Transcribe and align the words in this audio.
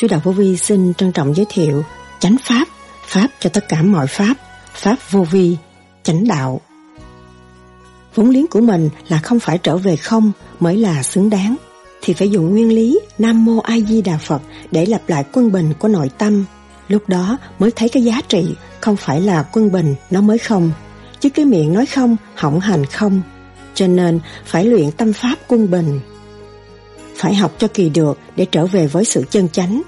Sư 0.00 0.06
Đạo 0.06 0.20
Vô 0.24 0.32
Vi 0.32 0.56
xin 0.56 0.94
trân 0.94 1.12
trọng 1.12 1.34
giới 1.34 1.46
thiệu 1.48 1.84
chánh 2.20 2.36
pháp, 2.44 2.68
pháp 3.06 3.28
cho 3.40 3.50
tất 3.50 3.68
cả 3.68 3.82
mọi 3.82 4.06
pháp, 4.06 4.34
pháp 4.74 4.96
vô 5.10 5.22
vi, 5.22 5.56
chánh 6.02 6.28
đạo. 6.28 6.60
Vốn 8.14 8.30
liếng 8.30 8.46
của 8.46 8.60
mình 8.60 8.90
là 9.08 9.18
không 9.18 9.40
phải 9.40 9.58
trở 9.58 9.76
về 9.76 9.96
không 9.96 10.32
mới 10.60 10.76
là 10.76 11.02
xứng 11.02 11.30
đáng, 11.30 11.56
thì 12.02 12.12
phải 12.14 12.30
dùng 12.30 12.50
nguyên 12.50 12.72
lý 12.72 13.00
Nam 13.18 13.44
Mô 13.44 13.58
A 13.58 13.76
Di 13.88 14.02
Đà 14.02 14.18
Phật 14.18 14.42
để 14.70 14.86
lập 14.86 15.02
lại 15.06 15.24
quân 15.32 15.52
bình 15.52 15.72
của 15.78 15.88
nội 15.88 16.10
tâm. 16.18 16.44
Lúc 16.88 17.08
đó 17.08 17.38
mới 17.58 17.70
thấy 17.70 17.88
cái 17.88 18.04
giá 18.04 18.20
trị 18.28 18.54
không 18.80 18.96
phải 18.96 19.20
là 19.20 19.42
quân 19.42 19.72
bình 19.72 19.94
nó 20.10 20.20
mới 20.20 20.38
không, 20.38 20.70
chứ 21.20 21.30
cái 21.30 21.44
miệng 21.44 21.72
nói 21.72 21.86
không, 21.86 22.16
hỏng 22.34 22.60
hành 22.60 22.86
không. 22.86 23.22
Cho 23.74 23.86
nên 23.86 24.20
phải 24.44 24.64
luyện 24.64 24.92
tâm 24.92 25.12
pháp 25.12 25.34
quân 25.48 25.70
bình. 25.70 26.00
Phải 27.16 27.34
học 27.34 27.52
cho 27.58 27.68
kỳ 27.74 27.88
được 27.88 28.18
để 28.36 28.46
trở 28.52 28.66
về 28.66 28.86
với 28.86 29.04
sự 29.04 29.24
chân 29.30 29.48
chánh. 29.48 29.82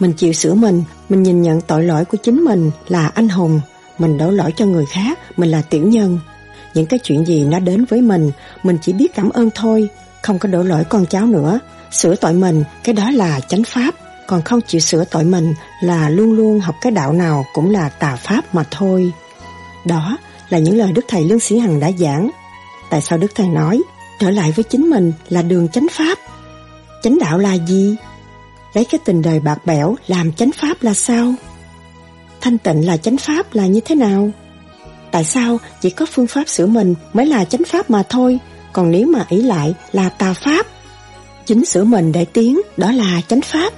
Mình 0.00 0.12
chịu 0.12 0.32
sửa 0.32 0.54
mình, 0.54 0.84
mình 1.08 1.22
nhìn 1.22 1.42
nhận 1.42 1.60
tội 1.60 1.82
lỗi 1.84 2.04
của 2.04 2.18
chính 2.22 2.44
mình 2.44 2.70
là 2.88 3.10
anh 3.14 3.28
hùng, 3.28 3.60
mình 3.98 4.18
đổ 4.18 4.30
lỗi 4.30 4.52
cho 4.56 4.66
người 4.66 4.86
khác, 4.86 5.18
mình 5.36 5.50
là 5.50 5.62
tiểu 5.62 5.86
nhân. 5.86 6.18
Những 6.74 6.86
cái 6.86 6.98
chuyện 6.98 7.24
gì 7.24 7.44
nó 7.44 7.58
đến 7.58 7.84
với 7.84 8.00
mình, 8.00 8.30
mình 8.62 8.78
chỉ 8.82 8.92
biết 8.92 9.14
cảm 9.14 9.30
ơn 9.30 9.50
thôi, 9.54 9.88
không 10.22 10.38
có 10.38 10.48
đổ 10.48 10.62
lỗi 10.62 10.84
con 10.88 11.06
cháu 11.06 11.26
nữa. 11.26 11.58
Sửa 11.90 12.14
tội 12.14 12.32
mình, 12.32 12.64
cái 12.84 12.94
đó 12.94 13.10
là 13.10 13.40
chánh 13.40 13.64
pháp, 13.64 13.94
còn 14.26 14.42
không 14.42 14.60
chịu 14.60 14.80
sửa 14.80 15.04
tội 15.04 15.24
mình 15.24 15.54
là 15.82 16.08
luôn 16.08 16.32
luôn 16.32 16.60
học 16.60 16.74
cái 16.80 16.92
đạo 16.92 17.12
nào 17.12 17.44
cũng 17.54 17.70
là 17.70 17.88
tà 17.88 18.16
pháp 18.16 18.54
mà 18.54 18.64
thôi. 18.70 19.12
Đó 19.86 20.18
là 20.48 20.58
những 20.58 20.78
lời 20.78 20.92
Đức 20.92 21.04
Thầy 21.08 21.24
Lương 21.24 21.40
Sĩ 21.40 21.58
Hằng 21.58 21.80
đã 21.80 21.90
giảng. 21.98 22.30
Tại 22.90 23.00
sao 23.00 23.18
Đức 23.18 23.32
Thầy 23.34 23.48
nói, 23.48 23.82
trở 24.20 24.30
lại 24.30 24.52
với 24.56 24.62
chính 24.62 24.90
mình 24.90 25.12
là 25.28 25.42
đường 25.42 25.68
chánh 25.68 25.86
pháp? 25.90 26.18
Chánh 27.02 27.18
đạo 27.18 27.38
là 27.38 27.54
gì? 27.54 27.96
Lấy 28.74 28.84
cái 28.84 28.98
tình 29.04 29.22
đời 29.22 29.40
bạc 29.40 29.66
bẽo 29.66 29.96
làm 30.06 30.32
chánh 30.32 30.50
pháp 30.52 30.82
là 30.82 30.94
sao? 30.94 31.34
Thanh 32.40 32.58
tịnh 32.58 32.86
là 32.86 32.96
chánh 32.96 33.16
pháp 33.16 33.54
là 33.54 33.66
như 33.66 33.80
thế 33.80 33.94
nào? 33.94 34.30
Tại 35.10 35.24
sao 35.24 35.58
chỉ 35.80 35.90
có 35.90 36.06
phương 36.06 36.26
pháp 36.26 36.48
sửa 36.48 36.66
mình 36.66 36.94
mới 37.12 37.26
là 37.26 37.44
chánh 37.44 37.64
pháp 37.64 37.90
mà 37.90 38.02
thôi, 38.08 38.38
còn 38.72 38.90
nếu 38.90 39.06
mà 39.06 39.24
ý 39.28 39.42
lại 39.42 39.74
là 39.92 40.08
tà 40.08 40.32
pháp? 40.32 40.66
Chính 41.46 41.64
sửa 41.64 41.84
mình 41.84 42.12
để 42.12 42.24
tiến, 42.24 42.60
đó 42.76 42.92
là 42.92 43.20
chánh 43.28 43.40
pháp. 43.40 43.72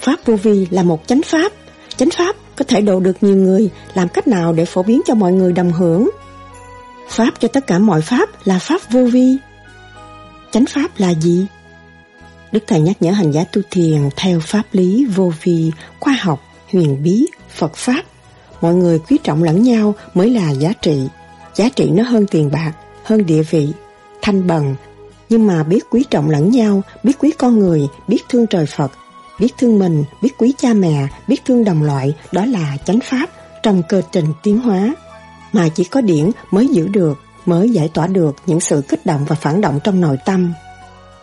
Pháp 0.00 0.16
vô 0.24 0.36
vi 0.36 0.66
là 0.70 0.82
một 0.82 1.02
chánh 1.06 1.22
pháp. 1.22 1.52
Chánh 1.96 2.10
pháp 2.10 2.36
có 2.56 2.64
thể 2.68 2.80
độ 2.80 3.00
được 3.00 3.16
nhiều 3.20 3.36
người, 3.36 3.70
làm 3.94 4.08
cách 4.08 4.28
nào 4.28 4.52
để 4.52 4.64
phổ 4.64 4.82
biến 4.82 5.00
cho 5.06 5.14
mọi 5.14 5.32
người 5.32 5.52
đồng 5.52 5.72
hưởng? 5.72 6.10
Pháp 7.08 7.30
cho 7.40 7.48
tất 7.48 7.66
cả 7.66 7.78
mọi 7.78 8.00
pháp 8.00 8.28
là 8.44 8.58
pháp 8.58 8.80
vô 8.90 9.04
vi. 9.04 9.36
Chánh 10.50 10.66
pháp 10.66 10.88
là 11.00 11.14
gì? 11.14 11.46
Đức 12.52 12.64
Thầy 12.66 12.80
nhắc 12.80 12.96
nhở 13.02 13.10
hành 13.10 13.30
giả 13.30 13.44
tu 13.44 13.62
thiền 13.70 14.08
theo 14.16 14.40
pháp 14.40 14.62
lý 14.72 15.06
vô 15.14 15.32
vi, 15.42 15.72
khoa 16.00 16.16
học, 16.20 16.40
huyền 16.72 17.02
bí, 17.02 17.26
Phật 17.50 17.74
Pháp. 17.74 18.02
Mọi 18.60 18.74
người 18.74 18.98
quý 18.98 19.18
trọng 19.22 19.42
lẫn 19.42 19.62
nhau 19.62 19.94
mới 20.14 20.30
là 20.30 20.50
giá 20.50 20.72
trị. 20.82 21.08
Giá 21.54 21.68
trị 21.68 21.90
nó 21.90 22.02
hơn 22.02 22.26
tiền 22.30 22.50
bạc, 22.50 22.72
hơn 23.04 23.26
địa 23.26 23.42
vị, 23.42 23.68
thanh 24.22 24.46
bần. 24.46 24.74
Nhưng 25.28 25.46
mà 25.46 25.62
biết 25.62 25.80
quý 25.90 26.04
trọng 26.10 26.30
lẫn 26.30 26.50
nhau, 26.50 26.82
biết 27.02 27.12
quý 27.18 27.32
con 27.38 27.58
người, 27.58 27.88
biết 28.08 28.22
thương 28.28 28.46
trời 28.46 28.66
Phật, 28.66 28.92
biết 29.40 29.54
thương 29.58 29.78
mình, 29.78 30.04
biết 30.22 30.30
quý 30.38 30.54
cha 30.58 30.74
mẹ, 30.74 31.06
biết 31.28 31.44
thương 31.44 31.64
đồng 31.64 31.82
loại, 31.82 32.14
đó 32.32 32.44
là 32.44 32.76
chánh 32.84 32.98
pháp 33.00 33.26
trong 33.62 33.82
cơ 33.88 34.02
trình 34.12 34.26
tiến 34.42 34.58
hóa. 34.58 34.94
Mà 35.52 35.68
chỉ 35.68 35.84
có 35.84 36.00
điển 36.00 36.30
mới 36.50 36.68
giữ 36.68 36.88
được, 36.88 37.18
mới 37.46 37.70
giải 37.70 37.90
tỏa 37.94 38.06
được 38.06 38.36
những 38.46 38.60
sự 38.60 38.82
kích 38.88 39.06
động 39.06 39.24
và 39.28 39.36
phản 39.36 39.60
động 39.60 39.80
trong 39.84 40.00
nội 40.00 40.16
tâm. 40.24 40.52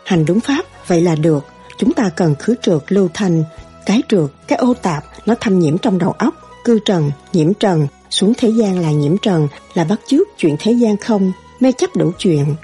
Hành 0.05 0.25
đúng 0.25 0.39
pháp, 0.39 0.65
vậy 0.89 1.01
là 1.01 1.15
được. 1.15 1.45
Chúng 1.77 1.93
ta 1.93 2.09
cần 2.15 2.35
khứ 2.35 2.55
trượt 2.61 2.81
lưu 2.87 3.09
thanh, 3.13 3.43
cái 3.85 4.01
trượt, 4.09 4.29
cái 4.47 4.57
ô 4.59 4.73
tạp, 4.73 5.03
nó 5.25 5.35
thâm 5.39 5.59
nhiễm 5.59 5.77
trong 5.77 5.97
đầu 5.97 6.11
óc, 6.11 6.35
cư 6.63 6.79
trần, 6.85 7.11
nhiễm 7.33 7.53
trần, 7.53 7.87
xuống 8.09 8.33
thế 8.37 8.49
gian 8.49 8.79
là 8.79 8.91
nhiễm 8.91 9.17
trần, 9.17 9.47
là 9.73 9.83
bắt 9.83 9.99
chước 10.07 10.27
chuyện 10.37 10.55
thế 10.59 10.71
gian 10.71 10.97
không, 10.97 11.31
mê 11.59 11.71
chấp 11.71 11.95
đủ 11.95 12.11
chuyện. 12.17 12.55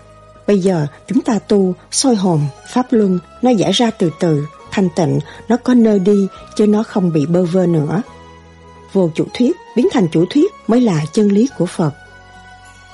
Bây 0.48 0.60
giờ 0.60 0.88
chúng 1.08 1.22
ta 1.22 1.40
tu, 1.40 1.76
soi 1.92 2.16
hồn, 2.16 2.42
pháp 2.68 2.86
luân, 2.92 3.20
nó 3.42 3.50
giải 3.50 3.72
ra 3.72 3.92
từ 3.92 4.10
từ, 4.20 4.46
thanh 4.72 4.90
tịnh, 4.96 5.20
nó 5.50 5.58
có 5.58 5.74
nơi 5.74 6.00
đi, 6.00 6.28
chứ 6.56 6.68
nó 6.68 6.84
không 6.84 7.14
bị 7.14 7.26
bơ 7.26 7.44
vơ 7.44 7.68
nữa. 7.68 8.02
Vô 8.94 9.10
chủ 9.16 9.26
thuyết, 9.34 9.56
biến 9.76 9.88
thành 9.92 10.08
chủ 10.12 10.26
thuyết 10.30 10.54
mới 10.68 10.82
là 10.82 11.06
chân 11.14 11.28
lý 11.28 11.50
của 11.58 11.66
Phật. 11.66 11.92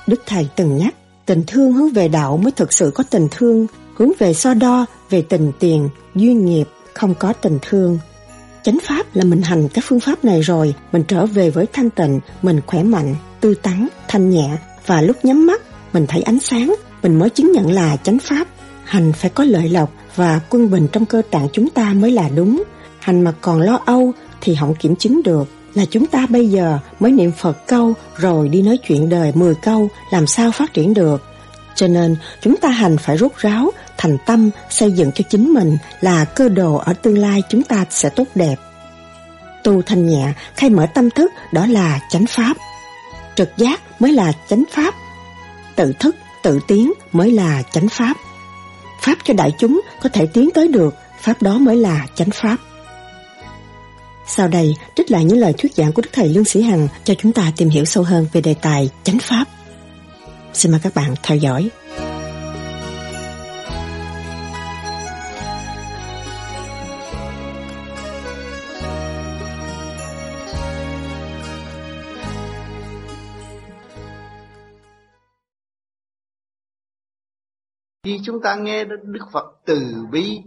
Đức 0.06 0.22
Thầy 0.26 0.48
từng 0.56 0.76
nhắc, 0.78 0.94
tình 1.26 1.44
thương 1.46 1.72
hướng 1.72 1.90
về 1.90 2.08
đạo 2.08 2.36
mới 2.36 2.52
thực 2.52 2.72
sự 2.72 2.90
có 2.94 3.04
tình 3.10 3.28
thương, 3.30 3.66
hướng 4.02 4.12
về 4.18 4.34
so 4.34 4.54
đo, 4.54 4.86
về 5.10 5.22
tình 5.22 5.52
tiền, 5.58 5.88
duyên 6.14 6.44
nghiệp, 6.44 6.68
không 6.94 7.14
có 7.14 7.32
tình 7.32 7.58
thương. 7.62 7.98
Chánh 8.62 8.78
pháp 8.82 9.06
là 9.14 9.24
mình 9.24 9.42
hành 9.42 9.68
các 9.68 9.84
phương 9.88 10.00
pháp 10.00 10.24
này 10.24 10.40
rồi, 10.40 10.74
mình 10.92 11.02
trở 11.08 11.26
về 11.26 11.50
với 11.50 11.66
thanh 11.72 11.90
tịnh, 11.90 12.20
mình 12.42 12.60
khỏe 12.66 12.82
mạnh, 12.82 13.14
tư 13.40 13.54
tắn, 13.54 13.88
thanh 14.08 14.30
nhẹ, 14.30 14.50
và 14.86 15.02
lúc 15.02 15.24
nhắm 15.24 15.46
mắt, 15.46 15.62
mình 15.92 16.06
thấy 16.08 16.22
ánh 16.22 16.38
sáng, 16.40 16.74
mình 17.02 17.18
mới 17.18 17.30
chứng 17.30 17.52
nhận 17.52 17.72
là 17.72 17.96
chánh 17.96 18.18
pháp. 18.18 18.48
Hành 18.84 19.12
phải 19.12 19.30
có 19.30 19.44
lợi 19.44 19.68
lộc 19.68 19.92
và 20.16 20.40
quân 20.50 20.70
bình 20.70 20.86
trong 20.92 21.04
cơ 21.04 21.22
tạng 21.30 21.48
chúng 21.52 21.70
ta 21.70 21.94
mới 21.94 22.10
là 22.10 22.28
đúng. 22.36 22.62
Hành 22.98 23.20
mà 23.20 23.32
còn 23.40 23.60
lo 23.60 23.80
âu 23.84 24.12
thì 24.40 24.56
không 24.60 24.74
kiểm 24.74 24.96
chứng 24.96 25.22
được 25.22 25.48
là 25.74 25.84
chúng 25.90 26.06
ta 26.06 26.26
bây 26.26 26.48
giờ 26.48 26.78
mới 27.00 27.12
niệm 27.12 27.32
Phật 27.38 27.66
câu 27.66 27.94
rồi 28.16 28.48
đi 28.48 28.62
nói 28.62 28.78
chuyện 28.88 29.08
đời 29.08 29.32
10 29.34 29.54
câu 29.54 29.88
làm 30.10 30.26
sao 30.26 30.50
phát 30.52 30.74
triển 30.74 30.94
được. 30.94 31.22
Cho 31.82 31.88
nên 31.88 32.16
chúng 32.40 32.56
ta 32.56 32.68
hành 32.68 32.98
phải 32.98 33.16
rút 33.16 33.36
ráo, 33.36 33.70
thành 33.98 34.18
tâm, 34.26 34.50
xây 34.70 34.92
dựng 34.92 35.12
cho 35.12 35.24
chính 35.30 35.52
mình 35.52 35.78
là 36.00 36.24
cơ 36.24 36.48
đồ 36.48 36.76
ở 36.76 36.92
tương 36.92 37.18
lai 37.18 37.42
chúng 37.48 37.62
ta 37.62 37.84
sẽ 37.90 38.08
tốt 38.08 38.24
đẹp. 38.34 38.56
Tu 39.64 39.82
thanh 39.82 40.06
nhẹ, 40.06 40.32
khai 40.56 40.70
mở 40.70 40.86
tâm 40.94 41.10
thức 41.10 41.32
đó 41.52 41.66
là 41.66 42.00
chánh 42.10 42.26
pháp. 42.26 42.56
Trực 43.34 43.56
giác 43.56 44.00
mới 44.00 44.12
là 44.12 44.32
chánh 44.48 44.64
pháp. 44.70 44.94
Tự 45.76 45.92
thức, 46.00 46.16
tự 46.42 46.60
tiến 46.68 46.92
mới 47.12 47.30
là 47.30 47.62
chánh 47.72 47.88
pháp. 47.88 48.14
Pháp 49.00 49.18
cho 49.24 49.34
đại 49.34 49.52
chúng 49.58 49.80
có 50.02 50.08
thể 50.08 50.26
tiến 50.26 50.50
tới 50.54 50.68
được, 50.68 50.94
Pháp 51.20 51.42
đó 51.42 51.58
mới 51.58 51.76
là 51.76 52.06
chánh 52.14 52.30
Pháp. 52.30 52.56
Sau 54.26 54.48
đây, 54.48 54.74
trích 54.96 55.10
lại 55.10 55.24
những 55.24 55.38
lời 55.38 55.52
thuyết 55.58 55.74
giảng 55.74 55.92
của 55.92 56.02
Đức 56.02 56.10
Thầy 56.12 56.28
Lương 56.28 56.44
Sĩ 56.44 56.62
Hằng 56.62 56.88
cho 57.04 57.14
chúng 57.18 57.32
ta 57.32 57.52
tìm 57.56 57.68
hiểu 57.68 57.84
sâu 57.84 58.04
hơn 58.04 58.26
về 58.32 58.40
đề 58.40 58.54
tài 58.54 58.90
chánh 59.04 59.18
Pháp. 59.18 59.44
Xin 60.54 60.72
mời 60.72 60.80
các 60.82 60.92
bạn 60.94 61.14
theo 61.22 61.38
dõi. 61.38 61.70
Khi 78.04 78.20
chúng 78.24 78.42
ta 78.42 78.56
nghe 78.56 78.84
đến 78.84 79.00
Đức 79.02 79.26
Phật 79.32 79.44
từ 79.64 80.06
bi, 80.12 80.38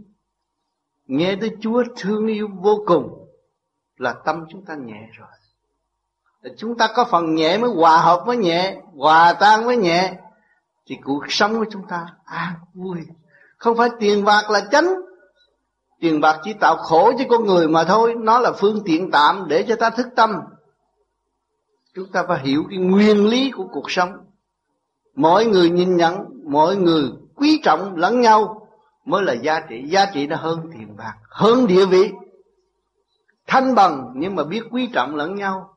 Nghe 1.06 1.38
tới 1.42 1.50
Chúa 1.62 1.84
thương 1.98 2.28
yêu 2.28 2.48
vô 2.62 2.84
cùng, 2.86 3.30
Là 3.98 4.16
tâm 4.26 4.46
chúng 4.50 4.66
ta 4.66 4.76
nhẹ 4.76 5.10
rồi 5.14 5.28
Chúng 6.58 6.78
ta 6.78 6.88
có 6.96 7.06
phần 7.06 7.36
nhẹ 7.36 7.58
mới 7.58 7.70
hòa 7.70 7.98
hợp 7.98 8.24
với 8.26 8.38
nhẹ, 8.38 8.78
Hòa 8.96 9.34
tan 9.34 9.66
với 9.66 9.78
nhẹ. 9.78 10.14
Thì 10.88 10.98
cuộc 11.04 11.24
sống 11.30 11.60
của 11.60 11.66
chúng 11.72 11.88
ta 11.88 12.06
an 12.26 12.54
vui. 12.74 13.00
Không 13.58 13.78
phải 13.78 13.90
tiền 14.00 14.26
bạc 14.26 14.50
là 14.50 14.62
chánh. 14.72 14.96
Tiền 16.00 16.22
bạc 16.22 16.40
chỉ 16.44 16.54
tạo 16.54 16.76
khổ 16.76 17.12
cho 17.18 17.26
con 17.30 17.46
người 17.46 17.68
mà 17.68 17.84
thôi. 17.84 18.14
Nó 18.18 18.40
là 18.40 18.52
phương 18.52 18.82
tiện 18.86 19.12
tạm 19.12 19.46
để 19.48 19.66
cho 19.68 19.76
ta 19.76 19.90
thức 19.90 20.08
tâm. 20.16 20.36
Chúng 21.96 22.12
ta 22.12 22.24
phải 22.28 22.40
hiểu 22.44 22.64
cái 22.70 22.80
nguyên 22.80 23.28
lý 23.28 23.52
của 23.52 23.68
cuộc 23.74 23.92
sống. 23.92 24.10
Mỗi 25.16 25.46
người 25.46 25.70
nhìn 25.70 25.98
nhận, 25.98 26.26
Mỗi 26.44 26.76
người 26.76 27.04
quý 27.36 27.62
trọng 27.64 27.96
lẫn 27.96 28.22
nhau 28.22 28.68
mới 29.06 29.24
là 29.24 29.34
giá 29.34 29.60
trị. 29.70 29.84
Giá 29.88 30.06
trị 30.14 30.28
nó 30.28 30.36
hơn 30.36 30.60
tiền 30.74 30.96
bạc, 30.98 31.14
hơn 31.30 31.68
địa 31.68 31.86
vị. 31.86 32.12
Thanh 33.48 33.76
bằng 33.76 34.14
nhưng 34.16 34.36
mà 34.36 34.44
biết 34.44 34.62
quý 34.72 34.90
trọng 34.94 35.16
lẫn 35.16 35.36
nhau 35.36 35.75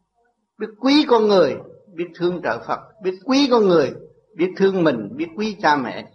biết 0.59 0.69
quý 0.79 1.05
con 1.09 1.29
người, 1.29 1.57
biết 1.95 2.09
thương 2.15 2.41
trợ 2.43 2.59
phật. 2.67 2.81
Biết 3.03 3.19
quý 3.25 3.49
con 3.51 3.69
người, 3.69 3.95
biết 4.37 4.53
thương 4.57 4.85
mình, 4.85 5.09
biết 5.17 5.29
quý 5.37 5.57
cha 5.63 5.77
mẹ, 5.77 6.13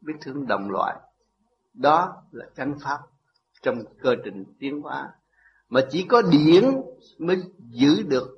biết 0.00 0.14
thương 0.20 0.46
đồng 0.46 0.70
loại. 0.70 0.96
Đó 1.74 2.22
là 2.32 2.44
chánh 2.56 2.74
pháp 2.84 2.98
trong 3.62 3.82
cơ 4.02 4.14
trình 4.24 4.44
tiến 4.58 4.80
hóa. 4.80 5.08
Mà 5.68 5.80
chỉ 5.90 6.02
có 6.02 6.22
điển 6.22 6.64
mới 7.18 7.42
giữ 7.70 8.02
được, 8.02 8.28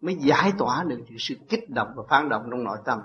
mới 0.00 0.16
giải 0.20 0.52
tỏa 0.58 0.84
được 0.84 1.00
sự 1.18 1.34
kích 1.48 1.70
động 1.70 1.88
và 1.96 2.02
phản 2.08 2.28
động 2.28 2.42
trong 2.50 2.64
nội 2.64 2.78
tâm. 2.84 2.98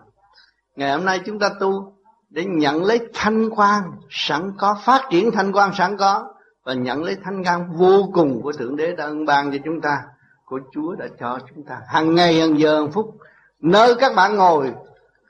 Ngày 0.76 0.92
hôm 0.92 1.06
nay 1.06 1.20
chúng 1.26 1.40
ta 1.40 1.50
tu 1.60 1.98
để 2.30 2.46
nhận 2.46 2.84
lấy 2.84 3.00
thanh 3.14 3.50
quan 3.50 3.84
sẵn 4.10 4.52
có, 4.58 4.78
phát 4.86 5.08
triển 5.12 5.32
thanh 5.32 5.52
quan 5.52 5.74
sẵn 5.74 5.98
có 5.98 6.34
và 6.64 6.74
nhận 6.74 7.04
lấy 7.04 7.18
thanh 7.24 7.44
quan 7.44 7.78
vô 7.78 8.10
cùng 8.14 8.42
của 8.42 8.52
thượng 8.52 8.76
đế 8.76 8.96
đã 8.96 9.06
ân 9.06 9.26
ban 9.26 9.52
cho 9.52 9.58
chúng 9.66 9.82
ta 9.82 9.98
của 10.46 10.60
chúa 10.72 10.96
đã 10.96 11.08
cho 11.20 11.40
chúng 11.50 11.64
ta. 11.64 11.82
Hàng 11.88 12.16
ngày 12.16 12.40
hàng 12.40 12.60
giờ 12.60 12.80
hàng 12.80 12.92
phút, 12.92 13.18
nơi 13.60 13.96
các 14.00 14.16
bạn 14.16 14.36
ngồi 14.36 14.74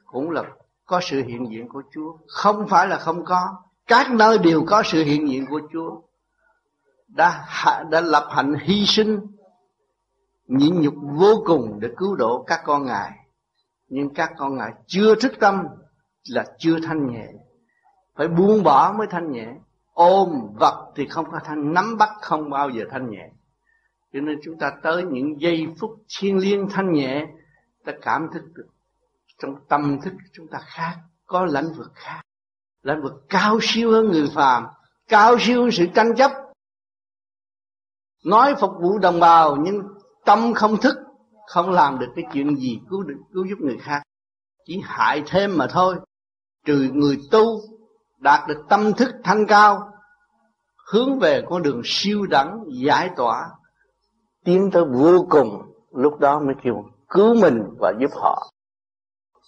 cũng 0.05 0.31
là 0.31 0.43
có 0.85 0.99
sự 1.03 1.23
hiện 1.23 1.51
diện 1.51 1.69
của 1.69 1.83
chúa. 1.93 2.17
Không 2.27 2.67
phải 2.67 2.87
là 2.87 2.97
không 2.97 3.25
có. 3.25 3.55
Các 3.87 4.11
nơi 4.11 4.37
đều 4.37 4.63
có 4.67 4.83
sự 4.85 5.03
hiện 5.03 5.29
diện 5.29 5.45
của 5.49 5.61
chúa. 5.73 6.01
Đã 7.07 7.45
đã 7.89 8.01
lập 8.01 8.27
hạnh 8.31 8.55
hy 8.61 8.85
sinh, 8.85 9.19
nhịn 10.47 10.81
nhục 10.81 10.93
vô 11.01 11.43
cùng 11.45 11.79
để 11.79 11.89
cứu 11.97 12.15
độ 12.15 12.43
các 12.47 12.61
con 12.65 12.85
ngài. 12.85 13.11
Nhưng 13.87 14.13
các 14.13 14.31
con 14.37 14.55
ngài 14.55 14.71
chưa 14.87 15.15
thức 15.15 15.33
tâm 15.39 15.67
là 16.29 16.45
chưa 16.57 16.79
thanh 16.83 17.11
nhẹ. 17.11 17.27
Phải 18.15 18.27
buông 18.27 18.63
bỏ 18.63 18.93
mới 18.97 19.07
thanh 19.07 19.31
nhẹ. 19.31 19.47
Ôm 19.93 20.47
vật 20.59 20.91
thì 20.95 21.07
không 21.07 21.31
có 21.31 21.39
thanh, 21.43 21.73
nắm 21.73 21.97
bắt 21.97 22.09
không 22.21 22.49
bao 22.49 22.69
giờ 22.69 22.83
thanh 22.91 23.11
nhẹ 23.11 23.29
cho 24.15 24.21
nên 24.21 24.39
chúng 24.43 24.57
ta 24.57 24.71
tới 24.83 25.03
những 25.03 25.41
giây 25.41 25.67
phút 25.79 25.91
thiêng 26.19 26.37
liêng, 26.37 26.67
thanh 26.69 26.93
nhẹ, 26.93 27.25
ta 27.85 27.93
cảm 28.01 28.27
thức 28.33 28.43
được. 28.53 28.67
Trong 29.41 29.55
tâm 29.69 29.99
thức 30.03 30.13
chúng 30.33 30.47
ta 30.51 30.59
khác, 30.65 30.95
có 31.25 31.45
lãnh 31.45 31.73
vực 31.77 31.91
khác. 31.93 32.21
Lãnh 32.81 33.01
vực 33.03 33.13
cao 33.29 33.59
siêu 33.61 33.91
hơn 33.91 34.11
người 34.11 34.29
phàm, 34.35 34.65
cao 35.07 35.39
siêu 35.39 35.61
hơn 35.61 35.71
sự 35.71 35.85
tranh 35.95 36.15
chấp. 36.17 36.31
Nói 38.25 38.55
phục 38.59 38.71
vụ 38.81 38.99
đồng 38.99 39.19
bào, 39.19 39.55
nhưng 39.55 39.81
tâm 40.25 40.53
không 40.53 40.77
thức, 40.77 40.95
không 41.47 41.71
làm 41.71 41.99
được 41.99 42.09
cái 42.15 42.25
chuyện 42.33 42.55
gì 42.55 42.79
cứu 42.89 43.03
được, 43.03 43.17
cứu 43.33 43.45
giúp 43.49 43.57
người 43.59 43.77
khác. 43.81 44.01
Chỉ 44.65 44.81
hại 44.83 45.23
thêm 45.27 45.57
mà 45.57 45.67
thôi. 45.67 45.95
Trừ 46.65 46.89
người 46.93 47.17
tu 47.31 47.61
đạt 48.17 48.47
được 48.47 48.63
tâm 48.69 48.93
thức 48.93 49.11
thanh 49.23 49.47
cao, 49.47 49.91
hướng 50.91 51.19
về 51.19 51.43
con 51.49 51.63
đường 51.63 51.81
siêu 51.83 52.25
đẳng, 52.25 52.63
giải 52.83 53.09
tỏa 53.15 53.49
tiến 54.45 54.69
tới 54.73 54.83
vô 54.85 55.25
cùng, 55.29 55.73
lúc 55.91 56.19
đó 56.19 56.39
mới 56.39 56.55
kêu 56.63 56.83
cứu 57.09 57.35
mình 57.41 57.63
và 57.79 57.93
giúp 57.99 58.11
họ. 58.13 58.51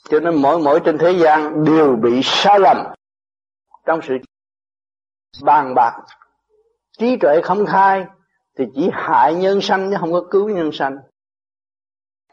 Cho 0.09 0.19
nên 0.19 0.41
mỗi 0.41 0.59
mỗi 0.59 0.79
trên 0.85 0.97
thế 0.97 1.11
gian 1.11 1.63
đều 1.63 1.95
bị 1.95 2.21
sai 2.23 2.59
lầm. 2.59 2.77
Trong 3.85 3.99
sự 4.03 4.17
bàn 5.44 5.73
bạc, 5.75 6.01
trí 6.97 7.17
tuệ 7.17 7.41
không 7.44 7.65
khai, 7.65 8.05
thì 8.57 8.65
chỉ 8.75 8.89
hại 8.94 9.35
nhân 9.35 9.61
sanh 9.61 9.89
chứ 9.89 9.97
không 9.99 10.13
có 10.13 10.23
cứu 10.31 10.49
nhân 10.49 10.69
sanh. 10.73 10.97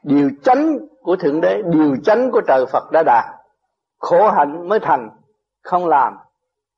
Điều 0.02 0.30
chánh 0.44 0.78
của 1.00 1.16
thượng 1.16 1.40
đế, 1.40 1.62
điều 1.72 1.96
chánh 2.04 2.30
của 2.30 2.40
trời 2.46 2.64
phật 2.72 2.90
đã 2.92 3.02
đạt, 3.06 3.24
khổ 3.98 4.30
hạnh 4.30 4.68
mới 4.68 4.78
thành. 4.80 5.10
Không 5.62 5.86
làm 5.86 6.16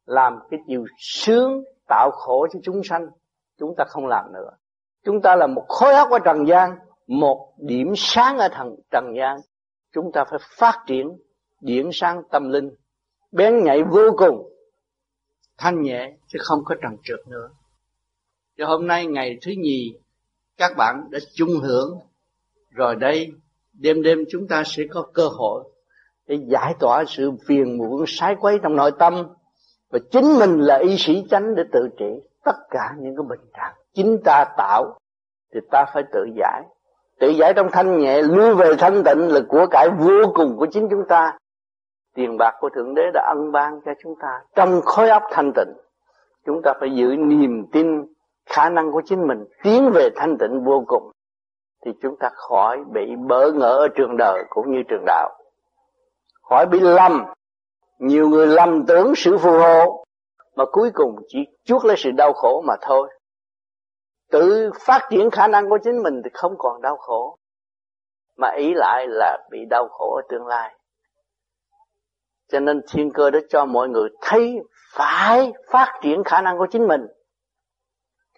làm 0.07 0.39
cái 0.51 0.61
điều 0.67 0.87
sướng 0.99 1.65
tạo 1.89 2.11
khổ 2.11 2.47
cho 2.53 2.61
chúng 2.63 2.81
sanh, 2.85 3.09
chúng 3.59 3.75
ta 3.77 3.85
không 3.89 4.07
làm 4.07 4.33
nữa 4.33 4.51
chúng 5.07 5.23
ta 5.23 5.37
là 5.37 5.47
một 5.47 5.65
khối 5.69 5.95
óc 5.95 6.11
ở 6.11 6.19
trần 6.25 6.47
gian, 6.49 6.79
một 7.07 7.55
điểm 7.59 7.93
sáng 7.97 8.39
ở 8.39 8.49
thần, 8.49 8.77
trần 8.91 9.05
gian. 9.17 9.37
Chúng 9.93 10.13
ta 10.13 10.25
phải 10.31 10.39
phát 10.59 10.85
triển 10.87 11.17
điểm 11.61 11.91
sáng 11.93 12.23
tâm 12.31 12.51
linh. 12.51 12.71
Bén 13.33 13.65
nhạy 13.65 13.83
vô 13.83 14.03
cùng, 14.17 14.53
thanh 15.59 15.83
nhẹ 15.83 16.13
chứ 16.27 16.39
không 16.43 16.65
có 16.65 16.75
trần 16.83 16.97
trượt 17.03 17.21
nữa. 17.29 17.49
Cho 18.59 18.67
hôm 18.67 18.87
nay 18.87 19.07
ngày 19.07 19.39
thứ 19.43 19.53
nhì, 19.59 19.99
các 20.57 20.77
bạn 20.77 21.09
đã 21.11 21.19
chung 21.35 21.61
hưởng. 21.63 21.99
Rồi 22.71 22.97
đây, 22.97 23.33
đêm 23.73 24.03
đêm 24.03 24.19
chúng 24.31 24.49
ta 24.49 24.63
sẽ 24.67 24.83
có 24.91 25.07
cơ 25.15 25.29
hội 25.29 25.65
để 26.27 26.39
giải 26.47 26.75
tỏa 26.81 27.05
sự 27.09 27.31
phiền 27.47 27.79
muộn 27.79 28.05
sái 28.07 28.37
quấy 28.41 28.59
trong 28.63 28.77
nội 28.77 28.93
tâm. 28.99 29.27
Và 29.91 29.99
chính 30.11 30.39
mình 30.39 30.61
là 30.61 30.79
y 30.79 30.97
sĩ 30.99 31.25
chánh 31.31 31.55
để 31.55 31.63
tự 31.73 31.89
trị 31.99 32.29
tất 32.45 32.57
cả 32.71 32.95
những 32.99 33.17
cái 33.17 33.25
bệnh 33.29 33.51
trạng 33.55 33.75
chính 33.97 34.19
ta 34.25 34.45
tạo, 34.57 34.99
thì 35.55 35.61
ta 35.71 35.85
phải 35.95 36.03
tự 36.13 36.27
giải. 36.37 36.63
Tự 37.21 37.29
giải 37.29 37.53
trong 37.57 37.69
thanh 37.73 37.99
nhẹ 37.99 38.23
lui 38.23 38.55
về 38.55 38.73
thanh 38.79 39.05
tịnh 39.05 39.33
là 39.33 39.41
của 39.49 39.67
cải 39.71 39.89
vô 39.99 40.33
cùng 40.35 40.57
của 40.57 40.67
chính 40.67 40.89
chúng 40.91 41.05
ta. 41.09 41.39
Tiền 42.15 42.37
bạc 42.39 42.55
của 42.61 42.69
thượng 42.75 42.95
đế 42.95 43.03
đã 43.15 43.33
ân 43.37 43.53
ban 43.53 43.81
cho 43.85 43.93
chúng 44.03 44.15
ta. 44.23 44.41
Trong 44.55 44.81
khối 44.85 45.09
óc 45.09 45.23
thanh 45.31 45.53
tịnh, 45.55 45.73
chúng 46.47 46.63
ta 46.65 46.73
phải 46.81 46.91
giữ 46.95 47.17
niềm 47.17 47.67
tin, 47.73 48.05
khả 48.47 48.69
năng 48.69 48.93
của 48.93 49.03
chính 49.05 49.27
mình, 49.27 49.45
tiến 49.63 49.91
về 49.95 50.09
thanh 50.17 50.39
tịnh 50.39 50.65
vô 50.65 50.85
cùng. 50.87 51.11
Thì 51.85 51.93
chúng 52.03 52.17
ta 52.17 52.29
khỏi 52.35 52.85
bị 52.93 53.17
bỡ 53.29 53.53
ngỡ 53.53 53.77
ở 53.79 53.89
trường 53.89 54.17
đời 54.17 54.45
cũng 54.51 54.73
như 54.73 54.83
trường 54.89 55.05
đạo. 55.07 55.31
Khỏi 56.43 56.67
bị 56.67 56.81
lầm. 56.81 57.25
Nhiều 57.99 58.29
người 58.29 58.47
lầm 58.47 58.87
tưởng 58.87 59.13
sự 59.17 59.39
phù 59.39 59.51
hộ 59.51 60.05
mà 60.57 60.65
cuối 60.73 60.91
cùng 60.95 61.17
chỉ 61.29 61.39
chuốc 61.65 61.85
lấy 61.85 61.97
sự 61.99 62.11
đau 62.11 62.33
khổ 62.33 62.63
mà 62.67 62.75
thôi 62.81 63.09
tự 64.31 64.71
phát 64.81 65.09
triển 65.11 65.31
khả 65.31 65.49
năng 65.49 65.69
của 65.69 65.79
chính 65.85 66.03
mình 66.03 66.23
thì 66.25 66.31
không 66.35 66.55
còn 66.59 66.83
đau 66.83 66.97
khổ. 66.97 67.39
Mà 68.37 68.51
ý 68.57 68.75
lại 68.75 69.07
là 69.09 69.39
bị 69.51 69.59
đau 69.71 69.89
khổ 69.89 70.15
ở 70.17 70.23
tương 70.29 70.47
lai. 70.47 70.75
Cho 72.49 72.61
nên 72.61 72.81
thiên 72.93 73.13
cơ 73.13 73.31
đã 73.31 73.39
cho 73.49 73.65
mọi 73.65 73.89
người 73.89 74.09
thấy 74.21 74.59
phải 74.95 75.53
phát 75.71 75.99
triển 76.03 76.25
khả 76.25 76.41
năng 76.41 76.59
của 76.59 76.67
chính 76.71 76.89
mình. 76.89 77.07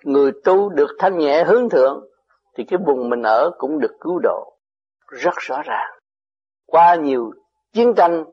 Người 0.03 0.33
tu 0.45 0.69
được 0.69 0.97
thanh 0.99 1.19
nhẹ 1.19 1.45
hướng 1.45 1.69
thượng, 1.69 2.05
thì 2.57 2.65
cái 2.65 2.79
vùng 2.87 3.09
mình 3.09 3.23
ở 3.23 3.51
cũng 3.59 3.79
được 3.81 3.97
cứu 4.01 4.19
độ. 4.23 4.59
Rất 5.09 5.35
rõ 5.37 5.63
ràng. 5.63 5.99
Qua 6.67 6.95
nhiều 6.95 7.33
chiến 7.73 7.95
tranh, 7.97 8.25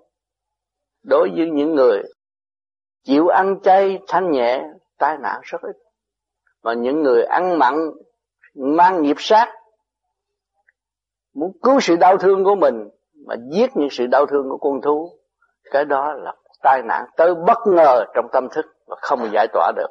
đối 1.04 1.30
với 1.36 1.50
những 1.50 1.76
người 1.76 2.04
chịu 3.04 3.28
ăn 3.28 3.60
chay 3.64 4.00
thanh 4.08 4.32
nhẹ, 4.32 4.64
tai 4.98 5.18
nạn 5.18 5.40
rất 5.44 5.62
ít 5.62 5.76
mà 6.66 6.74
những 6.74 7.04
người 7.04 7.24
ăn 7.24 7.60
mặn, 7.60 7.76
mang 8.56 9.02
nghiệp 9.02 9.16
sát, 9.20 9.54
muốn 11.36 11.52
cứu 11.64 11.80
sự 11.80 11.96
đau 11.96 12.18
thương 12.18 12.44
của 12.44 12.56
mình, 12.56 12.90
mà 13.28 13.36
giết 13.52 13.70
những 13.78 13.90
sự 13.92 14.06
đau 14.08 14.26
thương 14.26 14.50
của 14.50 14.58
con 14.58 14.82
thú, 14.82 15.10
cái 15.72 15.86
đó 15.86 16.14
là 16.14 16.34
tai 16.64 16.82
nạn 16.88 17.06
tới 17.18 17.36
bất 17.48 17.58
ngờ 17.68 18.06
trong 18.16 18.26
tâm 18.32 18.48
thức 18.52 18.66
và 18.88 18.96
không 19.02 19.30
giải 19.34 19.48
tỏa 19.54 19.72
được. 19.76 19.88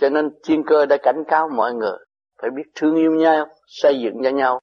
Cho 0.00 0.08
nên 0.08 0.30
thiên 0.44 0.64
cơ 0.66 0.86
đã 0.86 0.96
cảnh 1.02 1.24
cáo 1.28 1.48
mọi 1.48 1.74
người, 1.74 1.98
phải 2.42 2.50
biết 2.50 2.70
thương 2.74 2.96
yêu 2.96 3.12
nhau, 3.12 3.46
xây 3.66 4.00
dựng 4.00 4.14
cho 4.24 4.30
nhau. 4.30 4.60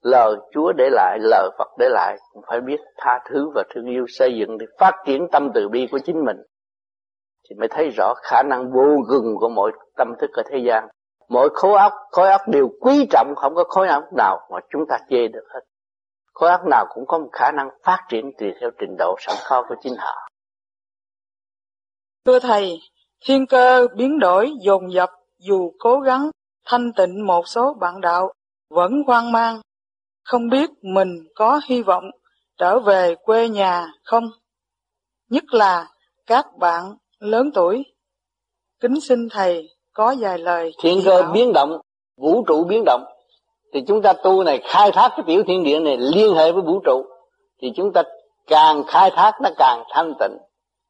Lời 0.00 0.36
Chúa 0.52 0.72
để 0.72 0.88
lại, 0.92 1.18
lời 1.20 1.50
Phật 1.58 1.68
để 1.78 1.88
lại, 1.88 2.16
cũng 2.32 2.42
phải 2.48 2.60
biết 2.60 2.80
tha 2.96 3.20
thứ 3.30 3.50
và 3.54 3.64
thương 3.74 3.86
yêu, 3.86 4.04
xây 4.08 4.36
dựng 4.38 4.58
để 4.58 4.66
phát 4.78 4.92
triển 5.06 5.26
tâm 5.32 5.50
từ 5.54 5.68
bi 5.68 5.88
của 5.90 5.98
chính 5.98 6.24
mình 6.24 6.36
thì 7.48 7.56
mới 7.56 7.68
thấy 7.70 7.90
rõ 7.96 8.14
khả 8.22 8.42
năng 8.42 8.72
vô 8.72 9.02
gừng 9.08 9.36
của 9.40 9.48
mỗi 9.48 9.72
tâm 9.96 10.08
thức 10.20 10.30
ở 10.32 10.42
thế 10.50 10.58
gian. 10.68 10.88
Mỗi 11.28 11.48
khối 11.54 11.78
óc 11.78 11.92
khối 12.10 12.30
óc 12.30 12.40
đều 12.48 12.68
quý 12.80 13.06
trọng, 13.10 13.34
không 13.36 13.54
có 13.54 13.64
khối 13.68 13.88
óc 13.88 14.04
nào 14.16 14.48
mà 14.50 14.58
chúng 14.70 14.82
ta 14.88 14.98
chê 15.10 15.28
được 15.28 15.44
hết. 15.54 15.60
Khối 16.34 16.50
óc 16.50 16.60
nào 16.70 16.86
cũng 16.94 17.06
có 17.06 17.18
một 17.18 17.28
khả 17.32 17.52
năng 17.52 17.70
phát 17.82 18.06
triển 18.08 18.32
tùy 18.38 18.52
theo 18.60 18.70
trình 18.78 18.96
độ 18.98 19.16
sẵn 19.18 19.36
có 19.48 19.64
của 19.68 19.74
chính 19.82 19.94
họ. 19.98 20.28
Thưa 22.26 22.38
thầy, 22.38 22.80
thiên 23.24 23.46
cơ 23.46 23.86
biến 23.96 24.18
đổi 24.18 24.52
dồn 24.60 24.92
dập 24.92 25.10
dù 25.38 25.72
cố 25.78 26.00
gắng, 26.00 26.30
thanh 26.66 26.92
tịnh 26.92 27.26
một 27.26 27.48
số 27.48 27.74
bạn 27.74 28.00
đạo 28.00 28.32
vẫn 28.70 29.02
hoang 29.06 29.32
mang. 29.32 29.60
Không 30.24 30.48
biết 30.48 30.70
mình 30.82 31.08
có 31.34 31.60
hy 31.66 31.82
vọng 31.82 32.04
trở 32.58 32.80
về 32.80 33.14
quê 33.14 33.48
nhà 33.48 33.86
không? 34.04 34.24
Nhất 35.30 35.44
là 35.48 35.86
các 36.26 36.46
bạn 36.58 36.96
lớn 37.20 37.50
tuổi. 37.54 37.84
Kính 38.80 39.00
xin 39.00 39.28
thầy 39.30 39.68
có 39.94 40.14
vài 40.20 40.38
lời 40.38 40.72
thiên 40.82 41.00
cơ 41.04 41.22
bảo. 41.22 41.32
biến 41.32 41.52
động 41.52 41.80
vũ 42.16 42.44
trụ 42.46 42.64
biến 42.64 42.82
động. 42.86 43.04
Thì 43.72 43.80
chúng 43.88 44.02
ta 44.02 44.12
tu 44.12 44.42
này 44.42 44.60
khai 44.64 44.92
thác 44.92 45.08
cái 45.16 45.24
tiểu 45.26 45.42
thiên 45.46 45.64
địa 45.64 45.78
này 45.78 45.96
liên 45.96 46.34
hệ 46.34 46.52
với 46.52 46.62
vũ 46.62 46.80
trụ 46.84 47.02
thì 47.62 47.72
chúng 47.76 47.92
ta 47.92 48.02
càng 48.46 48.82
khai 48.86 49.10
thác 49.10 49.32
nó 49.42 49.50
càng 49.56 49.84
thanh 49.90 50.12
tịnh. 50.20 50.38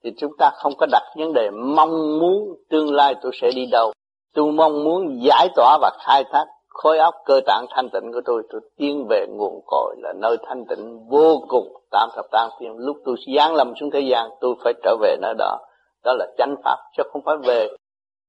Thì 0.04 0.10
chúng 0.18 0.32
ta 0.38 0.50
không 0.54 0.72
có 0.78 0.86
đặt 0.92 1.02
vấn 1.16 1.32
đề 1.32 1.50
mong 1.50 2.18
muốn 2.18 2.54
tương 2.70 2.94
lai 2.94 3.14
tôi 3.22 3.32
sẽ 3.40 3.50
đi 3.54 3.66
đâu. 3.66 3.92
Tôi 4.34 4.52
mong 4.52 4.84
muốn 4.84 5.22
giải 5.22 5.48
tỏa 5.56 5.78
và 5.80 5.90
khai 6.06 6.24
thác 6.32 6.44
khối 6.68 6.98
óc 6.98 7.14
cơ 7.24 7.40
tạng 7.46 7.66
thanh 7.70 7.88
tịnh 7.92 8.12
của 8.12 8.20
tôi. 8.24 8.42
Tôi 8.50 8.60
tiến 8.76 9.06
về 9.10 9.26
nguồn 9.28 9.60
cội 9.66 9.96
là 9.98 10.12
nơi 10.12 10.36
thanh 10.48 10.64
tịnh 10.68 11.08
vô 11.08 11.42
cùng. 11.48 11.72
Tam 11.90 12.08
thập 12.16 12.24
tam 12.30 12.50
thiên 12.60 12.76
lúc 12.76 12.96
tôi 13.04 13.16
giáng 13.36 13.54
lâm 13.54 13.72
xuống 13.80 13.90
thế 13.90 14.00
gian 14.00 14.30
tôi 14.40 14.54
phải 14.64 14.72
trở 14.82 14.96
về 15.00 15.16
nơi 15.20 15.34
đó 15.38 15.58
đó 16.04 16.14
là 16.18 16.26
chánh 16.38 16.54
pháp, 16.64 16.76
chứ 16.96 17.02
không 17.12 17.22
phải 17.24 17.36
về 17.46 17.68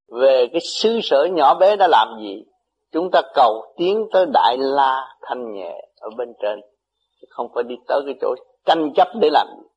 về 0.07 0.47
cái 0.51 0.61
xứ 0.61 0.99
sở 1.03 1.27
nhỏ 1.31 1.55
bé 1.59 1.75
đã 1.75 1.87
làm 1.87 2.07
gì. 2.21 2.43
Chúng 2.91 3.11
ta 3.11 3.21
cầu 3.33 3.73
tiến 3.77 4.07
tới 4.11 4.25
đại 4.33 4.57
la 4.59 5.17
thanh 5.21 5.53
nhẹ 5.53 5.89
ở 5.99 6.09
bên 6.17 6.33
trên 6.41 6.59
không 7.29 7.47
phải 7.55 7.63
đi 7.63 7.75
tới 7.87 8.01
cái 8.05 8.15
chỗ 8.21 8.35
tranh 8.65 8.93
chấp 8.95 9.07
để 9.21 9.29
làm 9.31 9.47
gì. 9.57 9.67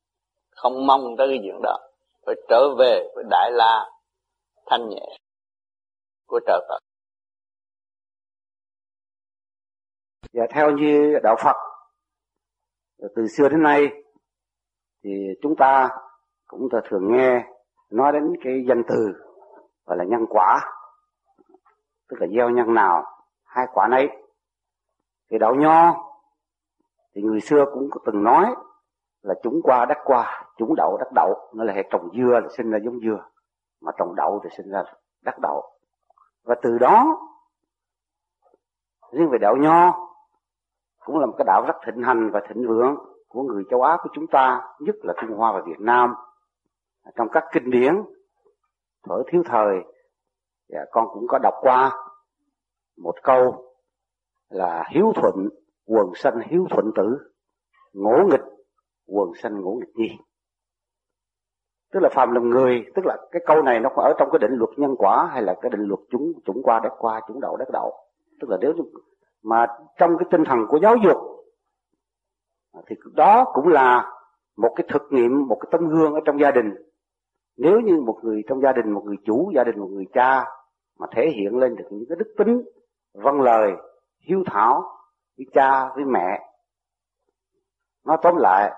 Không 0.51 0.87
mong 0.87 1.17
tới 1.17 1.27
cái 1.27 1.39
chuyện 1.43 1.61
đó. 1.63 1.77
Phải 2.25 2.35
trở 2.49 2.75
về 2.77 3.11
với 3.15 3.23
đại 3.29 3.51
la 3.51 3.89
thanh 4.65 4.89
nhẹ 4.89 5.17
của 6.27 6.39
trời 6.47 6.59
Phật. 6.69 6.79
Và 10.33 10.43
theo 10.53 10.71
như 10.71 11.19
đạo 11.23 11.35
Phật, 11.43 11.55
từ 13.15 13.27
xưa 13.37 13.49
đến 13.49 13.63
nay, 13.63 13.87
thì 15.03 15.09
chúng 15.41 15.55
ta 15.55 15.89
cũng 16.47 16.67
thường 16.89 17.11
nghe 17.11 17.43
nói 17.93 18.11
đến 18.11 18.33
cái 18.43 18.65
danh 18.67 18.83
từ, 18.87 19.13
gọi 19.85 19.97
là 19.97 20.03
nhân 20.03 20.25
quả. 20.29 20.61
Tức 22.09 22.17
là 22.19 22.27
gieo 22.35 22.49
nhân 22.49 22.73
nào, 22.73 23.03
hai 23.45 23.65
quả 23.73 23.87
nấy. 23.87 24.09
Thì 25.31 25.37
đạo 25.37 25.55
nho, 25.55 25.93
thì 27.15 27.21
người 27.21 27.39
xưa 27.39 27.65
cũng 27.73 27.89
có 27.91 28.01
từng 28.05 28.23
nói 28.23 28.55
là 29.21 29.33
chúng 29.43 29.61
qua 29.63 29.85
đất 29.85 29.97
qua, 30.05 30.45
chúng 30.57 30.75
đậu 30.77 30.97
đất 30.97 31.11
đậu. 31.15 31.51
Nó 31.53 31.63
là 31.63 31.73
hệ 31.73 31.83
trồng 31.89 32.09
dưa 32.13 32.39
là 32.39 32.47
sinh 32.57 32.71
ra 32.71 32.79
giống 32.85 32.99
dưa, 32.99 33.25
mà 33.81 33.91
trồng 33.97 34.15
đậu 34.15 34.41
thì 34.43 34.49
sinh 34.57 34.71
ra 34.71 34.83
đất 35.21 35.35
đậu. 35.41 35.63
Và 36.43 36.55
từ 36.61 36.77
đó, 36.77 37.19
riêng 39.11 39.29
về 39.29 39.37
đạo 39.41 39.55
nho, 39.55 40.09
cũng 41.05 41.19
là 41.19 41.25
một 41.25 41.33
cái 41.37 41.45
đạo 41.45 41.63
rất 41.67 41.75
thịnh 41.85 42.03
hành 42.03 42.29
và 42.29 42.41
thịnh 42.47 42.67
vượng 42.67 42.95
của 43.27 43.43
người 43.43 43.63
châu 43.69 43.81
Á, 43.81 43.97
của 44.03 44.09
chúng 44.13 44.27
ta, 44.27 44.61
nhất 44.79 44.95
là 45.01 45.13
Trung 45.21 45.37
Hoa 45.37 45.51
và 45.51 45.61
Việt 45.65 45.79
Nam 45.79 46.15
trong 47.15 47.27
các 47.31 47.43
kinh 47.51 47.69
điển, 47.69 47.95
thở 49.03 49.23
thiếu 49.27 49.43
thời 49.45 49.75
và 50.69 50.85
con 50.91 51.07
cũng 51.13 51.27
có 51.27 51.39
đọc 51.39 51.53
qua 51.61 51.91
một 52.97 53.15
câu 53.23 53.65
là 54.49 54.83
hiếu 54.91 55.13
thuận, 55.15 55.49
quần 55.85 56.07
sanh 56.15 56.39
hiếu 56.45 56.67
thuận 56.69 56.91
tử, 56.95 57.17
ngỗ 57.93 58.27
nghịch, 58.31 58.43
quần 59.07 59.31
sanh 59.41 59.61
ngỗ 59.61 59.71
nghịch 59.71 59.95
nhi 59.95 60.17
tức 61.93 61.99
là 61.99 62.09
phàm 62.09 62.31
làm 62.31 62.49
người, 62.49 62.85
tức 62.95 63.05
là 63.05 63.17
cái 63.31 63.41
câu 63.45 63.61
này 63.61 63.79
nó 63.79 63.89
ở 63.95 64.13
trong 64.19 64.29
cái 64.31 64.39
định 64.39 64.51
luật 64.53 64.69
nhân 64.77 64.95
quả 64.97 65.29
hay 65.31 65.41
là 65.41 65.55
cái 65.61 65.69
định 65.69 65.81
luật 65.81 65.99
chúng 66.09 66.33
chúng 66.45 66.63
qua 66.63 66.79
đất 66.79 66.93
qua 66.99 67.21
chúng 67.27 67.41
đậu 67.41 67.57
đất 67.57 67.69
đậu 67.73 67.93
tức 68.41 68.49
là 68.49 68.57
nếu 68.61 68.73
mà 69.43 69.67
trong 69.97 70.17
cái 70.17 70.27
tinh 70.31 70.43
thần 70.45 70.59
của 70.69 70.79
giáo 70.81 70.95
dục, 71.03 71.17
thì 72.87 72.95
đó 73.13 73.51
cũng 73.53 73.67
là 73.67 74.11
một 74.57 74.73
cái 74.75 74.85
thực 74.89 75.01
nghiệm, 75.09 75.47
một 75.47 75.57
cái 75.61 75.69
tấm 75.71 75.89
gương 75.89 76.13
ở 76.13 76.19
trong 76.25 76.39
gia 76.39 76.51
đình 76.51 76.73
nếu 77.57 77.79
như 77.79 78.01
một 78.01 78.19
người 78.23 78.41
trong 78.47 78.61
gia 78.61 78.71
đình 78.71 78.91
một 78.91 79.01
người 79.05 79.17
chủ 79.25 79.51
gia 79.55 79.63
đình 79.63 79.79
một 79.79 79.89
người 79.91 80.05
cha 80.13 80.45
mà 80.99 81.07
thể 81.15 81.29
hiện 81.29 81.57
lên 81.57 81.75
được 81.75 81.87
những 81.91 82.05
cái 82.09 82.15
đức 82.19 82.33
tính 82.37 82.61
vâng 83.13 83.41
lời 83.41 83.71
hiếu 84.19 84.43
thảo 84.45 84.83
với 85.37 85.45
cha 85.53 85.89
với 85.95 86.05
mẹ 86.05 86.39
nó 88.05 88.17
tóm 88.17 88.35
lại 88.37 88.71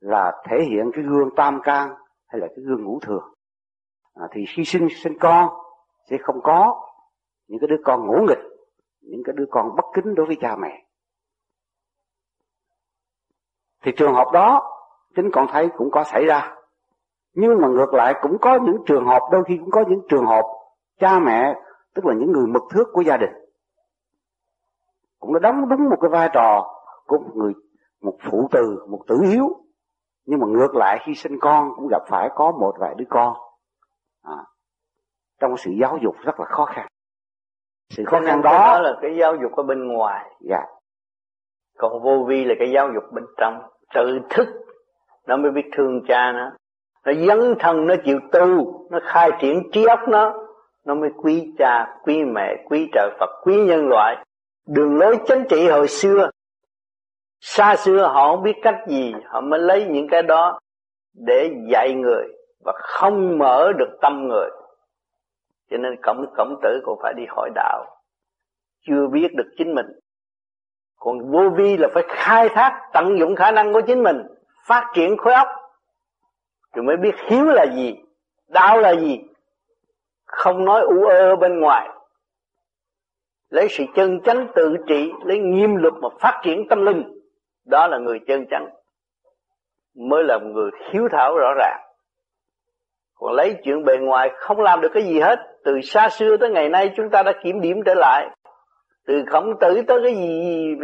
là 0.00 0.32
thể 0.48 0.56
hiện 0.70 0.90
cái 0.94 1.04
gương 1.04 1.28
tam 1.36 1.60
can 1.62 1.88
hay 2.26 2.40
là 2.40 2.46
cái 2.46 2.64
gương 2.64 2.84
ngũ 2.84 3.00
thừa. 3.00 3.20
À, 4.14 4.28
thì 4.32 4.44
khi 4.56 4.64
sinh 4.64 4.88
sinh 5.02 5.18
con 5.20 5.48
sẽ 6.10 6.16
không 6.22 6.40
có 6.42 6.90
những 7.48 7.60
cái 7.60 7.68
đứa 7.68 7.82
con 7.84 8.06
ngỗ 8.06 8.26
nghịch 8.28 8.50
những 9.00 9.22
cái 9.24 9.32
đứa 9.36 9.46
con 9.50 9.76
bất 9.76 9.84
kính 9.94 10.14
đối 10.14 10.26
với 10.26 10.36
cha 10.40 10.56
mẹ. 10.56 10.84
Thì 13.82 13.92
trường 13.96 14.14
hợp 14.14 14.30
đó 14.32 14.76
chính 15.16 15.30
con 15.32 15.46
thấy 15.50 15.68
cũng 15.76 15.90
có 15.90 16.04
xảy 16.04 16.24
ra 16.24 16.56
nhưng 17.34 17.60
mà 17.60 17.68
ngược 17.68 17.94
lại 17.94 18.14
cũng 18.22 18.38
có 18.40 18.58
những 18.62 18.76
trường 18.86 19.06
hợp 19.06 19.22
đôi 19.32 19.44
khi 19.46 19.56
cũng 19.56 19.70
có 19.70 19.84
những 19.88 20.00
trường 20.08 20.26
hợp 20.26 20.44
cha 20.98 21.18
mẹ 21.18 21.54
tức 21.94 22.06
là 22.06 22.14
những 22.14 22.32
người 22.32 22.46
mực 22.46 22.62
thước 22.70 22.84
của 22.92 23.00
gia 23.00 23.16
đình 23.16 23.30
cũng 25.18 25.34
đã 25.34 25.40
đóng 25.40 25.68
đúng 25.68 25.88
một 25.90 25.96
cái 26.00 26.10
vai 26.10 26.28
trò 26.32 26.66
của 27.06 27.18
một 27.18 27.30
người 27.34 27.52
một 28.02 28.16
phụ 28.30 28.48
từ 28.50 28.86
một 28.88 29.02
tử 29.06 29.20
hiếu. 29.30 29.48
Nhưng 30.26 30.40
mà 30.40 30.46
ngược 30.46 30.74
lại 30.74 30.98
khi 31.02 31.14
sinh 31.14 31.38
con 31.40 31.68
cũng 31.76 31.88
gặp 31.90 32.02
phải 32.08 32.28
có 32.34 32.52
một 32.52 32.74
vài 32.78 32.94
đứa 32.96 33.04
con. 33.08 33.36
À, 34.22 34.44
trong 35.40 35.56
sự 35.56 35.70
giáo 35.80 35.98
dục 36.02 36.14
rất 36.24 36.40
là 36.40 36.46
khó 36.46 36.64
khăn. 36.64 36.86
Sự 37.90 38.04
khó 38.06 38.20
khăn 38.26 38.42
đó, 38.42 38.50
đó 38.50 38.80
là 38.80 38.98
cái 39.02 39.16
giáo 39.20 39.36
dục 39.42 39.52
ở 39.56 39.62
bên 39.62 39.88
ngoài. 39.88 40.30
Dạ. 40.40 40.62
Còn 41.78 42.02
vô 42.02 42.24
vi 42.28 42.44
là 42.44 42.54
cái 42.58 42.70
giáo 42.74 42.88
dục 42.94 43.04
bên 43.12 43.24
trong. 43.36 43.62
Tự 43.94 44.18
thức 44.30 44.46
nó 45.26 45.36
mới 45.36 45.50
biết 45.50 45.70
thương 45.76 46.00
cha 46.08 46.32
nó 46.32 46.50
nó 47.06 47.12
dấn 47.12 47.54
thân 47.58 47.86
nó 47.86 47.94
chịu 48.04 48.20
tu, 48.32 48.86
nó 48.90 48.98
khai 49.02 49.30
triển 49.40 49.70
trí 49.72 49.84
óc 49.84 50.00
nó 50.08 50.34
nó 50.84 50.94
mới 50.94 51.10
quý 51.16 51.52
cha, 51.58 51.96
quý 52.02 52.24
mẹ, 52.24 52.64
quý 52.68 52.88
trời 52.92 53.10
phật, 53.18 53.30
quý 53.42 53.56
nhân 53.56 53.88
loại. 53.88 54.24
Đường 54.66 54.98
lối 54.98 55.18
chính 55.28 55.44
trị 55.48 55.68
hồi 55.68 55.88
xưa, 55.88 56.30
xa 57.40 57.76
xưa 57.76 58.06
họ 58.06 58.30
không 58.30 58.42
biết 58.42 58.56
cách 58.62 58.78
gì, 58.88 59.14
họ 59.26 59.40
mới 59.40 59.60
lấy 59.60 59.84
những 59.84 60.08
cái 60.08 60.22
đó 60.22 60.58
để 61.14 61.50
dạy 61.72 61.94
người 61.94 62.24
và 62.64 62.72
không 62.76 63.38
mở 63.38 63.72
được 63.78 63.98
tâm 64.00 64.28
người. 64.28 64.50
Cho 65.70 65.76
nên 65.76 65.96
cổng 66.02 66.24
cổng 66.36 66.60
tử 66.62 66.80
cũng 66.84 66.98
phải 67.02 67.14
đi 67.16 67.22
hỏi 67.28 67.50
đạo. 67.54 67.84
Chưa 68.86 69.06
biết 69.12 69.28
được 69.34 69.50
chính 69.58 69.74
mình. 69.74 69.86
Còn 70.96 71.30
vô 71.30 71.50
vi 71.56 71.76
là 71.76 71.88
phải 71.94 72.02
khai 72.08 72.48
thác, 72.48 72.80
tận 72.92 73.18
dụng 73.18 73.36
khả 73.36 73.50
năng 73.50 73.72
của 73.72 73.80
chính 73.80 74.02
mình, 74.02 74.22
phát 74.66 74.90
triển 74.94 75.16
khối 75.16 75.34
óc 75.34 75.48
rồi 76.74 76.84
mới 76.84 76.96
biết 76.96 77.14
hiếu 77.28 77.44
là 77.44 77.66
gì 77.74 77.96
đạo 78.50 78.80
là 78.80 78.94
gì. 78.94 79.20
Không 80.26 80.64
nói 80.64 80.80
u 80.80 81.04
ơ 81.04 81.36
bên 81.36 81.60
ngoài. 81.60 81.88
Lấy 83.50 83.68
sự 83.70 83.84
chân 83.94 84.20
chánh 84.24 84.46
tự 84.54 84.76
trị, 84.86 85.12
lấy 85.24 85.38
nghiêm 85.38 85.76
luật 85.76 85.94
mà 86.02 86.08
phát 86.20 86.40
triển 86.44 86.68
tâm 86.68 86.86
linh. 86.86 87.02
Đó 87.66 87.86
là 87.86 87.98
người 87.98 88.18
chân 88.26 88.46
chánh. 88.50 88.68
Mới 89.96 90.24
là 90.24 90.38
người 90.38 90.70
hiếu 90.90 91.08
thảo 91.12 91.36
rõ 91.38 91.54
ràng. 91.58 91.80
Còn 93.14 93.32
lấy 93.32 93.54
chuyện 93.64 93.84
bề 93.84 93.96
ngoài 93.96 94.30
không 94.36 94.60
làm 94.60 94.80
được 94.80 94.90
cái 94.94 95.02
gì 95.02 95.20
hết. 95.20 95.38
Từ 95.64 95.80
xa 95.82 96.08
xưa 96.08 96.36
tới 96.36 96.50
ngày 96.50 96.68
nay 96.68 96.92
chúng 96.96 97.10
ta 97.10 97.22
đã 97.22 97.32
kiểm 97.42 97.60
điểm 97.60 97.82
trở 97.86 97.94
lại. 97.94 98.28
Từ 99.06 99.24
khổng 99.30 99.58
tử 99.60 99.82
tới 99.86 100.00
cái 100.04 100.14
gì 100.14 100.74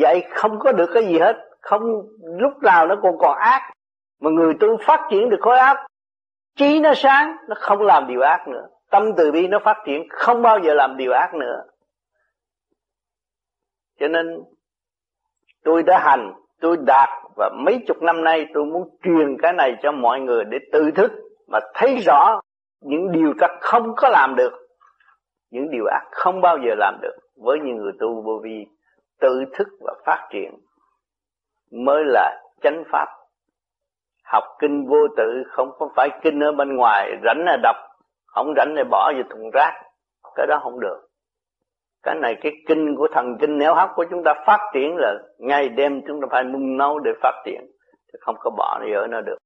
vậy 0.00 0.24
không 0.30 0.58
có 0.58 0.72
được 0.72 0.90
cái 0.94 1.06
gì 1.06 1.18
hết. 1.18 1.36
Không 1.60 1.82
lúc 2.38 2.52
nào 2.62 2.86
nó 2.86 2.96
còn 3.02 3.18
còn 3.18 3.38
ác 3.38 3.72
mà 4.22 4.30
người 4.30 4.54
tu 4.60 4.76
phát 4.86 5.06
triển 5.10 5.28
được 5.30 5.40
khối 5.40 5.58
áp 5.58 5.86
trí 6.56 6.80
nó 6.80 6.94
sáng, 6.96 7.36
nó 7.48 7.54
không 7.58 7.82
làm 7.82 8.06
điều 8.06 8.20
ác 8.20 8.48
nữa. 8.48 8.66
Tâm 8.90 9.02
từ 9.16 9.32
bi 9.32 9.48
nó 9.48 9.58
phát 9.64 9.76
triển, 9.86 10.08
không 10.10 10.42
bao 10.42 10.58
giờ 10.58 10.74
làm 10.74 10.96
điều 10.96 11.12
ác 11.12 11.34
nữa. 11.34 11.62
Cho 14.00 14.08
nên, 14.08 14.26
tôi 15.64 15.82
đã 15.82 15.98
hành, 15.98 16.32
tôi 16.60 16.76
đạt, 16.86 17.08
và 17.36 17.50
mấy 17.64 17.84
chục 17.86 18.02
năm 18.02 18.24
nay 18.24 18.46
tôi 18.54 18.64
muốn 18.64 18.96
truyền 19.02 19.36
cái 19.42 19.52
này 19.52 19.76
cho 19.82 19.92
mọi 19.92 20.20
người 20.20 20.44
để 20.44 20.58
tự 20.72 20.90
thức 20.90 21.12
mà 21.48 21.58
thấy 21.74 21.96
rõ 21.96 22.40
những 22.80 23.12
điều 23.12 23.34
ta 23.40 23.48
không 23.60 23.94
có 23.96 24.08
làm 24.08 24.34
được, 24.36 24.52
những 25.50 25.70
điều 25.70 25.84
ác 25.86 26.02
không 26.10 26.40
bao 26.40 26.58
giờ 26.58 26.74
làm 26.78 26.98
được. 27.02 27.16
Với 27.36 27.58
những 27.64 27.76
người 27.76 27.92
tu 28.00 28.22
vô 28.22 28.40
vi, 28.42 28.66
tự 29.20 29.44
thức 29.52 29.68
và 29.80 29.94
phát 30.06 30.28
triển 30.30 30.54
mới 31.70 32.04
là 32.04 32.42
chánh 32.62 32.84
pháp 32.92 33.06
học 34.24 34.44
kinh 34.58 34.86
vô 34.88 34.98
tự 35.16 35.42
không 35.50 35.70
có 35.78 35.88
phải 35.96 36.08
kinh 36.22 36.40
ở 36.40 36.52
bên 36.52 36.76
ngoài, 36.76 37.10
rảnh 37.24 37.44
là 37.44 37.56
đọc, 37.62 37.76
không 38.26 38.54
rảnh 38.56 38.74
là 38.74 38.84
bỏ 38.90 39.12
vào 39.14 39.22
thùng 39.30 39.50
rác. 39.54 39.72
Cái 40.34 40.46
đó 40.46 40.60
không 40.62 40.80
được. 40.80 41.08
Cái 42.02 42.14
này, 42.14 42.36
cái 42.42 42.52
kinh 42.68 42.96
của 42.96 43.08
thần 43.12 43.36
kinh 43.40 43.58
nếu 43.58 43.74
hấp 43.74 43.90
của 43.94 44.04
chúng 44.10 44.22
ta 44.24 44.34
phát 44.46 44.60
triển 44.74 44.96
là 44.96 45.14
ngày 45.38 45.68
đêm 45.68 46.00
chúng 46.06 46.20
ta 46.20 46.26
phải 46.30 46.44
nung 46.44 46.76
nấu 46.76 46.98
để 46.98 47.10
phát 47.22 47.42
triển, 47.44 47.60
chứ 48.12 48.18
không 48.20 48.36
có 48.38 48.50
bỏ 48.50 48.80
đi 48.84 48.92
ở 48.92 49.06
nó 49.06 49.20
được. 49.20 49.36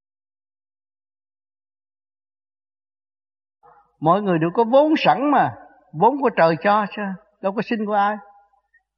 Mọi 4.01 4.23
người 4.23 4.39
đều 4.39 4.51
có 4.55 4.65
vốn 4.73 4.93
sẵn 4.97 5.31
mà. 5.31 5.55
Vốn 6.01 6.15
của 6.23 6.31
trời 6.37 6.57
cho 6.61 6.87
chứ, 6.97 7.03
đâu 7.43 7.53
có 7.57 7.63
xin 7.63 7.87
của 7.87 7.93
ai. 7.93 8.17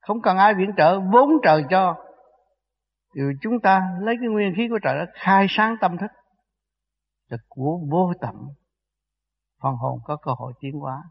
Không 0.01 0.23
cần 0.23 0.37
ai 0.37 0.55
viện 0.55 0.71
trợ, 0.77 1.01
vốn 1.13 1.31
trời 1.43 1.65
cho 1.71 1.95
thì 3.15 3.21
chúng 3.41 3.61
ta 3.61 3.99
lấy 4.00 4.17
cái 4.21 4.29
nguyên 4.29 4.55
khí 4.57 4.69
của 4.69 4.79
trời 4.83 4.99
đó 4.99 5.05
khai 5.15 5.47
sáng 5.49 5.77
tâm 5.81 5.99
thức 5.99 6.11
là 7.29 7.38
của 7.49 7.81
vô 7.91 8.12
tận. 8.21 8.35
Phần 9.62 9.75
hồn 9.75 9.99
có 10.05 10.17
cơ 10.17 10.33
hội 10.38 10.53
tiến 10.61 10.75
hóa. 10.75 11.03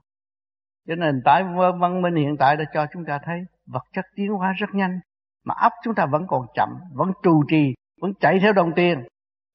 Cho 0.87 0.95
nên 0.95 1.21
tại 1.25 1.43
văn 1.79 2.01
minh 2.01 2.15
hiện 2.15 2.35
tại 2.39 2.57
đã 2.57 2.63
cho 2.73 2.85
chúng 2.93 3.05
ta 3.05 3.19
thấy 3.23 3.39
vật 3.65 3.83
chất 3.93 4.05
tiến 4.15 4.31
hóa 4.31 4.53
rất 4.57 4.69
nhanh, 4.73 4.99
mà 5.43 5.55
ấp 5.57 5.71
chúng 5.83 5.95
ta 5.95 6.05
vẫn 6.05 6.27
còn 6.27 6.45
chậm, 6.53 6.69
vẫn 6.93 7.11
trù 7.23 7.43
trì, 7.47 7.73
vẫn 8.01 8.11
chạy 8.19 8.39
theo 8.41 8.53
đồng 8.53 8.71
tiền. 8.75 9.03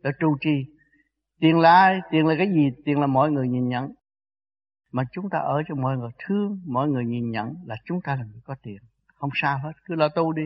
Để 0.03 0.11
trù 0.21 0.37
trì. 0.41 0.65
Tiền 1.41 1.59
là 1.59 1.75
ai? 1.75 2.01
Tiền 2.11 2.27
là 2.27 2.35
cái 2.39 2.49
gì? 2.49 2.71
Tiền 2.85 3.01
là 3.01 3.07
mọi 3.07 3.31
người 3.31 3.49
nhìn 3.49 3.69
nhận. 3.69 3.89
Mà 4.93 5.03
chúng 5.13 5.31
ta 5.31 5.39
ở 5.39 5.63
cho 5.69 5.75
mọi 5.75 5.97
người 5.97 6.11
thương, 6.19 6.59
mọi 6.67 6.89
người 6.89 7.05
nhìn 7.05 7.31
nhận 7.31 7.55
là 7.65 7.77
chúng 7.85 8.01
ta 8.01 8.17
là 8.17 8.23
người 8.23 8.41
có 8.45 8.55
tiền. 8.63 8.79
Không 9.15 9.31
sao 9.35 9.59
hết. 9.59 9.73
Cứ 9.85 9.95
lo 9.95 10.09
tu 10.09 10.33
đi 10.33 10.43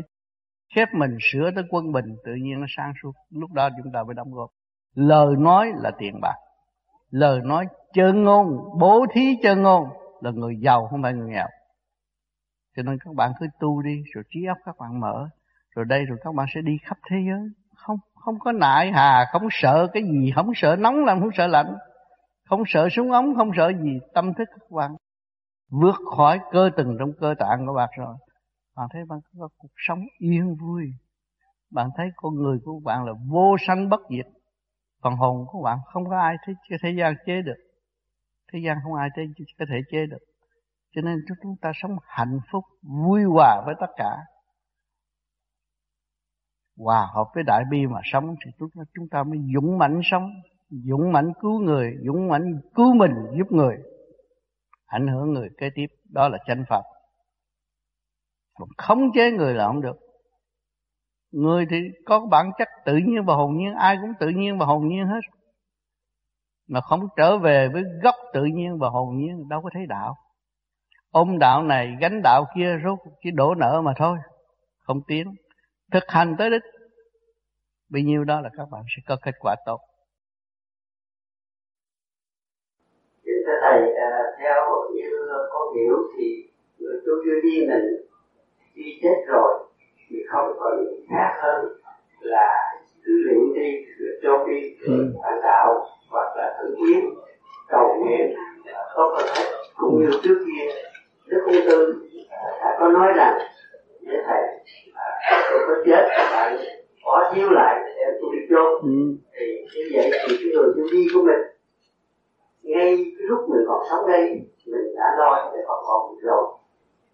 khép 0.75 0.89
mình, 0.95 1.17
sửa 1.21 1.51
tới 1.55 1.65
quân 1.71 1.93
bình, 1.93 2.17
tự 2.25 2.35
nhiên 2.35 2.61
nó 2.61 2.67
sang 2.77 2.93
suốt. 3.03 3.13
Lúc 3.31 3.53
đó 3.53 3.69
chúng 3.77 3.93
ta 3.93 4.03
mới 4.03 4.15
đóng 4.15 4.33
góp. 4.33 4.51
Lời 4.95 5.35
nói 5.39 5.73
là 5.77 5.91
tiền 5.99 6.21
bạc. 6.23 6.37
Lời 7.11 7.41
nói 7.45 7.67
chân 7.95 8.25
ngôn, 8.25 8.47
bố 8.79 9.07
thí 9.15 9.37
chân 9.43 9.63
ngôn 9.63 9.85
là 10.21 10.31
người 10.31 10.57
giàu, 10.61 10.89
không 10.91 11.03
phải 11.03 11.13
người 11.13 11.29
nghèo. 11.29 11.47
Cho 12.77 12.83
nên 12.83 12.99
các 13.05 13.15
bạn 13.15 13.33
cứ 13.41 13.47
tu 13.61 13.83
đi, 13.83 14.03
rồi 14.15 14.25
trí 14.31 14.45
óc 14.47 14.59
các 14.65 14.77
bạn 14.79 15.01
mở. 15.01 15.29
Rồi 15.77 15.85
đây, 15.85 16.05
rồi 16.05 16.19
các 16.25 16.35
bạn 16.35 16.47
sẽ 16.55 16.61
đi 16.61 16.79
khắp 16.83 16.99
thế 17.11 17.17
giới. 17.29 17.49
Không 17.75 17.97
không 18.15 18.39
có 18.39 18.53
nại 18.53 18.93
hà, 18.93 19.27
không 19.33 19.49
sợ 19.51 19.87
cái 19.93 20.03
gì, 20.03 20.33
không 20.35 20.51
sợ 20.55 20.77
nóng 20.79 21.05
làm 21.05 21.21
không 21.21 21.31
sợ 21.35 21.47
lạnh. 21.47 21.75
Không 22.49 22.63
sợ 22.67 22.89
súng 22.93 23.13
ống, 23.13 23.35
không 23.37 23.51
sợ 23.57 23.73
gì, 23.83 23.99
tâm 24.15 24.35
thức 24.35 24.49
các 24.51 24.71
bạn 24.71 24.91
vượt 25.71 25.97
khỏi 26.17 26.41
cơ 26.53 26.71
từng 26.77 26.97
trong 26.99 27.13
cơ 27.21 27.35
tạng 27.39 27.67
của 27.67 27.75
bạn 27.75 27.89
rồi 27.99 28.15
bạn 28.77 28.89
thấy 28.93 29.05
bạn 29.05 29.19
có 29.39 29.49
cuộc 29.59 29.73
sống 29.77 30.01
yên 30.19 30.57
vui. 30.57 30.83
Bạn 31.71 31.91
thấy 31.97 32.09
con 32.17 32.35
người 32.35 32.59
của 32.65 32.81
bạn 32.85 33.05
là 33.05 33.13
vô 33.29 33.57
sanh 33.67 33.89
bất 33.89 34.01
diệt. 34.11 34.27
Phần 35.03 35.15
hồn 35.15 35.47
của 35.49 35.63
bạn 35.63 35.79
không 35.85 36.09
có 36.09 36.19
ai 36.19 36.37
thế, 36.47 36.55
thế 36.83 36.91
gian 36.99 37.15
chế 37.27 37.43
được. 37.43 37.57
Thế 38.53 38.59
gian 38.67 38.79
không 38.85 38.95
ai 38.95 39.09
thế, 39.17 39.23
có 39.59 39.65
thể 39.69 39.77
chế 39.91 40.07
được. 40.07 40.19
Cho 40.95 41.03
nên 41.03 41.19
chúng 41.43 41.57
ta 41.61 41.73
sống 41.75 41.97
hạnh 42.03 42.39
phúc 42.53 42.65
vui 42.83 43.23
hòa 43.25 43.63
với 43.67 43.75
tất 43.81 43.91
cả. 43.97 44.17
Hòa 46.79 47.09
hợp 47.15 47.27
với 47.35 47.45
đại 47.47 47.65
bi 47.71 47.87
mà 47.87 48.01
sống 48.05 48.35
thì 48.45 48.51
chúng 48.59 48.69
ta, 48.75 48.83
chúng 48.95 49.09
ta 49.09 49.23
mới 49.23 49.39
dũng 49.55 49.79
mãnh 49.79 50.01
sống. 50.05 50.31
Dũng 50.71 51.13
mãnh 51.13 51.33
cứu 51.41 51.61
người 51.61 51.97
dũng 52.07 52.29
mãnh 52.29 52.61
cứu 52.75 52.95
mình 52.95 53.13
giúp 53.39 53.53
người. 53.53 53.77
Ảnh 54.87 55.09
hưởng 55.09 55.33
người 55.33 55.49
kế 55.59 55.71
tiếp. 55.75 55.87
Đó 56.11 56.29
là 56.29 56.39
chánh 56.47 56.65
pháp 56.69 56.83
mà 58.61 58.67
khống 58.79 59.13
chế 59.15 59.31
người 59.31 59.55
là 59.55 59.67
không 59.67 59.81
được. 59.81 59.97
Người 61.31 61.67
thì 61.71 61.77
có 62.05 62.21
bản 62.31 62.51
chất 62.59 62.69
tự 62.85 62.97
nhiên 62.97 63.25
và 63.27 63.35
hồn 63.35 63.57
nhiên, 63.57 63.75
ai 63.75 63.99
cũng 64.01 64.13
tự 64.21 64.29
nhiên 64.29 64.59
và 64.59 64.67
hồn 64.67 64.89
nhiên 64.89 65.07
hết. 65.07 65.21
Mà 66.69 66.81
không 66.81 67.01
trở 67.17 67.39
về 67.39 67.69
với 67.73 67.83
gốc 68.03 68.15
tự 68.33 68.45
nhiên 68.45 68.79
và 68.79 68.89
hồn 68.89 69.17
nhiên, 69.17 69.49
đâu 69.49 69.61
có 69.63 69.71
thấy 69.73 69.87
đạo. 69.89 70.15
Ôm 71.11 71.39
đạo 71.39 71.63
này 71.63 71.97
gánh 72.01 72.21
đạo 72.25 72.45
kia 72.57 72.77
rốt 72.85 72.99
chỉ 73.21 73.31
đổ 73.31 73.55
nợ 73.55 73.83
mà 73.85 73.93
thôi, 73.97 74.19
không 74.79 75.01
tiến. 75.07 75.35
Thực 75.93 76.05
hành 76.09 76.35
tới 76.39 76.51
đích. 76.51 76.63
Bấy 77.89 78.03
nhiêu 78.03 78.25
đó 78.25 78.41
là 78.41 78.51
các 78.57 78.69
bạn 78.71 78.83
sẽ 78.97 79.03
có 79.07 79.17
kết 79.23 79.35
quả 79.41 79.57
tốt. 79.67 79.81
Thưa 83.25 83.53
thầy 83.63 83.95
à, 83.95 84.11
theo 84.41 84.57
như 84.95 85.11
con 85.53 85.75
hiểu 85.77 85.97
thì 86.19 86.51
người 86.79 87.01
tu 87.07 87.13
chưa 87.25 87.41
đi 87.43 87.67
mình 87.69 88.06
đi 88.77 88.99
chết 89.03 89.25
rồi 89.27 89.53
thì 90.11 90.17
không 90.29 90.57
có 90.59 90.77
gì 90.81 91.07
khác 91.11 91.33
hơn 91.43 91.65
là 92.21 92.73
cứ 93.05 93.13
luyện 93.25 93.55
đi 93.55 93.85
rồi 93.99 94.19
cho 94.23 94.47
đi 94.47 94.77
ừ. 94.87 95.13
phản 95.23 95.41
đạo 95.43 95.87
hoặc 96.11 96.37
là 96.37 96.57
thử 96.59 96.75
kiến 96.79 97.15
cầu 97.69 97.95
nguyện 97.99 98.37
tốt 98.97 99.15
hơn 99.17 99.27
hết 99.37 99.45
cũng 99.77 100.01
như 100.01 100.11
trước 100.23 100.45
kia 100.47 100.73
đức 101.27 101.41
ung 101.47 101.71
tư 101.71 102.09
đã 102.61 102.77
có 102.81 102.89
nói 102.89 103.13
rằng 103.17 103.39
với 104.07 104.17
thầy 104.27 104.43
tôi 105.51 105.61
có 105.67 105.75
chết 105.87 106.09
bạn 106.31 106.57
bỏ 107.05 107.33
chiếu 107.35 107.51
lại 107.51 107.81
để 107.97 108.19
tôi 108.21 108.31
đi 108.33 108.47
chôn 108.51 108.83
ừ. 108.83 109.17
thì 109.39 109.47
như 109.75 109.91
vậy 109.93 110.11
thì 110.29 110.37
cái 110.37 110.53
người 110.55 110.73
tu 110.77 110.83
đi 110.93 111.07
của 111.15 111.23
mình 111.23 111.43
ngay 112.63 113.13
lúc 113.19 113.49
mình 113.49 113.65
còn 113.69 113.83
sống 113.91 114.07
đây 114.09 114.41
mình 114.67 114.95
đã 114.97 115.05
lo 115.19 115.53
để 115.55 115.61
họ 115.67 115.85
còn 115.87 116.19
rồi 116.21 116.47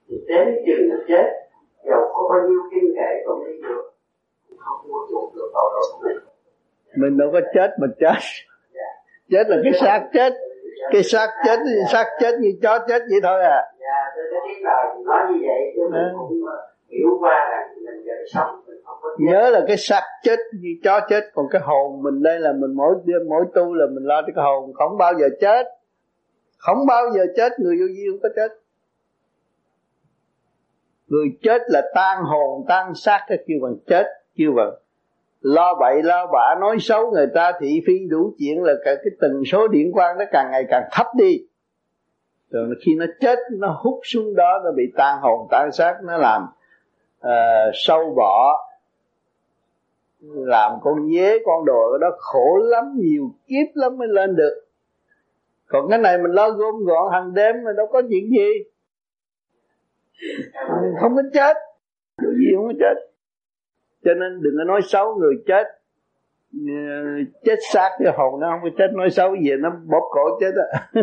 thì 0.09 0.17
đến 0.27 0.49
chừng 0.67 0.89
mình 0.89 1.05
chết 1.09 1.42
dầu 1.89 2.01
có 2.15 2.29
bao 2.31 2.49
nhiêu 2.49 2.61
kinh 2.71 2.95
kệ 2.97 3.11
cũng 3.27 3.45
đi 3.47 3.53
được 3.63 3.83
không 4.59 4.89
mua 4.89 5.07
chuộc 5.11 5.35
được 5.35 5.51
tội 5.55 5.71
lỗi 5.75 5.85
của 5.93 6.09
mình 6.09 6.33
mình 6.95 7.19
đâu 7.19 7.31
có 7.33 7.41
chết 7.55 7.71
mà 7.81 7.87
chết. 8.01 8.19
Dạ. 8.75 8.89
chết 9.31 9.49
là 9.49 9.57
cái 9.65 9.73
xác 9.73 10.09
chết. 10.13 10.33
Cái 10.93 11.03
xác 11.03 11.29
chết 11.45 11.59
xác 11.93 12.07
chết 12.21 12.35
như 12.41 12.49
chó 12.63 12.79
chết 12.79 13.03
vậy 13.11 13.21
thôi 13.23 13.43
à. 13.43 13.63
Dạ 13.81 14.13
tôi 14.17 14.25
có 14.33 14.47
biết 14.49 14.61
là 14.63 14.95
nói 15.07 15.21
như 15.31 15.39
vậy 15.47 15.73
chứ 15.77 15.83
mình 15.93 16.03
ừ. 16.03 16.15
cũng 16.19 16.41
hiểu 16.89 17.09
qua 17.21 17.49
rằng 17.51 17.85
mình 17.85 18.05
vẫn 18.07 18.27
sống 18.33 18.63
nhớ 19.19 19.51
là 19.51 19.61
cái 19.67 19.77
xác 19.77 20.03
chết 20.23 20.39
như 20.61 20.69
chó 20.85 21.01
chết 21.09 21.21
còn 21.35 21.47
cái 21.51 21.63
hồn 21.65 22.03
mình 22.03 22.23
đây 22.23 22.41
là 22.41 22.53
mình 22.53 22.73
mỗi 22.77 22.95
đêm 23.05 23.29
mỗi 23.29 23.45
tu 23.55 23.75
là 23.75 23.87
mình 23.87 24.05
lo 24.05 24.23
cho 24.23 24.33
cái 24.37 24.45
hồn. 24.45 24.73
Không 24.75 24.99
bao 24.99 25.13
giờ 25.15 25.29
chết. 25.41 25.67
Không 26.59 26.87
bao 26.87 27.11
giờ 27.15 27.27
chết 27.37 27.53
người 27.59 27.77
vô 27.81 27.87
vi 27.97 28.05
không 28.11 28.21
có 28.23 28.29
chết 28.37 28.62
người 31.13 31.27
chết 31.43 31.63
là 31.67 31.83
tan 31.95 32.25
hồn 32.25 32.65
tan 32.69 32.95
xác 32.95 33.25
cái 33.29 33.39
kêu 33.47 33.59
bằng 33.63 33.77
chết 33.87 34.07
kêu 34.37 34.53
bằng 34.57 34.73
lo 35.41 35.75
bậy 35.81 36.03
lo 36.03 36.27
bạ 36.27 36.55
nói 36.61 36.77
xấu 36.81 37.11
người 37.11 37.27
ta 37.35 37.53
thị 37.61 37.81
phi 37.87 37.93
đủ 38.11 38.33
chuyện 38.39 38.63
là 38.63 38.73
cả 38.85 38.95
cái 38.95 39.11
tần 39.21 39.45
số 39.45 39.69
điện 39.69 39.93
quang 39.93 40.19
nó 40.19 40.25
càng 40.33 40.51
ngày 40.51 40.65
càng 40.69 40.83
thấp 40.93 41.07
đi. 41.17 41.47
Rồi 42.51 42.75
khi 42.85 42.95
nó 42.95 43.07
chết 43.21 43.39
nó 43.53 43.81
hút 43.83 44.01
xuống 44.05 44.35
đó 44.35 44.61
nó 44.65 44.71
bị 44.77 44.93
tan 44.97 45.19
hồn 45.21 45.49
tan 45.51 45.73
xác 45.73 45.99
nó 46.05 46.17
làm 46.17 46.47
uh, 47.27 47.75
sâu 47.75 48.15
bọ 48.17 48.67
làm 50.21 50.73
con 50.83 51.09
dế 51.13 51.39
con 51.45 51.65
đồ 51.65 51.99
đó 51.99 52.11
khổ 52.19 52.59
lắm 52.63 52.93
nhiều 52.97 53.31
kiếp 53.47 53.67
lắm 53.75 53.99
mới 53.99 54.09
lên 54.09 54.37
được. 54.37 54.65
Còn 55.69 55.91
cái 55.91 55.99
này 55.99 56.19
mình 56.19 56.33
lo 56.33 56.51
gom 56.51 56.85
gọn 56.85 57.13
hàng 57.13 57.35
đêm 57.35 57.57
mà 57.65 57.73
đâu 57.77 57.87
có 57.87 58.03
chuyện 58.03 58.31
gì. 58.31 58.72
Ờ, 60.55 60.75
không 61.01 61.17
có 61.17 61.23
chết. 61.33 61.57
Điều 62.23 62.33
gì 62.33 62.47
không 62.57 62.67
có 62.67 62.73
chết. 62.81 62.95
Cho 64.05 64.15
nên 64.15 64.43
đừng 64.43 64.55
có 64.59 64.65
nói 64.65 64.81
xấu 64.85 65.15
người 65.15 65.35
chết. 65.47 65.65
Ờ, 66.53 66.79
chết 67.45 67.57
xác 67.73 67.91
cái 67.99 68.13
hồn 68.17 68.41
nó 68.41 68.51
không 68.51 68.61
có 68.63 68.77
chết. 68.79 68.93
Nói 68.95 69.11
xấu 69.11 69.37
gì 69.37 69.51
nó 69.59 69.71
bóp 69.71 70.09
cổ 70.11 70.39
chết 70.41 70.53
á. 70.73 70.89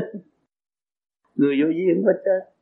Người 1.35 1.55
vô 1.61 1.67
vi 1.67 1.87
không 1.95 2.05
có 2.05 2.13
chết. 2.25 2.53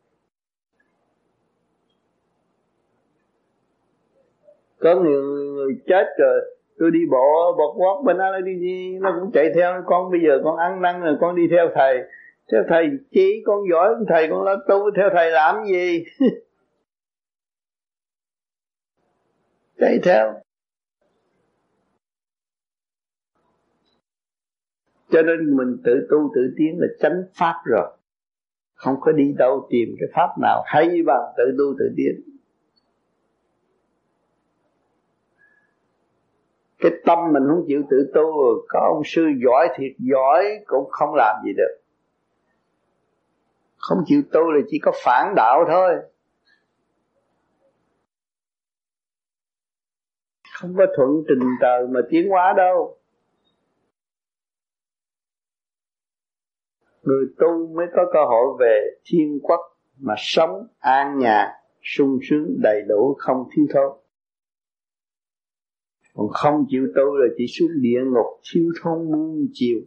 Có 4.80 4.96
người, 4.96 5.22
người 5.54 5.74
chết 5.88 6.06
rồi 6.18 6.58
tôi 6.80 6.92
đi 6.92 7.00
bộ 7.12 7.56
bọt 7.58 7.76
quát 7.78 8.02
bên 8.06 8.18
đó 8.18 8.40
đi, 8.46 8.54
đi 8.54 8.98
nó 9.00 9.18
cũng 9.20 9.32
chạy 9.32 9.52
theo. 9.56 9.84
Con 9.86 10.12
bây 10.12 10.20
giờ 10.28 10.42
con 10.44 10.58
ăn 10.58 10.82
năn 10.82 11.02
rồi 11.02 11.18
con 11.22 11.36
đi 11.36 11.48
theo 11.52 11.70
thầy 11.76 11.98
theo 12.52 12.64
thầy 12.70 12.90
chỉ 13.12 13.44
con 13.46 13.60
giỏi 13.72 13.96
thầy, 14.10 14.28
con 14.30 14.44
lo 14.44 14.56
tu, 14.68 14.92
theo 14.96 15.10
thầy 15.14 15.32
làm 15.32 15.66
gì? 15.66 16.04
Chạy 19.80 20.00
theo. 20.04 20.34
Cho 25.10 25.22
nên 25.22 25.58
mình 25.58 25.78
tự 25.84 26.08
tu 26.10 26.32
tự 26.36 26.54
tiến 26.58 26.78
là 26.80 26.88
tránh 27.00 27.24
pháp 27.34 27.56
rồi. 27.66 27.98
Không 28.74 28.96
có 29.02 29.12
đi 29.12 29.34
đâu 29.38 29.68
tìm 29.70 29.90
cái 30.00 30.10
pháp 30.14 30.30
nào 30.42 30.64
hay 30.66 31.04
bằng 31.06 31.34
tự 31.38 31.44
tu 31.58 31.76
tự 31.80 31.94
tiến. 31.98 32.22
Cái 36.78 36.92
tâm 37.06 37.20
mình 37.34 37.44
không 37.48 37.66
chịu 37.68 37.84
tự 37.90 38.12
tu, 38.14 38.24
có 38.68 38.80
ông 38.94 39.02
sư 39.06 39.24
giỏi 39.46 39.68
thiệt 39.78 39.92
giỏi 39.98 40.46
cũng 40.66 40.90
không 40.90 41.16
làm 41.16 41.36
gì 41.46 41.54
được 41.58 41.87
không 43.88 44.04
chịu 44.06 44.22
tu 44.32 44.52
là 44.52 44.62
chỉ 44.68 44.80
có 44.82 44.92
phản 45.04 45.36
đạo 45.36 45.66
thôi. 45.68 45.92
Không 50.54 50.76
có 50.78 50.86
thuận 50.98 51.10
trình 51.28 51.50
tờ 51.62 51.88
mà 51.90 52.00
tiến 52.10 52.30
hóa 52.30 52.54
đâu. 52.58 52.98
Người 57.02 57.26
tu 57.38 57.68
mới 57.76 57.86
có 57.96 58.06
cơ 58.14 58.20
hội 58.26 58.58
về 58.60 58.82
thiên 59.06 59.40
quốc 59.44 59.60
mà 59.98 60.14
sống 60.18 60.68
an 60.80 61.20
nhàn 61.20 61.48
sung 61.82 62.20
sướng, 62.30 62.58
đầy 62.64 62.82
đủ, 62.88 63.16
không 63.20 63.50
thiếu 63.56 63.66
thốn. 63.74 63.98
Còn 66.14 66.28
không 66.32 66.66
chịu 66.70 66.88
tu 66.96 67.16
là 67.16 67.28
chỉ 67.38 67.46
xuống 67.48 67.82
địa 67.82 68.00
ngục, 68.06 68.40
thiếu 68.54 68.64
thốn 68.82 69.12
muôn 69.12 69.48
chiều. 69.54 69.80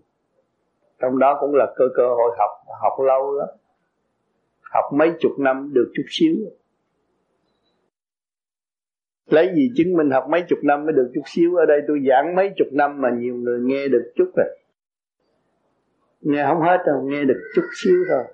Trong 0.98 1.18
đó 1.18 1.38
cũng 1.40 1.54
là 1.54 1.66
cơ 1.76 1.84
cơ 1.96 2.08
hội 2.08 2.36
học 2.38 2.50
học 2.82 3.06
lâu 3.06 3.34
lắm 3.34 3.48
học 4.74 4.84
mấy 4.94 5.12
chục 5.20 5.32
năm 5.38 5.70
được 5.72 5.92
chút 5.94 6.04
xíu. 6.08 6.36
Lấy 9.26 9.52
gì 9.54 9.70
chứng 9.76 9.96
minh 9.96 10.10
học 10.10 10.24
mấy 10.30 10.42
chục 10.48 10.58
năm 10.62 10.84
mới 10.84 10.92
được 10.92 11.10
chút 11.14 11.22
xíu? 11.26 11.56
Ở 11.56 11.66
đây 11.66 11.80
tôi 11.88 11.98
giảng 12.08 12.36
mấy 12.36 12.50
chục 12.56 12.68
năm 12.72 13.00
mà 13.00 13.08
nhiều 13.18 13.34
người 13.34 13.60
nghe 13.60 13.88
được 13.88 14.12
chút 14.16 14.32
rồi. 14.36 14.58
Nghe 16.20 16.44
không 16.48 16.62
hết 16.62 16.78
đâu, 16.86 17.02
nghe 17.04 17.24
được 17.24 17.40
chút 17.54 17.64
xíu 17.82 18.04
thôi. 18.08 18.24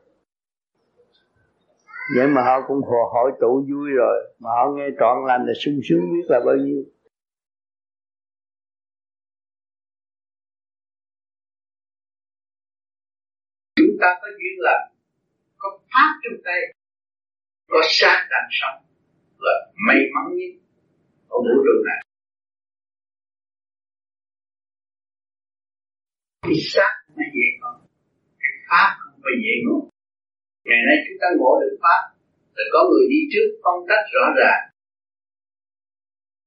Vậy 2.16 2.26
mà 2.26 2.42
họ 2.42 2.60
cũng 2.68 2.82
hồ 2.82 3.10
hội 3.14 3.32
tụ 3.40 3.64
vui 3.70 3.90
rồi, 3.90 4.34
mà 4.38 4.50
họ 4.50 4.72
nghe 4.76 4.88
trọn 5.00 5.26
lành 5.26 5.46
là 5.46 5.52
sung 5.64 5.80
sướng 5.84 6.00
biết 6.00 6.26
là 6.28 6.40
bao 6.46 6.56
nhiêu. 6.56 6.84
Chúng 13.76 13.96
ta 14.00 14.18
có 14.22 14.28
duyên 14.28 14.58
là 14.58 14.90
pháp 15.96 16.10
trong 16.22 16.38
tay 16.44 16.60
có 17.68 17.80
sát 17.88 18.26
đang 18.30 18.48
sống 18.50 18.78
là 19.38 19.54
may 19.86 19.96
mắn 20.14 20.36
nhất 20.36 20.52
ở 21.28 21.36
vũ 21.44 21.54
trụ 21.64 21.76
này 21.88 22.00
cái 26.42 26.54
sát 26.72 26.92
nó 27.16 27.24
dễ 27.34 27.46
ngộ 27.60 27.72
cái 28.40 28.52
pháp 28.68 28.96
không 29.00 29.20
phải 29.22 29.32
dễ 29.44 29.54
ngộ 29.64 29.88
ngày 30.68 30.80
nay 30.86 30.96
chúng 31.04 31.18
ta 31.20 31.28
ngộ 31.38 31.52
được 31.60 31.76
pháp, 31.82 32.00
là 32.56 32.64
có 32.72 32.80
người 32.90 33.06
đi 33.12 33.20
trước 33.32 33.48
phân 33.62 33.76
tách 33.88 34.04
rõ 34.14 34.24
ràng. 34.40 34.62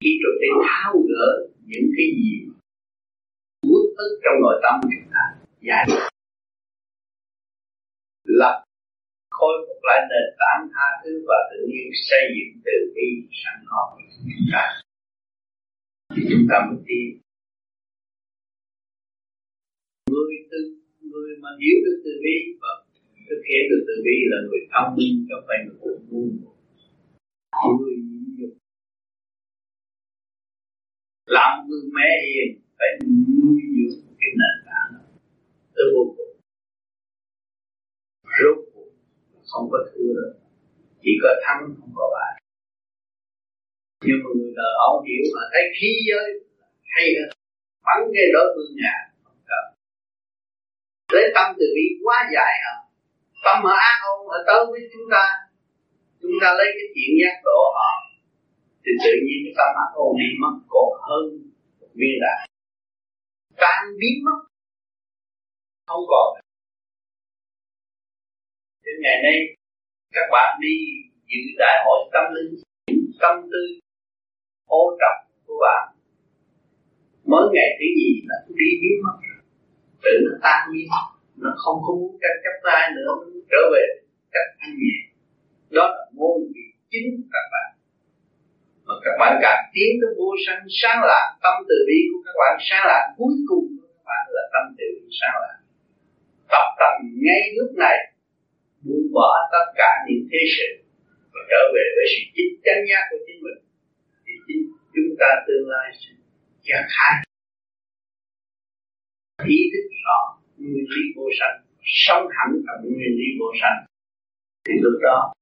Khi 0.00 0.10
rồi 0.22 0.34
để 0.42 0.48
tháo 0.66 0.92
gỡ 1.10 1.28
những 1.70 1.88
cái 1.96 2.06
gì 2.18 2.32
uất 3.70 3.84
ức 3.96 4.12
trong 4.22 4.36
nội 4.42 4.60
tâm 4.62 4.74
chúng 4.82 5.08
ta, 5.14 5.24
giải 5.60 5.84
lập 8.24 8.64
khôi 9.40 9.54
phục 9.66 9.80
lại 9.88 10.00
nền 10.10 10.26
tảng 10.40 10.62
tha 10.72 10.86
thứ 11.02 11.12
và 11.28 11.38
tự 11.50 11.58
nhiên 11.70 11.86
xây 12.08 12.22
dựng 12.34 12.52
từ 12.66 12.76
bi 12.94 13.08
sẵn 13.42 13.56
có. 13.70 13.80
Của 13.94 14.02
chúng 14.36 14.46
ta 14.52 14.64
thì 16.14 16.22
chúng 16.30 16.46
ta 16.50 16.56
mới 16.66 16.78
tin. 16.86 17.06
Người 20.10 20.34
từ 20.50 20.60
người 21.12 21.30
mà 21.42 21.50
hiểu 21.60 21.78
được 21.84 21.98
từ 22.04 22.12
bi 22.24 22.36
và 22.62 22.72
thực 23.28 23.42
hiện 23.48 23.62
được 23.70 23.82
từ 23.88 23.94
bi 24.06 24.16
là 24.32 24.38
người 24.48 24.62
thông 24.72 24.90
minh 24.96 25.14
cho 25.28 25.36
phải 25.46 25.58
người 25.66 25.96
ngu 26.08 26.24
người 27.78 27.96
nhục 28.38 28.54
làm 31.26 31.68
người 31.68 31.84
mẹ 31.96 32.10
hiền, 32.26 32.50
phải 32.78 32.90
nuôi 33.40 33.60
dưỡng 33.74 34.00
cái 34.20 34.30
nền 34.40 34.56
tảng 34.66 34.92
từ 35.74 35.82
vô 35.94 36.04
cùng 36.16 36.30
không 39.50 39.66
có 39.72 39.78
thua 39.88 40.10
được 40.18 40.32
chỉ 41.02 41.12
có 41.22 41.30
thắng, 41.44 41.60
không 41.80 41.92
có 41.98 42.06
bại. 42.16 42.32
Nhưng 44.06 44.18
mà 44.24 44.30
người 44.36 44.52
đời 44.58 44.72
họ 44.78 44.84
không 44.92 45.06
hiểu 45.10 45.24
mà 45.36 45.42
thấy 45.52 45.64
khí 45.76 45.90
giới 46.08 46.28
hay 46.94 47.06
hơn. 47.16 47.30
Bắn 47.86 47.98
cái 48.14 48.26
đối 48.34 48.46
phương 48.54 48.72
nhà, 48.82 48.96
không 49.24 49.40
cần. 49.50 49.64
Lấy 51.14 51.24
tâm 51.34 51.46
từ 51.58 51.66
bi 51.76 51.86
quá 52.04 52.18
giải 52.34 52.52
hả? 52.64 52.74
Tâm 53.44 53.56
họ 53.64 53.74
ác 53.90 53.96
không 54.02 54.20
họ 54.30 54.38
tới 54.48 54.60
với 54.70 54.80
chúng 54.92 55.06
ta. 55.14 55.24
Chúng 56.22 56.36
ta 56.42 56.48
lấy 56.58 56.68
cái 56.76 56.86
chuyện 56.94 57.10
giác 57.20 57.36
độ 57.44 57.60
họ. 57.78 57.90
Thì 58.82 58.92
tự 59.04 59.12
nhiên 59.24 59.38
cái 59.44 59.54
tâm 59.58 59.70
ác 59.84 59.90
ôn 60.04 60.12
đi 60.20 60.28
mất 60.42 60.54
còn 60.72 60.90
hơn 61.08 61.24
viên 61.98 62.14
đạn. 62.24 62.38
Tan 63.62 63.80
biến 64.00 64.16
mất. 64.26 64.38
Không 65.86 66.04
còn. 66.12 66.28
Thế 68.90 68.96
ngày 69.02 69.18
nay, 69.22 69.38
các 70.14 70.26
bạn 70.32 70.58
đi 70.60 70.76
dự 71.30 71.42
đại 71.58 71.76
hội 71.84 72.10
tâm 72.12 72.24
linh, 72.34 72.54
tâm 73.20 73.34
tư, 73.52 73.62
ô 74.66 74.98
trọc 75.00 75.16
của 75.46 75.58
bạn. 75.64 75.82
Mới 77.24 77.44
ngày 77.54 77.70
thứ 77.78 77.86
gì 78.00 78.10
là 78.28 78.36
đi 78.48 78.68
biến 78.82 78.96
mất 79.04 79.16
tự 80.02 80.10
nó 80.24 80.32
tan 80.42 80.60
biến 80.72 80.86
nó 81.36 81.50
không 81.62 81.78
có 81.84 81.90
muốn 81.98 82.12
tranh 82.22 82.38
chấp 82.44 82.56
ai 82.70 82.90
nữa 82.96 83.10
trở 83.50 83.62
về 83.72 83.84
cách 84.32 84.50
thanh 84.58 84.74
nhẹ. 84.80 84.96
Đó 85.76 85.84
là 85.96 86.04
môn 86.18 86.36
vị 86.54 86.66
chính 86.90 87.06
của 87.16 87.28
các 87.34 87.46
bạn. 87.52 87.68
Mà 88.86 88.94
các 89.04 89.14
bạn 89.20 89.32
càng 89.42 89.62
tiến 89.74 89.90
tới 90.00 90.10
vô 90.18 90.30
sanh, 90.46 90.62
sáng 90.80 91.00
lạc, 91.10 91.26
tâm 91.42 91.54
từ 91.68 91.76
bi 91.88 91.98
của 92.10 92.20
các 92.26 92.36
bạn, 92.40 92.52
sáng 92.68 92.84
lạc 92.90 93.04
cuối 93.18 93.34
cùng 93.48 93.66
của 93.76 93.88
các 93.94 94.04
bạn 94.10 94.24
là 94.34 94.42
tâm 94.52 94.64
từ 94.78 94.86
bi, 94.94 95.08
sáng 95.20 95.36
lạc. 95.42 95.58
Tập 96.52 96.66
tành 96.80 97.00
ngay 97.26 97.42
lúc 97.58 97.70
này 97.84 98.09
buông 98.84 99.06
bỏ 99.16 99.30
tất 99.52 99.66
cả 99.80 99.90
những 100.06 100.22
thế 100.30 100.42
sự 100.56 100.68
và 101.32 101.40
trở 101.50 101.62
về 101.74 101.84
với 101.96 102.06
sự 102.12 102.20
chính 102.34 102.52
chắn 102.64 102.76
nhát 102.88 103.02
của 103.10 103.20
chính 103.26 103.40
mình, 103.44 103.60
thì 104.24 104.32
chính 104.46 104.62
chúng 104.94 105.12
ta 105.20 105.30
tương 105.46 105.66
lai 105.72 105.88
sẽ 106.00 106.10
giác 106.66 106.84
khai 106.94 107.14
ý 109.56 109.58
thức 109.72 109.86
rõ 110.04 110.18
nguyên 110.56 110.86
lý 110.94 111.02
vô 111.16 111.26
sanh, 111.38 111.56
sống 112.04 112.24
hẳn 112.36 112.48
trong 112.66 112.80
nguyên 112.82 113.12
lý 113.20 113.28
vô 113.40 113.48
sanh. 113.60 113.78
Thì 114.64 114.74
lúc 114.84 114.96
đó, 115.02 115.32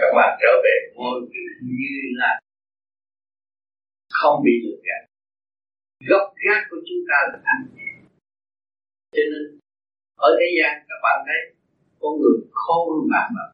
các 0.00 0.10
bạn 0.16 0.38
trở 0.40 0.52
về 0.64 0.76
ngôi 0.94 1.20
như 1.62 1.94
là 2.20 2.40
không 4.10 4.42
bị 4.44 4.52
lừa 4.64 4.78
gạt. 4.86 5.02
Gốc 6.08 6.34
gác 6.44 6.62
của 6.70 6.80
chúng 6.88 7.02
ta 7.08 7.18
là 7.30 7.38
thanh 7.44 7.62
nhẹ. 7.76 7.90
Cho 9.14 9.22
nên, 9.30 9.58
ở 10.16 10.30
thế 10.38 10.48
gian 10.58 10.72
các 10.88 10.98
bạn 11.02 11.16
thấy 11.26 11.55
con 12.06 12.20
người 12.20 12.38
khôn 12.50 13.08
bạn 13.12 13.28
mà 13.36 13.44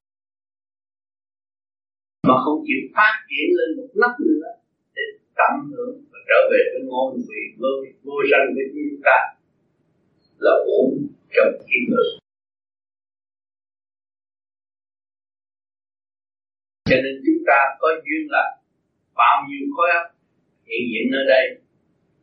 mà 2.28 2.34
không 2.44 2.58
chịu 2.66 2.80
phát 2.96 3.14
triển 3.28 3.48
lên 3.58 3.68
một 3.76 3.90
nấc 4.00 4.14
nữa 4.26 4.48
để 4.96 5.02
tận 5.38 5.54
hưởng 5.70 5.96
và 6.10 6.18
trở 6.28 6.40
về 6.50 6.62
với 6.72 6.82
ngôi 6.88 7.12
vị 7.28 7.42
vô, 7.58 7.68
vô 8.04 8.16
sanh 8.30 8.46
với 8.54 8.64
chúng 8.74 9.00
ta 9.06 9.18
là 10.38 10.54
ổn 10.80 10.90
trong 11.34 11.52
thiên 11.66 11.82
ngữ 11.90 12.06
cho 16.90 16.96
nên 17.04 17.14
chúng 17.26 17.42
ta 17.46 17.58
có 17.80 17.88
duyên 18.04 18.22
là 18.34 18.44
bao 19.14 19.36
nhiêu 19.48 19.66
khối 19.76 19.88
óc 19.98 20.06
hiện 20.66 20.82
diện 20.90 21.04
nơi 21.12 21.24
đây 21.28 21.44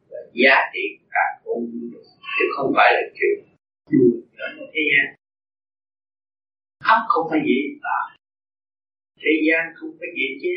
là 0.10 0.20
giá 0.34 0.56
trị 0.74 0.86
cả 1.12 1.26
con 1.44 1.60
chứ 2.40 2.46
không 2.56 2.74
phải 2.76 2.90
là 2.96 3.02
chuyện 3.18 3.38
chùa 3.92 4.12
ở 4.38 4.66
thế 4.74 4.82
gian 4.92 5.19
óc 6.94 7.00
không 7.12 7.26
phải 7.30 7.42
dễ 7.48 7.60
tạo 7.84 8.04
thế 9.22 9.34
gian 9.46 9.64
không 9.78 9.92
phải 10.00 10.10
dễ 10.18 10.28
chế 10.42 10.54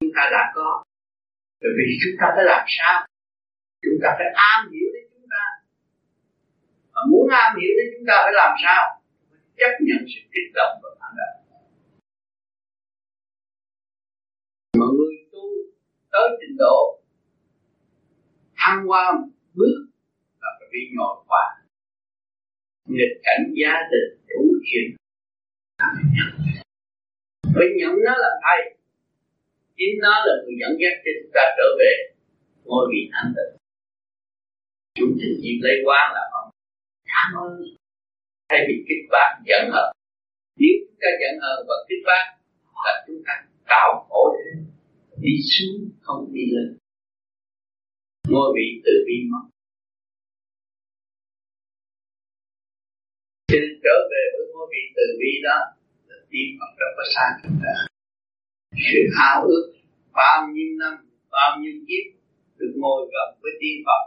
chúng 0.00 0.10
ta 0.16 0.22
đã 0.32 0.52
có. 0.54 0.84
Bởi 1.60 1.70
vì 1.78 1.86
chúng 2.02 2.16
ta 2.20 2.26
phải 2.34 2.44
làm 2.44 2.64
sao? 2.76 3.06
Chúng 3.82 3.98
ta 4.02 4.08
phải 4.18 4.28
am 4.52 4.60
hiểu 4.72 4.88
đến 4.94 5.04
chúng 5.12 5.28
ta. 5.30 5.44
Mà 6.92 7.00
muốn 7.10 7.28
am 7.30 7.56
hiểu 7.60 7.72
đến 7.78 7.86
chúng 7.94 8.06
ta 8.08 8.14
phải 8.24 8.34
làm 8.42 8.52
sao? 8.64 8.82
Chấp 9.58 9.72
nhận 9.86 10.00
sự 10.12 10.20
kích 10.32 10.50
động 10.54 10.74
và 10.82 10.90
phản 11.00 11.12
động. 11.20 11.36
Mọi 14.78 14.88
người 14.96 15.14
tu 15.32 15.44
tới 16.12 16.28
trình 16.40 16.56
độ 16.58 17.00
thăng 18.56 18.90
qua 18.90 19.12
bước 19.54 19.78
là 20.40 20.48
phải 20.58 20.68
bị 20.72 20.80
nhồi 20.96 21.24
qua 21.26 21.44
nghịch 22.88 23.16
cảnh 23.22 23.52
gia 23.60 23.74
đình 23.90 24.08
đủ 24.28 24.42
chuyện 24.64 25.05
mình 27.54 27.72
nhận 27.78 27.92
nó 28.04 28.14
là 28.24 28.30
thầy. 28.44 28.60
Chính 29.76 29.94
nó 30.02 30.14
là 30.26 30.32
người 30.42 30.56
dẫn 30.60 30.72
dắt 30.80 30.94
cho 31.04 31.10
chúng 31.22 31.30
ta 31.34 31.42
trở 31.56 31.68
về 31.78 31.92
ngôi 32.64 32.86
vị 32.92 33.10
thanh 33.12 33.32
tịnh 33.36 33.56
chúng 34.96 35.12
trình 35.20 35.36
diêm 35.42 35.56
lấy 35.64 35.76
quá 35.84 36.00
là 36.14 36.22
không 36.32 36.50
cảm 37.12 37.28
ơn. 37.44 37.52
Thay 38.48 38.60
vì 38.68 38.74
kích 38.88 39.04
bác 39.10 39.30
dẫn 39.46 39.70
hờn. 39.72 39.88
Nếu 40.58 40.74
chúng 40.80 40.98
ta 41.00 41.08
dẫn 41.20 41.34
hờn 41.42 41.66
và 41.68 41.74
kích 41.88 42.02
bác, 42.06 42.24
là 42.84 43.04
chúng 43.06 43.22
ta 43.26 43.32
tạo 43.68 44.06
khổ 44.08 44.36
đi 45.20 45.34
xuống 45.52 45.90
không 46.00 46.32
đi 46.32 46.44
lên. 46.54 46.78
Ngôi 48.28 48.52
vị 48.56 48.82
từ 48.84 48.92
bi 49.06 49.16
mất. 49.30 49.44
Xin 53.52 53.62
trở 53.84 53.96
về 54.12 54.22
với 54.34 54.46
ngôi 54.52 54.66
vị 54.72 54.82
từ 54.96 55.06
bi 55.20 55.32
đó, 55.48 55.58
là 56.08 56.16
tiên 56.30 56.48
Phật 56.58 56.72
đã 56.80 56.86
có 56.96 57.04
xa 57.14 57.26
chúng 57.42 57.58
ta 57.64 57.74
sự 58.90 59.00
ao 59.30 59.42
ước 59.52 59.64
bao 60.12 60.48
nhiêu 60.52 60.70
năm, 60.82 60.94
bao 61.30 61.50
nhiêu 61.60 61.74
kiếp 61.88 62.04
được 62.58 62.72
ngồi 62.76 63.00
gặp 63.14 63.28
với 63.42 63.52
tiên 63.60 63.76
Phật 63.86 64.02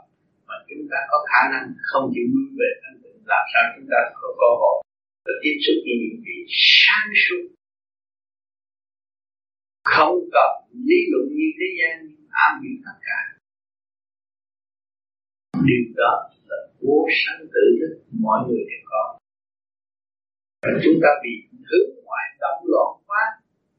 mà 0.47 0.55
chúng 0.69 0.83
ta 0.91 0.97
có 1.09 1.17
khả 1.29 1.41
năng 1.53 1.65
không 1.89 2.11
chịu 2.13 2.27
lui 2.33 2.47
về 2.59 2.69
thanh 2.81 2.97
tịnh, 3.03 3.19
làm 3.31 3.43
sao 3.53 3.63
chúng 3.75 3.87
ta 3.91 3.99
có 4.19 4.27
cơ 4.41 4.49
hội 4.61 4.77
để 5.25 5.33
tiếp 5.43 5.55
xúc 5.63 5.77
với 5.85 5.95
những 6.01 6.19
vị 6.25 6.37
sáng 6.81 7.09
suốt? 7.23 7.43
Không 9.83 10.15
cần 10.35 10.51
lý 10.87 10.99
luận 11.11 11.25
như 11.37 11.49
thế 11.57 11.67
gian 11.79 11.95
am 12.45 12.53
hiểu 12.61 12.77
tất 12.85 12.97
cả. 13.07 13.19
Điều 15.67 15.85
đó 15.95 16.13
là 16.49 16.57
vô 16.81 17.07
sanh 17.21 17.41
tự 17.53 17.65
thức, 17.79 17.93
mọi 18.25 18.39
người 18.47 18.63
đều 18.69 18.83
có 18.85 19.18
và 20.61 20.69
chúng 20.83 20.97
ta 21.03 21.09
bị 21.23 21.33
hướng 21.69 21.89
ngoại 22.05 22.27
động 22.39 22.61
loạn 22.71 22.89
quá, 23.07 23.23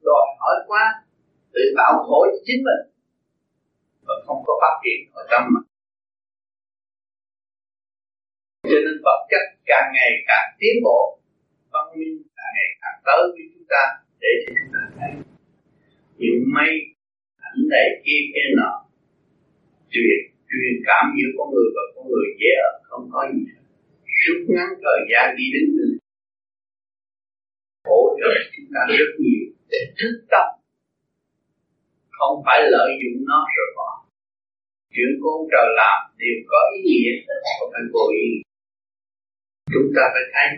đòi 0.07 0.27
hỏi 0.41 0.57
quá 0.67 0.85
tự 1.53 1.61
tạo 1.77 1.93
khổ 2.07 2.27
cho 2.33 2.39
chính 2.47 2.61
mình 2.67 2.83
và 4.07 4.15
không 4.27 4.43
có 4.47 4.53
phát 4.63 4.75
triển 4.85 4.99
ở 5.13 5.23
tâm 5.31 5.43
mà 5.55 5.61
cho 8.63 8.79
nên 8.85 8.97
vật 9.05 9.21
chất 9.31 9.45
càng 9.67 9.87
ngày 9.95 10.11
càng 10.27 10.47
tiến 10.59 10.75
bộ, 10.85 11.19
văn 11.73 11.87
minh 11.99 12.23
càng 12.37 12.53
ngày 12.57 12.71
càng 12.83 12.99
tới 13.07 13.23
với 13.35 13.45
chúng 13.55 13.67
ta, 13.69 13.83
để 14.21 14.29
cho 14.43 14.53
chúng 14.59 14.73
ta 14.75 14.83
thấy. 14.99 15.13
Những 16.19 16.43
mây 16.55 16.73
ảnh 17.49 17.61
này 17.71 17.87
kia 18.05 18.21
kia 18.33 18.49
nọ, 18.57 18.73
truyền 19.93 20.19
truyền 20.51 20.75
cảm 20.87 21.05
giữa 21.17 21.31
con 21.39 21.47
người 21.55 21.69
và 21.77 21.83
con 21.95 22.05
người 22.11 22.27
dễ 22.41 22.53
ở 22.69 22.73
không 22.83 23.09
có 23.13 23.21
gì. 23.33 23.43
Rút 24.23 24.41
ngắn 24.49 24.69
thời 24.85 25.01
gian 25.11 25.37
đi 25.39 25.45
đến 25.55 25.67
nơi 27.85 27.91
hỗ 27.91 28.17
trợ 28.19 28.31
chúng 28.57 28.67
ta 28.75 28.81
rất 28.99 29.11
nhiều. 29.19 29.45
Để 29.71 29.79
thức 29.99 30.27
tâm. 30.31 30.47
Không 32.11 32.43
phải 32.47 32.59
lợi 32.71 32.91
dụng 33.01 33.25
nó 33.27 33.47
rồi 33.57 33.67
bỏ. 33.77 34.05
Chuyện 34.91 35.13
con 35.23 35.49
trời 35.53 35.69
làm 35.77 35.99
đều 36.19 36.37
có 36.47 36.59
ý 36.77 36.83
nghĩa, 36.83 37.13
không 37.59 37.71
phải 37.73 37.83
vô 37.93 38.05
ý. 38.25 38.29
Chúng 39.73 39.93
ta 39.97 40.03
phải 40.13 40.23
thấy 40.33 40.49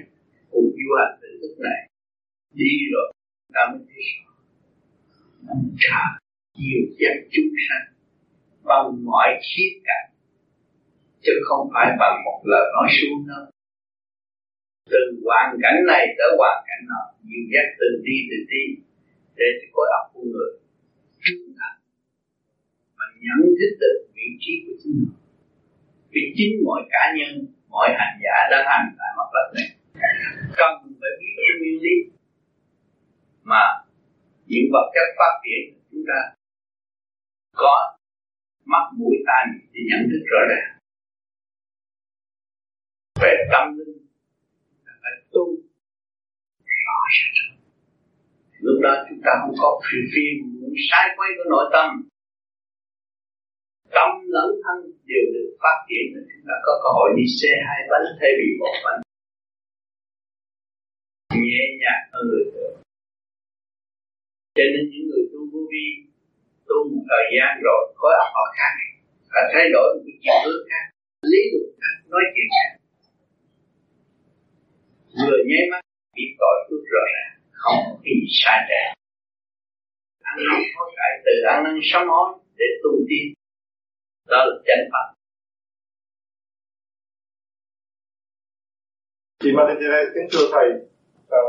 cuộc 0.51 0.71
du 0.79 0.89
hành 0.99 1.19
tự 1.23 1.29
thức 1.43 1.55
này. 1.59 1.81
Đi 2.55 2.73
rồi, 2.93 3.13
ta 3.55 3.61
mới 3.71 3.81
thấy 3.89 4.03
rõ. 4.13 4.33
Trả 5.79 6.03
nhiều 6.59 6.81
giác 6.99 7.17
chúng 7.31 7.53
sanh 7.69 7.87
bằng 8.65 9.05
mọi 9.05 9.29
khía 9.43 9.81
cạnh, 9.85 10.09
chứ 11.23 11.33
không 11.45 11.69
phải 11.75 11.87
bằng 11.99 12.23
một 12.25 12.41
lời 12.45 12.65
nói 12.75 12.89
xuống 13.01 13.27
đâu 13.29 13.45
từ 14.93 15.01
hoàn 15.25 15.49
cảnh 15.63 15.79
này 15.93 16.05
tới 16.19 16.31
hoàn 16.39 16.59
cảnh 16.69 16.83
nọ 16.91 17.03
nhiều 17.27 17.43
giác 17.53 17.67
từ 17.79 17.87
đi 18.07 18.17
từ 18.31 18.37
đi 18.53 18.65
để 19.39 19.49
cho 19.59 19.67
khối 19.73 19.87
óc 19.99 20.05
của 20.13 20.25
người 20.33 20.51
trưởng 21.23 21.55
thành 21.59 21.79
mà 22.97 23.05
nhận 23.25 23.41
thức 23.59 23.73
được 23.83 23.97
vị 24.15 24.29
trí 24.43 24.53
của 24.65 24.75
chính 24.83 24.95
mình. 25.01 25.15
Vì 26.13 26.23
chính 26.37 26.53
mọi 26.65 26.81
cá 26.93 27.03
nhân, 27.17 27.33
mọi 27.69 27.89
hành 27.99 28.15
giả 28.23 28.37
đang 28.51 28.65
hành 28.71 28.87
tại 28.99 29.11
mặt 29.19 29.29
đất 29.35 29.47
này. 29.57 29.69
Cần 30.59 30.73
phải 31.01 31.13
biết 31.21 31.33
cái 31.37 31.53
nguyên 31.59 31.83
lý 31.85 31.97
mà 33.43 33.63
những 34.47 34.67
vật 34.73 34.87
chất 34.95 35.09
phát 35.19 35.35
triển 35.45 35.63
chúng 35.91 36.05
ta 36.09 36.21
có 37.57 37.97
mắt 38.65 38.85
mũi 38.99 39.17
tai 39.27 39.45
thì 39.73 39.81
nhận 39.91 40.03
thức 40.11 40.23
rõ 40.31 40.41
ràng. 40.51 40.69
Về 43.23 43.33
tâm 43.53 43.79
linh 43.79 43.92
tu. 45.35 45.45
Rõ 46.87 47.01
ràng 47.17 47.53
lúc 48.67 48.77
đó 48.85 48.93
chúng 49.09 49.21
ta 49.25 49.33
không 49.41 49.55
có 49.63 49.69
phiền 49.87 50.05
phiền 50.13 50.35
sai 50.91 51.05
quay 51.17 51.31
của 51.37 51.47
nội 51.55 51.67
tâm. 51.75 51.89
Tâm 53.97 54.11
lẫn 54.35 54.49
thân 54.65 54.79
đều 55.11 55.25
được 55.35 55.51
phát 55.63 55.77
triển 55.89 56.05
để 56.15 56.21
chúng 56.31 56.45
ta 56.49 56.55
có 56.67 56.73
cơ 56.83 56.91
hội 56.97 57.09
đi 57.19 57.27
xe 57.39 57.53
hai 57.69 57.81
bánh 57.91 58.07
thay 58.21 58.31
vì 58.39 58.49
một 58.61 58.75
bánh. 58.85 59.01
Nhẹ 61.49 61.65
nhàng 61.81 62.03
hơn 62.13 62.25
người 62.31 62.45
thường. 62.53 62.75
Cho 64.57 64.65
nên 64.73 64.83
những 64.91 65.07
người 65.09 65.25
tu 65.33 65.41
vô 65.53 65.63
vi, 65.73 65.87
tu 66.69 66.77
một 66.91 67.03
thời 67.11 67.25
gian 67.35 67.51
rồi, 67.67 67.83
có 68.01 68.09
óc 68.25 68.31
họ 68.37 68.45
khác. 68.59 68.75
Phải 69.33 69.45
thay 69.53 69.67
đổi 69.75 69.87
một 69.95 70.03
cái 70.07 70.17
chiều 70.23 70.39
hướng 70.45 70.65
khác. 70.71 70.85
Lý 71.31 71.41
luận 71.53 71.69
khác, 71.81 71.97
nói 72.13 72.23
chuyện 72.35 72.49
khác 72.55 72.69
vừa 75.21 75.39
nháy 75.49 75.65
mắt 75.71 75.81
biết 76.17 76.31
tội 76.41 76.57
phước 76.67 76.83
rồi 76.93 77.09
à? 77.23 77.27
không 77.63 77.81
bị 78.03 78.15
sai 78.41 78.59
trẻ. 78.69 78.83
Ăn 80.23 80.37
năn 80.49 80.63
hối 80.77 80.91
cải 80.97 81.11
từ 81.25 81.33
ăn 81.49 81.65
năn 81.65 81.81
sám 81.83 82.09
hối 82.09 82.29
để 82.59 82.67
tu 82.83 82.91
tiên. 83.09 83.27
Đó 84.29 84.37
là 84.47 84.55
chánh 84.67 84.85
pháp. 84.93 85.07
Chị 89.43 89.51
Madhya 89.57 90.01
kính 90.15 90.29
thưa 90.33 90.47
thầy 90.53 90.69
rằng 91.31 91.49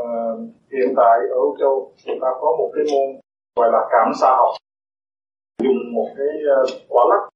hiện 0.71 0.93
tại 0.97 1.17
ở 1.31 1.35
Âu 1.45 1.57
Châu, 1.59 1.93
chúng 2.05 2.19
ta 2.21 2.27
có 2.41 2.55
một 2.59 2.71
cái 2.75 2.83
môn 2.91 3.21
gọi 3.55 3.69
là 3.71 3.81
cảm 3.91 4.11
xa 4.21 4.27
học. 4.27 4.53
Dùng 5.63 5.93
một 5.93 6.09
cái 6.17 6.33
à, 6.57 6.59
quả 6.89 7.03
lắc 7.09 7.29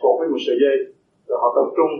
cột 0.00 0.14
với 0.18 0.28
một 0.28 0.38
sợi 0.46 0.56
dây, 0.62 0.94
rồi 1.26 1.38
họ 1.42 1.48
tập 1.56 1.68
trung 1.76 1.92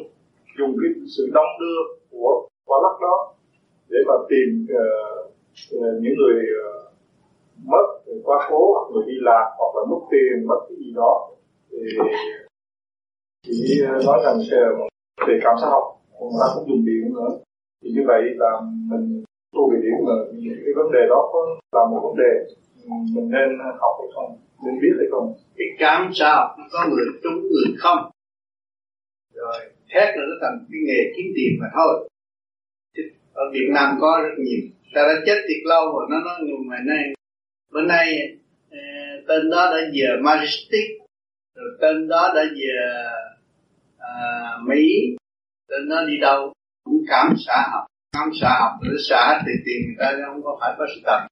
dùng 0.59 0.77
cái 0.81 0.91
sự 1.17 1.31
đông 1.35 1.51
đưa 1.61 1.79
của 2.11 2.49
quả 2.67 2.79
lắc 2.83 2.97
đó 3.01 3.30
để 3.91 3.99
mà 4.09 4.15
tìm 4.31 4.67
uh, 4.81 6.03
những 6.03 6.15
người 6.21 6.39
uh, 6.61 6.93
mất 7.73 7.87
quá 8.25 8.47
cố 8.51 8.73
hoặc 8.75 8.87
người 8.93 9.05
đi 9.07 9.17
lạc 9.21 9.47
hoặc 9.59 9.73
là 9.77 9.83
mất 9.91 10.01
tiền 10.11 10.47
mất 10.47 10.61
cái 10.69 10.77
gì 10.79 10.93
đó 10.95 11.31
thì 11.71 11.79
chỉ 13.43 13.83
nói 14.07 14.19
rằng 14.25 14.37
về 15.27 15.39
cảm 15.43 15.55
xã 15.61 15.67
học 15.67 15.85
cũng 16.19 16.33
ta 16.41 16.47
cũng 16.55 16.69
dùng 16.69 16.85
điện 16.87 17.15
nữa. 17.15 17.31
Thì 17.83 17.91
như 17.95 18.03
vậy 18.07 18.23
là 18.43 18.51
mình 18.91 19.25
tu 19.55 19.71
về 19.71 19.79
điện 19.83 19.97
mà 20.07 20.15
cái 20.65 20.73
vấn 20.77 20.93
đề 20.93 21.03
đó 21.09 21.31
có 21.33 21.39
là 21.73 21.83
một 21.91 22.01
vấn 22.07 22.17
đề 22.25 22.33
ừ, 22.85 22.91
mình 23.15 23.29
nên 23.31 23.49
học 23.81 23.95
hay 24.01 24.09
không 24.15 24.31
nên 24.65 24.75
biết 24.83 24.95
hay 24.99 25.09
không? 25.11 25.35
Cái 25.57 25.67
cảm 25.79 26.11
sao 26.15 26.57
có 26.73 26.79
người 26.91 27.07
trúng 27.23 27.39
người 27.43 27.69
không? 27.79 28.11
Rồi 29.35 29.59
hết 29.95 30.09
là 30.17 30.25
nó 30.31 30.37
thành 30.43 30.57
cái 30.71 30.81
nghề 30.87 31.01
kiếm 31.17 31.27
tiền 31.37 31.53
mà 31.61 31.67
thôi 31.77 32.10
ở 33.43 33.45
Việt 33.53 33.69
Nam 33.75 33.89
có 34.01 34.21
rất 34.23 34.35
nhiều. 34.39 34.63
Ta 34.95 35.03
đã 35.03 35.15
chết 35.27 35.39
tiệt 35.49 35.63
lâu 35.65 35.93
rồi 35.93 36.07
nó 36.11 36.19
nói 36.27 36.39
nhưng 36.47 36.69
mà 36.69 36.77
nay 36.87 37.03
bữa 37.73 37.83
nay 37.83 38.07
ờ, 38.71 38.79
tên 39.29 39.51
đó 39.51 39.71
đã 39.73 39.81
về 39.95 40.09
Majestic 40.23 40.89
rồi 41.57 41.71
tên 41.81 42.09
đó 42.09 42.33
đã 42.37 42.43
về 42.43 42.75
à, 43.99 44.13
Mỹ 44.69 45.17
tên 45.69 45.89
nó 45.89 46.05
đi 46.05 46.17
đâu 46.21 46.53
cũng 46.85 47.03
cảm 47.09 47.35
xã 47.47 47.69
học. 47.73 47.85
Cảm 48.13 48.31
xã 48.41 48.49
học 48.61 48.73
để 48.83 48.91
xã 49.09 49.43
thì 49.47 49.53
tiền 49.65 49.81
người 49.87 49.97
ta 49.99 50.13
không 50.27 50.43
có 50.43 50.59
phải 50.61 50.75
có 50.79 50.87
sự 50.95 51.01
tập 51.05 51.21
à, 51.21 51.29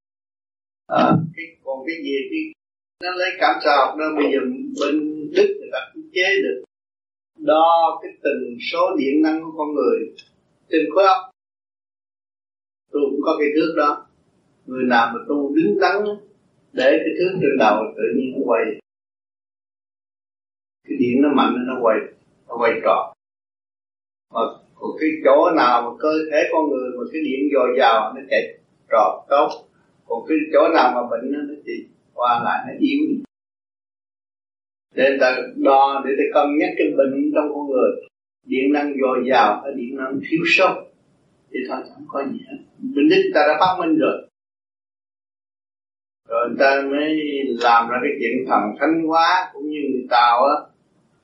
ờ, 0.87 1.19
cái 1.37 1.47
còn 1.65 1.79
cái 1.87 1.97
gì 2.03 2.17
cái 2.31 2.41
nó 3.03 3.17
lấy 3.17 3.31
cảm 3.41 3.55
xã 3.65 3.77
học 3.77 3.97
đó 3.99 4.05
bây 4.17 4.33
giờ 4.33 4.41
bên 4.81 4.95
đức 5.37 5.57
người 5.61 5.69
ta 5.73 5.79
cũng 5.95 6.03
chế 6.15 6.29
được. 6.43 6.63
Đo 7.39 7.99
cái 8.03 8.13
tần 8.23 8.59
số 8.73 8.97
điện 8.99 9.23
năng 9.23 9.41
của 9.43 9.53
con 9.59 9.75
người 9.75 9.99
trên 10.71 10.81
khối 10.95 11.05
óc 11.05 11.31
tôi 12.93 13.03
cũng 13.11 13.21
có 13.23 13.37
cái 13.39 13.49
thước 13.57 13.75
đó. 13.77 14.07
Người 14.67 14.85
nào 14.85 15.11
mà 15.15 15.25
tu 15.29 15.55
đứng 15.55 15.79
đắn 15.81 16.05
để 16.73 16.91
cái 16.91 17.15
thước 17.19 17.39
trên 17.43 17.59
đầu 17.59 17.83
tự 17.97 18.03
nhiên 18.17 18.33
nó 18.33 18.39
quay. 18.45 18.65
Cái 20.89 20.97
điện 20.99 21.23
nó 21.23 21.29
mạnh 21.35 21.55
nó 21.67 21.79
quay 21.83 21.97
nó 22.49 22.57
quay 22.59 22.73
tròn. 22.85 23.13
Mà 24.35 24.41
còn 24.75 24.91
cái 25.01 25.11
chỗ 25.25 25.51
nào 25.57 25.83
mà 25.83 25.97
cơ 25.99 26.13
thể 26.33 26.39
con 26.53 26.71
người 26.71 26.91
mà 26.97 27.05
cái 27.13 27.23
điện 27.25 27.49
dồi 27.55 27.69
dào 27.79 28.13
nó 28.15 28.21
chạy 28.31 28.59
tròn 28.91 29.27
tốt, 29.29 29.49
còn 30.07 30.19
cái 30.29 30.39
chỗ 30.53 30.69
nào 30.75 30.93
mà 30.95 31.09
bệnh 31.11 31.33
nó 31.33 31.55
thì 31.67 31.73
qua 32.15 32.41
lại 32.45 32.65
nó 32.67 32.75
yếu. 32.79 32.99
Để 34.95 35.17
ta 35.21 35.37
đo, 35.57 36.03
để 36.05 36.11
ta 36.19 36.25
cân 36.35 36.59
nhắc 36.59 36.71
cái 36.79 36.87
bệnh 36.97 37.33
trong 37.35 37.55
con 37.55 37.67
người. 37.67 37.91
Điện 38.47 38.73
năng 38.73 38.93
dồi 39.01 39.25
dào 39.31 39.61
hay 39.65 39.73
điện 39.77 39.97
năng 39.97 40.21
thiếu 40.31 40.41
sót. 40.47 40.85
Thì 41.51 41.59
thôi, 41.69 41.79
không 41.95 42.05
có 42.09 42.25
gì 42.33 42.39
hết 42.47 42.59
mình 42.83 43.09
đích 43.09 43.25
ta 43.35 43.41
đã 43.47 43.57
phát 43.61 43.77
minh 43.79 43.99
rồi. 43.99 44.29
Rồi 46.29 46.49
người 46.49 46.57
ta 46.61 46.83
mới 46.91 47.21
làm 47.61 47.89
ra 47.89 47.99
cái 48.03 48.13
chuyện 48.21 48.47
thần 48.49 48.63
thánh 48.81 49.07
hóa 49.07 49.51
cũng 49.53 49.71
như 49.71 49.79
người 49.93 50.07
tàu 50.11 50.45
á. 50.45 50.55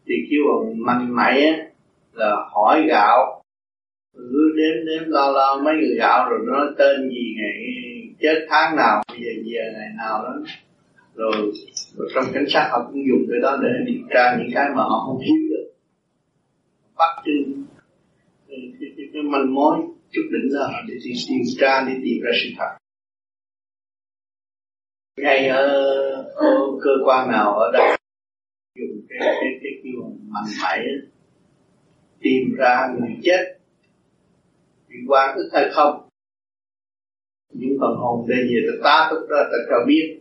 Thì 0.06 0.14
kêu 0.30 0.40
bằng 0.48 0.84
mạnh 0.86 1.16
mẽ 1.16 1.52
á 1.52 1.66
là 2.12 2.36
hỏi 2.50 2.84
gạo. 2.88 3.42
Cứ 4.16 4.52
đếm 4.56 4.86
đếm 4.86 5.10
lo 5.10 5.30
lo 5.30 5.60
mấy 5.64 5.74
người 5.74 5.96
gạo 5.98 6.30
rồi 6.30 6.38
nó 6.46 6.70
tên 6.78 7.08
gì 7.08 7.34
ngày 7.36 7.74
chết 8.20 8.46
tháng 8.50 8.76
nào 8.76 9.02
bây 9.08 9.18
giờ 9.18 9.30
giờ 9.44 9.62
ngày 9.74 9.88
nào 9.96 10.22
đó. 10.22 10.34
Rồi, 11.14 11.52
rồi 11.96 12.08
trong 12.14 12.24
cảnh 12.34 12.44
sát 12.48 12.68
họ 12.72 12.84
cũng 12.86 13.06
dùng 13.08 13.26
cái 13.30 13.40
đó 13.42 13.58
để 13.62 13.68
điều 13.86 14.02
tra 14.10 14.36
những 14.38 14.50
cái 14.54 14.68
mà 14.76 14.82
họ 14.82 15.04
không 15.06 15.18
hiểu 15.18 15.36
được. 15.50 15.72
Bắt 16.96 17.22
chưng 17.24 17.64
cái, 18.48 18.72
cái, 18.80 18.90
cái, 18.96 19.06
cái 19.12 19.22
manh 19.22 19.54
mối 19.54 19.78
chút 20.14 20.26
đỉnh 20.32 20.48
là 20.52 20.82
để 20.88 20.94
đi 21.04 21.12
điều 21.28 21.44
tra 21.60 21.84
để 21.86 21.94
tìm 22.04 22.22
ra 22.22 22.30
sự 22.42 22.48
thật. 22.58 22.70
Ngay 25.16 25.48
ở, 25.48 25.66
ở 26.34 26.56
cơ 26.84 26.90
quan 27.04 27.30
nào 27.30 27.54
ở 27.58 27.72
đây 27.72 27.96
dùng 28.78 29.06
cái 29.08 29.18
cái 29.22 29.50
cái 29.62 29.72
kiểu 29.82 30.02
mạnh 30.28 30.50
mẽ 30.62 30.82
tìm 32.20 32.54
ra 32.58 32.88
người 32.98 33.16
chết 33.22 33.58
bị 34.88 34.96
quan 35.08 35.36
ức 35.36 35.50
hay 35.52 35.64
không. 35.72 36.08
Những 37.52 37.76
phần 37.80 37.96
hồn 37.96 38.26
đây 38.28 38.38
về 38.38 38.60
ta 38.66 38.74
ta 38.84 39.08
túc 39.10 39.28
ra 39.30 39.38
ta 39.42 39.58
cho 39.68 39.86
biết. 39.86 40.20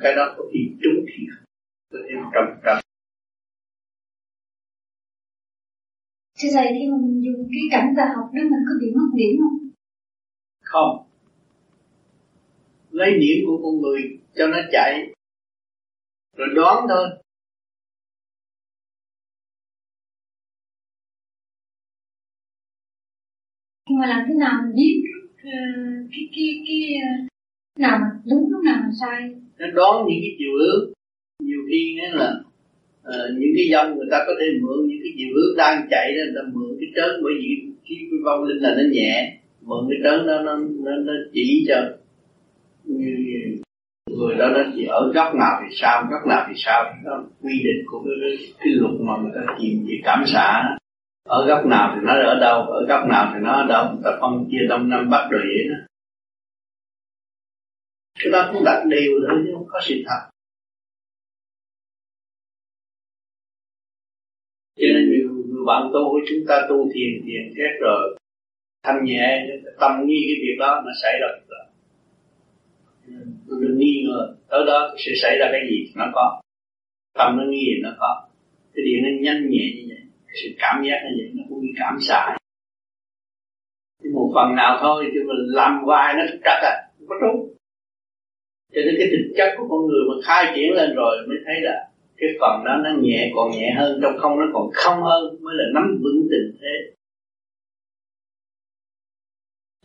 Cái 0.00 0.14
đó 0.16 0.34
có 0.36 0.44
khi 0.52 0.60
trúng 0.82 1.04
thì 1.08 1.26
có 1.92 1.98
thêm 2.08 2.18
trầm 2.34 2.60
trầm 2.64 2.79
Thưa 6.42 6.48
thầy, 6.54 6.66
khi 6.78 6.86
mà 6.90 6.96
mình 7.02 7.22
dùng 7.24 7.48
cái 7.52 7.62
cảnh 7.70 7.94
tà 7.96 8.04
học 8.16 8.30
đó 8.34 8.42
mình 8.42 8.64
có 8.68 8.74
bị 8.80 8.86
mất 8.96 9.08
điểm 9.14 9.40
không? 9.40 9.58
Không. 10.62 11.06
Lấy 12.90 13.10
điểm 13.18 13.44
của 13.46 13.60
con 13.62 13.80
người 13.80 14.00
cho 14.34 14.46
nó 14.46 14.58
chạy. 14.72 15.12
Rồi 16.36 16.48
đoán 16.54 16.86
thôi. 16.88 17.08
Nhưng 23.90 23.98
mà 23.98 24.06
làm 24.06 24.24
thế 24.28 24.34
nào 24.34 24.62
mình 24.62 24.74
biết 24.76 25.02
uh, 25.32 26.10
cái 26.10 26.28
cái 26.34 26.62
cái 26.66 26.94
uh, 26.96 27.28
nào 27.78 27.98
mà 28.00 28.06
đúng 28.30 28.50
lúc 28.50 28.64
nào 28.64 28.76
mà 28.82 28.90
sai? 29.00 29.34
Nó 29.58 29.66
đoán 29.74 30.06
những 30.08 30.20
cái 30.22 30.36
chiều 30.38 30.50
hướng. 30.58 30.92
Nhiều 31.42 31.60
khi 31.70 31.94
nghĩa 31.94 32.10
là 32.12 32.42
à, 33.04 33.16
những 33.38 33.52
cái 33.56 33.66
dông 33.72 33.98
người 33.98 34.08
ta 34.10 34.18
có 34.26 34.32
thể 34.40 34.46
mượn 34.62 34.88
những 34.88 34.98
cái 35.02 35.12
chiều 35.16 35.28
hướng 35.34 35.56
đang 35.56 35.86
chạy 35.90 36.06
đó 36.16 36.22
người 36.24 36.34
ta 36.36 36.42
mượn 36.54 36.76
cái 36.80 36.88
trớn 36.96 37.22
bởi 37.24 37.32
vì 37.40 37.48
cái, 37.88 37.96
cái 38.10 38.18
vong 38.24 38.44
linh 38.44 38.62
là 38.62 38.74
nó 38.76 38.82
nhẹ 38.92 39.36
mượn 39.62 39.80
cái 39.90 39.98
trớn 40.04 40.26
đó 40.26 40.42
nó 40.46 40.56
nó, 40.84 40.92
nó 40.96 41.12
chỉ 41.32 41.66
cho 41.68 41.76
như 42.84 43.16
người 44.18 44.34
đó 44.34 44.48
nó 44.48 44.60
chỉ 44.76 44.84
ở 44.84 45.12
góc 45.14 45.34
nào 45.34 45.60
thì 45.62 45.76
sao 45.80 46.06
góc 46.10 46.26
nào 46.28 46.46
thì 46.48 46.54
sao 46.56 46.84
đó 47.04 47.24
quy 47.42 47.54
định 47.64 47.84
của 47.86 47.98
cái, 48.04 48.14
cái, 48.20 48.52
cái 48.58 48.72
luật 48.72 48.94
mà 49.00 49.12
người 49.22 49.32
ta 49.34 49.54
tìm 49.60 49.86
về 49.88 49.94
cảm 50.04 50.24
xạ 50.26 50.62
ở 51.28 51.46
góc 51.46 51.66
nào 51.66 51.92
thì 51.94 52.00
nó 52.06 52.12
ở 52.12 52.38
đâu 52.40 52.62
ở 52.62 52.86
góc 52.88 53.08
nào 53.08 53.30
thì 53.34 53.40
nó 53.42 53.52
ở 53.52 53.66
đâu 53.66 53.84
người 53.92 54.02
ta 54.04 54.18
phân 54.20 54.48
chia 54.50 54.66
đông 54.68 54.88
nam 54.88 55.10
bắc 55.10 55.28
rồi 55.30 55.40
vậy 55.40 55.64
đó. 55.70 55.76
Cái 58.22 58.32
đó 58.32 58.50
cũng 58.52 58.64
đặt 58.64 58.84
đều 58.86 59.12
thôi 59.28 59.38
chứ 59.44 59.50
không 59.54 59.66
có 59.68 59.80
sự 59.82 59.94
thật. 60.06 60.30
Bạn 65.66 65.82
tu 65.92 66.10
của 66.10 66.20
chúng 66.28 66.46
ta 66.48 66.66
tu 66.68 66.88
thiền 66.94 67.22
thiền 67.26 67.52
xét 67.56 67.80
rồi. 67.80 68.18
Thanh 68.84 69.04
nhẹ 69.04 69.46
tâm 69.80 69.92
nghi 70.06 70.20
cái 70.28 70.36
việc 70.42 70.56
đó 70.58 70.82
nó 70.84 70.90
xảy 71.02 71.12
ra. 71.20 71.28
Rồi 73.46 73.60
đừng 73.62 73.78
nghi 73.78 74.04
ngờ 74.06 74.34
tới 74.48 74.64
đó 74.66 74.94
sẽ 74.98 75.12
xảy 75.22 75.38
ra 75.38 75.48
cái 75.52 75.60
gì? 75.70 75.92
Nó 75.96 76.04
có. 76.14 76.40
Tâm 77.14 77.36
nó 77.36 77.44
nghi 77.50 77.66
nó 77.82 77.90
có. 77.98 78.28
Cái 78.74 78.84
điện 78.84 79.02
nó 79.02 79.08
nhanh 79.20 79.50
nhẹ 79.50 79.64
như 79.76 79.84
vậy 79.88 79.98
sự 80.42 80.48
cảm 80.58 80.82
giác 80.84 80.98
như 81.04 81.14
vậy 81.18 81.30
nó 81.34 81.42
cũng 81.48 81.60
như 81.60 81.72
cảm 81.76 81.96
xạ. 82.00 82.36
Một 84.14 84.32
phần 84.34 84.56
nào 84.56 84.78
thôi 84.80 85.04
chứ 85.14 85.20
mình 85.26 85.46
làm 85.46 85.84
hoài 85.84 86.14
nó 86.14 86.22
trật 86.30 86.60
à 86.62 86.90
không 86.98 87.08
có 87.08 87.14
trúng 87.20 87.50
cho 88.74 88.80
nên 88.84 88.94
cái 88.98 89.08
thực 89.10 89.34
chất 89.36 89.54
của 89.56 89.66
con 89.70 89.86
người 89.86 90.02
mà 90.08 90.14
khai 90.26 90.52
triển 90.56 90.72
lên 90.72 90.94
rồi 90.94 91.16
mới 91.28 91.36
thấy 91.46 91.54
là 91.60 91.89
cái 92.20 92.30
phần 92.40 92.64
đó 92.64 92.76
nó 92.84 92.90
nhẹ 93.00 93.32
còn 93.36 93.50
nhẹ 93.50 93.74
hơn 93.78 94.00
trong 94.02 94.18
không 94.20 94.38
nó 94.40 94.46
còn 94.54 94.70
không 94.72 95.02
hơn 95.02 95.42
mới 95.42 95.54
là 95.58 95.64
nắm 95.74 95.98
vững 96.02 96.28
tình 96.30 96.58
thế. 96.60 96.94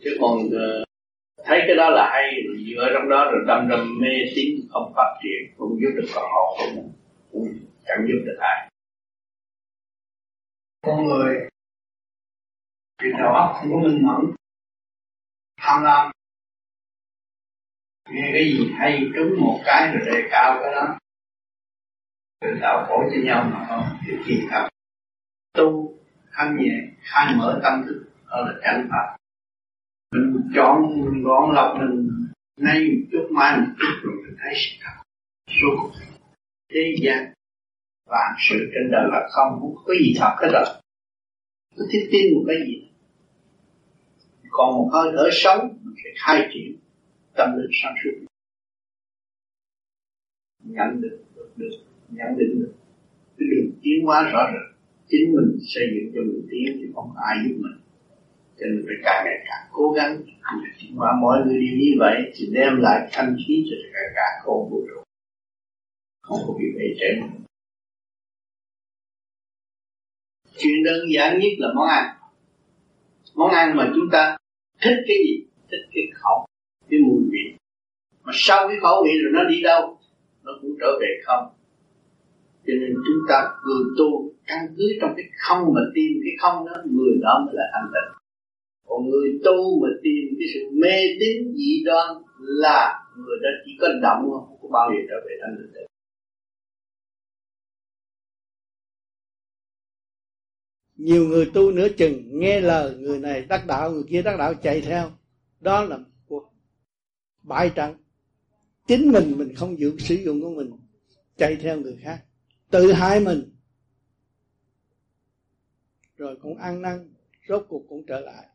Chứ 0.02 0.16
còn 0.20 0.38
uh, 0.38 0.86
thấy 1.44 1.60
cái 1.66 1.76
đó 1.76 1.90
là 1.90 2.10
hay 2.12 2.34
dựa 2.66 2.88
trong 2.94 3.08
đó 3.08 3.30
rồi 3.30 3.44
đâm 3.46 3.68
đâm 3.68 3.98
mê 4.00 4.08
tín 4.36 4.60
không 4.70 4.92
phát 4.96 5.18
triển 5.22 5.54
không 5.58 5.78
giúp 5.80 5.90
được 5.96 6.08
con 6.14 6.24
hồn 6.34 6.58
của 6.58 6.66
mình 6.74 6.92
cũng 7.32 7.48
chẳng 7.86 8.06
giúp 8.08 8.22
được 8.26 8.36
ai. 8.40 8.70
Con 10.82 11.04
người 11.04 11.48
thì 13.02 13.08
đầu 13.18 13.32
óc 13.32 13.56
không 13.60 13.70
có 13.72 13.88
minh 13.88 14.06
mẫn 14.06 14.34
tham 15.56 15.82
lam. 15.82 16.10
Nghe 18.10 18.30
cái 18.32 18.44
gì 18.44 18.70
hay 18.78 19.00
trúng 19.16 19.40
một 19.40 19.60
cái 19.64 19.92
rồi 19.92 20.06
đề 20.06 20.28
cao 20.30 20.60
cái 20.62 20.72
đó 20.72 20.98
rồi 22.40 22.58
tạo 22.60 22.86
khổ 22.88 23.02
cho 23.10 23.22
nhau 23.24 23.50
mà 23.52 23.66
không 23.68 23.98
thì 24.06 24.12
kỳ 24.26 24.46
thật 24.50 24.68
tu, 25.56 25.98
thanh 26.32 26.56
nhẹ, 26.56 26.72
khai 27.00 27.34
mở 27.36 27.60
tâm 27.62 27.82
thức, 27.86 28.04
đó 28.30 28.36
là 28.36 28.60
chánh 28.64 28.88
pháp. 28.90 29.16
Mình 30.12 30.50
chọn, 30.54 31.00
mình 31.04 31.22
gọn 31.24 31.54
lọc 31.54 31.76
mình 31.78 32.26
nay 32.56 32.80
một 32.80 33.06
chút 33.12 33.28
mai, 33.30 33.60
một 33.60 33.72
chút 33.78 34.00
rồi 34.02 34.14
mình 34.24 34.36
thấy 34.42 34.54
sự 34.56 34.76
thật. 34.84 35.02
Suốt 35.48 35.76
cuộc 35.78 35.92
thế 36.70 36.94
gian. 37.02 37.32
Và 38.06 38.36
sự 38.48 38.56
trên 38.58 38.90
đời 38.90 39.04
là 39.12 39.28
không 39.30 39.60
không 39.60 39.74
có 39.84 39.94
gì 39.94 40.14
thật 40.18 40.36
hết 40.38 40.48
rồi. 40.52 40.82
Cứ 41.76 41.88
thiết 41.92 42.08
tin 42.12 42.34
một 42.34 42.44
cái 42.46 42.56
gì? 42.66 42.90
Còn 44.50 44.74
một 44.74 44.90
hơi 44.92 45.12
thở 45.16 45.28
sống, 45.32 45.78
mình 45.82 45.94
sẽ 46.04 46.10
khai 46.16 46.48
triển 46.54 46.76
tâm 47.36 47.48
linh 47.56 47.70
sáng 47.82 47.94
suốt. 48.04 48.26
Nhận 50.64 51.00
được 51.00 51.25
nhận 52.08 52.38
định 52.38 52.60
được. 52.60 52.72
Cái 53.38 53.46
đường 53.50 53.70
tiến 53.82 54.04
hóa 54.04 54.30
rõ 54.32 54.50
rệt. 54.52 54.76
Chính 55.08 55.32
mình 55.34 55.58
xây 55.74 55.84
dựng 55.94 56.12
cho 56.14 56.20
mình 56.20 56.46
tiến 56.50 56.76
thì 56.80 56.86
không 56.94 57.10
ai 57.28 57.36
giúp 57.44 57.56
mình. 57.60 57.78
Cho 58.58 58.66
nên 58.66 58.84
phải 58.86 58.96
càng 59.04 59.22
ngày 59.24 59.38
càng 59.48 59.68
cố 59.72 59.90
gắng 59.96 60.22
tiến 60.80 60.96
hóa 60.96 61.12
mọi 61.22 61.38
người 61.46 61.60
đi 61.60 61.70
như 61.80 61.92
vậy, 61.98 62.16
thì 62.34 62.46
đem 62.52 62.76
lại 62.76 63.08
thanh 63.12 63.36
khí 63.46 63.64
cho 63.70 63.76
tất 63.82 63.90
cả 63.94 64.00
cả 64.14 64.28
con 64.44 64.70
vũ 64.70 64.86
trụ 64.88 65.02
không 66.26 66.38
có 66.46 66.54
bị 66.58 66.64
bể 66.78 66.84
trễ. 66.98 67.10
Chuyện 70.58 70.84
đơn 70.84 71.00
giản 71.14 71.38
nhất 71.38 71.52
là 71.58 71.68
món 71.76 71.88
ăn. 71.88 72.16
Món 73.34 73.50
ăn 73.50 73.76
mà 73.76 73.92
chúng 73.94 74.08
ta 74.12 74.36
thích 74.80 74.96
cái 75.08 75.16
gì? 75.24 75.46
Thích 75.70 75.86
cái 75.94 76.02
khẩu, 76.14 76.46
cái 76.90 77.00
mùi 77.00 77.22
vị. 77.30 77.56
Mà 78.22 78.32
sau 78.34 78.68
cái 78.68 78.76
khẩu 78.82 79.04
vị 79.04 79.10
rồi 79.22 79.32
nó 79.32 79.44
đi 79.50 79.62
đâu? 79.62 79.98
Nó 80.42 80.52
cũng 80.62 80.76
trở 80.80 80.86
về 81.00 81.20
không 81.24 81.55
cho 82.66 82.74
nên 82.80 82.94
chúng 83.06 83.22
ta 83.28 83.36
người 83.64 83.84
tu, 83.98 84.32
căn 84.46 84.74
cứ 84.76 84.84
trong 85.00 85.12
cái 85.16 85.26
không 85.38 85.74
mà 85.74 85.80
tìm 85.94 86.12
cái 86.24 86.34
không 86.40 86.66
đó, 86.66 86.74
người 86.90 87.14
đó 87.22 87.42
mới 87.46 87.54
là 87.54 87.64
thanh 87.72 87.90
tịnh. 87.94 88.10
Còn 88.86 89.10
người 89.10 89.40
tu 89.44 89.80
mà 89.82 89.88
tìm 90.02 90.24
cái 90.38 90.48
sự 90.54 90.60
mê 90.82 90.96
tín 91.20 91.54
dị 91.56 91.84
đoan 91.84 92.06
là 92.38 93.04
người 93.16 93.38
đó 93.42 93.48
chỉ 93.64 93.70
có 93.80 93.88
động 94.02 94.22
không 94.30 94.58
có 94.62 94.68
bao 94.72 94.90
giờ 94.90 95.00
trở 95.08 95.16
về 95.26 95.34
thanh 95.42 95.56
tịnh 95.58 95.72
được. 95.74 95.86
Nhiều 100.96 101.28
người 101.28 101.50
tu 101.54 101.70
nửa 101.70 101.88
chừng, 101.88 102.38
nghe 102.38 102.60
lời 102.60 102.96
người 102.98 103.18
này 103.18 103.46
đắc 103.48 103.64
đạo, 103.66 103.90
người 103.90 104.04
kia 104.08 104.22
đắc 104.22 104.36
đạo, 104.38 104.54
chạy 104.54 104.80
theo. 104.80 105.10
Đó 105.60 105.84
là 105.84 105.98
cuộc 106.26 106.52
bại 107.42 107.70
trận 107.74 107.94
chính 108.86 109.12
mình 109.12 109.34
mình 109.36 109.54
không 109.54 109.78
giữ 109.78 109.96
sử 109.98 110.14
dụng 110.14 110.40
của 110.40 110.50
mình, 110.50 110.70
chạy 111.36 111.56
theo 111.56 111.80
người 111.80 111.96
khác 112.02 112.22
tự 112.70 112.92
hại 112.92 113.20
mình. 113.20 113.50
Rồi 116.16 116.36
cũng 116.42 116.58
ăn 116.58 116.82
năn, 116.82 117.14
rốt 117.48 117.66
cuộc 117.68 117.82
cũng 117.88 118.06
trở 118.06 118.20
lại. 118.20 118.46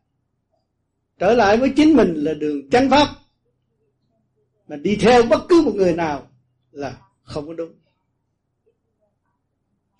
Trở 1.20 1.36
lại 1.36 1.58
với 1.58 1.74
chính 1.76 1.96
mình 1.96 2.14
là 2.14 2.34
đường 2.34 2.70
chánh 2.70 2.90
pháp. 2.90 3.08
Mà 4.68 4.76
đi 4.76 4.96
theo 5.02 5.24
bất 5.24 5.46
cứ 5.50 5.62
một 5.66 5.76
người 5.76 5.94
nào 5.94 6.28
là 6.72 7.02
không 7.24 7.48
có 7.48 7.54
đúng. 7.54 7.74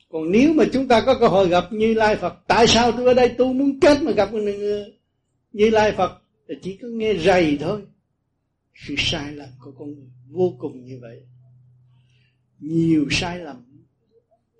Còn 0.10 0.32
nếu 0.32 0.54
mà 0.54 0.64
chúng 0.74 0.88
ta 0.88 1.02
có 1.06 1.20
cơ 1.20 1.28
hội 1.28 1.50
gặp 1.50 1.64
như 1.72 1.94
lai 1.94 2.16
phật, 2.16 2.34
tại 2.48 2.68
sao 2.68 2.92
tôi 2.92 3.06
ở 3.06 3.14
đây 3.14 3.36
tu 3.38 3.54
muốn 3.54 3.80
chết 3.80 4.04
mà 4.04 4.12
gặp 4.12 4.34
người 4.34 4.88
như 5.52 5.70
lai 5.70 5.94
phật? 5.98 6.22
Thì 6.48 6.56
chỉ 6.62 6.78
có 6.82 6.88
nghe 6.88 7.14
rầy 7.14 7.58
thôi. 7.58 7.82
Sự 8.76 8.96
sai 8.98 9.32
lầm 9.32 9.50
của 9.60 9.72
con 9.72 9.94
người 9.94 10.10
vô 10.30 10.56
cùng 10.60 10.86
như 10.86 11.00
vậy. 11.02 11.22
Nhiều 12.60 13.08
sai 13.12 13.40
lầm 13.40 13.71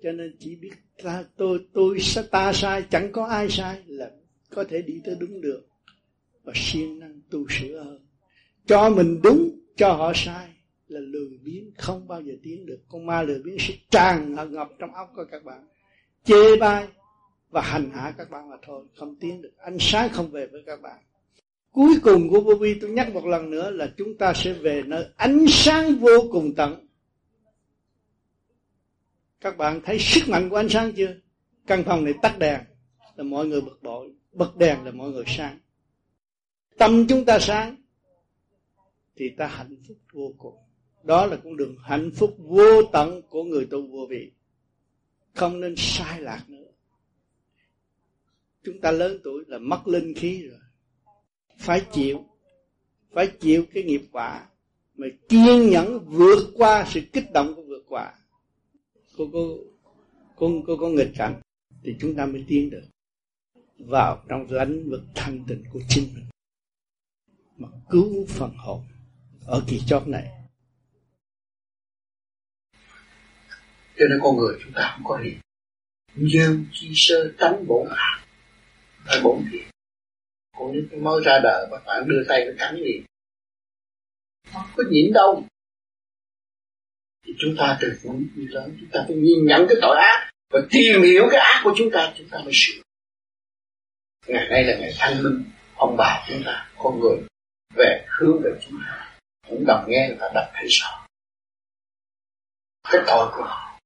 cho 0.02 0.12
nên 0.12 0.36
chỉ 0.38 0.56
biết 0.56 0.72
ta, 1.02 1.24
tôi 1.36 1.66
tôi 1.72 1.98
ta 2.30 2.52
sai, 2.52 2.84
chẳng 2.90 3.12
có 3.12 3.26
ai 3.26 3.50
sai 3.50 3.82
là 3.86 4.10
có 4.50 4.64
thể 4.64 4.82
đi 4.82 5.00
tới 5.04 5.16
đúng 5.20 5.40
được. 5.40 5.62
Và 6.44 6.52
siêng 6.56 6.98
năng 6.98 7.20
tu 7.30 7.46
sửa 7.48 7.82
hơn. 7.84 8.06
Cho 8.66 8.90
mình 8.90 9.20
đúng, 9.22 9.50
cho 9.76 9.92
họ 9.92 10.12
sai 10.14 10.48
là 10.88 11.00
lười 11.00 11.38
biếng, 11.42 11.70
không 11.78 12.08
bao 12.08 12.22
giờ 12.22 12.34
tiến 12.42 12.66
được. 12.66 12.78
Con 12.88 13.06
ma 13.06 13.22
lười 13.22 13.42
biếng 13.42 13.56
sẽ 13.58 13.74
tràn 13.90 14.34
ngập 14.50 14.68
trong 14.78 14.94
óc 14.94 15.12
của 15.16 15.24
các 15.30 15.44
bạn. 15.44 15.68
Chê 16.24 16.56
bai 16.60 16.86
và 17.50 17.60
hành 17.60 17.90
hạ 17.94 18.14
các 18.18 18.30
bạn 18.30 18.50
mà 18.50 18.56
thôi, 18.66 18.84
không 18.96 19.16
tiến 19.20 19.42
được. 19.42 19.52
Ánh 19.58 19.76
sáng 19.80 20.08
không 20.12 20.30
về 20.30 20.46
với 20.46 20.62
các 20.66 20.82
bạn. 20.82 20.98
Cuối 21.72 21.94
cùng 22.02 22.28
của 22.28 22.40
vô 22.40 22.54
vi, 22.54 22.74
tôi 22.80 22.90
nhắc 22.90 23.14
một 23.14 23.26
lần 23.26 23.50
nữa 23.50 23.70
là 23.70 23.92
chúng 23.96 24.18
ta 24.18 24.32
sẽ 24.34 24.52
về 24.52 24.82
nơi 24.86 25.06
ánh 25.16 25.44
sáng 25.48 25.94
vô 25.94 26.28
cùng 26.30 26.54
tận 26.54 26.86
các 29.42 29.56
bạn 29.56 29.80
thấy 29.84 29.98
sức 29.98 30.28
mạnh 30.28 30.50
của 30.50 30.56
ánh 30.56 30.68
sáng 30.68 30.92
chưa? 30.92 31.14
Căn 31.66 31.84
phòng 31.84 32.04
này 32.04 32.14
tắt 32.22 32.38
đèn 32.38 32.60
là 33.16 33.24
mọi 33.24 33.46
người 33.46 33.60
bực 33.60 33.82
bội. 33.82 34.12
Bật 34.32 34.56
đèn 34.56 34.84
là 34.84 34.90
mọi 34.90 35.10
người 35.10 35.24
sáng. 35.26 35.58
Tâm 36.78 37.06
chúng 37.08 37.24
ta 37.24 37.38
sáng 37.38 37.76
thì 39.16 39.30
ta 39.36 39.46
hạnh 39.46 39.76
phúc 39.88 39.96
vô 40.12 40.34
cùng. 40.38 40.54
Đó 41.02 41.26
là 41.26 41.36
con 41.44 41.56
đường 41.56 41.76
hạnh 41.82 42.10
phúc 42.16 42.36
vô 42.38 42.82
tận 42.92 43.22
của 43.30 43.44
người 43.44 43.66
tu 43.70 43.86
vô 43.86 44.06
vị 44.10 44.32
không 45.34 45.60
nên 45.60 45.74
sai 45.76 46.20
lạc 46.20 46.44
nữa. 46.48 46.68
Chúng 48.64 48.80
ta 48.80 48.90
lớn 48.90 49.20
tuổi 49.24 49.44
là 49.46 49.58
mất 49.58 49.88
linh 49.88 50.14
khí 50.14 50.46
rồi. 50.48 50.60
Phải 51.58 51.82
chịu. 51.92 52.24
Phải 53.12 53.26
chịu 53.26 53.64
cái 53.74 53.82
nghiệp 53.82 54.02
quả. 54.12 54.46
Mà 54.94 55.06
kiên 55.28 55.70
nhẫn 55.70 55.98
vượt 56.06 56.52
qua 56.54 56.86
sự 56.88 57.00
kích 57.12 57.32
động 57.32 57.54
của 57.54 57.62
vượt 57.62 57.84
qua 57.88 58.12
cô 59.16 59.30
có 59.32 59.40
cô 60.36 60.62
có, 60.66 60.76
có 60.80 60.88
nghịch 60.88 61.12
cảnh 61.16 61.40
thì 61.82 61.96
chúng 62.00 62.14
ta 62.14 62.26
mới 62.26 62.44
tiến 62.48 62.70
được 62.70 62.82
vào 63.78 64.24
trong 64.28 64.46
lãnh 64.50 64.90
vực 64.90 65.02
thanh 65.14 65.44
tịnh 65.48 65.64
của 65.72 65.80
chính 65.88 66.08
mình. 66.14 66.24
Mà 67.56 67.68
cứu 67.90 68.26
phần 68.28 68.50
hồn 68.56 68.84
ở 69.46 69.64
kỳ 69.68 69.80
chót 69.86 70.08
này. 70.08 70.30
Cho 73.96 74.04
nên 74.10 74.18
con 74.22 74.36
người 74.36 74.58
chúng 74.64 74.72
ta 74.74 74.94
không 74.94 75.04
có 75.04 75.22
gì 75.24 75.36
dương 76.16 76.64
chi 76.72 76.92
sơ 76.94 77.32
tánh 77.38 77.66
bổn 77.66 77.88
ác 77.88 78.24
phải 79.06 79.20
bổn 79.24 79.44
thiện. 79.52 79.68
Còn 80.58 80.72
nếu 80.72 81.00
mới 81.00 81.22
ra 81.24 81.40
đời 81.42 81.68
mà 81.70 81.78
bạn 81.86 82.08
đưa 82.08 82.24
tay 82.28 82.40
cái 82.46 82.54
cắn 82.58 82.76
gì 82.76 83.02
không 84.52 84.66
có 84.76 84.82
nhịn 84.90 85.12
đâu 85.12 85.44
thì 87.26 87.32
chúng 87.38 87.54
ta 87.58 87.78
từ 87.80 87.98
cũng 88.02 88.26
đi 88.34 88.42
lớn 88.48 88.76
chúng 88.80 88.88
ta 88.92 89.04
phải 89.08 89.16
nhìn 89.16 89.46
nhận 89.46 89.66
cái 89.68 89.78
tội 89.82 89.96
ác 89.96 90.30
và 90.50 90.60
tìm 90.70 91.02
hiểu 91.02 91.28
cái 91.30 91.40
ác 91.40 91.60
của 91.64 91.74
chúng 91.76 91.90
ta 91.92 92.12
chúng 92.18 92.28
ta 92.28 92.38
mới 92.38 92.52
sửa. 92.54 92.82
Ngày 94.26 94.48
nay 94.50 94.64
là 94.64 94.78
ngày 94.78 94.92
thanh 94.98 95.22
minh, 95.22 95.44
ông 95.76 95.96
bà 95.96 96.26
chúng 96.28 96.42
ta, 96.44 96.70
con 96.78 97.00
người, 97.00 97.18
về 97.74 98.06
hướng 98.08 98.42
về 98.42 98.50
chúng 98.66 98.80
ta. 98.86 99.16
Cũng 99.48 99.64
đồng 99.66 99.84
nghe 99.88 100.08
người 100.08 100.18
ta 100.20 100.30
đọc 100.34 100.44
thấy 100.54 100.66
rõ 100.68 101.06
cái 102.90 103.02
tội 103.06 103.28
của 103.32 103.42
họ. 103.42 103.78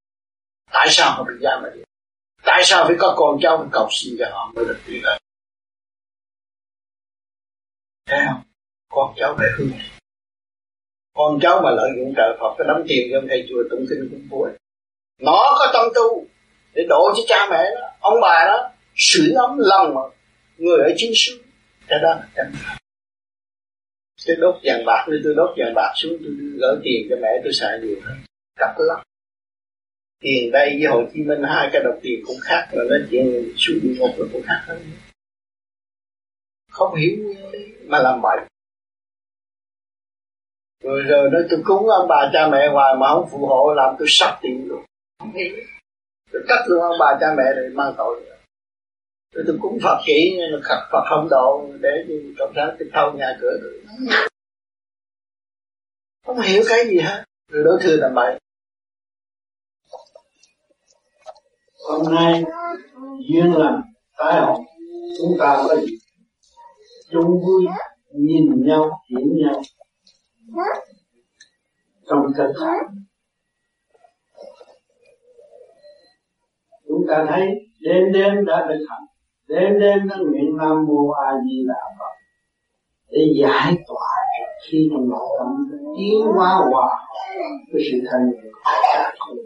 Tại 0.72 0.86
sao 0.90 1.10
họ 1.10 1.24
bị 1.24 1.34
giam 1.42 1.62
ở 1.62 1.70
đây 1.70 1.86
tại 2.46 2.64
sao 2.64 2.84
phải 2.88 2.96
có 2.98 3.14
con 3.16 3.38
cháu 3.42 3.58
mình 3.58 3.68
cầu 3.72 3.88
xin 3.90 4.16
cho 4.18 4.30
họ 4.32 4.52
mới 4.54 4.64
được 4.64 4.80
đi 4.86 5.00
lên? 5.00 5.18
Thấy 8.06 8.18
không? 8.26 8.42
Con 8.88 9.14
cháu 9.16 9.34
phải 9.38 9.46
hư 9.58 9.64
con 11.16 11.38
cháu 11.42 11.60
mà 11.64 11.70
lợi 11.70 11.90
dụng 11.96 12.12
trời 12.16 12.36
Phật, 12.40 12.54
cái 12.58 12.66
đóng 12.68 12.84
tiền 12.88 13.08
cho 13.12 13.20
thầy 13.28 13.46
chùa 13.48 13.62
tụng 13.70 13.86
kinh 13.90 14.08
cũng 14.10 14.26
vui. 14.30 14.50
Nó 15.22 15.56
có 15.58 15.70
tâm 15.72 15.88
tu 15.94 16.26
để 16.74 16.82
độ 16.88 17.12
cho 17.16 17.22
cha 17.26 17.48
mẹ 17.50 17.64
đó, 17.74 17.88
ông 18.00 18.20
bà 18.22 18.44
đó 18.46 18.70
sưởi 18.94 19.32
ấm 19.34 19.58
lòng 19.58 19.94
mà 19.94 20.00
người 20.58 20.78
ở 20.78 20.94
chính 20.96 21.12
xứ. 21.14 21.42
Cái 21.88 21.98
đó 22.02 22.08
là 22.08 22.28
chân 22.36 22.52
tôi 24.26 24.36
đốt 24.36 24.54
vàng 24.62 24.84
bạc 24.86 25.06
như 25.08 25.20
tôi 25.24 25.34
đốt 25.34 25.50
vàng 25.56 25.74
bạc 25.74 25.92
xuống, 25.96 26.12
tôi 26.24 26.32
gỡ 26.60 26.80
tiền 26.84 27.06
cho 27.10 27.16
mẹ, 27.22 27.28
tôi 27.44 27.52
xài 27.52 27.78
nhiều 27.82 27.96
hơn. 28.04 28.16
Cặp 28.58 28.74
lắm. 28.78 29.00
Tiền 30.20 30.50
đây 30.52 30.68
với 30.80 30.86
Hồ 30.90 31.02
Chí 31.14 31.20
Minh, 31.20 31.42
hai 31.48 31.68
cái 31.72 31.82
đồng 31.84 32.00
tiền 32.02 32.20
cũng 32.26 32.36
khác, 32.42 32.68
mà 32.72 32.82
nó 32.88 32.96
chuyện 33.10 33.52
xuống 33.56 33.78
địa 33.82 33.94
ngục 33.98 34.10
nó 34.18 34.24
cũng 34.32 34.42
khác 34.42 34.62
hơn 34.66 34.78
không 36.76 36.94
hiểu 36.94 37.34
mà 37.86 37.98
làm 37.98 38.20
bậy 38.22 38.36
rồi 40.86 41.02
rồi, 41.02 41.30
nói 41.30 41.42
tôi 41.50 41.60
cúng 41.64 41.88
ông 41.88 42.08
bà 42.08 42.30
cha 42.32 42.48
mẹ 42.52 42.68
hoài 42.72 42.94
mà 43.00 43.08
không 43.08 43.28
phù 43.30 43.46
hộ, 43.46 43.74
làm 43.76 43.94
tôi 43.98 44.06
sắp 44.10 44.38
tiền 44.42 44.68
luôn. 44.68 44.84
Tôi 46.32 46.42
cắt 46.48 46.64
luôn 46.66 46.80
ông 46.82 46.96
bà 47.00 47.18
cha 47.20 47.26
mẹ 47.36 47.44
rồi 47.56 47.70
mang 47.74 47.94
tội 47.96 48.22
rồi 49.34 49.44
tôi 49.46 49.58
cúng 49.62 49.78
Phật 49.82 49.98
kỹ, 50.06 50.36
nhưng 50.36 50.52
mà 50.52 50.86
Phật 50.92 51.04
không 51.08 51.28
độ, 51.30 51.68
để 51.80 51.90
cộng 52.38 52.52
sản 52.56 52.76
tôi 52.78 52.88
thâu 52.92 53.12
nhà 53.12 53.38
cửa 53.40 53.58
rồi 53.62 53.82
không 56.26 56.40
hiểu 56.40 56.62
cái 56.68 56.86
gì 56.86 56.98
hết. 56.98 57.24
Rồi 57.48 57.64
đối 57.64 57.78
thừa 57.82 57.96
làm 57.96 58.14
bậy 58.14 58.38
hôm 61.88 62.14
nay, 62.14 62.44
duyên 63.28 63.52
lành 63.54 63.82
tái 64.18 64.40
họp 64.40 64.58
chúng 65.18 65.36
ta 65.40 65.64
có 65.68 65.76
gì 65.76 65.98
chung 67.10 67.24
vui, 67.24 67.66
nhìn 68.12 68.66
nhau, 68.66 69.00
hiểu 69.10 69.26
nhau 69.44 69.62
trong 72.10 72.26
cơ 72.36 72.44
thể 72.60 72.96
chúng 76.88 77.04
ta 77.08 77.26
thấy 77.28 77.46
đêm 77.80 78.12
đêm 78.12 78.44
đã 78.44 78.66
được 78.68 78.86
hành. 78.88 79.06
Đêm 79.48 79.80
đêm 79.80 80.08
đã 80.08 80.16
nguyện 80.16 80.56
nam 80.56 80.86
mô 80.86 81.10
a 81.10 81.32
di 81.44 81.64
đà 81.68 81.82
phật. 81.98 82.14
Để 83.10 83.20
giải 83.40 83.76
tỏa 83.88 84.08
khi 84.68 84.88
trong 84.92 85.08
nội 85.08 85.28
tâm 85.38 85.48
tiến 85.96 86.26
hóa 86.34 86.60
hòa 86.70 87.06
cái 87.72 87.82
sự 87.90 87.98
thanh 88.10 88.30
nhẹ 88.30 88.50
của 88.52 88.70
cả 88.94 89.12
con 89.18 89.36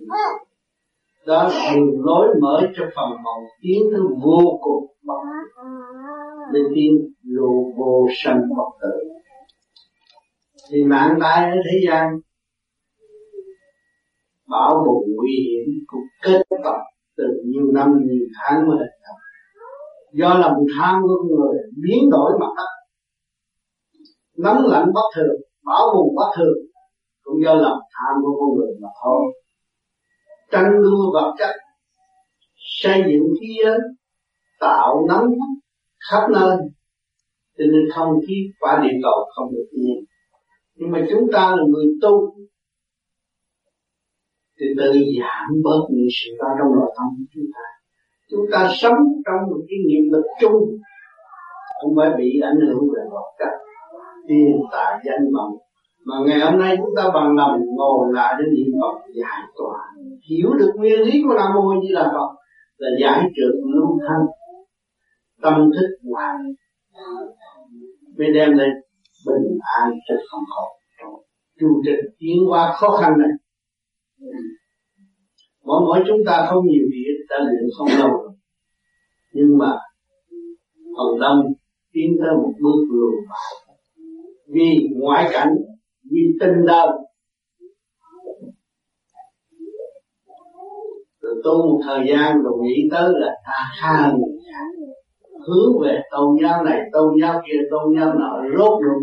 đó 1.26 1.48
là 1.48 1.72
đường 1.74 2.04
lối 2.04 2.28
mở 2.40 2.60
cho 2.76 2.84
phần 2.96 3.22
màu 3.22 3.40
tiến 3.62 3.82
tới 3.92 4.00
vô 4.22 4.58
cùng 4.62 4.86
bằng 5.06 5.18
để 6.52 6.60
tiến 6.74 7.12
lô 7.24 7.72
vô 7.76 8.06
sanh 8.24 8.40
bất 8.56 8.70
tử 8.80 9.19
thì 10.70 10.84
mạng 10.84 11.18
tai 11.20 11.50
ở 11.50 11.56
thế 11.70 11.80
gian. 11.88 12.06
Bảo 14.48 14.84
vụ 14.86 15.06
nguy 15.16 15.32
hiểm 15.46 15.84
cũng 15.86 16.02
kết 16.22 16.42
tập 16.64 16.76
từ 17.16 17.24
nhiều 17.44 17.72
năm, 17.74 17.88
nhiều 18.06 18.26
tháng 18.38 18.68
mới 18.68 18.76
hình 18.78 19.00
thành 19.04 19.20
do 20.12 20.34
lòng 20.34 20.56
tham 20.78 21.02
của 21.02 21.24
người 21.28 21.58
biến 21.82 22.10
đổi 22.10 22.32
mặt 22.40 22.52
đất. 22.56 22.70
Nóng 24.36 24.66
lạnh 24.66 24.90
bất 24.94 25.10
thường, 25.16 25.36
bão 25.64 25.86
bùng 25.94 26.14
bất 26.16 26.30
thường, 26.36 26.56
cũng 27.22 27.34
do 27.44 27.54
lòng 27.54 27.78
tham 27.94 28.22
của 28.22 28.36
con 28.40 28.58
người 28.58 28.74
mà 28.82 28.88
thôi. 29.02 29.22
Tranh 30.50 30.82
đua 30.82 31.12
vật 31.12 31.34
chất, 31.38 31.54
xây 32.56 33.02
dựng 33.06 33.34
khí 33.40 33.46
giới, 33.64 33.78
tạo 34.60 35.06
nóng 35.08 35.26
khắp 36.10 36.26
nơi. 36.32 36.56
Cho 37.58 37.64
nên 37.72 37.82
không 37.94 38.20
khí 38.28 38.34
quả 38.60 38.80
địa 38.82 38.98
cầu 39.02 39.28
không 39.34 39.52
được 39.52 39.68
yên 39.70 40.04
nhưng 40.80 40.90
mà 40.90 41.06
chúng 41.10 41.32
ta 41.32 41.56
là 41.56 41.62
người 41.68 41.86
tu. 42.02 42.34
Thì 44.60 44.66
tự 44.78 44.92
giảm 44.92 45.62
bớt 45.64 45.82
những 45.90 46.08
sự 46.18 46.30
đó 46.38 46.46
trong 46.58 46.72
nội 46.76 46.92
tâm 46.96 47.06
của 47.16 47.24
chúng 47.34 47.44
ta. 47.54 47.66
Chúng 48.30 48.46
ta 48.52 48.70
sống 48.74 48.98
trong 49.26 49.50
một 49.50 49.60
cái 49.68 49.78
nghiệp 49.86 50.10
lực 50.12 50.24
chung. 50.40 50.58
Không 51.82 51.92
phải 51.96 52.10
bị 52.18 52.40
ảnh 52.42 52.60
hưởng 52.66 52.80
về 52.94 53.02
vật 53.10 53.28
chất 53.38 53.52
tiền 54.28 54.56
tài, 54.72 55.00
danh 55.04 55.32
vọng. 55.34 55.56
Mà 56.06 56.14
ngày 56.26 56.40
hôm 56.40 56.60
nay 56.60 56.76
chúng 56.76 56.94
ta 56.96 57.10
bằng 57.14 57.36
lòng 57.36 57.60
ngồi 57.76 58.12
lại 58.12 58.34
để 58.38 58.44
niệm 58.50 58.72
Phật 58.80 59.12
giải 59.14 59.42
tỏa. 59.56 59.78
Hiểu 60.30 60.50
được 60.58 60.72
nguyên 60.76 61.00
lý 61.00 61.22
của 61.24 61.34
Nam 61.34 61.50
Mô 61.54 61.82
Di 61.82 61.94
Đà 61.94 62.02
Phật 62.02 62.30
là 62.76 62.88
giải 63.00 63.20
trượt 63.36 63.54
lưu 63.74 63.98
thanh 64.08 64.26
tâm 65.42 65.70
thức 65.74 66.10
hòa 66.10 66.38
mới 68.18 68.32
đem 68.34 68.52
lên 68.52 68.70
bình 69.26 69.58
an 69.78 69.90
cho 70.08 70.14
không 70.30 70.44
khổ. 70.48 70.64
Trong 71.00 71.12
chu 71.60 71.82
trình 71.84 72.14
tiến 72.18 72.36
qua 72.48 72.72
khó 72.72 72.96
khăn 72.96 73.12
này. 73.18 73.30
Mỗi 75.64 75.80
mỗi 75.80 75.98
chúng 76.08 76.20
ta 76.26 76.46
không 76.50 76.64
nhiều 76.66 76.86
việc 76.92 77.26
đã 77.28 77.36
luyện 77.38 77.70
không 77.78 77.88
lâu 77.98 78.30
nhưng 79.32 79.58
mà 79.58 79.78
phần 80.96 81.20
đông 81.20 81.42
tiến 81.92 82.16
tới 82.18 82.36
một 82.36 82.52
bước 82.62 82.86
lùi 82.90 83.12
vì 84.46 84.88
ngoại 84.92 85.28
cảnh, 85.32 85.54
vì 86.10 86.20
tình 86.40 86.66
đời 86.66 86.88
rồi 91.20 91.34
tu 91.44 91.50
một 91.50 91.80
thời 91.84 92.00
gian 92.08 92.42
rồi 92.42 92.52
nghĩ 92.62 92.88
tới 92.90 93.12
là 93.14 93.34
ta 93.46 93.70
khá 93.80 94.12
hướng 95.46 95.82
về 95.82 96.00
tôn 96.10 96.36
giáo 96.42 96.64
này 96.64 96.80
tôn 96.92 97.14
giáo 97.22 97.42
kia 97.46 97.58
tôn 97.70 97.94
giáo 97.96 98.14
nọ 98.14 98.42
rốt 98.58 98.82
luôn. 98.82 99.02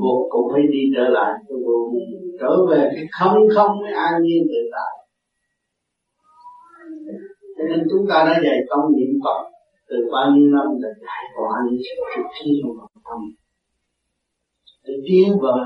Cuộc 0.00 0.26
cũng 0.30 0.52
phải 0.52 0.62
đi 0.72 0.80
trở 0.96 1.08
lại. 1.08 1.32
Trở 2.40 2.66
về 2.70 2.90
cái 2.94 3.04
không 3.20 3.38
không 3.54 3.80
mới 3.80 3.92
an 3.92 4.22
nhiên 4.22 4.42
tự 4.48 4.60
tại. 4.72 4.92
Cho 7.58 7.64
nên 7.68 7.86
chúng 7.90 8.06
ta 8.08 8.24
đã 8.24 8.40
dạy 8.44 8.58
công 8.68 8.92
niệm 8.96 9.10
phật 9.24 9.50
từ 9.88 9.96
bao 10.12 10.30
nhiêu 10.30 10.48
năm 10.50 10.66
là 10.80 10.88
giải 10.88 11.24
tỏa 11.36 11.50
những 11.64 11.80
sự 11.82 12.02
trực 12.16 12.26
thi 12.40 12.50
trong 12.62 12.76
nội 12.76 12.88
tâm. 13.04 13.20
Để 14.84 14.94
tiến 15.08 15.38
vào 15.42 15.58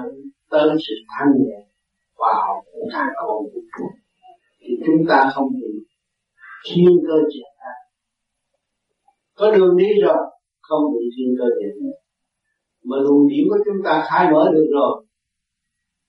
tới 0.51 0.69
sự 0.89 0.95
thanh 1.09 1.33
nhẹ 1.39 1.59
và 2.19 2.35
học 2.47 2.57
của 2.73 2.87
cả 2.93 3.07
con 3.17 3.29
vũ 3.29 3.61
trụ 3.79 3.87
thì 4.61 4.75
chúng 4.87 5.07
ta 5.09 5.31
không 5.35 5.49
bị 5.53 5.71
thiên 6.67 6.89
cơ 7.07 7.15
hạ 7.33 7.50
có 9.41 9.53
đường 9.57 9.77
đi 9.77 9.87
rồi, 10.03 10.17
không 10.61 10.83
bị 10.93 11.05
thiên 11.17 11.35
cơ 11.39 11.45
triệt 11.45 11.93
mà 12.85 12.97
luồng 12.97 13.29
điểm 13.29 13.45
của 13.49 13.59
chúng 13.65 13.85
ta 13.85 14.05
khai 14.11 14.33
mở 14.33 14.51
được 14.55 14.67
rồi, 14.73 15.05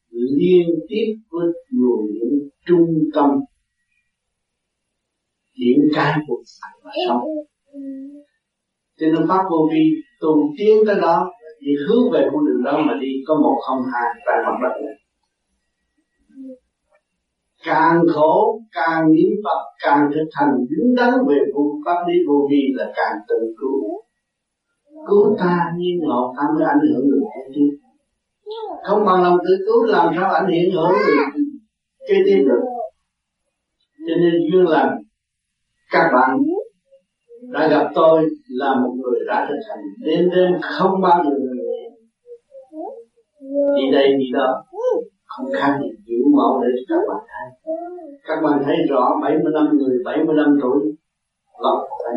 liên 0.09 0.67
tiếp 0.89 1.05
với 1.29 1.47
luồng 1.69 2.05
điểm 2.13 2.49
trung 2.65 2.87
tâm 3.13 3.29
triển 5.57 5.79
khai 5.95 6.13
cuộc 6.27 6.41
sống 6.45 6.81
và 6.83 6.91
sống. 7.07 7.23
Cho 8.99 9.07
nên 9.07 9.27
pháp 9.27 9.43
vô 9.51 9.69
vi 9.73 9.83
tu 10.21 10.53
tiến 10.57 10.77
tới 10.87 10.95
đó 11.01 11.31
thì 11.61 11.67
hướng 11.87 12.11
về 12.13 12.27
con 12.31 12.45
đường 12.45 12.63
đó 12.63 12.83
mà 12.87 12.93
đi 13.01 13.07
có 13.27 13.35
một 13.35 13.61
không 13.67 13.81
hai, 13.93 14.09
tại 14.25 14.35
mặt 14.45 14.57
đất 14.63 14.75
này 14.85 15.00
càng 17.65 18.01
khổ, 18.13 18.61
càng 18.71 19.11
niệm 19.11 19.31
phật, 19.43 19.61
càng 19.83 20.09
thực 20.13 20.29
hành 20.31 20.53
đứng 20.69 20.95
đắn 20.95 21.13
về 21.27 21.37
phương 21.55 21.81
pháp 21.85 22.07
lý 22.07 22.13
vô 22.27 22.47
vi 22.51 22.61
là 22.73 22.91
càng 22.95 23.15
tự 23.29 23.55
cứu. 23.59 24.01
Cứu 25.07 25.35
ta 25.39 25.71
nhiên 25.77 25.99
ngộ 25.99 26.33
ta 26.37 26.43
mới 26.55 26.65
ảnh 26.67 26.79
hưởng 26.93 27.09
được 27.09 27.21
kế 27.33 27.51
tiếp 27.55 27.77
không 28.83 29.05
bằng 29.05 29.23
lòng 29.23 29.37
tự 29.43 29.65
cứu, 29.65 29.83
làm 29.83 30.13
sao 30.15 30.31
ảnh 30.31 30.47
hưởng 30.73 30.91
được 31.07 31.41
kế 32.07 32.15
tiếp 32.25 32.43
được? 32.47 32.61
Cho 34.07 34.15
nên 34.21 34.33
duyên 34.51 34.67
lành, 34.67 34.97
các 35.91 36.09
bạn 36.13 36.37
đã 37.41 37.67
gặp 37.67 37.91
tôi 37.95 38.29
là 38.47 38.75
một 38.75 38.93
người 39.01 39.19
đã 39.27 39.47
thực 39.49 39.59
hành 39.69 39.83
đêm 40.05 40.29
đêm 40.35 40.61
không 40.61 41.01
bao 41.01 41.23
giờ 41.23 41.31
người 41.39 41.55
đi 43.75 43.91
đây, 43.91 44.07
đi 44.19 44.25
đó 44.33 44.63
không 45.37 45.49
khai 45.59 45.79
gì 46.05 46.15
mẫu 46.37 46.61
để 46.61 46.67
cho 46.87 46.95
các 46.95 47.03
bạn 47.09 47.23
thấy. 47.29 47.75
Các 48.27 48.37
bạn 48.43 48.61
thấy 48.65 48.75
rõ 48.89 49.19
75 49.21 49.77
người 49.77 49.97
75 50.05 50.59
tuổi 50.61 50.79
vẫn 51.63 51.77
phải 52.03 52.15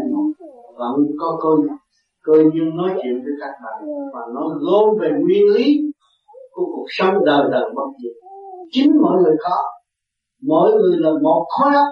vẫn 0.79 0.95
có 1.19 1.39
cơ 1.43 1.75
cơ 2.25 2.33
duyên 2.55 2.77
nói 2.77 2.91
chuyện 3.03 3.15
với 3.25 3.33
các 3.41 3.53
bạn. 3.65 3.89
Và 4.15 4.21
nói 4.35 4.49
gồm 4.61 4.99
về 5.01 5.09
nguyên 5.21 5.47
lý 5.57 5.67
của 6.51 6.67
cuộc 6.75 6.87
sống 6.89 7.15
đời 7.25 7.45
đời 7.53 7.71
bất 7.75 7.89
diệt. 8.03 8.17
Chính 8.71 8.91
mọi 9.03 9.23
người 9.23 9.37
có, 9.39 9.57
mỗi 10.43 10.71
người 10.73 10.97
là 11.01 11.11
một 11.23 11.47
khối 11.49 11.75
óc, 11.75 11.87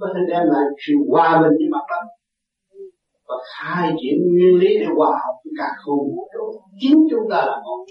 có 0.00 0.06
thể 0.14 0.20
đem 0.28 0.46
lại 0.46 0.64
sự 0.86 0.94
hòa 1.10 1.40
bình 1.42 1.56
với 1.58 1.68
mặt 1.70 1.84
đất. 1.90 2.04
Và 3.28 3.34
khai 3.56 3.92
triển 4.02 4.18
nguyên 4.32 4.58
lý 4.60 4.78
để 4.80 4.86
hòa 4.96 5.10
hợp 5.10 5.34
với 5.44 5.52
cả 5.58 5.68
không 5.84 5.98
vũ 5.98 6.28
trụ 6.34 6.60
chính 6.80 7.06
chúng 7.10 7.30
ta 7.30 7.36
là 7.36 7.56
một 7.64 7.84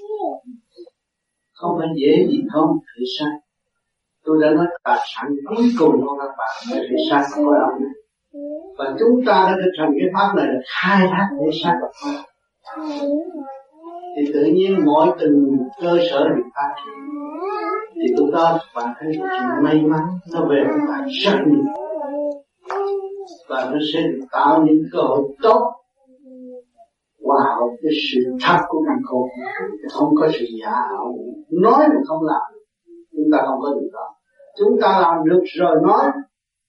không 1.57 1.71
phải 1.79 1.87
dễ 2.01 2.27
gì, 2.29 2.43
không 2.53 2.77
thể 2.87 3.03
sai. 3.19 3.33
Tôi 4.25 4.37
đã 4.41 4.49
nói 4.49 4.65
tài 4.83 4.99
sản 5.15 5.25
cuối 5.45 5.65
cùng 5.79 6.01
của 6.01 6.17
các 6.19 6.31
bạn 6.37 6.51
là 6.71 6.83
thể 6.89 6.95
sai 7.09 7.23
và 7.31 7.43
cõi 7.45 7.59
âm 7.59 7.81
này 7.81 7.91
và 8.77 8.95
chúng 8.99 9.25
ta 9.25 9.33
đã 9.47 9.53
thực 9.63 9.71
hành 9.79 9.91
cái 9.99 10.09
pháp 10.13 10.33
này 10.35 10.45
là 10.47 10.59
khai 10.81 11.07
thác 11.11 11.27
thể 11.39 11.59
xác 11.63 11.73
và 11.81 11.87
cõi 12.01 12.23
thì 14.15 14.31
tự 14.33 14.43
nhiên 14.43 14.85
mỗi 14.85 15.07
từng 15.19 15.57
cơ 15.81 15.97
sở 16.09 16.29
được 16.29 16.43
phát 16.55 16.75
triển. 16.75 16.93
Thì 17.95 18.15
chúng 18.17 18.31
ta 18.33 18.57
bạn 18.75 18.93
thấy 18.99 19.17
một 19.19 19.25
sự 19.39 19.45
may 19.63 19.75
mắn 19.75 20.01
nó 20.33 20.45
về 20.45 20.63
với 20.69 20.79
bạn 20.89 21.07
rất 21.23 21.37
nhiều. 21.47 21.63
Và 23.49 23.69
nó 23.71 23.77
sẽ 23.93 23.99
tạo 24.31 24.63
những 24.65 24.83
cơ 24.91 24.99
hội 24.99 25.23
tốt 25.41 25.71
vào 27.29 27.77
cái 27.81 27.91
sự 28.11 28.19
thật 28.43 28.59
của 28.67 28.83
căn 28.87 28.97
khôn 29.05 29.29
không 29.93 30.09
có 30.19 30.27
sự 30.39 30.45
giả 30.61 30.71
ảo 30.71 31.15
nói 31.51 31.87
mà 31.89 32.01
không 32.07 32.23
làm, 32.23 32.41
chúng 33.11 33.29
ta 33.31 33.37
không 33.47 33.59
có 33.61 33.69
được 33.73 33.89
đó. 33.93 34.07
Chúng 34.59 34.81
ta 34.81 34.99
làm 35.01 35.15
được 35.29 35.43
rồi 35.59 35.75
nói, 35.87 36.05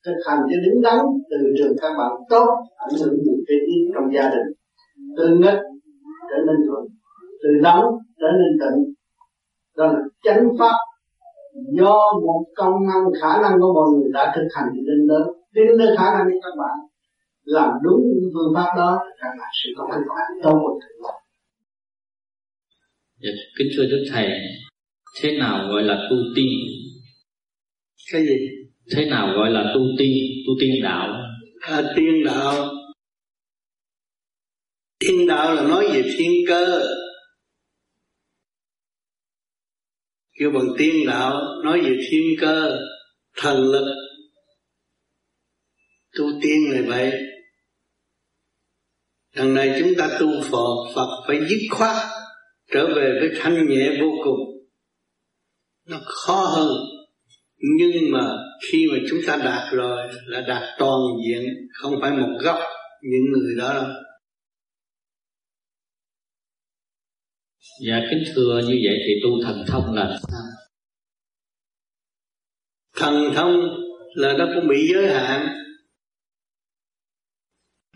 thực 0.06 0.16
hành 0.26 0.38
cho 0.42 0.56
đứng 0.66 0.82
đắn 0.82 0.98
từ 1.30 1.36
trường 1.58 1.76
các 1.80 1.92
bạn 1.98 2.12
tốt, 2.28 2.46
ảnh 2.76 2.94
hưởng 3.00 3.14
người 3.14 3.40
kế 3.48 3.54
tiếp 3.66 3.92
trong 3.94 4.14
gia 4.14 4.30
đình. 4.30 4.48
Từ 5.16 5.28
nghịch 5.28 5.60
trở 6.30 6.36
nên 6.46 6.56
thuận 6.66 6.84
từ 7.42 7.48
nóng 7.62 7.84
trở 8.20 8.26
nên 8.38 8.52
tịnh. 8.60 8.94
Đó 9.76 9.86
là 9.86 10.00
chánh 10.24 10.48
pháp 10.58 10.76
do 11.78 11.98
một 12.26 12.44
công 12.56 12.86
năng 12.86 13.04
khả 13.22 13.42
năng 13.42 13.60
của 13.60 13.72
mọi 13.74 13.88
người 13.90 14.10
đã 14.12 14.32
thực 14.36 14.48
hành 14.54 14.68
đến 14.74 15.06
lớn 15.08 15.22
đến 15.54 15.66
nơi 15.78 15.96
khả 15.98 16.04
năng 16.18 16.26
của 16.26 16.38
các 16.42 16.54
bạn 16.58 16.87
làm 17.48 17.70
đúng 17.84 18.00
những 18.14 18.30
phương 18.34 18.54
pháp 18.54 18.70
đó 18.76 18.98
các 19.20 19.28
bạn 19.38 19.50
sẽ 19.64 19.70
có 19.76 19.88
kết 19.92 20.02
quả 20.08 20.22
tốt 20.42 20.78
hơn 20.82 21.14
dạ, 23.22 23.30
kính 23.58 23.68
thưa 23.76 23.84
đức 23.90 24.04
thầy 24.10 24.28
thế 25.20 25.38
nào 25.38 25.68
gọi 25.68 25.82
là 25.82 26.08
tu 26.10 26.16
tiên? 26.36 26.58
Cái 28.12 28.22
gì? 28.22 28.36
Thế 28.96 29.04
nào 29.04 29.32
gọi 29.36 29.50
là 29.50 29.72
tu 29.74 29.80
tiên? 29.98 30.16
Tu 30.46 30.52
tiên 30.60 30.82
đạo. 30.82 31.22
À, 31.60 31.82
tiên 31.96 32.24
đạo. 32.24 32.70
Tiên 34.98 35.26
đạo 35.28 35.54
là 35.54 35.62
nói 35.62 35.84
về 35.92 36.02
thiên 36.18 36.32
cơ. 36.48 36.88
Kêu 40.38 40.50
bằng 40.50 40.68
tiên 40.78 41.06
đạo 41.06 41.40
nói 41.64 41.80
về 41.80 41.96
thiên 42.10 42.22
cơ 42.40 42.78
thần 43.36 43.56
lực. 43.56 43.94
Tu 46.18 46.24
tiên 46.42 46.58
là 46.70 46.82
vậy 46.86 47.12
Lần 49.38 49.54
này 49.54 49.76
chúng 49.80 49.92
ta 49.98 50.16
tu 50.20 50.26
Phật 50.42 50.92
Phật 50.94 51.24
phải 51.26 51.40
dứt 51.48 51.58
khoát 51.70 51.96
trở 52.72 52.86
về 52.86 53.18
với 53.20 53.30
thanh 53.40 53.68
nhẹ 53.68 53.90
vô 54.00 54.06
cùng. 54.24 54.40
Nó 55.88 56.00
khó 56.04 56.44
hơn 56.56 56.68
nhưng 57.78 58.10
mà 58.12 58.36
khi 58.70 58.86
mà 58.92 58.98
chúng 59.10 59.18
ta 59.26 59.36
đạt 59.36 59.72
rồi 59.72 60.08
là 60.26 60.40
đạt 60.40 60.62
toàn 60.78 61.00
diện 61.26 61.42
không 61.72 61.92
phải 62.00 62.10
một 62.10 62.38
góc 62.42 62.58
những 63.02 63.22
người 63.32 63.54
đó 63.58 63.74
đâu. 63.74 63.86
Dạ 67.86 68.00
kính 68.10 68.22
thưa 68.34 68.60
như 68.60 68.78
vậy 68.84 68.98
thì 69.06 69.12
tu 69.22 69.30
thần 69.44 69.64
thông 69.66 69.94
là 69.94 70.18
sao? 70.22 70.40
Thần 72.96 73.34
thông 73.34 73.54
là 74.14 74.32
nó 74.38 74.46
cũng 74.54 74.68
bị 74.68 74.88
giới 74.92 75.08
hạn 75.08 75.48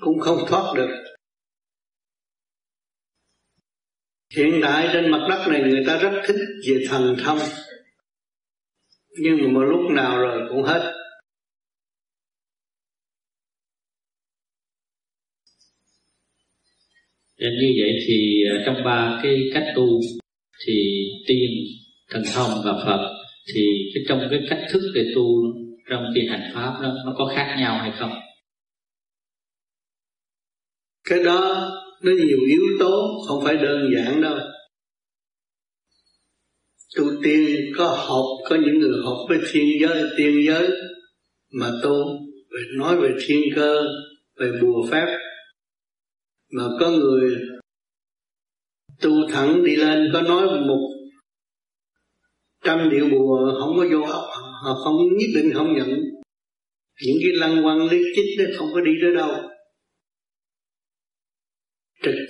Cũng 0.00 0.20
không 0.20 0.38
thoát 0.48 0.74
được 0.76 1.11
Hiện 4.36 4.60
tại 4.62 4.88
trên 4.92 5.10
mặt 5.10 5.26
đất 5.28 5.46
này 5.48 5.60
người 5.60 5.84
ta 5.86 5.98
rất 5.98 6.22
thích 6.26 6.36
về 6.68 6.84
thần 6.88 7.16
thông. 7.24 7.38
Nhưng 9.18 9.36
mà 9.42 9.48
một 9.48 9.64
lúc 9.64 9.90
nào 9.90 10.18
rồi 10.18 10.48
cũng 10.48 10.62
hết. 10.62 10.92
Như 17.38 17.72
vậy 17.80 17.98
thì 18.08 18.42
à, 18.50 18.62
trong 18.66 18.84
ba 18.84 19.20
cái 19.22 19.50
cách 19.54 19.64
tu 19.76 20.00
thì 20.66 21.06
tiên 21.26 21.50
thần 22.10 22.22
thông 22.34 22.50
và 22.64 22.72
phật 22.84 23.14
thì 23.54 23.60
cái 23.94 24.04
trong 24.08 24.28
cái 24.30 24.40
cách 24.50 24.60
thức 24.72 24.80
để 24.94 25.12
tu 25.14 25.24
trong 25.90 26.04
tiên 26.14 26.24
hành 26.30 26.50
pháp 26.54 26.78
đó 26.82 26.94
nó 27.06 27.14
có 27.18 27.32
khác 27.36 27.56
nhau 27.58 27.78
hay 27.78 27.92
không? 27.98 28.12
Cái 31.04 31.24
đó 31.24 31.70
nó 32.02 32.12
nhiều 32.12 32.38
yếu 32.48 32.62
tố, 32.78 33.08
không 33.28 33.44
phải 33.44 33.56
đơn 33.56 33.90
giản 33.94 34.20
đâu. 34.20 34.38
Tu 36.96 37.04
tiên 37.22 37.72
có 37.76 37.84
học, 37.84 38.24
có 38.50 38.56
những 38.56 38.78
người 38.78 39.02
học 39.04 39.18
với 39.28 39.38
thiên 39.52 39.66
giới, 39.80 40.02
tiên 40.16 40.46
giới, 40.46 40.70
mà 41.52 41.70
tu 41.82 42.04
về, 42.50 42.60
nói 42.78 43.00
về 43.00 43.14
thiên 43.26 43.40
cơ, 43.56 43.82
về 44.36 44.52
bùa 44.62 44.86
phép. 44.90 45.18
Mà 46.52 46.64
có 46.80 46.90
người 46.90 47.36
tu 49.00 49.10
thẳng 49.28 49.64
đi 49.64 49.76
lên, 49.76 50.10
có 50.12 50.22
nói 50.22 50.46
một 50.46 50.88
trăm 52.64 52.90
điệu 52.90 53.08
bùa, 53.10 53.60
không 53.60 53.76
có 53.76 53.86
vô 53.92 54.06
học, 54.06 54.24
họ 54.64 54.74
không 54.74 54.96
nhất 55.18 55.28
định 55.34 55.52
không 55.54 55.74
nhận. 55.74 55.88
Những 57.02 57.16
cái 57.22 57.32
lăng 57.32 57.62
quăng 57.62 57.90
lý 57.90 57.98
chích 58.16 58.38
nó 58.38 58.44
không 58.58 58.68
có 58.74 58.80
đi 58.80 58.92
tới 59.02 59.14
đâu 59.14 59.51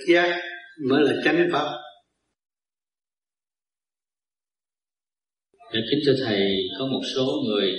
giác 0.07 0.41
mới 0.89 1.03
là 1.03 1.13
chánh 1.23 1.49
pháp. 1.51 1.67
Để 5.73 5.79
kính 5.91 5.99
thưa 6.05 6.15
Thầy, 6.25 6.57
có 6.79 6.87
một 6.87 7.01
số 7.15 7.43
người 7.45 7.75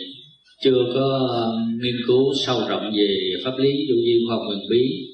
chưa 0.63 0.85
có 0.95 1.29
nghiên 1.83 1.97
cứu 2.07 2.33
sâu 2.47 2.69
rộng 2.69 2.93
về 2.97 3.33
pháp 3.45 3.53
lý 3.59 3.71
du 3.89 3.95
duyên 3.95 4.19
khoa 4.29 4.37
học 4.37 4.45
huyền 4.47 4.61
bí 4.71 5.05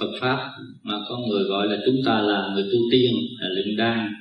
Phật 0.00 0.10
pháp 0.20 0.50
mà 0.82 0.94
có 1.08 1.18
người 1.28 1.44
gọi 1.44 1.66
là 1.66 1.78
chúng 1.86 2.00
ta 2.06 2.22
là 2.22 2.50
người 2.54 2.64
tu 2.64 2.78
tiên 2.92 3.10
là 3.40 3.48
luyện 3.48 3.76
đan. 3.76 4.12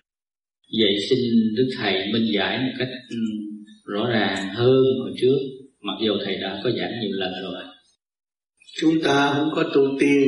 Vậy 0.80 0.96
xin 1.10 1.20
đức 1.58 1.70
thầy 1.78 2.14
minh 2.14 2.32
giải 2.34 2.60
một 2.60 2.74
cách 2.80 2.90
ừ, 3.10 3.18
rõ 3.86 4.10
ràng 4.10 4.50
hơn 4.56 4.84
hồi 5.00 5.12
trước 5.22 5.38
mặc 5.82 5.94
dù 6.06 6.14
thầy 6.26 6.36
đã 6.36 6.62
có 6.64 6.72
giảng 6.72 6.92
nhiều 7.02 7.12
lần 7.12 7.32
rồi. 7.44 7.64
Chúng 8.82 8.94
ta 9.04 9.34
không 9.34 9.50
có 9.56 9.64
tu 9.74 9.82
tiên 10.00 10.28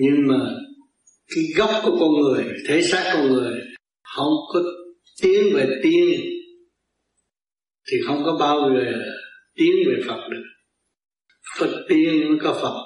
nhưng 0.00 0.26
mà 0.26 0.40
cái 1.34 1.44
gốc 1.56 1.70
của 1.84 1.96
con 2.00 2.10
người, 2.10 2.44
thể 2.68 2.82
xác 2.82 3.10
con 3.14 3.28
người 3.28 3.60
không 4.02 4.32
có 4.52 4.60
tiến 5.22 5.54
về 5.54 5.80
tiên 5.82 6.20
thì 7.90 7.96
không 8.06 8.22
có 8.24 8.36
bao 8.40 8.70
giờ 8.74 8.92
tiến 9.54 9.72
về 9.86 10.02
Phật 10.08 10.28
được. 10.30 10.44
Phật 11.58 11.84
tiên 11.88 12.28
mới 12.28 12.38
có 12.42 12.58
Phật. 12.62 12.84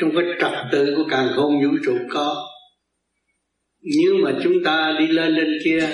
Trong 0.00 0.10
cái 0.16 0.24
trật 0.40 0.52
tự 0.72 0.94
của 0.96 1.04
càng 1.10 1.28
khôn 1.36 1.52
vũ 1.62 1.78
trụ 1.84 1.98
có. 2.10 2.50
Nhưng 3.80 4.22
mà 4.22 4.38
chúng 4.42 4.64
ta 4.64 4.96
đi 4.98 5.06
lên 5.06 5.34
lên 5.34 5.48
kia, 5.64 5.88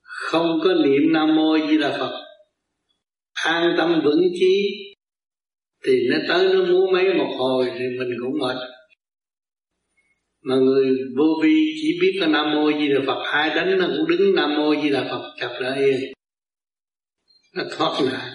không 0.00 0.60
có 0.64 0.74
niệm 0.74 1.12
nam 1.12 1.36
mô 1.36 1.58
di 1.70 1.78
đà 1.78 1.98
phật. 1.98 2.24
An 3.32 3.74
tâm 3.78 4.00
vững 4.04 4.22
chí 4.40 4.81
thì 5.86 5.92
nó 6.10 6.16
tới 6.28 6.54
nó 6.54 6.64
múa 6.64 6.86
mấy 6.92 7.14
một 7.14 7.34
hồi 7.38 7.70
thì 7.78 7.84
mình 7.98 8.08
cũng 8.22 8.38
mệt. 8.38 8.56
Mà 10.44 10.54
người 10.54 10.98
vô 11.16 11.24
vi 11.42 11.74
chỉ 11.82 11.98
biết 12.00 12.12
là 12.20 12.26
nam 12.26 12.54
mô 12.54 12.72
di 12.72 12.88
đà 12.88 13.00
phật, 13.06 13.22
hai 13.32 13.48
đánh 13.48 13.78
nó 13.78 13.86
cũng 13.86 14.08
đứng 14.08 14.34
nam 14.34 14.54
mô 14.56 14.82
di 14.82 14.90
đà 14.90 15.08
phật 15.10 15.34
chập 15.40 15.52
lại. 15.60 15.78
Yên 15.78 16.12
nó 17.54 17.64
thoát 17.70 18.00
nạn. 18.12 18.32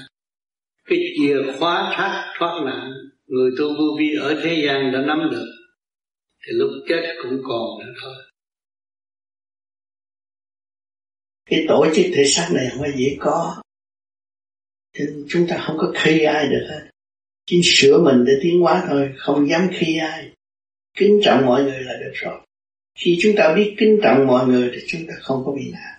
Cái 0.85 0.99
chìa 1.17 1.35
khóa 1.59 1.93
thắt 1.95 2.35
thoát 2.39 2.61
nạn, 2.65 2.91
người 3.25 3.51
tu 3.57 3.65
vô 3.67 3.97
vi 3.99 4.15
ở 4.21 4.41
thế 4.43 4.63
gian 4.65 4.91
đã 4.93 5.01
nắm 5.07 5.29
được. 5.31 5.47
Thì 6.45 6.53
lúc 6.53 6.69
chết 6.89 7.15
cũng 7.23 7.41
còn 7.43 7.79
nữa 7.79 7.93
thôi. 8.01 8.15
Cái 11.45 11.65
tổ 11.67 11.85
chức 11.95 12.05
thể 12.13 12.23
xác 12.25 12.49
này 12.55 12.67
không 12.71 12.81
phải 12.81 12.91
dễ 12.97 13.17
có. 13.19 13.61
Nên 14.99 15.25
chúng 15.29 15.47
ta 15.49 15.63
không 15.67 15.77
có 15.79 15.93
khi 15.95 16.23
ai 16.23 16.47
được 16.47 16.67
hết 16.69 16.86
chỉ 17.47 17.61
sửa 17.63 17.99
mình 17.99 18.25
để 18.25 18.33
tiến 18.41 18.59
hóa 18.59 18.83
thôi, 18.89 19.13
không 19.17 19.49
dám 19.49 19.69
khi 19.73 19.97
ai. 19.97 20.29
Kính 20.97 21.19
trọng 21.23 21.45
mọi 21.45 21.63
người 21.63 21.79
là 21.79 21.93
được 21.99 22.11
rồi. 22.13 22.39
Khi 22.95 23.17
chúng 23.21 23.35
ta 23.37 23.53
biết 23.55 23.75
kính 23.77 23.99
trọng 24.03 24.27
mọi 24.27 24.47
người 24.47 24.71
thì 24.73 24.79
chúng 24.87 25.01
ta 25.07 25.13
không 25.19 25.43
có 25.45 25.51
bị 25.51 25.71
nạn. 25.71 25.97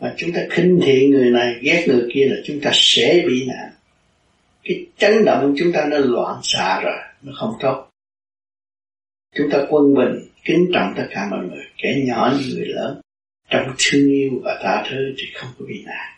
Mà 0.00 0.14
chúng 0.16 0.32
ta 0.32 0.40
khinh 0.50 0.80
thị 0.84 1.06
người 1.06 1.30
này, 1.30 1.54
ghét 1.62 1.84
người 1.88 2.08
kia 2.14 2.26
là 2.30 2.36
chúng 2.44 2.60
ta 2.60 2.70
sẽ 2.74 3.24
bị 3.26 3.46
nạn. 3.46 3.70
Cái 4.64 4.86
chấn 4.98 5.24
động 5.24 5.54
chúng 5.58 5.72
ta 5.72 5.86
nó 5.90 5.98
loạn 5.98 6.40
xạ 6.42 6.80
rồi, 6.80 6.98
nó 7.22 7.32
không 7.36 7.52
tốt. 7.60 7.88
Chúng 9.36 9.50
ta 9.50 9.58
quân 9.70 9.94
bình, 9.94 10.28
kính 10.44 10.70
trọng 10.74 10.94
tất 10.96 11.06
cả 11.10 11.28
mọi 11.30 11.46
người, 11.46 11.64
kẻ 11.82 12.02
nhỏ 12.04 12.36
như 12.38 12.54
người 12.54 12.66
lớn. 12.66 13.00
Trong 13.50 13.74
thương 13.78 14.08
yêu 14.08 14.30
và 14.44 14.58
tha 14.62 14.84
thứ 14.90 14.96
thì 15.18 15.24
không 15.34 15.50
có 15.58 15.64
bị 15.68 15.82
nạn. 15.86 16.15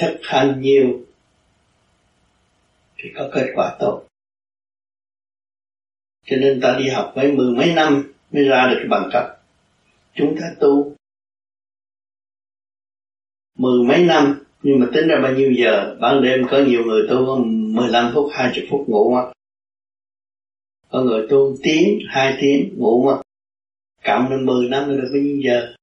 Thực 0.00 0.20
hành 0.22 0.60
nhiều, 0.60 1.06
thì 2.96 3.10
có 3.16 3.30
kết 3.34 3.52
quả 3.54 3.76
tốt. 3.80 4.06
Cho 6.26 6.36
nên 6.36 6.60
ta 6.60 6.76
đi 6.78 6.88
học 6.88 7.12
mấy 7.16 7.32
mười 7.32 7.54
mấy 7.56 7.74
năm 7.74 8.12
mới 8.30 8.44
ra 8.44 8.68
được 8.70 8.76
cái 8.78 8.88
bằng 8.88 9.10
cấp. 9.12 9.24
Chúng 10.14 10.36
ta 10.40 10.46
tu 10.60 10.94
mười 13.58 13.86
mấy 13.88 14.04
năm, 14.04 14.44
nhưng 14.62 14.80
mà 14.80 14.86
tính 14.94 15.08
ra 15.08 15.20
bao 15.22 15.32
nhiêu 15.32 15.52
giờ? 15.52 15.96
Ban 16.00 16.22
đêm 16.22 16.46
có 16.50 16.58
nhiều 16.58 16.84
người 16.84 17.06
tu 17.10 17.26
có 17.26 17.36
15 17.46 18.10
phút 18.14 18.30
20 18.32 18.66
phút 18.70 18.88
ngủ 18.88 19.14
mà. 19.14 19.32
có 20.90 21.02
người 21.02 21.26
tu 21.30 21.56
tiếng, 21.62 21.98
hai 22.08 22.38
tiếng 22.40 22.74
ngủ 22.78 23.04
mà 23.06 23.22
cộng 24.04 24.30
lên 24.30 24.46
10 24.46 24.68
năm 24.68 24.88
được 24.88 25.08
bao 25.12 25.22
nhiêu 25.22 25.36
giờ? 25.44 25.74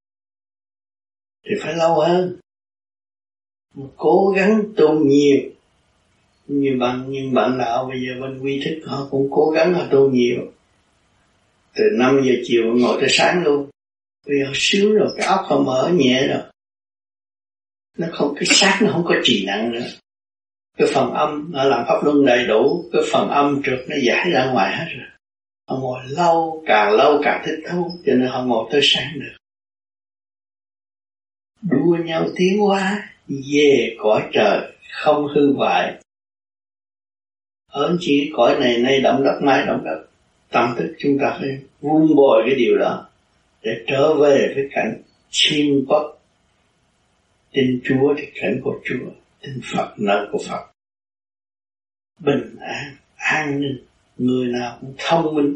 Thì 1.45 1.55
phải 1.61 1.75
lâu 1.75 1.99
hơn 1.99 2.39
cố 3.97 4.33
gắng 4.35 4.63
tu 4.75 4.99
nhiều. 4.99 5.39
Như 6.47 6.77
bạn, 6.79 7.05
nhưng 7.07 7.33
bạn 7.33 7.57
đạo 7.57 7.85
bây 7.89 8.01
giờ 8.01 8.21
bên 8.21 8.39
quy 8.39 8.61
thức 8.65 8.79
họ 8.85 9.07
cũng 9.11 9.27
cố 9.31 9.49
gắng 9.49 9.73
họ 9.73 9.83
tu 9.91 10.09
nhiều. 10.09 10.51
Từ 11.75 11.83
5 11.97 12.21
giờ 12.23 12.33
chiều 12.43 12.63
ngồi 12.75 12.97
tới 12.99 13.09
sáng 13.11 13.43
luôn. 13.43 13.69
Vì 14.25 14.39
họ 14.45 14.51
sướng 14.53 14.93
rồi, 14.93 15.09
cái 15.17 15.27
óc 15.27 15.41
họ 15.45 15.59
mở 15.59 15.91
nhẹ 15.93 16.27
rồi. 16.27 16.41
Nó 17.97 18.07
không, 18.11 18.33
cái 18.35 18.45
xác 18.45 18.79
nó 18.81 18.91
không 18.91 19.03
có 19.05 19.15
trì 19.23 19.45
nặng 19.45 19.71
nữa. 19.71 19.85
Cái 20.77 20.87
phần 20.93 21.13
âm 21.13 21.51
nó 21.51 21.63
làm 21.63 21.85
pháp 21.87 22.03
luân 22.03 22.25
đầy 22.25 22.47
đủ, 22.47 22.89
cái 22.93 23.01
phần 23.11 23.29
âm 23.29 23.61
trượt 23.63 23.79
nó 23.87 23.95
giải 24.03 24.29
ra 24.31 24.51
ngoài 24.51 24.75
hết 24.77 24.85
rồi. 24.89 25.07
Họ 25.69 25.77
ngồi 25.77 25.99
lâu, 26.07 26.63
càng 26.67 26.93
lâu 26.93 27.21
càng 27.23 27.43
thích 27.45 27.59
thú, 27.69 27.91
cho 28.05 28.13
nên 28.13 28.27
họ 28.27 28.43
ngồi 28.43 28.69
tới 28.71 28.81
sáng 28.83 29.19
được 29.19 29.37
đua 31.61 31.97
nhau 32.05 32.27
tiến 32.35 32.59
hóa, 32.59 33.09
về 33.27 33.95
cõi 33.99 34.29
trời, 34.33 34.73
không 34.91 35.27
hư 35.35 35.53
hoại. 35.53 36.01
Ơn 37.71 37.97
chỉ 37.99 38.31
cõi 38.35 38.59
này 38.59 38.77
nay 38.77 39.01
động 39.01 39.23
đất 39.23 39.39
mai 39.41 39.65
động 39.65 39.83
đất, 39.85 40.05
tâm 40.49 40.75
thức 40.77 40.95
chúng 40.99 41.17
ta 41.21 41.37
phải 41.39 41.49
vun 41.81 42.15
bồi 42.15 42.43
cái 42.45 42.55
điều 42.55 42.77
đó 42.77 43.09
để 43.61 43.71
trở 43.87 44.13
về 44.13 44.53
với 44.55 44.69
cảnh 44.71 45.01
chim 45.29 45.85
bất 45.87 46.17
tin 47.51 47.81
Chúa 47.83 48.13
thì 48.17 48.27
cảnh 48.41 48.59
của 48.63 48.79
Chúa, 48.85 49.09
tin 49.41 49.61
Phật 49.63 49.93
nơi 49.97 50.27
của 50.31 50.39
Phật. 50.49 50.65
Bình 52.19 52.55
an 52.59 52.95
an 53.15 53.61
ninh, 53.61 53.85
người 54.17 54.47
nào 54.47 54.77
cũng 54.81 54.93
thông 54.97 55.35
minh 55.35 55.55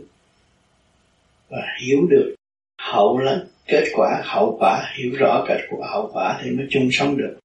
và 1.50 1.62
hiểu 1.82 2.08
được 2.10 2.36
hậu 2.82 3.18
là 3.18 3.46
kết 3.72 3.84
quả, 3.96 4.22
hậu 4.24 4.58
quả, 4.60 4.94
hiểu 4.98 5.12
rõ 5.20 5.46
kết 5.48 5.62
quả, 5.70 5.88
hậu 5.92 6.10
quả 6.14 6.40
thì 6.44 6.52
mới 6.52 6.68
chung 6.70 6.90
sống 6.92 7.18
được. 7.18 7.40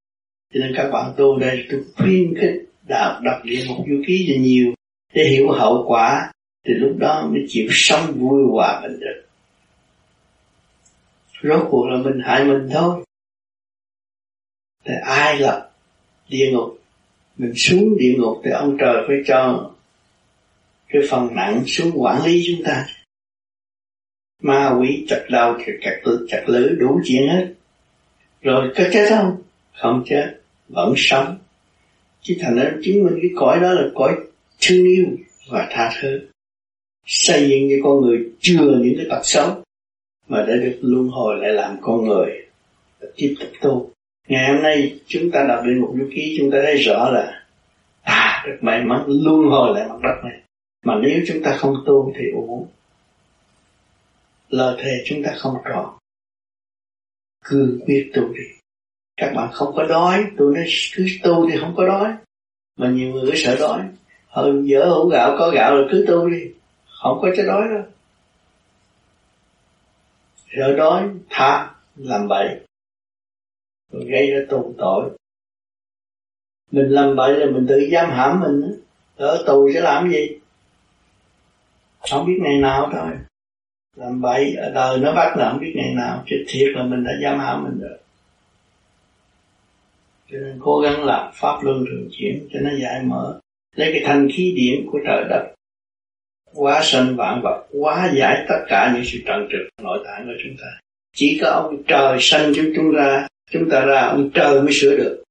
Cho 0.55 0.61
nên 0.61 0.73
các 0.77 0.91
bạn 0.93 1.13
tu 1.17 1.39
đây, 1.39 1.65
tôi 1.71 1.85
khuyên 1.97 2.35
khích 2.41 2.69
đạo 2.89 3.21
đọc 3.25 3.45
địa 3.45 3.65
một 3.69 3.85
du 3.89 4.03
ký 4.07 4.27
cho 4.29 4.41
nhiều. 4.41 4.73
Để 5.15 5.25
hiểu 5.25 5.53
hậu 5.53 5.85
quả, 5.89 6.33
thì 6.67 6.75
lúc 6.75 6.97
đó 6.99 7.29
mới 7.31 7.45
chịu 7.49 7.67
sống 7.71 8.13
vui 8.17 8.43
hòa 8.53 8.81
bình 8.83 9.01
được. 9.01 9.23
Rốt 11.43 11.67
cuộc 11.71 11.87
là 11.87 11.97
mình 11.97 12.21
hại 12.25 12.45
mình 12.45 12.69
thôi. 12.73 13.05
Thì 14.85 14.95
ai 15.05 15.39
lập 15.39 15.71
địa 16.29 16.51
ngục? 16.53 16.79
Mình 17.37 17.53
xuống 17.57 17.99
địa 17.99 18.15
ngục 18.19 18.37
thì 18.45 18.51
ông 18.51 18.77
trời 18.81 18.97
phải 19.09 19.17
cho 19.27 19.71
cái 20.89 21.03
phần 21.11 21.35
nặng 21.35 21.63
xuống 21.67 21.91
quản 21.95 22.25
lý 22.25 22.43
chúng 22.47 22.65
ta 22.65 22.87
ma 24.43 24.77
quỷ 24.81 25.05
chặt 25.09 25.25
đầu 25.31 25.55
chặt 25.67 25.73
chặt 25.83 26.01
chặt 26.29 26.49
lưỡi 26.49 26.69
đủ 26.69 27.01
chuyện 27.05 27.29
hết. 27.29 27.47
Rồi 28.43 28.73
có 28.77 28.85
chết 28.93 29.09
không? 29.11 29.37
Không 29.73 30.03
chết, 30.07 30.41
vẫn 30.69 30.95
sống. 30.97 31.37
Chứ 32.21 32.35
thành 32.41 32.57
ra 32.57 32.73
chứng 32.83 33.05
minh 33.05 33.19
cái 33.23 33.31
cõi 33.37 33.61
đó 33.61 33.73
là 33.73 33.83
cõi 33.95 34.17
thương 34.61 34.85
yêu 34.85 35.07
và 35.51 35.69
tha 35.71 35.91
thứ. 36.01 36.21
Xây 37.07 37.49
dựng 37.49 37.69
cho 37.71 37.77
con 37.85 38.01
người 38.01 38.31
chừa 38.41 38.79
những 38.83 38.95
cái 38.97 39.07
tật 39.11 39.21
xấu 39.23 39.63
mà 40.29 40.45
để 40.49 40.55
được 40.57 40.79
luân 40.81 41.09
hồi 41.09 41.37
lại 41.41 41.53
làm 41.53 41.77
con 41.81 42.05
người. 42.05 42.47
Tiếp 43.17 43.35
tục 43.41 43.49
tu. 43.61 43.91
Ngày 44.29 44.53
hôm 44.53 44.63
nay 44.63 44.99
chúng 45.07 45.31
ta 45.31 45.47
đọc 45.49 45.61
đến 45.67 45.81
một 45.81 45.95
du 45.99 46.09
ký, 46.15 46.37
chúng 46.39 46.51
ta 46.51 46.59
thấy 46.63 46.77
rõ 46.77 47.11
là 47.11 47.43
à 48.03 48.45
được 48.47 48.59
may 48.61 48.85
mắn 48.85 49.05
luân 49.07 49.43
hồi 49.51 49.75
lại 49.75 49.89
mặt 49.89 50.01
đất 50.03 50.25
này. 50.25 50.41
Mà 50.85 50.95
nếu 51.03 51.21
chúng 51.27 51.43
ta 51.43 51.57
không 51.57 51.75
tu 51.87 52.13
thì 52.17 52.25
uổng 52.35 52.67
lời 54.49 54.77
thề 54.83 54.93
chúng 55.07 55.23
ta 55.23 55.35
không 55.39 55.55
tròn 55.65 55.99
cương 57.45 57.81
quyết 57.87 58.11
tu 58.15 58.29
đi. 58.29 58.45
Các 59.17 59.33
bạn 59.37 59.51
không 59.53 59.75
có 59.77 59.85
đói, 59.85 60.25
tôi 60.39 60.55
nói, 60.55 60.65
cứ 60.95 61.07
tu 61.23 61.51
thì 61.51 61.59
không 61.61 61.75
có 61.77 61.87
đói. 61.87 62.15
Mà 62.77 62.91
nhiều 62.91 63.13
người 63.13 63.31
cứ 63.31 63.37
sợ 63.37 63.57
đói. 63.61 63.81
Hơn 64.27 64.69
dở 64.69 64.89
hũ 64.89 65.09
gạo, 65.09 65.37
có 65.39 65.51
gạo 65.51 65.75
là 65.75 65.89
cứ 65.93 66.05
tu 66.09 66.29
đi. 66.29 66.53
Không 67.03 67.19
có 67.23 67.29
cho 67.37 67.43
đói 67.47 67.63
đâu. 67.75 67.85
Sợ 70.57 70.77
đói, 70.77 71.11
tha, 71.31 71.75
làm 71.97 72.29
bậy. 72.29 72.61
Rồi 73.93 74.05
gây 74.11 74.31
ra 74.31 74.39
tù 74.51 74.75
tội. 74.79 75.11
Mình 76.71 76.89
làm 76.89 77.17
bậy 77.17 77.37
là 77.39 77.47
mình 77.47 77.67
tự 77.69 77.89
giam 77.93 78.11
hãm 78.11 78.41
mình 78.41 78.81
ở 79.17 79.45
tù 79.47 79.71
sẽ 79.75 79.81
làm 79.81 80.11
gì? 80.11 80.39
Không 82.11 82.27
biết 82.27 82.39
ngày 82.43 82.57
nào 82.57 82.91
thôi 82.93 83.11
làm 83.97 84.21
bậy 84.21 84.55
ở 84.55 84.71
đời 84.71 84.99
nó 84.99 85.15
bắt 85.15 85.37
làm 85.37 85.61
biết 85.61 85.73
ngày 85.75 85.95
nào 85.95 86.25
chứ 86.27 86.37
thiệt 86.49 86.69
là 86.75 86.83
mình 86.83 87.05
đã 87.05 87.13
giam 87.23 87.39
hãm 87.39 87.65
mình 87.65 87.81
rồi. 87.81 87.99
Cho 90.31 90.39
nên 90.39 90.59
cố 90.61 90.81
gắng 90.81 91.05
làm 91.05 91.31
pháp 91.35 91.63
luân 91.63 91.85
thường 91.87 92.09
chuyển 92.19 92.49
cho 92.53 92.61
nó 92.61 92.71
giải 92.83 93.03
mở. 93.03 93.41
Lấy 93.77 93.93
cái 93.93 94.03
thanh 94.05 94.29
khí 94.33 94.55
điển 94.57 94.87
của 94.93 94.99
trời 95.07 95.25
đất. 95.31 95.53
Quá 96.55 96.81
sanh 96.83 97.17
vạn 97.17 97.41
vật, 97.43 97.67
quá 97.73 98.13
giải 98.17 98.45
tất 98.49 98.65
cả 98.69 98.93
những 98.95 99.05
sự 99.05 99.19
trần 99.27 99.49
trực 99.53 99.83
nội 99.83 99.99
tại 100.05 100.23
của 100.25 100.33
chúng 100.45 100.57
ta. 100.59 100.67
Chỉ 101.17 101.39
có 101.43 101.49
ông 101.49 101.83
trời 101.87 102.19
sanh 102.21 102.53
chúng 102.57 102.73
chúng 102.77 102.91
ra, 102.91 103.27
chúng 103.51 103.71
ta 103.71 103.81
ra 103.81 104.01
ông 104.01 104.31
trời 104.35 104.63
mới 104.63 104.73
sửa 104.73 104.97
được. 104.97 105.25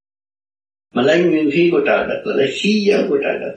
Mà 0.94 1.02
lấy 1.02 1.22
nguyên 1.22 1.50
khí 1.50 1.68
của 1.72 1.80
trời 1.86 2.06
đất 2.08 2.22
là 2.24 2.36
lấy 2.36 2.50
khí 2.62 2.84
giới 2.88 3.02
của 3.08 3.18
trời 3.22 3.38
đất. 3.40 3.56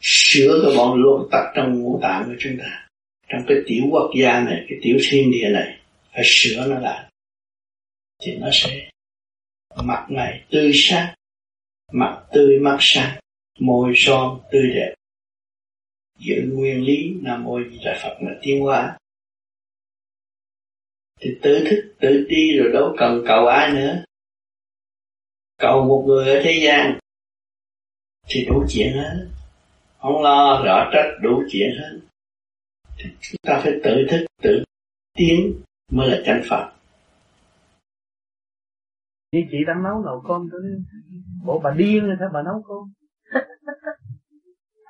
Sửa 0.00 0.60
cái 0.64 0.76
bọn 0.76 1.02
lộn 1.02 1.28
tắc 1.30 1.44
trong 1.54 1.82
ngũ 1.82 1.98
tạng 2.02 2.24
của 2.26 2.34
chúng 2.38 2.58
ta 2.58 2.85
trong 3.28 3.42
cái 3.48 3.56
tiểu 3.66 3.84
quốc 3.90 4.10
gia 4.20 4.40
này, 4.40 4.64
cái 4.68 4.78
tiểu 4.82 4.96
thiên 5.10 5.30
địa 5.30 5.48
này, 5.52 5.78
phải 6.12 6.22
sửa 6.24 6.66
nó 6.68 6.78
lại. 6.78 7.10
Thì 8.22 8.36
nó 8.36 8.48
sẽ 8.52 8.90
mặt 9.84 10.06
này 10.10 10.44
tươi 10.50 10.70
sáng, 10.74 11.14
mặt 11.92 12.26
tươi 12.32 12.58
mắt 12.60 12.76
sáng, 12.80 13.20
môi 13.58 13.92
son 13.96 14.40
tươi 14.52 14.70
đẹp. 14.74 14.94
Giữ 16.18 16.34
nguyên 16.52 16.84
lý 16.84 17.14
nam 17.22 17.44
mô 17.44 17.60
di 17.70 17.78
đà 17.84 18.00
phật 18.02 18.16
là 18.20 18.38
tiến 18.42 18.60
hóa. 18.60 18.98
Thì 21.20 21.30
tự 21.42 21.64
thức, 21.70 21.94
tự 22.00 22.26
đi 22.28 22.58
rồi 22.58 22.72
đâu 22.72 22.94
cần 22.98 23.24
cầu 23.26 23.46
ai 23.46 23.72
nữa. 23.72 24.04
Cầu 25.58 25.84
một 25.84 26.04
người 26.06 26.34
ở 26.34 26.40
thế 26.44 26.60
gian 26.62 26.98
thì 28.28 28.44
đủ 28.44 28.64
chuyện 28.68 28.92
hết. 28.92 29.26
Không 29.98 30.22
lo, 30.22 30.62
rõ 30.64 30.90
trách, 30.92 31.10
đủ 31.22 31.42
chuyện 31.50 31.70
hết 31.78 32.05
chúng 33.20 33.38
ta 33.42 33.60
phải 33.62 33.72
tự 33.84 34.06
thức, 34.10 34.26
tự 34.42 34.64
tiến 35.16 35.60
mới 35.90 36.10
là 36.10 36.18
chánh 36.24 36.42
pháp 36.48 36.72
như 39.32 39.40
chị 39.50 39.58
đang 39.66 39.82
nấu 39.82 40.02
nồi 40.02 40.20
cơm, 40.28 40.48
tôi 40.52 40.60
bộ 41.44 41.60
bà 41.64 41.70
điên 41.70 42.06
rồi 42.06 42.16
sao 42.20 42.28
bà 42.32 42.42
nấu 42.42 42.62
cơm? 42.68 42.92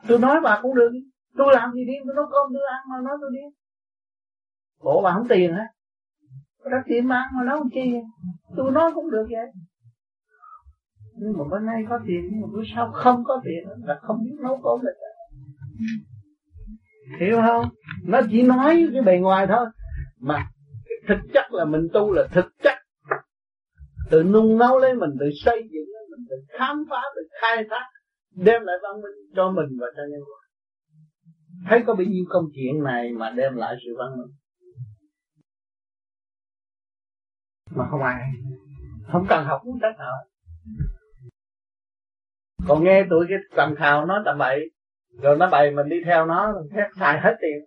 Tôi 0.09 0.19
nói 0.19 0.41
bà 0.43 0.59
cũng 0.63 0.75
được. 0.75 0.91
Tôi 1.37 1.47
làm 1.55 1.73
gì 1.73 1.85
điên? 1.85 2.03
Tôi 2.07 2.15
nấu 2.17 2.25
cơm, 2.25 2.53
tôi 2.55 2.63
ăn 2.71 2.81
mà 2.91 2.97
nói 3.05 3.17
tôi 3.21 3.31
điên. 3.35 3.51
Bộ 4.85 5.03
bà 5.03 5.13
không 5.13 5.29
tiền 5.29 5.53
hả 5.53 5.67
có 6.71 6.83
tiền 6.87 7.09
mà 7.09 7.17
ăn 7.17 7.29
mà 7.37 7.45
nấu 7.45 7.65
chi? 7.75 7.95
Tôi 8.57 8.73
nói 8.73 8.93
cũng 8.95 9.11
được 9.11 9.27
vậy. 9.31 9.47
Nhưng 11.19 11.33
mà 11.39 11.45
bữa 11.51 11.59
nay 11.59 11.85
có 11.89 12.01
tiền, 12.07 12.29
nhưng 12.31 12.41
mà 12.41 12.47
bữa 12.53 12.63
sau 12.75 12.93
không 12.93 13.25
có 13.25 13.41
tiền, 13.45 13.85
là 13.85 13.99
không 14.03 14.25
biết 14.25 14.37
nấu 14.43 14.61
cơm 14.63 14.81
được 14.87 14.95
hiểu 17.21 17.37
không? 17.47 17.69
Nó 18.05 18.21
chỉ 18.31 18.43
nói 18.43 18.89
cái 18.93 19.03
bề 19.03 19.19
ngoài 19.19 19.47
thôi. 19.47 19.67
Mà 20.21 20.47
thực 21.09 21.19
chất 21.35 21.45
là 21.51 21.65
mình 21.65 21.89
tu 21.93 22.13
là 22.13 22.29
thực 22.33 22.47
chất. 22.63 22.79
Tự 24.11 24.23
nung 24.23 24.59
nấu 24.59 24.79
lấy 24.79 24.95
mình, 24.95 25.11
tự 25.21 25.27
xây 25.45 25.63
dựng 25.63 25.87
lấy 25.95 26.07
mình, 26.11 26.27
tự 26.31 26.37
khám 26.59 26.85
phá, 26.91 27.03
tự 27.17 27.23
khai 27.41 27.65
thác, 27.71 27.87
đem 28.31 28.63
lại 28.63 28.77
văn 28.83 28.93
minh 29.03 29.35
cho 29.37 29.51
mình 29.51 29.79
và 29.81 29.87
cho 29.97 30.03
nhân 30.03 30.21
loại. 30.21 30.47
Thấy 31.69 31.83
có 31.87 31.95
bao 31.95 32.05
nhiêu 32.05 32.25
công 32.29 32.45
chuyện 32.55 32.85
này 32.85 33.13
mà 33.13 33.31
đem 33.31 33.57
lại 33.57 33.77
sự 33.85 33.95
văn 33.99 34.11
minh? 34.19 34.37
Mà 37.71 37.85
không 37.91 38.03
ai. 38.03 38.23
Không 39.13 39.27
cần 39.29 39.45
học 39.45 39.61
cũng 39.65 39.79
sách 39.83 39.99
nào 39.99 40.15
còn 42.69 42.85
nghe 42.85 43.07
tụi 43.11 43.27
cái 43.29 43.39
tầm 43.57 43.75
khào 43.79 44.07
nó 44.07 44.23
tầm 44.25 44.39
bậy 44.39 44.71
rồi 45.23 45.37
nó 45.37 45.51
bày 45.51 45.71
mình 45.71 45.89
đi 45.89 45.97
theo 46.05 46.27
nó, 46.27 46.55
thét 46.73 46.87
xài 47.01 47.21
hết 47.21 47.37
tiền. 47.41 47.65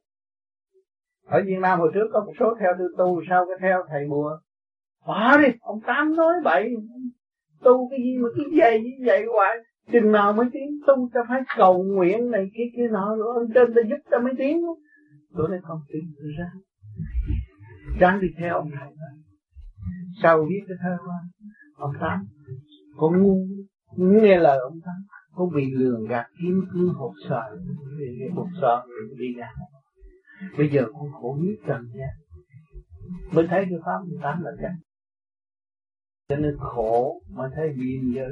Ở 1.25 1.41
Việt 1.45 1.59
Nam 1.61 1.79
hồi 1.79 1.91
trước 1.93 2.07
có 2.13 2.23
một 2.25 2.33
số 2.39 2.55
theo 2.59 2.71
tư 2.79 2.85
tu 2.97 3.21
sau 3.29 3.45
cái 3.45 3.57
theo 3.61 3.83
thầy 3.89 4.07
bùa? 4.09 4.39
Bỏ 5.07 5.37
đi, 5.37 5.47
ông 5.61 5.79
tám 5.87 6.15
nói 6.15 6.33
bậy. 6.43 6.75
Tu 7.63 7.89
cái 7.89 7.99
gì 7.99 8.17
mà 8.17 8.29
cái 8.37 8.45
dày 8.59 8.81
như 8.81 8.91
vậy 9.05 9.25
hoài? 9.33 9.57
Chừng 9.91 10.11
nào 10.11 10.33
mới 10.33 10.45
tiến 10.53 10.79
tu 10.87 11.09
ta 11.13 11.21
phải 11.29 11.41
cầu 11.57 11.83
nguyện 11.83 12.31
này 12.31 12.49
kia 12.53 12.63
kia 12.75 12.87
nọ, 12.91 13.15
rồi 13.15 13.35
ông 13.35 13.51
trên 13.53 13.73
ta 13.75 13.81
giúp 13.89 14.09
ta 14.11 14.17
mới 14.19 14.33
tiến. 14.37 14.61
Tôi 15.37 15.49
nói 15.49 15.59
không 15.63 15.79
tiến 15.93 16.01
tôi 16.17 16.31
ra. 16.39 16.51
Ráng 17.99 18.21
đi 18.21 18.27
theo 18.39 18.55
ông 18.55 18.69
thầy 18.79 18.89
sau 20.21 20.45
viết 20.49 20.61
cái 20.67 20.77
thơ 20.81 20.97
ông 21.75 21.93
tám? 22.01 22.27
Con 22.97 23.23
ngu 23.23 23.37
nghe 23.97 24.37
lời 24.37 24.59
ông 24.59 24.79
tám 24.85 24.95
con 25.39 25.49
bị 25.55 25.65
lường 25.71 26.07
gạt 26.07 26.25
kiếm 26.41 26.61
cứ 26.73 26.91
hột 26.95 27.13
sợ 27.29 27.57
hột 28.35 28.47
sợ 28.61 28.85
đi 29.17 29.33
ra 29.37 29.49
bây 30.57 30.69
giờ 30.69 30.85
con 30.93 31.11
khổ 31.11 31.37
nhất 31.41 31.55
trần 31.67 31.81
nha. 31.93 32.09
mới 33.31 33.47
thấy 33.47 33.65
cái 33.69 33.79
pháp 33.85 33.97
ông 33.99 34.21
tám 34.21 34.43
là 34.43 34.51
chắc. 34.61 34.71
Cho 36.29 36.35
nên 36.35 36.57
khổ 36.59 37.21
mà 37.29 37.43
thấy 37.55 37.69
biên 37.69 38.13
giới 38.15 38.29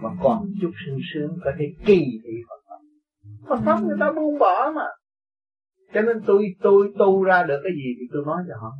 mà 0.00 0.10
còn 0.22 0.44
chút 0.62 0.70
sung 0.86 0.98
sướng 1.14 1.38
có 1.44 1.50
thể 1.58 1.64
kỳ 1.86 2.04
thị 2.24 2.32
Phật. 2.48 2.60
Pháp 2.68 3.56
Phật 3.56 3.62
pháp 3.64 3.82
người 3.82 3.96
ta 4.00 4.12
buông 4.12 4.38
bỏ 4.38 4.72
mà. 4.74 4.86
Cho 5.94 6.02
nên 6.02 6.16
tôi 6.26 6.44
tôi 6.62 6.92
tu 6.98 7.24
ra 7.24 7.44
được 7.48 7.60
cái 7.64 7.72
gì 7.72 7.94
thì 8.00 8.06
tôi 8.12 8.22
nói 8.26 8.42
cho 8.48 8.54
họ. 8.60 8.72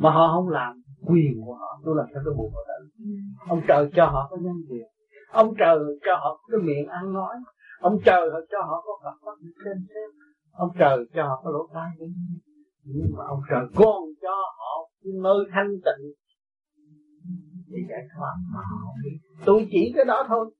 Mà 0.00 0.10
họ 0.10 0.32
không 0.34 0.48
làm 0.48 0.82
quyền 1.06 1.32
của 1.44 1.54
họ, 1.54 1.80
tôi 1.84 1.94
làm 1.96 2.06
sao 2.14 2.22
tôi 2.24 2.34
buộc 2.34 2.52
họ 2.54 2.60
được? 2.68 3.04
Ông 3.48 3.60
trời 3.68 3.90
cho 3.94 4.06
họ 4.06 4.28
có 4.30 4.36
nhân 4.36 4.56
quyền 4.70 4.86
ông 5.32 5.54
trời 5.58 5.78
cho 6.06 6.16
họ 6.16 6.40
cái 6.50 6.60
miệng 6.62 6.88
ăn 6.88 7.12
nói. 7.12 7.34
Ông 7.80 7.98
trời 8.04 8.30
cho 8.50 8.58
họ 8.68 8.82
có 8.86 8.92
Phật 9.04 9.26
mắt 9.26 9.38
xem 9.64 9.76
xem 9.88 10.10
ông 10.56 10.70
trời 10.78 10.98
cho 11.14 11.22
họ 11.22 11.40
có 11.44 11.50
lỗ 11.50 11.68
tai 11.74 11.90
nhưng 12.84 13.10
mà 13.16 13.24
ông 13.28 13.40
trời 13.50 13.64
còn 13.74 14.02
cho 14.22 14.34
họ 14.58 14.88
nơi 15.22 15.44
thanh 15.52 15.68
tịnh. 15.68 16.12
Để 17.68 17.78
giải 17.90 18.02
thoát 18.16 18.34
mà 18.54 18.60
họ 18.60 18.92
biết. 19.04 19.18
Tôi 19.46 19.68
chỉ 19.70 19.92
cái 19.96 20.04
đó 20.04 20.24
thôi. 20.28 20.54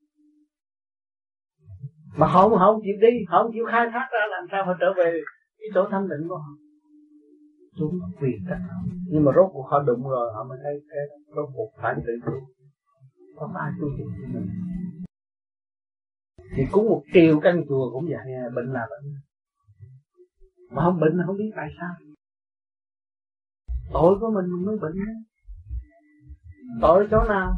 Mà 2.19 2.27
họ 2.27 2.49
không 2.49 2.81
chịu 2.83 2.97
đi, 3.01 3.25
họ 3.29 3.43
không 3.43 3.53
chịu 3.53 3.64
khai 3.71 3.87
thác 3.93 4.09
ra 4.12 4.27
làm 4.31 4.45
sao 4.51 4.67
họ 4.67 4.73
trở 4.81 4.87
về 4.97 5.21
cái 5.59 5.69
chỗ 5.75 5.89
thanh 5.91 6.09
định 6.09 6.29
của 6.29 6.37
họ. 6.37 6.53
Xuống 7.79 7.99
quyền 8.21 8.37
tất 8.51 8.57
nhưng 9.11 9.25
mà 9.25 9.33
rốt 9.37 9.51
cuộc 9.53 9.67
họ 9.71 9.83
đụng 9.83 10.09
rồi, 10.09 10.33
họ 10.35 10.45
mới 10.49 10.59
thấy 10.62 10.75
cái 10.89 11.05
rốt 11.37 11.49
cuộc 11.55 11.71
phải 11.83 11.95
tự 12.07 12.12
tu 12.27 12.33
không 13.37 13.57
ai 13.57 13.70
tu 13.80 13.89
được 13.99 14.11
cho 14.22 14.28
mình. 14.34 14.49
Thì 16.57 16.62
cũng 16.72 16.89
một 16.89 17.03
triệu 17.14 17.41
căn 17.41 17.64
chùa 17.68 17.91
cũng 17.93 18.05
vậy 18.05 18.34
à, 18.34 18.49
bệnh 18.55 18.72
là 18.72 18.87
bệnh. 18.91 19.14
Mà 20.70 20.82
không 20.82 21.01
bệnh 21.01 21.22
không 21.26 21.37
biết 21.37 21.51
tại 21.57 21.68
sao. 21.78 21.95
Tội 23.93 24.18
của 24.20 24.30
mình 24.30 24.66
mới 24.66 24.78
bệnh 24.78 24.95
tội 26.80 27.09
chỗ 27.11 27.24
nào? 27.28 27.53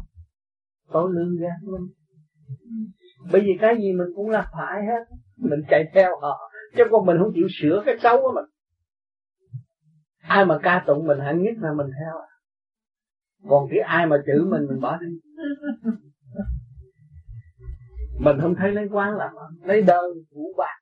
Tội 0.91 1.11
lương 1.13 1.35
gạt 1.41 1.57
mình. 1.63 1.87
Bởi 3.31 3.41
vì 3.41 3.57
cái 3.61 3.75
gì 3.77 3.93
mình 3.93 4.07
cũng 4.15 4.29
là 4.29 4.49
phải 4.53 4.85
hết. 4.85 5.15
Mình 5.37 5.59
chạy 5.69 5.83
theo 5.93 6.19
họ. 6.21 6.51
Chứ 6.77 6.83
còn 6.91 7.05
mình 7.05 7.17
không 7.19 7.31
chịu 7.35 7.47
sửa 7.61 7.83
cái 7.85 7.95
xấu 8.03 8.21
của 8.21 8.31
mình. 8.35 8.45
Ai 10.21 10.45
mà 10.45 10.59
ca 10.63 10.83
tụng 10.87 11.07
mình 11.07 11.19
hẳn 11.19 11.41
nhất 11.41 11.53
là 11.57 11.73
mình 11.73 11.87
theo 11.87 12.15
còn 13.47 13.67
cái 13.69 13.79
ai 13.79 14.07
mà 14.07 14.17
chữ 14.25 14.47
mình 14.51 14.67
mình 14.67 14.79
bỏ 14.79 14.97
đi. 14.97 15.07
Mình 18.19 18.37
không 18.41 18.55
thấy 18.57 18.71
lấy 18.71 18.87
quán 18.91 19.15
làm 19.15 19.31
lấy 19.63 19.81
đời 19.81 20.09
vũ 20.31 20.53
bạc 20.57 20.79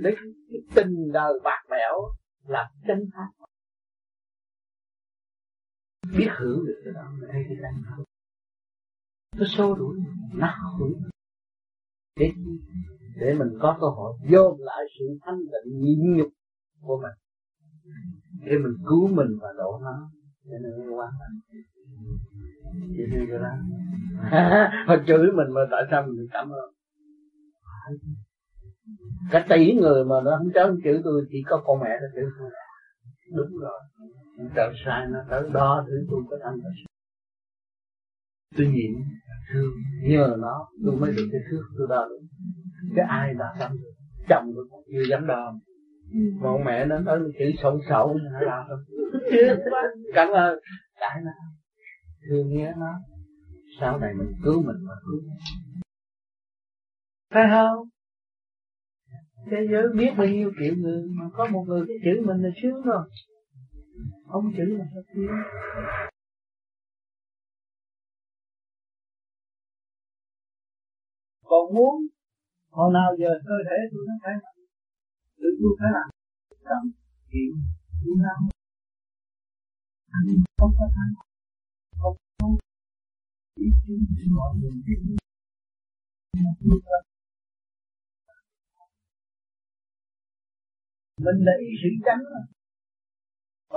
lấy 0.00 0.16
cái 0.16 0.60
tình 0.74 1.12
đời 1.12 1.32
bạc 1.44 1.62
bẽo 1.70 1.94
là 2.46 2.70
chân 2.86 3.10
pháp. 3.14 3.28
Biết 6.18 6.28
hưởng 6.38 6.66
được 6.66 6.80
cái 6.84 6.92
đó 6.94 7.12
thấy 7.32 7.44
cái 7.48 7.56
đang 7.62 7.82
hưởng. 7.82 8.06
Nó 9.36 9.44
xô 9.46 9.74
đuổi, 9.74 9.98
nó 10.34 10.54
hưởng. 10.78 11.02
Để 12.16 12.32
để 13.16 13.34
mình 13.34 13.58
có 13.60 13.78
cơ 13.80 13.86
hội 13.86 14.18
vô 14.30 14.56
lại 14.58 14.84
sự 14.98 15.04
thanh 15.22 15.38
định 15.38 15.80
nhịn 15.80 16.16
nhục 16.16 16.28
của 16.80 17.02
mình. 17.02 17.12
Để 18.44 18.52
mình 18.58 18.76
cứu 18.86 19.08
mình 19.08 19.38
và 19.40 19.48
độ 19.56 19.80
nó 19.82 20.10
cho 20.50 20.58
nên 20.62 20.88
nó 20.88 20.94
quan 20.96 21.10
chỉ 22.96 23.02
như 23.12 23.26
vậy 23.30 23.38
đó 23.38 23.52
họ 24.86 24.96
chửi 25.06 25.26
mình 25.34 25.50
mà 25.54 25.60
tại 25.70 25.82
sao 25.90 26.02
mình 26.06 26.26
cảm 26.32 26.50
ơn? 26.50 26.70
Cả 29.30 29.46
tỷ 29.48 29.74
người 29.74 30.04
mà 30.04 30.16
nó 30.24 30.30
không 30.38 30.52
chấm 30.54 30.76
chửi 30.84 31.00
tôi, 31.04 31.26
chỉ 31.30 31.38
có 31.46 31.62
con 31.64 31.80
mẹ 31.80 31.90
nó 32.00 32.06
chửi 32.14 32.24
tôi. 32.38 32.50
Đúng 33.36 33.58
rồi. 33.60 33.80
Trời 34.54 34.72
sai 34.84 35.06
nó 35.10 35.18
tới 35.30 35.42
đó, 35.52 35.84
thứ 35.86 36.06
tôi 36.10 36.20
có 36.30 36.36
thanh 36.44 36.54
là 36.54 36.70
tôi 38.56 38.66
nhịn 38.66 38.92
thương, 39.52 39.70
nhờ 40.02 40.36
nó, 40.38 40.68
tôi 40.84 40.96
mới 40.96 41.12
được 41.16 41.28
cái 41.32 41.40
thước 41.50 41.62
tôi 41.78 41.86
đo 41.90 42.08
được. 42.08 42.20
Cái 42.96 43.06
ai 43.08 43.34
đã 43.34 43.54
tâm 43.60 43.72
được 43.72 43.92
chồng 44.28 44.52
tôi 44.54 44.64
cũng 44.70 44.84
chưa 44.92 45.02
dám 45.10 45.26
đo 45.26 45.54
mà 46.12 46.48
ông 46.48 46.64
mẹ 46.64 46.86
nó 46.86 46.98
nói 46.98 47.18
chữ 47.38 47.44
sậu 47.62 47.80
sậu 47.88 48.14
nó 48.14 48.40
làm 48.40 48.66
cảm 50.14 50.28
ơn. 50.28 50.58
Cái 51.00 51.20
nó 51.24 51.30
thương 52.28 52.48
nhớ 52.48 52.72
nó. 52.76 52.92
Sau 53.80 53.98
này 53.98 54.14
mình 54.14 54.32
cứu 54.44 54.62
mình 54.62 54.76
mà 54.88 54.94
cứu 55.06 55.20
phải 57.34 57.44
không? 57.50 57.88
Thế 59.50 59.56
giới 59.70 59.82
biết 59.94 60.10
bao 60.16 60.26
nhiêu 60.26 60.52
triệu 60.60 60.74
người 60.76 61.02
mà 61.18 61.24
có 61.32 61.46
một 61.46 61.64
người 61.68 61.84
cái 61.88 61.96
chữ 62.04 62.26
mình 62.26 62.42
là 62.42 62.50
sướng 62.62 62.82
rồi. 62.82 63.08
Không 64.26 64.52
chữ 64.56 64.64
là 64.78 64.84
sao 64.94 65.02
sướng 65.14 65.26
còn 71.50 71.74
muốn 71.74 71.94
hồi 72.70 72.92
nào 72.92 73.10
giờ 73.18 73.28
cơ 73.48 73.54
thể 73.70 73.76
tôi 73.92 74.02
nó 74.08 74.14
phải 74.22 74.34
tự 75.40 75.48
tôi 75.60 75.72
phải 75.78 75.90
làm. 75.96 76.08
Cầm 76.68 76.82
chịu 77.30 77.52
tôi 78.00 78.16
làm 78.26 78.40
anh 80.16 80.26
không 80.58 80.72
có 80.78 80.86
thắng. 80.96 81.12
Không 81.98 82.16
có 82.38 82.48
ý 83.56 83.68
kiến 83.82 84.00
để 84.16 84.24
mọi 84.38 84.50
người 84.58 84.76
biết 84.86 85.00
mình 91.24 91.38
là 91.46 91.52
ý 91.60 91.70
sĩ 91.82 91.90
trắng 92.04 92.22
mà. 92.32 92.42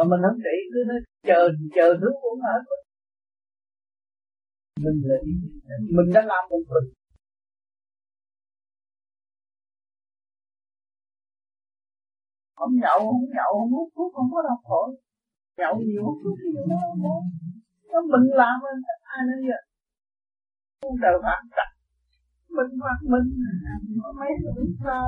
Mình 0.09 0.22
không 0.26 0.39
để 0.45 0.55
cứ 0.72 0.80
nó 0.88 0.95
chờ 1.28 1.41
chờ 1.76 1.88
thứ 2.01 2.07
cũng 2.22 2.41
hết 2.41 2.61
mình 4.84 5.01
là 5.09 5.16
ý 5.26 5.34
mình 5.95 6.09
đã 6.14 6.22
làm 6.22 6.43
một 6.49 6.64
mình. 6.74 6.93
Không 12.58 12.74
nhậu 12.84 12.99
không 12.99 13.26
nhậu 13.36 13.51
không 13.60 13.72
hút 13.72 13.89
thuốc 13.95 14.10
không 14.16 14.30
có 14.34 14.41
đau 14.47 14.58
khổ. 14.64 14.82
Nhậu 15.58 15.76
nhiều 15.88 16.01
hút 16.06 16.18
thuốc 16.24 16.38
nhiều 16.54 16.66
nó 16.70 16.76
không 16.84 16.99
có. 17.04 17.16
Nó 17.91 17.99
mình 18.12 18.26
làm 18.39 18.56
mình 18.64 18.80
ai 19.14 19.22
nói 19.28 19.39
vậy? 19.49 19.64
Không 20.82 20.95
trời 21.01 21.16
phạt 21.24 21.41
chặt 21.56 21.70
mình 22.56 22.72
phạt 22.84 22.99
mình. 23.12 23.28
Mấy 24.20 24.30
người 24.41 24.66
sao 24.84 25.06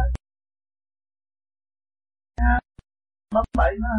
mất 3.36 3.43
bậy 3.58 3.74
nó 3.84 3.93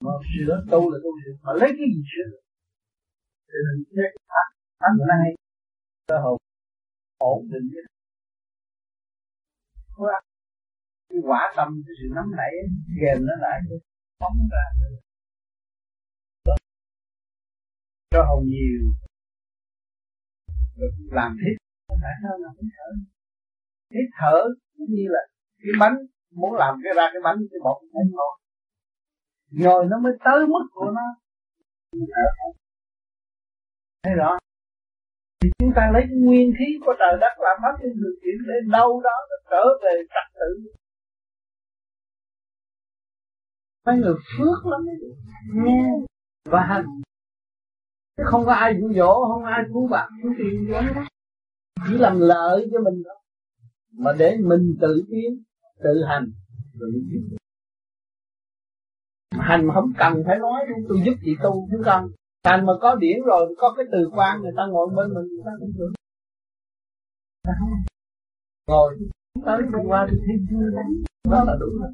mà 0.00 0.12
sửa 0.30 0.64
tu 0.70 0.90
là 0.90 0.98
tu 1.04 1.10
sửa 1.24 1.32
mà 1.42 1.52
lấy 1.52 1.70
cái 1.78 1.86
gì 1.94 2.02
sửa 2.10 2.30
được 2.30 2.42
cho 3.48 3.58
nên 3.66 3.76
cái 3.96 4.10
thánh 4.32 4.52
thánh 4.80 4.96
này 5.08 5.28
cơ 6.06 6.16
hội 6.24 6.38
ổn 7.18 7.48
định 7.52 7.70
cái 7.74 7.84
cái 11.18 11.30
quả 11.30 11.52
tâm 11.56 11.68
cái 11.86 11.94
sự 11.98 12.06
nắm 12.14 12.24
nảy 12.36 12.52
kèm 13.00 13.18
nó 13.26 13.34
lại 13.40 13.60
cái 13.68 13.78
phóng 14.20 14.38
ra. 14.52 14.64
Cho 18.10 18.22
hồng 18.28 18.44
nhiều. 18.46 18.80
Được 20.76 20.90
làm 21.10 21.36
thiết 21.40 21.56
phải 21.88 22.14
sao 22.22 22.38
làm 22.38 22.54
thở 22.76 22.90
hít 23.90 24.08
thở 24.20 24.36
cũng 24.76 24.86
như 24.90 25.04
là 25.08 25.20
cái 25.58 25.72
bánh. 25.80 25.96
Muốn 26.34 26.54
làm 26.54 26.74
cái 26.84 26.92
ra 26.96 27.10
cái 27.12 27.20
bánh 27.24 27.38
cái 27.50 27.60
bột 27.64 27.76
phải 27.92 28.02
ngon. 28.12 28.34
Rồi 29.50 29.86
nó 29.90 29.98
mới 29.98 30.12
tới 30.24 30.46
mức 30.46 30.64
của 30.72 30.90
nó. 30.90 31.06
Thấy 34.02 34.14
rõ? 34.14 34.38
Thì 35.40 35.48
chúng 35.58 35.72
ta 35.76 35.90
lấy 35.92 36.02
nguyên 36.10 36.52
khí 36.58 36.78
của 36.84 36.94
trời 36.98 37.18
đất 37.20 37.34
làm 37.38 37.56
pháp 37.62 37.74
trên 37.82 37.92
điều 38.02 38.14
kiện 38.22 38.36
để 38.48 38.54
đâu 38.72 39.00
đó 39.04 39.16
nó 39.30 39.36
trở 39.50 39.64
về 39.82 39.94
trật 40.14 40.26
tự 40.40 40.50
mấy 43.88 43.98
người 43.98 44.14
phước 44.38 44.66
lắm. 44.66 44.80
Nghe. 45.54 45.84
Và 46.44 46.60
hành 46.60 46.86
không 48.24 48.44
có 48.46 48.52
ai 48.52 48.74
dụ 48.80 48.92
dỗ, 48.94 49.24
không 49.32 49.44
ai 49.44 49.62
cứu 49.72 49.88
bạn, 49.88 50.10
cứu 50.22 50.32
tiền 50.38 50.72
chỉ 51.88 51.98
làm 51.98 52.20
lợi 52.20 52.68
cho 52.72 52.80
mình 52.80 53.02
đó 53.02 53.10
mà 53.92 54.12
để 54.18 54.36
mình 54.40 54.76
tự 54.80 55.02
tiến, 55.10 55.42
tự 55.84 56.04
hành 56.08 56.30
tự 56.80 56.86
tiến 57.10 57.36
hành 59.30 59.66
mà 59.66 59.74
không 59.74 59.92
cần 59.98 60.22
phải 60.26 60.38
nói 60.38 60.60
luôn 60.68 60.78
tôi 60.88 60.98
giúp 61.04 61.12
chị 61.24 61.36
tu 61.42 61.68
chứ 61.70 61.82
không 61.84 62.10
hành 62.44 62.66
mà 62.66 62.72
có 62.80 62.94
điển 62.94 63.22
rồi, 63.26 63.54
có 63.58 63.74
cái 63.76 63.86
từ 63.92 64.10
quan, 64.12 64.42
người 64.42 64.52
ta 64.56 64.66
ngồi 64.66 64.88
bên 64.96 65.14
mình, 65.14 65.28
người 65.28 65.42
ta 65.44 65.50
cũng 65.60 65.72
được. 65.78 65.92
Ngồi 68.66 68.98
tới 69.44 69.58
qua 69.86 70.06
thì 70.10 70.16
thiên 70.26 70.46
chưa? 70.50 70.70
Đó 71.30 71.44
là 71.44 71.56
đủ 71.60 71.66
rồi 71.80 71.92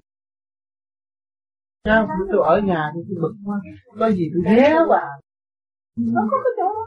sao 1.85 2.09
tôi 2.33 2.41
ở 2.45 2.61
nhà 2.61 2.93
thì 2.95 3.01
tôi 3.09 3.19
bực 3.23 3.35
quá. 3.45 3.61
Có 3.99 4.11
gì 4.11 4.31
tôi 4.35 4.55
ghé 4.57 4.79
vào 4.89 5.21
nó 5.97 6.23
có 6.31 6.37
cái 6.45 6.53
chỗ 6.57 6.75
đó. 6.75 6.87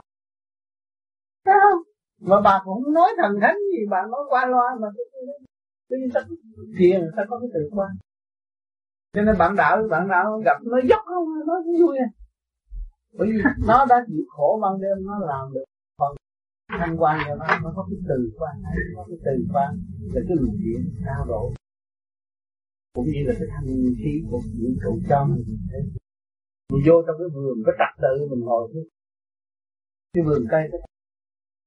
Thấy 1.46 1.56
không? 1.64 1.82
Mà 2.22 2.42
bà 2.42 2.62
cũng 2.66 2.84
không 2.84 2.94
nói 2.94 3.10
thần 3.18 3.32
thánh 3.42 3.58
gì 3.72 3.86
bà 3.90 3.98
nói 4.12 4.22
qua 4.30 4.46
loa 4.46 4.76
mà 4.82 4.88
tự 5.90 5.98
nhiên 5.98 6.10
ta 6.14 6.22
thiền 6.78 7.02
ta 7.18 7.24
có 7.30 7.40
cái 7.40 7.50
tự 7.54 7.70
quan 7.72 7.90
cho 9.14 9.22
nên 9.22 9.36
bạn 9.38 9.56
đạo 9.56 9.88
bạn 9.90 10.08
đạo 10.08 10.42
gặp 10.46 10.58
nó 10.64 10.78
dốc 10.90 11.02
không 11.06 11.28
nó 11.48 11.54
cũng 11.64 11.76
vui 11.82 11.98
à. 11.98 12.10
Bởi 13.18 13.28
vì 13.32 13.42
nó 13.68 13.86
đã 13.90 14.06
chịu 14.08 14.24
khổ 14.30 14.60
ban 14.62 14.82
đêm 14.82 15.06
nó 15.06 15.20
làm 15.20 15.54
được 15.54 15.64
còn 15.98 16.16
thanh 16.80 16.98
quan 16.98 17.20
cho 17.28 17.36
nó 17.36 17.46
nó 17.64 17.74
có 17.76 17.88
cái 17.90 18.00
từ 18.10 18.32
quan 18.40 18.56
có 18.96 19.06
cái 19.08 19.18
từ 19.26 19.46
quan 19.54 19.78
là 20.14 20.22
cái 20.28 20.38
luồng 20.40 20.58
điện 20.60 20.94
cao 21.06 21.26
độ 21.28 21.52
cũng 22.98 23.10
như 23.14 23.22
là 23.28 23.34
cái 23.40 23.48
thanh 23.54 23.70
khí 24.00 24.14
của 24.30 24.40
vũ 24.60 24.70
trụ 24.84 24.92
cho 25.10 25.26
mình. 25.30 25.44
Mình 26.72 26.84
vô 26.88 26.96
trong 27.06 27.16
cái 27.20 27.30
vườn 27.36 27.58
có 27.66 27.72
trật 27.80 27.94
tự 28.04 28.14
mình 28.30 28.40
ngồi 28.48 28.64
chứ 28.74 28.82
cái 30.14 30.24
vườn 30.28 30.42
cây 30.52 30.64
đó. 30.72 30.78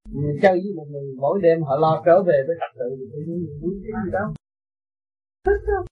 Mình 0.08 0.38
chơi 0.42 0.52
với 0.52 0.72
một 0.76 0.86
người 0.90 1.14
mỗi 1.22 1.40
đêm 1.42 1.62
họ 1.62 1.76
lo 1.76 2.02
trở 2.06 2.22
về 2.22 2.38
với 2.46 2.56
trật 2.60 2.72
tự. 2.78 2.88
Thì 2.98 3.04
tự 3.12 3.18
nhiên 3.26 3.38
mình 3.46 3.58
muốn 3.60 3.72
cái 3.82 3.92
gì 4.04 4.10
đâu 4.12 4.26
thích 5.44 5.62
không 5.66 5.86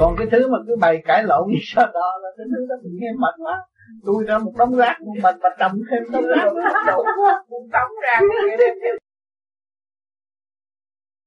còn 0.00 0.14
cái 0.18 0.26
thứ 0.32 0.48
mà 0.52 0.58
cứ 0.66 0.76
bày 0.80 1.02
cãi 1.04 1.24
lộn 1.24 1.48
như 1.50 1.58
sao 1.62 1.86
đó 1.94 2.08
là 2.22 2.28
cái 2.36 2.46
thứ 2.50 2.66
đó 2.68 2.76
mình 2.82 2.96
nghe 3.00 3.12
mệt 3.22 3.34
quá. 3.44 3.56
Tôi 4.06 4.24
ra 4.28 4.38
một 4.38 4.52
đống 4.58 4.74
rác 4.76 4.96
một 5.00 5.14
mình 5.22 5.36
mà 5.42 5.50
trồng 5.58 5.80
thêm 5.90 6.02
đống 6.12 6.24
rác 6.26 6.44
đổ 6.86 7.04
một 7.50 7.66
đống 7.72 7.92
rác 8.02 8.20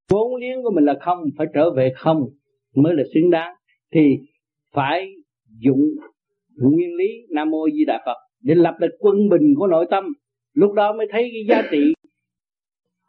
vốn 0.09 0.35
liếng 0.35 0.63
của 0.63 0.71
mình 0.71 0.85
là 0.85 0.97
không, 1.01 1.19
phải 1.37 1.47
trở 1.53 1.71
về 1.71 1.91
không 1.95 2.23
mới 2.75 2.93
là 2.93 3.03
xứng 3.13 3.29
đáng. 3.29 3.53
Thì 3.93 4.17
phải 4.73 5.13
dụng 5.59 5.81
nguyên 6.57 6.95
lý 6.95 7.25
nam 7.29 7.49
mô 7.49 7.69
di 7.69 7.85
đà 7.85 8.01
phật 8.05 8.17
để 8.41 8.55
lập 8.55 8.75
được 8.79 8.95
quân 8.99 9.29
bình 9.29 9.53
của 9.55 9.67
nội 9.67 9.85
tâm. 9.89 10.03
Lúc 10.53 10.73
đó 10.73 10.93
mới 10.93 11.07
thấy 11.11 11.29
cái 11.33 11.43
giá 11.49 11.67
trị 11.71 11.93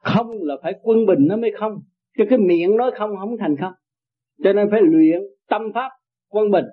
không 0.03 0.26
là 0.42 0.57
phải 0.62 0.74
quân 0.82 1.07
bình 1.07 1.18
nó 1.28 1.36
mới 1.36 1.51
không. 1.59 1.72
Chứ 2.18 2.24
cái 2.30 2.38
miệng 2.38 2.76
nói 2.76 2.90
không 2.99 3.11
không 3.20 3.36
thành 3.38 3.57
không. 3.61 3.72
Cho 4.44 4.53
nên 4.53 4.68
phải 4.70 4.80
luyện 4.82 5.20
tâm 5.49 5.62
pháp 5.74 5.90
quân 6.28 6.51
bình. 6.51 6.64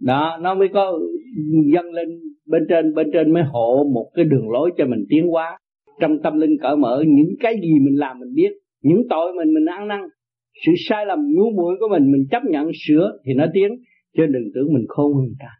Đó, 0.00 0.38
nó 0.40 0.54
mới 0.54 0.68
có 0.74 0.98
dâng 1.72 1.92
lên 1.92 2.08
bên 2.46 2.62
trên 2.68 2.94
bên 2.94 3.10
trên 3.12 3.32
mới 3.32 3.42
hộ 3.42 3.84
một 3.94 4.10
cái 4.14 4.24
đường 4.24 4.50
lối 4.50 4.70
cho 4.78 4.86
mình 4.86 5.04
tiến 5.08 5.28
hóa. 5.28 5.58
Trong 6.00 6.22
tâm 6.22 6.38
linh 6.38 6.56
cởi 6.62 6.76
mở, 6.76 7.04
những 7.06 7.34
cái 7.40 7.54
gì 7.62 7.72
mình 7.80 7.98
làm 7.98 8.18
mình 8.18 8.34
biết 8.34 8.50
những 8.82 9.02
tội 9.10 9.32
mình 9.34 9.54
mình 9.54 9.64
ăn 9.64 9.88
năn, 9.88 10.00
sự 10.66 10.72
sai 10.88 11.06
lầm, 11.06 11.18
ngu 11.34 11.50
muội 11.50 11.76
của 11.80 11.88
mình 11.90 12.12
mình 12.12 12.26
chấp 12.30 12.42
nhận, 12.44 12.70
sửa 12.86 13.12
thì 13.24 13.34
nó 13.34 13.46
tiến. 13.54 13.70
Chứ 14.16 14.26
đừng 14.26 14.44
tưởng 14.54 14.74
mình 14.74 14.84
khôn 14.88 15.14
hơn 15.14 15.24
người 15.24 15.36
ta. 15.38 15.50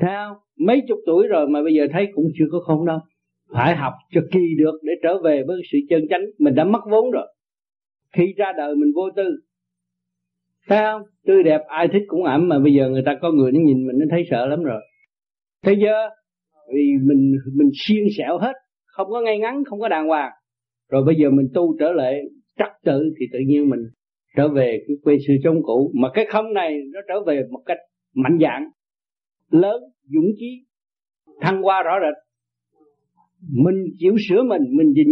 Theo 0.00 0.36
mấy 0.58 0.82
chục 0.88 0.98
tuổi 1.06 1.26
rồi 1.26 1.48
mà 1.48 1.62
bây 1.62 1.74
giờ 1.74 1.86
thấy 1.92 2.06
cũng 2.14 2.24
chưa 2.38 2.44
có 2.52 2.60
khôn 2.60 2.86
đâu. 2.86 2.98
Phải 3.52 3.76
học 3.76 3.92
cho 4.10 4.20
kỳ 4.32 4.54
được 4.58 4.78
để 4.82 4.92
trở 5.02 5.22
về 5.22 5.44
với 5.46 5.60
sự 5.72 5.78
chân 5.88 6.02
chánh. 6.10 6.22
Mình 6.38 6.54
đã 6.54 6.64
mất 6.64 6.80
vốn 6.90 7.10
rồi. 7.10 7.26
Khi 8.12 8.34
ra 8.36 8.52
đời 8.56 8.74
mình 8.74 8.92
vô 8.94 9.10
tư. 9.16 9.24
Thấy 10.68 10.78
không 10.78 11.02
tươi 11.26 11.42
đẹp, 11.42 11.60
ai 11.68 11.88
thích 11.88 12.02
cũng 12.06 12.24
ẩm. 12.24 12.48
Mà 12.48 12.58
bây 12.58 12.74
giờ 12.74 12.88
người 12.88 13.02
ta 13.06 13.18
có 13.22 13.30
người 13.30 13.52
nó 13.52 13.60
nhìn 13.60 13.86
mình, 13.86 13.98
nó 13.98 14.06
thấy 14.10 14.24
sợ 14.30 14.46
lắm 14.46 14.62
rồi. 14.62 14.80
Thế 15.64 15.74
giờ 15.84 16.08
vì 16.74 16.92
mình 17.02 17.32
mình 17.54 17.70
xiên 17.86 18.04
xẻo 18.18 18.38
hết. 18.38 18.52
Không 18.86 19.10
có 19.10 19.20
ngay 19.20 19.38
ngắn, 19.38 19.64
không 19.64 19.80
có 19.80 19.88
đàng 19.88 20.08
hoàng 20.08 20.32
rồi 20.88 21.04
bây 21.06 21.14
giờ 21.16 21.30
mình 21.30 21.48
tu 21.54 21.76
trở 21.78 21.92
lại 21.92 22.22
trật 22.58 22.68
tự 22.84 23.14
thì 23.20 23.26
tự 23.32 23.38
nhiên 23.46 23.68
mình 23.68 23.80
trở 24.36 24.48
về 24.48 24.84
cái 24.88 24.96
quê 25.02 25.16
sư 25.26 25.34
trong 25.44 25.62
cũ. 25.62 25.92
Mà 25.94 26.08
cái 26.14 26.26
không 26.28 26.52
này 26.52 26.78
nó 26.92 27.00
trở 27.08 27.14
về 27.26 27.42
một 27.50 27.62
cách 27.66 27.78
mạnh 28.14 28.38
dạng 28.40 28.70
lớn 29.50 29.82
dũng 30.02 30.30
chí 30.38 30.64
thăng 31.40 31.62
hoa 31.62 31.82
rõ 31.82 31.92
rệt. 32.00 32.14
Mình 33.52 33.84
chịu 33.98 34.16
sửa 34.28 34.42
mình 34.42 34.62
mình 34.70 34.92
nhìn, 34.92 35.08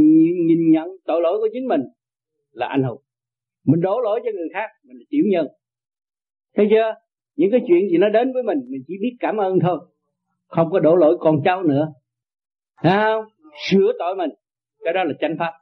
nhìn 0.46 0.70
nhận 0.70 0.88
tội 1.04 1.20
lỗi 1.22 1.38
của 1.40 1.48
chính 1.52 1.68
mình 1.68 1.80
là 2.52 2.66
anh 2.66 2.82
hùng. 2.82 3.00
Mình 3.66 3.80
đổ 3.80 4.00
lỗi 4.00 4.20
cho 4.24 4.30
người 4.34 4.48
khác 4.52 4.70
mình 4.84 4.96
là 4.96 5.04
tiểu 5.10 5.24
nhân. 5.26 5.46
Thấy 6.56 6.66
chưa? 6.70 6.94
Những 7.36 7.50
cái 7.50 7.60
chuyện 7.68 7.88
gì 7.90 7.98
nó 7.98 8.08
đến 8.08 8.32
với 8.32 8.42
mình 8.42 8.58
mình 8.68 8.82
chỉ 8.86 8.94
biết 9.00 9.16
cảm 9.20 9.36
ơn 9.36 9.58
thôi. 9.60 9.78
Không 10.46 10.70
có 10.70 10.80
đổ 10.80 10.96
lỗi 10.96 11.16
con 11.20 11.40
cháu 11.44 11.62
nữa. 11.62 11.92
Thấy 12.82 12.92
không? 12.92 13.24
Sửa 13.70 13.92
tội 13.98 14.16
mình. 14.16 14.30
Cái 14.84 14.92
đó 14.92 15.04
là 15.04 15.12
chánh 15.20 15.36
pháp 15.38 15.52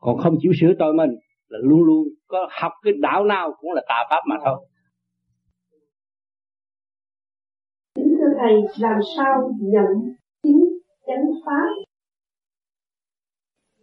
còn 0.00 0.18
không 0.18 0.34
chịu 0.40 0.52
sửa 0.60 0.72
tội 0.78 0.94
mình 0.94 1.10
là 1.48 1.58
luôn 1.62 1.82
luôn 1.82 2.08
có 2.26 2.48
học 2.60 2.72
cái 2.82 2.92
đạo 3.00 3.24
nào 3.24 3.54
cũng 3.60 3.72
là 3.72 3.82
tà 3.88 4.04
pháp 4.10 4.20
mà 4.28 4.36
thôi. 4.44 4.66
Kính 7.94 8.16
thưa 8.18 8.34
thầy 8.38 8.54
làm 8.78 9.00
sao 9.16 9.52
nhận 9.60 9.86
chính 10.42 10.64
chánh 11.06 11.24
pháp? 11.46 11.68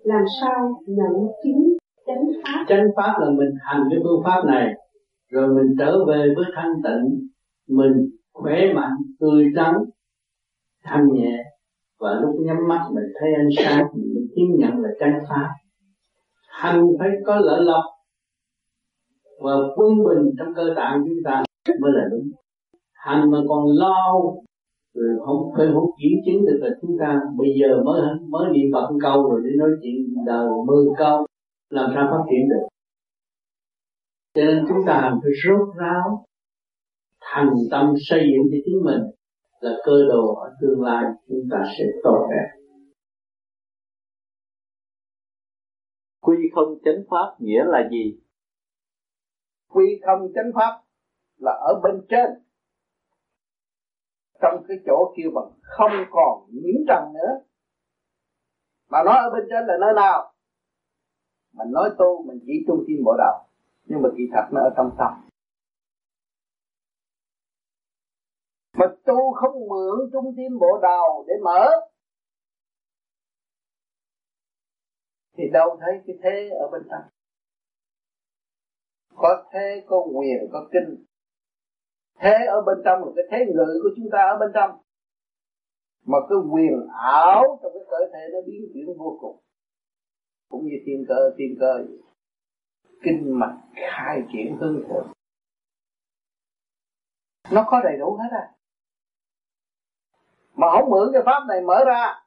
Làm 0.03 0.23
sao 0.41 0.81
nhận 0.87 1.27
chính 1.43 1.77
chánh 2.07 2.23
pháp? 2.43 2.65
Chánh 2.67 2.87
pháp 2.95 3.13
là 3.19 3.29
mình 3.29 3.49
hành 3.61 3.83
cái 3.89 3.99
phương 4.03 4.21
pháp 4.25 4.45
này 4.45 4.73
rồi 5.29 5.47
mình 5.55 5.75
trở 5.79 6.05
về 6.05 6.33
với 6.35 6.45
thanh 6.55 6.73
tịnh 6.83 7.27
mình 7.67 8.09
khỏe 8.33 8.73
mạnh 8.73 8.95
tươi 9.19 9.45
tắn 9.55 9.73
thanh 10.83 11.07
nhẹ. 11.13 11.43
Và 11.99 12.19
lúc 12.21 12.35
nhắm 12.39 12.57
mắt 12.67 12.89
mình 12.93 13.05
thấy 13.19 13.29
ánh 13.33 13.49
sáng 13.57 13.85
mình 13.93 14.27
chứng 14.35 14.55
nhận 14.59 14.81
là 14.81 14.89
chánh 14.99 15.19
pháp 15.29 15.49
hành 16.61 16.81
phải 16.99 17.09
có 17.25 17.35
lợi 17.35 17.61
lộc 17.63 17.83
và 19.39 19.51
quân 19.75 19.91
bình 20.05 20.33
trong 20.37 20.53
cơ 20.55 20.73
tạng 20.75 21.03
chúng 21.05 21.23
ta 21.25 21.43
mới 21.81 21.91
là 21.95 22.03
đúng. 22.11 22.31
Hành 22.93 23.31
mà 23.31 23.37
còn 23.47 23.65
lo, 23.79 24.21
rồi 24.93 25.17
không, 25.25 25.51
phải 25.57 25.67
không 25.73 25.89
kiểm 26.01 26.17
chứng 26.25 26.45
được 26.45 26.57
là 26.61 26.69
chúng 26.81 26.97
ta 26.99 27.19
bây 27.37 27.49
giờ 27.59 27.83
mới 27.83 28.01
mới 28.29 28.45
niệm 28.51 28.71
phật 28.73 28.87
câu 29.01 29.29
rồi 29.29 29.41
đi 29.43 29.49
nói 29.57 29.69
chuyện 29.81 30.25
đời 30.25 30.47
mơ 30.67 30.75
câu, 30.97 31.25
làm 31.69 31.91
sao 31.95 32.07
phát 32.11 32.23
triển 32.31 32.49
được? 32.49 32.67
Cho 34.35 34.41
nên 34.45 34.65
chúng 34.69 34.85
ta 34.87 35.11
phải 35.23 35.31
rốt 35.43 35.75
ráo, 35.79 36.25
thành 37.21 37.49
tâm 37.71 37.93
xây 38.09 38.19
dựng 38.19 38.47
cho 38.51 38.57
chính 38.65 38.83
mình 38.85 39.01
là 39.61 39.71
cơ 39.85 40.07
đồ 40.09 40.35
ở 40.35 40.49
tương 40.61 40.81
lai 40.81 41.03
chúng 41.27 41.47
ta 41.51 41.63
sẽ 41.77 41.85
tốt 42.03 42.27
đẹp. 42.29 42.56
Không 46.57 46.79
chánh 46.85 47.03
pháp 47.09 47.35
nghĩa 47.39 47.63
là 47.65 47.89
gì? 47.91 48.19
Quy 49.67 50.01
không 50.05 50.31
chánh 50.35 50.51
pháp 50.55 50.81
là 51.37 51.51
ở 51.51 51.79
bên 51.83 52.05
trên. 52.09 52.29
Trong 54.41 54.63
cái 54.67 54.77
chỗ 54.85 55.13
kêu 55.17 55.31
bằng 55.35 55.51
không 55.61 55.91
còn 56.11 56.47
nhiễm 56.49 56.75
trần 56.87 57.13
nữa. 57.13 57.33
Mà 58.89 59.03
nói 59.03 59.15
ở 59.17 59.29
bên 59.33 59.47
trên 59.49 59.65
là 59.67 59.77
nơi 59.81 59.93
nào? 59.95 60.33
Mình 61.53 61.71
nói 61.71 61.89
tu, 61.97 62.23
mình 62.27 62.39
chỉ 62.45 62.53
trung 62.67 62.83
tâm 62.87 63.03
bộ 63.05 63.15
đạo. 63.17 63.47
Nhưng 63.83 64.01
mà 64.01 64.09
kỳ 64.17 64.23
thật 64.33 64.47
nó 64.51 64.61
ở 64.61 64.69
trong 64.77 64.89
tâm. 64.97 65.29
Mà 68.77 68.85
tu 69.05 69.33
không 69.33 69.67
mượn 69.69 70.09
trung 70.13 70.35
tâm 70.37 70.59
bộ 70.59 70.79
đầu 70.81 71.25
để 71.27 71.33
mở. 71.43 71.69
Thì 75.37 75.43
đâu 75.53 75.79
thấy 75.81 76.01
cái 76.07 76.15
thế 76.23 76.49
ở 76.49 76.67
bên 76.71 76.81
trong 76.89 77.01
có 79.17 79.43
thế, 79.51 79.83
có 79.87 80.05
quyền 80.15 80.49
có 80.51 80.67
kinh. 80.71 81.05
Thế 82.19 82.45
ở 82.47 82.61
bên 82.61 82.77
trong 82.85 83.03
là 83.03 83.11
cái 83.15 83.25
thế 83.31 83.53
ngự 83.53 83.79
của 83.83 83.89
chúng 83.95 84.09
ta 84.11 84.17
ở 84.17 84.37
bên 84.39 84.51
trong. 84.53 84.71
Mà 86.05 86.17
cái 86.29 86.37
quyền 86.51 86.87
ảo 87.01 87.59
trong 87.63 87.71
cái 87.73 87.83
cơ 87.89 87.97
thể 88.13 88.19
nó 88.33 88.39
biến 88.47 88.61
chuyển 88.73 88.97
vô 88.97 89.17
cùng. 89.21 89.39
Cũng 90.49 90.65
như 90.65 90.75
thiên 90.85 91.05
cơ 91.07 91.31
thiên 91.37 91.57
cơ 91.59 91.73
vậy. 91.87 91.99
kinh 93.03 93.39
mạch 93.39 93.57
khai 93.73 94.21
triển 94.33 94.57
hương 94.59 94.83
thượng. 94.87 95.07
Nó 97.51 97.65
có 97.67 97.81
đầy 97.83 97.97
đủ 97.97 98.17
hết 98.17 98.29
à? 98.31 98.53
Mà 100.55 100.67
không 100.71 100.89
mượn 100.89 101.09
cái 101.13 101.21
pháp 101.25 101.39
này 101.47 101.61
mở 101.61 101.83
ra 101.85 102.26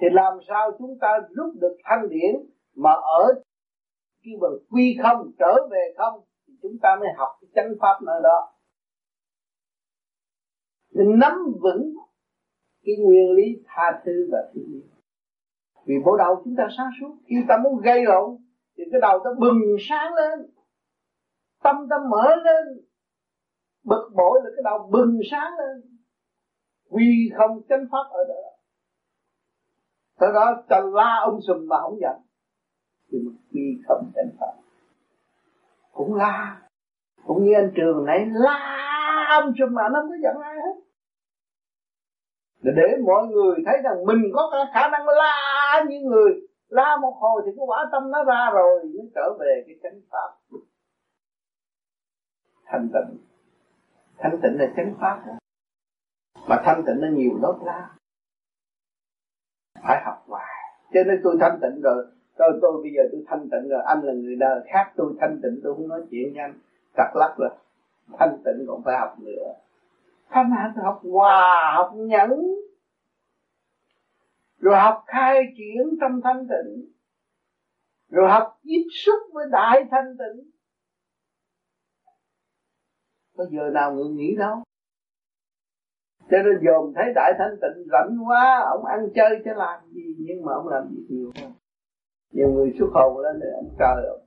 thì 0.00 0.06
làm 0.12 0.38
sao 0.48 0.70
chúng 0.78 0.98
ta 1.00 1.08
rút 1.30 1.54
được 1.60 1.76
thanh 1.84 2.08
điển 2.08 2.34
mà 2.74 2.92
ở 2.92 3.42
cái 4.24 4.34
mà 4.40 4.48
quy 4.70 4.98
không, 5.02 5.30
trở 5.38 5.68
về 5.70 5.94
không, 5.96 6.20
thì 6.46 6.54
chúng 6.62 6.78
ta 6.82 6.96
mới 7.00 7.08
học 7.16 7.28
cái 7.40 7.48
chánh 7.54 7.74
pháp 7.80 8.02
nơi 8.06 8.20
đó. 8.22 8.52
Thì 10.94 11.00
nắm 11.16 11.32
vững 11.62 11.94
cái 12.84 12.94
nguyên 12.98 13.30
lý 13.30 13.62
tha 13.66 14.02
thứ 14.04 14.28
và 14.32 14.38
thương 14.54 14.64
yêu 14.72 14.82
vì 15.86 15.94
bộ 16.04 16.16
đầu 16.16 16.42
chúng 16.44 16.54
ta 16.56 16.68
sáng 16.76 16.90
suốt, 17.00 17.16
khi 17.26 17.36
ta 17.48 17.56
muốn 17.64 17.80
gây 17.80 18.04
lộn, 18.04 18.36
thì 18.76 18.84
cái 18.92 19.00
đầu 19.00 19.20
ta 19.24 19.30
bừng 19.38 19.76
sáng 19.88 20.14
lên, 20.14 20.38
tâm 21.62 21.76
ta 21.90 21.96
mở 22.10 22.36
lên, 22.36 22.84
bực 23.84 24.10
bội 24.16 24.40
là 24.44 24.50
cái 24.56 24.62
đầu 24.64 24.88
bừng 24.92 25.20
sáng 25.30 25.52
lên. 25.58 25.98
Quy 26.88 27.30
không 27.36 27.62
chánh 27.68 27.86
pháp 27.92 28.04
ở 28.10 28.24
đó. 28.28 28.53
Tới 30.24 30.32
đó 30.32 30.62
ta 30.68 30.80
la 30.92 31.20
ông 31.24 31.40
sùm 31.40 31.68
mà 31.68 31.76
không 31.80 31.98
giận 32.00 32.16
Thì 33.12 33.18
mình 33.18 33.36
quy 33.52 33.82
không 33.88 34.10
thành 34.16 34.30
phật 34.40 34.54
Cũng 35.92 36.14
la. 36.14 36.62
Cũng 37.26 37.44
như 37.44 37.54
anh 37.54 37.72
trường 37.76 38.04
nãy 38.04 38.26
la 38.32 39.26
ông 39.30 39.52
sùm 39.58 39.74
mà 39.74 39.82
nó 39.92 40.00
không 40.00 40.10
có 40.10 40.16
giận 40.22 40.36
ai 40.42 40.54
hết. 40.54 40.80
Để, 42.62 42.72
để 42.76 42.96
mọi 43.06 43.26
người 43.26 43.56
thấy 43.66 43.74
rằng 43.84 44.06
mình 44.06 44.22
có 44.34 44.66
khả 44.74 44.88
năng 44.88 45.06
la 45.08 45.84
như 45.88 46.00
người. 46.00 46.32
La 46.68 46.96
một 47.02 47.16
hồi 47.20 47.42
thì 47.46 47.52
cái 47.56 47.64
quả 47.66 47.88
tâm 47.92 48.10
nó 48.10 48.24
ra 48.24 48.50
rồi 48.52 48.84
mới 48.84 49.10
trở 49.14 49.36
về 49.40 49.64
cái 49.66 49.76
chánh 49.82 50.00
pháp. 50.10 50.58
Thanh 52.66 52.88
tịnh. 52.92 53.18
Thanh 54.18 54.38
tịnh 54.42 54.58
là 54.58 54.72
chánh 54.76 54.94
pháp 55.00 55.22
đó. 55.26 55.32
Mà 56.48 56.62
thanh 56.64 56.82
tịnh 56.86 57.00
nó 57.00 57.08
nhiều 57.08 57.38
lớp 57.42 57.58
la 57.64 57.90
phải 59.84 60.02
học 60.04 60.24
hoài. 60.26 60.54
Cho 60.94 61.00
nên 61.06 61.20
tôi 61.24 61.36
thanh 61.40 61.58
tịnh 61.62 61.80
rồi. 61.82 62.06
Tôi 62.36 62.58
tôi, 62.62 62.82
bây 62.82 62.92
giờ 62.92 63.02
tôi 63.12 63.24
thanh 63.26 63.48
tịnh 63.50 63.68
rồi. 63.68 63.82
Anh 63.86 64.00
là 64.02 64.12
người 64.12 64.36
đời 64.36 64.60
khác, 64.66 64.92
tôi 64.96 65.14
thanh 65.20 65.40
tịnh, 65.42 65.60
tôi 65.64 65.74
không 65.74 65.88
nói 65.88 66.02
chuyện 66.10 66.32
với 66.32 66.42
anh. 66.42 66.58
Cặt 66.94 67.12
lắc 67.14 67.34
rồi. 67.38 67.50
Thanh 68.18 68.38
tịnh 68.44 68.66
còn 68.68 68.82
phải 68.84 68.98
học 68.98 69.16
nữa. 69.20 69.54
Thanh 70.28 70.50
hạnh 70.50 70.72
học 70.84 71.00
hòa, 71.12 71.72
học 71.76 71.92
nhẫn. 71.94 72.30
Rồi 74.58 74.76
học 74.78 75.04
khai 75.06 75.42
triển 75.56 75.98
trong 76.00 76.20
thanh 76.24 76.46
tịnh. 76.48 76.92
Rồi 78.10 78.30
học 78.30 78.58
tiếp 78.62 78.84
xúc 79.04 79.18
với 79.32 79.46
đại 79.52 79.84
thanh 79.90 80.16
tịnh. 80.18 80.50
Có 83.36 83.46
giờ 83.50 83.70
nào 83.70 83.94
ngừng 83.94 84.16
nghỉ 84.16 84.36
đâu? 84.38 84.63
Cho 86.30 86.36
nên 86.44 86.56
dồn 86.64 86.92
thấy 86.94 87.04
đại 87.14 87.32
thanh 87.38 87.56
tịnh 87.62 87.88
rảnh 87.92 88.28
quá 88.28 88.60
ông 88.70 88.84
ăn 88.84 89.08
chơi 89.14 89.42
chứ 89.44 89.50
làm 89.56 89.80
gì 89.90 90.16
nhưng 90.18 90.44
mà 90.44 90.52
ông 90.54 90.68
làm 90.68 90.88
gì 90.90 91.06
nhiều 91.08 91.30
hơn. 91.36 91.52
Nhiều 92.32 92.48
người 92.48 92.74
xuất 92.78 92.88
hồn 92.94 93.18
lên 93.18 93.40
để 93.40 93.46
ông 93.56 93.74
trời 93.78 94.06
ông 94.10 94.24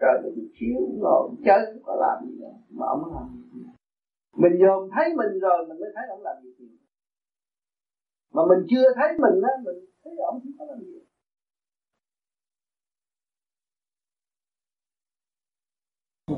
trời 0.00 0.20
đừng 0.22 0.48
chiếu 0.60 0.80
ngồi 0.98 1.30
chơi 1.44 1.80
có 1.84 1.94
làm 2.00 2.28
gì 2.28 2.38
đâu 2.40 2.54
mà 2.70 2.86
ông 2.86 3.14
làm 3.14 3.28
gì 3.34 3.42
mình 4.36 4.52
dòm 4.60 4.88
thấy 4.94 5.14
mình 5.16 5.38
rồi 5.40 5.66
mình 5.68 5.80
mới 5.80 5.90
thấy 5.94 6.04
ông 6.10 6.22
làm 6.22 6.36
gì 6.42 6.68
mà 8.32 8.42
mình 8.48 8.66
chưa 8.70 8.84
thấy 8.94 9.08
mình 9.18 9.42
á 9.42 9.52
mình 9.64 9.84
thấy 10.04 10.12
ông 10.26 10.40
không 10.40 10.52
có 10.58 10.64
làm 10.64 10.80
gì 10.80 10.98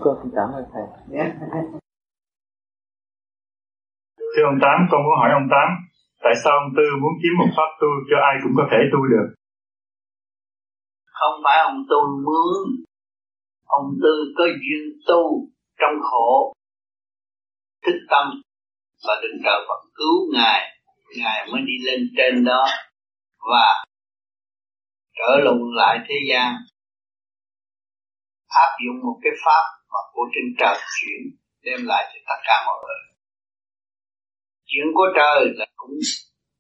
con 0.01 0.19
xin 0.23 0.33
cảm 0.35 0.53
ơn 0.53 0.65
thầy 0.73 1.84
thưa 4.37 4.45
ông 4.53 4.59
tám, 4.65 4.79
con 4.91 5.01
muốn 5.05 5.17
hỏi 5.21 5.31
ông 5.41 5.49
tám, 5.55 5.69
tại 6.25 6.35
sao 6.43 6.53
ông 6.63 6.71
tư 6.77 6.87
muốn 7.03 7.13
kiếm 7.21 7.33
một 7.41 7.51
pháp 7.57 7.71
tu 7.81 7.91
cho 8.09 8.17
ai 8.29 8.35
cũng 8.43 8.55
có 8.59 8.65
thể 8.71 8.81
tu 8.93 9.01
được? 9.13 9.29
Không 11.19 11.37
phải 11.45 11.59
ông 11.71 11.79
tu 11.91 12.01
muốn. 12.27 12.55
Ông 13.67 13.89
tư 14.03 14.15
có 14.37 14.45
duyên 14.45 14.85
tu 15.09 15.23
trong 15.81 15.97
khổ, 16.03 16.53
thức 17.87 17.99
tâm 18.11 18.27
và 19.07 19.15
đừng 19.23 19.43
trời 19.45 19.61
Phật 19.69 19.81
cứu 19.95 20.17
ngài. 20.35 20.61
Ngài 21.23 21.47
mới 21.53 21.61
đi 21.67 21.77
lên 21.87 22.01
trên 22.17 22.45
đó 22.45 22.65
và 23.51 23.85
trở 25.19 25.45
lùng 25.45 25.63
lại 25.75 25.99
thế 26.09 26.15
gian. 26.31 26.55
Áp 28.49 28.71
dụng 28.87 29.07
một 29.07 29.19
cái 29.23 29.33
pháp 29.45 29.65
mà 29.93 30.01
của 30.13 30.27
trên 30.35 30.45
trời 30.59 30.77
chuyển 30.95 31.21
đem 31.65 31.87
lại 31.87 32.05
cho 32.13 32.21
tất 32.29 32.41
cả 32.47 32.55
mọi 32.67 32.77
người 32.85 33.14
chuyện 34.75 34.89
của 34.97 35.09
trời 35.19 35.41
là 35.59 35.67
cũng, 35.77 35.97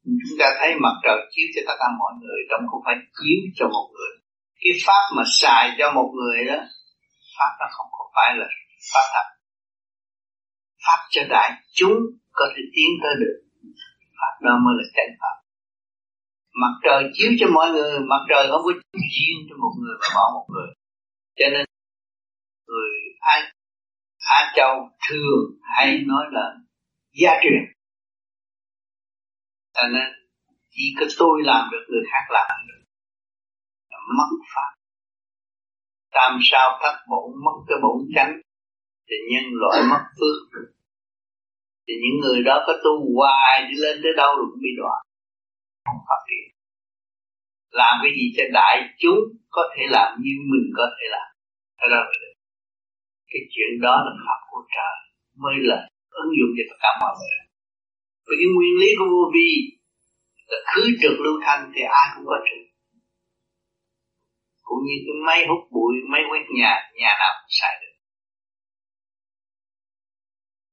chúng 0.04 0.38
ta 0.40 0.46
thấy 0.58 0.70
mặt 0.84 0.94
trời 1.04 1.18
chiếu 1.32 1.46
cho 1.54 1.62
tất 1.68 1.76
cả 1.80 1.88
mọi 2.00 2.12
người, 2.20 2.38
trong 2.50 2.60
không 2.70 2.82
phải 2.86 2.96
chiếu 3.18 3.40
cho 3.58 3.66
một 3.68 3.86
người. 3.94 4.12
Cái 4.62 4.72
pháp 4.86 5.02
mà 5.16 5.22
xài 5.40 5.64
cho 5.78 5.92
một 5.98 6.08
người 6.18 6.44
đó, 6.50 6.58
pháp 7.36 7.52
nó 7.60 7.66
không 7.76 7.90
có 7.96 8.04
phải 8.14 8.30
là 8.38 8.46
pháp 8.92 9.06
thật. 9.14 9.26
Pháp 10.86 11.00
cho 11.10 11.22
đại 11.34 11.50
chúng 11.78 11.96
có 12.32 12.44
thể 12.52 12.62
tiến 12.74 12.90
tới 13.02 13.14
được. 13.20 13.36
Pháp 14.18 14.34
đó 14.44 14.52
mới 14.64 14.74
là 14.78 14.84
chánh 14.96 15.12
pháp. 15.20 15.36
Mặt 16.60 16.74
trời 16.84 17.10
chiếu 17.14 17.30
cho 17.40 17.46
mọi 17.54 17.70
người, 17.70 18.00
mặt 18.10 18.22
trời 18.28 18.46
không 18.50 18.62
có 18.64 18.72
riêng 19.14 19.40
cho 19.48 19.56
một 19.62 19.72
người 19.80 19.96
mà 20.00 20.08
bỏ 20.14 20.24
một 20.34 20.46
người. 20.52 20.70
Cho 21.38 21.46
nên, 21.52 21.64
người 22.68 22.90
ai 23.20 23.40
Á 24.18 24.52
Châu 24.56 24.88
thường 25.08 25.58
hay 25.76 25.98
nói 26.06 26.24
là 26.32 26.54
gia 27.12 27.30
truyền 27.42 27.62
thành 29.74 29.92
nên, 29.94 30.08
chỉ 30.70 30.84
có 30.98 31.06
tôi 31.18 31.42
làm 31.44 31.62
được, 31.72 31.84
người 31.88 32.04
khác 32.10 32.24
làm 32.30 32.48
được. 32.68 32.80
Mất 34.18 34.30
pháp. 34.54 34.70
Tam 36.10 36.38
sao 36.42 36.78
thất 36.82 36.96
bổn 37.10 37.44
mất 37.44 37.56
cái 37.68 37.78
bổn 37.82 37.98
chánh. 38.14 38.32
Thì 39.08 39.16
nhân 39.30 39.44
loại 39.60 39.82
mất 39.90 40.02
phước. 40.18 40.62
Thì 41.88 41.94
những 42.02 42.18
người 42.22 42.42
đó 42.42 42.64
có 42.66 42.72
tu 42.84 42.92
hoài 43.16 43.62
đi 43.68 43.74
lên 43.82 44.00
tới 44.02 44.12
đâu 44.16 44.32
cũng 44.40 44.60
bị 44.62 44.70
đoạn 44.78 45.00
không 45.84 46.00
phát 46.08 46.20
triển. 46.28 46.46
Làm 47.80 47.94
cái 48.02 48.12
gì 48.16 48.26
cho 48.36 48.44
đại 48.52 48.76
chúng 49.02 49.20
có 49.50 49.62
thể 49.72 49.82
làm 49.96 50.08
như 50.22 50.32
mình 50.50 50.66
có 50.76 50.86
thể 50.96 51.06
làm. 51.14 51.28
Đó 51.80 51.86
là 51.92 52.00
cái 53.30 53.42
chuyện 53.52 53.70
đó 53.82 53.94
là 54.06 54.12
pháp 54.24 54.40
của 54.50 54.62
trời. 54.74 54.96
Mới 55.42 55.54
là 55.70 55.88
ứng 56.10 56.32
dụng 56.38 56.52
cho 56.56 56.64
tất 56.70 56.78
cả 56.82 56.90
mọi 57.00 57.12
người 57.18 57.43
vì 58.26 58.34
cái 58.40 58.48
nguyên 58.54 58.74
lý 58.80 58.88
của 58.98 59.08
vô 59.14 59.22
vi 59.34 59.50
là 60.50 60.58
khứ 60.70 60.82
trực 61.00 61.14
lưu 61.24 61.36
thanh 61.44 61.62
thì 61.74 61.82
ai 62.00 62.06
cũng 62.14 62.26
có 62.30 62.36
trực. 62.46 62.62
Cũng 64.68 64.80
như 64.86 64.96
cái 65.06 65.16
máy 65.26 65.40
hút 65.48 65.62
bụi, 65.74 65.94
máy 66.12 66.22
quét 66.28 66.44
nhà 66.58 66.72
nhà 67.00 67.12
nào 67.20 67.32
cũng 67.38 67.52
xài 67.60 67.74
được. 67.80 67.94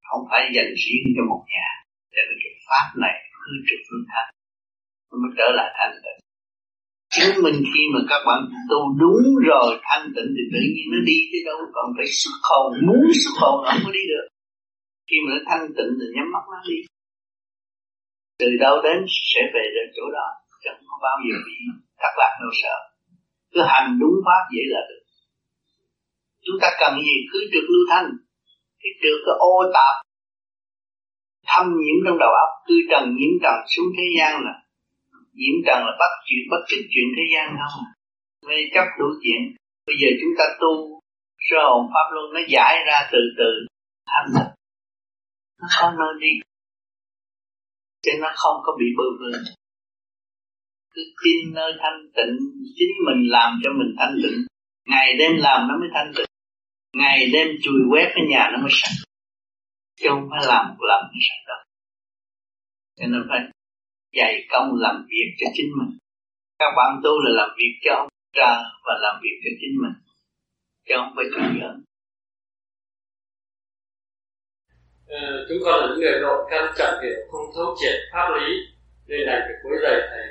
Không 0.07 0.23
phải 0.29 0.41
dành 0.55 0.71
riêng 0.83 1.05
cho 1.15 1.23
một 1.31 1.41
nhà. 1.53 1.67
Để 2.13 2.21
cái 2.41 2.53
pháp 2.67 2.87
này 3.03 3.15
khứ 3.41 3.53
trực 3.67 3.81
lưu 3.91 4.03
thanh, 4.11 4.29
nó 5.07 5.15
mới 5.21 5.31
trở 5.37 5.47
lại 5.57 5.69
thanh 5.77 5.95
tịnh. 6.03 6.19
Chứng 7.15 7.35
mình 7.45 7.57
khi 7.71 7.83
mà 7.93 7.99
các 8.11 8.21
bạn 8.27 8.39
tu 8.69 8.79
đúng 9.03 9.25
rồi, 9.49 9.69
thanh 9.87 10.05
tịnh 10.15 10.29
thì 10.35 10.43
tự 10.53 10.61
nhiên 10.73 10.87
nó 10.93 10.99
đi 11.09 11.17
tới 11.29 11.41
đâu, 11.49 11.57
còn 11.75 11.87
phải 11.97 12.07
xuất 12.19 12.37
hồn 12.47 12.67
muốn 12.87 13.03
xuất 13.21 13.35
hồn 13.41 13.55
nó 13.63 13.67
không 13.71 13.83
có 13.85 13.91
đi 13.99 14.03
được. 14.13 14.25
Khi 15.07 15.17
mà 15.23 15.29
nó 15.33 15.39
thanh 15.49 15.65
tịnh 15.77 15.91
thì 15.99 16.05
nhắm 16.15 16.27
mắt 16.33 16.43
nó 16.53 16.59
đi 16.69 16.77
từ 18.41 18.47
đâu 18.59 18.75
đến 18.85 18.97
sẽ 19.31 19.41
về 19.53 19.65
đến 19.75 19.87
chỗ 19.95 20.05
đó 20.17 20.27
chẳng 20.63 20.79
có 20.87 20.95
bao 21.05 21.17
giờ 21.25 21.35
bị 21.47 21.55
thất 22.01 22.13
lạc 22.19 22.33
nỗi 22.41 22.53
sợ. 22.61 22.77
Cứ 23.53 23.61
hành 23.71 23.97
đúng 24.01 24.15
pháp 24.25 24.43
vậy 24.55 24.65
là 24.73 24.81
được. 24.89 25.03
Chúng 26.45 26.57
ta 26.61 26.67
cần 26.81 26.93
gì 27.05 27.15
cứ 27.31 27.39
trực 27.53 27.65
lưu 27.73 27.83
thanh. 27.91 28.09
Cái 28.81 28.91
trượt 29.01 29.17
cái 29.25 29.35
ô 29.39 29.55
tạp 29.73 29.95
thâm 31.49 31.65
nhiễm 31.81 31.97
trong 32.05 32.17
đầu 32.23 32.31
óc 32.45 32.51
cứ 32.67 32.75
trần 32.91 33.03
nhiễm 33.17 33.33
trần 33.43 33.57
xuống 33.71 33.89
thế 33.97 34.05
gian 34.17 34.33
là 34.45 34.55
nhiễm 35.39 35.55
trần 35.65 35.79
là 35.87 35.93
bắt 36.01 36.11
chuyện 36.25 36.43
bất 36.51 36.61
cứ 36.69 36.77
chuyện 36.91 37.07
thế 37.15 37.23
gian 37.33 37.47
không? 37.59 37.83
Mê 38.47 38.57
chấp 38.73 38.85
đủ 38.99 39.07
chuyện. 39.23 39.41
Bây 39.87 39.95
giờ 40.01 40.07
chúng 40.21 40.33
ta 40.37 40.45
tu 40.61 40.99
sơ 41.47 41.57
hồn 41.69 41.83
pháp 41.93 42.07
luân 42.13 42.33
nó 42.33 42.41
giải 42.53 42.73
ra 42.87 43.09
từ 43.11 43.19
từ. 43.37 43.51
Thanh 44.11 44.27
nó 45.59 45.67
có 45.81 45.91
nơi 45.99 46.13
đi 46.21 46.50
cho 48.03 48.11
nó 48.19 48.27
không 48.35 48.57
có 48.63 48.77
bị 48.79 48.85
bơ 48.97 49.03
vơ. 49.19 49.39
Cứ 50.93 51.01
tin 51.23 51.53
nơi 51.53 51.71
thanh 51.79 51.99
tịnh, 52.15 52.37
chính 52.75 52.93
mình 53.05 53.29
làm 53.29 53.59
cho 53.63 53.69
mình 53.79 53.95
thanh 53.97 54.15
tịnh. 54.23 54.39
Ngày 54.85 55.17
đêm 55.19 55.31
làm 55.37 55.67
nó 55.67 55.77
mới 55.79 55.89
thanh 55.93 56.11
tịnh. 56.15 56.25
Ngày 56.93 57.29
đêm 57.33 57.47
chùi 57.63 57.81
quét 57.91 58.11
cái 58.15 58.25
nhà 58.29 58.49
nó 58.53 58.57
mới 58.61 58.71
sạch. 58.71 58.97
Chứ 59.99 60.05
không 60.09 60.27
phải 60.31 60.39
làm 60.47 60.67
một 60.69 60.85
lần 60.89 61.01
nó 61.03 61.19
sạch 61.27 61.43
đâu. 61.47 61.61
Cho 62.97 63.05
nên 63.07 63.21
phải 63.29 63.39
dày 64.17 64.45
công 64.49 64.75
làm 64.75 65.05
việc 65.09 65.27
cho 65.39 65.47
chính 65.53 65.69
mình. 65.77 65.97
Các 66.59 66.71
bạn 66.77 66.99
tu 67.03 67.11
là 67.23 67.31
làm 67.41 67.49
việc 67.57 67.73
cho 67.83 67.93
ông 67.95 68.07
ta 68.33 68.63
và 68.85 68.93
làm 69.01 69.15
việc 69.23 69.37
cho 69.43 69.49
chính 69.59 69.75
mình. 69.81 69.93
Chứ 70.87 70.93
không 70.97 71.13
phải 71.15 71.25
chuyện 71.31 71.61
giỡn. 71.61 71.83
Ờ, 75.11 75.45
chúng 75.49 75.57
con 75.65 75.79
là 75.79 75.87
những 75.89 75.99
người 75.99 76.19
nội 76.21 76.47
căn 76.49 76.73
chẳng 76.77 77.03
hiểu 77.03 77.19
không 77.31 77.51
thấu 77.55 77.75
triệt 77.79 77.95
pháp 78.13 78.27
lý, 78.39 78.47
nên 79.07 79.19
đành 79.27 79.41
phải 79.45 79.55
cuối 79.63 79.77
giày 79.83 79.99
thầy. 80.09 80.25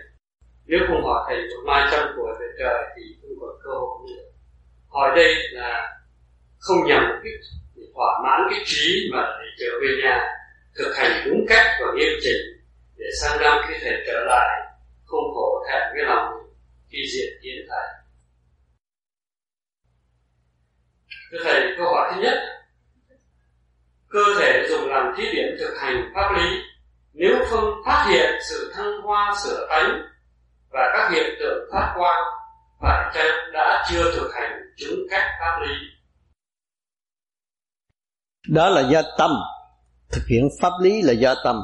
Nếu 0.67 0.81
không 0.89 1.05
hỏi 1.05 1.21
thầy 1.29 1.39
một 1.49 1.63
mai 1.67 1.89
trăm 1.93 2.09
của 2.17 2.37
về 2.41 2.47
trời 2.59 2.85
thì 2.97 3.03
không 3.23 3.31
còn 3.41 3.51
cơ 3.65 3.71
hội 3.71 3.99
nữa. 4.09 4.23
Hỏi 4.89 5.17
đây 5.17 5.35
là 5.51 5.99
không 6.59 6.87
nhằm 6.87 7.03
mục 7.09 7.25
đích 7.25 7.41
để 7.77 7.83
thỏa 7.95 8.21
mãn 8.25 8.41
cái 8.51 8.61
trí 8.67 9.11
mà 9.13 9.23
để 9.41 9.47
trở 9.61 9.71
về 9.83 9.89
nhà, 10.03 10.29
thực 10.79 10.97
hành 10.97 11.13
đúng 11.27 11.47
cách 11.49 11.67
và 11.81 11.87
nghiêm 11.97 12.13
chỉnh 12.23 12.43
để 12.97 13.07
sang 13.21 13.41
năm 13.43 13.59
khi 13.69 13.75
thầy 13.83 14.03
trở 14.07 14.25
lại, 14.27 14.61
không 15.05 15.35
khổ 15.35 15.65
thẹn 15.69 15.83
với 15.95 16.05
lòng 16.05 16.33
khi 16.91 16.99
diện 17.13 17.33
kiến 17.43 17.67
thầy. 17.69 17.89
Thưa 21.31 21.39
thầy, 21.45 21.75
câu 21.77 21.87
hỏi 21.87 22.13
thứ 22.15 22.23
nhất 22.23 22.50
cơ 24.11 24.21
thể 24.41 24.67
dùng 24.71 24.89
làm 24.89 25.15
thí 25.17 25.25
điểm 25.33 25.57
thực 25.61 25.75
hành 25.81 26.13
pháp 26.15 26.33
lý. 26.37 26.49
Nếu 27.13 27.37
không 27.51 27.75
phát 27.87 28.07
hiện 28.11 28.31
sự 28.51 28.73
thăng 28.75 29.03
hoa, 29.03 29.35
sửa 29.45 29.67
tánh 29.71 30.03
và 30.71 30.81
các 30.97 31.11
hiện 31.13 31.31
tượng 31.41 31.69
phát 31.73 31.95
quang 31.97 32.25
phải 32.81 33.11
chăng 33.15 33.53
đã 33.53 33.87
chưa 33.91 34.13
thực 34.17 34.31
hành 34.35 34.53
chứng 34.77 35.07
cách 35.11 35.25
pháp 35.41 35.59
lý. 35.67 35.75
Đó 38.49 38.69
là 38.69 38.91
do 38.91 39.03
tâm. 39.19 39.31
Thực 40.13 40.23
hiện 40.31 40.49
pháp 40.61 40.73
lý 40.83 41.03
là 41.03 41.13
do 41.13 41.35
tâm. 41.45 41.57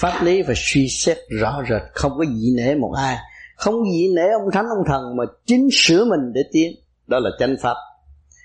Pháp 0.00 0.22
lý 0.22 0.42
phải 0.42 0.54
suy 0.56 0.88
xét 0.88 1.18
rõ 1.40 1.62
rệt, 1.70 1.82
không 1.94 2.12
có 2.18 2.24
gì 2.24 2.54
nể 2.56 2.74
một 2.74 2.94
ai. 2.96 3.16
Không 3.56 3.84
gì 3.84 4.08
nể 4.16 4.22
ông 4.22 4.50
thánh 4.52 4.64
ông 4.76 4.84
thần 4.86 5.16
mà 5.16 5.24
chính 5.46 5.68
sửa 5.72 6.04
mình 6.04 6.32
để 6.34 6.40
tiến. 6.52 6.72
Đó 7.06 7.18
là 7.18 7.30
chánh 7.38 7.56
pháp. 7.62 7.74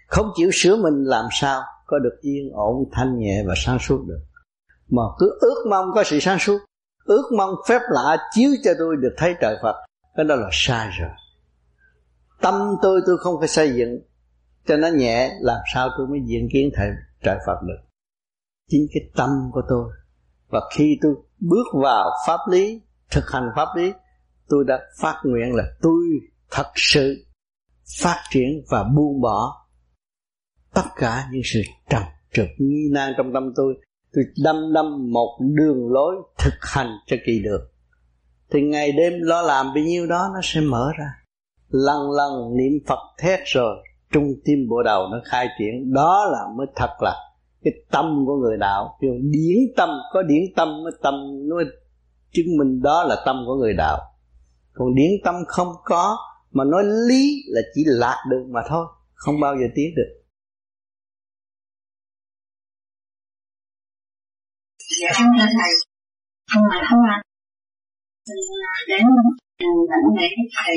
Không 0.07 0.31
chịu 0.35 0.49
sửa 0.53 0.75
mình 0.75 1.03
làm 1.03 1.25
sao? 1.31 1.61
Có 1.89 1.99
được 1.99 2.17
yên 2.21 2.51
ổn, 2.53 2.89
thanh 2.91 3.19
nhẹ 3.19 3.43
và 3.47 3.53
sáng 3.57 3.79
suốt 3.79 4.05
được. 4.07 4.19
Mà 4.89 5.03
cứ 5.19 5.37
ước 5.41 5.65
mong 5.69 5.85
có 5.95 6.03
sự 6.03 6.19
sáng 6.19 6.39
suốt, 6.39 6.57
ước 7.03 7.31
mong 7.37 7.55
phép 7.67 7.79
lạ 7.89 8.17
chiếu 8.31 8.51
cho 8.63 8.71
tôi 8.79 8.95
được 9.01 9.13
thấy 9.17 9.33
trời 9.41 9.55
Phật, 9.61 9.75
cái 10.15 10.25
đó 10.25 10.35
là 10.35 10.49
sai 10.51 10.89
rồi. 10.99 11.09
Tâm 12.41 12.75
tôi 12.81 13.01
tôi 13.07 13.17
không 13.17 13.35
phải 13.39 13.47
xây 13.47 13.75
dựng, 13.75 13.99
cho 14.67 14.77
nó 14.77 14.87
nhẹ, 14.87 15.31
làm 15.41 15.59
sao 15.73 15.89
tôi 15.97 16.07
mới 16.07 16.19
diện 16.25 16.47
kiến 16.53 16.69
thầy 16.75 16.89
trời 17.23 17.37
Phật 17.47 17.57
được? 17.67 17.87
Chính 18.69 18.87
cái 18.93 19.09
tâm 19.15 19.29
của 19.53 19.61
tôi, 19.69 19.89
và 20.47 20.61
khi 20.75 20.97
tôi 21.01 21.15
bước 21.39 21.65
vào 21.83 22.09
pháp 22.27 22.39
lý, 22.49 22.81
thực 23.11 23.23
hành 23.31 23.49
pháp 23.55 23.67
lý, 23.75 23.93
tôi 24.49 24.63
đã 24.67 24.79
phát 25.01 25.21
nguyện 25.23 25.55
là 25.55 25.63
tôi 25.81 26.03
thật 26.51 26.71
sự 26.75 27.15
phát 28.01 28.23
triển 28.29 28.63
và 28.69 28.83
buông 28.83 29.21
bỏ 29.21 29.58
tất 30.79 30.89
cả 30.95 31.27
những 31.31 31.41
sự 31.53 31.61
trần 31.89 32.03
trực 32.33 32.47
nghi 32.57 32.89
nan 32.91 33.13
trong 33.17 33.33
tâm 33.33 33.53
tôi. 33.55 33.73
Tôi 34.13 34.23
đâm 34.43 34.73
đâm 34.73 35.11
một 35.11 35.37
đường 35.39 35.91
lối 35.91 36.15
thực 36.37 36.53
hành 36.61 36.87
cho 37.07 37.17
kỳ 37.25 37.39
được. 37.43 37.59
Thì 38.51 38.61
ngày 38.61 38.91
đêm 38.91 39.13
lo 39.21 39.41
làm 39.41 39.73
bấy 39.73 39.83
nhiêu 39.83 40.07
đó, 40.07 40.29
nó 40.33 40.39
sẽ 40.43 40.61
mở 40.61 40.91
ra. 40.99 41.05
Lần 41.69 42.11
lần 42.11 42.57
niệm 42.57 42.71
phật 42.87 42.99
thét 43.19 43.39
rồi, 43.45 43.75
trung 44.11 44.33
tim 44.45 44.59
bộ 44.69 44.83
đầu 44.83 45.07
nó 45.11 45.21
khai 45.25 45.47
triển. 45.59 45.93
Đó 45.93 46.25
là 46.31 46.39
mới 46.57 46.67
thật 46.75 46.89
là 47.01 47.15
cái 47.63 47.73
tâm 47.91 48.23
của 48.27 48.35
người 48.35 48.57
đạo. 48.57 48.97
Kêu 49.01 49.11
điển 49.21 49.57
tâm, 49.77 49.89
có 50.13 50.21
điển 50.21 50.41
tâm, 50.55 50.83
mới 50.83 50.91
tâm 51.01 51.13
nó 51.49 51.55
chứng 52.31 52.57
minh 52.59 52.81
đó 52.81 53.03
là 53.03 53.15
tâm 53.25 53.43
của 53.47 53.55
người 53.55 53.73
đạo. 53.73 53.97
Còn 54.73 54.95
điển 54.95 55.11
tâm 55.23 55.35
không 55.47 55.73
có, 55.83 56.17
mà 56.51 56.63
nói 56.63 56.83
lý 57.09 57.43
là 57.47 57.61
chỉ 57.75 57.83
lạc 57.85 58.23
đường 58.29 58.51
mà 58.51 58.61
thôi, 58.69 58.85
không 59.13 59.39
bao 59.39 59.55
giờ 59.55 59.65
tiến 59.75 59.95
được. 59.95 60.18
Dạ 65.01 65.09
em 65.19 65.27
thưa 65.37 65.45
thầy 65.57 65.71
không 66.51 66.63
mà 66.69 66.77
không 66.89 67.03
ạ 67.15 67.17
đến 68.89 69.05
lãnh 69.89 70.15
để 70.17 70.29
thầy. 70.57 70.75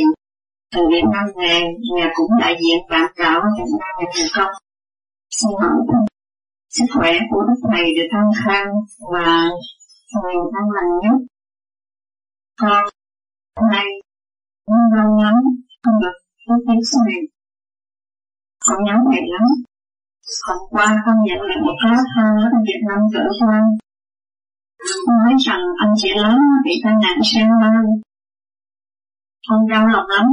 Từ 0.72 0.80
Việt 0.90 1.04
Nam 1.12 1.24
về 1.36 1.60
nhà 1.96 2.10
cũng 2.14 2.30
đại 2.40 2.54
diện 2.62 2.78
bạn 2.90 3.12
đạo 3.18 3.40
Việt 3.58 3.70
Nam 3.80 3.92
về 3.98 4.06
thành 4.14 4.30
công 4.36 4.52
xin 5.30 5.50
hỏi 5.60 5.70
sức 6.70 6.84
khỏe 6.94 7.12
của 7.30 7.42
đức 7.48 7.68
thầy 7.72 7.84
được 7.96 8.08
an 8.10 8.28
khang 8.44 8.70
và 9.12 9.48
người 10.12 10.34
an 10.58 10.66
lành 10.76 10.90
nhất. 11.02 11.18
Con 12.60 12.84
nay 13.72 13.86
nhưng 14.68 14.96
lo 14.96 15.22
lắng 15.22 15.40
không 15.82 15.94
được 16.02 16.16
có 16.46 16.54
tiếng 16.66 16.80
này. 17.06 17.20
Con 18.66 18.84
nhớ 18.84 18.94
thầy 19.12 19.22
lắm. 19.34 19.46
Hôm 20.48 20.58
qua 20.70 21.02
con 21.06 21.16
nhận 21.26 21.38
được 21.48 21.60
một 21.66 21.76
khóa 21.82 21.96
thơ 22.14 22.26
ở 22.56 22.58
Việt 22.66 22.80
Nam 22.88 22.98
gửi 23.12 23.28
cho 23.40 23.46
nói 25.08 25.34
rằng 25.46 25.62
anh 25.78 25.92
chị 25.96 26.08
lớn 26.16 26.38
bị 26.64 26.72
tai 26.84 26.94
nạn 27.02 27.18
xe 27.24 27.40
hơi 27.40 27.84
con 29.48 29.68
đau 29.68 29.86
lòng 29.86 30.06
lắm. 30.08 30.26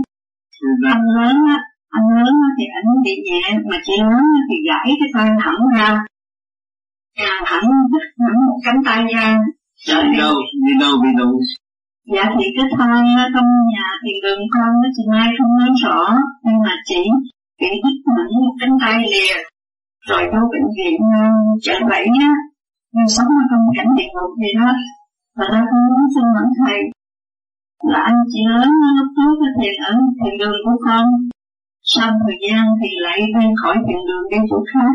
Anh 0.86 1.04
lớn 1.18 1.36
á 1.50 1.58
anh 1.90 2.08
lớn 2.18 2.34
thì 2.58 2.64
ảnh 2.76 2.90
bị 3.04 3.12
nhẹ 3.26 3.58
mà 3.72 3.78
chị 3.86 3.94
lớn 4.02 4.24
thì 4.50 4.56
gãy 4.68 4.88
cái 5.00 5.10
tay 5.14 5.30
thẳng 5.44 5.62
ra. 5.76 5.98
Càng 7.18 7.44
thẳng 7.46 7.70
đứt 7.92 8.06
hẳn 8.20 8.36
một 8.48 8.60
cánh 8.66 8.82
tay 8.86 9.04
ra. 9.16 9.38
Đi 9.88 10.18
đâu 10.18 10.36
đi 10.66 10.74
đâu 10.80 10.92
bị 11.04 11.10
đâu? 11.18 11.32
Dạ 12.14 12.24
thì 12.40 12.46
cái 12.58 12.66
thai 12.78 13.04
trong 13.34 13.50
nhà 13.72 13.88
thì 14.04 14.12
đường 14.24 14.40
con 14.54 14.70
đó 14.82 14.90
chị 14.96 15.04
mai 15.12 15.28
không 15.38 15.58
nói 15.60 15.70
rõ 15.84 16.18
nhưng 16.44 16.60
mà 16.66 16.76
chị 16.86 17.04
bị 17.62 17.68
đứt 17.84 17.98
hẳn 18.18 18.28
một 18.46 18.56
cánh 18.60 18.78
tay 18.82 18.98
lìa 19.12 19.36
rồi 20.08 20.24
vô 20.32 20.40
bệnh 20.52 20.68
viện 20.78 21.02
chợ 21.62 21.74
bảy 21.90 22.06
á 22.20 22.32
nhưng 22.94 23.10
sống 23.16 23.32
ở 23.42 23.44
trong 23.50 23.64
cảnh 23.78 23.92
địa 23.98 24.10
ngục 24.14 24.32
gì 24.42 24.52
đó 24.60 24.72
và 25.38 25.46
ta 25.52 25.60
không 25.70 25.84
muốn 25.90 26.04
xin 26.14 26.26
lỗi 26.36 26.50
thầy 26.60 26.80
là 27.92 28.00
anh 28.10 28.20
chị 28.32 28.40
lớn 28.54 28.70
lúc 28.98 29.08
trước 29.16 29.34
có 29.40 29.48
thiền 29.58 29.74
ở 29.92 29.94
thiền 30.20 30.38
đường 30.40 30.58
của 30.66 30.78
con. 30.86 31.06
Sau 31.84 32.10
thời 32.22 32.38
gian 32.44 32.64
thì 32.80 32.90
lại 33.06 33.18
đi 33.36 33.46
khỏi 33.62 33.76
thiền 33.86 34.02
đường 34.08 34.26
đi 34.32 34.38
chỗ 34.50 34.60
khác. 34.74 34.94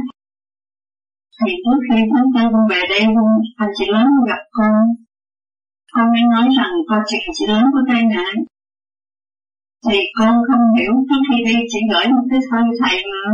Thì 1.41 1.53
trước 1.65 1.79
khi 1.87 1.99
chúng 2.11 2.33
ta 2.35 2.43
con 2.53 2.65
về 2.71 2.81
đây, 2.89 3.03
anh 3.57 3.73
chị 3.77 3.85
lớn 3.93 4.07
gặp 4.27 4.43
con. 4.53 4.83
Con 5.93 6.07
ấy 6.19 6.23
nói 6.35 6.49
rằng 6.59 6.73
con 6.89 7.03
chị 7.07 7.17
chị 7.33 7.47
lớn 7.47 7.65
có 7.75 7.81
tai 7.89 8.03
nạn. 8.03 8.35
Thì 9.89 9.99
con 10.19 10.35
không 10.49 10.65
hiểu 10.79 10.93
trước 11.09 11.23
khi 11.29 11.45
đi 11.45 11.57
chỉ 11.73 11.79
gửi 11.93 12.07
một 12.09 12.25
cái 12.31 12.41
thư 12.51 12.59
thầy 12.81 12.97
nữa 13.13 13.33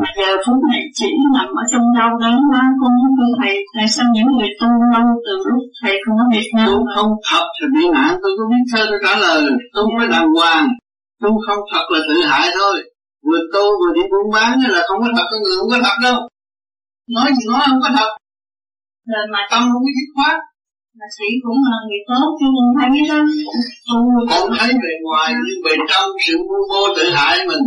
mà 0.00 0.08
giờ 0.18 0.30
phút 0.44 0.58
này 0.70 0.82
chỉ 0.98 1.08
nằm 1.36 1.48
ở 1.62 1.64
trong 1.72 1.86
đau 1.98 2.10
đớn 2.22 2.38
quá. 2.50 2.62
Con 2.80 2.92
không 3.00 3.14
thưa 3.18 3.32
thầy. 3.40 3.54
Tại 3.74 3.88
sao 3.94 4.06
những 4.14 4.30
người 4.36 4.50
tu 4.60 4.70
lâu 4.94 5.06
từ 5.26 5.34
lúc 5.48 5.62
thầy 5.80 5.94
không 6.02 6.16
có 6.18 6.24
Việt 6.34 6.48
Nam 6.56 6.66
tu 6.68 6.78
không 6.94 7.10
thật 7.28 7.44
thì 7.56 7.64
bị 7.74 7.84
nạn 7.94 8.10
tôi 8.22 8.32
có 8.38 8.44
biết 8.50 8.64
thơ 8.70 8.80
tôi 8.90 9.00
trả 9.04 9.14
lời. 9.24 9.40
Tu 9.74 9.82
phải 9.98 10.08
đàng 10.14 10.28
hoàng. 10.38 10.68
Tu 11.22 11.30
không 11.46 11.60
thật 11.72 11.84
là 11.92 12.00
tự 12.08 12.16
hại 12.30 12.46
thôi. 12.58 12.76
Vừa 13.26 13.42
tu 13.54 13.64
vừa 13.80 13.92
đi 13.96 14.02
buôn 14.10 14.26
bán 14.34 14.52
là 14.74 14.80
không 14.88 15.00
có 15.02 15.08
thật 15.16 15.26
con 15.30 15.40
người 15.42 15.56
không 15.58 15.70
có 15.72 15.78
thật 15.86 15.96
đâu. 16.06 16.18
Nói 17.14 17.28
gì 17.36 17.44
nói 17.52 17.62
không 17.66 17.80
có 17.82 17.90
thật. 17.98 18.10
Rồi 19.12 19.24
mà 19.32 19.40
tâm 19.50 19.62
không 19.72 19.82
có 19.86 19.90
dứt 19.96 20.08
khoát. 20.14 20.36
Mà 20.98 21.06
sĩ 21.16 21.28
cũng 21.44 21.60
là 21.70 21.78
người 21.86 22.02
tốt 22.08 22.28
chứ 22.38 22.46
không 22.54 22.70
thấy 22.78 22.90
đó. 23.10 23.20
Không 24.30 24.48
thấy 24.58 24.70
bề 24.82 24.92
ngoài 25.04 25.28
nhưng 25.44 25.60
bề 25.64 25.74
trong 25.90 26.08
sự 26.26 26.34
vô 26.70 26.82
tự 26.96 27.04
hại 27.16 27.38
mình 27.48 27.64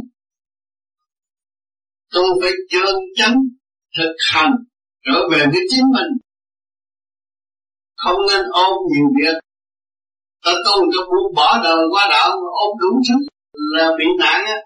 tôi 2.12 2.26
phải 2.42 2.52
chân 2.70 2.96
chánh 3.16 3.36
thực 3.98 4.16
hành 4.34 4.54
trở 5.06 5.20
về 5.32 5.46
với 5.46 5.62
chính 5.70 5.86
mình. 5.94 6.12
Không 7.96 8.20
nên 8.30 8.46
ôm 8.52 8.74
nhiều 8.94 9.08
việc. 9.20 9.36
Ta 10.46 10.52
tu 10.66 10.92
cho 10.94 11.02
buông 11.10 11.36
bỏ 11.36 11.62
đời 11.64 11.84
qua 11.92 12.08
đạo 12.10 12.30
mà 12.30 12.50
ôm 12.64 12.72
đủ 12.82 13.02
chút 13.08 13.22
là 13.54 13.92
bị 13.98 14.06
nạn 14.20 14.46
á. 14.46 14.58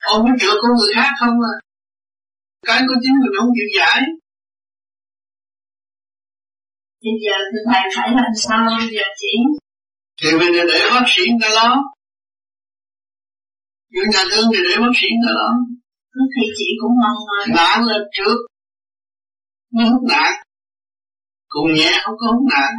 Ôm 0.00 0.22
cái 0.26 0.36
chuyện 0.40 0.56
của 0.62 0.68
người 0.78 0.94
khác 0.94 1.10
không 1.20 1.36
à? 1.52 1.54
Cái 2.66 2.80
của 2.88 2.94
chính 3.02 3.14
mình 3.20 3.32
không 3.38 3.48
chịu 3.56 3.68
giải. 3.78 4.00
Bây 7.02 7.14
giờ 7.24 7.36
thì 7.52 7.58
thầy 7.72 7.82
phải 7.96 8.08
làm 8.16 8.32
sao 8.44 8.78
bây 8.78 8.88
giờ 8.94 9.02
chỉ 9.20 9.32
thì 10.22 10.28
mình 10.38 10.52
để 10.68 10.80
bác 10.94 11.04
sĩ 11.06 11.22
người 11.28 11.38
ta 11.42 11.48
lo. 11.54 11.76
Những 13.90 14.10
nhà 14.12 14.24
thương 14.30 14.46
thì 14.54 14.58
để 14.68 14.76
bác 14.80 14.92
sĩ 15.00 15.06
người 15.10 15.26
ta 15.26 15.32
lo 15.32 15.50
thì 16.34 16.42
chị 16.58 16.68
cũng 16.80 16.92
mong 17.02 17.18
nạn 17.56 17.84
lên 17.86 18.02
trước. 18.12 18.36
Mới 19.72 19.86
hút 19.86 20.02
nạn 20.08 20.32
còn 21.48 21.74
nhẹ 21.74 21.90
không 22.04 22.14
có 22.20 22.26
hút 22.32 22.44
nạn 22.54 22.72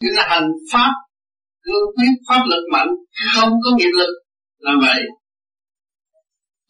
như 0.00 0.08
là 0.12 0.24
hành 0.28 0.48
pháp 0.72 0.92
cương 1.62 1.86
quyết 1.96 2.14
pháp 2.28 2.42
lực 2.50 2.64
mạnh 2.72 2.88
không 3.34 3.52
có 3.64 3.70
nghiệp 3.76 3.92
lực 4.00 4.12
là 4.58 4.72
vậy. 4.80 5.02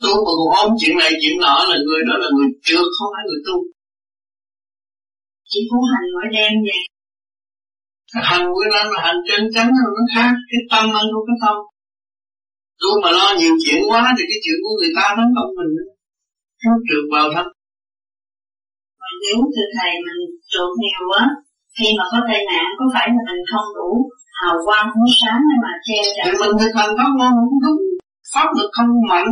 Tu 0.02 0.12
mà 0.24 0.30
còn 0.38 0.50
ôm 0.62 0.70
chuyện 0.80 0.98
này 0.98 1.10
chuyện 1.20 1.38
nọ 1.40 1.58
là 1.70 1.76
người 1.86 2.02
đó 2.08 2.14
là 2.22 2.28
người 2.36 2.48
trượt 2.62 2.86
không 2.98 3.10
phải 3.14 3.24
người 3.28 3.40
tu. 3.46 3.56
Chị 5.50 5.60
cũng 5.70 5.84
hành 5.92 6.06
mỗi 6.14 6.26
đêm 6.32 6.52
vậy 6.68 6.80
hành 8.12 8.44
mỗi 8.44 8.66
năm 8.74 8.86
là 8.94 9.02
hành 9.02 9.16
chân 9.28 9.48
chánh 9.54 9.68
nó 9.68 10.02
khác. 10.14 10.32
Cái 10.50 10.60
tâm 10.70 10.84
ăn 10.84 11.04
không 11.12 11.24
cái 11.26 11.36
tâm 11.42 11.56
tôi 12.82 12.94
mà 13.02 13.10
lo 13.18 13.28
nhiều 13.38 13.54
chuyện 13.62 13.80
quá 13.90 14.02
thì 14.16 14.22
cái 14.30 14.38
chuyện 14.44 14.58
của 14.62 14.74
người 14.78 14.92
ta 14.96 15.06
nó 15.16 15.24
không 15.36 15.52
mình 15.58 15.72
nó 16.64 16.72
trượt 16.86 17.04
vào 17.14 17.26
thân. 17.34 17.46
Mà 19.00 19.08
nếu 19.22 19.38
từ 19.54 19.62
thầy 19.76 19.92
mình 20.06 20.20
trượt 20.50 20.70
nhiều 20.82 21.02
quá 21.10 21.22
khi 21.76 21.86
mà 21.98 22.04
có 22.12 22.18
tai 22.28 22.40
nạn 22.50 22.66
có 22.78 22.84
phải 22.94 23.06
là 23.14 23.22
mình 23.28 23.42
không 23.52 23.68
đủ 23.78 23.90
hào 24.40 24.56
quang 24.66 24.88
ánh 24.98 25.12
sáng 25.20 25.40
để 25.48 25.56
mà 25.64 25.72
che 25.86 25.98
chở? 26.14 26.22
Thì 26.26 26.32
mình 26.40 26.54
thực 26.60 26.72
hành 26.78 26.92
pháp 26.98 27.10
môn 27.18 27.32
không 27.38 27.60
đúng. 27.64 27.82
Pháp 28.32 28.48
lực 28.56 28.70
không 28.76 28.90
mạnh. 29.10 29.30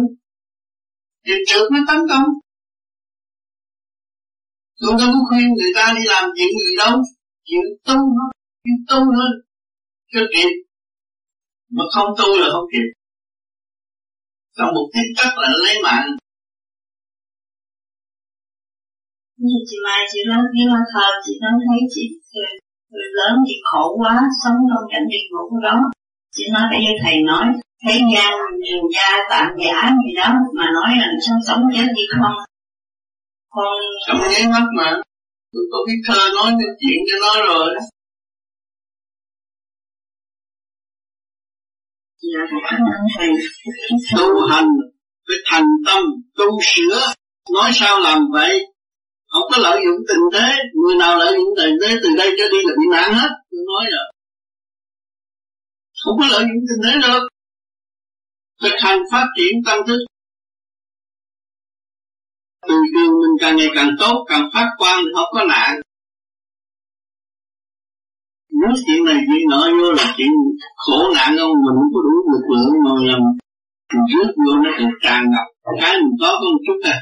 Thì 1.25 1.33
trượt 1.49 1.67
nó 1.73 1.79
tấn 1.89 2.01
công. 2.11 2.29
Tôi 4.81 4.93
đâu 5.01 5.09
có 5.15 5.21
khuyên 5.29 5.47
người 5.49 5.73
ta 5.75 5.95
đi 5.97 6.03
làm 6.13 6.25
chuyện 6.37 6.51
gì 6.59 6.77
đâu. 6.83 6.95
Chuyện 7.49 7.67
tu 7.87 7.99
thôi. 8.17 8.31
Chuyện 8.65 8.79
tu 8.89 9.01
thôi. 9.17 9.31
Cho 10.13 10.21
kịp. 10.35 10.53
Mà 11.71 11.85
không 11.95 12.11
tu 12.19 12.29
là 12.41 12.49
không 12.53 12.69
kịp 12.73 12.98
trong 14.59 14.75
một 14.75 14.87
tích 14.95 15.11
tắc 15.17 15.39
là 15.39 15.51
lấy 15.65 15.77
mạng. 15.83 16.09
Như 19.37 19.57
chị 19.69 19.77
Mai 19.85 20.01
chị 20.13 20.21
nói 20.29 20.43
khi 20.53 20.63
hoa 20.71 20.81
thờ 20.93 21.07
chị 21.25 21.33
nói 21.43 21.53
thấy 21.67 21.81
chị 21.95 22.05
người 22.93 23.09
lớn 23.19 23.35
chị 23.47 23.55
khổ 23.65 23.97
quá 23.99 24.15
sống 24.45 24.59
trong 24.69 24.85
cảnh 24.93 25.07
địa 25.11 25.25
ngục 25.31 25.51
đó. 25.63 25.77
Chị 26.37 26.45
nói 26.55 26.63
bây 26.71 26.81
giờ 26.85 26.93
thầy 27.03 27.17
nói 27.31 27.47
thế 27.85 27.95
gian 28.13 28.33
điều 28.65 28.83
tra 28.95 29.09
tạm 29.31 29.47
giả 29.65 29.91
gì 30.03 30.11
đó 30.17 30.29
mà 30.57 30.67
nói 30.77 30.91
là 31.01 31.07
sống 31.27 31.41
sống 31.47 31.63
chết 31.75 31.87
gì 31.97 32.05
không? 32.11 32.37
Con 33.55 33.79
trong 34.07 34.21
nháy 34.31 34.45
mắt 34.53 34.67
mà. 34.79 34.91
Tôi 35.53 35.63
có 35.73 35.79
biết 35.87 35.99
thơ 36.07 36.21
nói 36.37 36.51
cái 36.59 36.71
chuyện 36.81 36.99
cho 37.09 37.17
nó 37.25 37.47
rồi 37.47 37.75
Thầy. 43.19 43.29
Tu 44.17 44.47
hành 44.51 44.69
phải 45.29 45.37
thành 45.45 45.67
tâm, 45.87 46.03
tu 46.37 46.59
sửa. 46.63 47.13
Nói 47.55 47.71
sao 47.75 48.01
làm 48.01 48.23
vậy? 48.33 48.67
Không 49.27 49.43
có 49.51 49.57
lợi 49.59 49.81
dụng 49.85 50.01
tình 50.09 50.23
thế. 50.33 50.57
Người 50.75 50.97
nào 50.97 51.19
lợi 51.19 51.35
dụng 51.37 51.55
tình 51.57 51.75
thế, 51.83 51.97
từ 52.03 52.09
đây 52.19 52.31
cho 52.39 52.45
đi 52.53 52.59
là 52.65 52.73
bị 52.79 52.87
nạn 52.93 53.15
hết. 53.15 53.29
Tôi 53.51 53.61
nói 53.67 53.87
rồi 53.91 54.13
không 56.05 56.19
có 56.21 56.27
lợi 56.31 56.43
dụng 56.43 56.65
tình 56.69 56.83
thế 56.85 57.09
được 57.09 57.29
thực 58.63 58.77
hành 58.79 58.99
phát 59.13 59.27
triển 59.37 59.53
tâm 59.67 59.79
thức. 59.87 59.99
Từ 62.69 62.75
trường 62.95 63.13
mình 63.13 63.37
càng 63.41 63.57
ngày 63.57 63.69
càng 63.75 63.91
tốt, 64.01 64.25
càng 64.29 64.51
phát 64.55 64.69
quang 64.79 65.01
thì 65.05 65.11
không 65.15 65.29
có 65.33 65.45
nạn 65.45 65.81
nói 68.61 68.75
chuyện 68.87 69.05
này 69.05 69.19
chuyện 69.27 69.43
nọ 69.51 69.61
vô 69.79 69.89
là 69.99 70.07
chuyện 70.17 70.33
khổ 70.83 70.99
nạn 71.15 71.31
không 71.39 71.57
mình 71.65 71.77
không 71.79 71.91
có 71.95 72.01
đủ 72.07 72.15
lực 72.33 72.45
lượng 72.53 72.75
mà 72.85 72.93
làm 73.09 73.23
rước 74.13 74.31
vô 74.45 74.53
nó 74.65 74.71
càng 74.79 74.93
tràn 75.05 75.21
ngập. 75.33 75.47
Cái 75.81 75.95
mình 76.03 76.17
có 76.21 76.31
có 76.41 76.47
một 76.53 76.63
chút 76.67 76.79
à. 76.95 76.99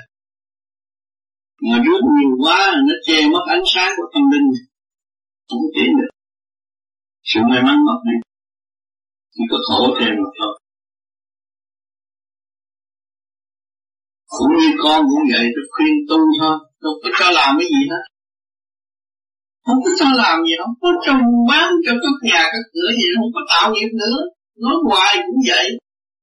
Mà 1.70 1.76
rước 1.84 2.00
nhiều 2.16 2.32
quá, 2.42 2.58
nó 2.86 2.94
che 3.06 3.28
mất 3.32 3.44
ánh 3.48 3.64
sáng 3.74 3.90
của 3.96 4.06
tâm 4.14 4.22
linh. 4.32 4.48
Không 5.48 5.66
tiến 5.74 5.90
được. 5.98 6.12
Sự 7.24 7.40
may 7.50 7.62
mắn 7.62 7.76
mất 7.86 7.98
đi 8.04 8.16
chỉ 9.36 9.44
có 9.50 9.58
khổ 9.68 9.96
thêm 10.00 10.14
mà 10.22 10.30
thôi. 10.38 10.60
Cũng 14.38 14.52
như 14.60 14.70
con 14.82 15.04
cũng 15.10 15.24
vậy, 15.32 15.46
tôi 15.54 15.64
khuyên 15.70 15.94
tu 16.08 16.18
thôi. 16.40 16.56
Tôi 16.80 16.92
có 17.02 17.08
cho 17.18 17.30
làm 17.30 17.56
cái 17.58 17.68
gì 17.68 17.82
hết 17.90 18.02
không 19.66 19.80
có 19.84 19.90
cho 20.00 20.08
làm 20.22 20.36
gì, 20.46 20.54
không 20.62 20.76
có 20.82 20.88
trồng 21.06 21.26
bán 21.50 21.68
cho 21.84 21.92
các 22.02 22.16
nhà, 22.28 22.42
các 22.52 22.64
cửa 22.74 22.90
gì, 22.98 23.06
không 23.16 23.30
có 23.34 23.40
tạo 23.52 23.66
nghiệp 23.72 23.90
nữa. 24.02 24.18
Nói 24.64 24.76
hoài 24.86 25.16
cũng 25.26 25.40
vậy. 25.50 25.66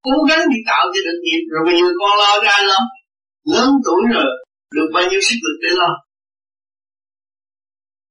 Cố 0.06 0.16
gắng 0.30 0.44
đi 0.52 0.60
tạo 0.70 0.84
cho 0.94 1.00
được 1.08 1.20
nghiệp, 1.24 1.42
rồi 1.52 1.62
bây 1.68 1.76
giờ 1.80 1.88
con 2.00 2.12
lo 2.22 2.32
ra 2.46 2.58
lo. 2.70 2.80
Lớn 3.54 3.70
tuổi 3.86 4.02
rồi, 4.14 4.30
được 4.76 4.90
bao 4.94 5.04
nhiêu 5.10 5.22
sức 5.28 5.40
lực 5.46 5.58
để 5.64 5.70
lo? 5.80 5.92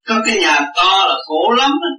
Có 0.08 0.16
cái 0.26 0.36
nhà 0.40 0.56
to 0.76 0.92
là 1.08 1.16
khổ 1.26 1.42
lắm 1.58 1.70
á. 1.88 1.92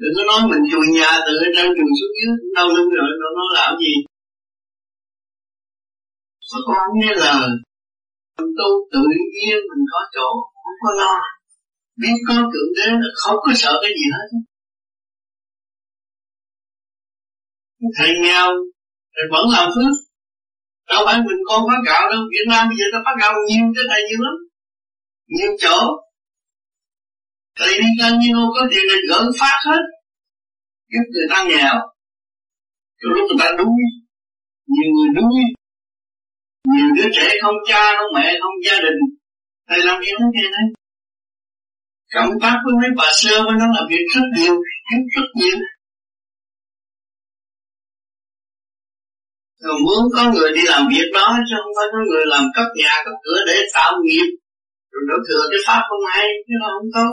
Đừng 0.00 0.14
có 0.16 0.22
nói 0.30 0.40
mình 0.50 0.64
chùi 0.70 0.86
nhà 0.98 1.10
từ 1.26 1.32
trên 1.56 1.66
chùi 1.76 1.90
xuống 1.98 2.14
dưới 2.16 2.30
đau 2.56 2.68
lưng 2.68 2.90
rồi 2.98 3.08
nó 3.20 3.28
nó 3.38 3.44
làm 3.58 3.78
gì. 3.84 3.94
Mà 6.50 6.58
con 6.66 6.88
nghe 6.98 7.12
lời, 7.14 7.48
mình 8.38 8.50
tu 8.58 8.70
tự 8.92 9.02
nhiên 9.34 9.58
mình 9.70 9.84
có 9.92 10.00
chỗ, 10.14 10.28
không 10.62 10.78
có 10.82 10.90
lo 11.00 11.14
biết 12.00 12.16
có 12.28 12.34
thượng 12.34 12.70
đế 12.76 12.90
là 13.02 13.10
không 13.22 13.36
có 13.44 13.52
sợ 13.54 13.72
cái 13.82 13.90
gì 13.98 14.06
hết 14.16 14.28
thầy 17.96 18.10
nghèo 18.22 18.48
thầy 19.14 19.24
vẫn 19.30 19.44
làm 19.52 19.68
phước. 19.74 19.94
Đâu 20.88 21.02
phải 21.06 21.18
mình 21.18 21.40
con 21.48 21.62
phát 21.68 21.80
gạo 21.86 22.10
đâu 22.10 22.20
Việt 22.32 22.46
Nam 22.48 22.68
bây 22.68 22.76
giờ 22.78 22.84
ta 22.92 22.98
phát 23.04 23.16
gạo 23.20 23.32
nhiều 23.48 23.64
cái 23.76 23.84
này 23.88 24.00
nhiều 24.08 24.20
lắm. 24.26 24.36
Nhiều 25.26 25.50
chỗ. 25.58 25.78
Thầy 27.58 27.72
đi 27.80 27.88
lên 27.98 28.18
như 28.18 28.32
có 28.54 28.66
tiền 28.70 28.84
này 28.88 29.00
gỡ 29.08 29.30
phát 29.40 29.58
hết. 29.66 29.82
Giúp 30.92 31.04
người 31.12 31.26
ta 31.30 31.44
nghèo. 31.48 31.74
Rồi 33.00 33.10
lúc 33.16 33.24
người 33.28 33.40
ta 33.40 33.48
đuối 33.58 33.80
Nhiều 34.66 34.90
người 34.94 35.10
đuối. 35.16 35.40
Nhiều 36.72 36.88
đứa 36.96 37.08
trẻ 37.16 37.28
không 37.42 37.58
cha, 37.68 37.82
không 37.98 38.12
mẹ, 38.14 38.38
không 38.40 38.54
gia 38.66 38.78
đình. 38.80 39.00
Thầy 39.68 39.78
làm 39.86 40.02
gì 40.02 40.10
hết 40.10 40.26
nghe 40.34 40.42
đấy 40.42 40.77
Cộng 42.14 42.32
tác 42.42 42.56
với 42.64 42.74
mấy 42.80 42.90
bà 42.96 43.08
sơ 43.20 43.34
với 43.44 43.54
nó 43.60 43.66
làm 43.74 43.84
việc 43.90 44.04
rất 44.14 44.26
nhiều 44.36 44.54
Giúp 44.90 45.04
rất 45.14 45.28
nhiều. 45.40 45.58
Rồi 49.62 49.76
muốn 49.86 50.02
có 50.14 50.32
người 50.32 50.50
đi 50.56 50.62
làm 50.64 50.82
việc 50.92 51.08
đó 51.14 51.26
Chứ 51.48 51.54
không 51.62 51.72
phải 51.76 51.86
có 51.92 51.98
người 52.08 52.24
làm 52.26 52.44
cấp 52.56 52.68
nhà, 52.80 52.94
cấp 53.04 53.16
cửa 53.24 53.40
để 53.46 53.56
tạo 53.74 53.92
nghiệp. 54.04 54.28
Rồi 54.90 55.02
nó 55.08 55.16
thừa 55.28 55.44
cái 55.50 55.60
pháp 55.66 55.82
không 55.88 56.04
hay 56.12 56.26
Chứ 56.46 56.54
nó 56.60 56.68
không 56.74 56.90
tốt. 56.96 57.12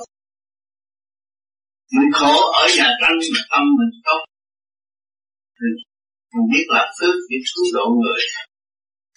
Mình 1.95 2.11
khổ 2.13 2.35
ở 2.61 2.65
nhà 2.77 2.89
tranh 3.01 3.17
mà 3.33 3.41
tâm 3.51 3.63
mình 3.79 3.93
tốt. 4.05 4.21
Mình 6.33 6.47
biết 6.51 6.65
làm 6.67 6.87
phước 6.99 7.15
biết 7.29 7.41
cứu 7.51 7.65
độ 7.73 7.85
người. 8.01 8.21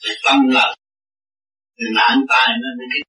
Thì 0.02 0.10
tâm 0.24 0.48
lành 0.48 0.74
thì 1.76 1.84
nạn 1.94 2.18
tai 2.28 2.48
nó 2.62 2.68
mới 2.78 2.86
biết 2.92 3.04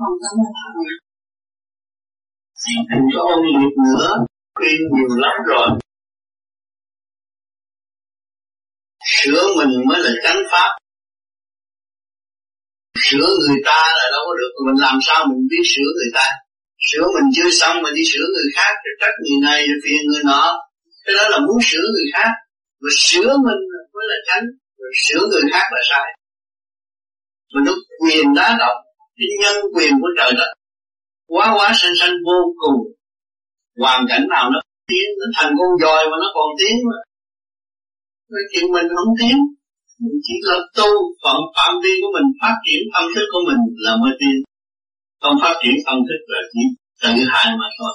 không 0.00 0.16
cảm 0.22 0.34
ơn 0.46 0.52
thầy 2.60 2.74
đừng 2.90 3.06
có 3.14 3.20
ôn 3.34 3.40
nghiệp 3.46 3.74
nữa, 3.86 4.08
khuyên 4.56 4.80
nhiều 4.92 5.12
lắm 5.24 5.36
rồi. 5.50 5.68
Sửa 9.16 9.42
mình 9.58 9.72
mới 9.88 9.98
là 10.04 10.12
chánh 10.24 10.42
pháp. 10.50 10.70
Sửa 13.06 13.28
người 13.40 13.60
ta 13.66 13.80
là 13.98 14.06
đâu 14.14 14.22
có 14.28 14.34
được, 14.40 14.52
mình 14.66 14.80
làm 14.86 14.98
sao 15.02 15.26
mình 15.28 15.42
biết 15.50 15.64
sửa 15.72 15.90
người 15.98 16.12
ta? 16.14 16.26
Sửa 16.88 17.06
mình 17.14 17.26
chưa 17.36 17.50
xong 17.60 17.76
mà 17.82 17.90
đi 17.96 18.02
sửa 18.12 18.26
người 18.34 18.48
khác 18.56 18.72
rồi 18.84 18.94
trách 19.00 19.16
người 19.22 19.38
này, 19.48 19.60
rồi 19.68 19.78
phiền 19.84 20.02
người 20.08 20.22
nọ. 20.24 20.44
Cái 21.04 21.14
đó 21.18 21.24
là 21.28 21.38
muốn 21.46 21.58
sửa 21.68 21.86
người 21.94 22.08
khác. 22.14 22.30
Mà 22.82 22.90
sửa 22.98 23.30
mình 23.46 23.60
mới 23.94 24.04
là 24.10 24.18
tránh 24.28 24.44
rồi 24.78 24.92
sửa 25.04 25.22
người 25.30 25.44
khác 25.52 25.66
là 25.74 25.80
sai. 25.90 26.08
Mình 27.54 27.64
nó 27.66 27.72
quyền 28.00 28.34
đá 28.34 28.56
động 28.60 28.78
cái 29.20 29.30
nhân 29.42 29.56
quyền 29.74 29.92
của 30.00 30.10
trời 30.18 30.32
đất. 30.38 30.50
Quá 31.32 31.46
quá 31.56 31.68
sanh 31.80 31.94
sanh 32.00 32.14
vô 32.26 32.38
cùng. 32.62 32.78
Hoàn 33.82 34.00
cảnh 34.08 34.24
nào 34.34 34.44
nó 34.54 34.60
tiến, 34.88 35.06
nó 35.20 35.26
thành 35.36 35.52
con 35.58 35.70
dòi 35.82 36.02
mà 36.10 36.16
nó 36.22 36.28
còn 36.36 36.48
tiến 36.58 36.74
mà 36.86 36.96
cái 38.34 38.44
chuyện 38.50 38.66
mình 38.74 38.88
không 38.96 39.12
tiến. 39.20 39.36
Mình 40.02 40.18
chỉ 40.26 40.34
là 40.48 40.58
tu 40.76 40.90
phận 41.22 41.40
phạm 41.56 41.72
vi 41.82 41.92
của 42.00 42.10
mình, 42.16 42.28
phát 42.40 42.56
triển 42.66 42.82
tâm 42.94 43.04
thức 43.14 43.26
của 43.32 43.42
mình 43.48 43.60
là 43.84 43.92
mới 44.02 44.12
tiến. 44.20 44.36
Không 45.22 45.36
phát 45.42 45.54
triển 45.62 45.76
tâm 45.86 45.98
thức 46.08 46.20
là 46.32 46.40
chỉ 46.52 46.62
tự 47.02 47.12
hại 47.32 47.46
mà 47.60 47.68
thôi. 47.78 47.92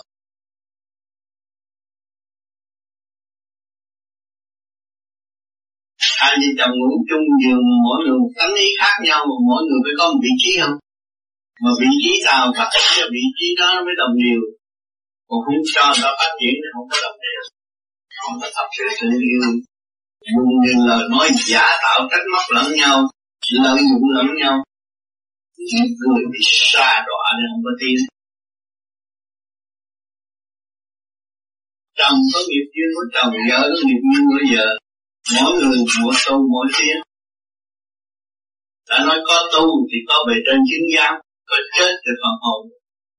Hai 6.20 6.34
vợ 6.42 6.50
chồng 6.58 6.74
ngủ 6.80 6.92
chung 7.10 7.26
giường, 7.42 7.66
mỗi 7.86 7.98
người 8.04 8.18
một 8.22 8.32
tánh 8.38 8.54
ý 8.66 8.68
khác 8.80 8.96
nhau 9.08 9.20
mà 9.30 9.36
mỗi 9.48 9.62
người 9.68 9.80
phải 9.86 9.96
có 10.00 10.06
một 10.12 10.20
vị 10.24 10.34
trí 10.42 10.52
không? 10.62 10.76
Mà 11.61 11.72
vị 11.80 11.91
trí 12.03 12.14
nào 12.27 12.44
phát 12.57 12.69
triển 12.73 12.88
cho 12.98 13.06
vị 13.15 13.23
trí 13.38 13.48
đó 13.60 13.68
nó 13.76 13.82
mới 13.86 13.95
đồng 14.02 14.15
điều 14.23 14.41
còn 15.27 15.40
không 15.45 15.61
cho 15.76 15.86
nó 16.02 16.10
phát 16.19 16.32
triển 16.40 16.56
thì 16.61 16.68
không 16.73 16.88
có 16.91 16.98
đồng 17.06 17.18
điều 17.26 17.41
không 18.22 18.36
có 18.41 18.48
thật 18.56 18.68
sự 18.76 18.84
tình 18.99 19.19
yêu 19.32 19.45
dùng 20.34 20.52
những 20.65 20.82
lời 20.88 21.03
nói 21.11 21.27
giả 21.48 21.65
tạo 21.84 22.07
trách 22.11 22.26
móc 22.34 22.45
lẫn 22.56 22.68
nhau, 22.80 22.98
lợi 23.64 23.80
dụng 23.90 24.06
lẫn 24.15 24.27
nhau. 24.41 24.64
Những 25.57 25.88
người 25.99 26.23
bị 26.32 26.40
xa 26.41 27.03
đọa 27.07 27.26
nên 27.38 27.48
không 27.52 27.64
có 27.68 27.73
tin. 27.82 27.98
Chồng 31.98 32.19
có 32.34 32.40
nghiệp 32.48 32.68
duyên 32.73 32.90
của 32.95 33.06
chồng 33.14 33.34
vợ 33.49 33.61
có 33.61 33.80
nghiệp 33.88 34.02
duyên 34.10 34.23
của 34.30 34.41
vợ 34.53 34.68
mỗi 35.36 35.52
người 35.60 35.77
mỗi 36.03 36.15
tu 36.27 36.36
mỗi 36.53 36.68
tiếng 36.80 37.02
đã 38.90 39.06
nói 39.07 39.19
có 39.27 39.49
tu 39.53 39.65
thì 39.90 39.98
có 40.07 40.15
bề 40.27 40.36
trên 40.45 40.60
chứng 40.69 40.88
giám 40.95 41.14
rồi 41.50 41.62
chết 41.76 41.92
cho 42.04 42.12
phần 42.22 42.36
hồn. 42.44 42.62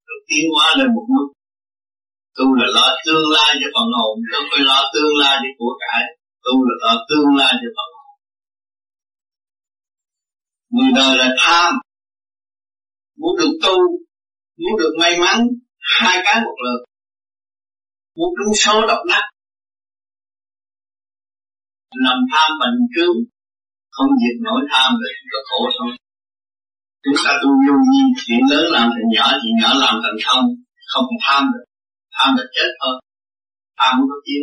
Được 0.06 0.20
tiến 0.28 0.44
hóa 0.54 0.66
lên 0.78 0.88
một 0.94 1.06
mức. 1.14 1.26
Tu 2.36 2.46
là 2.58 2.66
lo 2.76 2.88
tương 3.06 3.26
lai 3.36 3.50
cho 3.60 3.68
phần 3.74 3.88
hồn 3.98 4.14
không 4.30 4.46
phải 4.50 4.62
lo 4.70 4.78
tương 4.94 5.14
lai 5.22 5.34
cho 5.42 5.50
của 5.58 5.72
cải. 5.82 6.02
Tu 6.44 6.54
là 6.66 6.74
lo 6.84 6.94
tương 7.08 7.30
lai 7.40 7.52
cho 7.60 7.68
phần 7.76 7.88
hồn. 7.96 8.16
Người 10.74 10.90
đời 10.98 11.12
là 11.20 11.28
tham. 11.38 11.72
Muốn 13.20 13.32
được 13.38 13.52
tu, 13.62 13.76
muốn 14.60 14.72
được 14.80 14.92
may 15.00 15.12
mắn, 15.20 15.38
hai 15.78 16.16
cái 16.24 16.40
một 16.44 16.56
lượt 16.64 16.80
muốn 18.16 18.30
trúng 18.36 18.54
số 18.54 18.86
độc 18.86 18.98
đắc. 19.08 19.24
Làm 22.04 22.18
tham 22.32 22.50
bệnh 22.60 22.78
cứu. 22.94 23.14
Không 23.90 24.10
diệt 24.20 24.36
nổi 24.42 24.60
tham 24.70 24.92
rồi 24.92 25.12
có 25.32 25.38
khổ 25.48 25.70
thôi 25.78 26.05
chúng 27.06 27.18
ta 27.24 27.32
tu 27.42 27.50
vô 27.64 27.74
vi 27.88 28.02
chuyện 28.20 28.40
lớn 28.50 28.64
làm 28.76 28.86
thành 28.94 29.08
nhỏ 29.14 29.26
chuyện 29.40 29.54
nhỏ 29.62 29.70
làm 29.84 29.94
thành 30.02 30.18
không 30.26 30.44
không 30.92 31.08
tham 31.24 31.42
được. 31.52 31.64
Tham 32.14 32.28
là 32.36 32.44
chết 32.54 32.68
thôi. 32.80 32.94
Tham 33.78 33.92
không 33.98 34.08
có 34.10 34.18
tiến 34.26 34.42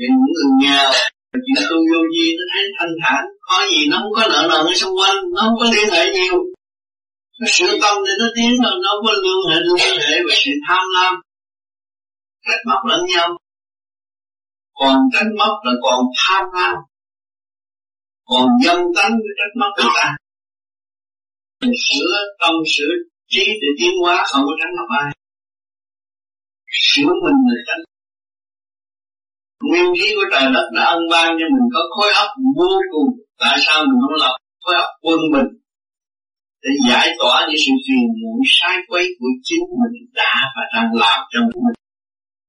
những 0.00 0.16
người 0.34 0.48
nghèo 0.60 0.90
chuyện 1.32 1.62
tu 1.70 1.76
vô 1.90 2.00
vi 2.12 2.26
nó 2.38 2.44
thấy 2.52 2.64
thanh 2.78 2.94
thản, 3.02 3.22
có 3.46 3.56
gì 3.70 3.80
nó 3.90 3.96
không 4.02 4.12
có 4.16 4.22
nợ 4.30 4.40
nần 4.50 4.66
ở 4.70 4.74
xung 4.80 4.94
quanh, 4.98 5.16
nó 5.34 5.40
không 5.44 5.58
có 5.60 5.66
liên 5.74 5.88
hệ 5.94 6.02
nhiều. 6.12 6.36
Nó 7.40 7.46
sửa 7.50 7.72
tâm 7.82 7.94
thì 8.06 8.12
nó 8.20 8.26
tiến 8.36 8.50
rồi 8.62 8.74
nó 8.84 8.90
có 9.04 9.12
liên 9.24 9.40
hệ 9.48 9.56
liên 9.66 9.98
hệ 10.06 10.14
về 10.26 10.34
sự 10.44 10.50
tham 10.68 10.84
lam. 10.94 11.14
Trách 12.46 12.62
móc 12.68 12.80
lẫn 12.90 13.00
nhau. 13.14 13.28
Còn 14.74 14.96
trách 15.12 15.30
móc 15.38 15.54
là 15.64 15.72
còn 15.82 15.98
tham 16.20 16.44
lam 16.54 16.74
còn 18.30 18.46
dâm 18.64 18.78
tánh 18.96 19.12
với 19.22 19.32
trách 19.38 19.54
móc 19.60 19.72
người 19.76 19.92
ta. 19.98 20.08
Mình 21.60 21.74
sửa 21.86 22.14
tâm, 22.40 22.54
sửa 22.74 22.92
trí 23.32 23.44
để 23.62 23.68
tiến 23.78 23.92
hóa, 24.02 24.24
không 24.30 24.42
có 24.46 24.52
tránh 24.60 24.76
mặt 24.78 24.88
ai. 25.02 25.12
Sửa 26.88 27.12
mình 27.24 27.38
là 27.48 27.58
tránh. 27.66 27.82
Nguyên 29.68 29.86
khí 29.98 30.08
của 30.16 30.28
trời 30.32 30.46
đất 30.54 30.66
đã 30.76 30.84
ân 30.84 31.02
ban 31.12 31.28
cho 31.38 31.46
mình 31.54 31.66
có 31.74 31.80
khối 31.94 32.10
óc 32.22 32.30
vô 32.56 32.72
cùng. 32.92 33.10
Tại 33.38 33.58
sao 33.66 33.78
mình 33.88 33.98
không 34.02 34.18
lập 34.22 34.34
khối 34.64 34.74
óc 34.74 34.90
quân 35.02 35.20
bình? 35.32 35.50
Để 36.62 36.70
giải 36.88 37.08
tỏa 37.18 37.46
những 37.48 37.60
sự 37.64 37.72
phiền 37.84 38.06
muộn, 38.20 38.38
sai 38.46 38.76
quấy 38.88 39.04
của 39.18 39.32
chính 39.42 39.64
mình 39.80 39.96
đã 40.14 40.34
và 40.54 40.62
đang 40.74 40.90
làm 41.02 41.18
trong 41.32 41.46
mình. 41.64 41.78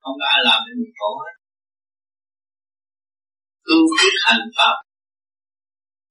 Không 0.01 0.15
có 0.19 0.25
ai 0.35 0.39
làm 0.43 0.59
cho 0.65 0.73
mình 0.79 0.93
khổ 0.99 1.11
hết. 1.23 1.35
Cương 3.65 3.85
quyết 3.93 4.13
hành 4.25 4.45
pháp 4.57 4.75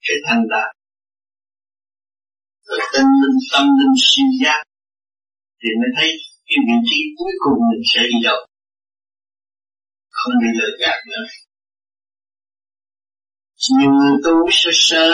để 0.09 0.15
thanh 0.27 0.43
đạt. 0.53 0.71
Rồi 2.67 2.81
tinh 2.93 3.11
linh 3.23 3.39
tâm 3.53 3.67
linh 3.79 3.97
siêu 4.07 4.29
giác, 4.43 4.63
thì 5.61 5.69
mới 5.81 5.91
thấy 5.97 6.09
cái 6.49 6.59
vị 6.67 6.77
trí 6.89 6.99
cuối 7.19 7.33
cùng 7.45 7.59
mình 7.71 7.83
sẽ 7.93 8.01
đi 8.11 8.19
đâu. 8.25 8.39
Không 10.11 10.35
bị 10.41 10.49
lừa 10.59 10.73
gạt 10.81 10.99
nữa. 11.11 11.25
Nhiều 13.79 13.91
người 13.91 14.17
tu 14.25 14.35
sơ 14.51 14.71
sơ, 14.73 15.09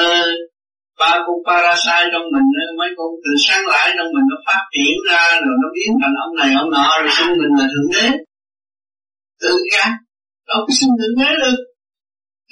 ba 0.99 1.13
con 1.27 1.39
parasite 1.47 2.09
trong 2.13 2.27
mình 2.35 2.49
mấy 2.79 2.89
con 2.97 3.11
tự 3.25 3.33
sáng 3.45 3.65
lại 3.73 3.87
trong 3.97 4.11
mình 4.15 4.27
nó 4.31 4.37
phát 4.47 4.63
triển 4.75 4.97
ra, 5.09 5.25
rồi 5.45 5.55
nó 5.63 5.69
biến 5.75 5.93
thành 6.01 6.15
ông 6.25 6.35
này, 6.41 6.51
ông 6.63 6.71
nọ, 6.71 6.89
rồi 7.01 7.11
xưng 7.19 7.33
mình 7.41 7.53
là 7.59 7.67
thượng 7.73 7.91
đế. 7.95 8.07
Tự 9.43 9.53
gạt 9.73 9.93
đâu 10.49 10.59
có 10.67 10.73
xưng 10.79 10.95
thượng 10.99 11.17
đế 11.21 11.31
được. 11.43 11.59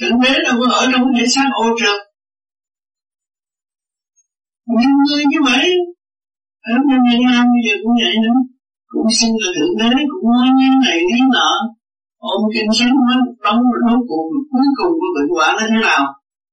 Thượng 0.00 0.20
đế 0.22 0.32
đâu 0.44 0.54
có 0.60 0.66
ở 0.80 0.82
trong 0.92 1.04
thể 1.16 1.24
xác 1.34 1.48
ô 1.54 1.64
trượt 1.78 2.09
nhiều 4.78 4.96
người 5.06 5.22
như 5.32 5.40
vậy. 5.50 5.64
Ở 6.72 6.74
bên 6.88 7.00
Việt 7.08 7.22
Nam 7.28 7.42
bây 7.52 7.62
giờ 7.66 7.74
cũng 7.82 7.94
vậy 8.02 8.14
nữa. 8.24 8.38
Cũng 8.92 9.08
xin 9.18 9.30
là 9.42 9.48
thượng 9.56 9.74
đế, 9.80 9.92
cũng 10.10 10.26
nói 10.36 10.48
như 10.58 10.68
này 10.84 10.98
như 11.08 11.18
nọ 11.36 11.50
ôm 12.20 12.40
kinh 12.54 12.70
sách 12.78 12.92
nói 13.06 13.16
đóng 13.44 13.60
đóng 13.86 14.00
cuộc, 14.08 14.26
cuối 14.50 14.68
cùng 14.78 14.92
của 15.00 15.10
bệnh 15.16 15.30
quả 15.36 15.48
nó 15.56 15.66
thế 15.70 15.80
nào? 15.88 16.02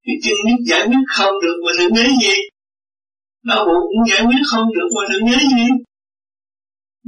Thì 0.04 0.14
chân 0.24 0.38
biết 0.46 0.60
giải 0.70 0.84
quyết 0.88 1.04
không 1.08 1.34
được 1.44 1.58
mà 1.66 1.72
thượng 1.78 1.94
đế 1.98 2.06
gì? 2.22 2.36
Đau 3.44 3.66
bụng 3.68 3.86
cũng 3.90 4.04
giải 4.10 4.22
quyết 4.28 4.42
không 4.52 4.68
được 4.76 4.90
mà 4.96 5.02
thượng 5.10 5.26
đế 5.30 5.38
gì? 5.56 5.66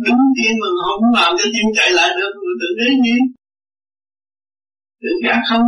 Đúng 0.06 0.22
tiên 0.36 0.53
mà 0.61 0.68
không 0.84 1.03
làm 1.18 1.31
cho 1.38 1.45
chân 1.53 1.68
chạy 1.77 1.90
lại 1.91 2.10
được 2.19 2.34
mà 2.45 2.52
thượng 2.60 2.77
đế 2.80 2.90
gì? 3.06 3.15
Tự 5.02 5.11
giác 5.23 5.41
không? 5.49 5.65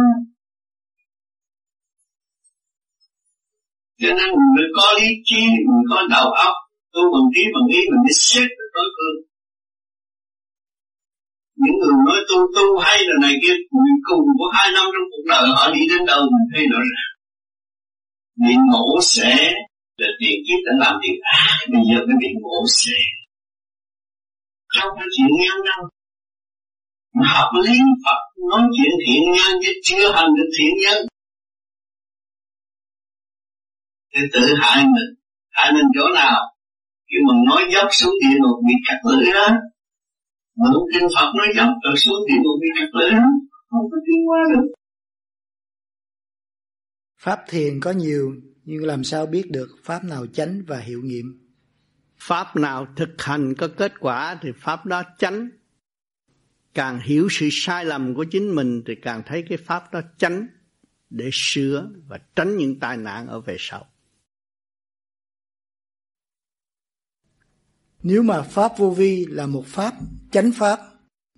Cho 4.02 4.10
nên 4.18 4.30
mình 4.56 4.70
có 4.78 4.86
lý 5.00 5.08
trí 5.28 5.42
mình 5.68 5.84
có 5.90 5.98
đầu 6.16 6.28
óc. 6.48 6.56
Tu 6.94 7.02
bằng 7.14 7.28
trí 7.34 7.44
bằng 7.54 7.68
ý 7.78 7.80
mình 7.90 8.02
mới 8.06 8.16
xét 8.30 8.48
được 8.58 8.70
đối 8.76 8.90
phương. 8.96 9.18
Những 11.62 11.78
người 11.80 11.96
nói 12.08 12.20
tu 12.30 12.38
tu 12.56 12.66
hay 12.86 12.98
là 13.08 13.16
này 13.22 13.36
kia 13.42 13.56
cuối 13.72 13.92
cùng 14.08 14.26
của 14.38 14.50
hai 14.56 14.68
năm 14.76 14.86
trong 14.94 15.08
cuộc 15.12 15.26
đời, 15.32 15.46
họ 15.58 15.66
đi 15.76 15.82
đến 15.90 16.02
đâu 16.12 16.22
mình 16.34 16.48
thấy 16.52 16.64
rõ 16.72 16.80
ràng. 16.92 17.12
Bị 18.44 18.54
ngộ 18.70 18.88
sẽ 19.02 19.34
là 20.00 20.08
tiền 20.20 20.38
kiếp 20.46 20.60
đã 20.68 20.74
làm 20.84 20.94
việc. 21.04 21.18
Ác 21.40 21.58
bây 21.72 21.82
giờ 21.90 21.98
mới 22.08 22.16
bị 22.22 22.30
ngộ 22.42 22.60
sẽ. 22.68 23.00
Không 24.74 24.92
có 24.98 25.06
chuyện 25.16 25.32
nhân 25.42 25.58
đâu 25.70 25.84
mà 27.16 27.28
học 27.36 27.50
lý 27.66 27.78
Phật 28.04 28.22
nói 28.50 28.62
chuyện 28.76 28.94
thiện 29.06 29.22
nhân 29.36 29.54
chứ 29.64 29.72
chưa 29.84 30.12
hành 30.16 30.30
được 30.38 30.50
thiện 30.58 30.74
nhân 30.84 31.11
thì 34.14 34.22
tự 34.34 34.42
hại 34.60 34.84
mình 34.84 35.16
hại 35.50 35.72
mình 35.74 35.86
chỗ 35.96 36.06
nào 36.16 36.40
khi 37.08 37.18
mình 37.28 37.44
nói 37.50 37.64
dốc 37.74 37.88
xuống 37.92 38.14
địa 38.22 38.38
ngục 38.40 38.58
bị 38.68 38.74
cắt 38.88 39.00
lưỡi 39.10 39.34
đó 39.34 39.48
mượn 40.56 40.82
kinh 40.94 41.08
Phật 41.16 41.32
nói 41.38 41.48
dốc 41.58 41.70
rồi 41.84 41.98
xuống 41.98 42.20
địa 42.28 42.40
ngục 42.44 42.58
bị 42.62 42.68
cắt 42.80 42.90
lưỡi 43.00 43.12
đó 43.12 43.28
không 43.70 43.86
có 43.92 43.98
tiến 44.06 44.30
qua 44.30 44.40
được 44.54 44.68
Pháp 47.20 47.40
thiền 47.48 47.80
có 47.80 47.92
nhiều 47.92 48.36
nhưng 48.64 48.86
làm 48.86 49.04
sao 49.04 49.26
biết 49.26 49.52
được 49.52 49.70
pháp 49.84 50.04
nào 50.04 50.26
chánh 50.28 50.62
và 50.68 50.80
hiệu 50.80 51.02
nghiệm? 51.04 51.50
Pháp 52.18 52.56
nào 52.56 52.88
thực 52.96 53.10
hành 53.22 53.56
có 53.56 53.68
kết 53.68 53.94
quả 54.00 54.40
thì 54.42 54.50
pháp 54.58 54.86
đó 54.86 55.04
chánh. 55.18 55.50
Càng 56.74 57.00
hiểu 57.00 57.28
sự 57.32 57.50
sai 57.52 57.86
lầm 57.86 58.16
của 58.16 58.26
chính 58.32 58.56
mình 58.56 58.84
thì 58.86 58.96
càng 58.96 59.24
thấy 59.26 59.44
cái 59.50 59.58
pháp 59.58 59.94
đó 59.94 60.02
chánh 60.18 60.48
để 61.10 61.30
sửa 61.34 61.90
và 62.08 62.20
tránh 62.36 62.58
những 62.58 62.80
tai 62.80 62.98
nạn 62.98 63.28
ở 63.28 63.40
về 63.42 63.56
sau. 63.60 63.86
Nếu 68.04 68.24
mà 68.24 68.42
Pháp 68.42 68.72
vô 68.78 68.90
vi 68.90 69.26
là 69.30 69.46
một 69.46 69.66
Pháp 69.68 69.94
chánh 70.32 70.52
Pháp, 70.52 70.80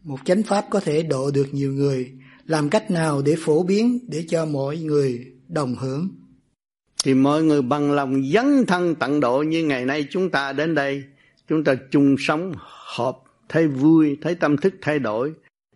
một 0.03 0.19
chánh 0.25 0.43
Pháp 0.43 0.65
có 0.69 0.79
thể 0.79 1.03
độ 1.03 1.31
được 1.31 1.47
nhiều 1.51 1.73
người, 1.73 2.11
làm 2.45 2.69
cách 2.69 2.91
nào 2.91 3.21
để 3.25 3.35
phổ 3.39 3.63
biến 3.63 3.99
để 4.07 4.25
cho 4.29 4.45
mọi 4.45 4.77
người 4.77 5.25
đồng 5.47 5.75
hưởng? 5.75 6.09
Thì 7.03 7.13
mọi 7.13 7.43
người 7.43 7.61
bằng 7.61 7.91
lòng 7.91 8.23
dấn 8.33 8.65
thân 8.67 8.95
tận 8.95 9.19
độ 9.19 9.43
như 9.43 9.63
ngày 9.63 9.85
nay 9.85 10.07
chúng 10.09 10.29
ta 10.29 10.53
đến 10.53 10.75
đây, 10.75 11.03
chúng 11.49 11.63
ta 11.63 11.75
chung 11.91 12.15
sống 12.19 12.53
hợp, 12.95 13.17
thấy 13.49 13.67
vui, 13.67 14.17
thấy 14.21 14.35
tâm 14.35 14.57
thức 14.57 14.73
thay 14.81 14.99
đổi, 14.99 15.33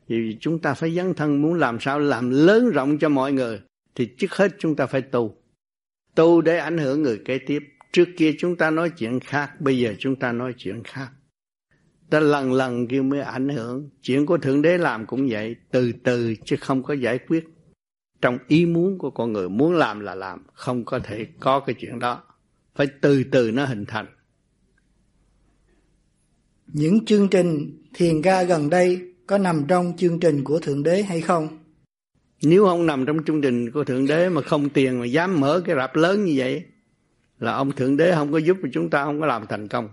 thì 0.09 0.37
chúng 0.39 0.59
ta 0.59 0.73
phải 0.73 0.95
dấn 0.95 1.13
thân 1.13 1.41
muốn 1.41 1.53
làm 1.53 1.77
sao 1.79 1.99
làm 1.99 2.29
lớn 2.29 2.69
rộng 2.69 2.97
cho 2.97 3.09
mọi 3.09 3.33
người, 3.33 3.59
thì 3.95 4.05
trước 4.17 4.31
hết 4.31 4.55
chúng 4.59 4.75
ta 4.75 4.85
phải 4.85 5.01
tu. 5.01 5.35
Tu 6.15 6.41
để 6.41 6.57
ảnh 6.57 6.77
hưởng 6.77 7.03
người 7.03 7.21
kế 7.25 7.37
tiếp 7.37 7.63
Trước 7.91 8.07
kia 8.17 8.31
chúng 8.39 8.55
ta 8.55 8.69
nói 8.69 8.89
chuyện 8.89 9.19
khác, 9.19 9.61
bây 9.61 9.79
giờ 9.79 9.95
chúng 9.99 10.15
ta 10.15 10.31
nói 10.31 10.53
chuyện 10.57 10.83
khác. 10.83 11.09
Ta 12.09 12.19
lần 12.19 12.53
lần 12.53 12.87
kêu 12.87 13.03
mới 13.03 13.21
ảnh 13.21 13.49
hưởng. 13.49 13.89
Chuyện 14.01 14.25
của 14.25 14.37
Thượng 14.37 14.61
Đế 14.61 14.77
làm 14.77 15.05
cũng 15.05 15.27
vậy, 15.29 15.55
từ 15.71 15.91
từ 16.03 16.35
chứ 16.45 16.55
không 16.55 16.83
có 16.83 16.93
giải 16.93 17.19
quyết. 17.27 17.47
Trong 18.21 18.37
ý 18.47 18.65
muốn 18.65 18.97
của 18.97 19.09
con 19.11 19.33
người 19.33 19.49
muốn 19.49 19.73
làm 19.73 19.99
là 19.99 20.15
làm, 20.15 20.43
không 20.53 20.85
có 20.85 20.99
thể 20.99 21.25
có 21.39 21.59
cái 21.59 21.75
chuyện 21.79 21.99
đó. 21.99 22.23
Phải 22.75 22.87
từ 23.01 23.23
từ 23.31 23.51
nó 23.51 23.65
hình 23.65 23.85
thành. 23.85 24.05
Những 26.67 27.05
chương 27.05 27.27
trình 27.27 27.83
thiền 27.93 28.21
ca 28.21 28.43
gần 28.43 28.69
đây 28.69 29.01
có 29.27 29.37
nằm 29.37 29.65
trong 29.67 29.93
chương 29.97 30.19
trình 30.19 30.43
của 30.43 30.59
Thượng 30.59 30.83
Đế 30.83 31.03
hay 31.03 31.21
không? 31.21 31.47
Nếu 32.43 32.65
không 32.65 32.85
nằm 32.85 33.05
trong 33.05 33.23
chương 33.23 33.41
trình 33.41 33.71
của 33.71 33.83
Thượng 33.83 34.07
Đế 34.07 34.29
mà 34.29 34.41
không 34.41 34.69
tiền 34.69 34.99
mà 34.99 35.05
dám 35.05 35.39
mở 35.39 35.61
cái 35.65 35.75
rạp 35.75 35.95
lớn 35.95 36.25
như 36.25 36.33
vậy 36.37 36.63
là 37.39 37.53
ông 37.53 37.71
thượng 37.71 37.97
đế 37.97 38.11
không 38.15 38.31
có 38.31 38.37
giúp 38.37 38.57
thì 38.63 38.69
chúng 38.73 38.89
ta 38.89 39.03
không 39.03 39.19
có 39.19 39.25
làm 39.25 39.47
thành 39.47 39.67
công. 39.67 39.89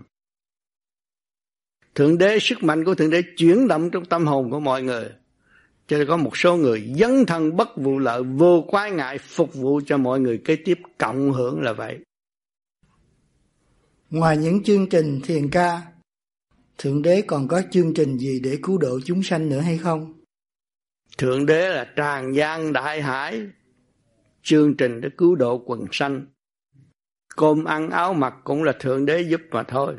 Thượng 1.95 2.17
đế 2.17 2.39
sức 2.39 2.63
mạnh 2.63 2.83
của 2.85 2.95
thượng 2.95 3.09
đế 3.09 3.21
chuyển 3.37 3.67
động 3.67 3.89
trong 3.91 4.05
tâm 4.05 4.27
hồn 4.27 4.51
của 4.51 4.59
mọi 4.59 4.83
người. 4.83 5.09
Cho 5.87 5.97
nên 5.97 6.07
có 6.07 6.17
một 6.17 6.37
số 6.37 6.57
người 6.57 6.93
dấn 6.99 7.25
thân 7.25 7.55
bất 7.55 7.77
vụ 7.77 7.99
lợi 7.99 8.23
vô 8.23 8.65
quái 8.67 8.91
ngại 8.91 9.17
phục 9.17 9.53
vụ 9.53 9.81
cho 9.85 9.97
mọi 9.97 10.19
người. 10.19 10.37
Kế 10.37 10.55
tiếp 10.55 10.79
cộng 10.97 11.33
hưởng 11.33 11.61
là 11.61 11.73
vậy. 11.73 11.99
Ngoài 14.09 14.37
những 14.37 14.63
chương 14.63 14.89
trình 14.89 15.21
thiền 15.23 15.49
ca 15.49 15.81
thượng 16.77 17.01
đế 17.01 17.21
còn 17.21 17.47
có 17.47 17.61
chương 17.71 17.93
trình 17.93 18.17
gì 18.17 18.39
để 18.43 18.59
cứu 18.63 18.77
độ 18.77 18.99
chúng 19.05 19.23
sanh 19.23 19.49
nữa 19.49 19.59
hay 19.59 19.77
không? 19.77 20.13
Thượng 21.17 21.45
đế 21.45 21.69
là 21.69 21.85
tràn 21.95 22.33
gian 22.33 22.73
đại 22.73 23.01
hải. 23.01 23.41
Chương 24.41 24.77
trình 24.77 25.01
để 25.01 25.09
cứu 25.17 25.35
độ 25.35 25.63
quần 25.65 25.85
sanh 25.91 26.25
cơm 27.35 27.63
ăn 27.63 27.89
áo 27.89 28.13
mặc 28.13 28.33
cũng 28.43 28.63
là 28.63 28.71
thượng 28.71 29.05
đế 29.05 29.21
giúp 29.21 29.41
mà 29.51 29.63
thôi. 29.63 29.95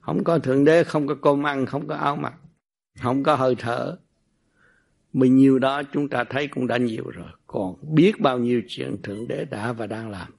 Không 0.00 0.24
có 0.24 0.38
thượng 0.38 0.64
đế, 0.64 0.84
không 0.84 1.06
có 1.06 1.14
cơm 1.14 1.46
ăn, 1.46 1.66
không 1.66 1.86
có 1.86 1.94
áo 1.94 2.16
mặc, 2.16 2.34
không 3.00 3.22
có 3.22 3.34
hơi 3.34 3.54
thở. 3.54 3.96
Mình 5.12 5.36
nhiều 5.36 5.58
đó 5.58 5.82
chúng 5.92 6.08
ta 6.08 6.24
thấy 6.24 6.48
cũng 6.48 6.66
đã 6.66 6.76
nhiều 6.76 7.04
rồi. 7.10 7.28
Còn 7.46 7.74
biết 7.94 8.20
bao 8.20 8.38
nhiêu 8.38 8.62
chuyện 8.68 9.02
thượng 9.02 9.28
đế 9.28 9.44
đã 9.44 9.72
và 9.72 9.86
đang 9.86 10.10
làm. 10.10 10.32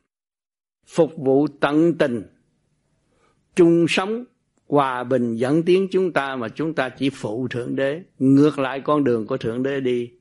Phục 0.88 1.12
vụ 1.18 1.48
tận 1.48 1.98
tình. 1.98 2.24
Chung 3.56 3.86
sống, 3.90 4.24
hòa 4.68 5.04
bình 5.04 5.36
dẫn 5.36 5.64
tiến 5.64 5.88
chúng 5.92 6.14
ta 6.14 6.36
mà 6.36 6.50
chúng 6.50 6.74
ta 6.74 6.90
chỉ 6.90 7.10
phụ 7.10 7.48
thượng 7.48 7.76
đế. 7.76 8.04
Ngược 8.20 8.60
lại 8.60 8.82
con 8.82 9.04
đường 9.04 9.28
của 9.28 9.38
thượng 9.38 9.64
đế 9.64 9.80
đi 9.80 10.12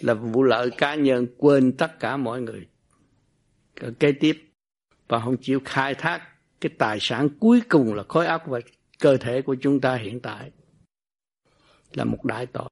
là 0.00 0.14
vụ 0.14 0.42
lợi 0.42 0.70
cá 0.70 0.94
nhân 0.94 1.26
quên 1.38 1.72
tất 1.72 2.00
cả 2.00 2.16
mọi 2.16 2.42
người. 2.42 2.66
Kế 3.98 4.12
tiếp 4.12 4.51
và 5.12 5.20
không 5.20 5.36
chịu 5.36 5.60
khai 5.64 5.94
thác 5.94 6.28
cái 6.60 6.72
tài 6.78 6.98
sản 7.00 7.28
cuối 7.40 7.62
cùng 7.68 7.94
là 7.94 8.02
khối 8.08 8.26
óc 8.26 8.42
và 8.46 8.60
cơ 8.98 9.16
thể 9.16 9.42
của 9.42 9.56
chúng 9.62 9.80
ta 9.80 9.94
hiện 9.94 10.20
tại 10.20 10.50
là 11.92 12.04
một 12.04 12.24
đại 12.24 12.46
tội. 12.46 12.68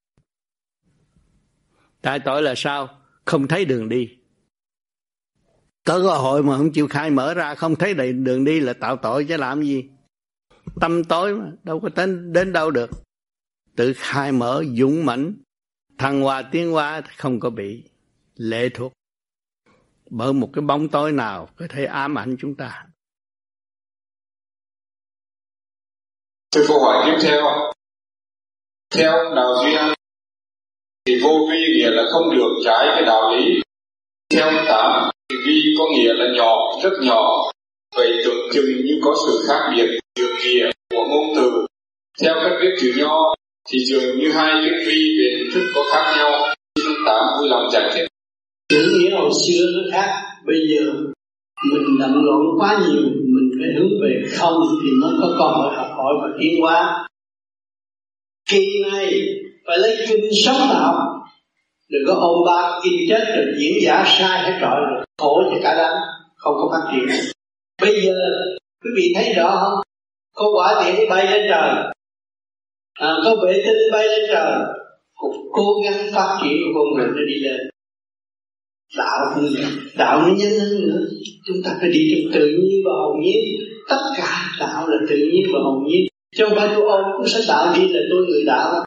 Đại 2.02 2.20
tội 2.24 2.42
là 2.42 2.54
sao? 2.56 3.00
Không 3.24 3.48
thấy 3.48 3.64
đường 3.64 3.88
đi. 3.88 4.08
Có 5.84 5.98
cơ 5.98 6.16
hội 6.16 6.42
mà 6.42 6.56
không 6.56 6.72
chịu 6.72 6.88
khai 6.88 7.10
mở 7.10 7.34
ra 7.34 7.54
không 7.54 7.76
thấy 7.76 7.94
đường 7.94 8.44
đi 8.44 8.60
là 8.60 8.72
tạo 8.72 8.96
tội 8.96 9.24
chứ 9.24 9.36
làm 9.36 9.62
gì? 9.62 9.84
Tâm 10.80 11.04
tối 11.04 11.36
mà 11.36 11.52
đâu 11.62 11.80
có 11.80 11.88
đến, 11.96 12.32
đến 12.32 12.52
đâu 12.52 12.70
được. 12.70 12.90
Tự 13.76 13.92
khai 13.96 14.32
mở 14.32 14.64
dũng 14.78 15.06
mãnh 15.06 15.34
thăng 15.98 16.20
hoa 16.20 16.42
tiến 16.42 16.70
hóa 16.70 17.02
không 17.16 17.40
có 17.40 17.50
bị 17.50 17.82
lệ 18.36 18.68
thuộc 18.68 18.92
bởi 20.10 20.32
một 20.32 20.50
cái 20.52 20.62
bóng 20.62 20.88
tối 20.88 21.12
nào 21.12 21.48
có 21.56 21.66
thể 21.70 21.84
ám 21.84 22.18
ảnh 22.18 22.36
chúng 22.40 22.54
ta. 22.54 22.86
Thưa 26.54 26.64
câu 26.68 26.80
hỏi 26.84 27.06
tiếp 27.06 27.28
theo, 27.28 27.42
theo 28.94 29.12
đạo 29.36 29.54
duy 29.62 29.74
anh 29.74 29.94
thì 31.06 31.20
vô 31.22 31.48
vi 31.50 31.58
nghĩa 31.74 31.90
là 31.90 32.02
không 32.12 32.36
được 32.36 32.60
trái 32.64 32.86
cái 32.94 33.02
đạo 33.02 33.30
lý. 33.30 33.60
Theo 34.34 34.46
tám 34.66 35.10
thì 35.28 35.36
vi 35.46 35.74
có 35.78 35.84
nghĩa 35.94 36.12
là 36.14 36.24
nhỏ, 36.36 36.56
rất 36.82 36.96
nhỏ, 37.02 37.50
vậy 37.96 38.12
tưởng 38.24 38.50
chừng 38.52 38.84
như 38.84 39.00
có 39.04 39.14
sự 39.26 39.44
khác 39.48 39.70
biệt 39.76 40.00
giữa 40.18 40.34
nghĩa 40.44 40.70
của 40.90 41.04
ngôn 41.08 41.36
từ. 41.36 41.66
Theo 42.22 42.34
cách 42.34 42.58
viết 42.60 42.76
chữ 42.80 42.92
nho 42.96 43.34
thì 43.68 43.78
dường 43.78 44.18
như 44.18 44.32
hai 44.32 44.52
chữ 44.64 44.70
vi 44.86 45.18
về 45.18 45.38
hình 45.38 45.50
thức 45.54 45.72
có 45.74 45.82
khác 45.92 46.14
nhau. 46.16 46.54
Xin 46.78 46.92
tám 47.06 47.24
vui 47.38 47.48
lòng 47.48 47.70
giải 47.72 47.90
thích 47.94 48.09
hồi 49.30 49.38
xưa 49.46 49.64
nó 49.76 49.82
khác. 49.92 50.10
Bây 50.46 50.56
giờ 50.68 50.92
mình 51.72 51.82
lầm 51.98 52.12
lộn 52.24 52.58
quá 52.58 52.80
nhiều 52.80 53.02
mình 53.02 53.50
phải 53.58 53.68
hướng 53.76 53.90
về 54.02 54.22
không 54.36 54.62
thì 54.82 54.90
mới 55.02 55.12
có 55.20 55.28
cơ 55.38 55.44
hội 55.44 55.74
học 55.76 55.88
hỏi 55.96 56.14
và 56.22 56.28
tiến 56.40 56.60
hóa. 56.60 57.08
Kỳ 58.50 58.82
này 58.92 59.12
phải 59.66 59.78
lấy 59.78 59.96
kinh 60.08 60.30
sống 60.44 60.68
đạo 60.70 60.94
đừng 61.90 62.02
có 62.06 62.14
ôm 62.14 62.38
ba 62.46 62.80
kinh 62.84 63.08
chết 63.08 63.24
rồi 63.36 63.46
diễn 63.58 63.72
giả 63.84 64.04
sai 64.06 64.42
hết 64.42 64.58
trọi 64.60 64.76
rồi 64.80 65.04
khổ 65.18 65.42
cho 65.50 65.58
cả 65.62 65.74
đám 65.78 65.96
không 66.36 66.54
có 66.54 66.68
phát 66.72 66.92
triển. 66.92 67.16
Bây 67.82 68.02
giờ 68.02 68.14
quý 68.84 68.90
vị 68.96 69.12
thấy 69.14 69.32
rõ 69.36 69.58
không? 69.60 69.80
Có 70.34 70.46
quả 70.54 70.84
điện 70.84 71.10
bay 71.10 71.26
lên 71.26 71.46
trời. 71.48 71.92
À, 72.94 73.14
có 73.24 73.36
vệ 73.44 73.52
tinh 73.52 73.92
bay 73.92 74.04
lên 74.04 74.20
trời. 74.28 74.52
Cuộc 75.14 75.34
cố 75.52 75.64
gắng 75.84 76.12
phát 76.14 76.38
triển 76.42 76.52
của 76.64 76.80
con 76.80 76.94
người 76.94 77.06
nó 77.06 77.22
đi 77.28 77.40
lên 77.44 77.69
đạo 78.96 79.18
cũng 79.34 79.48
đạo 79.96 80.20
nó 80.20 80.34
nhanh 80.38 80.60
hơn 80.60 80.88
nữa. 80.88 81.00
Chúng 81.46 81.56
ta 81.64 81.76
phải 81.80 81.90
đi 81.90 82.00
trong 82.10 82.32
tự 82.32 82.46
nhiên 82.46 82.82
và 82.84 82.92
hồn 82.92 83.20
nhiên. 83.22 83.36
Tất 83.88 84.02
cả 84.16 84.48
đạo 84.60 84.88
là 84.88 84.96
tự 85.08 85.16
nhiên 85.16 85.46
và 85.52 85.58
hồn 85.64 85.84
nhiên. 85.86 86.06
Chứ 86.36 86.44
không 86.44 86.58
phải 86.58 86.68
tôi 86.74 86.84
ôm 86.84 87.04
cuốn 87.18 87.28
sách 87.28 87.44
đạo 87.48 87.74
đi 87.76 87.88
là 87.88 88.00
tôi 88.10 88.26
người 88.26 88.44
đạo. 88.46 88.84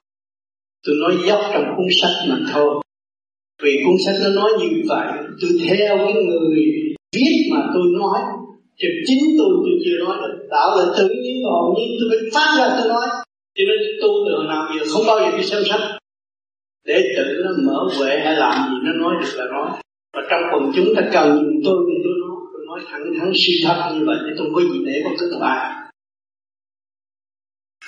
Tôi 0.88 0.96
nói 1.02 1.18
dốc 1.28 1.42
trong 1.54 1.64
cuốn 1.78 1.88
sách 2.02 2.16
mà 2.30 2.40
thôi. 2.54 2.84
Vì 3.64 3.82
cuốn 3.86 3.96
sách 4.06 4.16
nó 4.24 4.42
nói 4.42 4.52
như 4.60 4.82
vậy, 4.88 5.08
tôi 5.42 5.52
theo 5.68 5.98
cái 5.98 6.14
người 6.14 6.64
viết 7.16 7.50
mà 7.52 7.60
tôi 7.74 7.84
nói. 8.00 8.20
Chứ 8.80 8.88
chính 9.06 9.24
tôi 9.38 9.50
tôi 9.64 9.76
chưa 9.86 10.06
nói 10.06 10.18
được. 10.22 10.48
Đạo 10.50 10.78
là 10.78 10.86
tự 10.98 11.10
nhiên 11.24 11.44
và 11.46 11.52
hồn 11.52 11.74
nhiên, 11.78 11.90
tôi 12.00 12.10
phải 12.12 12.30
phát 12.34 12.58
ra 12.58 12.76
tôi 12.80 12.90
nói. 12.90 13.08
Cho 13.56 13.64
nên 13.68 13.78
tôi 13.84 13.94
tu 14.02 14.10
từ 14.28 14.48
nào 14.48 14.68
giờ 14.76 14.86
không 14.94 15.04
bao 15.08 15.20
giờ 15.20 15.38
đi 15.38 15.44
xem 15.44 15.64
sách. 15.70 15.82
Để 16.86 17.02
tự 17.18 17.44
nó 17.44 17.52
mở 17.66 17.80
huệ 17.98 18.20
hay 18.20 18.36
làm 18.36 18.70
gì 18.70 18.78
nó 18.84 18.92
nói 18.94 19.14
được 19.22 19.32
là 19.36 19.46
nói 19.52 19.70
và 20.14 20.22
trong 20.30 20.44
quần 20.52 20.72
chúng 20.76 20.96
ta 20.96 21.02
cần 21.14 21.28
dùng 21.36 21.62
tôi 21.66 21.78
thì 21.88 21.96
tôi 22.04 22.14
nói 22.22 22.36
tôi 22.54 22.62
nói 22.68 22.80
thẳng 22.90 23.04
thắn 23.20 23.32
suy 23.36 23.54
thật 23.64 23.92
như 23.94 24.04
vậy 24.06 24.18
để 24.26 24.34
tôi 24.38 24.48
có 24.54 24.62
gì 24.62 24.80
để 24.86 25.02
có 25.04 25.10
cứ 25.20 25.38
một 25.40 25.46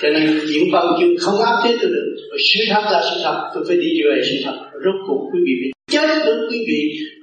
cho 0.01 0.09
nên 0.09 0.39
diễn 0.47 0.63
văn 0.73 0.85
chương 0.99 1.15
không 1.19 1.41
áp 1.41 1.61
chế 1.63 1.77
tôi 1.81 1.91
được. 1.91 2.15
Và 2.31 2.37
sự 2.53 2.59
thật 2.69 2.83
là 2.91 3.01
sự 3.09 3.21
thật, 3.23 3.51
tôi 3.53 3.63
phải 3.67 3.77
đi 3.77 4.01
về 4.03 4.21
sự 4.23 4.35
thật. 4.45 4.57
Rốt 4.73 4.95
cuộc 5.07 5.29
quý 5.33 5.39
vị 5.45 5.53
phải 5.61 5.71
chết 5.91 6.25
với 6.25 6.35
quý 6.51 6.57
vị 6.67 6.81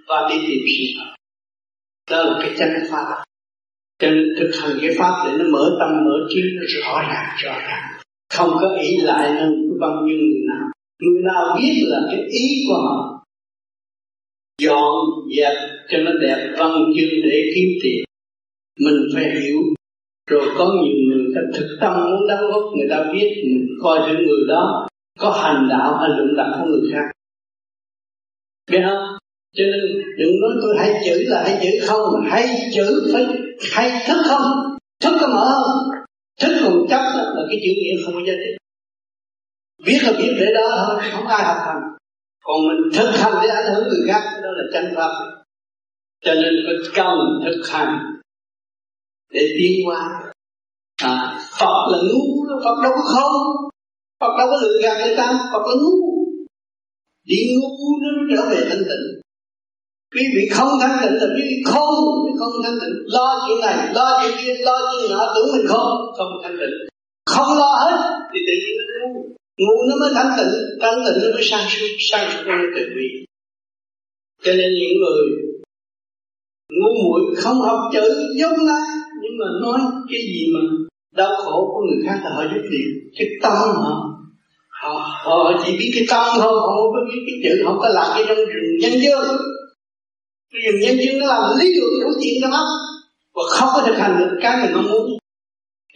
và 0.09 0.29
đi 0.31 0.37
tìm 0.47 0.61
sự 0.67 0.85
thật. 0.99 1.11
Đó 2.11 2.23
là 2.23 2.39
cái 2.43 2.51
chân 2.59 2.69
pháp. 2.91 3.25
Cho 3.99 4.11
nên 4.11 4.25
thực 4.39 4.51
hành 4.63 4.79
cái 4.81 4.91
pháp 4.99 5.15
để 5.27 5.33
nó 5.39 5.45
mở 5.53 5.77
tâm, 5.81 5.91
mở 6.05 6.17
trí, 6.29 6.41
nó 6.57 6.63
rõ 6.67 7.03
ràng 7.09 7.37
rõ 7.45 7.53
ràng. 7.53 7.85
Không 8.35 8.51
có 8.61 8.77
ý 8.83 8.97
lại 8.97 9.33
hơn 9.33 9.53
văn 9.81 9.93
như 10.07 10.15
người 10.15 10.43
nào. 10.49 10.67
Người 11.03 11.23
nào 11.23 11.57
biết 11.59 11.85
là 11.87 12.01
cái 12.11 12.21
ý 12.29 12.65
của 12.69 12.75
họ 12.75 13.12
dọn 14.65 14.95
dẹp 15.37 15.53
cho 15.89 15.99
nó 15.99 16.11
đẹp 16.23 16.55
văn 16.59 16.73
chương 16.97 17.21
để 17.31 17.51
kiếm 17.55 17.69
tiền. 17.83 18.05
Mình 18.81 19.01
phải 19.15 19.25
hiểu. 19.25 19.59
Rồi 20.31 20.49
có 20.59 20.65
nhiều 20.65 20.97
người 21.09 21.27
ta 21.35 21.41
thực 21.55 21.77
tâm 21.81 22.11
muốn 22.11 22.29
đóng 22.29 22.41
góp, 22.53 22.63
người 22.77 22.89
ta 22.91 23.13
biết 23.13 23.43
mình 23.45 23.67
coi 23.83 23.99
những 23.99 24.27
người 24.27 24.45
đó 24.49 24.89
có 25.19 25.31
hành 25.31 25.69
đạo 25.71 25.97
hay 26.01 26.09
luận 26.09 26.37
đặt 26.37 26.59
của 26.61 26.67
người 26.67 26.91
khác. 26.93 27.05
Biết 28.71 28.79
không? 28.89 29.19
Cho 29.57 29.65
nên 29.65 29.81
đừng 30.19 30.41
nói 30.41 30.51
tôi 30.63 30.75
hay 30.79 31.03
chữ 31.05 31.25
là 31.27 31.43
hay 31.43 31.59
chữ 31.63 31.87
không 31.87 32.25
hay 32.25 32.71
chữ 32.75 33.11
phải 33.13 33.27
hay 33.73 34.03
thức 34.09 34.23
không? 34.29 34.77
Thức 35.01 35.17
có 35.21 35.27
mở 35.29 35.53
không? 35.55 36.01
Thức 36.41 36.61
còn 36.65 36.87
chấp 36.91 37.03
là 37.15 37.43
cái 37.49 37.61
chữ 37.65 37.73
nghĩa 37.77 38.05
không 38.05 38.15
có 38.15 38.21
giá 38.27 38.33
trị. 38.33 38.57
Biết 39.87 39.99
là 40.03 40.13
biết 40.19 40.33
để 40.41 40.47
đó 40.55 40.87
thôi, 40.87 41.11
không 41.13 41.27
ai 41.27 41.45
học 41.45 41.57
hành 41.67 41.92
còn 42.43 42.57
mình 42.69 42.93
thực 42.95 43.11
hành 43.11 43.35
để 43.43 43.49
ảnh 43.49 43.75
hưởng 43.75 43.89
người 43.89 44.05
khác 44.09 44.41
đó 44.43 44.49
là 44.51 44.65
chân 44.73 44.95
pháp. 44.97 45.13
Cho 46.25 46.35
nên 46.35 46.55
phải 46.67 46.75
cần 46.95 47.17
thực 47.45 47.69
hành 47.69 47.99
để 49.33 49.41
tiến 49.59 49.73
qua 49.87 50.23
à, 51.03 51.39
Phật 51.59 51.79
là 51.91 51.99
ngu 52.09 52.47
Phật 52.65 52.83
đâu 52.83 52.93
có 52.97 53.03
không 53.15 53.33
Phật 54.21 54.33
đâu 54.39 54.47
có 54.51 54.57
lừa 54.63 54.83
gạt 54.83 55.07
người 55.07 55.17
ta 55.17 55.49
Phật 55.53 55.63
là 55.69 55.75
ngu. 55.83 55.97
Đi 57.25 57.37
ngu 57.61 57.77
nó 58.03 58.09
trở 58.31 58.43
về 58.51 58.67
thanh 58.71 58.85
tịnh. 58.91 59.07
Quý 60.15 60.23
vị 60.35 60.49
không 60.53 60.69
thanh 60.81 60.99
tịnh 61.03 61.15
là 61.21 61.27
quý 61.37 61.43
vị 61.51 61.57
không 61.67 61.95
không 62.39 62.53
thanh 62.65 62.79
tịnh. 62.81 62.95
Lo 63.07 63.47
chuyện 63.49 63.61
này 63.61 63.95
lo 63.95 64.23
chuyện 64.23 64.37
kia 64.41 64.55
lo 64.65 64.79
chuyện 64.93 65.11
nọ 65.11 65.33
tưởng 65.35 65.49
mình 65.53 65.67
không 65.69 65.91
không 66.17 66.33
thanh 66.43 66.57
tịnh. 66.61 66.77
Không 67.27 67.59
lo 67.59 67.73
hết 67.85 67.97
thì 68.33 68.41
tự 68.47 68.53
nhiên 68.63 68.77
nó 68.79 69.09
ngu 69.09 69.23
ngu 69.59 69.77
nó 69.89 69.97
mới 70.01 70.11
thanh 70.15 70.33
tịnh 70.37 70.55
thanh 70.81 70.99
tịnh 71.05 71.23
nó 71.23 71.35
mới 71.35 71.43
sang 71.43 71.67
suốt 71.69 71.87
sang 72.11 72.31
suốt 72.31 72.43
nó 72.47 72.57
mới 72.57 72.67
tự 72.77 72.85
vị. 72.97 73.09
Cho 74.45 74.53
nên 74.53 74.71
những 74.75 74.99
người 75.01 75.27
ngu 76.71 76.93
muội 77.05 77.35
không 77.37 77.61
học 77.61 77.81
chữ 77.93 78.35
giống 78.39 78.67
lắm 78.67 78.83
nhưng 79.23 79.33
mà 79.41 79.47
nói 79.63 79.81
cái 80.11 80.21
gì 80.21 80.47
mà 80.55 80.61
đau 81.17 81.37
khổ 81.37 81.71
của 81.73 81.81
người 81.87 82.05
khác 82.07 82.21
là 82.25 82.31
họ 82.37 82.43
giúp 82.43 82.63
gì 82.71 82.83
cái 83.19 83.29
tâm 83.43 83.53
họ 83.53 84.09
họ, 84.83 84.93
họ 85.25 85.63
chỉ 85.67 85.77
biết 85.79 85.91
cái 85.95 86.05
tâm 86.11 86.25
thôi 86.37 86.53
họ 86.61 86.67
không 86.67 86.93
có 86.95 87.01
biết 87.09 87.21
cái 87.27 87.37
chữ 87.45 87.65
họ 87.65 87.79
có 87.81 87.89
làm 87.89 88.07
cái 88.15 88.25
trong 88.29 88.39
rừng 88.39 88.79
nhân 88.81 88.93
dương 89.03 89.39
cái 90.53 90.63
rừng 90.63 90.81
nhân 90.81 90.97
dương 91.05 91.19
nó 91.19 91.27
làm 91.27 91.59
lý 91.61 91.75
luận 91.75 91.91
đủ 92.01 92.21
chuyện 92.23 92.35
cho 92.43 92.49
nó, 92.49 92.67
và 93.35 93.43
không 93.51 93.69
có 93.75 93.83
thực 93.87 93.99
hành 93.99 94.17
được 94.19 94.39
cái 94.43 94.57
mình 94.61 94.75
mong 94.75 94.93
muốn. 94.93 95.19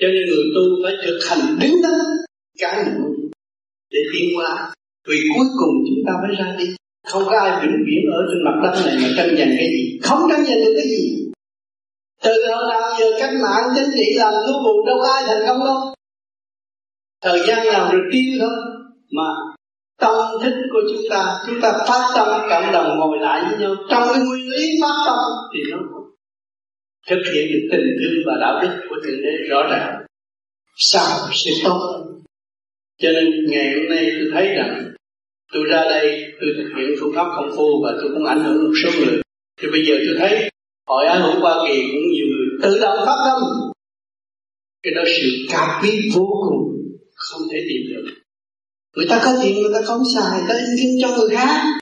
Cho 0.00 0.06
nên 0.08 0.26
người 0.26 0.44
tu 0.54 0.62
phải 0.82 0.92
thực 1.06 1.18
hành 1.28 1.58
đứng 1.60 1.82
đó 1.82 1.88
cái 2.58 2.84
mình 2.84 3.02
muốn 3.02 3.15
tiến 4.18 4.36
hóa 4.36 4.72
vì 5.08 5.20
cuối 5.36 5.46
cùng 5.60 5.74
chúng 5.86 6.02
ta 6.06 6.12
mới 6.22 6.36
ra 6.38 6.56
đi. 6.58 6.76
Không 7.06 7.22
có 7.26 7.38
ai 7.38 7.50
vĩnh 7.62 7.84
viễn 7.86 8.02
ở 8.12 8.20
trên 8.28 8.44
mặt 8.44 8.56
đất 8.62 8.82
này 8.86 8.96
mà 9.02 9.08
tranh 9.16 9.36
giành 9.38 9.52
cái 9.58 9.68
gì. 9.74 9.98
Không 10.02 10.20
tranh 10.30 10.44
giành 10.44 10.64
được 10.64 10.74
cái 10.76 10.88
gì. 10.88 11.02
Từ 12.22 12.32
hồi 12.50 12.64
nào 12.70 12.94
giờ 13.00 13.06
cách 13.20 13.34
mạng 13.42 13.64
chính 13.74 13.90
trị 13.94 14.14
làm 14.16 14.32
lưu 14.46 14.62
bù 14.64 14.86
đâu 14.86 14.96
có 15.02 15.12
ai 15.12 15.22
thành 15.26 15.42
công 15.46 15.58
đâu. 15.64 15.94
Thời 17.22 17.40
gian 17.46 17.66
nào 17.66 17.92
được 17.92 18.04
tiêu 18.12 18.32
thôi. 18.40 18.56
Mà 19.16 19.28
tâm 20.00 20.14
thức 20.42 20.54
của 20.72 20.80
chúng 20.92 21.02
ta 21.10 21.44
chúng 21.46 21.60
ta 21.62 21.72
phát 21.88 22.12
tâm 22.16 22.28
cộng 22.50 22.72
đồng 22.72 22.98
ngồi 22.98 23.18
lại 23.20 23.44
với 23.48 23.58
nhau. 23.58 23.74
Trong 23.90 24.02
cái 24.12 24.22
nguyên 24.22 24.50
lý 24.50 24.68
phát 24.82 24.94
tâm 25.06 25.18
thì 25.54 25.60
nó 25.70 25.78
thực 27.10 27.22
hiện 27.34 27.46
được 27.52 27.68
tình 27.72 27.86
thương 27.98 28.22
và 28.26 28.32
đạo 28.40 28.60
đức 28.62 28.86
của 28.88 28.96
thượng 29.04 29.22
đế 29.22 29.48
rõ 29.50 29.62
ràng. 29.70 30.06
Sao 30.76 31.28
sẽ 31.32 31.50
tốt? 31.64 31.78
hơn 31.80 32.05
cho 32.98 33.12
nên 33.12 33.24
ngày 33.50 33.74
hôm 33.74 33.88
nay 33.88 34.10
tôi 34.18 34.28
thấy 34.32 34.54
rằng 34.54 34.92
tôi 35.52 35.64
ra 35.70 35.84
đây, 35.84 36.32
tôi 36.40 36.50
thực 36.56 36.68
hiện 36.76 36.88
phương 37.00 37.12
pháp 37.14 37.26
công 37.36 37.50
phu 37.56 37.82
và 37.84 37.92
tôi 38.00 38.10
cũng 38.14 38.24
ảnh 38.24 38.44
hưởng 38.44 38.64
một 38.64 38.74
số 38.84 38.90
người. 38.98 39.20
Thì 39.60 39.68
bây 39.72 39.86
giờ 39.86 39.94
tôi 40.06 40.16
thấy 40.18 40.50
hội 40.86 41.06
ảnh 41.06 41.22
hưởng 41.22 41.40
hoa 41.40 41.54
kỳ 41.68 41.80
cũng 41.92 42.10
nhiều 42.12 42.26
người 42.30 42.46
tự 42.62 42.78
động 42.80 42.98
phát 43.06 43.16
tâm. 43.24 43.42
Cái 44.82 44.92
đó 44.94 45.02
sự 45.06 45.28
cao 45.50 45.80
quý 45.82 46.10
vô 46.14 46.26
cùng 46.48 46.76
không 47.14 47.42
thể 47.52 47.58
tìm 47.68 47.94
được. 47.94 48.10
Người 48.96 49.06
ta 49.08 49.20
có 49.24 49.38
tiền, 49.42 49.62
người 49.62 49.72
ta 49.74 49.80
không 49.84 50.02
xài 50.14 50.40
ta 50.48 50.54
in 50.54 50.76
kinh 50.78 50.98
cho 51.02 51.16
người 51.16 51.36
khác. 51.36 51.78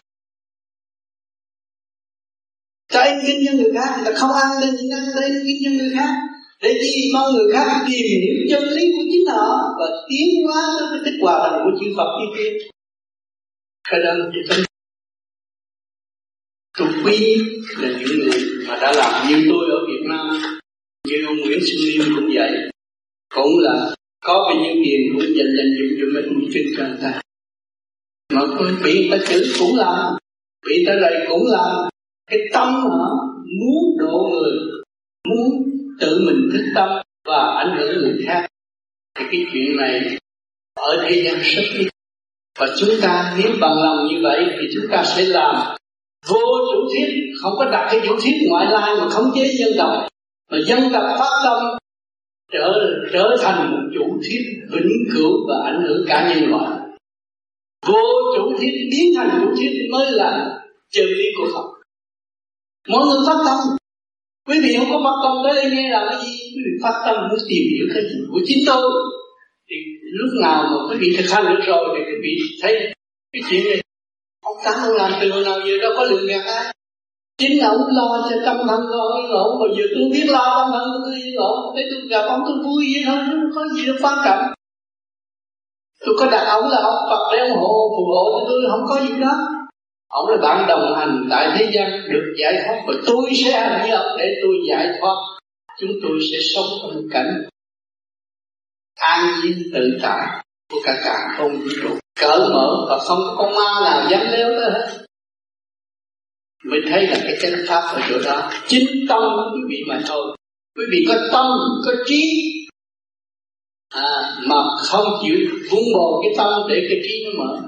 Ta 2.92 3.02
in 3.02 3.18
kinh 3.26 3.46
cho 3.46 3.52
người 3.52 3.72
khác, 3.74 3.94
người 3.96 4.12
ta 4.12 4.18
không 4.20 4.30
ăn 4.32 4.60
nên 4.60 4.76
chỉ 4.80 4.88
ăn 4.92 5.04
ta 5.14 5.26
in 5.26 5.34
kinh 5.46 5.58
cho 5.64 5.70
người 5.70 5.92
khác 5.94 6.33
để 6.64 6.72
đi 6.82 6.92
mong 7.14 7.28
người 7.34 7.52
khác 7.52 7.68
tìm 7.86 8.06
hiểu 8.22 8.36
chân 8.50 8.62
lý 8.76 8.92
của 8.92 9.04
chính 9.12 9.26
họ 9.26 9.46
và 9.78 9.86
tiến 10.08 10.28
hóa 10.46 10.62
tới 10.78 10.88
cái 10.92 11.00
tích 11.04 11.18
hòa 11.22 11.34
thành 11.42 11.60
của 11.64 11.78
chư 11.80 11.86
Phật 11.96 12.10
đi 12.20 12.26
tiên 12.36 12.52
cái 13.90 14.00
đó 14.04 14.12
là 14.14 14.30
cái 14.34 14.64
tôi 16.78 16.88
quý 17.04 17.42
là 17.82 17.88
những 17.98 18.18
người 18.18 18.40
mà 18.68 18.78
đã 18.82 18.92
làm 18.92 19.28
như 19.28 19.46
tôi 19.48 19.70
ở 19.70 19.86
Việt 19.86 20.06
Nam. 20.08 20.42
Như 21.08 21.24
ông 21.26 21.36
Nguyễn 21.36 21.58
Xuân 21.60 21.78
Liêm 21.86 22.16
cũng 22.16 22.30
vậy. 22.34 22.50
Cũng 23.34 23.58
là 23.58 23.94
có 24.24 24.44
bao 24.46 24.64
nhiêu 24.64 24.74
tiền 24.84 25.00
cũng 25.12 25.36
dành 25.36 25.52
dành 25.56 25.74
dụng 25.78 25.98
dụng 25.98 26.14
mình 26.14 26.24
cũng 26.28 26.50
kinh 26.54 26.66
cho 26.76 26.84
người 26.84 26.98
ta. 27.02 27.20
Mà 28.32 28.40
bị 28.84 29.08
người 29.08 29.18
ta 29.18 29.24
chữ 29.28 29.54
cũng 29.58 29.76
làm, 29.76 30.14
bị 30.66 30.74
người 30.76 30.84
ta 30.86 30.94
lầy 31.00 31.26
cũng 31.28 31.46
làm. 31.46 31.88
Cái 32.30 32.38
tâm 32.52 32.68
họ 32.74 33.08
muốn 33.60 33.96
độ 33.98 34.28
người, 34.32 34.58
muốn 35.28 35.73
tự 36.00 36.18
mình 36.26 36.50
thức 36.52 36.64
tâm 36.74 36.88
và 37.24 37.54
ảnh 37.64 37.76
hưởng 37.78 37.98
người 37.98 38.24
khác. 38.26 38.46
Thì 39.18 39.24
cái 39.30 39.46
chuyện 39.52 39.76
này 39.76 40.18
ở 40.74 41.02
thế 41.02 41.22
gian 41.24 41.42
rất 41.42 41.62
ít. 41.78 41.88
Và 42.58 42.66
chúng 42.78 42.90
ta 43.02 43.36
nếu 43.38 43.52
bằng 43.60 43.82
lòng 43.82 44.06
như 44.06 44.20
vậy 44.22 44.46
thì 44.50 44.66
chúng 44.74 44.90
ta 44.90 45.04
sẽ 45.04 45.24
làm 45.24 45.76
vô 46.28 46.40
chủ 46.72 46.88
thiết 46.94 47.06
không 47.42 47.52
có 47.58 47.64
đặt 47.70 47.88
cái 47.90 48.00
chủ 48.06 48.16
thiết 48.22 48.32
ngoại 48.48 48.66
lai 48.70 48.94
mà 49.00 49.08
khống 49.08 49.30
chế 49.34 49.52
dân 49.58 49.72
tộc. 49.78 50.08
Mà 50.50 50.58
dân 50.66 50.80
tộc 50.92 51.02
phát 51.18 51.40
tâm 51.44 51.78
trở 52.52 52.72
trở 53.12 53.36
thành 53.42 53.70
một 53.70 53.82
chủ 53.94 54.20
thiết 54.24 54.40
vĩnh 54.70 55.04
cửu 55.14 55.48
và 55.48 55.54
ảnh 55.64 55.82
hưởng 55.82 56.04
cả 56.08 56.34
nhân 56.34 56.50
loại. 56.50 56.78
Vô 57.86 58.02
chủ 58.36 58.56
thiết 58.58 58.72
biến 58.90 59.14
thành 59.16 59.40
chủ 59.40 59.54
thiết 59.58 59.88
mới 59.92 60.12
là 60.12 60.60
chân 60.90 61.06
lý 61.06 61.24
của 61.38 61.48
Phật. 61.54 61.68
Mọi 62.88 63.06
người 63.06 63.26
phát 63.26 63.42
tâm 63.46 63.58
quý 64.48 64.56
vị 64.62 64.76
không 64.78 64.90
có 64.92 64.98
phát 65.04 65.16
tâm 65.24 65.34
tới 65.44 65.54
đây 65.54 65.66
nghe 65.74 65.90
là 65.90 66.00
cái 66.10 66.18
gì? 66.22 66.32
Quý 66.54 66.60
vị 66.66 66.72
phát 66.82 66.96
tâm 67.06 67.16
muốn 67.28 67.38
tìm 67.48 67.64
hiểu 67.72 67.86
cái 67.94 68.02
gì 68.02 68.18
của 68.30 68.40
chính 68.46 68.62
tôi. 68.66 68.82
Thì 69.68 69.76
lúc 70.18 70.30
nào 70.42 70.62
mà 70.70 70.78
quý 70.88 70.96
vị 71.00 71.08
thực 71.16 71.28
hành 71.30 71.44
được 71.50 71.62
rồi 71.66 71.84
thì 71.94 72.00
quý 72.08 72.16
vị 72.22 72.34
thấy 72.62 72.72
cái 73.32 73.42
chuyện 73.50 73.64
này. 73.64 73.80
Ông 74.44 74.56
tám 74.64 74.74
ông 74.88 74.96
làm 74.96 75.12
từ 75.20 75.30
hồi 75.32 75.44
nào 75.44 75.58
giờ 75.66 75.74
đâu 75.82 75.92
có 75.96 76.04
lường 76.04 76.26
gạt 76.26 76.44
ai. 76.46 76.74
Chính 77.38 77.60
ông 77.60 77.80
lo 77.98 78.26
cho 78.30 78.36
tâm 78.46 78.56
thân 78.68 78.80
của 78.90 79.00
ông 79.16 79.26
ổn 79.44 79.58
rồi 79.60 79.70
giờ 79.76 79.84
tôi 79.94 80.04
biết 80.12 80.26
lo 80.28 80.44
tâm 80.58 80.68
thân 80.72 80.88
tôi 81.04 81.14
yên 81.24 81.36
ổn 81.36 81.76
để 81.76 81.82
tôi 81.90 82.00
gặp 82.10 82.24
ông 82.28 82.40
tôi 82.46 82.56
vui 82.64 82.82
vậy 82.92 83.02
thôi 83.06 83.18
không 83.26 83.50
có 83.54 83.62
gì 83.74 83.86
đâu 83.86 83.96
quan 84.02 84.18
trọng. 84.24 84.42
Tôi 86.04 86.14
có 86.18 86.26
đặt 86.30 86.44
ông 86.56 86.64
là 86.70 86.78
ông 86.90 87.00
Phật 87.10 87.22
để 87.32 87.38
ủng 87.48 87.58
hộ, 87.62 87.74
phù 87.94 88.04
hộ 88.14 88.24
cho 88.34 88.46
tôi, 88.48 88.58
không 88.70 88.84
có 88.88 89.00
gì 89.06 89.20
đó 89.20 89.34
ông 90.08 90.26
là 90.28 90.36
bạn 90.42 90.66
đồng 90.68 90.94
hành 90.98 91.26
tại 91.30 91.56
thế 91.58 91.70
gian 91.74 91.90
được 92.12 92.34
giải 92.40 92.52
thoát 92.64 92.82
và 92.86 92.94
tôi 93.06 93.30
sẽ 93.44 93.60
hành 93.60 93.86
như 93.86 93.94
ông 93.94 94.16
để 94.18 94.34
tôi 94.42 94.54
giải 94.68 94.86
thoát. 95.00 95.14
Chúng 95.80 95.90
tôi 96.02 96.18
sẽ 96.32 96.38
sống 96.54 96.66
trong 96.82 97.02
cảnh 97.10 97.44
an 98.94 99.40
nhiên 99.42 99.70
tự 99.74 99.98
tại 100.02 100.26
của 100.72 100.80
cả 100.84 100.92
cả 101.04 101.34
không 101.36 101.60
vũ 101.60 101.68
trụ. 101.82 101.88
Cỡ 102.20 102.48
mở 102.52 102.86
và 102.88 102.98
không 102.98 103.18
có 103.18 103.34
con 103.38 103.52
ma 103.54 103.80
nào 103.84 104.10
dám 104.10 104.20
léo 104.32 104.48
tới 104.48 104.70
hết. 104.70 105.04
Mới 106.64 106.80
thấy 106.90 107.06
là 107.06 107.18
cái 107.22 107.36
chân 107.42 107.54
pháp 107.68 107.80
ở 107.80 108.00
chỗ 108.08 108.18
đó 108.24 108.50
chính 108.66 108.86
tâm 109.08 109.22
của 109.22 109.50
quý 109.54 109.60
vị 109.68 109.82
mà 109.88 110.00
thôi. 110.06 110.36
Quý 110.76 110.84
vị 110.90 111.04
có 111.08 111.14
tâm 111.32 111.46
có 111.84 111.92
trí. 112.06 112.50
À, 113.88 114.36
mà 114.46 114.56
không 114.76 115.06
chịu 115.22 115.38
vun 115.70 115.82
bồi 115.94 116.22
cái 116.22 116.34
tâm 116.36 116.52
để 116.68 116.86
cái 116.88 117.00
trí 117.02 117.24
nó 117.24 117.44
mở. 117.44 117.60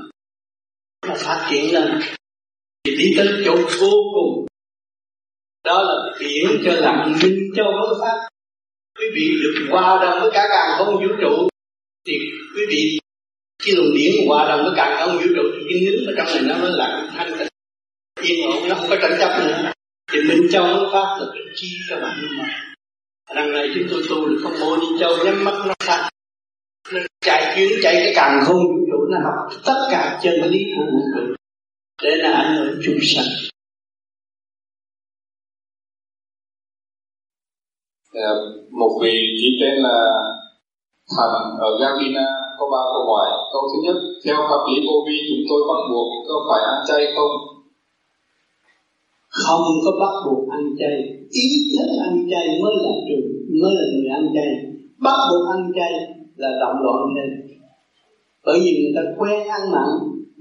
Nó 1.09 1.15
phát 1.17 1.47
triển 1.51 1.75
lên 1.75 2.01
thì 2.87 2.97
đi 2.97 3.15
tới 3.17 3.29
chỗ 3.45 3.57
vô 3.81 3.93
cùng. 4.15 4.47
Đó 5.65 5.83
là 5.83 5.95
hiểu 6.21 6.49
cho 6.65 6.73
lặng 6.73 7.19
minh 7.23 7.51
cho 7.57 7.65
vô 7.65 7.95
pháp 8.01 8.29
quý 8.99 9.07
vị 9.15 9.31
được 9.43 9.67
hòa 9.71 9.99
đồng 10.03 10.21
với 10.21 10.31
cả 10.35 10.47
càng 10.51 10.79
không 10.79 10.95
vũ 10.95 11.09
trụ. 11.21 11.49
Thì 12.07 12.13
quý 12.57 12.63
vị, 12.69 12.99
cái 13.65 13.75
luồng 13.77 13.95
điển 13.97 14.13
hòa 14.29 14.49
đồng 14.49 14.65
với 14.65 14.73
càng 14.77 15.01
không 15.01 15.19
vũ 15.19 15.27
trụ, 15.37 15.43
thì 15.55 15.67
cái 15.71 15.81
nín 15.81 16.07
ở 16.07 16.13
trong 16.17 16.27
này 16.27 16.43
nó 16.43 16.59
mới 16.63 16.71
lặng 16.75 17.09
thanh 17.17 17.39
tịnh. 17.39 17.49
Yên 18.23 18.51
ổn 18.51 18.69
nó 18.69 18.75
không 18.75 18.91
có 18.91 18.97
tranh 19.03 19.17
chấp 19.19 19.39
nữa. 19.39 19.73
Thì 20.13 20.19
minh 20.29 20.49
châu 20.53 20.67
nó 20.67 20.91
pháp 20.93 21.21
là 21.21 21.27
cái 21.33 21.43
chi 21.55 21.69
các 21.91 22.01
bạn 22.01 22.21
mà. 22.39 22.75
Đằng 23.35 23.53
này 23.53 23.69
chúng 23.75 23.87
tôi 23.91 24.03
tu 24.09 24.29
được 24.29 24.41
không 24.43 24.61
mô 24.61 24.77
đi 24.77 24.87
châu, 25.01 25.25
nhắm 25.25 25.45
mắt 25.45 25.55
nó 25.67 25.75
thanh 25.79 26.11
nó 26.93 27.01
chạy 27.21 27.57
chuyến, 27.57 27.69
chạy 27.83 27.95
cái 27.95 28.13
càng 28.17 28.41
không 28.45 28.57
vũ 28.57 28.87
trụ, 28.93 28.99
nó 29.11 29.19
học 29.25 29.61
tất 29.65 29.89
cả 29.91 30.21
chân 30.23 30.35
lý 30.51 30.65
của 30.77 30.85
vũ 30.93 31.01
trụ 31.15 31.36
để 32.03 32.11
là 32.17 32.33
ảnh 32.33 32.57
hưởng 32.57 32.81
chúng 32.85 32.99
sanh 33.03 33.27
một 38.71 38.99
vị 39.03 39.17
chỉ 39.41 39.49
tên 39.61 39.75
là 39.83 39.97
Thành 41.17 41.59
ở 41.67 41.71
Gambina 41.81 42.27
có 42.59 42.65
ba 42.73 42.83
câu 42.93 43.05
hỏi. 43.11 43.29
Câu 43.53 43.63
thứ 43.71 43.79
nhất, 43.85 43.97
theo 44.25 44.37
pháp 44.49 44.61
lý 44.69 44.77
vô 44.87 44.97
vi 45.07 45.17
chúng 45.29 45.45
tôi 45.49 45.61
bắt 45.69 45.81
buộc 45.91 46.09
có 46.29 46.35
phải 46.49 46.61
ăn 46.73 46.79
chay 46.89 47.03
không? 47.17 47.35
Không 49.29 49.65
có 49.85 49.91
bắt 50.01 50.15
buộc 50.25 50.49
ăn 50.57 50.63
chay. 50.79 50.97
Ý 51.31 51.49
thức 51.73 51.91
ăn 52.07 52.15
chay 52.31 52.47
mới 52.63 52.75
là 52.85 52.95
trường, 53.07 53.27
mới 53.61 53.73
là 53.79 53.85
người 53.93 54.09
ăn 54.19 54.25
chay. 54.35 54.51
Bắt 55.05 55.19
buộc 55.31 55.45
ăn 55.55 55.61
chay 55.77 55.93
là 56.37 56.51
động 56.61 56.79
loạn 56.85 57.01
lên. 57.17 57.31
Bởi 58.47 58.59
vì 58.65 58.73
người 58.81 58.93
ta 58.97 59.03
quen 59.19 59.49
ăn 59.49 59.63
mặn, 59.73 59.91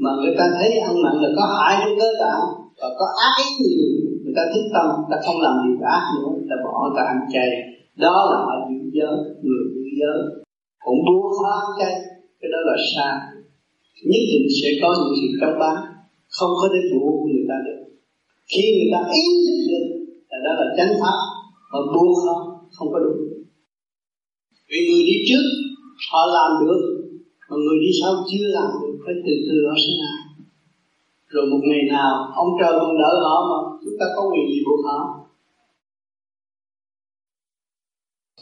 mà 0.03 0.09
người 0.19 0.33
ta 0.37 0.45
thấy 0.57 0.69
ăn 0.87 0.93
mặn 1.03 1.15
là 1.23 1.29
có 1.37 1.43
hại 1.55 1.73
cho 1.83 1.91
cơ 1.99 2.09
tạng 2.21 2.43
và 2.79 2.87
có 2.99 3.05
ác 3.27 3.33
ý 3.43 3.49
nhiều, 3.61 3.87
người 4.23 4.33
ta 4.37 4.43
thích 4.53 4.67
tâm 4.73 4.85
ta 5.11 5.17
không 5.25 5.39
làm 5.45 5.55
gì 5.63 5.71
ác 5.97 6.03
nữa 6.15 6.29
người 6.35 6.47
ta 6.49 6.55
bỏ, 6.63 6.73
người 6.83 6.95
ta 6.97 7.03
ăn 7.13 7.19
chay. 7.33 7.49
Đó 8.05 8.15
là 8.31 8.37
họ 8.45 8.53
giữ 8.69 8.79
giới, 8.97 9.15
người 9.45 9.63
giữ 9.73 9.83
giới. 9.99 10.17
Cũng 10.85 10.99
buông 11.05 11.31
khó 11.37 11.49
ăn 11.61 11.69
chay, 11.79 11.93
cái 12.39 12.49
đó 12.53 12.59
là 12.69 12.75
sai. 12.91 13.15
Nhất 14.09 14.23
định 14.31 14.47
sẽ 14.59 14.69
có 14.81 14.89
những 14.97 15.15
sự 15.19 15.27
cấp 15.41 15.53
bán, 15.61 15.77
không 16.37 16.53
có 16.61 16.67
thể 16.73 16.79
buộc 16.91 17.15
người 17.27 17.45
ta 17.49 17.57
được. 17.65 17.79
Khi 18.51 18.63
người 18.75 18.89
ta 18.93 18.99
ý 19.21 19.23
thức 19.45 19.59
được 19.69 19.85
là 20.29 20.37
đó 20.45 20.51
là 20.59 20.67
chánh 20.77 20.93
pháp 21.01 21.17
mà 21.71 21.79
buông 21.93 22.13
không 22.23 22.41
không 22.75 22.89
có 22.93 22.99
đúng 22.99 23.25
vì 24.69 24.79
người 24.89 25.03
đi 25.09 25.17
trước, 25.27 25.45
họ 26.11 26.21
làm 26.37 26.51
được, 26.61 26.81
mà 27.49 27.55
người 27.63 27.79
đi 27.83 27.91
sau 28.01 28.13
chưa 28.29 28.47
làm 28.57 28.69
được 28.81 28.84
phải 29.05 29.15
từ 29.25 29.33
từ 29.47 29.67
họ 29.67 29.73
sẽ 29.77 29.91
làm 30.03 30.35
rồi 31.35 31.45
một 31.51 31.59
ngày 31.63 31.81
nào, 31.91 32.31
ông 32.35 32.47
trời 32.59 32.71
còn 32.79 32.97
đỡ 32.97 33.19
họ 33.23 33.35
mà 33.49 33.77
chúng 33.83 33.93
ta 33.99 34.05
có 34.15 34.21
quyền 34.31 34.47
gì 34.49 34.63
buộc 34.65 34.85
họ? 34.85 35.27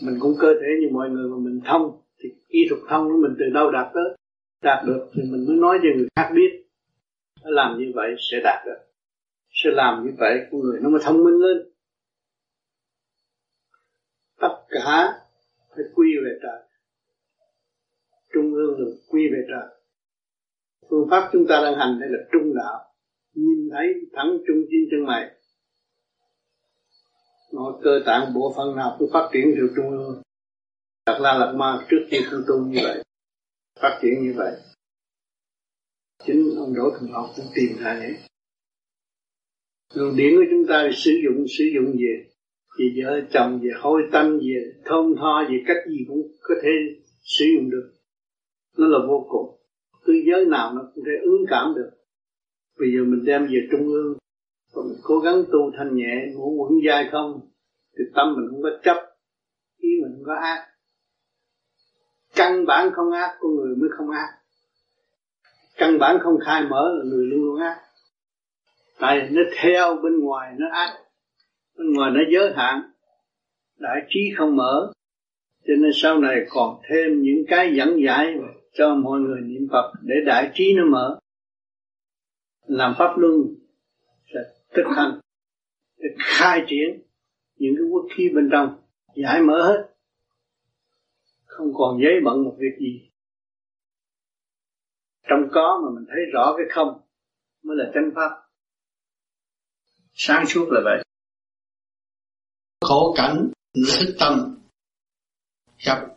Mình 0.02 0.18
cũng 0.20 0.36
cơ 0.40 0.48
thể 0.62 0.68
như 0.82 0.88
mọi 0.92 1.10
người 1.10 1.30
mà 1.30 1.38
mình 1.38 1.62
thông, 1.66 2.02
thì 2.20 2.30
kỹ 2.50 2.60
thuật 2.70 2.82
thông 2.90 3.08
của 3.10 3.18
mình 3.22 3.36
từ 3.40 3.46
đâu 3.54 3.72
đạt 3.72 3.88
tới? 3.94 4.18
Đạt 4.62 4.86
được 4.86 5.10
thì 5.14 5.22
mình 5.32 5.46
mới 5.48 5.56
nói 5.56 5.80
cho 5.84 5.90
người 5.96 6.08
khác 6.16 6.32
biết. 6.36 6.66
Làm 7.44 7.80
như 7.80 7.92
vậy 7.96 8.16
sẽ 8.32 8.38
đạt 8.44 8.66
được. 8.66 8.80
Sẽ 9.52 9.70
làm 9.74 10.06
như 10.06 10.12
vậy 10.18 10.40
con 10.52 10.62
người 10.62 10.80
nó 10.82 10.90
mới 10.90 11.02
thông 11.04 11.24
minh 11.24 11.34
lên. 11.34 11.58
Tất 14.40 14.56
cả 14.70 15.20
phải 15.70 15.86
quy 15.96 16.08
về 16.26 16.40
trời. 16.42 16.62
Trung 18.34 18.54
ương 18.54 18.78
được 18.78 18.96
quy 19.10 19.28
về 19.32 19.46
trời 19.50 19.83
phương 20.94 21.08
pháp 21.12 21.30
chúng 21.34 21.46
ta 21.50 21.62
đang 21.64 21.76
hành 21.76 22.00
đây 22.00 22.10
là 22.12 22.20
trung 22.32 22.56
đạo. 22.56 22.94
Nhìn 23.34 23.70
thấy 23.72 23.88
thẳng 24.14 24.38
trung 24.48 24.58
chi 24.70 24.78
chân 24.92 25.06
mày. 25.06 25.32
Mọi 27.54 27.74
cơ 27.84 28.00
tạng 28.06 28.34
bộ 28.34 28.54
phận 28.58 28.76
nào 28.76 28.96
cũng 29.00 29.10
phát 29.14 29.30
triển 29.34 29.46
từ 29.58 29.74
trung 29.76 29.90
ương. 29.90 30.22
Đạt 31.06 31.22
La 31.22 31.38
Lạc 31.38 31.54
Ma 31.56 31.86
trước 31.90 32.06
khi 32.10 32.18
không 32.30 32.42
tu 32.48 32.66
như 32.66 32.80
vậy 32.84 33.04
Phát 33.80 34.00
triển 34.02 34.14
như 34.24 34.34
vậy. 34.38 34.52
Chính 36.26 36.56
ông 36.58 36.74
Đỗ 36.76 36.84
Thuần 37.00 37.12
Học 37.12 37.26
cũng 37.36 37.46
tìm 37.56 37.78
ra 37.80 37.94
đấy. 37.94 38.16
Luồng 39.94 40.16
điển 40.16 40.36
của 40.36 40.46
chúng 40.52 40.66
ta 40.70 40.90
sử 40.96 41.12
dụng 41.26 41.46
sử 41.58 41.64
dụng 41.76 41.98
gì 41.98 42.14
Về 42.80 42.86
vợ 42.98 43.22
chồng, 43.34 43.60
về 43.64 43.70
hôi 43.82 44.02
tâm, 44.12 44.40
về 44.40 44.74
thơm 44.86 45.16
tho, 45.18 45.44
về 45.50 45.64
cách 45.68 45.78
gì 45.90 46.06
cũng 46.08 46.22
có 46.42 46.56
thể 46.64 46.70
sử 47.24 47.46
dụng 47.56 47.70
được. 47.70 47.94
Nó 48.78 48.88
là 48.88 49.00
vô 49.08 49.28
cùng 49.30 49.63
tư 50.06 50.14
giới 50.28 50.46
nào 50.46 50.74
nó 50.74 50.82
cũng 50.96 51.04
thể 51.06 51.12
ứng 51.24 51.46
cảm 51.50 51.74
được. 51.76 51.90
Bây 52.80 52.90
giờ 52.94 53.04
mình 53.04 53.26
đem 53.26 53.46
về 53.46 53.68
trung 53.72 53.88
ương 53.88 54.18
Và 54.74 54.82
mình 54.88 54.98
cố 55.04 55.20
gắng 55.20 55.44
tu 55.52 55.72
thanh 55.78 55.96
nhẹ, 55.96 56.32
ngủ 56.34 56.56
quẩn 56.60 56.80
dai 56.88 57.10
không 57.12 57.40
Thì 57.98 58.04
tâm 58.16 58.34
mình 58.36 58.48
không 58.50 58.62
có 58.62 58.70
chấp 58.84 58.98
Ý 59.80 59.90
mình 60.02 60.12
không 60.16 60.26
có 60.26 60.36
ác. 60.36 60.68
Căn 62.36 62.66
bản 62.66 62.90
không 62.94 63.12
ác 63.12 63.38
con 63.40 63.56
người 63.56 63.76
mới 63.76 63.90
không 63.98 64.10
ác. 64.10 64.30
Căn 65.78 66.00
bản 66.00 66.18
không 66.22 66.40
khai 66.46 66.64
mở 66.70 66.96
là 66.98 67.04
người 67.04 67.26
luôn 67.26 67.44
luôn 67.44 67.60
ác. 67.60 67.78
Tại 69.00 69.30
nó 69.32 69.42
theo 69.62 69.96
bên 70.04 70.20
ngoài 70.20 70.54
nó 70.58 70.68
ác. 70.72 70.98
Bên 71.78 71.94
ngoài 71.94 72.12
nó 72.14 72.20
giới 72.34 72.54
hạn 72.56 72.82
đại 73.80 74.02
trí 74.10 74.20
không 74.38 74.56
mở. 74.56 74.92
Cho 75.68 75.74
nên 75.80 75.92
sau 75.94 76.20
này 76.20 76.36
còn 76.50 76.82
thêm 76.90 77.22
những 77.22 77.44
cái 77.48 77.74
dẫn 77.76 78.00
giải 78.06 78.36
cho 78.74 78.96
mọi 78.96 79.20
người 79.20 79.42
niệm 79.42 79.68
Phật 79.72 79.94
để 80.02 80.16
đại 80.26 80.52
trí 80.54 80.74
nó 80.74 80.84
mở. 80.92 81.20
Làm 82.68 82.96
pháp 82.98 83.18
luân 83.18 83.34
sẽ 84.34 84.40
thực 84.76 84.86
hành 84.96 85.20
để 85.98 86.10
khai 86.18 86.62
triển 86.68 87.02
những 87.56 87.74
cái 87.78 87.88
quốc 87.92 88.06
khí 88.18 88.30
bên 88.36 88.50
trong, 88.52 88.82
giải 89.16 89.42
mở 89.42 89.64
hết. 89.68 89.90
Không 91.46 91.68
còn 91.74 92.00
giấy 92.02 92.14
bận 92.26 92.44
một 92.44 92.56
việc 92.60 92.78
gì. 92.80 93.10
Trong 95.30 95.40
có 95.52 95.82
mà 95.84 95.90
mình 95.96 96.06
thấy 96.08 96.20
rõ 96.34 96.54
cái 96.58 96.66
không, 96.70 97.02
mới 97.64 97.78
là 97.78 97.92
chân 97.94 98.04
pháp. 98.16 98.30
Sáng 100.14 100.46
suốt 100.46 100.66
là 100.72 100.82
vậy. 100.84 101.04
Khổ 102.82 103.14
cảnh 103.18 103.52
thức 103.74 104.16
tâm, 104.20 104.58
gặp 105.86 106.14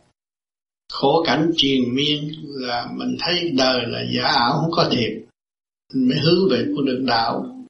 khổ 0.97 1.24
cảnh 1.27 1.51
triền 1.56 1.94
miên 1.94 2.32
là 2.44 2.89
mình 2.94 3.16
thấy 3.20 3.51
đời 3.56 3.86
là 3.86 4.05
giả 4.16 4.27
ảo, 4.27 4.59
không 4.60 4.70
có 4.73 4.89
thiệt 4.90 5.12
mình 5.94 6.09
mới 6.09 6.18
hướng 6.18 6.48
về 6.51 6.64
con 6.77 6.85
đường 6.85 7.06
đạo. 7.06 7.64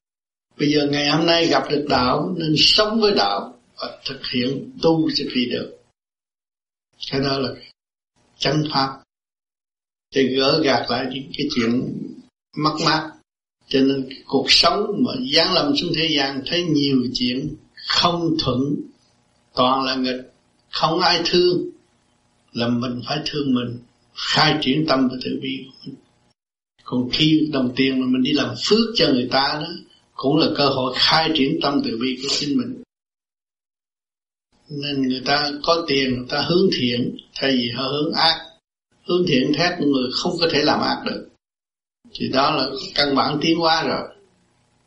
Bây 0.59 0.70
giờ 0.73 0.86
ngày 0.90 1.11
hôm 1.11 1.27
nay 1.27 1.47
gặp 1.47 1.62
được 1.70 1.86
đạo, 1.89 2.35
nên 2.36 2.55
sống 2.57 3.01
với 3.01 3.15
đạo 3.16 3.59
và 3.77 4.01
thực 4.05 4.20
hiện 4.35 4.70
tu 4.82 5.11
sẽ 5.11 5.24
vì 5.35 5.51
được. 5.51 5.78
Cái 7.11 7.20
đó 7.20 7.39
là 7.39 7.48
chân 8.39 8.65
pháp. 8.73 9.03
Để 10.15 10.23
gỡ 10.23 10.61
gạt 10.65 10.86
lại 10.90 11.07
những 11.11 11.31
cái 11.36 11.47
chuyện 11.55 11.93
mất 12.57 12.77
mát. 12.86 13.12
Cho 13.69 13.81
nên 13.81 14.09
cuộc 14.27 14.47
sống 14.48 14.86
mà 15.07 15.12
giáng 15.35 15.55
lâm 15.55 15.77
xuống 15.77 15.93
thế 15.97 16.09
gian, 16.16 16.43
thấy 16.47 16.65
nhiều 16.65 16.98
chuyện 17.15 17.57
không 17.86 18.36
thuận, 18.39 18.61
toàn 19.55 19.85
là 19.85 19.94
nghịch, 19.94 20.32
không 20.70 21.01
ai 21.01 21.23
thương 21.24 21.70
là 22.57 22.69
mình 22.69 23.01
phải 23.07 23.19
thương 23.27 23.55
mình, 23.55 23.78
khai 24.15 24.59
triển 24.62 24.87
tâm 24.89 25.09
và 25.09 25.16
từ 25.24 25.39
bi 25.43 25.65
của 25.66 25.73
mình. 25.85 25.95
Còn 26.85 27.09
khi 27.12 27.49
đồng 27.53 27.73
tiền 27.77 28.01
mà 28.01 28.07
mình 28.07 28.23
đi 28.23 28.33
làm 28.33 28.55
phước 28.69 28.87
cho 28.95 29.07
người 29.07 29.28
ta 29.31 29.59
đó, 29.62 29.69
cũng 30.15 30.37
là 30.37 30.47
cơ 30.57 30.69
hội 30.69 30.95
khai 30.97 31.31
triển 31.35 31.59
tâm 31.62 31.81
từ 31.85 31.99
bi 32.01 32.19
của 32.23 32.28
chính 32.39 32.59
mình. 32.59 32.83
Nên 34.69 35.03
người 35.09 35.23
ta 35.24 35.53
có 35.62 35.85
tiền, 35.89 36.16
người 36.16 36.27
ta 36.28 36.41
hướng 36.41 36.69
thiện, 36.78 37.16
thay 37.35 37.53
vì 37.57 37.70
họ 37.70 37.83
hướng 37.89 38.12
ác. 38.12 38.41
Hướng 39.07 39.27
thiện 39.28 39.53
thét 39.57 39.81
người 39.81 40.11
không 40.12 40.33
có 40.41 40.49
thể 40.53 40.62
làm 40.62 40.81
ác 40.81 41.03
được. 41.07 41.28
Thì 42.15 42.28
đó 42.28 42.51
là 42.51 42.70
căn 42.95 43.16
bản 43.16 43.39
tiến 43.43 43.59
hóa 43.59 43.85
rồi. 43.89 44.09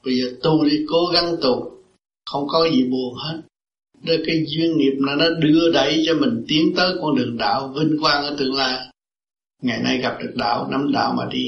Bây 0.04 0.16
giờ 0.16 0.32
tu 0.44 0.66
đi, 0.66 0.86
cố 0.90 1.06
gắng 1.14 1.36
tu, 1.42 1.84
không 2.26 2.48
có 2.48 2.70
gì 2.70 2.84
buồn 2.84 3.14
hết 3.16 3.42
đó 4.04 4.14
cái 4.26 4.46
duyên 4.48 4.78
nghiệp 4.78 4.94
là 5.00 5.16
nó 5.16 5.30
đưa 5.30 5.72
đẩy 5.72 6.04
cho 6.06 6.14
mình 6.14 6.46
tiến 6.48 6.74
tới 6.76 6.94
con 7.02 7.16
đường 7.16 7.38
đạo 7.38 7.74
vinh 7.76 7.98
quang 8.02 8.24
ở 8.24 8.36
tương 8.40 8.54
lai. 8.54 8.88
Ngày 9.62 9.80
nay 9.84 9.98
gặp 9.98 10.18
được 10.22 10.34
đạo 10.36 10.68
nắm 10.72 10.92
đạo 10.92 11.14
mà 11.18 11.26
đi, 11.32 11.48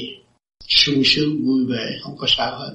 sung 0.68 1.02
sướng, 1.04 1.46
vui 1.46 1.64
vẻ, 1.68 1.98
không 2.02 2.16
có 2.18 2.26
sao 2.28 2.58
hết. 2.58 2.74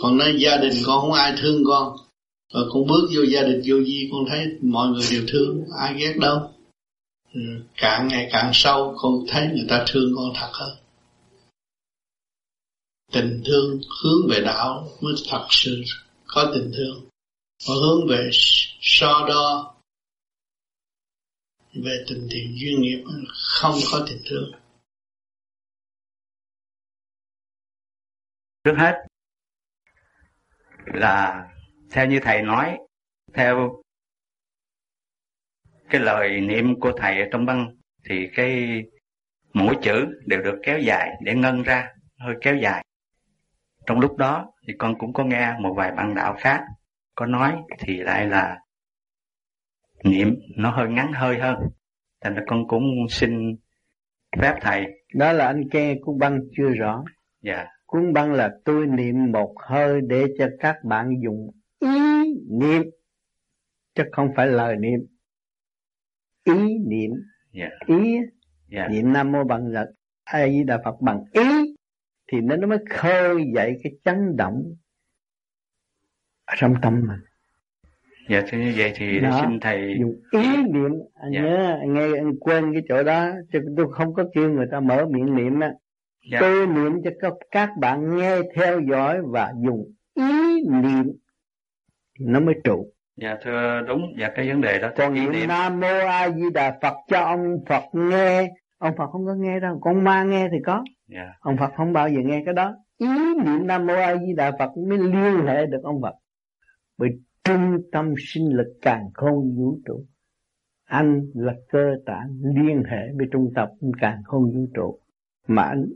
Còn 0.00 0.16
nói 0.16 0.34
gia 0.38 0.56
đình 0.56 0.82
con 0.84 1.00
không 1.00 1.12
ai 1.12 1.34
thương 1.40 1.62
con 1.66 1.96
rồi 2.52 2.64
con 2.72 2.86
bước 2.86 3.10
vô 3.14 3.22
gia 3.22 3.42
đình 3.42 3.62
vô 3.64 3.84
di, 3.84 4.08
con 4.12 4.24
thấy 4.28 4.46
mọi 4.62 4.88
người 4.88 5.06
đều 5.10 5.22
thương 5.28 5.64
ai 5.78 5.94
ghét 5.98 6.14
đâu. 6.20 6.50
Ừ, 7.34 7.40
càng 7.76 8.08
ngày 8.08 8.28
càng 8.32 8.50
sâu, 8.54 8.94
con 8.98 9.12
thấy 9.28 9.48
người 9.54 9.66
ta 9.68 9.84
thương 9.88 10.12
con 10.16 10.32
thật 10.34 10.50
hơn. 10.52 10.76
Tình 13.12 13.42
thương 13.44 13.80
hướng 14.02 14.28
về 14.28 14.40
đạo 14.40 14.88
mới 15.00 15.14
thật 15.30 15.46
sự 15.50 15.82
có 16.26 16.50
tình 16.54 16.72
thương 16.76 17.04
và 17.68 17.74
hướng 17.74 18.08
về 18.08 18.30
so 18.80 19.26
đo 19.28 19.74
về 21.74 22.04
tình 22.08 22.28
thiện 22.30 22.54
duyên 22.54 22.80
nghiệp 22.80 23.04
không 23.60 23.74
có 23.92 24.06
tình 24.08 24.22
thương. 24.30 24.50
Trước 28.64 28.74
hết 28.78 29.06
là 30.86 31.48
theo 31.90 32.06
như 32.06 32.20
thầy 32.22 32.42
nói, 32.42 32.78
theo 33.34 33.82
cái 35.90 36.00
lời 36.00 36.40
niệm 36.40 36.80
của 36.80 36.92
thầy 36.96 37.20
ở 37.20 37.28
trong 37.32 37.46
băng, 37.46 37.76
thì 38.04 38.28
cái 38.34 38.82
mỗi 39.52 39.76
chữ 39.82 40.06
đều 40.26 40.42
được 40.42 40.58
kéo 40.62 40.78
dài 40.78 41.10
để 41.22 41.34
ngân 41.34 41.62
ra, 41.62 41.88
hơi 42.18 42.34
kéo 42.40 42.56
dài. 42.62 42.84
Trong 43.86 44.00
lúc 44.00 44.16
đó 44.16 44.52
thì 44.66 44.74
con 44.78 44.98
cũng 44.98 45.12
có 45.12 45.24
nghe 45.24 45.54
một 45.60 45.74
vài 45.76 45.92
băng 45.96 46.14
đạo 46.14 46.36
khác 46.38 46.60
có 47.14 47.26
nói 47.26 47.56
thì 47.78 47.96
lại 47.96 48.26
là 48.26 48.58
niệm 50.04 50.34
nó 50.56 50.70
hơi 50.70 50.88
ngắn 50.88 51.12
hơi 51.12 51.38
hơn. 51.38 51.56
Thành 52.20 52.34
ra 52.34 52.42
con 52.46 52.68
cũng 52.68 52.82
xin 53.08 53.56
phép 54.40 54.54
thầy. 54.60 54.84
Đó 55.14 55.32
là 55.32 55.46
anh 55.46 55.62
nghe 55.72 55.94
cuốn 56.02 56.18
băng 56.18 56.40
chưa 56.56 56.68
rõ. 56.68 57.04
Dạ. 57.42 57.66
Cuốn 57.86 58.12
băng 58.12 58.32
là 58.32 58.50
tôi 58.64 58.86
niệm 58.86 59.14
một 59.32 59.54
hơi 59.68 60.00
để 60.08 60.24
cho 60.38 60.48
các 60.58 60.76
bạn 60.84 61.10
dùng 61.24 61.50
ý 61.80 62.24
niệm 62.50 62.82
chứ 63.94 64.02
không 64.12 64.28
phải 64.36 64.46
lời 64.46 64.76
niệm. 64.76 65.00
Ý 66.44 66.78
niệm. 66.86 67.10
Yeah. 67.52 67.72
ý 67.86 68.16
yeah. 68.70 68.90
niệm 68.90 69.12
nam 69.12 69.32
mô 69.32 69.44
bằng 69.44 69.66
là 69.66 69.86
a 70.24 70.48
di 70.48 70.64
đà 70.64 70.80
phật 70.84 71.00
bằng 71.00 71.24
ý 71.32 71.74
thì 72.32 72.40
nó 72.40 72.66
mới 72.66 72.78
khơi 72.90 73.44
dậy 73.54 73.80
cái 73.82 73.92
chấn 74.04 74.36
động 74.36 74.74
ở 76.44 76.54
trong 76.58 76.74
tâm 76.82 77.02
mình. 77.08 77.20
Dạ 78.28 78.42
thì 78.48 78.58
như 78.58 78.72
vậy 78.76 78.92
thì 78.96 79.20
đó, 79.20 79.40
xin 79.40 79.60
thầy 79.60 79.96
dùng 80.00 80.14
ý 80.30 80.56
niệm 80.56 80.92
anh 81.14 81.32
dạ. 81.32 81.40
nhớ 81.40 81.76
anh 81.80 81.94
nghe 81.94 82.18
anh 82.18 82.38
quên 82.40 82.72
cái 82.72 82.82
chỗ 82.88 83.02
đó 83.02 83.30
chứ 83.52 83.58
tôi 83.76 83.86
không 83.92 84.14
có 84.14 84.24
kêu 84.34 84.50
người 84.50 84.66
ta 84.70 84.80
mở 84.80 85.06
miệng 85.10 85.36
niệm 85.36 85.60
á. 85.60 85.72
Dạ. 86.30 86.38
tôi 86.40 86.66
niệm 86.66 86.92
cho 87.04 87.10
các 87.50 87.70
bạn 87.80 88.16
nghe 88.16 88.38
theo 88.54 88.80
dõi 88.80 89.18
và 89.22 89.52
dùng 89.64 89.92
ý 90.14 90.62
niệm 90.70 91.12
thì 92.18 92.24
nó 92.26 92.40
mới 92.40 92.54
trụ. 92.64 92.86
Dạ 93.16 93.36
thưa 93.42 93.82
đúng. 93.88 94.14
Dạ 94.18 94.30
cái 94.34 94.48
vấn 94.48 94.60
đề 94.60 94.78
đó 94.78 94.90
còn 94.96 95.14
niệm. 95.14 95.48
Nam 95.48 95.80
mô 95.80 95.98
a 96.06 96.30
di 96.30 96.50
đà 96.54 96.78
phật 96.82 96.94
cho 97.10 97.20
ông 97.20 97.64
phật 97.68 97.84
nghe. 97.92 98.52
Ông 98.78 98.94
phật 98.96 99.06
không 99.06 99.26
có 99.26 99.34
nghe 99.34 99.60
đâu. 99.60 99.78
Con 99.80 100.04
ma 100.04 100.22
nghe 100.22 100.48
thì 100.52 100.58
có. 100.66 100.84
Yeah. 101.12 101.28
ông 101.40 101.56
phật 101.56 101.70
không 101.76 101.92
bao 101.92 102.08
giờ 102.08 102.20
nghe 102.24 102.42
cái 102.44 102.54
đó. 102.54 102.74
Ý 102.98 103.08
niệm 103.44 103.66
nam 103.66 103.86
mô 103.86 103.94
a 103.94 104.16
di 104.16 104.32
đà 104.36 104.52
phật 104.58 104.70
mới 104.88 104.98
liên 104.98 105.46
hệ 105.46 105.66
được 105.66 105.80
ông 105.82 106.02
phật 106.02 106.14
bởi 106.98 107.08
trung 107.44 107.78
tâm 107.92 108.14
sinh 108.18 108.56
lực 108.56 108.78
càng 108.82 109.10
không 109.14 109.56
vũ 109.56 109.78
trụ 109.86 110.06
anh 110.84 111.26
là 111.34 111.54
cơ 111.68 111.94
tạng 112.06 112.38
liên 112.42 112.82
hệ 112.90 113.12
với 113.16 113.26
trung 113.32 113.52
tâm 113.54 113.68
càng 114.00 114.22
không 114.24 114.52
vũ 114.52 114.68
trụ 114.74 114.98
mà 115.46 115.62
anh 115.62 115.86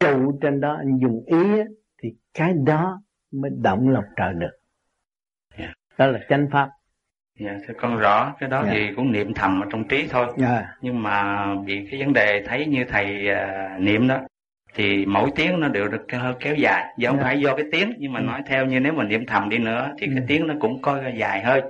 trụ 0.00 0.38
trên 0.42 0.60
đó 0.60 0.76
anh 0.76 0.98
dùng 0.98 1.24
ý 1.26 1.62
thì 2.02 2.14
cái 2.34 2.54
đó 2.66 3.02
mới 3.32 3.50
động 3.62 3.88
lòng 3.88 4.04
trời 4.16 4.34
được 4.34 4.58
yeah. 5.56 5.70
đó 5.98 6.06
là 6.06 6.20
chánh 6.28 6.48
pháp 6.52 6.70
Dạ, 7.38 7.58
thưa 7.66 7.74
con 7.78 7.96
rõ 7.96 8.34
cái 8.40 8.48
đó 8.48 8.62
dạ. 8.64 8.70
thì 8.72 8.94
cũng 8.96 9.12
niệm 9.12 9.34
thầm 9.34 9.60
ở 9.60 9.66
trong 9.70 9.88
trí 9.88 10.08
thôi. 10.10 10.26
Dạ. 10.36 10.66
Nhưng 10.80 11.02
mà 11.02 11.46
vì 11.64 11.88
cái 11.90 12.00
vấn 12.00 12.12
đề 12.12 12.42
thấy 12.46 12.66
như 12.66 12.84
thầy 12.88 13.28
uh, 13.30 13.80
niệm 13.80 14.08
đó 14.08 14.20
thì 14.76 15.06
mỗi 15.06 15.30
tiếng 15.36 15.60
nó 15.60 15.68
đều 15.68 15.88
được 15.88 16.06
kéo 16.40 16.54
dài, 16.54 16.94
do 16.98 17.10
không 17.10 17.18
dạ. 17.18 17.24
phải 17.24 17.40
do 17.40 17.56
cái 17.56 17.66
tiếng 17.72 17.92
nhưng 17.98 18.12
mà 18.12 18.20
ừ. 18.20 18.24
nói 18.24 18.42
theo 18.46 18.66
như 18.66 18.80
nếu 18.80 18.92
mà 18.92 19.04
niệm 19.04 19.26
thầm 19.26 19.48
đi 19.48 19.58
nữa 19.58 19.94
thì 19.98 20.06
ừ. 20.06 20.12
cái 20.16 20.24
tiếng 20.28 20.46
nó 20.46 20.54
cũng 20.60 20.82
có 20.82 21.00
dài 21.18 21.42
hơi. 21.44 21.62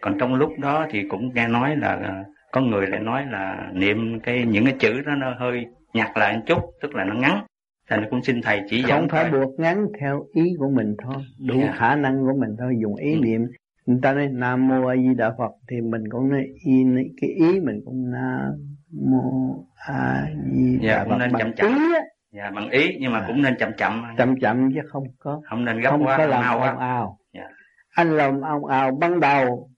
Còn 0.00 0.18
trong 0.18 0.34
lúc 0.34 0.52
đó 0.58 0.86
thì 0.90 1.02
cũng 1.08 1.30
nghe 1.34 1.48
nói 1.48 1.76
là 1.76 1.94
uh, 1.94 2.26
có 2.52 2.60
người 2.60 2.86
lại 2.86 3.00
nói 3.00 3.26
là 3.30 3.70
niệm 3.72 4.20
cái 4.20 4.44
những 4.44 4.64
cái 4.64 4.74
chữ 4.78 5.00
đó 5.06 5.14
nó 5.14 5.34
hơi 5.38 5.66
nhặt 5.94 6.16
lại 6.16 6.36
một 6.36 6.42
chút, 6.46 6.58
tức 6.82 6.94
là 6.94 7.04
nó 7.04 7.14
ngắn. 7.14 7.44
Thành 7.90 8.04
cũng 8.10 8.22
xin 8.22 8.42
thầy 8.42 8.60
chỉ 8.68 8.82
dẫn 8.82 9.00
Không 9.00 9.08
phải 9.08 9.28
thôi. 9.30 9.40
buộc 9.40 9.60
ngắn 9.60 9.86
theo 10.00 10.24
ý 10.34 10.54
của 10.58 10.70
mình 10.70 10.96
thôi, 11.04 11.22
đủ 11.48 11.54
dạ. 11.60 11.72
khả 11.76 11.96
năng 11.96 12.20
của 12.20 12.34
mình 12.40 12.56
thôi, 12.58 12.74
dùng 12.82 12.96
ý 12.96 13.12
ừ. 13.12 13.18
niệm 13.22 13.46
người 13.86 13.98
ta 14.02 14.12
nói 14.12 14.28
nam 14.28 14.68
mô 14.68 14.86
a 14.86 14.96
di 14.96 15.14
đà 15.16 15.34
phật 15.38 15.52
thì 15.68 15.80
mình 15.80 16.02
cũng 16.10 16.28
nói 16.28 16.46
y 16.64 16.72
cái 17.20 17.30
ý 17.30 17.60
mình 17.60 17.80
cũng 17.84 18.10
nam 18.10 18.52
mô 18.90 19.54
a 19.76 20.26
di 20.52 20.78
đà 20.78 20.88
dạ, 20.88 21.04
phật 21.08 21.16
nên 21.18 21.32
bằng 21.32 21.40
chậm 21.40 21.52
chậm. 21.56 21.78
ý. 21.78 21.84
Dạ 22.32 22.50
bằng 22.50 22.70
ý 22.70 22.96
nhưng 23.00 23.12
mà 23.12 23.18
à. 23.18 23.24
cũng 23.26 23.42
nên 23.42 23.56
chậm 23.58 23.72
chậm 23.78 24.04
chậm 24.18 24.34
chậm 24.40 24.70
chứ 24.74 24.80
không 24.88 25.04
có 25.18 25.40
không 25.50 25.64
nên 25.64 25.80
gấp 25.80 25.90
không 25.90 26.06
quá 26.06 26.18
có 26.18 26.26
làm 26.26 26.40
mau 26.40 26.60
ồn 26.60 26.78
ào 26.78 27.18
dạ. 27.32 27.48
anh 27.90 28.16
làm 28.16 28.40
ồn 28.40 28.66
ào 28.66 28.90
ban 29.00 29.20
đầu 29.20 29.70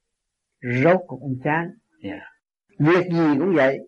rốt 0.83 1.01
cũng 1.07 1.41
chán 1.45 1.71
dạ. 2.03 2.21
việc 2.79 3.05
gì 3.13 3.39
cũng 3.39 3.55
vậy 3.55 3.79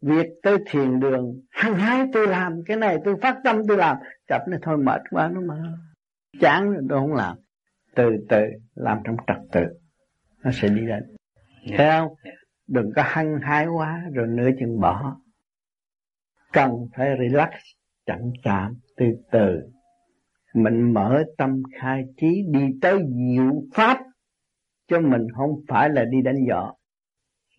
việc 0.00 0.26
tới 0.42 0.56
thiền 0.66 1.00
đường 1.00 1.40
hăng 1.50 1.74
hái 1.74 2.06
tôi 2.12 2.26
làm 2.26 2.62
cái 2.66 2.76
này 2.76 2.96
tôi 3.04 3.16
phát 3.22 3.36
tâm 3.44 3.56
tôi 3.68 3.76
làm 3.76 3.96
chậm 4.28 4.40
này 4.46 4.58
thôi 4.62 4.76
mệt 4.78 5.00
quá 5.10 5.30
nó 5.34 5.40
mà 5.40 5.54
chán 6.40 6.70
rồi 6.70 6.82
tôi 6.88 7.00
không 7.00 7.14
làm 7.14 7.36
từ 7.94 8.26
từ 8.28 8.42
làm 8.74 8.98
trong 9.04 9.16
trật 9.26 9.36
tự 9.52 9.64
nó 10.44 10.50
sẽ 10.54 10.68
đi 10.68 10.86
đến 10.86 10.88
yeah. 10.88 11.10
Dạ. 11.66 11.76
thấy 11.76 11.90
không 11.90 12.14
yeah. 12.24 12.24
Dạ. 12.24 12.30
đừng 12.66 12.92
có 12.96 13.02
hăng 13.06 13.38
hái 13.42 13.66
quá 13.66 14.02
rồi 14.12 14.26
nửa 14.26 14.50
chừng 14.60 14.80
bỏ 14.80 15.16
cần 16.52 16.70
phải 16.96 17.08
relax 17.18 17.50
chậm 18.06 18.18
chậm 18.42 18.74
từ 18.96 19.06
từ 19.30 19.60
mình 20.54 20.92
mở 20.92 21.24
tâm 21.38 21.62
khai 21.80 22.04
trí 22.16 22.42
đi 22.50 22.60
tới 22.82 22.98
diệu 22.98 23.62
pháp 23.74 23.98
cho 24.88 25.00
mình 25.00 25.26
không 25.36 25.50
phải 25.68 25.90
là 25.90 26.04
đi 26.04 26.22
đánh 26.22 26.46
võ 26.50 26.74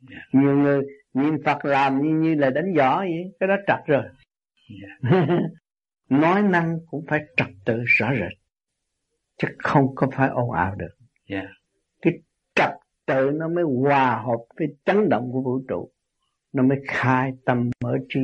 yeah. 0.10 0.24
Nhiều 0.32 0.58
người 0.58 0.82
niệm 1.14 1.34
phật 1.46 1.66
làm 1.66 2.02
như 2.02 2.10
như 2.10 2.36
là 2.36 2.50
đánh 2.50 2.74
võ 2.78 3.00
vậy 3.00 3.34
cái 3.40 3.48
đó 3.48 3.56
trật 3.68 3.80
rồi 3.88 4.04
yeah. 4.82 5.22
nói 6.10 6.42
năng 6.42 6.80
cũng 6.88 7.06
phải 7.08 7.20
trật 7.38 7.48
tự 7.66 7.84
rõ 7.86 8.14
rệt 8.14 8.38
chứ 9.38 9.48
không 9.58 9.96
có 9.96 10.08
phải 10.14 10.30
ồn 10.30 10.52
ào 10.52 10.76
được 10.76 10.96
yeah. 11.26 11.48
cái 12.02 12.14
trật 12.56 12.72
tự 13.06 13.32
nó 13.34 13.48
mới 13.48 13.64
hòa 13.64 14.24
hợp 14.26 14.40
với 14.60 14.68
chấn 14.86 15.10
động 15.10 15.30
của 15.32 15.42
vũ 15.42 15.62
trụ 15.68 15.92
nó 16.54 16.64
mới 16.64 16.78
khai 16.88 17.32
tâm 17.46 17.70
mở 17.84 17.98
trí 18.10 18.20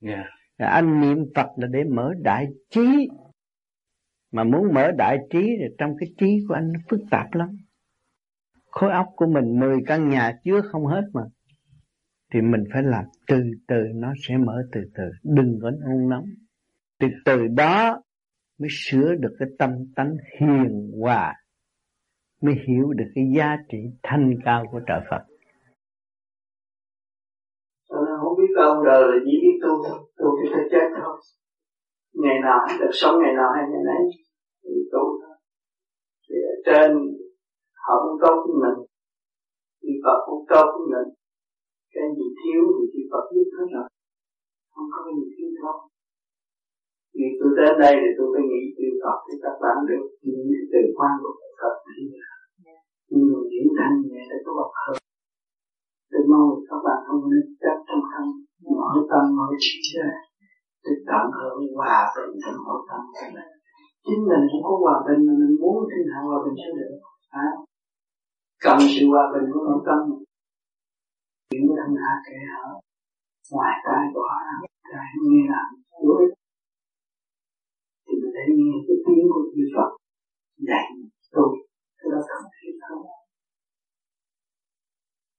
yeah 0.00 0.26
anh 0.56 1.00
niệm 1.00 1.18
phật 1.34 1.46
là 1.56 1.66
để 1.70 1.84
mở 1.84 2.14
đại 2.22 2.46
trí. 2.70 3.08
Mà 4.32 4.44
muốn 4.44 4.74
mở 4.74 4.90
đại 4.98 5.18
trí 5.30 5.40
thì 5.40 5.74
trong 5.78 5.96
cái 6.00 6.08
trí 6.18 6.44
của 6.48 6.54
anh 6.54 6.72
nó 6.72 6.80
phức 6.88 7.00
tạp 7.10 7.34
lắm. 7.34 7.48
Khối 8.70 8.92
óc 8.92 9.06
của 9.16 9.26
mình 9.26 9.60
10 9.60 9.78
căn 9.86 10.08
nhà 10.08 10.38
chứa 10.44 10.60
không 10.60 10.86
hết 10.86 11.02
mà. 11.12 11.22
Thì 12.32 12.40
mình 12.40 12.64
phải 12.72 12.82
làm 12.82 13.04
từ 13.26 13.42
từ, 13.68 13.76
nó 13.94 14.14
sẽ 14.28 14.36
mở 14.36 14.62
từ 14.72 14.80
từ. 14.94 15.04
Đừng 15.22 15.58
có 15.62 15.70
nôn 15.70 16.08
nóng. 16.08 16.24
Từ 16.98 17.08
từ 17.24 17.46
đó 17.46 18.02
mới 18.58 18.68
sửa 18.70 19.14
được 19.14 19.36
cái 19.38 19.48
tâm 19.58 19.70
tánh 19.96 20.16
hiền 20.40 20.90
hòa, 21.00 21.34
mới 22.42 22.54
hiểu 22.68 22.92
được 22.92 23.10
cái 23.14 23.24
giá 23.36 23.56
trị 23.68 23.78
thanh 24.02 24.34
cao 24.44 24.66
của 24.70 24.80
trời 24.86 25.00
Phật. 25.10 25.22
Không 27.88 28.36
biết 28.38 28.54
ông 28.56 28.84
đời 28.84 29.02
là 29.02 29.24
gì? 29.24 29.35
Tu 29.66 29.74
tu 30.18 30.26
thì 30.38 30.44
phải 30.52 30.64
chết 30.72 30.86
thôi. 30.98 31.14
Ngày 32.22 32.38
nào 32.46 32.58
hay 32.64 32.74
được 32.80 32.94
sống 33.00 33.16
ngày 33.18 33.34
nào 33.40 33.48
hay 33.54 33.64
ngày 33.70 33.82
nấy 33.90 34.02
thì 34.62 34.72
tu 34.92 35.04
thôi. 35.22 35.36
Thì 36.24 36.36
ở 36.52 36.54
trên 36.66 36.88
họ 37.84 37.94
cũng 38.04 38.18
tốt 38.22 38.36
với 38.44 38.54
mình, 38.62 38.78
thì 39.80 39.90
Phật 40.04 40.18
cũng 40.26 40.44
tốt 40.52 40.66
với 40.74 40.86
mình. 40.94 41.08
Cái 41.94 42.06
gì 42.16 42.26
thiếu 42.38 42.62
thì 42.92 43.00
Phật 43.10 43.24
biết 43.32 43.48
hết 43.56 43.66
rồi, 43.74 43.88
không 44.72 44.88
có 44.92 44.98
gì 45.16 45.26
thiếu 45.34 45.48
đâu 45.62 45.76
vì 47.18 47.28
tôi 47.38 47.50
đến 47.58 47.74
đây 47.84 47.94
thì 48.02 48.10
tôi 48.16 48.26
phải 48.32 48.44
nghĩ 48.50 48.62
từ 48.76 48.86
Phật 49.02 49.18
thì 49.26 49.34
các 49.44 49.56
bạn 49.62 49.76
được 49.88 50.04
những 50.26 50.48
từ 50.72 50.80
quan 50.96 51.12
của 51.22 51.32
Phật 51.60 51.74
nhưng 53.10 53.26
mà 53.32 53.40
diễn 53.50 53.66
thành 53.78 53.94
nhẹ 54.10 54.22
để 54.30 54.38
có 54.44 54.50
bậc 54.58 54.70
hơn 54.82 54.96
tôi 56.16 56.24
mong 56.32 56.48
các 56.68 56.80
bạn 56.86 56.98
không 57.06 57.22
nên 57.30 57.44
chấp 57.62 57.76
trong 57.86 58.04
thân, 58.10 58.24
mở 58.78 58.90
tâm 59.10 59.24
mở 59.36 59.46
trí 59.62 59.74
ra 59.94 60.08
để 60.84 60.92
tận 61.08 61.24
hưởng 61.36 61.58
hòa 61.76 61.98
bình 62.14 62.32
trong 62.42 62.58
nội 62.66 62.80
tâm 62.88 63.00
của 63.14 63.28
mình. 63.34 63.50
Chính 64.06 64.22
mình 64.30 64.42
cũng 64.50 64.62
có 64.66 64.72
hòa 64.84 64.96
bình 65.06 65.20
mà 65.26 65.32
mình 65.40 65.54
muốn 65.62 65.76
thiên 65.90 66.04
hạ 66.12 66.18
hòa 66.28 66.38
bình 66.44 66.56
sẽ 66.60 66.68
được 66.78 66.92
à? 67.44 67.48
cần 68.64 68.78
sự 68.92 69.02
hòa 69.12 69.24
bình 69.32 69.46
của 69.52 69.62
nội 69.68 69.80
tâm. 69.88 70.00
Những 71.50 71.68
thân 71.76 71.90
hạ 72.02 72.12
kẻ 72.26 72.36
hở 72.52 72.66
ngoài 73.54 73.74
tai 73.86 74.02
bỏ 74.14 74.28
ra 74.46 74.56
tai 74.92 75.06
nghe 75.22 75.40
làm 75.52 75.68
đối 76.04 76.22
thấy 78.36 78.48
nghe 78.58 78.76
cái 78.86 78.96
tiếng 79.04 79.26
của 79.32 79.44
chư 79.52 79.62
Phật 79.74 79.90
dạy 80.68 80.86
tôi 81.34 81.50
cái 81.98 82.08
đó 82.12 82.18
không 82.28 82.46
thể 82.54 82.68
không 82.82 83.15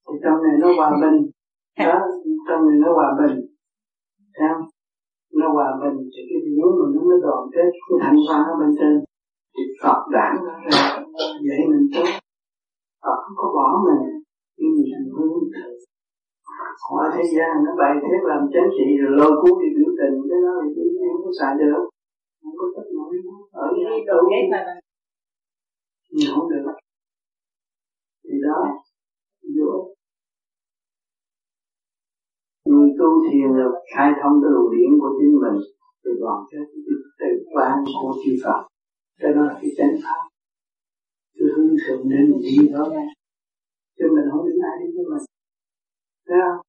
thì 0.08 0.14
trong 0.24 0.38
này 0.44 0.56
nó 0.62 0.68
hòa 0.78 0.90
bình. 1.02 1.18
Đó 1.80 2.00
trong 2.48 2.62
này 2.68 2.78
nó 2.84 2.90
hòa 2.98 3.10
bình. 3.20 3.36
Sao 4.40 4.56
nó 5.40 5.48
hòa 5.56 5.70
bình 5.82 5.98
thì 6.14 6.22
cái 6.30 6.40
điển 6.46 6.68
mình 6.80 6.92
nó 6.96 7.02
mới 7.10 7.20
đoàn 7.26 7.42
kết 7.54 7.70
cái 7.88 7.98
thành 8.04 8.18
hoa 8.28 8.40
ở 8.52 8.54
bên 8.60 8.72
trên 8.80 8.94
thì 9.54 9.64
Phật 9.82 10.00
đảng 10.16 10.36
nó 10.46 10.54
ra 10.66 10.82
dạy 11.48 11.62
mình 11.72 11.86
tốt 11.94 12.08
Phật 13.04 13.18
không 13.24 13.38
có 13.42 13.48
bỏ 13.58 13.68
mình 13.88 14.02
nhưng 14.58 14.72
mình 14.76 14.90
thành 14.94 15.08
hướng 15.16 15.34
họ 16.84 17.00
thế 17.16 17.24
gian 17.36 17.52
nó 17.66 17.72
bày 17.82 17.94
thế 18.02 18.14
làm 18.30 18.42
chánh 18.54 18.70
trị 18.76 18.88
rồi 19.02 19.12
lôi 19.20 19.32
cuốn 19.42 19.54
đi 19.62 19.68
biểu 19.78 19.92
tình 20.00 20.16
cái 20.30 20.40
đó 20.46 20.54
thì 20.76 20.82
không 21.12 21.22
có 21.26 21.32
xài 21.40 21.54
được. 21.60 21.84
Không 22.42 22.56
có 22.60 22.66
tất 22.76 22.86
nổi. 22.96 23.14
Ở 23.52 23.68
nhà 23.78 23.90
đâu 24.08 24.22
nhưng 26.12 26.30
không 26.36 26.50
được. 26.50 26.72
Thì 28.24 28.36
đó 28.46 28.58
vô 29.56 29.97
người 32.70 32.90
tu 33.00 33.10
thiền 33.26 33.50
là 33.60 33.68
khai 33.94 34.10
thông 34.20 34.36
cái 34.42 34.50
luồng 34.54 34.72
điển 34.76 34.90
của 35.02 35.12
chính 35.18 35.34
mình 35.44 35.58
từ 36.04 36.12
đoàn 36.22 36.40
kết 36.50 36.66
từ 37.20 37.30
quan 37.54 37.76
của 38.02 38.14
chư 38.22 38.32
Phật. 38.44 38.62
Cho 39.20 39.28
đó 39.36 39.42
là 39.50 39.56
cái 39.62 39.72
chánh 39.78 39.96
pháp. 40.04 40.22
Cứ 41.36 41.46
hướng 41.56 41.76
thượng 41.82 42.10
đến 42.10 42.26
đi 42.44 42.56
đó. 42.74 42.84
Chứ 43.98 44.06
mình 44.16 44.28
không 44.32 44.46
đứng 44.48 44.60
lại 44.64 44.76
đi 44.82 44.88
với 44.96 45.06
mình. 45.12 45.26
Thấy 46.28 46.38
không? 46.46 46.60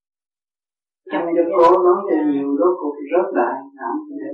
Trong 1.11 1.27
cho 1.37 1.45
cố 1.53 1.85
nói 1.87 1.99
cho 2.09 2.17
nhiều 2.33 2.49
đó 2.61 2.69
cuộc 2.81 2.97
rớt 3.11 3.27
lại, 3.39 3.55
làm 3.81 3.95
thế 4.09 4.29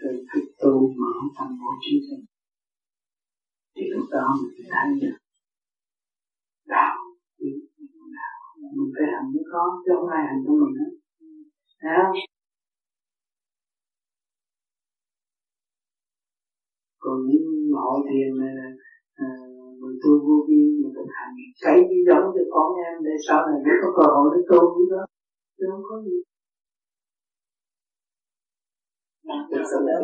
từ 0.00 0.08
thực 0.30 0.44
tu 0.60 0.72
mở 0.98 1.10
tâm 1.18 1.28
thành 1.36 1.52
bộ 1.60 1.70
chính 1.82 2.00
mình 2.10 2.24
thì 3.78 3.84
lúc 3.94 4.06
đó 4.10 4.24
mình 4.40 4.52
phải 4.56 4.66
thấy 4.72 4.88
được. 5.00 5.16
Đạo 6.66 6.96
mình 8.76 8.90
phải 8.94 9.06
hành 9.12 9.28
với 9.32 9.44
con 9.52 9.68
chứ 9.84 9.90
không 9.96 10.08
ai 10.16 10.22
hành 10.28 10.40
cho 10.46 10.52
mình 10.60 10.74
hết. 10.80 10.92
Không? 11.82 12.12
Còn 17.02 17.16
những 17.28 17.46
hội 17.82 17.98
thiền 18.08 18.30
này 18.40 18.54
à, 19.14 19.28
mình 19.80 19.96
tu 20.02 20.12
vô 20.26 20.36
vi 20.48 20.60
mình 20.80 20.92
thực 20.96 21.08
hành 21.18 21.32
cấy 21.62 21.78
đi 21.90 21.98
giống 22.08 22.26
cho 22.34 22.44
con 22.54 22.68
em 22.86 22.94
để 23.04 23.14
sau 23.26 23.38
này 23.46 23.58
biết 23.64 23.76
có 23.82 23.88
cơ 23.96 24.04
hội 24.14 24.26
để 24.34 24.40
tu 24.50 24.60
với 24.74 24.86
đó 24.92 25.02
chứ 25.56 25.64
không 25.70 25.84
có 25.88 25.96
gì. 26.06 26.16
Thực 29.50 29.64
sự 29.70 29.78
là 29.86 29.94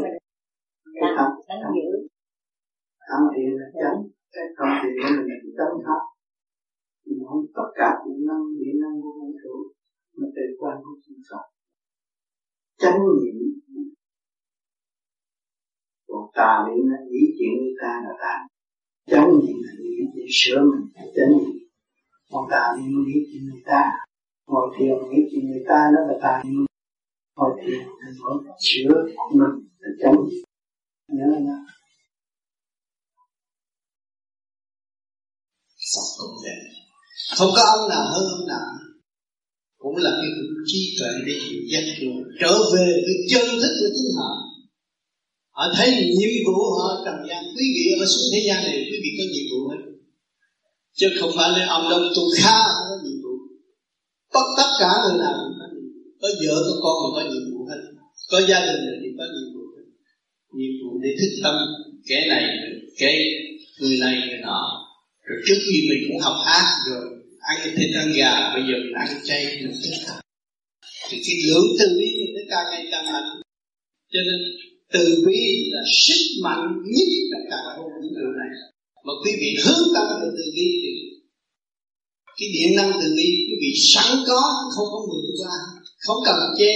cái 1.00 1.10
thật 1.16 1.30
Tham 3.08 3.22
thiền 3.32 3.50
là 3.58 3.66
chánh. 3.80 3.98
Cái 4.32 4.44
không 4.56 4.72
thiền 4.80 4.94
là 5.02 5.22
mình 5.42 5.54
chánh 5.58 5.76
pháp 5.86 6.02
Mình 7.06 7.20
không 7.28 7.42
tất 7.56 7.68
cả 7.78 7.88
điện 8.04 8.20
năng, 8.28 8.44
điện 8.60 8.76
năng 8.82 8.96
của 9.02 9.12
vũ 9.18 9.28
trụ 9.42 9.54
Mà 10.18 10.26
tự 10.36 10.46
quan 10.58 10.76
của 10.84 10.96
chúng 11.04 11.20
Phật 11.30 11.53
chánh 12.78 12.98
niệm. 12.98 13.34
Còn 16.08 16.30
tà 16.34 16.64
niệm 16.66 16.86
là 16.90 16.98
nghĩ 17.10 17.20
chuyện 17.38 17.52
người 17.60 17.74
ta 17.82 18.02
là 18.04 18.14
tà 18.20 18.34
chánh 19.10 19.28
niệm 19.28 19.56
là 19.64 19.72
nghĩ 19.80 19.96
chuyện 20.14 20.26
sửa 20.30 20.60
mình 20.60 20.84
là 20.94 21.02
chánh 21.16 21.30
niệm. 21.38 21.68
Còn 22.30 22.44
tà 22.50 22.76
niệm 22.78 22.92
nghĩ 23.06 23.14
chuyện 23.32 23.42
người 23.44 23.62
ta, 23.66 23.92
ngồi 24.46 24.76
thiền 24.78 24.94
nghĩ 25.10 25.18
chuyện 25.30 25.46
người 25.50 25.64
ta 25.68 25.90
đó 25.94 26.00
là 26.08 26.14
tà 26.22 26.42
niệm 26.44 26.66
ngồi 27.36 27.50
thiền 27.62 27.78
là 28.00 28.08
ngồi 28.18 28.44
sửa 28.58 29.06
của 29.16 29.30
mình 29.30 29.68
là 29.78 29.88
chánh 30.00 30.14
niệm. 30.14 30.44
Nhớ 31.08 31.26
là 31.26 31.56
Phật 35.94 36.06
cũng 36.18 36.36
vậy 36.42 36.58
Không 37.38 37.48
có 37.56 37.62
ông 37.62 37.88
nào 37.88 38.04
hơn 38.12 38.24
ông 38.38 38.48
nào 38.48 38.83
cũng 39.84 39.96
là 40.04 40.12
cái 40.20 40.30
trí 40.70 40.80
tuệ 40.98 41.10
để 41.26 41.34
chịu 41.48 41.60
giác 41.72 41.84
ngộ 42.02 42.16
trở 42.40 42.52
về 42.72 42.86
với 43.06 43.16
chân 43.30 43.46
thức 43.60 43.72
của 43.80 43.90
chính 43.96 44.10
họ. 44.18 44.30
Họ 45.56 45.64
thấy 45.76 45.88
nhiệm 46.18 46.32
vụ 46.46 46.58
họ 46.78 46.88
trần 47.04 47.18
gian, 47.28 47.42
quý 47.56 47.64
vị 47.74 47.84
ở 48.00 48.06
xuống 48.12 48.28
thế 48.32 48.40
gian 48.48 48.58
này, 48.66 48.76
quý 48.88 48.96
vị 49.02 49.10
có 49.18 49.24
nhiệm 49.32 49.46
vụ 49.52 49.60
hết. 49.70 49.82
Chứ 50.98 51.06
không 51.18 51.32
phải 51.36 51.48
là 51.54 51.66
ông 51.76 51.84
đông 51.90 52.06
tu 52.16 52.22
kha 52.38 52.56
không 52.74 52.86
có 52.90 52.96
nhiệm 53.04 53.18
vụ. 53.24 53.34
Tất 54.34 54.46
tất 54.58 54.70
cả 54.80 54.90
người 55.02 55.18
nào 55.24 55.34
cũng 55.42 55.56
có 55.60 55.66
nhiệm 55.74 55.86
vụ. 55.94 56.02
Có 56.20 56.28
vợ, 56.40 56.54
có 56.66 56.74
con 56.84 56.96
mà 57.02 57.08
có 57.16 57.22
nhiệm 57.30 57.44
vụ 57.50 57.60
hết. 57.70 57.80
Có 58.30 58.38
gia 58.48 58.60
đình 58.66 58.82
thì 59.02 59.08
có 59.18 59.24
nhiệm 59.34 59.48
vụ 59.54 59.64
hết. 59.74 59.86
Nhiệm 60.58 60.72
vụ 60.80 60.90
để 61.02 61.10
thức 61.20 61.32
tâm, 61.44 61.54
kẻ 62.08 62.18
này, 62.28 62.44
kẻ 62.98 63.10
người 63.80 63.96
này, 64.04 64.14
người 64.28 64.40
nọ. 64.46 64.62
Rồi 65.26 65.38
trước 65.46 65.58
khi 65.66 65.76
mình 65.88 66.02
cũng 66.08 66.20
học 66.26 66.36
ác 66.46 66.66
rồi 66.90 67.04
ăn 67.50 67.56
thịt 67.76 67.90
ăn 68.02 68.12
gà 68.18 68.32
bây 68.54 68.62
giờ 68.68 68.74
mình 68.82 68.94
ăn 69.02 69.08
chay 69.24 69.40
mình 69.60 69.74
thức 69.82 69.96
thật 70.06 70.20
thì 71.08 71.16
cái 71.26 71.36
lưỡng 71.48 71.68
từ 71.78 71.86
bi 71.98 72.10
nó 72.34 72.42
càng 72.50 72.66
ngày 72.70 72.84
càng 72.92 73.06
mạnh. 73.12 73.28
Cho 74.12 74.20
nên, 74.28 74.40
từ 74.94 75.04
bi 75.26 75.40
là 75.72 75.82
sức 76.04 76.22
mạnh 76.44 76.64
nhất 76.94 77.08
trong 77.30 77.44
cả 77.50 77.58
hôn 77.76 77.88
vũ 78.00 78.08
trụ 78.16 78.28
này. 78.40 78.50
Mà 79.06 79.12
quý 79.22 79.30
vị 79.40 79.50
hướng 79.64 79.84
tâm 79.94 80.06
về 80.20 80.28
từ 80.38 80.44
bi 80.56 80.68
thì 80.82 80.90
cái 82.38 82.48
điện 82.54 82.70
năng 82.76 82.92
từ 83.00 83.08
bi, 83.16 83.28
quý 83.46 83.54
vị 83.62 83.72
sẵn 83.92 84.08
có, 84.28 84.40
không 84.74 84.88
có 84.92 84.98
mượn 85.08 85.24
qua, 85.40 85.56
không 86.06 86.20
cần 86.26 86.36
che 86.58 86.72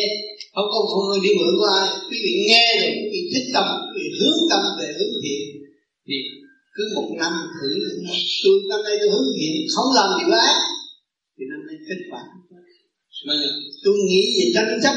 không 0.55 0.69
có 0.73 0.79
không 0.91 1.23
đi 1.23 1.31
mượn 1.39 1.55
ai 1.75 1.89
quý 2.11 2.19
vị 2.25 2.33
nghe 2.49 2.67
rồi, 2.81 2.93
quý 3.01 3.09
vị 3.13 3.23
thích 3.35 3.49
tâm, 3.55 3.67
quý 3.93 4.01
vị 4.03 4.09
hướng 4.21 4.41
tâm 4.51 4.63
về 4.79 4.89
hướng 4.99 5.15
thiện, 5.23 5.43
thì 6.07 6.15
cứ 6.79 6.85
một 6.97 7.09
năm 7.19 7.33
thử 7.61 7.71
tôi 8.45 8.55
năm 8.69 8.81
nay 8.87 8.95
tôi 9.01 9.09
hướng 9.11 9.29
thiện 9.39 9.55
không 9.75 9.95
làm 9.95 10.09
điều 10.19 10.31
ác. 10.39 10.59
Thì 11.39 11.45
năm 11.51 11.61
nay 11.67 11.77
kết 11.89 12.01
quả 12.11 12.23
mà 13.27 13.35
tôi 13.85 13.95
nghĩ 14.09 14.23
về 14.39 14.47
tranh 14.55 14.81
chấp 14.83 14.97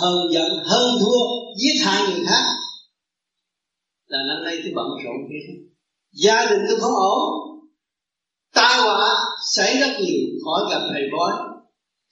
hờn 0.00 0.18
giận 0.34 0.50
hơn 0.64 0.98
thua 1.00 1.20
giết 1.60 1.76
hại 1.84 2.02
người 2.08 2.24
khác 2.26 2.44
là 4.10 4.18
năm 4.28 4.44
nay 4.44 4.54
tôi 4.62 4.72
bận 4.76 4.86
rộn 5.04 5.18
thế, 5.30 5.40
gia 6.12 6.50
đình 6.50 6.60
tôi 6.68 6.80
không 6.80 6.94
ổn. 6.94 7.22
Tai 8.54 8.80
họa 8.80 9.14
xảy 9.54 9.78
rất 9.80 9.92
nhiều. 10.00 10.20
Khỏi 10.44 10.60
gặp 10.70 10.82
thầy 10.92 11.02
bói. 11.12 11.32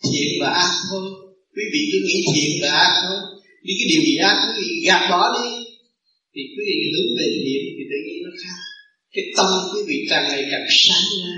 Thiện 0.05 0.29
và 0.41 0.49
ác 0.49 0.73
thôi. 0.91 1.03
Quý 1.55 1.63
vị 1.73 1.81
cứ 1.93 1.99
nghĩ 2.07 2.19
thiện 2.35 2.51
và 2.63 2.69
ác 2.69 2.93
thôi. 3.03 3.19
Đi 3.63 3.75
cái 3.79 3.87
điều 3.91 4.03
gì 4.07 4.17
ác 4.17 4.37
quý 4.57 4.63
vị 4.69 4.75
gạt 4.87 5.03
bỏ 5.11 5.39
đi. 5.39 5.49
Thì 6.35 6.41
quý 6.55 6.63
vị 6.69 6.77
hướng 6.93 7.11
về 7.19 7.27
thiện 7.45 7.63
thì 7.77 7.85
tự 7.91 7.99
nhiên 8.07 8.19
nó 8.25 8.31
khác 8.43 8.68
cái 9.15 9.25
tâm 9.37 9.51
quý 9.73 9.81
vị 9.89 9.99
càng 10.11 10.25
ngày 10.29 10.43
càng 10.53 10.67
sáng 10.83 11.07
ra. 11.21 11.35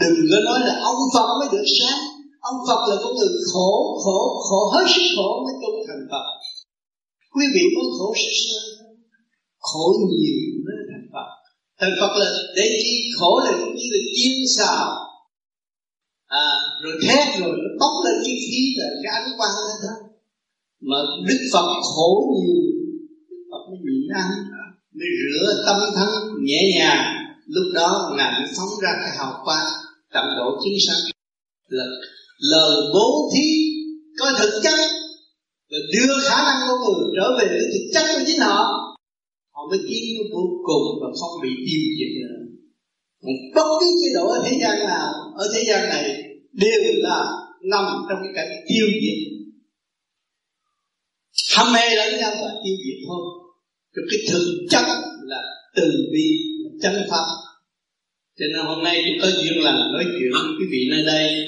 Đừng 0.00 0.16
có 0.30 0.38
nói 0.48 0.58
là 0.66 0.74
ông 0.90 1.00
Phật 1.14 1.28
mới 1.38 1.48
được 1.52 1.66
sáng. 1.78 2.00
Ông 2.50 2.58
Phật 2.68 2.80
là 2.88 2.96
con 3.02 3.12
người 3.16 3.32
khổ 3.52 3.70
khổ 4.04 4.18
khổ 4.46 4.60
hết 4.74 4.84
sức 4.94 5.06
khổ 5.16 5.28
mới 5.44 5.54
tu 5.62 5.70
thành 5.88 6.04
Phật. 6.10 6.26
Quý 7.34 7.44
vị 7.54 7.62
mới 7.74 7.86
khổ 7.98 8.14
sơ 8.22 8.30
sơ 8.42 8.58
khổ 9.68 9.84
nhiều 10.10 10.44
mới 10.66 10.76
thành 10.90 11.06
Phật. 11.14 11.28
Thành 11.80 11.94
Phật 12.00 12.12
là 12.20 12.28
để 12.56 12.66
chi? 12.82 12.94
Khổ 13.18 13.40
là 13.44 13.52
cũng 13.60 13.74
như 13.78 13.86
là 13.94 14.00
chiên 14.16 14.38
xào. 14.56 14.86
À, 16.26 16.46
rồi 16.82 16.94
thét 17.04 17.40
rồi 17.40 17.54
nó 17.62 17.70
bốc 17.80 17.94
lên 18.04 18.16
cái 18.24 18.34
khí 18.44 18.60
là 18.78 18.86
cái 19.02 19.12
ánh 19.18 19.28
quang 19.38 19.54
lên 19.66 19.76
thôi. 19.82 19.98
Mà 20.88 20.98
Đức 21.28 21.40
Phật 21.52 21.68
khổ 21.94 22.10
nhiều 22.34 22.62
Đức 23.28 23.42
Phật 23.50 23.62
mới 23.68 23.78
nhịn 23.84 24.08
ăn 24.22 24.30
mới 24.98 25.08
rửa 25.20 25.62
tâm 25.66 25.76
thân 25.96 26.10
nhẹ 26.44 26.60
nhàng 26.76 27.13
lúc 27.46 27.64
đó 27.74 28.12
ngài 28.16 28.40
mới 28.40 28.50
phóng 28.56 28.80
ra 28.82 28.90
cái 29.02 29.16
hào 29.16 29.42
quang 29.44 29.66
tận 30.12 30.24
độ 30.36 30.60
chúng 30.64 30.78
sanh, 30.86 31.12
là 31.68 31.84
lời 32.38 32.76
bố 32.94 33.30
thí 33.34 33.48
có 34.18 34.32
thực 34.38 34.60
chất, 34.62 34.78
và 35.70 35.78
đưa 35.92 36.14
khả 36.22 36.44
năng 36.44 36.68
của 36.68 36.92
người 36.94 37.08
trở 37.16 37.28
về 37.38 37.46
với 37.48 37.68
thực 37.72 37.86
chất 37.94 38.04
của 38.14 38.24
chính 38.26 38.40
họ. 38.40 38.80
Họ 39.54 39.62
mới 39.70 39.78
tiến 39.78 40.02
tới 40.18 40.24
vô 40.32 40.42
cùng 40.66 40.84
và 41.00 41.08
không 41.20 41.42
bị 41.42 41.50
tiêu 41.66 41.82
diệt 41.98 42.12
nữa. 42.20 42.36
Bất 43.54 43.68
cứ 43.80 43.86
chế 44.02 44.08
độ 44.14 44.26
ở 44.28 44.42
thế 44.44 44.58
gian 44.60 44.78
nào, 44.78 45.12
ở 45.36 45.50
thế 45.54 45.64
gian 45.68 45.88
này 45.88 46.22
đều 46.52 46.80
là 46.96 47.24
nằm 47.70 47.84
trong 48.08 48.18
cái 48.22 48.32
cảnh 48.34 48.64
tiêu 48.68 48.86
diệt. 49.02 49.18
Tham 51.54 51.72
mê 51.72 51.96
lẫn 51.96 52.20
nhau 52.20 52.32
và 52.42 52.50
tiêu 52.64 52.76
diệt 52.84 52.98
thôi. 53.08 53.22
Rồi 53.92 54.06
cái 54.10 54.20
thực 54.32 54.66
chất 54.70 54.84
là 55.26 55.42
từ 55.76 56.08
bi 56.12 56.28
chân 56.82 56.94
pháp 57.10 57.24
cho 58.38 58.46
nên 58.54 58.66
hôm 58.66 58.84
nay 58.84 59.02
tôi 59.04 59.32
có 59.32 59.38
duyên 59.42 59.64
lành 59.64 59.92
nói 59.92 60.04
chuyện 60.04 60.30
với 60.32 60.42
quý 60.58 60.66
vị 60.70 60.88
nơi 60.90 61.04
đây. 61.06 61.46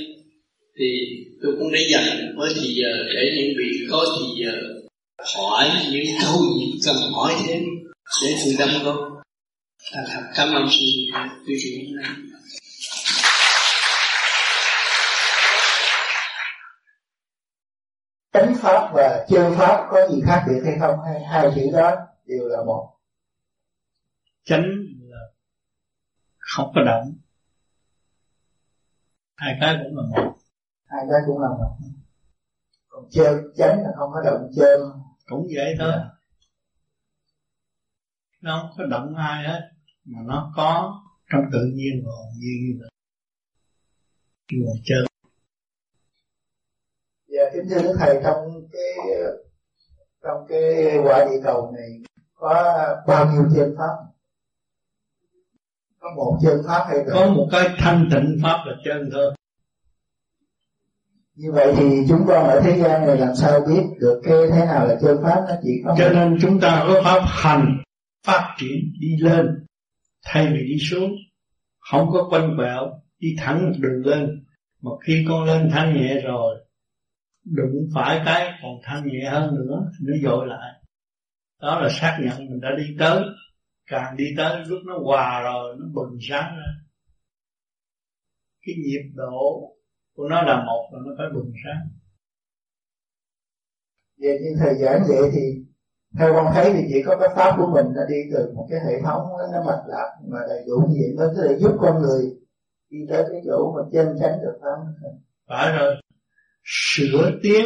Thì 0.78 0.86
tôi 1.43 1.53
cũng 1.59 1.73
để 1.73 1.86
dành 1.93 2.35
với 2.36 2.53
thì 2.55 2.74
giờ 2.74 2.97
để 3.15 3.32
những 3.36 3.55
vị 3.59 3.86
có 3.90 4.07
thì 4.19 4.44
giờ 4.44 4.53
hỏi 5.36 5.70
những 5.93 6.05
câu 6.23 6.40
gì 6.59 6.81
cần 6.86 6.97
hỏi 7.12 7.35
thêm 7.47 7.62
để 8.23 8.35
tôi 8.44 8.55
đâm 8.59 8.85
góp 8.85 8.97
à, 9.93 10.03
cảm 10.36 10.55
ơn 10.55 10.66
sự 10.70 10.86
quý 11.47 11.55
vị 11.65 11.86
hôm 11.86 11.97
nay. 11.97 12.11
Chánh 18.32 18.55
pháp 18.62 18.90
và 18.94 19.27
chân 19.31 19.55
pháp 19.59 19.86
có 19.90 20.09
gì 20.11 20.20
khác 20.27 20.44
biệt 20.48 20.61
hay 20.65 20.77
không? 20.81 20.94
Hay 21.05 21.23
hai 21.32 21.51
chữ 21.55 21.62
đó 21.73 21.97
đều 22.27 22.48
là 22.48 22.59
một 22.66 22.95
chánh 24.47 24.64
là 25.01 25.20
không 26.39 26.73
có 26.74 26.82
động 26.86 27.16
hai 29.36 29.56
cái 29.60 29.77
cũng 29.85 29.97
là 29.97 30.02
một. 30.02 30.36
Hai 30.85 31.05
cái 31.10 31.20
cũng 31.27 31.40
là 31.40 31.48
một. 31.48 31.77
Còn 32.89 33.05
chơi 33.10 33.35
chánh 33.56 33.82
là 33.82 33.90
không 33.97 34.10
có 34.12 34.23
động 34.24 34.51
chơi. 34.56 34.78
Cũng 35.27 35.47
vậy 35.55 35.74
thôi. 35.78 35.93
Nó 38.40 38.62
không 38.62 38.70
có 38.78 38.85
động 38.90 39.14
ai 39.16 39.44
hết 39.44 39.60
mà 40.05 40.18
nó 40.24 40.52
có 40.56 41.02
trong 41.32 41.43
tự 41.52 41.59
nhiên 41.74 42.02
và 42.06 42.12
hồn 42.12 42.32
nhiên 42.39 42.64
như 42.64 42.78
vậy. 42.81 42.90
Mà 44.52 44.73
chơi. 44.85 45.06
Dạ 47.27 47.43
kính 47.52 47.64
thưa 47.70 47.82
đức 47.82 47.97
thầy 47.98 48.20
trong 48.24 48.68
cái 48.73 49.06
trong 50.23 50.47
cái 50.48 50.97
quả 51.05 51.24
địa 51.31 51.40
cầu 51.44 51.73
này 51.77 51.89
có 52.35 52.55
bao 53.06 53.32
nhiêu 53.32 53.43
chân 53.55 53.74
pháp 53.78 54.15
có 56.06 56.14
một 56.16 56.38
chân 56.42 56.60
pháp 56.66 56.84
hay 56.88 56.98
có 57.12 57.26
một 57.26 57.48
cái 57.52 57.68
thanh 57.78 58.08
tịnh 58.12 58.38
pháp 58.42 58.58
là 58.66 58.74
chân 58.84 59.10
thôi. 59.12 59.34
Như 61.34 61.52
vậy 61.52 61.74
thì 61.76 61.84
chúng 62.08 62.20
con 62.26 62.44
ở 62.44 62.60
thế 62.64 62.78
gian 62.78 63.06
này 63.06 63.16
làm 63.16 63.34
sao 63.34 63.60
biết 63.60 63.82
được 64.00 64.20
cái 64.24 64.34
thế 64.52 64.64
nào 64.66 64.86
là 64.86 64.96
chân 65.02 65.16
pháp 65.22 65.40
nó 65.48 65.54
chỉ 65.62 65.70
có 65.84 65.94
cho 65.98 66.08
nên 66.08 66.38
chúng 66.40 66.60
ta 66.60 66.84
có 66.88 67.02
pháp 67.04 67.22
hành 67.26 67.82
phát 68.26 68.54
triển 68.58 68.92
đi 69.00 69.16
lên. 69.20 69.64
Thay 70.24 70.46
vì 70.46 70.58
đi 70.68 70.78
xuống 70.78 71.10
không 71.90 72.08
có 72.12 72.28
quanh 72.30 72.56
quẹo 72.56 73.02
đi 73.18 73.28
thẳng 73.38 73.66
một 73.66 73.76
đường 73.78 74.06
lên. 74.06 74.44
Mà 74.82 74.90
khi 75.06 75.24
con 75.28 75.44
lên 75.44 75.70
thanh 75.72 75.94
nhẹ 75.94 76.20
rồi 76.20 76.56
đụng 77.44 77.88
phải 77.94 78.22
cái 78.24 78.52
còn 78.62 78.72
thanh 78.82 79.06
nhẹ 79.06 79.30
hơn 79.30 79.54
nữa 79.54 79.80
nó 80.00 80.16
dội 80.22 80.46
lại. 80.46 80.72
Đó 81.62 81.80
là 81.80 81.88
xác 81.88 82.18
nhận 82.20 82.38
mình 82.38 82.60
đã 82.60 82.68
đi 82.78 82.84
tới 82.98 83.22
càng 83.86 84.16
đi 84.16 84.24
tới 84.36 84.64
lúc 84.66 84.78
nó 84.86 84.98
hòa 85.04 85.40
rồi 85.42 85.76
nó 85.78 85.86
bừng 85.94 86.18
sáng 86.20 86.56
ra. 86.56 86.72
Cái 88.66 88.74
nhịp 88.84 89.10
độ 89.14 89.76
của 90.14 90.28
nó 90.28 90.42
là 90.42 90.64
một 90.64 90.90
và 90.92 90.98
nó 91.06 91.12
phải 91.18 91.26
bừng 91.34 91.52
sáng. 91.64 91.88
Về 94.18 94.38
như 94.42 94.56
thời 94.58 94.74
gian 94.74 95.02
vậy 95.08 95.30
thì 95.32 95.40
theo 96.18 96.32
con 96.34 96.52
thấy 96.54 96.72
thì 96.72 96.82
chỉ 96.88 97.02
có 97.06 97.16
cái 97.20 97.28
pháp 97.36 97.56
của 97.58 97.66
mình 97.74 97.86
nó 97.94 98.02
đi 98.08 98.16
từ 98.32 98.52
một 98.54 98.66
cái 98.70 98.80
hệ 98.86 99.02
thống 99.02 99.22
nó 99.52 99.64
mạch 99.66 99.82
lạc 99.86 100.10
mà 100.28 100.38
đầy 100.48 100.64
đủ 100.66 100.86
như 100.88 100.96
vậy. 101.00 101.14
Nó 101.16 101.24
có 101.26 101.42
thể 101.42 101.58
giúp 101.58 101.76
con 101.80 102.02
người 102.02 102.36
đi 102.90 102.98
tới 103.08 103.24
cái 103.30 103.40
chỗ 103.46 103.72
mà 103.76 103.82
chân 103.92 104.16
chánh 104.20 104.40
được 104.42 104.58
pháp. 104.60 105.06
Phải 105.48 105.78
rồi. 105.78 105.94
Sửa 106.64 107.30
tiến 107.42 107.64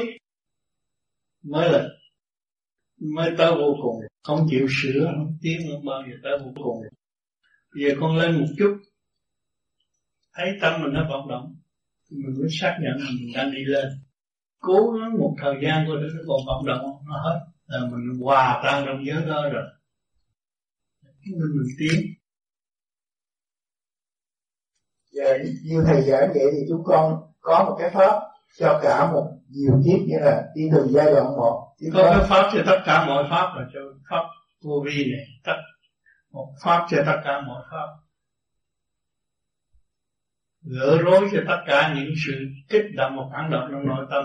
mới 1.42 1.72
là 1.72 1.88
mới 2.98 3.30
tới 3.38 3.52
vô 3.54 3.74
cùng 3.82 4.00
không 4.22 4.46
chịu 4.50 4.66
sửa, 4.82 5.04
không 5.04 5.38
tiến 5.42 5.60
không 5.70 5.84
bao 5.84 6.02
giờ 6.08 6.16
tới 6.22 6.38
vô 6.44 6.52
cùng. 6.64 6.82
Bây 7.74 7.84
giờ 7.84 7.94
con 8.00 8.16
lên 8.16 8.40
một 8.40 8.46
chút. 8.58 8.80
Thấy 10.34 10.48
tâm 10.60 10.82
mình 10.82 10.92
nó 10.92 11.06
vận 11.10 11.28
động 11.28 11.56
mình 12.10 12.40
mới 12.40 12.48
xác 12.60 12.78
nhận 12.82 13.06
mình 13.06 13.32
đang 13.34 13.50
đi 13.50 13.64
lên. 13.64 13.88
Cố 14.58 14.90
gắng 14.90 15.18
một 15.18 15.36
thời 15.42 15.54
gian 15.62 15.84
coi 15.88 15.96
nó 15.96 16.22
còn 16.28 16.40
vận 16.46 16.66
động 16.66 16.90
nó 17.08 17.22
hết. 17.24 17.40
Là 17.66 17.80
mình 17.90 18.20
hòa 18.20 18.60
tan 18.64 18.84
trong 18.86 19.06
giới 19.06 19.26
đó 19.26 19.48
rồi. 19.52 19.64
Mình 21.24 21.38
mình 21.38 21.76
tiến. 21.78 22.00
Giờ 25.10 25.38
như 25.64 25.82
thầy 25.86 26.02
giảng 26.02 26.28
vậy 26.34 26.46
thì 26.52 26.58
chúng 26.68 26.82
con 26.84 27.32
có 27.40 27.64
một 27.64 27.76
cái 27.80 27.90
pháp 27.90 28.20
cho 28.58 28.80
cả 28.82 29.12
một 29.12 29.39
nhiều 29.50 29.82
kiếp 29.84 30.00
như 30.06 30.16
là 30.20 30.48
đi 30.54 30.68
từ 30.72 30.86
giai 30.90 31.12
đoạn 31.12 31.36
một 31.36 31.76
có 31.92 32.10
cái 32.10 32.26
pháp 32.28 32.50
cho 32.52 32.62
tất 32.66 32.82
cả 32.86 33.06
mọi 33.06 33.24
pháp 33.30 33.54
là 33.56 33.66
cho 33.74 33.80
pháp 34.10 34.22
vô 34.62 34.84
vi 34.86 35.12
này 35.12 35.26
tất 35.44 35.56
một 36.30 36.52
pháp 36.62 36.86
cho 36.90 37.02
tất 37.06 37.20
cả 37.24 37.40
mọi 37.46 37.62
pháp 37.70 37.86
gỡ 40.62 40.98
rối 41.02 41.28
cho 41.32 41.38
tất 41.48 41.62
cả 41.66 41.94
những 41.96 42.14
sự 42.26 42.32
kích 42.68 42.84
động 42.96 43.16
và 43.16 43.22
phản 43.32 43.50
động 43.50 43.68
trong 43.72 43.86
nội 43.86 44.06
tâm 44.10 44.24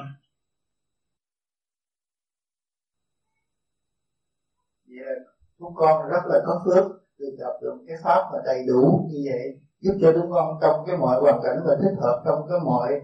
yeah. 4.97 5.18
chúng 5.60 5.76
con 5.76 6.10
rất 6.10 6.22
là 6.26 6.39
có 6.45 6.64
phước 6.65 6.85
được 7.18 7.35
gặp 7.39 7.53
được 7.61 7.76
cái 7.88 7.97
pháp 8.03 8.22
mà 8.34 8.39
đầy 8.45 8.64
đủ 8.68 9.10
như 9.11 9.19
vậy 9.31 9.60
giúp 9.80 9.97
cho 10.02 10.14
chúng 10.14 10.31
con 10.31 10.57
trong 10.61 10.84
cái 10.88 10.97
mọi 10.97 11.22
hoàn 11.22 11.39
cảnh 11.43 11.57
và 11.65 11.76
thích 11.81 11.95
hợp 12.02 12.23
trong 12.26 12.39
cái 12.49 12.57
mọi 12.65 13.02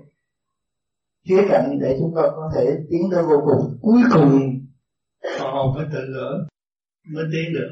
khía 1.24 1.46
cạnh 1.50 1.80
để 1.82 1.96
chúng 2.00 2.14
con 2.16 2.30
có 2.36 2.52
thể 2.56 2.78
tiến 2.90 3.10
tới 3.12 3.24
vô 3.24 3.44
cùng. 3.46 3.78
Cuối 3.82 4.02
cùng 4.14 4.42
họ 5.40 5.74
phải 5.76 5.86
tự 5.94 6.00
gỡ 6.14 6.46
mới 7.14 7.26
tiến 7.32 7.54
được. 7.54 7.72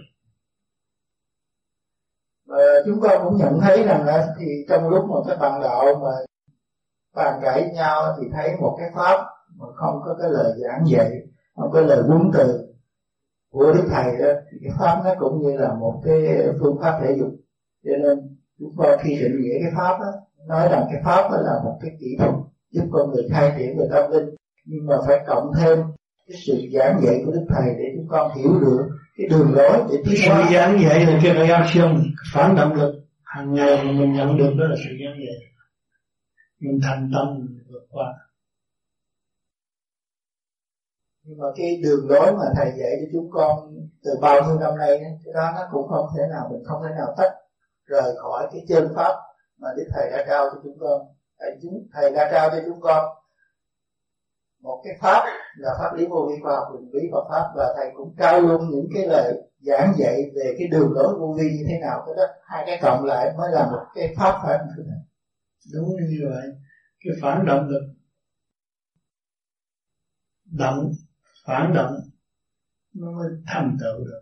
Và 2.45 2.57
chúng 2.85 2.99
con 3.01 3.23
cũng 3.23 3.37
nhận 3.37 3.59
thấy 3.61 3.83
rằng 3.83 4.05
là 4.05 4.35
thì 4.39 4.45
trong 4.69 4.89
lúc 4.89 5.05
mà 5.09 5.15
các 5.27 5.39
bạn 5.39 5.61
đạo 5.61 5.85
mà 6.03 6.11
bàn 7.15 7.39
cãi 7.43 7.71
nhau 7.73 8.17
thì 8.19 8.27
thấy 8.33 8.49
một 8.61 8.75
cái 8.79 8.89
pháp 8.95 9.25
mà 9.55 9.65
không 9.75 10.01
có 10.05 10.15
cái 10.21 10.29
lời 10.31 10.53
giảng 10.63 10.83
dạy 10.87 11.11
không 11.55 11.71
có 11.71 11.81
lời 11.81 12.03
huấn 12.07 12.31
từ 12.33 12.65
của 13.51 13.73
đức 13.73 13.87
thầy 13.89 14.17
đó 14.17 14.39
thì 14.51 14.57
cái 14.63 14.71
pháp 14.79 15.01
nó 15.05 15.13
cũng 15.19 15.41
như 15.41 15.57
là 15.57 15.73
một 15.73 16.01
cái 16.05 16.47
phương 16.59 16.77
pháp 16.81 16.99
thể 17.03 17.15
dục. 17.19 17.29
Cho 17.83 17.91
nên 18.03 18.37
chúng 18.59 18.75
con 18.77 18.99
khi 19.01 19.15
định 19.15 19.41
nghĩa 19.41 19.59
cái 19.63 19.71
pháp 19.77 19.99
đó, 19.99 20.11
nói 20.47 20.69
rằng 20.71 20.87
cái 20.91 21.01
pháp 21.05 21.29
đó 21.31 21.37
là 21.41 21.61
một 21.63 21.77
cái 21.81 21.91
kỹ 21.99 22.15
thuật 22.19 22.33
giúp 22.71 22.83
con 22.91 23.11
người 23.11 23.23
khai 23.31 23.53
triển 23.57 23.77
về 23.79 23.85
tâm 23.91 24.11
linh. 24.11 24.35
Nhưng 24.65 24.85
mà 24.87 24.95
phải 25.07 25.19
cộng 25.27 25.51
thêm 25.57 25.79
cái 26.27 26.37
sự 26.47 26.53
giảng 26.73 27.01
dạy 27.05 27.21
của 27.25 27.31
đức 27.31 27.45
thầy 27.49 27.73
để 27.77 27.85
chúng 27.95 28.07
con 28.09 28.31
hiểu 28.35 28.59
được 28.61 28.89
cái 29.17 29.27
đường 29.27 29.53
lối 29.53 29.77
để 29.91 29.97
tiến 30.05 30.15
sự 30.17 30.53
giảng 30.53 30.79
dạy 30.83 31.05
là 31.05 31.19
cái 31.23 31.47
reaction 31.47 32.03
phản 32.33 32.55
động 32.55 32.73
lực. 32.73 32.95
Hàng 33.23 33.53
ngày 33.53 33.83
mà 33.83 33.91
mình 33.91 34.13
nhận 34.13 34.37
được 34.37 34.53
đó 34.59 34.65
là 34.69 34.75
sự 34.75 34.89
giảng 34.89 35.19
dạy. 35.25 35.39
Mình 36.59 36.79
thành 36.83 37.11
tâm 37.13 37.27
mình 37.37 37.63
vượt 37.71 37.87
qua. 37.89 38.05
Nhưng 41.23 41.37
mà 41.37 41.47
cái 41.55 41.81
đường 41.83 42.09
lối 42.09 42.31
mà 42.31 42.45
thầy 42.55 42.71
dạy 42.79 42.91
cho 42.99 43.07
chúng 43.13 43.29
con 43.31 43.75
từ 44.03 44.11
bao 44.21 44.41
nhiêu 44.43 44.59
năm 44.59 44.77
nay 44.77 44.99
cái 44.99 45.33
đó 45.33 45.51
nó 45.55 45.61
cũng 45.71 45.87
không 45.87 46.05
thể 46.17 46.23
nào 46.29 46.49
mình 46.51 46.63
không 46.65 46.81
thể 46.83 46.89
nào 46.97 47.15
tách 47.17 47.33
rời 47.85 48.15
khỏi 48.21 48.47
cái 48.51 48.61
chân 48.67 48.87
pháp 48.95 49.13
mà 49.57 49.67
đức 49.77 49.83
thầy 49.93 50.09
đã 50.11 50.25
trao 50.27 50.49
cho 50.49 50.59
chúng 50.63 50.77
con 50.79 51.01
chúng, 51.61 51.87
thầy 51.93 52.11
đã 52.11 52.29
trao 52.31 52.49
cho 52.49 52.57
chúng 52.65 52.81
con 52.81 53.05
một 54.59 54.81
cái 54.83 54.93
pháp 55.01 55.25
là 55.57 55.69
pháp 55.79 55.95
lý 55.97 56.05
vô 56.05 56.29
vi 56.29 56.35
khoa 56.43 56.55
học, 56.55 56.67
định 56.73 56.89
lý 56.93 57.09
Phật 57.11 57.23
pháp, 57.29 57.53
và 57.55 57.73
thầy 57.77 57.91
cũng 57.95 58.15
trao 58.17 58.41
luôn 58.41 58.69
những 58.69 58.87
cái 58.93 59.07
lời 59.07 59.33
giảng 59.59 59.93
dạy 59.97 60.15
về 60.35 60.55
cái 60.59 60.67
đường 60.67 60.91
lối 60.93 61.19
vô 61.19 61.35
vi 61.39 61.43
như 61.43 61.65
thế 61.69 61.79
nào. 61.81 62.03
Cái 62.05 62.15
đó, 62.17 62.23
hai 62.45 62.63
cái 62.65 62.79
cộng 62.81 63.05
lại 63.05 63.33
mới 63.37 63.51
là 63.51 63.69
một 63.71 63.85
cái 63.95 64.13
pháp 64.17 64.39
phải 64.43 64.57
không 64.57 64.67
thưa 64.77 64.83
đúng 65.73 65.89
như 65.89 66.29
vậy. 66.29 66.47
Cái 66.99 67.13
phản 67.21 67.45
động 67.45 67.67
lực. 67.67 67.81
Động, 70.45 70.91
phản 71.45 71.73
động, 71.73 71.93
nó 72.93 73.11
mới 73.11 73.27
thành 73.47 73.77
tựu 73.81 74.05
được. 74.05 74.21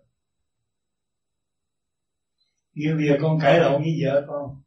Như 2.73 2.95
bây 2.97 3.07
giờ 3.07 3.15
con 3.21 3.39
cãi 3.41 3.59
lộn 3.59 3.81
với 3.81 3.99
vợ 4.03 4.25
con 4.27 4.61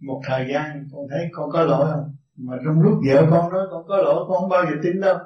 một 0.00 0.20
thời 0.26 0.46
gian, 0.52 0.88
con 0.92 1.06
thấy 1.10 1.28
con 1.32 1.50
có 1.50 1.62
lỗi 1.62 1.86
không? 1.90 2.14
Mà 2.36 2.56
trong 2.64 2.80
lúc 2.80 2.98
vợ 3.08 3.26
con 3.30 3.52
nói 3.52 3.66
con 3.70 3.84
có 3.88 3.96
lỗi, 3.96 4.24
con 4.28 4.40
không 4.40 4.48
bao 4.48 4.64
giờ 4.64 4.72
tin 4.82 5.00
đâu. 5.00 5.18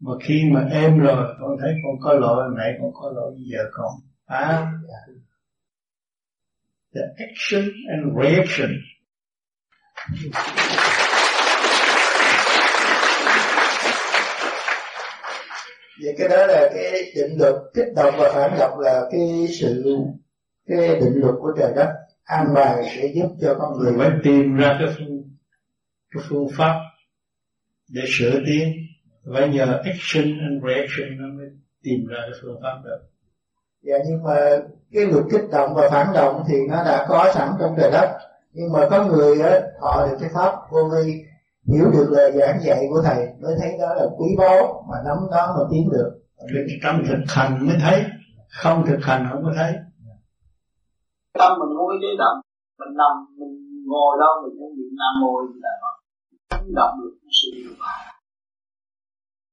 Mà 0.00 0.12
khi 0.24 0.42
mà 0.52 0.68
em 0.72 0.98
rồi, 0.98 1.34
con 1.40 1.56
thấy 1.60 1.74
con 1.84 1.96
có 2.00 2.12
lỗi, 2.12 2.48
mẹ 2.56 2.78
con 2.80 2.92
có 2.94 3.10
lỗi 3.14 3.30
với 3.30 3.44
vợ 3.52 3.70
con. 3.72 3.92
À. 4.26 4.72
The 6.94 7.00
action 7.16 7.70
and 7.88 8.16
reaction. 8.22 8.70
Vậy 16.02 16.14
cái 16.18 16.28
đó 16.28 16.46
là 16.46 16.70
cái 16.74 16.92
định 17.14 17.38
luật 17.38 17.54
kích 17.74 17.88
động 17.96 18.14
và 18.18 18.32
phản 18.34 18.58
động 18.58 18.78
là 18.78 19.08
cái 19.10 19.46
sự, 19.60 19.96
cái 20.66 20.88
định 21.00 21.14
luật 21.14 21.34
của 21.38 21.52
trời 21.58 21.72
đất 21.76 21.92
an 22.28 22.54
bài 22.54 22.76
để 22.96 23.12
giúp 23.14 23.28
cho 23.40 23.56
con 23.58 23.78
người 23.78 23.92
phải 23.98 24.10
tìm 24.24 24.56
ra 24.56 24.76
cái 24.78 24.88
phương 24.98 25.22
cái 26.14 26.22
phương 26.28 26.46
pháp 26.56 26.74
để 27.88 28.02
sửa 28.06 28.40
tiến 28.46 28.72
phải 29.34 29.48
nhờ 29.48 29.80
action 29.84 30.24
and 30.24 30.64
reaction 30.66 31.18
nó 31.18 31.28
mới 31.38 31.46
tìm 31.82 32.06
ra 32.06 32.18
cái 32.20 32.38
phương 32.42 32.60
pháp 32.62 32.82
được. 32.84 32.98
Dạ 33.82 33.94
nhưng 34.08 34.22
mà 34.22 34.34
cái 34.92 35.04
luật 35.04 35.24
kích 35.30 35.50
động 35.52 35.74
và 35.74 35.88
phản 35.90 36.06
động 36.14 36.42
thì 36.48 36.54
nó 36.68 36.84
đã 36.84 37.06
có 37.08 37.32
sẵn 37.34 37.48
trong 37.60 37.74
trời 37.80 37.90
đất. 37.90 38.18
Nhưng 38.52 38.72
mà 38.72 38.88
có 38.90 39.04
người 39.04 39.40
á 39.40 39.60
họ 39.80 40.06
được 40.06 40.16
cái 40.20 40.30
pháp 40.34 40.52
vô 40.70 40.90
vi 40.94 41.24
hiểu 41.72 41.90
được 41.92 42.06
lời 42.10 42.32
giảng 42.32 42.60
dạy 42.62 42.86
của 42.90 43.02
thầy 43.04 43.26
mới 43.40 43.54
thấy 43.60 43.78
đó 43.80 43.94
là 43.94 44.06
quý 44.18 44.26
báu 44.38 44.84
mà 44.90 44.96
nắm 45.04 45.16
đó 45.30 45.54
mà 45.58 45.64
tiến 45.70 45.90
được. 45.92 46.10
Trong 46.82 47.04
thực 47.08 47.18
hành 47.28 47.66
mới 47.66 47.76
thấy 47.80 48.04
không 48.48 48.86
thực 48.86 48.98
hành 49.02 49.28
không 49.32 49.44
có 49.44 49.52
thấy. 49.56 49.72
Tâm 51.38 51.52
mình 51.58 51.77
nuôi 51.88 51.98
cái 52.02 52.16
động 52.18 52.38
mình 52.78 52.96
nằm, 53.00 53.12
mình 53.38 53.84
ngồi 53.86 54.16
đâu, 54.20 54.32
mình 54.42 54.56
cũng 54.58 54.72
niệm 54.76 54.92
nam 55.00 55.12
mô 55.20 55.32
là 55.62 55.72
không 56.50 56.74
động 56.74 56.94
được 57.00 57.14
sự 57.38 57.48
điều 57.56 57.72
hòa. 57.78 58.20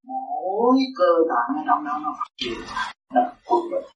Mỗi 0.07 0.77
cơ 0.97 1.11
tạng 1.29 1.57
ở 1.59 1.61
trong 1.67 1.85
đó 1.85 1.99
nó 2.03 2.15
phát 2.19 2.31
triển, 2.37 2.57
nó 3.13 3.21
thuận 3.45 3.61
được 3.71 3.87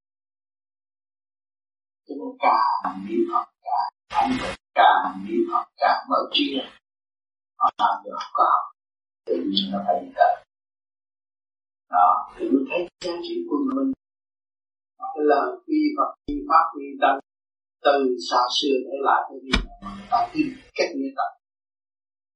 cho 2.08 2.16
nên 2.20 2.38
càng 2.40 3.06
niệm 3.08 3.20
Phật 3.34 3.46
càng 3.64 3.90
thanh 4.10 4.32
tịnh, 4.42 4.58
càng 4.76 5.26
niệm 5.26 5.42
Phật 5.52 5.66
càng 5.78 6.06
mở 6.10 6.18
trí 6.32 6.58
ra 6.58 6.66
họ 7.60 7.70
làm 7.78 8.04
được 8.06 8.18
có 8.34 8.44
học, 8.44 8.66
tự 9.26 9.36
nhiên 9.36 9.72
nó 9.72 9.80
phải 9.88 10.12
tới 10.16 10.46
đó, 11.90 12.30
thì 12.36 12.50
mới 12.50 12.64
thấy 12.70 12.88
giá 13.06 13.12
trị 13.24 13.36
của 13.50 13.58
mình, 13.76 13.94
cái 15.00 15.24
lời 15.32 15.58
quy 15.68 15.80
Phật 15.98 16.16
quy 16.28 16.36
pháp 16.50 16.64
quy 16.76 16.86
tăng 17.02 17.20
từ 17.86 17.98
xa 18.30 18.42
xưa 18.58 18.76
để 18.86 18.96
lại 19.08 19.22
cái 19.28 19.40
gì 19.46 19.54
ta 20.12 20.20
tin, 20.34 20.48
cách 20.78 20.92
như 20.96 21.10
tập. 21.18 21.32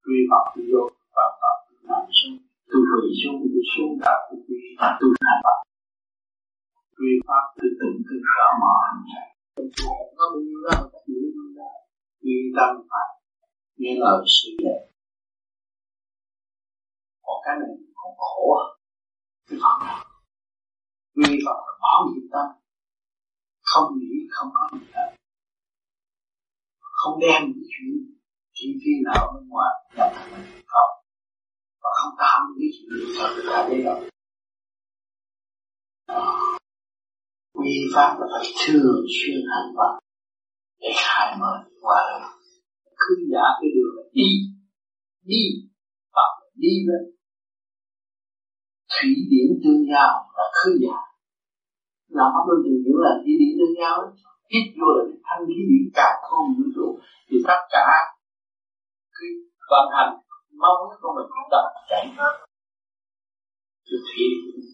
Quy 0.06 0.18
Phật 0.30 0.44
quy 0.54 0.64
vô 0.74 0.84
và 1.16 1.26
Phật 1.42 1.58
làm 1.90 2.06
xuống 2.18 2.38
tu 2.70 2.80
quỳ 2.92 3.10
xuống 3.22 3.38
tu 3.42 3.62
xuống 3.72 3.92
đạo 4.04 4.20
tu 4.28 4.38
quy 4.48 4.60
và 4.80 4.90
tu 5.00 5.08
hành 5.28 5.42
Phật 5.46 5.60
quy 6.98 7.12
pháp 7.28 7.44
từ 7.58 7.68
từng 7.80 7.98
từ 8.08 8.16
rõ 8.34 8.48
mở 8.62 8.72
hành 8.84 9.02
trải 9.10 9.28
không 9.56 9.70
có 10.18 10.26
bao 10.32 10.42
nhiêu 10.46 10.60
đó 10.66 10.76
các 10.92 11.04
hiểu 11.08 11.26
như 11.36 11.46
đó 11.58 11.72
quy 12.22 12.36
tâm 12.58 12.72
phải 12.90 13.10
nghe 13.80 13.92
lời 14.04 14.20
sự 14.36 14.50
dạy 14.64 14.82
còn 17.26 17.38
cái 17.46 17.56
này 17.62 17.74
còn 17.96 18.12
khổ 18.18 18.46
à 18.64 18.66
cái 19.48 19.60
Phật 19.64 19.78
nào 19.86 20.14
quy 21.16 21.32
Phật 21.46 21.60
là 21.68 21.74
bảo 21.84 22.00
niệm 22.10 22.26
tâm. 22.32 22.48
Không 23.62 24.00
nghĩ, 24.00 24.14
không 24.30 24.50
có 24.54 24.70
gì 24.74 24.86
hết 24.94 25.10
không 27.04 27.20
đem 27.20 27.42
những 27.48 27.64
chuyện 27.72 27.92
chi 28.54 28.68
phí 28.82 28.92
nào 29.08 29.32
bên 29.34 29.44
ngoài 29.50 29.74
nhập 29.98 30.10
thành 30.16 30.32
mình 30.32 30.62
không 30.74 30.92
và 31.84 31.90
không 31.98 32.14
tạo 32.18 32.40
những 32.46 32.58
cái 32.60 32.70
chuyện 32.76 32.92
cho 33.18 33.26
người 33.34 33.46
ta 33.50 33.68
đấy 33.70 33.84
đâu 33.84 34.00
quy 37.54 37.74
pháp 37.94 38.10
là 38.20 38.26
phải 38.32 38.46
thường 38.68 39.06
xuyên 39.16 39.38
hành 39.52 39.70
vật 39.78 39.94
để 40.82 40.90
khai 40.96 41.38
mở 41.40 41.54
qua 41.82 42.02
lại 42.12 42.30
cứ 42.98 43.16
giả 43.32 43.46
cái 43.62 43.70
đường 43.76 43.94
là 43.98 44.04
đi 44.14 44.30
đi 45.26 45.44
và 46.16 46.24
đi 46.56 46.74
lên 46.88 47.14
thủy 48.94 49.12
điển 49.32 49.50
tương 49.64 49.82
giao 49.92 50.14
là 50.38 50.46
khứ 50.58 50.72
giả. 50.84 50.98
Làm 52.18 52.28
pháp 52.34 52.44
luân 52.48 52.60
thường 52.64 52.84
hiểu 52.86 52.98
là 53.06 53.12
thủy 53.22 53.34
điển 53.40 53.54
tương 53.58 53.76
giao 53.80 53.96
ấy 54.06 54.12
hít 54.54 54.66
vô 54.80 54.88
là 54.98 55.04
cái 55.10 55.20
thanh 55.28 55.44
khí 55.48 55.62
điển 55.70 55.86
càng 55.94 56.18
không 56.28 56.46
vũ 56.58 56.64
trụ 56.76 56.88
thì 57.28 57.38
tất 57.48 57.60
cả 57.74 57.86
cái 59.16 59.30
vận 59.70 59.86
hành 59.96 60.12
mong 60.62 60.78
muốn 60.80 60.94
của 61.02 61.14
mình 61.16 61.28
tập 61.52 61.66
chạy 61.90 62.08
hết. 62.18 62.34
Thực 63.88 64.02
thủy 64.10 64.26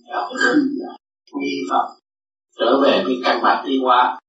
đạo 0.09 0.29
giao 0.39 0.53
quy 1.33 1.51
phật 1.69 1.85
trở 2.59 2.79
về 2.83 3.03
cái 3.07 3.15
căn 3.23 3.39
bản 3.43 3.65
đi 3.67 3.79
qua 3.83 4.19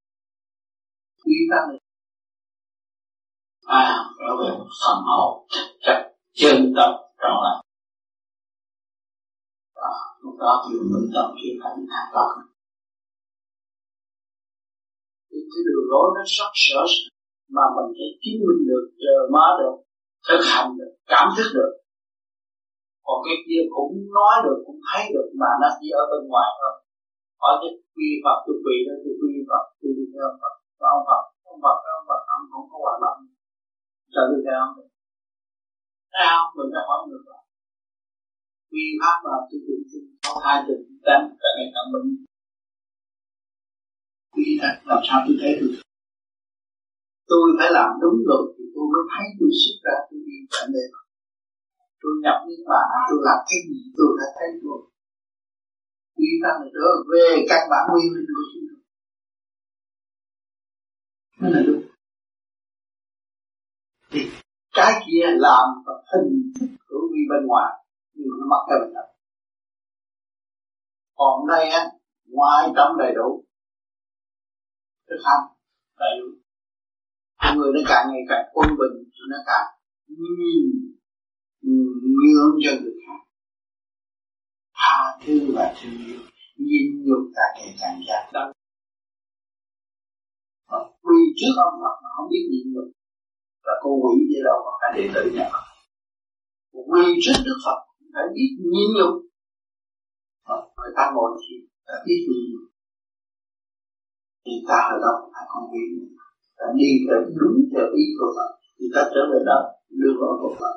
quy 1.24 1.34
tâm 1.50 1.76
à, 3.66 4.04
trở 4.18 4.36
về 4.40 4.58
một 4.58 4.68
phần 4.84 4.98
hồn 5.04 5.46
chặt 5.80 6.10
chân 6.32 6.72
tâm 6.76 6.90
trọn 7.22 7.36
lành. 7.44 7.60
Lúc 10.22 10.34
đó 10.38 10.64
thì 10.68 10.78
mình 10.78 11.10
tập 11.14 11.34
khi 11.42 11.48
cảnh 11.62 11.86
hạ 11.90 12.10
tâm 12.14 12.49
cái 15.52 15.62
đường 15.66 15.86
lối 15.92 16.06
nó 16.16 16.22
sắc 16.36 16.50
sở 16.64 16.82
mà 17.56 17.64
mình 17.76 17.88
phải 17.96 18.10
chứng 18.22 18.38
minh 18.46 18.62
được 18.70 18.84
chờ 19.02 19.16
má 19.34 19.46
được, 19.60 19.76
thực 20.28 20.42
hành 20.52 20.68
được, 20.78 20.92
cảm 21.12 21.26
thức 21.36 21.48
được. 21.58 21.72
Còn 23.06 23.18
cái 23.26 23.36
kia 23.46 23.62
cũng 23.74 23.92
nói 24.18 24.34
được, 24.44 24.58
cũng 24.66 24.80
thấy 24.88 25.02
được 25.14 25.28
mà 25.40 25.50
nó 25.62 25.68
chỉ 25.78 25.88
ở 26.00 26.04
bên 26.10 26.22
ngoài 26.30 26.48
thôi. 26.58 26.74
Hỏi 27.42 27.54
cái 27.62 27.72
quy 27.94 28.08
Phật 28.24 28.38
tôi 28.44 28.56
quỳ 28.64 28.76
đó 28.86 28.94
tôi 29.02 29.14
quy 29.20 29.32
Phật 29.48 29.64
tôi 29.80 29.90
đi 29.96 30.04
theo 30.12 30.28
Phật 30.40 30.54
và 30.78 30.86
ông 30.96 31.04
Phật 31.08 31.22
ông 31.50 31.60
Phật 31.64 31.78
ông 31.98 32.06
Phật 32.08 32.22
ông 32.34 32.44
không 32.52 32.66
có 32.70 32.76
hoạt 32.84 32.98
động. 33.04 33.18
Sao 34.12 34.24
tôi 34.30 34.40
theo 34.46 34.58
ông 34.66 34.74
sao 36.14 36.36
mình 36.56 36.70
đã 36.74 36.80
hỏi 36.88 37.00
được. 37.10 37.22
Phật 37.26 37.40
quy 38.70 38.84
pháp 39.00 39.18
là 39.28 39.36
tôi 39.48 39.60
tưởng 39.66 39.84
chung 39.90 40.08
có 40.26 40.34
hai 40.44 40.58
từ 40.66 40.74
tánh 41.06 41.24
cả 41.40 41.48
ngày 41.56 41.68
càng 41.74 41.88
bệnh 41.92 42.08
quy 44.32 44.58
thật 44.62 44.74
làm 44.84 45.00
sao 45.08 45.18
tôi 45.26 45.36
thấy 45.40 45.52
được 45.60 45.72
tôi. 47.30 47.46
Phải 47.58 47.70
làm 47.78 47.90
đúng 48.02 48.18
rồi 48.28 48.42
thì 48.54 48.64
tôi 48.74 48.84
mới 48.92 49.02
thấy 49.12 49.26
tôi 49.38 49.50
xuất 49.60 49.76
ra 49.84 49.96
tôi 50.08 50.20
đi 50.26 50.36
trở 50.50 50.62
về 50.74 50.84
tôi 52.00 52.12
nhập 52.22 52.36
niết 52.46 52.62
bàn, 52.70 52.86
tôi 53.08 53.18
làm 53.28 53.38
cái 53.48 53.58
gì 53.68 53.80
tôi 53.96 54.08
đã 54.18 54.26
thấy 54.36 54.48
rồi. 54.62 54.80
Đi 56.18 56.30
ra 56.42 56.50
mình 56.60 56.72
trở 56.76 56.88
về 57.10 57.28
căn 57.50 57.62
bản 57.70 57.82
nguyên 57.90 58.06
mình 58.14 58.26
của 58.36 58.44
chúng 58.52 58.64
tôi 58.68 58.78
đó 61.40 61.48
là 61.54 61.60
đúng. 61.66 61.82
Thì 64.10 64.20
cái 64.78 64.92
kia 65.06 65.26
làm 65.46 65.66
hình 66.12 66.52
thức 66.60 66.70
của 66.88 67.02
vi 67.12 67.20
bên 67.30 67.46
ngoài, 67.46 67.72
nhưng 68.14 68.26
mà 68.30 68.34
nó 68.40 68.46
mất 68.52 68.62
cái 68.68 68.78
bên 68.80 68.90
trong 68.94 69.10
còn 71.20 71.46
đây 71.46 71.68
á, 71.68 71.82
ngoài 72.26 72.68
trong 72.76 72.98
đầy 72.98 73.12
đủ 73.14 73.44
thực 75.10 75.20
hành 75.26 75.44
đầy 76.00 76.12
đủ 76.20 76.28
người 77.56 77.70
nó 77.74 77.80
càng 77.88 78.04
ngày 78.10 78.22
càng 78.28 78.44
quân 78.54 78.68
bình 78.80 78.96
nó 79.30 79.36
càng 79.46 79.66
nhìn 80.08 80.62
nhường 82.20 82.52
cho 82.64 82.70
người 82.80 82.96
khác. 83.06 83.20
Tha 84.78 84.96
thứ 85.22 85.52
và 85.54 85.74
thương 85.76 85.98
yêu, 86.06 86.20
nhìn 86.56 86.86
nhục 87.06 87.24
càng 87.36 87.52
ngày 87.56 87.74
càng 87.80 88.00
giảm 88.08 88.24
đau 88.32 88.52
mà 90.70 90.78
quy 91.02 91.18
trước 91.38 91.54
ông 91.66 91.80
Phật 91.82 91.96
mà 92.02 92.08
không 92.16 92.28
biết 92.30 92.44
nhịn 92.50 92.66
nhục 92.74 92.88
là 93.66 93.74
cô 93.82 93.90
quỷ 94.02 94.14
gì 94.30 94.38
đâu 94.44 94.58
mà 94.64 94.72
phải 94.80 94.90
đệ 94.96 95.04
tử 95.14 95.22
nhà 95.36 95.46
Phật 95.52 95.64
quy 96.90 97.02
trước 97.24 97.38
Đức 97.46 97.58
Phật 97.64 97.78
phải 98.14 98.26
biết 98.34 98.50
nhịn 98.72 98.88
nhục 98.98 99.14
người 100.76 100.92
ta 100.96 101.04
ngồi 101.14 101.30
thì 101.42 101.54
phải 101.86 102.00
biết 102.06 102.20
nhịn 102.28 102.42
nhục 102.52 102.69
thì 104.44 104.52
ta 104.68 104.78
ở 104.94 104.96
đâu 105.04 105.16
phải 105.32 105.44
không 105.52 105.66
biết 105.72 105.88
ta 106.58 106.66
đi 106.80 106.90
theo 107.06 107.20
đúng 107.40 107.58
theo 107.72 107.86
ý 108.02 108.04
của 108.18 108.30
Phật, 108.36 108.50
thì 108.76 108.84
ta 108.94 109.02
trở 109.14 109.22
về 109.30 109.38
đời 109.50 109.64
đưa 110.00 110.12
vào 110.20 110.32
của 110.40 110.54
Phật 110.60 110.74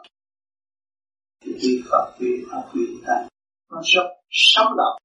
thì 1.41 1.51
khi 1.61 1.71
Phật 1.89 2.05
quy 2.19 2.31
Phật 2.49 2.63
quy 2.71 2.83
ta, 3.05 3.15
nó 3.71 3.79
rất 3.93 4.07
sống 4.29 4.71
động. 4.77 4.97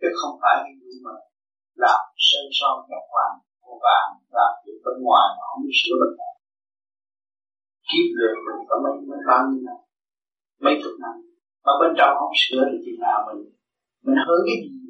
Chứ 0.00 0.08
không 0.20 0.34
phải 0.42 0.56
như 0.80 0.90
mà 1.04 1.14
làm 1.84 2.00
sơn 2.26 2.46
son 2.58 2.74
ngọc 2.88 3.04
hoàng 3.12 3.36
của 3.64 3.76
vàng 3.84 4.08
làm 4.36 4.52
việc 4.64 4.78
bên 4.84 4.96
ngoài 5.04 5.26
mà 5.36 5.42
không 5.48 5.62
biết 5.64 5.76
sửa 5.82 5.96
mình 6.00 6.14
kiếp 7.88 8.06
lượng 8.18 8.38
mình 8.46 8.60
có 8.68 8.76
mấy 8.84 8.94
mấy 9.08 9.20
bao 9.28 9.40
nhiêu 9.48 9.62
năm, 9.68 9.78
mấy 10.64 10.74
chục 10.82 10.94
năm. 11.04 11.14
Mà 11.64 11.72
bên 11.80 11.90
trong 11.98 12.12
không 12.18 12.34
sửa 12.42 12.62
thì 12.70 12.76
chừng 12.84 13.00
nào 13.06 13.18
mình 13.28 13.40
mình 14.04 14.18
hứa 14.26 14.40
cái 14.46 14.56
gì? 14.62 14.81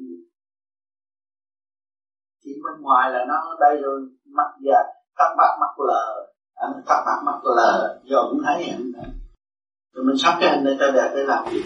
Chỉ 2.43 2.51
bên 2.63 2.81
ngoài 2.81 3.11
là 3.11 3.25
nó 3.27 3.57
đây 3.59 3.81
rồi 3.81 4.01
mắt 4.25 4.49
già 4.61 4.79
tắt 5.17 5.35
bạc 5.37 5.57
mắt 5.61 5.73
lờ. 5.87 6.27
Anh 6.55 6.81
tắt 6.85 7.03
bạc 7.05 7.21
mắt 7.25 7.39
lờ, 7.43 8.01
giờ 8.03 8.17
cũng 8.29 8.41
thấy 8.45 8.63
anh 8.63 8.91
rồi. 8.91 10.05
Mình 10.05 10.17
sắp 10.17 10.37
cái 10.39 10.49
anh 10.49 10.63
này 10.63 10.77
ta 10.79 10.85
đẹp 10.93 11.11
để 11.15 11.23
làm 11.23 11.45
gì? 11.51 11.61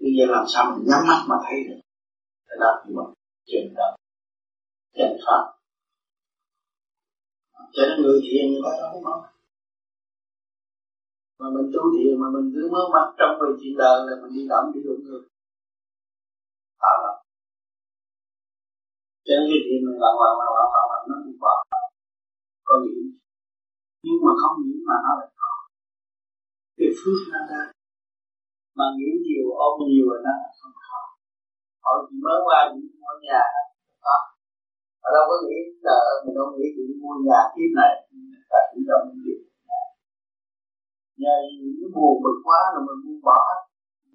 Bây 0.00 0.10
giờ 0.18 0.32
làm 0.32 0.44
sao 0.48 0.64
mình 0.70 0.86
nhắm 0.88 1.00
mắt 1.08 1.24
mà 1.28 1.36
thấy 1.48 1.58
được? 1.68 1.80
Để 2.48 2.56
đó 2.60 2.82
thì 2.84 2.94
mình 2.94 3.14
chuyện 3.46 3.74
động. 3.76 3.94
Chuyển 4.94 5.16
pháp 5.26 5.52
cho 7.72 7.82
nên 7.88 8.02
người 8.02 8.20
thiền 8.22 8.50
người 8.50 8.62
ta 8.64 8.70
không 8.92 9.04
có 9.04 9.22
mà 11.38 11.46
mình 11.56 11.70
tu 11.74 11.82
thiền 11.96 12.20
mà 12.20 12.28
mình 12.34 12.52
cứ 12.54 12.68
mơ 12.72 12.82
mắt 12.92 13.06
trong 13.18 13.34
về 13.40 13.48
chuyện 13.60 13.74
đời 13.78 13.98
là 14.06 14.12
mình 14.22 14.32
đi 14.36 14.48
động 14.48 14.72
đi 14.74 14.80
đụng 14.84 15.02
người 15.04 15.20
cho 19.26 19.34
nên 19.38 19.58
cái 19.66 19.78
mình 19.84 19.98
làm 20.02 20.14
làm 20.22 20.34
làm 20.40 20.50
làm 20.58 20.68
làm 20.76 20.86
lần 20.92 21.02
nó 21.10 21.16
cũng 21.24 21.38
vào 21.42 21.56
có 22.68 22.74
nghĩ 22.84 23.02
nhưng 24.04 24.18
mà 24.24 24.32
không 24.40 24.56
nghĩ 24.62 24.74
mà 24.88 24.96
nó 25.04 25.12
lại 25.20 25.30
có. 25.40 25.52
Cái 26.76 26.90
phước 26.98 27.18
nó 27.32 27.40
ra. 27.50 27.62
Mà 28.78 28.86
nghĩ 28.96 29.10
nhiều, 29.26 29.46
ôm 29.66 29.74
nhiều 29.88 30.04
rồi 30.10 30.20
nó 30.26 30.34
không 30.58 30.74
có. 30.82 31.00
Họ 31.84 31.92
chỉ 32.06 32.16
mới 32.24 32.38
qua 32.46 32.58
những 32.72 32.90
mua 33.00 33.14
nhà 33.26 33.42
đó. 34.04 34.16
Họ 35.02 35.08
đâu 35.14 35.24
có 35.30 35.36
nghĩ 35.46 35.60
là 35.86 35.96
mình 36.22 36.34
đâu 36.38 36.46
nghĩ 36.54 36.66
chuyện 36.74 36.90
mua 37.02 37.14
nhà 37.26 37.40
kiếp 37.54 37.70
này 37.80 37.92
là 38.52 38.60
chỉ 38.70 38.78
trong 38.88 39.02
những 39.06 39.20
việc 39.24 39.40
nhà. 39.70 39.82
Những 41.78 41.92
buồn 41.94 42.14
bực 42.24 42.38
quá 42.46 42.60
rồi 42.72 42.82
mình 42.88 43.00
buông 43.04 43.20
bỏ 43.26 43.38
hết. 43.48 43.60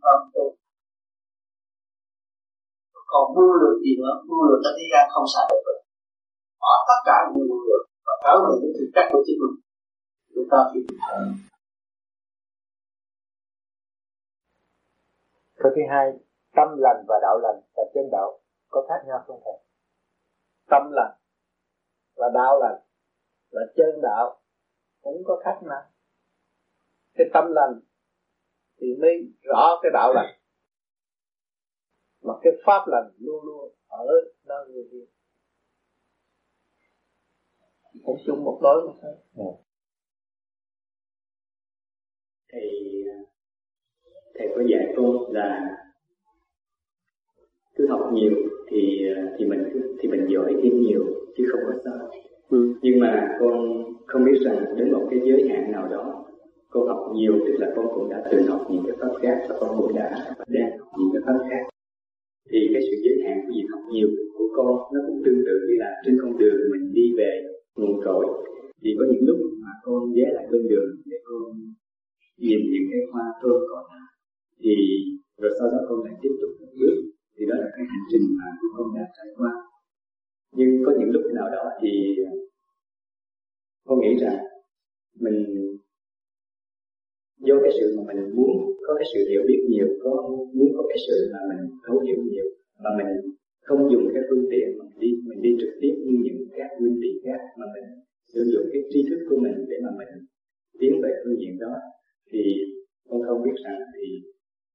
Không 0.03 0.23
tu 0.33 0.45
còn 3.11 3.25
mua 3.35 3.53
được 3.63 3.77
gì 3.83 3.91
nữa 4.01 4.15
mua 4.29 4.43
được 4.49 4.59
cái 4.63 4.73
thế 4.77 4.85
gian 4.93 5.05
không 5.13 5.27
xài 5.33 5.45
được 5.51 5.61
rồi. 5.67 5.79
Bỏ 6.61 6.73
tất 6.89 6.99
cả 7.07 7.17
những 7.33 7.47
mua 7.49 7.61
được 7.69 7.83
và 8.05 8.13
trở 8.23 8.33
về 8.43 8.53
cái 8.61 8.71
thực 8.77 8.89
chất 8.95 9.05
của 9.11 9.21
chính 9.25 9.39
mình. 9.41 9.55
Chúng 10.33 10.47
ta 10.51 10.59
thì 10.71 10.79
thở. 11.05 11.19
Câu 15.61 15.71
thứ 15.75 15.81
hai, 15.91 16.05
tâm 16.55 16.67
lành 16.85 16.99
và 17.07 17.15
đạo 17.21 17.37
lành 17.43 17.59
và 17.75 17.83
chân 17.93 18.05
đạo 18.11 18.39
có 18.69 18.85
khác 18.89 18.99
nhau 19.07 19.23
không 19.27 19.41
thầy? 19.45 19.57
Tâm 20.69 20.91
lành 20.91 21.13
là 22.15 22.27
đạo 22.33 22.59
lành 22.59 22.79
là 23.49 23.61
chân 23.77 24.01
đạo 24.01 24.39
không 25.03 25.23
có 25.25 25.41
khác 25.43 25.59
nào 25.63 25.83
cái 27.17 27.27
tâm 27.33 27.43
lành 27.49 27.79
thì 28.81 28.87
mới 29.01 29.11
rõ 29.41 29.79
cái 29.81 29.91
đạo 29.93 30.13
lành 30.13 30.36
mà 32.27 32.33
cái 32.41 32.53
pháp 32.65 32.81
lành 32.87 33.11
luôn 33.19 33.45
luôn 33.45 33.71
ở 33.87 34.05
nơi 34.47 34.65
người 34.69 34.87
kia 34.91 35.05
cũng 38.03 38.17
chung 38.25 38.43
một 38.43 38.59
lối 38.61 38.87
mà 38.87 38.93
thôi 39.01 39.15
ừ. 39.35 39.43
thầy 42.51 42.69
thầy 44.35 44.47
có 44.55 44.61
dạy 44.71 44.93
con 44.97 45.31
là 45.33 45.77
cứ 47.75 47.87
học 47.87 48.09
nhiều 48.13 48.31
thì 48.67 49.03
thì 49.37 49.45
mình 49.45 49.63
thì 49.99 50.09
mình 50.09 50.27
giỏi 50.29 50.53
thêm 50.63 50.81
nhiều 50.81 51.05
chứ 51.37 51.43
không 51.51 51.61
có 51.67 51.79
sao 51.85 52.09
ừ. 52.49 52.73
nhưng 52.81 52.99
mà 52.99 53.37
con 53.39 53.83
không 54.05 54.25
biết 54.25 54.39
rằng 54.45 54.75
đến 54.77 54.91
một 54.91 55.07
cái 55.11 55.19
giới 55.23 55.49
hạn 55.49 55.71
nào 55.71 55.87
đó 55.87 56.25
con 56.69 56.87
học 56.87 57.11
nhiều 57.13 57.33
tức 57.47 57.53
là 57.59 57.71
con 57.75 57.87
cũng 57.93 58.09
đã 58.09 58.23
từng 58.31 58.47
học 58.47 58.67
những 58.69 58.83
cái 58.87 58.95
pháp 58.99 59.13
khác 59.21 59.45
và 59.49 59.55
con 59.59 59.77
cũng 59.77 59.95
đã 59.95 60.35
đang 60.47 60.77
học 60.79 60.89
những 60.97 61.09
cái 61.13 61.21
pháp 61.25 61.45
khác 61.49 61.76
thì 62.49 62.59
cái 62.73 62.81
sự 62.87 62.95
giới 63.03 63.17
hạn 63.23 63.37
của 63.43 63.53
việc 63.55 63.67
học 63.71 63.83
nhiều 63.91 64.09
của 64.37 64.49
con 64.57 64.73
nó 64.93 64.99
cũng 65.07 65.19
tương 65.25 65.41
tự 65.47 65.55
như 65.67 65.75
là 65.83 65.91
trên 66.03 66.15
con 66.21 66.37
đường 66.37 66.59
mình 66.71 66.93
đi 66.93 67.05
về 67.17 67.31
nguồn 67.75 67.93
cội. 68.05 68.25
Thì 68.81 68.89
có 68.97 69.05
những 69.11 69.25
lúc 69.29 69.39
mà 69.63 69.71
con 69.83 70.13
ghé 70.15 70.25
lại 70.35 70.45
bên 70.51 70.67
đường 70.71 70.89
để 71.05 71.17
con 71.23 71.43
nhìn 72.37 72.59
những 72.71 72.87
cái 72.91 73.01
hoa 73.11 73.25
thơm 73.41 73.57
cỏ 73.69 73.79
lại 73.91 74.09
thì 74.61 74.73
rồi 75.41 75.51
sau 75.59 75.67
đó 75.71 75.79
con 75.89 75.99
lại 76.05 76.13
tiếp 76.21 76.33
tục 76.41 76.51
một 76.59 76.71
bước. 76.79 76.95
Thì 77.35 77.45
đó 77.49 77.55
là 77.55 77.69
cái 77.75 77.85
hành 77.91 78.05
trình 78.11 78.25
mà 78.37 78.47
con 78.77 78.87
đã 78.95 79.05
trải 79.17 79.27
qua. 79.37 79.51
Nhưng 80.57 80.71
có 80.85 80.91
những 80.99 81.11
lúc 81.15 81.23
nào 81.35 81.49
đó 81.49 81.63
thì 81.81 81.91
con 83.85 83.99
nghĩ 83.99 84.17
rằng 84.21 84.37
mình 85.19 85.37
do 87.47 87.55
cái 87.63 87.71
sự 87.77 87.87
mà 87.97 88.03
mình 88.09 88.35
muốn 88.37 88.51
có 88.85 88.91
cái 88.99 89.07
sự 89.13 89.19
hiểu 89.29 89.41
biết 89.47 89.61
nhiều 89.69 89.87
có 90.03 90.11
muốn 90.57 90.69
có 90.77 90.83
cái 90.89 90.99
sự 91.07 91.17
mà 91.33 91.39
mình 91.49 91.61
thấu 91.85 91.97
hiểu 92.05 92.19
nhiều 92.31 92.47
mà 92.83 92.89
mình 92.99 93.11
không 93.67 93.91
dùng 93.91 94.05
cái 94.13 94.23
phương 94.29 94.45
tiện 94.51 94.67
mà 94.77 94.83
mình 94.89 94.99
đi 95.03 95.11
mình 95.29 95.41
đi 95.41 95.51
trực 95.61 95.73
tiếp 95.81 95.93
như 96.05 96.15
những 96.25 96.39
các 96.57 96.69
nguyên 96.79 96.95
tỷ 97.01 97.11
khác 97.25 97.41
mà 97.59 97.65
mình 97.75 97.87
sử 98.33 98.41
dụng 98.53 98.65
cái 98.71 98.81
tri 98.91 98.99
thức 99.09 99.19
của 99.29 99.37
mình 99.43 99.55
để 99.69 99.77
mà 99.85 99.91
mình 99.99 100.11
tiến 100.79 100.93
về 101.03 101.11
phương 101.23 101.39
diện 101.41 101.53
đó 101.59 101.73
thì 102.31 102.41
con 103.09 103.21
không 103.27 103.43
biết 103.43 103.57
rằng 103.65 103.79
thì 103.95 104.07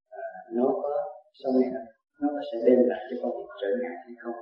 à, 0.08 0.24
nó 0.56 0.66
có 0.82 0.92
sau 1.40 1.52
này 1.60 1.70
nó 2.22 2.28
sẽ 2.52 2.58
đem 2.66 2.78
lại 2.88 3.00
cho 3.10 3.16
con 3.22 3.32
trở 3.60 3.68
ngại 3.82 3.96
hay 4.04 4.14
không. 4.22 4.34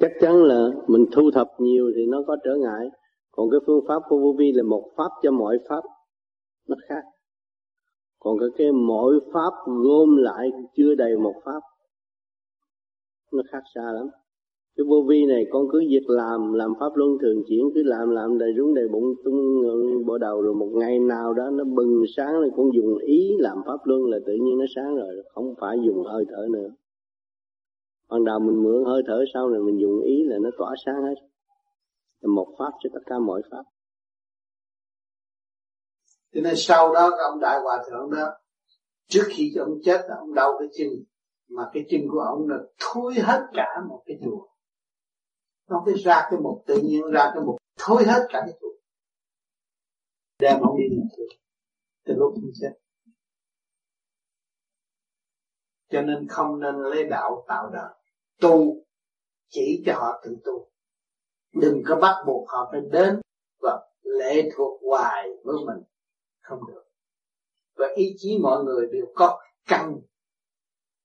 Chắc 0.00 0.12
chắn 0.20 0.44
là 0.44 0.68
mình 0.86 1.04
thu 1.12 1.30
thập 1.34 1.48
nhiều 1.58 1.92
thì 1.96 2.06
nó 2.06 2.22
có 2.26 2.36
trở 2.44 2.54
ngại. 2.54 2.90
Còn 3.30 3.50
cái 3.50 3.60
phương 3.66 3.84
pháp 3.88 4.02
của 4.08 4.18
vô 4.18 4.34
vi 4.38 4.52
là 4.52 4.62
một 4.62 4.84
pháp 4.96 5.10
cho 5.22 5.30
mọi 5.30 5.58
pháp 5.68 5.82
nó 6.68 6.76
khác. 6.88 7.02
Còn 8.18 8.38
cái, 8.38 8.48
cái 8.56 8.72
mỗi 8.72 9.20
pháp 9.32 9.52
gom 9.66 10.16
lại 10.16 10.50
chưa 10.76 10.94
đầy 10.94 11.16
một 11.16 11.34
pháp 11.44 11.60
nó 13.32 13.42
khác 13.50 13.62
xa 13.74 13.92
lắm. 13.92 14.06
Cái 14.76 14.84
vô 14.88 15.04
vi 15.08 15.26
này 15.26 15.46
con 15.50 15.66
cứ 15.72 15.78
việc 15.88 16.04
làm 16.06 16.52
làm 16.52 16.72
pháp 16.80 16.92
luân 16.94 17.10
thường 17.22 17.42
chuyển 17.48 17.64
cứ 17.74 17.82
làm 17.82 18.10
làm 18.10 18.38
đầy 18.38 18.52
rúng 18.56 18.74
đầy 18.74 18.88
bụng 18.88 19.14
tung 19.24 19.62
bộ 20.06 20.18
đầu 20.18 20.42
rồi 20.42 20.54
một 20.54 20.70
ngày 20.74 20.98
nào 20.98 21.34
đó 21.34 21.50
nó 21.50 21.64
bừng 21.64 22.02
sáng 22.16 22.32
rồi 22.32 22.50
con 22.56 22.66
dùng 22.74 22.98
ý 22.98 23.30
làm 23.38 23.56
pháp 23.66 23.78
luân 23.84 24.04
là 24.04 24.18
tự 24.26 24.32
nhiên 24.32 24.58
nó 24.58 24.64
sáng 24.74 24.96
rồi 24.96 25.22
không 25.34 25.54
phải 25.60 25.76
dùng 25.86 26.04
hơi 26.04 26.24
thở 26.28 26.46
nữa. 26.52 26.68
Ban 28.10 28.24
đầu 28.24 28.38
mình 28.38 28.62
mượn 28.62 28.84
hơi 28.84 29.02
thở 29.06 29.24
sau 29.34 29.48
này 29.48 29.60
mình 29.60 29.80
dùng 29.80 30.00
ý 30.00 30.22
là 30.22 30.38
nó 30.42 30.50
tỏa 30.58 30.74
sáng 30.86 31.02
hết. 31.02 31.14
Một 32.28 32.48
pháp 32.58 32.70
cho 32.82 32.90
tất 32.94 33.00
cả 33.06 33.18
mọi 33.18 33.42
pháp 33.50 33.62
cho 36.32 36.40
nên 36.40 36.54
sau 36.56 36.92
đó 36.92 37.10
ông 37.30 37.40
đại 37.40 37.60
hòa 37.60 37.84
thượng 37.86 38.10
đó, 38.10 38.32
trước 39.08 39.24
khi 39.28 39.54
ông 39.58 39.78
chết, 39.84 40.06
ông 40.20 40.34
đau 40.34 40.52
cái 40.58 40.68
chân, 40.78 40.88
mà 41.48 41.70
cái 41.72 41.84
chân 41.90 42.00
của 42.10 42.20
ông 42.20 42.48
là 42.48 42.56
thui 42.78 43.14
hết 43.14 43.46
cả 43.52 43.80
một 43.88 44.02
cái 44.06 44.18
chùa. 44.24 44.48
Nó 45.68 45.82
phải 45.84 45.94
ra 45.94 46.28
cái 46.30 46.40
mục, 46.40 46.62
tự 46.66 46.80
nhiên 46.82 47.10
ra 47.10 47.30
cái 47.34 47.42
mục, 47.46 47.56
thối 47.78 48.04
hết 48.04 48.26
cả 48.28 48.42
cái 48.46 48.58
chùa. 48.60 48.68
Đem 50.38 50.60
ông 50.60 50.76
đi 50.78 50.84
nhà 50.96 51.02
thương 51.16 51.26
từ 52.04 52.14
lúc 52.16 52.34
ông 52.34 52.50
chết. 52.60 52.72
Cho 55.90 56.02
nên 56.02 56.28
không 56.28 56.60
nên 56.60 56.74
lấy 56.74 57.04
đạo 57.04 57.44
tạo 57.48 57.70
đời. 57.72 57.94
Tu, 58.40 58.84
chỉ 59.48 59.82
cho 59.86 59.94
họ 59.94 60.22
tự 60.24 60.36
tu. 60.44 60.70
Đừng 61.54 61.82
có 61.86 61.96
bắt 61.96 62.24
buộc 62.26 62.48
họ 62.48 62.68
phải 62.72 62.80
đến 62.92 63.20
và 63.60 63.86
lệ 64.02 64.50
thuộc 64.56 64.80
hoài 64.88 65.28
với 65.44 65.56
mình 65.66 65.84
không 66.42 66.60
được. 66.68 66.82
Và 67.76 67.86
ý 67.94 68.14
chí 68.18 68.38
mọi 68.42 68.64
người 68.64 68.86
đều 68.92 69.06
có 69.14 69.40
căn. 69.66 70.00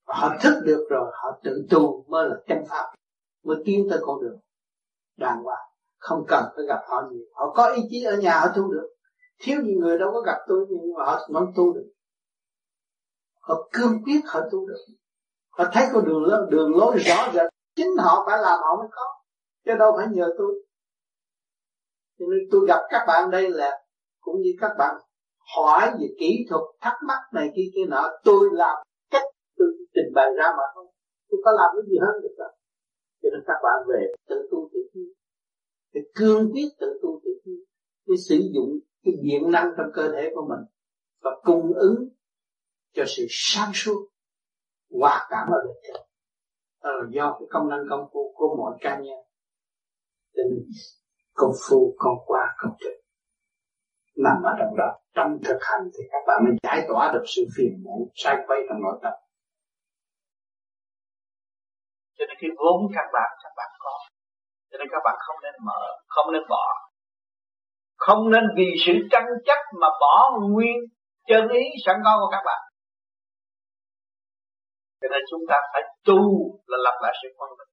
Họ 0.07 0.29
thức 0.43 0.61
được 0.65 0.87
rồi, 0.89 1.11
họ 1.13 1.39
tự 1.43 1.65
tu 1.69 2.05
mới 2.07 2.29
là 2.29 2.35
chân 2.47 2.63
pháp. 2.69 2.95
Mới 3.43 3.57
tiến 3.65 3.87
tới 3.89 3.99
con 4.01 4.21
đường 4.21 4.39
đàng 5.17 5.43
hoàng. 5.43 5.67
Không 5.97 6.25
cần 6.27 6.43
phải 6.55 6.65
gặp 6.65 6.79
họ 6.87 7.03
nhiều. 7.11 7.25
Họ 7.33 7.53
có 7.55 7.73
ý 7.75 7.81
chí 7.89 8.03
ở 8.03 8.17
nhà, 8.17 8.39
họ 8.39 8.47
tu 8.55 8.71
được. 8.71 8.89
Thiếu 9.39 9.61
gì 9.61 9.75
người 9.75 9.97
đâu 9.97 10.09
có 10.13 10.21
gặp 10.21 10.37
tôi, 10.47 10.65
nhưng 10.69 10.93
mà 10.97 11.05
họ 11.05 11.27
vẫn 11.29 11.45
tu 11.55 11.73
được. 11.73 11.91
Họ 13.39 13.69
cương 13.73 14.03
quyết, 14.03 14.21
họ 14.25 14.41
tu 14.51 14.67
được. 14.67 14.85
Họ 15.49 15.65
thấy 15.73 15.87
con 15.93 16.05
đường 16.05 16.49
đường 16.49 16.75
lối 16.75 16.97
rõ 16.97 17.31
rệt. 17.33 17.51
Chính 17.75 17.97
họ 17.97 18.23
phải 18.25 18.37
làm, 18.41 18.59
họ 18.59 18.75
mới 18.79 18.87
có. 18.91 19.03
Chứ 19.65 19.71
đâu 19.79 19.93
phải 19.97 20.07
nhờ 20.11 20.29
tôi. 20.37 20.63
Cho 22.19 22.25
nên 22.29 22.39
tôi 22.51 22.61
gặp 22.67 22.79
các 22.89 23.05
bạn 23.07 23.31
đây 23.31 23.49
là, 23.49 23.71
cũng 24.19 24.41
như 24.41 24.51
các 24.59 24.71
bạn 24.77 24.95
hỏi 25.55 25.91
về 25.99 26.07
kỹ 26.19 26.45
thuật 26.49 26.61
thắc 26.81 26.93
mắc 27.07 27.21
này 27.33 27.49
kia 27.55 27.69
kia 27.75 27.85
nọ, 27.87 28.09
tôi 28.23 28.49
làm 28.51 28.77
cách 29.11 29.25
tôi 29.57 29.67
trình 29.93 30.13
bày 30.15 30.27
ra 30.37 30.45
mà 30.57 30.63
thôi. 30.75 30.85
Tôi 31.29 31.41
có 31.45 31.51
làm 31.51 31.69
cái 31.75 31.83
gì 31.89 31.97
hơn 32.01 32.21
được 32.23 32.35
đâu 32.37 32.51
cho 33.21 33.29
nên 33.33 33.43
các 33.47 33.59
bạn 33.63 33.87
về 33.87 34.13
tự 34.29 34.47
tu 34.51 34.69
tự 34.73 34.79
nhiên 34.93 35.13
để 35.93 36.01
cương 36.15 36.51
quyết 36.51 36.69
tự 36.79 36.99
tu 37.01 37.21
tự 37.23 37.31
nhiên 37.43 37.63
để 38.05 38.15
sử 38.29 38.35
dụng 38.53 38.79
cái 39.03 39.13
điện 39.21 39.51
năng 39.51 39.73
trong 39.77 39.87
cơ 39.93 40.11
thể 40.11 40.31
của 40.35 40.45
mình 40.49 40.65
và 41.21 41.31
cung 41.43 41.73
ứng 41.73 42.09
cho 42.93 43.03
sự 43.07 43.25
sáng 43.29 43.71
suốt, 43.73 44.09
hòa 44.91 45.27
cảm 45.29 45.47
ở 45.47 45.57
bên 45.65 45.75
trong. 45.87 46.07
Đó 46.83 46.89
là 46.91 47.05
do 47.11 47.37
cái 47.39 47.47
công 47.49 47.69
năng 47.69 47.79
công 47.89 48.09
phu 48.13 48.33
của 48.35 48.55
mọi 48.57 48.77
cá 48.81 48.99
nhân. 48.99 49.17
Nên 50.35 50.47
công 51.33 51.51
phu, 51.69 51.95
công 51.97 52.17
quả, 52.25 52.55
công 52.57 52.73
trình 52.79 53.01
nằm 54.25 54.37
ở 54.49 54.51
trong 54.59 54.77
đó. 54.77 54.89
Trong 55.15 55.29
thực 55.45 55.59
hành 55.69 55.83
thì 55.93 56.03
các 56.11 56.23
bạn 56.27 56.37
mới 56.45 56.53
giải 56.63 56.79
tỏa 56.89 57.11
được 57.13 57.25
sự 57.35 57.41
phiền 57.55 57.73
muộn, 57.83 58.01
sai 58.15 58.35
quay 58.47 58.59
trong 58.69 58.79
nội 58.81 58.99
tâm. 59.03 59.13
Cho 62.17 62.25
nên 62.27 62.37
cái 62.41 62.51
vốn 62.57 62.79
các 62.95 63.07
bạn 63.13 63.29
các 63.43 63.53
bạn 63.57 63.69
có. 63.79 63.95
Cho 64.71 64.77
nên 64.77 64.87
các 64.91 65.01
bạn 65.05 65.15
không 65.25 65.35
nên 65.43 65.53
mở, 65.67 65.81
không 66.07 66.33
nên 66.33 66.41
bỏ. 66.49 66.65
Không 67.97 68.31
nên 68.31 68.43
vì 68.57 68.69
sự 68.85 68.93
tranh 69.11 69.29
chấp 69.45 69.61
mà 69.81 69.87
bỏ 70.01 70.39
nguyên 70.49 70.77
chân 71.27 71.49
ý 71.49 71.63
sẵn 71.85 71.95
có 72.05 72.17
của 72.19 72.29
các 72.31 72.41
bạn. 72.45 72.61
Cho 75.01 75.07
nên 75.11 75.21
chúng 75.31 75.41
ta 75.49 75.55
phải 75.73 75.81
tu 76.05 76.19
là 76.67 76.77
lập 76.85 76.97
lại 77.03 77.13
sự 77.23 77.29
quân 77.37 77.49
bình 77.59 77.67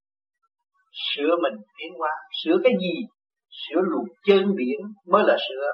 sửa 1.03 1.33
mình 1.43 1.57
tiến 1.79 1.93
hóa. 1.99 2.11
Sửa 2.45 2.57
cái 2.65 2.73
gì? 2.81 2.95
Sửa 3.51 3.81
luồng 3.91 4.09
chân 4.27 4.55
biển 4.57 4.81
mới 5.07 5.23
là 5.27 5.37
sửa. 5.49 5.66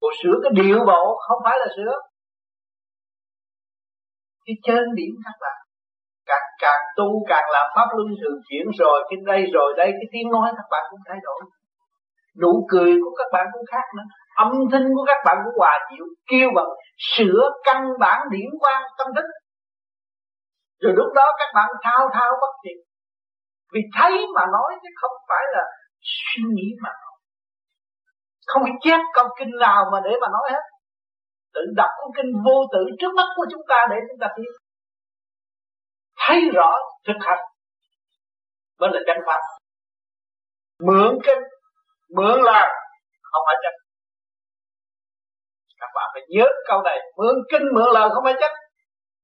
Cô 0.00 0.08
sửa 0.22 0.36
cái 0.42 0.52
điệu 0.54 0.78
bộ, 0.86 1.02
không 1.28 1.38
phải 1.44 1.56
là 1.60 1.66
sửa. 1.76 1.92
Cái 4.46 4.54
chân 4.66 4.84
điểm 4.94 5.14
các 5.24 5.36
bạn 5.40 5.56
càng 6.30 6.48
càng 6.58 6.82
tu, 6.96 7.08
càng 7.28 7.46
làm 7.52 7.66
pháp 7.76 7.88
luân 7.96 8.08
thường 8.20 8.38
chuyển 8.48 8.66
rồi, 8.78 8.98
cái 9.08 9.18
đây 9.26 9.42
rồi 9.52 9.74
đây, 9.76 9.90
cái 9.98 10.08
tiếng 10.12 10.28
nói 10.32 10.52
các 10.56 10.68
bạn 10.70 10.82
cũng 10.90 11.00
thay 11.08 11.18
đổi. 11.22 11.40
Nụ 12.42 12.66
cười 12.70 12.92
của 13.02 13.14
các 13.18 13.28
bạn 13.32 13.46
cũng 13.52 13.64
khác 13.70 13.86
nữa. 13.96 14.06
Âm 14.36 14.52
thanh 14.72 14.86
của 14.94 15.04
các 15.06 15.20
bạn 15.26 15.36
cũng 15.44 15.54
hòa 15.58 15.78
dịu 15.90 16.04
kêu 16.30 16.48
bằng 16.56 16.70
sửa 17.14 17.50
căn 17.64 17.84
bản 18.00 18.18
điển 18.30 18.48
quan 18.60 18.82
tâm 18.98 19.06
thức. 19.16 19.24
Rồi 20.82 20.92
lúc 20.96 21.08
đó 21.14 21.26
các 21.38 21.50
bạn 21.54 21.68
thao 21.84 22.08
thao 22.12 22.30
bất 22.40 22.52
tuyệt 22.62 22.76
vì 23.72 23.80
thấy 23.98 24.12
mà 24.34 24.42
nói 24.46 24.70
chứ 24.82 24.88
không 25.00 25.16
phải 25.28 25.44
là 25.52 25.62
suy 26.00 26.42
nghĩ 26.54 26.68
mà 26.82 26.90
nói 27.02 27.09
không 28.52 28.62
chép 28.80 29.00
câu 29.14 29.26
kinh 29.38 29.50
nào 29.60 29.84
mà 29.92 29.98
để 30.04 30.10
mà 30.20 30.28
nói 30.28 30.50
hết. 30.52 30.64
Tự 31.54 31.60
đọc 31.76 31.90
cuốn 31.96 32.10
kinh 32.16 32.30
vô 32.44 32.56
tử 32.72 32.84
trước 33.00 33.12
mắt 33.16 33.26
của 33.36 33.46
chúng 33.50 33.62
ta 33.68 33.86
để 33.90 33.96
chúng 34.08 34.18
ta 34.20 34.28
biết. 34.36 34.52
Thấy 36.18 36.40
rõ 36.54 36.74
thực 37.06 37.18
hành. 37.20 37.44
Mới 38.80 38.90
là 38.92 39.00
chân 39.06 39.16
pháp. 39.26 39.40
Mượn 40.86 41.18
kinh, 41.24 41.42
mượn 42.16 42.42
làm 42.42 42.68
không 43.22 43.42
phải 43.46 43.56
chân 43.62 43.72
các 45.80 45.90
bạn 45.94 46.10
phải 46.14 46.22
nhớ 46.28 46.46
câu 46.68 46.82
này. 46.82 46.98
Mượn 47.16 47.34
kinh, 47.50 47.62
mượn 47.74 47.88
lời 47.94 48.08
không 48.14 48.24
phải 48.24 48.34
chân 48.40 48.50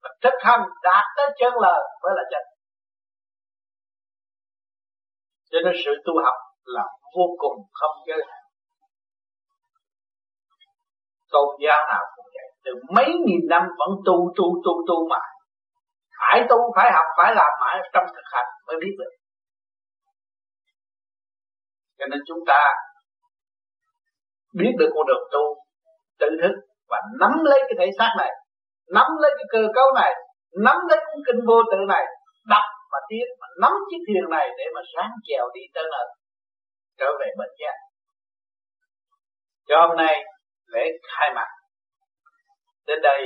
mà 0.03 0.11
thực 0.23 0.37
hành 0.41 0.61
đạt 0.83 1.05
tới 1.17 1.27
chân 1.39 1.53
lời 1.63 1.81
mới 2.03 2.13
là 2.17 2.23
chân 2.31 2.43
cho 5.51 5.59
nên 5.65 5.75
sự 5.85 5.93
tu 6.05 6.13
học 6.25 6.39
là 6.65 6.85
vô 7.17 7.27
cùng 7.39 7.57
không 7.73 7.97
giới 8.07 8.19
hạn 8.29 8.46
tôn 11.37 11.49
giáo 11.65 11.81
nào 11.93 12.03
cũng 12.17 12.29
vậy. 12.35 12.49
Từ 12.65 12.73
mấy 12.97 13.09
nghìn 13.27 13.43
năm 13.53 13.63
vẫn 13.81 13.91
tu 14.07 14.17
tu 14.37 14.47
tu 14.65 14.73
tu 14.89 15.09
mãi, 15.09 15.31
phải 16.19 16.47
tu 16.51 16.57
phải 16.77 16.89
học 16.93 17.07
phải 17.19 17.35
làm 17.35 17.53
mãi 17.61 17.77
trong 17.93 18.07
thực 18.15 18.27
hành 18.33 18.49
mới 18.67 18.77
biết 18.83 18.95
được. 18.99 19.13
Cho 21.99 22.07
nên 22.11 22.21
chúng 22.29 22.39
ta 22.47 22.61
biết 24.59 24.73
được 24.79 24.91
con 24.95 25.07
đường 25.07 25.29
tu 25.33 25.45
tự 26.21 26.29
thức 26.43 26.55
và 26.89 26.99
nắm 27.21 27.33
lấy 27.45 27.61
cái 27.63 27.77
thể 27.79 27.87
xác 27.99 28.11
này 28.19 28.33
nắm 28.97 29.07
lấy 29.23 29.31
cái 29.39 29.47
cơ 29.53 29.69
cấu 29.75 29.89
này 29.95 30.13
nắm 30.65 30.77
lấy 30.89 30.99
cuốn 30.99 31.21
kinh 31.27 31.41
vô 31.47 31.59
tự 31.73 31.79
này 31.89 32.05
đọc 32.49 32.67
và 32.93 32.99
tiến 33.09 33.27
mà 33.41 33.47
nắm 33.63 33.73
chiếc 33.91 34.01
thuyền 34.07 34.31
này 34.31 34.49
để 34.59 34.65
mà 34.75 34.81
sáng 34.97 35.11
chèo 35.29 35.45
đi 35.55 35.61
tới 35.75 35.85
nơi 35.93 36.07
trở 36.99 37.07
về 37.21 37.27
bệnh 37.39 37.55
giác 37.61 37.77
cho 39.69 39.87
hôm 39.89 39.97
nay 39.97 40.25
lễ 40.67 40.85
khai 41.03 41.29
mạc. 41.35 41.51
Đến 42.87 42.99
đây 43.03 43.21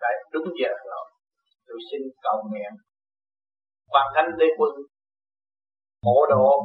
đã 0.00 0.08
đúng 0.32 0.48
giờ 0.62 0.72
rồi 0.86 1.04
tôi 1.66 1.78
xin 1.90 2.00
cầu 2.22 2.42
nguyện 2.50 2.72
quan 3.88 4.06
thánh 4.14 4.30
đế 4.38 4.46
quân 4.58 4.72
hộ 6.02 6.18
độ 6.30 6.64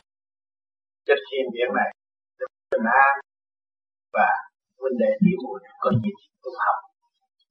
cho 1.06 1.14
thiên 1.28 1.46
biển 1.54 1.70
này 1.80 1.90
được 2.40 2.48
bình 2.72 2.88
an 3.06 3.14
và 4.14 4.30
vấn 4.78 4.94
đề 5.00 5.10
đi 5.26 5.32
muội 5.44 5.60
có 5.80 5.92
dịp 6.04 6.18
cũng 6.42 6.54
học. 6.66 6.78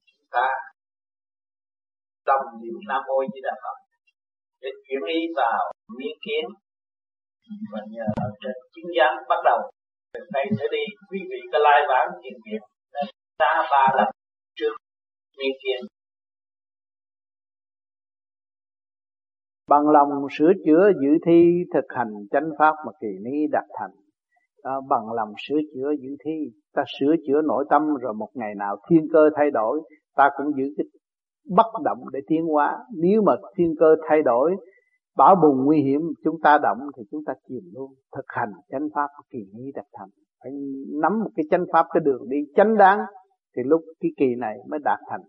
Chúng 0.06 0.28
ta 0.30 0.46
đồng 2.26 2.44
niệm 2.60 2.76
nam 2.88 3.02
mô 3.08 3.16
di 3.32 3.40
đà 3.46 3.54
phật 3.62 3.76
để 4.60 4.68
chuyển 4.84 5.02
ý 5.16 5.20
vào 5.36 5.72
miếng 5.96 6.18
kiến 6.24 6.44
và 7.72 7.80
nhờ 7.88 8.06
trên 8.40 8.56
chứng 8.74 8.90
giám 8.98 9.12
bắt 9.28 9.40
đầu 9.44 9.58
từ 10.14 10.20
đây 10.32 10.46
trở 10.58 10.66
đi 10.72 10.84
quý 11.10 11.18
vị 11.30 11.40
có 11.52 11.58
lai 11.58 11.80
vãng 11.88 12.08
thiền 12.22 12.36
viện 12.44 12.62
là 12.92 13.02
ta 13.38 13.52
ba 13.70 13.84
lần 13.96 14.08
trước 14.58 14.74
miên 15.38 15.52
kiến 15.62 15.80
bằng 19.68 19.88
lòng 19.88 20.08
sửa 20.38 20.52
chữa 20.66 20.90
giữ 21.02 21.18
thi 21.26 21.64
thực 21.74 21.84
hành 21.88 22.12
chánh 22.30 22.50
pháp 22.58 22.74
mà 22.86 22.92
kỳ 23.00 23.08
ni 23.24 23.46
đạt 23.52 23.64
thành. 23.78 23.90
À, 24.62 24.72
bằng 24.88 25.12
lòng 25.14 25.32
sửa 25.48 25.60
chữa 25.74 25.90
giữ 26.02 26.10
thi. 26.24 26.52
Ta 26.74 26.82
sửa 27.00 27.14
chữa 27.26 27.42
nội 27.42 27.64
tâm 27.70 27.82
rồi 28.02 28.14
một 28.14 28.28
ngày 28.34 28.54
nào 28.54 28.76
thiên 28.90 29.06
cơ 29.12 29.30
thay 29.36 29.50
đổi 29.50 29.80
ta 30.16 30.30
cũng 30.36 30.46
giữ 30.56 30.64
cái 30.76 30.84
bất 31.56 31.66
động 31.84 31.98
để 32.12 32.20
tiến 32.26 32.46
hóa. 32.46 32.78
Nếu 32.96 33.22
mà 33.22 33.32
thiên 33.56 33.74
cơ 33.80 33.96
thay 34.08 34.22
đổi 34.22 34.56
bão 35.18 35.34
bùng 35.42 35.64
nguy 35.64 35.82
hiểm, 35.82 36.00
chúng 36.24 36.36
ta 36.42 36.58
động 36.62 36.78
thì 36.96 37.02
chúng 37.10 37.20
ta 37.26 37.32
chìm 37.48 37.62
luôn. 37.74 37.90
Thực 38.16 38.24
hành 38.28 38.52
chánh 38.70 38.88
pháp 38.94 39.08
kỳ 39.30 39.38
ni 39.54 39.72
đạt 39.74 39.86
thành 39.98 40.08
phải 40.42 40.52
nắm 41.02 41.20
một 41.24 41.30
cái 41.36 41.44
chánh 41.50 41.64
pháp, 41.72 41.86
cái 41.94 42.00
đường 42.04 42.28
đi 42.28 42.36
chánh 42.56 42.76
đáng, 42.76 42.98
thì 43.56 43.62
lúc 43.64 43.80
cái 44.00 44.10
kỳ 44.16 44.26
này 44.38 44.56
mới 44.70 44.80
đạt 44.84 44.98
thành. 45.10 45.20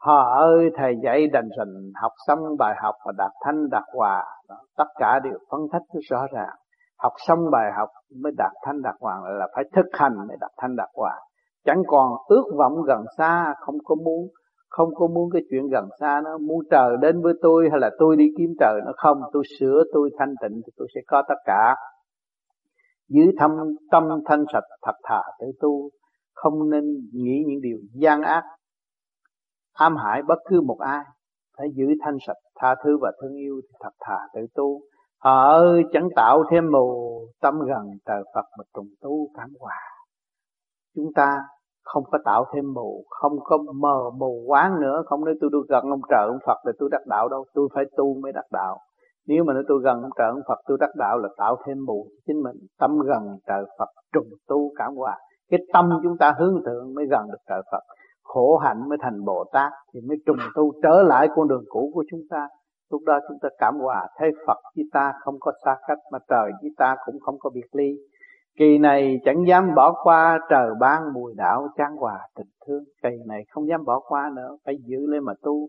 Họ 0.00 0.34
ơi, 0.38 0.70
thầy 0.76 0.94
dạy 1.04 1.26
đành 1.32 1.48
rành, 1.58 1.92
học 2.02 2.12
xong 2.26 2.38
bài 2.58 2.74
học 2.82 2.94
và 3.06 3.12
đạt 3.18 3.30
thanh, 3.44 3.70
đạt 3.70 3.82
hòa. 3.94 4.24
Tất 4.76 4.88
cả 4.98 5.20
đều 5.24 5.38
phân 5.50 5.60
tích 5.72 6.00
rõ 6.10 6.26
ràng. 6.32 6.56
Học 6.98 7.12
xong 7.26 7.38
bài 7.52 7.72
học 7.76 7.88
mới 8.22 8.32
đạt 8.38 8.52
thanh, 8.62 8.82
đạt 8.82 8.94
hòa, 9.00 9.20
là 9.38 9.48
phải 9.54 9.64
thực 9.76 9.86
hành 9.92 10.14
mới 10.28 10.36
đạt 10.40 10.50
thanh, 10.56 10.76
đạt 10.76 10.88
hòa. 10.94 11.20
Chẳng 11.64 11.82
còn 11.86 12.12
ước 12.26 12.44
vọng 12.58 12.82
gần 12.86 13.04
xa, 13.18 13.54
không 13.60 13.74
có 13.84 13.94
muốn 13.94 14.28
không 14.68 14.94
có 14.94 15.06
muốn 15.06 15.30
cái 15.32 15.42
chuyện 15.50 15.68
gần 15.68 15.88
xa 16.00 16.20
nó, 16.24 16.38
muốn 16.38 16.60
trời 16.70 16.96
đến 17.02 17.22
với 17.22 17.34
tôi 17.42 17.68
hay 17.70 17.80
là 17.80 17.90
tôi 17.98 18.16
đi 18.16 18.24
kiếm 18.38 18.54
trời 18.60 18.80
nó, 18.86 18.92
không, 18.96 19.20
tôi 19.32 19.42
sửa, 19.58 19.84
tôi 19.92 20.10
thanh 20.18 20.34
tịnh 20.42 20.60
thì 20.66 20.72
tôi 20.76 20.88
sẽ 20.94 21.00
có 21.06 21.22
tất 21.28 21.38
cả. 21.44 21.76
Giữ 23.08 23.22
thâm 23.38 23.50
tâm 23.90 24.04
thanh 24.26 24.44
sạch, 24.52 24.64
thật 24.82 24.94
thà 25.04 25.22
tự 25.40 25.46
tu, 25.60 25.90
không 26.34 26.70
nên 26.70 26.84
nghĩ 27.12 27.44
những 27.46 27.60
điều 27.62 27.78
gian 27.94 28.22
ác, 28.22 28.44
ám 29.72 29.96
hại 29.96 30.22
bất 30.22 30.38
cứ 30.48 30.60
một 30.60 30.78
ai. 30.78 31.04
Phải 31.58 31.68
giữ 31.74 31.86
thanh 32.00 32.16
sạch, 32.26 32.36
tha 32.56 32.74
thứ 32.84 32.98
và 33.00 33.12
thương 33.22 33.34
yêu 33.34 33.60
thì 33.62 33.76
thật 33.80 33.90
thà 34.00 34.18
tự 34.34 34.40
tu. 34.54 34.80
Họ 35.18 35.52
ơi, 35.52 35.82
chẳng 35.92 36.08
tạo 36.16 36.44
thêm 36.50 36.70
mù 36.72 37.20
tâm 37.40 37.54
gần, 37.68 37.90
trời 38.06 38.22
Phật 38.34 38.44
mà 38.58 38.64
trùng 38.74 38.88
tu 39.00 39.28
cảm 39.34 39.50
hòa. 39.60 39.80
Chúng 40.94 41.12
ta 41.14 41.38
không 41.86 42.04
có 42.10 42.18
tạo 42.24 42.44
thêm 42.54 42.74
mù, 42.74 43.04
không 43.08 43.32
có 43.44 43.58
mờ 43.74 44.10
mù 44.18 44.44
quáng 44.46 44.80
nữa. 44.80 45.02
Không 45.06 45.24
nói 45.24 45.34
tôi 45.40 45.50
được 45.52 45.66
gần 45.68 45.84
ông 45.90 46.00
trời, 46.10 46.26
ông 46.26 46.38
Phật 46.46 46.58
là 46.64 46.72
tôi 46.78 46.88
đắc 46.92 47.02
đạo 47.06 47.28
đâu. 47.28 47.44
Tôi 47.54 47.68
phải 47.74 47.84
tu 47.96 48.20
mới 48.22 48.32
đắc 48.32 48.46
đạo. 48.52 48.78
Nếu 49.26 49.44
mà 49.44 49.52
nói 49.52 49.62
tôi 49.68 49.78
gần 49.84 50.02
ông 50.02 50.12
trời, 50.18 50.28
ông 50.28 50.42
Phật, 50.48 50.58
tôi 50.68 50.78
đắc 50.80 50.90
đạo 50.96 51.18
là 51.18 51.28
tạo 51.36 51.56
thêm 51.66 51.84
mù 51.86 52.06
chính 52.26 52.42
mình. 52.42 52.56
Tâm 52.80 52.98
gần 52.98 53.22
trời 53.46 53.64
Phật, 53.78 53.88
trùng 54.12 54.28
tu 54.48 54.72
cảm 54.78 54.94
hòa 54.96 55.18
cái 55.50 55.60
tâm 55.72 55.90
chúng 56.02 56.16
ta 56.18 56.34
hướng 56.38 56.62
thượng 56.66 56.94
mới 56.94 57.06
gần 57.10 57.26
được 57.28 57.42
trời 57.48 57.62
Phật. 57.72 57.80
Khổ 58.24 58.56
hạnh 58.56 58.88
mới 58.88 58.98
thành 59.02 59.24
Bồ 59.24 59.44
Tát, 59.52 59.72
thì 59.94 60.00
mới 60.08 60.16
trùng 60.26 60.36
tu 60.54 60.72
trở 60.82 61.02
lại 61.02 61.28
con 61.36 61.48
đường 61.48 61.64
cũ 61.68 61.90
của 61.94 62.04
chúng 62.10 62.20
ta. 62.30 62.48
Lúc 62.90 63.02
đó 63.06 63.18
chúng 63.28 63.38
ta 63.42 63.48
cảm 63.58 63.74
hòa 63.78 64.08
thấy 64.18 64.30
Phật 64.46 64.58
với 64.76 64.84
ta 64.92 65.12
không 65.20 65.34
có 65.40 65.52
xa 65.64 65.76
cách, 65.88 65.98
mà 66.12 66.18
trời 66.28 66.50
với 66.62 66.70
ta 66.76 66.96
cũng 67.06 67.20
không 67.20 67.36
có 67.38 67.50
biệt 67.54 67.66
ly 67.72 67.96
kỳ 68.58 68.78
này 68.78 69.20
chẳng 69.24 69.46
dám 69.48 69.74
bỏ 69.74 69.94
qua 70.02 70.38
trời 70.50 70.70
ban 70.80 71.12
mùi 71.12 71.34
đạo 71.36 71.68
chan 71.76 71.96
hòa 71.98 72.18
tình 72.36 72.46
thương. 72.66 72.84
Kỳ 73.02 73.08
này 73.26 73.44
không 73.50 73.68
dám 73.68 73.84
bỏ 73.84 74.00
qua 74.00 74.30
nữa, 74.36 74.56
phải 74.64 74.74
giữ 74.86 75.06
lên 75.06 75.24
mà 75.24 75.32
tu. 75.42 75.68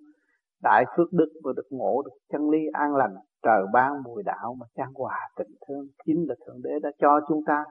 Đại 0.63 0.85
phước 0.97 1.13
đức 1.13 1.29
và 1.43 1.51
được 1.55 1.67
ngộ 1.69 2.01
được 2.05 2.17
chân 2.31 2.49
lý 2.49 2.59
an 2.73 2.95
lành, 2.95 3.15
trời 3.43 3.63
ban 3.73 4.03
mùi 4.03 4.23
đạo 4.23 4.55
mà 4.59 4.65
chan 4.75 4.87
hòa 4.95 5.19
tình 5.37 5.51
thương. 5.67 5.87
Chính 6.05 6.25
là 6.29 6.35
thượng 6.45 6.61
đế 6.63 6.79
đã 6.83 6.89
cho 7.01 7.19
chúng 7.27 7.41
ta. 7.47 7.63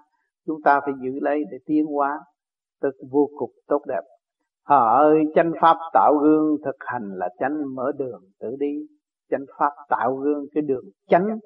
Chúng 0.47 0.63
ta 0.65 0.81
phải 0.85 0.95
giữ 1.03 1.11
lấy 1.21 1.45
để 1.51 1.59
tiến 1.67 1.87
hóa, 1.87 2.21
tức 2.83 2.95
vô 3.11 3.29
cùng 3.39 3.51
tốt 3.69 3.83
đẹp. 3.89 4.03
Họ 4.67 4.97
ơi, 4.97 5.19
chánh 5.35 5.53
pháp 5.61 5.77
tạo 5.93 6.15
gương 6.23 6.57
thực 6.65 6.77
hành 6.79 7.11
là 7.15 7.29
chánh 7.39 7.75
mở 7.75 7.93
đường, 7.99 8.23
tự 8.41 8.57
đi. 8.59 8.87
Chánh 9.31 9.45
pháp 9.59 9.73
tạo 9.89 10.17
gương 10.17 10.45
cái 10.55 10.63
đường 10.63 10.85
chánh 11.09 11.39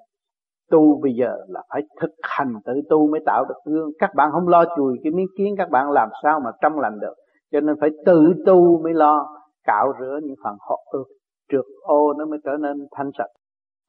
tu 0.71 1.01
bây 1.03 1.13
giờ 1.21 1.37
là 1.49 1.63
phải 1.69 1.83
thực 2.01 2.11
hành 2.23 2.55
tự 2.65 2.73
tu 2.91 3.11
mới 3.11 3.21
tạo 3.27 3.45
được 3.45 3.73
gương. 3.73 3.91
Các 3.99 4.11
bạn 4.15 4.29
không 4.33 4.49
lo 4.49 4.65
chùi 4.77 4.99
cái 5.03 5.13
miếng 5.13 5.27
kiến, 5.39 5.55
các 5.59 5.71
bạn 5.71 5.91
làm 5.91 6.09
sao 6.23 6.41
mà 6.45 6.51
trong 6.63 6.79
lành 6.79 7.01
được. 7.01 7.15
Cho 7.53 7.61
nên 7.61 7.77
phải 7.81 7.91
tự 8.07 8.33
tu 8.47 8.83
mới 8.83 8.95
lo, 8.95 9.27
cạo 9.65 9.93
rửa 10.01 10.21
những 10.23 10.37
phần 10.45 10.57
họ 10.61 10.79
ước 10.91 11.05
trượt 11.53 11.65
ô 11.83 12.13
nó 12.19 12.27
mới 12.27 12.39
trở 12.45 12.51
nên 12.61 12.87
thanh 12.97 13.11
sạch. 13.19 13.31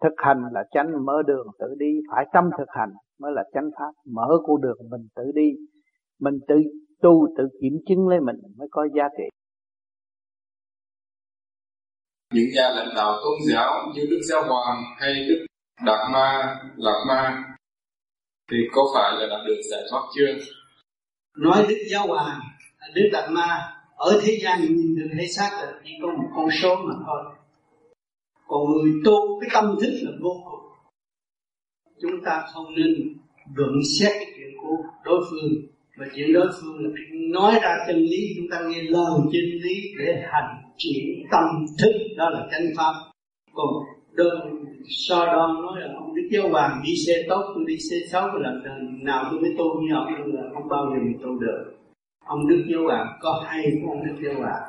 Thực 0.03 0.14
hành 0.18 0.44
là 0.52 0.64
chánh 0.72 1.06
mở 1.06 1.22
đường 1.28 1.48
tự 1.60 1.76
đi, 1.78 1.99
phải 2.12 2.26
tâm 2.34 2.49
thực 2.58 2.68
hành 2.70 2.90
mới 3.20 3.32
là 3.32 3.44
chánh 3.53 3.70
pháp. 3.80 3.91
Mở 4.14 4.28
con 4.45 4.62
đường 4.62 4.78
mình 4.91 5.08
tự 5.16 5.24
đi. 5.36 5.49
Mình 6.20 6.40
tự 6.48 6.56
tu, 7.02 7.28
tự 7.38 7.48
kiểm 7.62 7.74
chứng 7.88 8.08
lấy 8.08 8.20
mình 8.20 8.36
mới 8.58 8.68
có 8.72 8.88
giá 8.95 9.10
trị. 9.18 9.24
Những 12.34 12.49
nhà 12.56 12.70
lãnh 12.76 12.95
đạo 12.95 13.12
tôn 13.24 13.38
giáo 13.52 13.74
như 13.95 14.02
Đức 14.10 14.20
Giáo 14.30 14.41
Hoàng 14.49 14.78
hay 14.99 15.14
Đức 15.30 15.45
Đạt 15.86 16.12
Ma, 16.12 16.60
Lạc 16.78 17.03
Ma 17.08 17.44
thì 18.52 18.58
có 18.72 18.82
phải 18.94 19.12
là 19.20 19.28
đã 19.30 19.44
được 19.48 19.62
giải 19.72 19.82
thoát 19.91 20.02
chưa? 20.16 20.26
Nói 21.38 21.66
Đức 21.70 21.78
Giáo 21.91 22.08
Hoàng, 22.08 22.40
Đức 22.95 23.10
Đạt 23.12 23.32
Ma 23.32 23.78
ở 23.95 24.22
thế 24.24 24.38
gian 24.41 24.62
nhìn 24.62 24.95
được 24.95 25.08
thấy 25.18 25.28
xác 25.28 25.49
là 25.53 25.72
chỉ 25.84 25.91
có 26.02 26.08
một 26.08 26.30
con 26.36 26.45
số 26.62 26.76
mà 26.76 26.94
thôi. 27.06 27.24
Còn 28.48 28.62
người 28.72 28.91
tu 29.06 29.40
cái 29.41 29.49
tâm 29.53 29.76
thức 29.82 29.91
là 30.02 30.12
vô 30.22 30.44
cùng. 30.45 30.60
Chúng 32.02 32.24
ta 32.26 32.44
không 32.53 32.76
nên 32.76 33.18
luận 33.56 33.72
xét 33.99 34.12
cái 34.12 34.28
chuyện 34.36 34.49
của 34.62 34.76
đối 35.03 35.22
phương 35.30 35.52
và 35.98 36.06
chuyện 36.16 36.34
đối 36.34 36.48
phương 36.62 36.76
là 36.80 36.90
nói 37.12 37.60
ra 37.62 37.78
chân 37.88 37.95
lý 37.95 38.34
chúng 38.38 38.48
ta 38.52 38.60
nghe 38.68 38.82
lời 38.82 39.12
chân 39.32 39.45
lý 39.64 39.94
để 39.99 40.24
hành 40.32 40.62
triển 40.78 41.28
tâm 41.32 41.44
thức 41.80 41.91
đó 42.18 42.30
là 42.30 42.48
chánh 42.52 42.66
pháp 42.78 42.94
còn 43.53 43.68
đơn 44.14 44.66
so 44.90 45.26
đo 45.26 45.48
nói 45.48 45.82
là 45.82 45.94
ông 45.96 46.16
đức 46.16 46.28
giáo 46.32 46.50
hoàng 46.50 46.82
đi 46.84 46.94
xe 47.08 47.14
tốt 47.30 47.52
tôi 47.56 47.64
đi 47.68 47.78
xe 47.78 47.96
xấu 48.12 48.28
là 48.28 48.54
đời 48.64 48.80
nào 49.02 49.26
tôi 49.32 49.40
mới 49.40 49.56
tu 49.58 49.82
như 49.82 49.94
ông 49.94 50.14
tôi 50.18 50.34
là 50.34 50.42
không 50.54 50.68
bao 50.70 50.86
giờ 50.86 51.00
mình 51.04 51.18
tu 51.24 51.40
được. 51.40 51.74
Ông 52.26 52.48
đức 52.48 52.64
giáo 52.68 52.84
hoàng 52.84 53.08
có 53.22 53.44
hay 53.48 53.66
của 53.82 53.92
ông 53.92 54.06
đức 54.06 54.16
giáo 54.26 54.34
hoàng. 54.42 54.64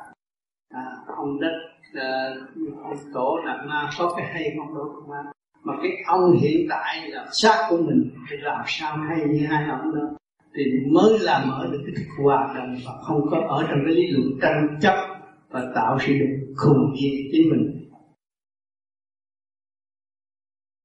À, 0.75 0.85
ông 1.17 1.41
đất 1.41 1.53
à, 1.95 2.35
ông 2.83 2.97
tổ 3.15 3.41
đạt 3.47 3.67
ma 3.67 3.91
có 3.99 4.15
cái 4.17 4.27
hay 4.27 4.53
của 4.57 4.63
ông 4.63 4.75
tổ 4.75 4.85
đạt 4.85 5.09
ma. 5.09 5.33
Mà 5.65 5.75
cái 5.83 5.91
ông 6.07 6.33
hiện 6.41 6.67
tại 6.71 7.09
là 7.09 7.27
xác 7.33 7.67
của 7.71 7.77
mình 7.77 8.11
thì 8.31 8.37
làm 8.41 8.61
sao 8.67 8.97
hay 8.97 9.19
như 9.29 9.47
hai 9.47 9.65
ông 9.71 9.95
đó? 9.95 10.03
Thì 10.55 10.63
mới 10.93 11.19
làm 11.21 11.49
mở 11.49 11.69
được 11.73 11.83
cái 11.87 11.95
thực 11.97 12.25
hoạt 12.25 12.57
động 12.57 12.77
và 12.87 12.93
không 13.03 13.21
có 13.31 13.39
ở 13.49 13.67
trong 13.71 13.79
cái 13.87 13.95
lý 13.95 14.07
luận 14.07 14.39
tranh 14.43 14.79
chấp 14.81 14.95
và 15.51 15.73
tạo 15.75 15.99
sự 16.01 16.13
khủng 16.57 16.75
khùng 16.75 16.93
nhiên 16.95 17.29
chính 17.33 17.51
mình. 17.51 17.82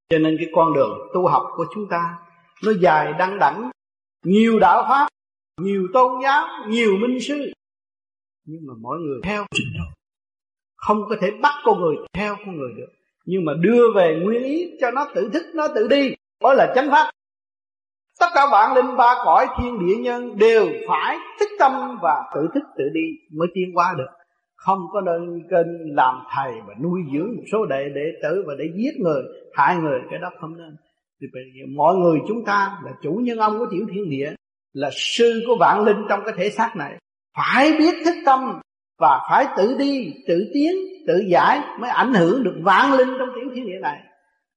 Cho 0.09 0.17
nên 0.17 0.37
cái 0.39 0.47
con 0.53 0.73
đường 0.73 0.99
tu 1.13 1.27
học 1.27 1.47
của 1.55 1.65
chúng 1.73 1.87
ta, 1.89 2.17
nó 2.63 2.71
dài 2.81 3.13
đăng 3.19 3.39
đẳng. 3.39 3.71
Nhiều 4.25 4.59
đạo 4.59 4.85
pháp, 4.89 5.07
nhiều 5.61 5.87
tôn 5.93 6.21
giáo, 6.23 6.47
nhiều 6.67 6.97
minh 6.97 7.19
sư. 7.21 7.51
Nhưng 8.45 8.61
mà 8.67 8.73
mỗi 8.81 8.99
người 8.99 9.19
theo 9.23 9.45
trình 9.51 9.67
độ. 9.77 9.85
Không 10.75 10.97
có 11.09 11.15
thể 11.21 11.31
bắt 11.41 11.53
con 11.63 11.81
người 11.81 11.95
theo 12.13 12.35
con 12.45 12.57
người 12.57 12.69
được. 12.77 12.89
Nhưng 13.25 13.45
mà 13.45 13.53
đưa 13.59 13.91
về 13.95 14.19
nguyên 14.23 14.43
ý 14.43 14.77
cho 14.81 14.91
nó 14.91 15.07
tự 15.15 15.29
thức, 15.33 15.45
nó 15.53 15.67
tự 15.75 15.87
đi. 15.87 16.15
Mới 16.43 16.55
là 16.55 16.73
chánh 16.75 16.91
pháp. 16.91 17.11
Tất 18.19 18.27
cả 18.33 18.47
bạn 18.51 18.75
linh 18.75 18.97
ba 18.97 19.15
cõi 19.25 19.47
thiên 19.57 19.79
địa 19.79 19.95
nhân 19.95 20.37
đều 20.37 20.67
phải 20.87 21.17
thức 21.39 21.49
tâm 21.59 21.97
và 22.01 22.31
tự 22.35 22.47
thức 22.53 22.63
tự 22.77 22.83
đi 22.93 23.01
mới 23.31 23.47
tiến 23.53 23.71
qua 23.73 23.95
được 23.97 24.09
không 24.57 24.79
có 24.91 25.01
đơn 25.01 25.39
kênh 25.49 25.95
làm 25.95 26.15
thầy 26.35 26.51
và 26.67 26.73
nuôi 26.83 27.01
dưỡng 27.13 27.35
một 27.35 27.43
số 27.51 27.65
đệ 27.65 27.89
đệ 27.95 28.11
tử 28.23 28.43
và 28.47 28.53
để 28.59 28.65
giết 28.75 28.91
người, 28.99 29.23
hại 29.53 29.77
người, 29.77 29.99
cái 30.09 30.19
đó 30.19 30.29
không 30.39 30.57
nên. 30.57 30.75
Thì 31.21 31.27
mọi 31.75 31.95
người 31.95 32.19
chúng 32.27 32.45
ta 32.45 32.79
là 32.85 32.91
chủ 33.03 33.11
nhân 33.11 33.37
ông 33.37 33.59
của 33.59 33.67
tiểu 33.71 33.85
thiên 33.93 34.09
địa, 34.09 34.33
là 34.73 34.89
sư 34.93 35.41
của 35.47 35.55
vạn 35.59 35.83
linh 35.83 36.05
trong 36.09 36.21
cái 36.25 36.33
thể 36.37 36.49
xác 36.49 36.75
này. 36.75 36.97
Phải 37.37 37.71
biết 37.79 37.93
thức 38.05 38.15
tâm 38.25 38.39
và 38.99 39.19
phải 39.29 39.45
tự 39.57 39.77
đi, 39.79 40.13
tự 40.27 40.51
tiến, 40.53 40.71
tự 41.07 41.23
giải 41.31 41.59
mới 41.79 41.89
ảnh 41.89 42.13
hưởng 42.13 42.43
được 42.43 42.55
vạn 42.63 42.93
linh 42.93 43.09
trong 43.19 43.29
tiểu 43.35 43.51
thiên 43.55 43.65
địa 43.65 43.79
này. 43.81 43.99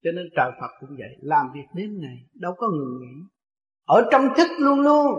Cho 0.04 0.10
nên 0.14 0.28
trời 0.36 0.50
Phật 0.60 0.70
cũng 0.80 0.96
vậy, 0.98 1.16
làm 1.20 1.46
việc 1.54 1.66
đêm 1.74 1.98
ngày, 2.00 2.16
đâu 2.34 2.52
có 2.58 2.68
ngừng 2.68 3.00
nghỉ. 3.00 3.22
Ở 3.86 4.08
trong 4.12 4.28
thức 4.36 4.50
luôn 4.58 4.80
luôn, 4.80 5.18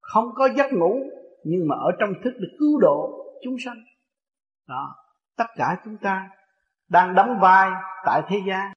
không 0.00 0.28
có 0.34 0.48
giấc 0.56 0.72
ngủ, 0.72 1.00
nhưng 1.44 1.68
mà 1.68 1.76
ở 1.76 1.90
trong 2.00 2.10
thức 2.24 2.32
được 2.38 2.56
cứu 2.58 2.80
độ 2.80 3.24
chúng 3.44 3.56
sanh 3.64 3.76
đó. 4.68 4.96
Tất 5.36 5.46
cả 5.56 5.76
chúng 5.84 5.96
ta 5.96 6.28
đang 6.88 7.14
đóng 7.14 7.38
vai 7.40 7.70
tại 8.04 8.22
thế 8.28 8.42
gian. 8.46 8.72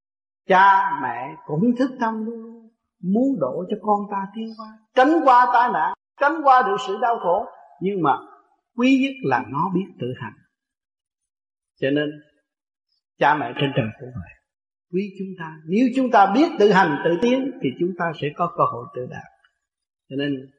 Cha, 0.48 0.92
mẹ 1.02 1.36
cũng 1.46 1.76
thức 1.80 1.92
tâm 2.00 2.26
luôn. 2.26 2.70
Muốn 3.04 3.40
đổ 3.40 3.66
cho 3.70 3.78
con 3.82 4.00
ta 4.12 4.28
tiến 4.36 4.50
qua 4.58 4.68
tránh 4.96 5.22
qua 5.24 5.48
tai 5.54 5.70
nạn, 5.74 5.94
tránh 6.22 6.42
qua 6.44 6.62
được 6.62 6.78
sự 6.88 6.98
đau 7.02 7.20
khổ. 7.20 7.46
Nhưng 7.82 8.04
mà 8.04 8.18
quý 8.78 9.00
nhất 9.04 9.30
là 9.30 9.44
nó 9.48 9.70
biết 9.76 9.86
tự 10.00 10.08
hành. 10.22 10.34
Cho 11.82 11.90
nên, 11.90 12.10
cha, 13.18 13.36
mẹ 13.36 13.54
trên 13.60 13.72
trời 13.76 13.86
cũng 14.00 14.10
vậy. 14.16 14.34
Quý 14.92 15.14
chúng 15.20 15.28
ta, 15.40 15.58
nếu 15.66 15.88
chúng 15.96 16.12
ta 16.12 16.32
biết 16.34 16.48
tự 16.60 16.72
hành, 16.72 17.02
tự 17.06 17.12
tiến, 17.22 17.52
thì 17.62 17.70
chúng 17.80 17.90
ta 18.00 18.12
sẽ 18.22 18.28
có 18.36 18.54
cơ 18.58 18.64
hội 18.74 18.86
tự 18.96 19.08
đạt. 19.10 19.32
Cho 20.10 20.16
nên, 20.16 20.52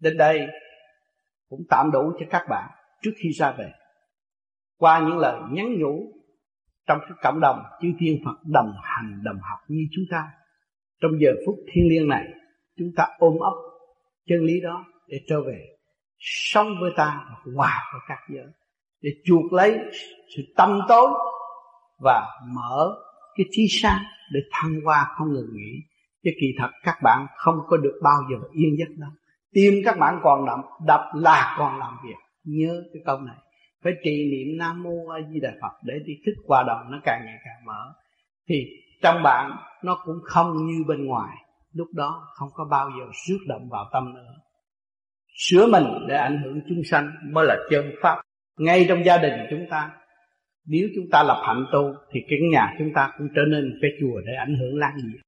đến 0.00 0.16
đây 0.16 0.46
cũng 1.48 1.60
tạm 1.70 1.90
đủ 1.90 2.12
cho 2.20 2.26
các 2.30 2.46
bạn 2.48 2.70
trước 3.02 3.12
khi 3.16 3.30
ra 3.32 3.54
về 3.58 3.72
qua 4.78 5.00
những 5.06 5.18
lời 5.18 5.40
nhắn 5.50 5.78
nhủ 5.78 6.12
trong 6.86 6.98
cái 7.00 7.18
cộng 7.22 7.40
đồng, 7.40 7.62
chư 7.82 7.88
thiên 7.98 8.22
Phật 8.24 8.36
đồng 8.44 8.72
hành, 8.82 9.20
đồng 9.24 9.38
học 9.50 9.58
như 9.68 9.80
chúng 9.92 10.04
ta. 10.10 10.30
Trong 11.00 11.10
giờ 11.20 11.30
phút 11.46 11.56
thiêng 11.72 11.88
liêng 11.88 12.08
này, 12.08 12.24
chúng 12.78 12.88
ta 12.96 13.06
ôm 13.18 13.38
ấp 13.40 13.54
chân 14.28 14.44
lý 14.44 14.60
đó 14.60 14.84
để 15.06 15.20
trở 15.28 15.42
về 15.46 15.66
sống 16.18 16.66
với 16.80 16.90
ta 16.96 17.24
và 17.28 17.52
hòa 17.54 17.82
với 17.92 18.00
các 18.08 18.18
giới, 18.34 18.46
để 19.02 19.10
chuộc 19.24 19.52
lấy 19.52 19.78
sự 20.36 20.42
tâm 20.56 20.80
tối 20.88 21.08
và 21.98 22.26
mở 22.54 22.94
cái 23.36 23.46
trí 23.50 23.66
sáng 23.70 24.02
để 24.32 24.40
thăng 24.52 24.80
hoa 24.84 25.06
không 25.16 25.32
ngừng 25.32 25.56
nghỉ 25.56 25.80
chứ 26.24 26.30
kỳ 26.40 26.46
thật 26.58 26.70
các 26.82 26.98
bạn 27.02 27.26
không 27.36 27.56
có 27.68 27.76
được 27.76 28.00
bao 28.02 28.20
giờ 28.30 28.36
yên 28.52 28.76
giấc 28.78 28.88
đâu. 28.96 29.10
Tim 29.52 29.74
các 29.84 29.98
bạn 29.98 30.20
còn 30.22 30.46
đập 30.46 30.58
đập 30.86 31.00
là 31.14 31.56
còn 31.58 31.78
làm 31.78 31.96
việc. 32.04 32.16
Nhớ 32.44 32.82
cái 32.92 33.02
câu 33.06 33.20
này 33.20 33.36
phải 33.84 33.92
trì 34.04 34.30
niệm 34.30 34.58
nam 34.58 34.82
mô 34.82 35.08
a 35.08 35.18
di 35.32 35.40
đà 35.40 35.52
phật 35.62 35.72
để 35.84 35.94
đi 36.06 36.12
thức 36.26 36.32
qua 36.46 36.62
đồng 36.62 36.90
nó 36.90 37.00
càng 37.04 37.22
ngày 37.24 37.36
càng 37.44 37.64
mở. 37.66 37.94
Thì 38.48 38.54
trong 39.02 39.22
bạn 39.22 39.56
nó 39.82 39.98
cũng 40.04 40.16
không 40.24 40.66
như 40.66 40.84
bên 40.88 41.06
ngoài. 41.06 41.36
Lúc 41.72 41.88
đó 41.94 42.26
không 42.34 42.48
có 42.54 42.64
bao 42.70 42.90
giờ 42.98 43.04
rước 43.26 43.38
động 43.48 43.68
vào 43.70 43.90
tâm 43.92 44.14
nữa. 44.14 44.34
Sửa 45.36 45.66
mình 45.66 45.84
để 46.08 46.16
ảnh 46.16 46.42
hưởng 46.44 46.60
chúng 46.68 46.82
sanh 46.90 47.10
mới 47.32 47.46
là 47.46 47.56
chân 47.70 47.92
pháp. 48.02 48.20
Ngay 48.58 48.86
trong 48.88 49.04
gia 49.04 49.18
đình 49.18 49.32
chúng 49.50 49.66
ta, 49.70 49.90
nếu 50.66 50.88
chúng 50.96 51.10
ta 51.10 51.22
lập 51.22 51.42
hạnh 51.46 51.66
tu 51.72 51.94
thì 52.12 52.20
cái 52.28 52.38
nhà 52.52 52.74
chúng 52.78 52.92
ta 52.94 53.12
cũng 53.18 53.28
trở 53.36 53.42
nên 53.48 53.78
cái 53.82 53.90
chùa 54.00 54.20
để 54.26 54.32
ảnh 54.34 54.56
hưởng 54.60 54.78
lan 54.78 54.96
nhiệt 54.96 55.20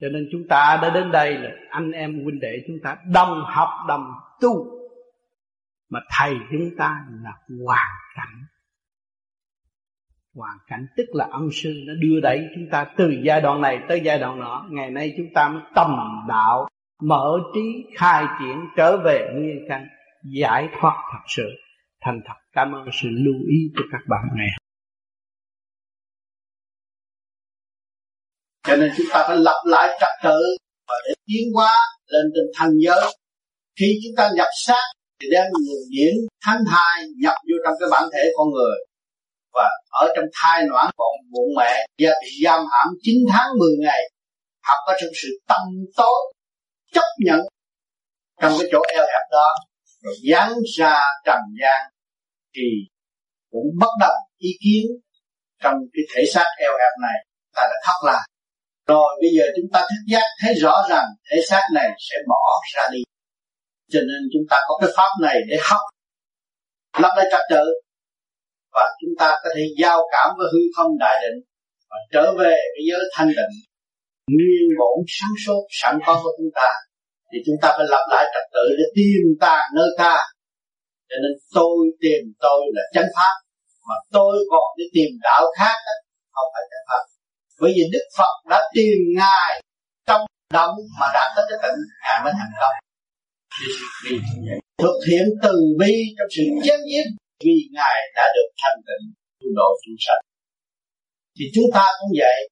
cho 0.00 0.08
nên 0.08 0.28
chúng 0.32 0.48
ta 0.48 0.78
đã 0.82 0.90
đến 0.90 1.10
đây 1.12 1.38
là 1.38 1.50
anh 1.70 1.90
em 1.90 2.24
huynh 2.24 2.40
đệ 2.40 2.62
chúng 2.66 2.76
ta 2.82 2.96
đồng 3.12 3.42
học 3.46 3.68
đồng 3.88 4.04
tu 4.40 4.77
mà 5.90 6.00
thầy 6.18 6.34
chúng 6.50 6.70
ta 6.78 7.04
là 7.22 7.32
hoàn 7.64 7.90
cảnh. 8.16 8.44
Hoàn 10.34 10.58
cảnh 10.66 10.86
tức 10.96 11.04
là 11.12 11.28
ân 11.30 11.48
sư 11.52 11.74
nó 11.86 11.92
đưa 12.00 12.20
đẩy 12.20 12.40
chúng 12.54 12.70
ta 12.70 12.86
từ 12.96 13.10
giai 13.24 13.40
đoạn 13.40 13.60
này 13.60 13.78
tới 13.88 14.00
giai 14.04 14.18
đoạn 14.18 14.40
nọ. 14.40 14.66
Ngày 14.70 14.90
nay 14.90 15.14
chúng 15.16 15.26
ta 15.34 15.48
mới 15.48 15.62
tầm 15.74 15.90
đạo, 16.28 16.68
mở 17.02 17.38
trí, 17.54 17.86
khai 17.96 18.24
triển, 18.40 18.64
trở 18.76 18.96
về 19.04 19.28
nguyên 19.34 19.58
căn, 19.68 19.86
giải 20.24 20.68
thoát 20.80 20.96
thật 21.12 21.24
sự. 21.28 21.48
Thành 22.00 22.20
thật, 22.26 22.34
cảm 22.52 22.72
ơn 22.72 22.88
sự 22.92 23.08
lưu 23.10 23.34
ý 23.48 23.58
của 23.76 23.84
các 23.92 24.00
bạn 24.08 24.22
này 24.36 24.48
cho 28.68 28.76
nên 28.76 28.92
chúng 28.96 29.06
ta 29.12 29.24
phải 29.28 29.36
lập 29.36 29.62
lại 29.66 29.88
trật 30.00 30.08
tự 30.24 30.40
và 30.88 30.94
để 31.06 31.14
tiến 31.26 31.52
hóa 31.54 31.72
lên 32.06 32.26
trên 32.34 32.44
thành 32.54 32.70
giới 32.84 33.14
khi 33.80 33.86
chúng 34.04 34.16
ta 34.16 34.28
nhập 34.36 34.48
sát 34.56 34.84
thì 35.20 35.26
đem 35.32 35.44
nguồn 35.52 35.82
điển 35.90 36.14
thánh 36.44 36.60
thai 36.70 36.94
nhập 37.22 37.34
vô 37.48 37.56
trong 37.64 37.74
cái 37.80 37.88
bản 37.92 38.04
thể 38.12 38.22
con 38.36 38.48
người. 38.50 38.76
Và 39.54 39.68
ở 39.90 40.12
trong 40.16 40.24
thai 40.42 40.62
noãn 40.68 40.86
còn 40.96 41.12
bụng 41.32 41.52
mẹ 41.56 41.86
và 41.98 42.10
bị 42.22 42.30
giam 42.44 42.60
hãm 42.72 42.88
9 43.02 43.14
tháng 43.32 43.48
10 43.58 43.68
ngày, 43.80 44.00
học 44.62 44.78
có 44.86 44.92
trong 45.00 45.10
sự 45.22 45.28
tâm 45.48 45.62
tối, 45.96 46.32
chấp 46.92 47.08
nhận 47.18 47.40
trong 48.40 48.52
cái 48.58 48.68
chỗ 48.72 48.80
eo 48.94 49.02
hẹp 49.02 49.24
đó, 49.30 49.54
rồi 50.02 50.14
dán 50.22 50.52
ra 50.78 51.00
trần 51.24 51.40
gian 51.62 51.80
thì 52.56 52.68
cũng 53.50 53.66
bất 53.80 53.90
đồng 54.00 54.18
ý 54.38 54.50
kiến 54.64 54.86
trong 55.62 55.74
cái 55.92 56.02
thể 56.14 56.22
xác 56.34 56.46
eo 56.58 56.72
hẹp 56.72 56.92
này, 57.02 57.18
ta 57.54 57.62
đã 57.62 57.76
thất 57.86 58.06
lạc 58.06 58.24
rồi 58.88 59.18
bây 59.22 59.30
giờ 59.38 59.44
chúng 59.56 59.70
ta 59.72 59.80
thức 59.80 60.02
giác 60.12 60.26
thấy 60.42 60.54
rõ 60.54 60.74
rằng 60.90 61.06
thể 61.30 61.36
xác 61.48 61.62
này 61.74 61.88
sẽ 62.10 62.16
bỏ 62.28 62.60
ra 62.74 62.82
đi 62.92 63.02
cho 63.92 64.00
nên 64.08 64.20
chúng 64.32 64.46
ta 64.50 64.56
có 64.68 64.78
cái 64.80 64.90
pháp 64.96 65.10
này 65.22 65.36
để 65.48 65.56
học. 65.70 65.80
Lập 67.02 67.12
lại 67.16 67.26
trật 67.32 67.44
tự. 67.50 67.64
Và 68.72 68.84
chúng 69.00 69.14
ta 69.18 69.28
có 69.42 69.48
thể 69.56 69.62
giao 69.82 69.98
cảm 70.12 70.28
với 70.38 70.46
hư 70.52 70.62
không 70.76 70.98
đại 70.98 71.16
định 71.22 71.38
và 71.90 71.96
trở 72.12 72.24
về 72.40 72.56
cái 72.74 72.84
giới 72.90 73.02
thanh 73.14 73.28
định. 73.28 73.54
Nguyên 74.34 74.64
bổn 74.78 74.98
sáng 75.08 75.34
suốt 75.46 75.62
sẵn 75.70 75.98
có 76.06 76.20
của 76.22 76.32
chúng 76.38 76.50
ta. 76.54 76.70
Thì 77.32 77.38
chúng 77.46 77.56
ta 77.62 77.68
phải 77.76 77.86
lập 77.88 78.04
lại 78.10 78.24
trật 78.34 78.46
tự 78.54 78.64
để 78.78 78.84
tìm 78.94 79.22
ta 79.40 79.68
nơi 79.76 79.88
ta. 79.98 80.16
Cho 81.08 81.16
nên 81.22 81.32
tôi 81.54 81.76
tìm 82.00 82.22
tôi 82.40 82.60
là 82.74 82.82
chánh 82.94 83.10
pháp 83.16 83.34
mà 83.88 83.94
tôi 84.12 84.34
còn 84.50 84.66
đi 84.78 84.84
tìm 84.92 85.10
đạo 85.22 85.42
khác 85.58 85.76
đó, 85.86 85.96
không 86.34 86.48
phải 86.54 86.64
chánh 86.70 86.84
pháp. 86.88 87.02
Bởi 87.60 87.72
vì 87.76 87.82
đức 87.92 88.06
phật 88.18 88.34
đã 88.50 88.60
tìm 88.74 88.98
ngài 89.18 89.62
trong 90.06 90.20
động 90.52 90.74
mà 91.00 91.06
đạt 91.14 91.28
tới 91.36 91.44
cái 91.48 91.58
tỉnh 91.62 91.78
ngài 92.02 92.18
mới 92.24 92.32
thành 92.38 92.52
công 92.60 92.87
thực 94.82 94.98
hiện 95.08 95.26
từ 95.42 95.54
bi 95.78 95.92
trong 96.18 96.28
sự 96.36 96.42
chém 96.64 96.80
giết 96.90 97.06
vì 97.44 97.56
ngài 97.72 97.96
đã 98.14 98.24
được 98.34 98.48
thành 98.62 98.80
tịnh, 98.86 99.12
tu 99.40 99.48
độ 99.56 99.68
chúng 99.84 99.94
sanh. 99.98 100.22
Thì 101.38 101.44
chúng 101.54 101.64
ta 101.74 101.84
cũng 102.00 102.12
vậy. 102.18 102.48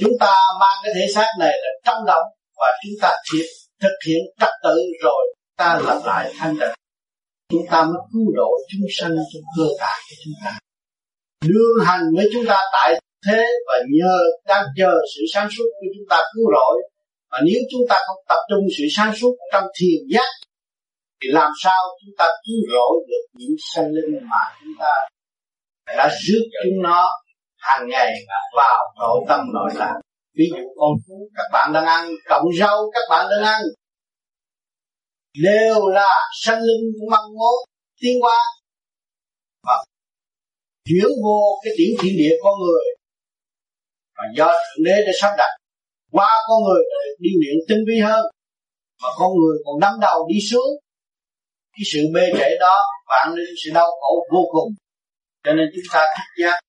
Chúng 0.00 0.12
ta 0.20 0.32
mang 0.60 0.78
cái 0.82 0.92
thể 0.96 1.06
xác 1.14 1.28
này 1.38 1.54
là 1.62 1.70
trong 1.84 2.06
động 2.06 2.26
và 2.56 2.66
chúng 2.82 2.94
ta 3.02 3.12
thiệt, 3.32 3.46
thực 3.82 3.96
hiện 4.06 4.22
trật 4.40 4.52
tự 4.64 4.76
rồi, 5.02 5.34
ta 5.56 5.80
lập 5.86 6.02
lại 6.04 6.32
thanh 6.38 6.56
tịnh. 6.60 6.74
Chúng 7.52 7.66
ta 7.70 7.84
mới 7.84 8.02
cứu 8.12 8.32
độ 8.36 8.50
chúng 8.72 8.86
sanh 8.90 9.10
trong 9.10 9.42
cơ 9.56 9.64
tạng 9.80 10.00
của 10.08 10.16
chúng 10.24 10.34
ta. 10.44 10.58
Đương 11.44 11.86
hành 11.86 12.02
với 12.16 12.26
chúng 12.32 12.44
ta 12.48 12.58
tại 12.72 13.00
thế 13.26 13.44
và 13.66 13.78
nhờ 13.88 14.18
đang 14.46 14.64
chờ 14.76 14.92
sự 15.14 15.22
sáng 15.32 15.48
suốt 15.56 15.64
của 15.80 15.86
chúng 15.94 16.08
ta 16.10 16.18
cứu 16.34 16.44
rỗi 16.54 16.82
và 17.30 17.38
nếu 17.46 17.60
chúng 17.70 17.82
ta 17.88 17.96
không 18.06 18.24
tập 18.28 18.40
trung 18.50 18.64
sự 18.78 18.84
sáng 18.96 19.12
suốt 19.16 19.36
trong 19.52 19.64
thiền 19.80 20.00
giác, 20.12 20.30
thì 21.22 21.28
làm 21.32 21.50
sao 21.64 21.82
chúng 22.00 22.14
ta 22.18 22.26
cứu 22.44 22.60
rỗi 22.72 23.04
được 23.08 23.24
những 23.32 23.56
sanh 23.74 23.86
linh 23.86 24.28
mà 24.30 24.42
chúng 24.60 24.72
ta 24.78 24.92
đã 25.96 26.08
rước 26.22 26.44
chúng 26.64 26.82
nó 26.82 27.10
hàng 27.56 27.88
ngày 27.88 28.12
vào 28.56 28.94
nội 28.98 29.24
tâm 29.28 29.40
nội 29.54 29.70
tạng? 29.78 30.00
Ví 30.34 30.44
dụ, 30.50 30.64
con 30.76 30.90
thú, 31.06 31.28
các 31.34 31.44
bạn 31.52 31.72
đang 31.72 31.84
ăn 31.84 32.08
cộng 32.28 32.44
rau, 32.58 32.90
các 32.94 33.00
bạn 33.10 33.26
đang 33.30 33.42
ăn, 33.42 33.60
đều 35.42 35.88
là 35.88 36.14
sanh 36.40 36.62
linh 36.62 37.10
mong 37.10 37.30
muốn 37.38 37.54
tiến 38.00 38.22
qua 38.22 38.38
và 39.66 39.84
chuyển 40.84 41.08
vô 41.24 41.60
cái 41.64 41.72
điểm 41.78 41.96
thiên 42.02 42.12
địa 42.18 42.36
con 42.42 42.54
người. 42.60 42.84
Và 44.16 44.24
do 44.36 44.46
thượng 44.46 44.84
đế 44.84 44.92
đã 45.06 45.12
sắp 45.20 45.34
đặt 45.38 45.50
qua 46.10 46.30
con 46.48 46.58
người 46.64 46.82
đi 47.18 47.30
luyện 47.40 47.56
tinh 47.68 47.84
vi 47.88 48.00
hơn, 48.00 48.24
mà 49.02 49.08
con 49.18 49.30
người 49.38 49.56
còn 49.64 49.80
đắm 49.80 49.92
đầu 50.00 50.28
đi 50.28 50.40
xuống 50.40 50.70
cái 51.72 51.84
sự 51.92 52.00
bê 52.14 52.30
trễ 52.38 52.48
đó 52.60 52.76
bạn 53.08 53.34
nên 53.36 53.46
sự 53.64 53.70
đau 53.74 53.86
khổ 54.00 54.26
vô 54.32 54.42
cùng. 54.52 54.72
Cho 55.44 55.52
nên 55.52 55.68
chúng 55.74 55.84
ta 55.92 56.00
thích 56.16 56.42
giác 56.42 56.60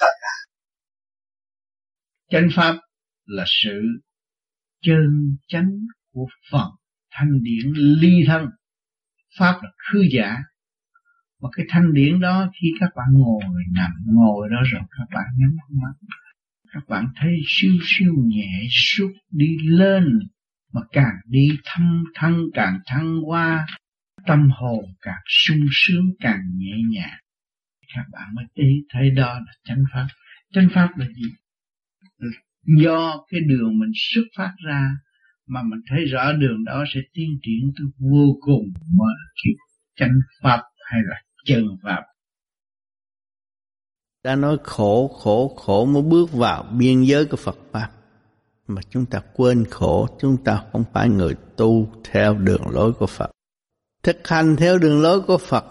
tất 0.00 0.12
cả. 0.20 0.34
Chánh 2.30 2.48
pháp 2.56 2.74
là 3.24 3.44
sự 3.46 3.80
chân 4.82 5.36
chánh 5.48 5.70
của 6.12 6.26
phần 6.52 6.70
thanh 7.10 7.32
điển 7.42 7.72
ly 7.76 8.24
thân. 8.26 8.42
Pháp 9.38 9.60
là 9.62 9.70
khư 9.76 10.00
giả. 10.12 10.36
Và 11.40 11.48
cái 11.56 11.66
thanh 11.68 11.92
điển 11.92 12.20
đó 12.20 12.50
khi 12.60 12.68
các 12.80 12.90
bạn 12.96 13.06
ngồi 13.12 13.42
nằm, 13.74 13.90
ngồi 14.06 14.48
đó 14.50 14.56
rồi 14.72 14.82
các 14.90 15.04
bạn 15.14 15.24
nhắm 15.38 15.56
mắt 15.82 15.92
các 16.72 16.88
bạn 16.88 17.04
thấy 17.16 17.32
siêu 17.46 17.72
siêu 17.82 18.14
nhẹ 18.26 18.62
suốt 18.70 19.12
đi 19.30 19.56
lên, 19.62 20.04
mà 20.72 20.80
càng 20.92 21.14
đi 21.26 21.48
thâm 21.64 22.04
thăng, 22.14 22.42
càng 22.54 22.78
thăng 22.86 23.18
qua 23.26 23.66
tâm 24.26 24.50
hồn 24.50 24.84
càng 25.00 25.20
sung 25.28 25.66
sướng, 25.70 26.04
càng 26.20 26.40
nhẹ 26.54 26.76
nhàng. 26.90 27.18
Các 27.94 28.04
bạn 28.12 28.34
mới 28.34 28.44
ý 28.54 28.84
thấy 28.88 29.10
đó 29.10 29.34
là 29.34 29.52
chánh 29.64 29.84
pháp. 29.92 30.06
Chánh 30.52 30.68
pháp 30.74 30.88
là 30.96 31.06
gì? 31.06 31.28
Do 32.82 33.24
cái 33.30 33.40
đường 33.48 33.78
mình 33.78 33.90
xuất 33.94 34.24
phát 34.36 34.52
ra, 34.66 34.90
mà 35.48 35.60
mình 35.62 35.80
thấy 35.88 36.04
rõ 36.04 36.32
đường 36.32 36.64
đó 36.64 36.84
sẽ 36.94 37.00
tiến 37.12 37.30
triển 37.42 37.72
tới 37.76 37.86
vô 37.98 38.38
cùng 38.40 38.72
mà 38.98 39.12
kiểu 39.42 39.54
chánh 39.96 40.14
pháp 40.42 40.60
hay 40.90 41.00
là 41.04 41.16
chân 41.44 41.64
pháp? 41.82 42.02
Đã 44.24 44.36
nói 44.36 44.58
khổ 44.62 45.08
khổ 45.08 45.56
khổ 45.56 45.84
mới 45.84 46.02
bước 46.02 46.32
vào 46.32 46.62
biên 46.62 47.02
giới 47.02 47.24
của 47.24 47.36
Phật 47.36 47.58
pháp. 47.72 47.90
Mà 48.66 48.82
chúng 48.90 49.06
ta 49.06 49.22
quên 49.34 49.64
khổ, 49.70 50.08
chúng 50.20 50.36
ta 50.44 50.64
không 50.72 50.84
phải 50.92 51.08
người 51.08 51.34
tu 51.56 51.88
theo 52.04 52.34
đường 52.34 52.68
lối 52.70 52.92
của 52.92 53.06
Phật. 53.06 53.30
Thực 54.02 54.28
hành 54.28 54.56
theo 54.56 54.78
đường 54.78 55.02
lối 55.02 55.20
của 55.20 55.38
Phật 55.38 55.64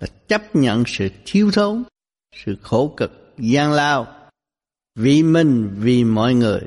là 0.00 0.06
chấp 0.28 0.56
nhận 0.56 0.82
sự 0.86 1.08
thiếu 1.26 1.50
thốn, 1.50 1.82
sự 2.44 2.56
khổ 2.62 2.94
cực, 2.96 3.34
gian 3.38 3.72
lao. 3.72 4.06
Vì 4.94 5.22
mình, 5.22 5.74
vì 5.78 6.04
mọi 6.04 6.34
người, 6.34 6.60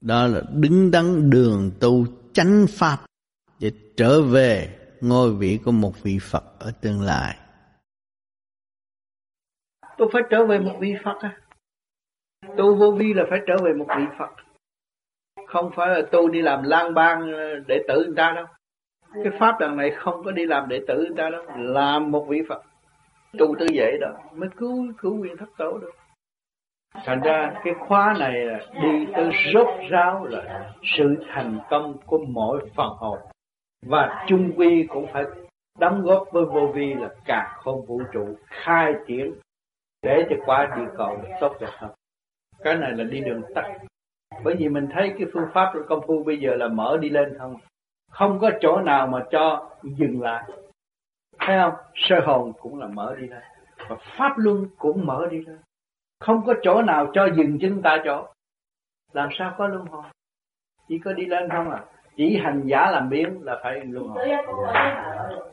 đó 0.00 0.26
là 0.26 0.42
đứng 0.52 0.90
đắn 0.90 1.30
đường 1.30 1.70
tu 1.80 2.06
chánh 2.32 2.66
pháp 2.68 3.04
để 3.58 3.72
trở 3.96 4.22
về 4.22 4.76
ngôi 5.00 5.34
vị 5.34 5.58
của 5.64 5.72
một 5.72 6.02
vị 6.02 6.18
Phật 6.18 6.44
ở 6.58 6.70
tương 6.80 7.02
lai 7.02 7.36
tôi 10.00 10.08
phải 10.12 10.22
trở 10.30 10.44
về 10.44 10.58
một 10.58 10.76
vị 10.80 10.94
Phật 11.04 11.18
à 11.20 11.36
tu 12.56 12.74
vô 12.74 12.90
vi 12.90 13.14
là 13.14 13.24
phải 13.30 13.40
trở 13.46 13.56
về 13.64 13.72
một 13.72 13.86
vị 13.96 14.04
Phật. 14.18 14.30
Không 15.46 15.70
phải 15.74 15.88
là 15.88 16.02
tu 16.12 16.28
đi 16.28 16.42
làm 16.42 16.62
lang 16.62 16.94
bang 16.94 17.32
ờ, 17.32 17.58
đệ 17.66 17.82
tử 17.88 18.04
người 18.04 18.14
ta 18.16 18.32
đâu. 18.36 18.46
Cái 19.24 19.32
pháp 19.38 19.56
đằng 19.60 19.76
này 19.76 19.90
không 19.90 20.22
có 20.24 20.30
đi 20.30 20.46
làm 20.46 20.68
đệ 20.68 20.80
tử 20.88 20.96
người 20.96 21.16
ta 21.16 21.30
đâu, 21.30 21.44
làm 21.56 22.10
một 22.10 22.26
vị 22.28 22.42
Phật. 22.48 22.62
Tu 23.38 23.54
tư 23.58 23.66
vậy 23.74 23.98
đó, 24.00 24.08
mới 24.34 24.48
cứu 24.56 24.92
cứu 24.98 25.14
nguyên 25.14 25.36
thất 25.36 25.48
tổ 25.58 25.78
được. 25.78 25.92
Thành 27.04 27.20
ra 27.20 27.52
cái 27.64 27.74
khóa 27.74 28.14
này 28.18 28.32
là 28.32 28.58
đi 28.82 29.06
tới 29.14 29.30
rốt 29.54 29.68
ráo 29.90 30.24
là 30.24 30.72
sự 30.96 31.16
thành 31.28 31.58
công 31.70 31.96
của 32.06 32.18
mỗi 32.28 32.68
phần 32.76 32.88
hồn. 32.88 33.18
Và 33.86 34.24
chung 34.28 34.52
quy 34.56 34.86
cũng 34.88 35.06
phải 35.12 35.24
đóng 35.78 36.02
góp 36.02 36.28
với 36.32 36.44
vô 36.44 36.72
vi 36.74 36.94
là 36.94 37.08
cả 37.24 37.56
không 37.56 37.86
vũ 37.86 38.02
trụ 38.12 38.36
khai 38.46 38.94
triển 39.06 39.34
để 40.02 40.26
cho 40.30 40.36
qua 40.46 40.74
địa 40.76 40.92
cầu 40.96 41.22
tốt 41.40 41.56
đẹp 41.60 41.70
hơn. 41.72 41.90
Cái 42.58 42.74
này 42.74 42.92
là 42.92 43.04
đi 43.04 43.20
đường 43.20 43.42
tắt. 43.54 43.78
Bởi 44.44 44.56
vì 44.58 44.68
mình 44.68 44.88
thấy 44.92 45.14
cái 45.18 45.26
phương 45.32 45.48
pháp 45.52 45.70
của 45.74 45.82
công 45.88 46.06
phu 46.06 46.24
bây 46.24 46.40
giờ 46.40 46.54
là 46.54 46.68
mở 46.68 46.98
đi 47.00 47.08
lên 47.08 47.38
không? 47.38 47.56
Không 48.10 48.38
có 48.40 48.50
chỗ 48.60 48.80
nào 48.80 49.06
mà 49.06 49.24
cho 49.30 49.70
dừng 49.82 50.22
lại. 50.22 50.50
Thấy 51.38 51.58
không? 51.58 51.74
Sơ 51.94 52.20
hồn 52.20 52.52
cũng 52.60 52.78
là 52.78 52.86
mở 52.86 53.16
đi 53.20 53.26
lên. 53.26 53.42
Và 53.88 53.96
pháp 54.18 54.34
luân 54.36 54.66
cũng 54.78 55.06
mở 55.06 55.28
đi 55.30 55.40
lên. 55.40 55.58
Không 56.20 56.42
có 56.46 56.54
chỗ 56.62 56.82
nào 56.82 57.10
cho 57.12 57.28
dừng 57.36 57.58
chân 57.60 57.80
tại 57.82 57.98
chỗ. 58.04 58.26
Làm 59.12 59.28
sao 59.38 59.54
có 59.58 59.68
luân 59.68 59.86
hồi? 59.86 60.04
Chỉ 60.88 60.98
có 60.98 61.12
đi 61.12 61.26
lên 61.26 61.48
không 61.50 61.70
à? 61.70 61.84
Chỉ 62.20 62.36
hành 62.44 62.62
giả 62.66 62.90
làm 62.90 63.08
biến 63.08 63.42
là 63.42 63.60
phải 63.62 63.80
luân 63.84 64.06
hồi 64.08 64.28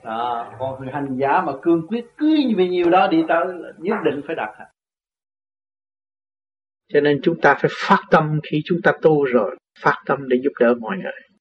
à, 0.04 0.52
còn 0.60 0.88
hành 0.94 1.18
giả 1.18 1.42
mà 1.42 1.54
cương 1.62 1.88
quyết 1.88 2.06
cứ 2.18 2.28
vì 2.58 2.68
nhiều 2.68 2.90
đó 2.90 3.08
đi 3.08 3.24
tới 3.28 3.46
nhất 3.78 3.98
định 4.06 4.22
phải 4.28 4.36
đặt 4.36 4.50
cho 6.94 7.02
nên 7.02 7.20
chúng 7.24 7.42
ta 7.42 7.54
phải 7.62 7.72
phát 7.74 8.00
tâm 8.12 8.40
khi 8.44 8.62
chúng 8.66 8.78
ta 8.84 8.92
tu 9.02 9.24
rồi 9.24 9.56
phát 9.80 9.96
tâm 10.06 10.28
để 10.28 10.38
giúp 10.44 10.52
đỡ 10.60 10.74
mọi 10.80 10.98
người. 10.98 11.40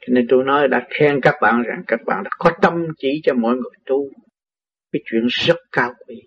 Cho 0.00 0.12
nên 0.14 0.26
tôi 0.28 0.44
nói 0.44 0.68
đã 0.68 0.86
khen 0.90 1.20
các 1.20 1.34
bạn 1.40 1.62
rằng 1.62 1.82
các 1.86 2.00
bạn 2.06 2.22
đã 2.24 2.30
có 2.38 2.50
tâm 2.62 2.86
chỉ 2.98 3.20
cho 3.24 3.34
mọi 3.34 3.54
người 3.54 3.72
tu. 3.86 4.08
Cái 4.92 5.02
chuyện 5.04 5.26
rất 5.26 5.56
cao 5.72 5.92
quý. 6.06 6.22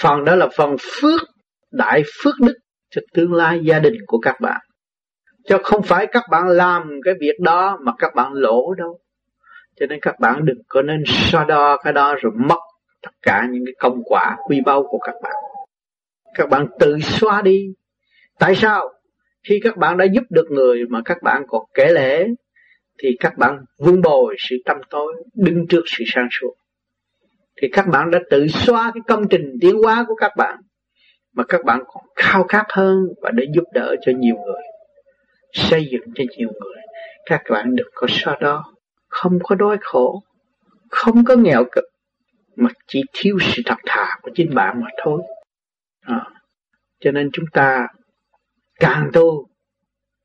Phần 0.00 0.24
đó 0.24 0.36
là 0.36 0.48
phần 0.56 0.76
phước 0.78 1.20
đại 1.72 2.02
phước 2.22 2.34
đức 2.40 2.54
cho 2.90 3.02
tương 3.14 3.32
lai 3.32 3.60
gia 3.64 3.78
đình 3.78 3.94
của 4.06 4.18
các 4.18 4.40
bạn 4.40 4.60
cho 5.50 5.58
không 5.62 5.82
phải 5.82 6.06
các 6.06 6.24
bạn 6.30 6.48
làm 6.48 7.00
cái 7.04 7.14
việc 7.20 7.40
đó 7.40 7.78
mà 7.82 7.92
các 7.98 8.14
bạn 8.14 8.32
lỗ 8.32 8.74
đâu. 8.74 8.98
Cho 9.80 9.86
nên 9.86 10.00
các 10.00 10.20
bạn 10.20 10.44
đừng 10.44 10.62
có 10.68 10.82
nên 10.82 11.02
so 11.06 11.44
đo 11.44 11.76
cái 11.76 11.92
đó 11.92 12.14
rồi 12.22 12.32
mất 12.36 12.58
tất 13.02 13.10
cả 13.22 13.46
những 13.50 13.64
cái 13.66 13.74
công 13.78 14.02
quả 14.04 14.36
quy 14.46 14.60
bao 14.60 14.82
của 14.82 14.98
các 14.98 15.14
bạn. 15.22 15.32
Các 16.34 16.48
bạn 16.48 16.66
tự 16.78 16.98
xóa 17.00 17.42
đi. 17.42 17.66
Tại 18.38 18.54
sao? 18.54 18.88
Khi 19.48 19.60
các 19.64 19.76
bạn 19.76 19.96
đã 19.96 20.04
giúp 20.04 20.22
được 20.30 20.46
người 20.50 20.84
mà 20.88 21.00
các 21.04 21.22
bạn 21.22 21.42
còn 21.48 21.62
kể 21.74 21.92
lễ 21.92 22.26
thì 23.02 23.16
các 23.20 23.38
bạn 23.38 23.58
vun 23.78 24.02
bồi 24.02 24.36
sự 24.38 24.56
tâm 24.64 24.76
tối, 24.90 25.12
đứng 25.34 25.66
trước 25.68 25.82
sự 25.86 26.04
sáng 26.06 26.28
suốt. 26.40 26.54
Thì 27.62 27.68
các 27.72 27.86
bạn 27.86 28.10
đã 28.10 28.18
tự 28.30 28.46
xóa 28.48 28.90
cái 28.94 29.00
công 29.08 29.28
trình 29.28 29.58
tiến 29.60 29.76
hóa 29.82 30.04
của 30.08 30.14
các 30.14 30.32
bạn 30.36 30.58
mà 31.34 31.44
các 31.48 31.64
bạn 31.64 31.80
còn 31.86 32.04
khao 32.16 32.44
khát 32.44 32.64
hơn 32.68 32.98
và 33.22 33.30
để 33.34 33.44
giúp 33.54 33.64
đỡ 33.74 33.96
cho 34.06 34.12
nhiều 34.16 34.34
người 34.36 34.69
xây 35.52 35.88
dựng 35.92 36.04
cho 36.14 36.24
nhiều 36.36 36.48
người. 36.48 36.82
Các 37.26 37.42
bạn 37.50 37.76
đừng 37.76 37.88
có 37.94 38.06
so 38.10 38.36
đó 38.40 38.74
không 39.08 39.38
có 39.42 39.54
đói 39.54 39.76
khổ. 39.80 40.22
Không 40.90 41.24
có 41.24 41.36
nghèo 41.36 41.64
cực. 41.72 41.84
Mà 42.56 42.70
chỉ 42.86 43.02
thiếu 43.12 43.38
sự 43.40 43.62
thật 43.66 43.78
thà 43.86 44.18
của 44.22 44.30
chính 44.34 44.54
bạn 44.54 44.80
mà 44.80 44.86
thôi. 45.04 45.22
À, 46.00 46.26
cho 47.00 47.10
nên 47.10 47.30
chúng 47.32 47.44
ta 47.52 47.86
càng 48.80 49.10
tu 49.12 49.46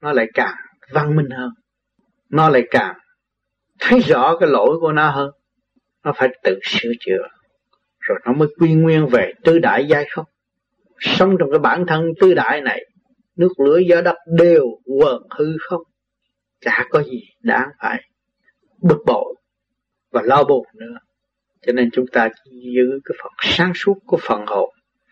nó 0.02 0.14
lại 0.14 0.28
càng 0.34 0.56
văn 0.92 1.16
minh 1.16 1.30
hơn. 1.30 1.50
Nó 2.30 2.50
lại 2.50 2.64
càng 2.72 2.96
thấy 3.80 4.00
rõ 4.00 4.38
cái 4.40 4.50
lỗi 4.50 4.78
của 4.82 4.92
nó 4.92 5.10
hơn. 5.10 5.30
Nó 6.04 6.14
phải 6.16 6.30
tự 6.44 6.60
sửa 6.64 6.92
chữa. 7.00 7.28
Rồi 8.00 8.20
nó 8.26 8.34
mới 8.34 8.48
quy 8.60 8.74
nguyên 8.74 9.08
về 9.08 9.34
tư 9.44 9.60
đại 9.60 9.86
giai 9.88 10.06
không? 10.12 10.26
Sống 11.00 11.36
trong 11.40 11.52
cái 11.52 11.60
bản 11.60 11.86
thân 11.88 12.06
tư 12.22 12.34
đại 12.34 12.62
này 12.62 12.86
nước 13.36 13.60
lửa 13.60 13.78
gió 13.78 14.02
đất 14.02 14.16
đều 14.38 14.66
quần 14.86 15.22
hư 15.38 15.46
không? 15.70 15.82
Chả 16.62 16.86
có 16.90 17.04
gì 17.04 17.24
đáng 17.42 17.70
phải 17.82 18.02
bực 18.82 19.04
bội 19.06 19.36
và 20.12 20.22
lo 20.22 20.44
buồn 20.44 20.66
nữa. 20.74 20.98
Cho 21.66 21.74
nên 21.74 21.90
chúng 21.94 22.06
ta 22.08 22.30
chỉ 22.44 22.74
giữ 22.76 23.00
cái 23.06 23.18
phần 23.24 23.32
sáng 23.40 23.72
suốt 23.76 23.96
của 24.06 24.18
phần 24.22 24.46
hồn 24.48 24.70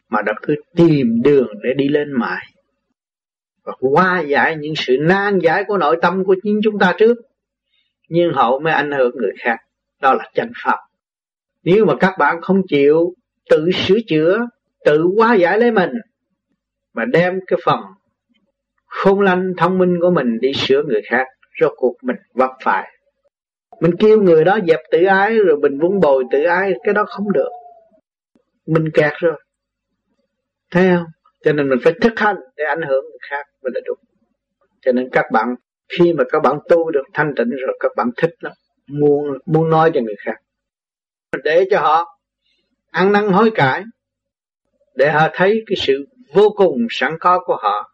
mà 0.09 0.21
đã 0.21 0.33
cứ 0.41 0.55
tìm 0.75 1.21
đường 1.23 1.47
để 1.63 1.69
đi 1.77 1.87
lên 1.87 2.11
mãi. 2.11 2.45
Và 3.63 3.73
qua 3.79 4.23
giải 4.27 4.55
những 4.55 4.73
sự 4.75 4.97
nan 5.01 5.39
giải 5.39 5.63
của 5.67 5.77
nội 5.77 5.97
tâm 6.01 6.23
của 6.23 6.35
chính 6.43 6.59
chúng 6.63 6.79
ta 6.79 6.95
trước, 6.97 7.17
nhưng 8.09 8.33
hậu 8.33 8.59
mới 8.59 8.73
ảnh 8.73 8.91
hưởng 8.91 9.15
người 9.15 9.33
khác. 9.39 9.57
Đó 10.01 10.13
là 10.13 10.29
chân 10.33 10.51
phật. 10.65 10.77
nếu 11.63 11.85
mà 11.85 11.93
các 11.99 12.13
bạn 12.19 12.41
không 12.41 12.61
chịu 12.67 13.13
tự 13.49 13.71
sửa 13.71 13.97
chữa, 14.07 14.39
tự 14.85 15.03
qua 15.15 15.35
giải 15.35 15.59
lấy 15.59 15.71
mình, 15.71 15.89
mà 16.93 17.05
đem 17.05 17.39
cái 17.47 17.59
phần 17.65 17.79
khôn 18.93 19.21
lanh 19.21 19.53
thông 19.57 19.77
minh 19.77 19.97
của 20.01 20.09
mình 20.09 20.39
đi 20.39 20.53
sửa 20.53 20.83
người 20.83 21.01
khác, 21.09 21.27
rốt 21.61 21.73
cuộc 21.75 21.95
mình 22.01 22.15
vấp 22.33 22.49
phải. 22.63 22.91
Mình 23.79 23.91
kêu 23.99 24.21
người 24.21 24.43
đó 24.43 24.59
dẹp 24.67 24.79
tự 24.91 25.05
ái, 25.05 25.37
rồi 25.37 25.57
mình 25.57 25.79
vun 25.79 25.99
bồi 25.99 26.23
tự 26.31 26.43
ái, 26.43 26.73
cái 26.83 26.93
đó 26.93 27.05
không 27.07 27.31
được. 27.33 27.49
Mình 28.65 28.89
kẹt 28.93 29.13
rồi. 29.19 29.43
Thấy 30.71 30.89
không? 30.95 31.05
Cho 31.43 31.53
nên 31.53 31.69
mình 31.69 31.79
phải 31.83 31.93
thực 32.01 32.19
hành 32.19 32.35
để 32.57 32.63
ảnh 32.63 32.81
hưởng 32.81 33.03
người 33.03 33.19
khác 33.29 33.45
mới 33.63 33.71
là 33.73 33.81
đúng. 33.85 33.97
Cho 34.81 34.91
nên 34.91 35.09
các 35.11 35.25
bạn, 35.31 35.55
khi 35.89 36.13
mà 36.13 36.23
các 36.31 36.39
bạn 36.39 36.59
tu 36.69 36.91
được 36.91 37.03
thanh 37.13 37.33
tịnh 37.35 37.49
rồi, 37.49 37.77
các 37.79 37.91
bạn 37.95 38.09
thích 38.17 38.33
lắm. 38.39 38.53
Muốn 38.87 39.37
muốn 39.45 39.69
nói 39.69 39.91
cho 39.93 40.01
người 40.01 40.15
khác. 40.25 40.35
Để 41.43 41.67
cho 41.71 41.79
họ 41.79 42.17
ăn 42.91 43.11
năn 43.11 43.27
hối 43.27 43.51
cải, 43.55 43.83
để 44.95 45.11
họ 45.11 45.27
thấy 45.33 45.63
cái 45.67 45.75
sự 45.77 46.05
vô 46.33 46.49
cùng 46.55 46.87
sẵn 46.89 47.17
có 47.19 47.39
của 47.45 47.57
họ 47.61 47.92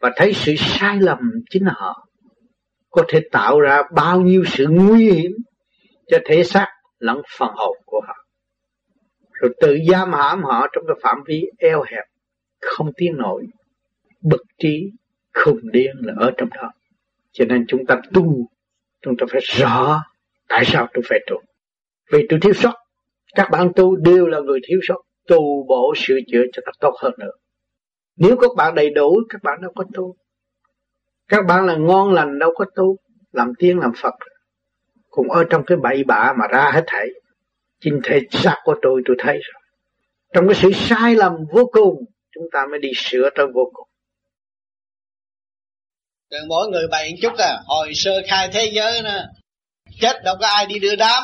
và 0.00 0.12
thấy 0.16 0.32
sự 0.32 0.54
sai 0.56 1.00
lầm 1.00 1.18
chính 1.50 1.64
họ. 1.64 2.08
Có 2.90 3.02
thể 3.08 3.20
tạo 3.32 3.60
ra 3.60 3.82
bao 3.94 4.20
nhiêu 4.20 4.44
sự 4.46 4.66
nguy 4.70 5.10
hiểm 5.10 5.32
cho 6.06 6.18
thể 6.24 6.44
xác 6.44 6.68
lẫn 6.98 7.22
phần 7.38 7.50
hồn 7.54 7.76
của 7.84 8.00
họ. 8.06 8.14
Rồi 9.32 9.54
tự 9.60 9.78
giam 9.90 10.12
hãm 10.12 10.42
họ 10.42 10.66
trong 10.72 10.84
cái 10.86 10.96
phạm 11.02 11.18
vi 11.26 11.44
eo 11.58 11.82
hẹp, 11.82 12.04
không 12.60 12.92
tiến 12.96 13.16
nổi, 13.16 13.46
bực 14.22 14.42
trí, 14.58 14.90
khùng 15.34 15.70
điên 15.72 15.96
là 15.98 16.14
ở 16.18 16.30
trong 16.36 16.48
đó. 16.54 16.72
Cho 17.32 17.44
nên 17.44 17.64
chúng 17.68 17.86
ta 17.86 18.00
tu, 18.14 18.48
chúng 19.02 19.16
ta 19.16 19.26
phải 19.30 19.40
rõ 19.44 20.02
tại 20.48 20.64
sao 20.64 20.88
tôi 20.94 21.04
phải 21.08 21.18
tu. 21.26 21.36
Vì 22.12 22.26
tôi 22.28 22.38
thiếu 22.42 22.52
sót, 22.52 22.74
các 23.34 23.48
bạn 23.50 23.72
tu 23.76 23.96
đều 23.96 24.26
là 24.26 24.40
người 24.40 24.60
thiếu 24.68 24.78
sót, 24.88 25.02
tu 25.26 25.66
bổ 25.68 25.94
sửa 25.96 26.18
chữa 26.28 26.42
cho 26.52 26.62
ta 26.66 26.72
tốt 26.80 26.94
hơn 27.02 27.12
nữa 27.18 27.30
nếu 28.16 28.36
các 28.40 28.50
bạn 28.56 28.74
đầy 28.74 28.90
đủ, 28.90 29.20
các 29.28 29.42
bạn 29.42 29.58
đâu 29.62 29.72
có 29.74 29.84
tu. 29.94 30.16
Các 31.28 31.46
bạn 31.48 31.66
là 31.66 31.76
ngon 31.76 32.12
lành 32.12 32.38
đâu 32.38 32.52
có 32.54 32.64
tu. 32.74 32.96
Làm 33.32 33.52
tiên, 33.58 33.78
làm 33.78 33.92
phật. 34.02 34.14
Cũng 35.10 35.30
ở 35.30 35.44
trong 35.50 35.64
cái 35.66 35.78
bậy 35.82 36.04
bạ 36.04 36.32
mà 36.38 36.46
ra 36.46 36.70
hết 36.74 36.84
thảy. 36.86 37.06
Chính 37.80 38.00
thể 38.04 38.20
xác 38.30 38.56
của 38.64 38.74
tôi 38.82 39.02
tôi 39.06 39.16
thấy 39.18 39.34
rồi. 39.34 39.62
Trong 40.34 40.48
cái 40.48 40.54
sự 40.54 40.70
sai 40.74 41.14
lầm 41.14 41.32
vô 41.52 41.70
cùng, 41.72 42.04
chúng 42.34 42.44
ta 42.52 42.66
mới 42.70 42.80
đi 42.80 42.88
sửa 42.94 43.30
tới 43.34 43.46
vô 43.54 43.70
cùng. 43.72 43.88
Rồi 46.30 46.40
mỗi 46.48 46.68
người 46.68 46.86
bày 46.90 47.14
chút 47.22 47.32
à. 47.38 47.58
Hồi 47.66 47.92
sơ 47.94 48.22
khai 48.28 48.48
thế 48.52 48.70
giới 48.72 49.02
nè, 49.02 49.24
chết 50.00 50.24
đâu 50.24 50.36
có 50.40 50.46
ai 50.46 50.66
đi 50.66 50.78
đưa 50.78 50.96
đám 50.96 51.22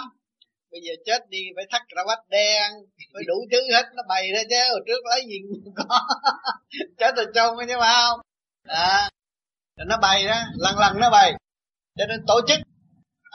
bây 0.73 0.81
giờ 0.85 0.93
chết 1.07 1.21
đi 1.29 1.43
phải 1.57 1.65
thắt 1.71 1.83
ra 1.97 2.03
vách 2.07 2.29
đen, 2.29 2.71
phải 3.13 3.23
đủ 3.27 3.35
thứ 3.53 3.61
hết, 3.73 3.85
nó 3.97 4.03
bày 4.09 4.25
ra 4.35 4.43
chứ, 4.51 4.61
hồi 4.71 4.81
trước 4.87 5.01
lấy 5.11 5.21
gì 5.29 5.39
cũng 5.65 5.75
có. 5.77 6.01
Chết 6.99 7.13
rồi 7.17 7.27
trông 7.35 7.57
chứ 7.69 7.77
phải 7.81 7.95
không? 8.03 8.21
À 8.69 9.09
rồi 9.77 9.87
nó 9.91 9.97
bày 10.07 10.19
đó, 10.31 10.39
lần 10.65 10.75
lần 10.79 10.93
nó 11.01 11.11
bày. 11.11 11.31
Cho 11.99 12.05
nên 12.11 12.19
tổ 12.31 12.37
chức, 12.49 12.59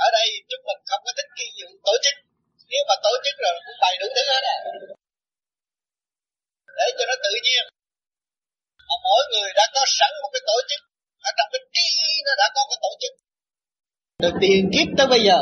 ở 0.06 0.08
đây 0.18 0.28
chúng 0.50 0.64
mình 0.68 0.80
không 0.90 1.02
có 1.06 1.12
thích 1.18 1.30
cái 1.38 1.48
vụ 1.58 1.68
tổ 1.88 1.94
chức. 2.04 2.16
Nếu 2.72 2.84
mà 2.90 2.96
tổ 3.06 3.14
chức 3.24 3.36
rồi 3.44 3.54
cũng 3.66 3.80
bày 3.84 3.94
đủ 4.00 4.08
thứ 4.16 4.24
hết 4.32 4.44
à. 4.56 4.58
Để 6.78 6.88
cho 6.98 7.06
nó 7.10 7.16
tự 7.26 7.34
nhiên. 7.46 7.64
Mà 8.88 8.96
mỗi 9.06 9.22
người 9.32 9.50
đã 9.60 9.66
có 9.76 9.82
sẵn 9.98 10.12
một 10.22 10.30
cái 10.34 10.42
tổ 10.50 10.58
chức, 10.70 10.82
ở 11.28 11.32
trong 11.38 11.50
cái 11.54 11.62
trí 11.74 11.88
nó 12.26 12.34
đã 12.42 12.48
có 12.56 12.62
cái 12.70 12.80
tổ 12.86 12.92
chức. 13.02 13.14
Từ 14.22 14.30
tiền 14.42 14.70
kiếp 14.74 14.88
tới 14.98 15.08
bây 15.08 15.22
giờ, 15.28 15.38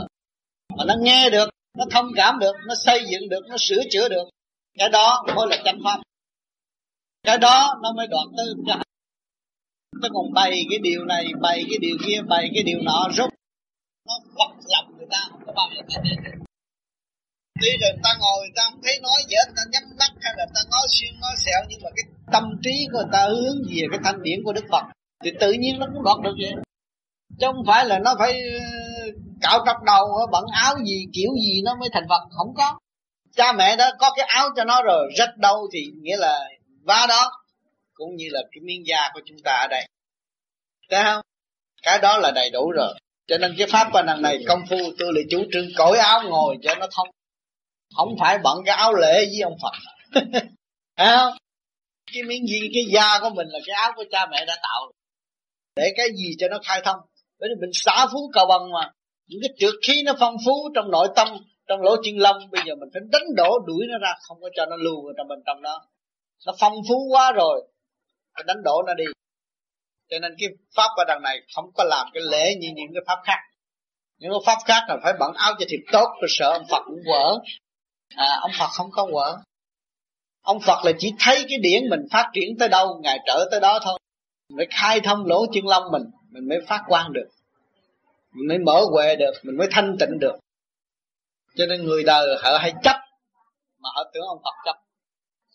mà 0.77 0.83
nó 0.89 0.95
nghe 1.05 1.29
được 1.29 1.49
nó 1.77 1.85
thông 1.91 2.05
cảm 2.15 2.39
được 2.39 2.55
nó 2.67 2.75
xây 2.85 3.05
dựng 3.11 3.29
được 3.29 3.41
nó 3.49 3.55
sửa 3.59 3.81
chữa 3.91 4.09
được. 4.09 4.29
Cái 4.77 4.89
đó 4.89 5.23
mới 5.35 5.47
là 5.49 5.57
chánh 5.65 5.79
pháp. 5.83 5.99
Cái 7.23 7.37
đó 7.37 7.79
nó 7.83 7.93
mới 7.93 8.07
đoạn 8.07 8.27
tới 8.37 8.45
nó 10.01 10.09
còn 10.13 10.33
bày 10.33 10.65
cái 10.69 10.79
điều 10.79 11.05
này 11.05 11.25
bày 11.41 11.63
cái 11.69 11.77
điều 11.81 11.97
kia 12.05 12.21
bày 12.27 12.49
cái 12.53 12.63
điều 12.63 12.79
nọ 12.83 13.09
rút 13.17 13.29
nó 14.07 14.13
vật 14.35 14.55
lòng 14.71 14.97
người 14.97 15.07
ta. 15.11 15.17
Không 15.31 15.41
có 15.45 15.53
bao 15.55 15.67
giờ 15.75 15.81
ta 15.89 16.01
được 16.03 16.31
Tuy 17.61 17.69
rồi 17.81 17.91
ta 18.03 18.09
ngồi 18.19 18.37
người 18.41 18.53
ta 18.55 18.63
không 18.71 18.79
thấy 18.83 18.99
nói 19.03 19.19
gì 19.29 19.35
hết, 19.35 19.51
ta 19.55 19.61
nhắm 19.71 19.83
mắt 19.99 20.11
hay 20.21 20.33
là 20.37 20.45
ta 20.55 20.61
nói 20.71 20.87
xuyên 20.89 21.13
nói 21.21 21.31
xẹo 21.45 21.61
nhưng 21.69 21.79
mà 21.83 21.89
cái 21.95 22.03
tâm 22.31 22.43
trí 22.63 22.87
của 22.91 22.97
người 22.97 23.09
ta 23.11 23.27
hướng 23.27 23.57
về 23.69 23.83
cái 23.91 23.99
thanh 24.03 24.23
điển 24.23 24.43
của 24.43 24.53
Đức 24.53 24.65
Phật 24.71 24.83
thì 25.23 25.31
tự 25.39 25.51
nhiên 25.51 25.79
nó 25.79 25.85
cũng 25.93 26.03
đoạt 26.03 26.17
được 26.23 26.35
vậy. 26.41 26.53
Chứ 27.39 27.47
không 27.47 27.63
phải 27.67 27.85
là 27.85 27.99
nó 27.99 28.15
phải 28.19 28.33
cạo 29.41 29.63
trọc 29.65 29.83
đầu 29.85 30.05
bận 30.31 30.43
áo 30.53 30.75
gì 30.85 31.05
kiểu 31.13 31.29
gì 31.45 31.61
nó 31.65 31.75
mới 31.79 31.89
thành 31.93 32.05
Phật, 32.09 32.21
không 32.37 32.53
có. 32.57 32.79
Cha 33.35 33.53
mẹ 33.53 33.75
đó 33.75 33.89
có 33.99 34.11
cái 34.15 34.25
áo 34.25 34.49
cho 34.55 34.63
nó 34.63 34.81
rồi 34.83 35.11
rách 35.17 35.37
đâu 35.37 35.67
thì 35.73 35.79
nghĩa 36.01 36.17
là 36.17 36.49
vá 36.83 37.05
đó 37.09 37.31
cũng 37.93 38.15
như 38.15 38.25
là 38.31 38.41
cái 38.51 38.61
miếng 38.61 38.87
da 38.87 39.09
của 39.13 39.21
chúng 39.25 39.37
ta 39.43 39.51
ở 39.51 39.67
đây. 39.69 39.87
Thấy 40.89 41.03
không? 41.03 41.21
Cái 41.83 41.99
đó 42.01 42.17
là 42.17 42.31
đầy 42.35 42.49
đủ 42.49 42.71
rồi. 42.71 42.93
Cho 43.27 43.37
nên 43.37 43.55
cái 43.57 43.67
pháp 43.67 43.89
quan 43.93 44.21
này 44.21 44.43
công 44.47 44.61
phu 44.69 44.77
tôi 44.99 45.13
lại 45.13 45.23
chủ 45.29 45.43
trương 45.51 45.67
cởi 45.75 45.99
áo 45.99 46.21
ngồi 46.23 46.57
cho 46.63 46.75
nó 46.75 46.87
thông 46.91 47.07
không 47.95 48.15
phải 48.19 48.37
bận 48.43 48.57
cái 48.65 48.75
áo 48.75 48.93
lễ 48.93 49.25
với 49.25 49.41
ông 49.43 49.57
Phật 49.61 49.73
Thấy 50.97 51.17
không 51.17 51.33
cái 52.13 52.23
miếng 52.23 52.47
gì 52.47 52.59
cái 52.73 52.83
da 52.93 53.19
của 53.21 53.29
mình 53.29 53.47
là 53.47 53.59
cái 53.65 53.75
áo 53.81 53.91
của 53.95 54.03
cha 54.11 54.25
mẹ 54.31 54.45
đã 54.45 54.55
tạo 54.63 54.91
để 55.75 55.93
cái 55.97 56.07
gì 56.15 56.35
cho 56.39 56.47
nó 56.47 56.59
khai 56.63 56.81
thông 56.85 56.99
bởi 57.39 57.49
vì 57.49 57.61
mình 57.61 57.69
xả 57.73 58.07
phú 58.11 58.31
cầu 58.33 58.45
bằng 58.45 58.71
mà 58.71 58.91
những 59.27 59.41
cái 59.41 59.49
trượt 59.57 59.73
khí 59.87 60.03
nó 60.05 60.13
phong 60.19 60.35
phú 60.45 60.69
trong 60.75 60.91
nội 60.91 61.07
tâm 61.15 61.27
trong 61.67 61.81
lỗ 61.81 61.95
chân 62.03 62.17
lông 62.17 62.37
bây 62.51 62.61
giờ 62.65 62.75
mình 62.75 62.89
phải 62.93 63.01
đánh 63.11 63.35
đổ 63.35 63.59
đuổi 63.67 63.85
nó 63.91 63.97
ra 63.97 64.13
không 64.27 64.37
có 64.41 64.49
cho 64.55 64.65
nó 64.65 64.75
lưu 64.75 65.05
ở 65.07 65.13
trong 65.17 65.27
bên 65.27 65.39
trong 65.45 65.61
đó. 65.61 65.81
Nó 66.45 66.53
phong 66.59 66.73
phú 66.89 67.07
quá 67.11 67.31
rồi 67.31 67.67
phải 68.33 68.43
đánh 68.47 68.57
đổ 68.63 68.83
nó 68.87 68.93
đi. 68.93 69.05
Cho 70.09 70.19
nên 70.19 70.35
cái 70.39 70.49
pháp 70.75 70.89
ở 70.97 71.03
đằng 71.07 71.21
này 71.23 71.41
không 71.55 71.65
có 71.75 71.83
làm 71.83 72.07
cái 72.13 72.23
lễ 72.31 72.55
như 72.59 72.67
những 72.75 72.93
cái 72.93 73.03
pháp 73.07 73.21
khác. 73.23 73.39
Những 74.19 74.31
cái 74.31 74.39
pháp 74.45 74.57
khác 74.65 74.83
là 74.87 74.97
phải 75.03 75.13
bận 75.19 75.33
áo 75.33 75.53
cho 75.59 75.65
thiệt 75.69 75.79
tốt 75.91 76.07
rồi 76.21 76.27
sợ 76.29 76.51
ông 76.51 76.65
Phật 76.69 76.83
cũng 76.85 76.99
vỡ 77.05 77.39
à, 78.15 78.39
ông 78.41 78.51
Phật 78.59 78.67
không 78.67 78.91
có 78.91 79.07
quở. 79.11 79.37
Ông 80.41 80.59
Phật 80.59 80.85
là 80.85 80.91
chỉ 80.99 81.13
thấy 81.19 81.45
cái 81.49 81.57
điển 81.57 81.89
mình 81.89 81.99
phát 82.11 82.29
triển 82.33 82.57
tới 82.59 82.69
đâu 82.69 82.99
ngài 83.01 83.19
trở 83.27 83.45
tới 83.51 83.59
đó 83.59 83.79
thôi. 83.83 83.99
Mình 84.49 84.57
phải 84.57 84.67
khai 84.79 84.99
thông 85.01 85.25
lỗ 85.25 85.45
chân 85.53 85.67
lông 85.67 85.83
mình 85.91 86.03
mình 86.29 86.49
mới 86.49 86.57
phát 86.67 86.81
quan 86.87 87.13
được 87.13 87.29
mình 88.35 88.47
mới 88.47 88.57
mở 88.57 88.81
quệ 88.91 89.15
được 89.15 89.31
mình 89.43 89.57
mới 89.57 89.67
thanh 89.71 89.95
tịnh 89.99 90.19
được. 90.19 90.35
Cho 91.55 91.65
nên 91.65 91.83
người 91.83 92.03
đời 92.03 92.27
họ 92.43 92.57
hay 92.57 92.73
chấp 92.83 92.95
mà 93.79 93.89
họ 93.95 94.03
tưởng 94.13 94.23
ông 94.27 94.41
Phật 94.43 94.55
chấp. 94.65 94.75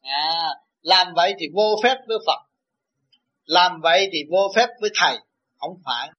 À, 0.03 0.49
làm 0.81 1.15
vậy 1.15 1.35
thì 1.39 1.47
vô 1.55 1.77
phép 1.83 1.97
với 2.09 2.19
Phật. 2.27 2.41
Làm 3.45 3.81
vậy 3.81 4.09
thì 4.13 4.19
vô 4.31 4.53
phép 4.57 4.67
với 4.81 4.91
thầy. 4.95 5.19
Không 5.59 5.77
phải. 5.85 6.11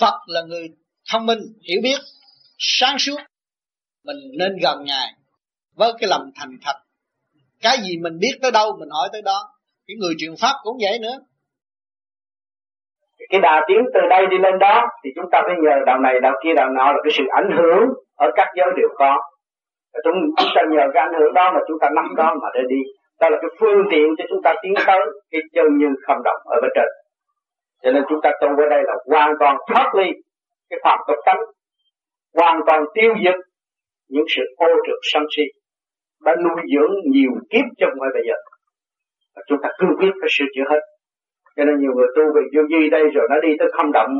Phật 0.00 0.14
là 0.26 0.42
người 0.42 0.68
thông 1.12 1.26
minh 1.26 1.38
hiểu 1.68 1.80
biết 1.82 1.98
sáng 2.58 2.96
suốt. 2.98 3.16
Mình 4.04 4.16
nên 4.38 4.52
gần 4.62 4.84
ngài 4.84 5.14
với 5.74 5.92
cái 6.00 6.08
lòng 6.08 6.30
thành 6.34 6.58
thật. 6.62 6.74
Cái 7.60 7.78
gì 7.82 7.96
mình 7.96 8.18
biết 8.18 8.38
tới 8.42 8.50
đâu 8.50 8.76
mình 8.80 8.88
hỏi 8.90 9.08
tới 9.12 9.22
đó. 9.22 9.54
Cái 9.86 9.96
người 10.00 10.14
truyền 10.18 10.36
pháp 10.36 10.56
cũng 10.62 10.76
vậy 10.80 10.98
nữa 10.98 11.18
cái 13.32 13.40
đà 13.40 13.64
tiến 13.68 13.84
từ 13.94 14.00
đây 14.10 14.26
đi 14.26 14.38
lên 14.38 14.58
đó, 14.58 14.86
thì 15.04 15.10
chúng 15.16 15.30
ta 15.32 15.42
phải 15.46 15.56
nhờ 15.62 15.78
đạo 15.86 15.98
này 15.98 16.20
đạo 16.20 16.34
kia 16.44 16.54
đạo 16.54 16.68
nọ 16.70 16.92
là 16.92 16.98
cái 17.04 17.10
sự 17.10 17.24
ảnh 17.30 17.50
hưởng 17.56 17.88
ở 18.18 18.30
các 18.34 18.48
giới 18.56 18.68
đều 18.76 18.88
có. 18.98 19.20
Chúng 20.04 20.14
chúng 20.36 20.48
ta 20.56 20.62
nhờ 20.70 20.82
cái 20.94 21.02
ảnh 21.02 21.20
hưởng 21.20 21.34
đó 21.34 21.52
mà 21.54 21.60
chúng 21.68 21.78
ta 21.80 21.88
nắm 21.96 22.04
đó 22.16 22.34
mà 22.42 22.48
để 22.54 22.60
đi. 22.68 22.80
Đó 23.20 23.28
là 23.28 23.38
cái 23.40 23.50
phương 23.60 23.82
tiện 23.90 24.06
cho 24.18 24.24
chúng 24.28 24.42
ta 24.42 24.54
tiến 24.62 24.74
tới 24.86 25.00
cái 25.30 25.40
chân 25.54 25.66
như 25.76 25.86
không 26.06 26.22
động 26.24 26.40
ở 26.44 26.60
bên 26.62 26.70
trên. 26.74 26.86
Cho 27.82 27.92
nên 27.92 28.02
chúng 28.08 28.20
ta 28.22 28.30
tu 28.40 28.48
ở 28.48 28.68
đây 28.70 28.82
là 28.84 28.94
hoàn 29.10 29.34
toàn 29.40 29.56
thoát 29.68 29.94
ly 29.94 30.10
cái 30.70 30.78
phạm 30.84 30.98
tục 31.08 31.16
tánh, 31.26 31.40
hoàn 32.38 32.60
toàn 32.66 32.84
tiêu 32.94 33.14
diệt 33.24 33.34
những 34.08 34.24
sự 34.36 34.42
ô 34.56 34.66
trượt 34.86 34.98
sân 35.12 35.22
si, 35.36 35.42
đã 36.24 36.36
nuôi 36.36 36.62
dưỡng 36.74 36.94
nhiều 37.04 37.30
kiếp 37.50 37.64
trong 37.78 37.90
ngoài 37.96 38.10
bây 38.14 38.22
giờ. 38.28 38.34
Và 39.36 39.42
chúng 39.46 39.58
ta 39.62 39.68
cương 39.78 39.96
quyết 39.98 40.12
phải 40.20 40.28
sửa 40.30 40.44
chữa 40.54 40.64
hết 40.70 40.80
cho 41.56 41.64
nên 41.64 41.80
nhiều 41.80 41.92
người 41.96 42.08
tu 42.16 42.22
về 42.34 42.42
vô 42.54 42.62
vi 42.70 42.90
đây 42.90 43.04
rồi 43.14 43.26
nó 43.30 43.40
đi 43.40 43.48
tới 43.58 43.68
không 43.72 43.92
động. 43.92 44.12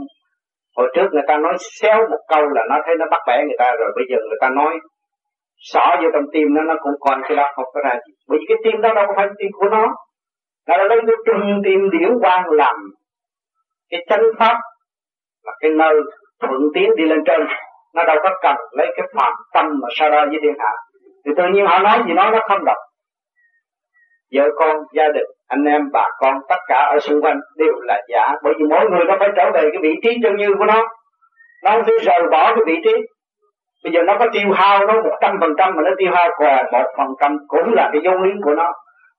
Hồi 0.77 0.89
trước 0.95 1.09
người 1.13 1.23
ta 1.29 1.37
nói 1.37 1.57
xéo 1.81 1.99
một 2.11 2.23
câu 2.29 2.43
là 2.49 2.63
nó 2.71 2.77
thấy 2.87 2.95
nó 2.99 3.07
bắt 3.11 3.23
bẻ 3.27 3.45
người 3.45 3.57
ta 3.59 3.73
rồi, 3.81 3.93
bây 3.97 4.05
giờ 4.11 4.17
người 4.29 4.39
ta 4.41 4.49
nói 4.49 4.75
xỏ 5.73 5.97
vô 6.03 6.09
trong 6.13 6.25
tim 6.33 6.55
nó 6.55 6.63
nó 6.63 6.75
cũng 6.83 6.93
còn 7.01 7.21
cái 7.29 7.37
đó 7.37 7.53
không 7.55 7.65
có 7.75 7.81
ra 7.85 7.95
gì. 8.07 8.13
Bởi 8.29 8.39
vì 8.39 8.45
cái 8.49 8.57
tim 8.65 8.81
đó 8.81 8.95
đâu 8.95 9.05
có 9.09 9.13
phải 9.17 9.29
tim 9.39 9.51
của 9.53 9.69
nó. 9.69 9.87
Nó 10.69 10.77
là 10.77 10.85
lấy 10.85 10.99
cái 11.07 11.17
trung 11.27 11.61
tim 11.65 11.91
điển 11.91 12.19
quang 12.21 12.51
làm 12.51 12.77
cái 13.91 14.07
chánh 14.09 14.25
pháp, 14.39 14.57
là 15.45 15.53
cái 15.61 15.71
nơi 15.71 15.95
thuận 16.41 16.61
tiến 16.75 16.91
đi 16.97 17.05
lên 17.05 17.19
trên. 17.27 17.41
Nó 17.95 18.05
đâu 18.05 18.17
có 18.23 18.31
cần 18.43 18.57
lấy 18.73 18.87
cái 18.97 19.07
phạm 19.15 19.33
tâm 19.55 19.67
mà 19.83 19.89
sau 19.99 20.11
đó 20.11 20.25
với 20.31 20.39
thiên 20.43 20.55
hạ. 20.59 20.73
Thì 21.27 21.33
tự 21.37 21.45
nhiên 21.53 21.67
họ 21.67 21.79
nói 21.79 21.99
gì 22.07 22.13
nói 22.13 22.31
nó 22.33 22.39
không 22.49 22.65
đọc. 22.65 22.77
Vợ 24.35 24.45
con, 24.57 24.77
gia 24.93 25.09
đình 25.09 25.27
anh 25.55 25.65
em, 25.65 25.83
bà 25.93 26.07
con, 26.19 26.35
tất 26.49 26.61
cả 26.69 26.81
ở 26.95 26.99
xung 26.99 27.23
quanh 27.23 27.39
đều 27.57 27.75
là 27.81 28.01
giả, 28.09 28.35
bởi 28.43 28.53
vì 28.59 28.65
mỗi 28.71 28.91
người 28.91 29.05
nó 29.05 29.17
phải 29.19 29.29
trở 29.37 29.51
về 29.55 29.61
cái 29.73 29.81
vị 29.83 29.95
trí 30.03 30.11
chân 30.23 30.37
như 30.37 30.49
của 30.59 30.65
nó. 30.65 30.89
Nó 31.65 31.71
không 31.71 31.85
thể 31.87 31.93
rời 32.03 32.23
bỏ 32.31 32.45
cái 32.55 32.65
vị 32.67 32.77
trí. 32.85 32.95
Bây 33.85 33.93
giờ 33.93 34.03
nó 34.03 34.17
có 34.19 34.27
tiêu 34.33 34.53
hao 34.55 34.87
nó 34.87 34.95
một 34.95 35.17
trăm 35.21 35.37
phần 35.41 35.51
trăm, 35.59 35.73
mà 35.77 35.83
nó 35.83 35.91
tiêu 35.99 36.11
hao 36.15 36.29
còn 36.39 36.57
một 36.73 36.89
phần 36.99 37.07
trăm 37.21 37.39
cũng 37.49 37.75
là 37.75 37.91
cái 37.93 38.03
dấu 38.05 38.15
lý 38.15 38.31
của 38.45 38.55
nó. 38.55 38.73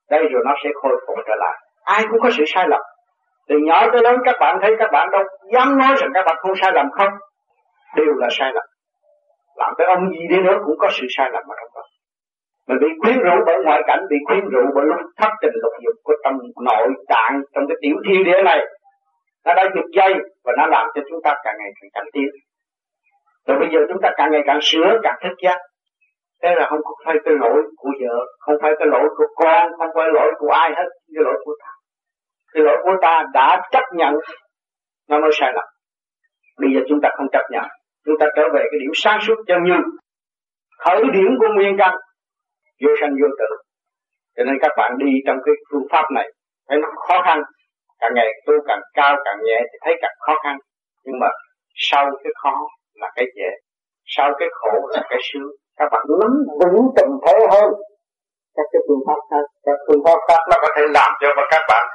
Đây 0.09 0.23
rồi 0.31 0.41
nó 0.45 0.53
sẽ 0.63 0.69
khôi 0.81 0.95
phục 1.07 1.17
trở 1.27 1.35
lại. 1.35 1.57
Ai 1.83 2.03
cũng 2.11 2.19
có 2.21 2.29
sự 2.37 2.43
sai 2.47 2.67
lầm. 2.69 2.81
Từ 3.49 3.55
nhỏ 3.63 3.87
tới 3.91 4.01
lớn, 4.03 4.15
các 4.25 4.35
bạn 4.39 4.59
thấy 4.61 4.75
các 4.79 4.91
bạn 4.91 5.11
đâu 5.11 5.23
dám 5.53 5.77
nói 5.77 5.95
rằng 5.97 6.09
các 6.13 6.23
bạn 6.25 6.35
không 6.39 6.55
sai 6.61 6.71
lầm 6.75 6.85
không? 6.91 7.09
Đều 7.95 8.13
là 8.17 8.27
sai 8.31 8.51
lầm. 8.53 8.63
Làm 9.55 9.73
cái 9.77 9.87
ông 9.87 10.09
gì 10.09 10.27
đi 10.29 10.37
nữa 10.41 10.57
cũng 10.65 10.75
có 10.79 10.87
sự 10.91 11.07
sai 11.17 11.29
lầm 11.31 11.43
ở 11.47 11.55
trong 11.59 11.69
đó 11.75 11.81
mình 12.67 12.77
bị 12.81 12.87
quyến 13.01 13.17
rũ 13.19 13.35
bởi 13.45 13.57
ngoại 13.65 13.81
cảnh, 13.87 13.99
bị 14.09 14.17
quyến 14.27 14.49
rũ 14.49 14.61
bởi 14.75 14.85
lúc 14.85 14.97
thất 15.17 15.29
tình 15.41 15.53
lục 15.53 15.73
dục 15.85 15.95
của 16.03 16.13
trong 16.23 16.37
nội 16.65 16.87
tạng, 17.07 17.41
trong 17.53 17.63
cái 17.67 17.77
tiểu 17.81 17.95
thiên 18.05 18.23
địa 18.23 18.41
này. 18.43 18.59
Nó 19.45 19.53
đã 19.53 19.63
giật 19.75 19.87
dây 19.93 20.13
và 20.43 20.53
nó 20.57 20.65
làm 20.65 20.87
cho 20.95 21.01
chúng 21.09 21.21
ta 21.23 21.35
càng 21.43 21.55
ngày 21.59 21.71
càng 21.81 21.89
cảnh 21.93 22.09
tiến. 22.13 22.29
Rồi 23.47 23.59
bây 23.59 23.69
giờ 23.73 23.79
chúng 23.89 24.01
ta 24.01 24.09
càng 24.17 24.31
ngày 24.31 24.41
càng 24.45 24.59
sửa 24.61 24.99
càng 25.03 25.15
thức 25.23 25.35
giác. 25.43 25.57
Thế 26.43 26.49
là 26.55 26.67
không 26.69 26.79
phải 27.05 27.15
cái 27.25 27.33
lỗi 27.39 27.63
của 27.77 27.89
vợ, 28.01 28.25
không 28.39 28.55
phải 28.61 28.71
cái 28.79 28.87
lỗi 28.87 29.09
của 29.17 29.27
con, 29.35 29.71
không 29.77 29.89
phải 29.95 30.07
lỗi 30.13 30.33
của 30.39 30.49
ai 30.49 30.69
hết, 30.69 30.89
cái 31.15 31.23
lỗi 31.23 31.41
của 31.45 31.55
ta. 31.59 31.71
Cái 32.53 32.63
lỗi 32.63 32.77
của 32.83 32.95
ta 33.01 33.23
đã 33.33 33.61
chấp 33.71 33.83
nhận, 33.93 34.13
nó 35.09 35.19
mới 35.19 35.31
sai 35.33 35.51
lầm. 35.55 35.65
Bây 36.59 36.69
giờ 36.73 36.79
chúng 36.89 37.01
ta 37.01 37.09
không 37.17 37.27
chấp 37.31 37.43
nhận, 37.51 37.65
chúng 38.05 38.15
ta 38.19 38.25
trở 38.35 38.43
về 38.53 38.61
cái 38.71 38.79
điểm 38.79 38.91
sáng 38.93 39.19
suốt 39.21 39.35
chân 39.47 39.63
như 39.63 39.73
khởi 40.79 41.03
điểm 41.13 41.37
của 41.39 41.47
nguyên 41.55 41.77
căn 41.77 41.95
vô 42.81 42.91
sanh, 42.99 43.13
vô 43.21 43.27
tử. 43.39 43.49
Cho 44.35 44.43
nên 44.43 44.55
các 44.61 44.71
bạn 44.77 44.91
đi 44.97 45.11
trong 45.25 45.37
cái 45.45 45.55
phương 45.71 45.87
pháp 45.91 46.05
này, 46.15 46.27
thấy 46.69 46.77
nó 46.83 46.87
khó 47.07 47.17
khăn. 47.25 47.39
Càng 47.99 48.13
ngày 48.15 48.29
tu 48.45 48.53
càng 48.67 48.81
cao, 48.93 49.15
càng 49.25 49.39
nhẹ 49.43 49.57
thì 49.69 49.77
thấy 49.83 49.93
càng 50.01 50.15
khó 50.19 50.33
khăn. 50.43 50.55
Nhưng 51.05 51.19
mà 51.19 51.27
sau 51.75 52.05
cái 52.23 52.33
khó 52.43 52.55
là 53.01 53.11
cái 53.15 53.25
dễ. 53.37 53.49
Sau 54.05 54.31
cái 54.39 54.49
khổ 54.51 54.73
là 54.93 55.01
cái 55.09 55.19
sướng. 55.27 55.49
Các 55.77 55.87
bạn 55.91 56.03
nắm 56.19 56.33
vững 56.73 56.87
tình 56.97 57.11
thế 57.25 57.37
hơn. 57.51 57.69
Các 58.55 58.65
cái 58.71 58.81
phương 58.87 59.03
pháp 59.07 59.19
khác, 59.31 59.45
các 59.65 59.77
phương 59.87 60.03
pháp 60.05 60.19
khác 60.27 60.41
nó 60.49 60.55
có 60.61 60.67
thể 60.75 60.83
làm 60.97 61.11
cho 61.21 61.27
các 61.51 61.63
bạn 61.69 61.85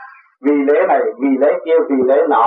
vì 0.44 0.56
lễ 0.68 0.78
này, 0.88 1.00
vì 1.22 1.32
lễ 1.42 1.52
kia, 1.64 1.78
vì 1.90 1.96
lễ 2.10 2.18
nọ. 2.28 2.46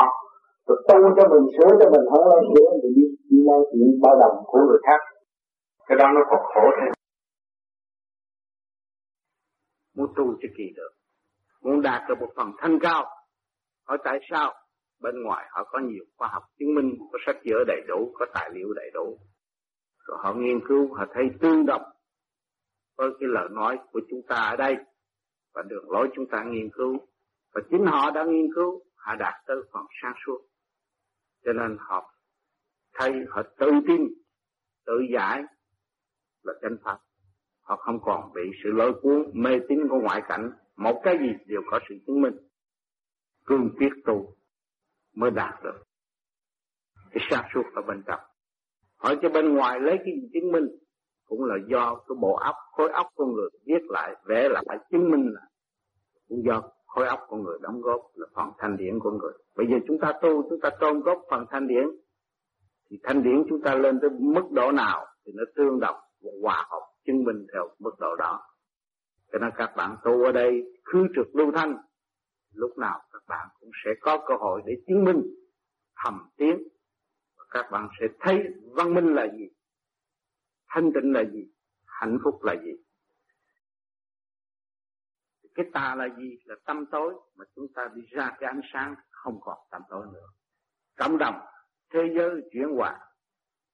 Rồi 0.68 0.78
tu 0.88 0.98
cho 1.18 1.24
mình, 1.32 1.46
sửa 1.56 1.70
cho 1.80 1.88
mình, 1.94 2.06
không 2.12 2.26
lo 2.32 2.40
sửa 2.50 2.70
thì 2.82 2.90
đi 2.96 3.06
đi 3.30 3.38
lo 3.48 3.58
chuyện 3.72 3.90
bao 4.04 4.16
đồng 4.22 4.36
của 4.46 4.60
người 4.68 4.80
khác. 4.88 5.02
Cái 5.88 5.98
đó 5.98 6.08
nó 6.16 6.22
còn 6.30 6.40
khổ 6.54 6.62
thêm 6.78 6.92
muốn 9.96 10.14
tu 10.16 10.34
cho 10.42 10.48
kỳ 10.58 10.64
được. 10.76 10.90
Muốn 11.62 11.82
đạt 11.82 12.02
được 12.10 12.16
một 12.20 12.30
phần 12.36 12.52
thanh 12.58 12.80
cao, 12.82 13.06
hỏi 13.88 13.98
tại 14.04 14.20
sao? 14.30 14.54
Bên 15.00 15.24
ngoài 15.24 15.48
họ 15.52 15.64
có 15.64 15.80
nhiều 15.80 16.04
khoa 16.18 16.28
học 16.28 16.44
chứng 16.60 16.76
minh, 16.76 16.98
có 17.12 17.20
sách 17.26 17.38
vở 17.46 17.64
đầy 17.68 17.82
đủ, 17.88 18.12
có 18.14 18.26
tài 18.34 18.50
liệu 18.54 18.74
đầy 18.74 18.92
đủ. 18.94 19.20
Rồi 20.08 20.18
họ 20.22 20.34
nghiên 20.34 20.60
cứu, 20.68 20.94
họ 20.94 21.06
thấy 21.14 21.24
tương 21.42 21.66
đồng 21.66 21.84
với 22.98 23.10
cái 23.20 23.30
lời 23.30 23.50
nói 23.52 23.80
của 23.92 24.02
chúng 24.10 24.22
ta 24.28 24.36
ở 24.36 24.56
đây 24.56 24.76
và 25.54 25.62
đường 25.62 25.92
lối 25.92 26.10
chúng 26.16 26.26
ta 26.32 26.44
nghiên 26.44 26.70
cứu. 26.74 26.98
Và 27.54 27.62
chính 27.70 27.86
họ 27.86 28.12
đã 28.12 28.24
nghiên 28.24 28.54
cứu, 28.56 28.84
họ 28.96 29.16
đạt 29.16 29.34
tới 29.48 29.58
phần 29.74 29.86
sáng 30.02 30.14
suốt. 30.26 30.40
Cho 31.46 31.54
nên 31.54 31.78
họ 31.80 32.14
thấy, 32.94 33.12
họ 33.30 33.44
tự 33.58 33.72
tin, 33.88 34.08
tự 34.86 34.94
giải 35.14 35.42
là 36.44 36.54
chân 36.62 36.78
pháp 36.84 36.98
họ 37.62 37.76
không 37.76 38.00
còn 38.02 38.34
bị 38.34 38.42
sự 38.64 38.70
lôi 38.72 38.94
cuốn, 39.02 39.32
mê 39.34 39.60
tín 39.70 39.80
của 39.90 40.00
ngoại 40.00 40.22
cảnh. 40.28 40.52
Một 40.76 41.02
cái 41.04 41.18
gì 41.20 41.30
đều 41.46 41.62
có 41.72 41.80
sự 41.90 41.96
chứng 42.08 42.22
minh. 42.22 42.34
Cương 43.46 43.70
quyết 43.78 43.90
tu 44.06 44.36
mới 45.16 45.32
đạt 45.32 45.64
được. 45.64 45.84
Cái 47.12 47.28
sáng 47.30 47.46
suốt 47.54 47.64
ở 47.76 47.82
bên 47.82 48.04
trong. 48.08 48.20
Hỏi 48.98 49.18
cho 49.22 49.30
bên 49.30 49.54
ngoài 49.54 49.80
lấy 49.80 49.98
cái 49.98 50.14
gì 50.22 50.30
chứng 50.34 50.52
minh? 50.52 50.68
Cũng 51.26 51.44
là 51.44 51.56
do 51.68 51.96
cái 51.96 52.16
bộ 52.22 52.36
óc, 52.36 52.56
khối 52.72 52.90
óc 52.92 53.08
con 53.16 53.34
người 53.34 53.50
viết 53.66 53.82
lại, 53.90 54.16
vẽ 54.26 54.50
lại 54.50 54.78
chứng 54.92 55.12
minh 55.12 55.32
là 55.34 55.42
cũng 56.30 56.44
do 56.46 56.62
khối 56.86 57.08
óc 57.08 57.20
con 57.30 57.44
người 57.44 57.58
đóng 57.62 57.82
góp 57.82 58.02
là 58.14 58.28
phần 58.36 58.50
thanh 58.58 58.78
điển 58.78 59.00
của 59.00 59.12
người. 59.12 59.34
Bây 59.56 59.68
giờ 59.68 59.76
chúng 59.88 60.00
ta 60.02 60.14
tu, 60.22 60.50
chúng 60.50 60.60
ta 60.62 60.70
tôn 60.80 61.00
góp 61.00 61.22
phần 61.30 61.46
thanh 61.50 61.68
điển, 61.68 61.86
thì 62.90 63.00
thanh 63.04 63.24
điển 63.24 63.44
chúng 63.50 63.62
ta 63.62 63.76
lên 63.76 64.00
tới 64.02 64.10
mức 64.10 64.52
độ 64.52 64.72
nào 64.72 65.06
thì 65.26 65.32
nó 65.36 65.44
tương 65.56 65.80
đồng 65.80 65.96
và 66.22 66.32
hòa 66.42 66.68
hợp 66.70 66.91
chứng 67.06 67.24
minh 67.24 67.48
theo 67.54 67.70
mức 67.80 67.92
độ 68.00 68.16
đó. 68.16 68.48
Cho 69.32 69.40
nên 69.40 69.52
các 69.58 69.74
bạn 69.76 69.98
tu 70.04 70.24
ở 70.24 70.32
đây 70.32 70.64
khứ 70.84 71.08
trực 71.16 71.36
lưu 71.36 71.52
thanh, 71.56 71.78
lúc 72.54 72.78
nào 72.78 73.02
các 73.14 73.24
bạn 73.28 73.48
cũng 73.60 73.70
sẽ 73.86 73.92
có 74.02 74.26
cơ 74.28 74.34
hội 74.40 74.62
để 74.66 74.74
chứng 74.88 75.04
minh 75.04 75.22
thầm 75.96 76.30
tiến 76.38 76.68
và 77.38 77.44
các 77.50 77.72
bạn 77.72 77.88
sẽ 78.00 78.08
thấy 78.20 78.40
văn 78.76 78.94
minh 78.94 79.16
là 79.16 79.28
gì, 79.38 79.50
thanh 80.68 80.92
tịnh 80.94 81.14
là 81.14 81.24
gì, 81.34 81.52
hạnh 81.86 82.18
phúc 82.24 82.44
là 82.44 82.56
gì. 82.64 82.72
Cái 85.56 85.66
tà 85.74 85.96
là 85.96 86.08
gì 86.18 86.38
là 86.46 86.56
tâm 86.66 86.86
tối, 86.92 87.14
mà 87.36 87.46
chúng 87.56 87.68
ta 87.76 87.90
đi 87.96 88.02
ra 88.10 88.36
cái 88.40 88.48
ánh 88.48 88.62
sáng 88.74 88.96
không 89.10 89.40
còn 89.42 89.58
tâm 89.72 89.82
tối 89.90 90.06
nữa. 90.14 90.28
Cộng 90.98 91.18
đồng, 91.18 91.40
thế 91.94 92.00
giới 92.16 92.30
chuyển 92.52 92.68
hòa 92.78 93.00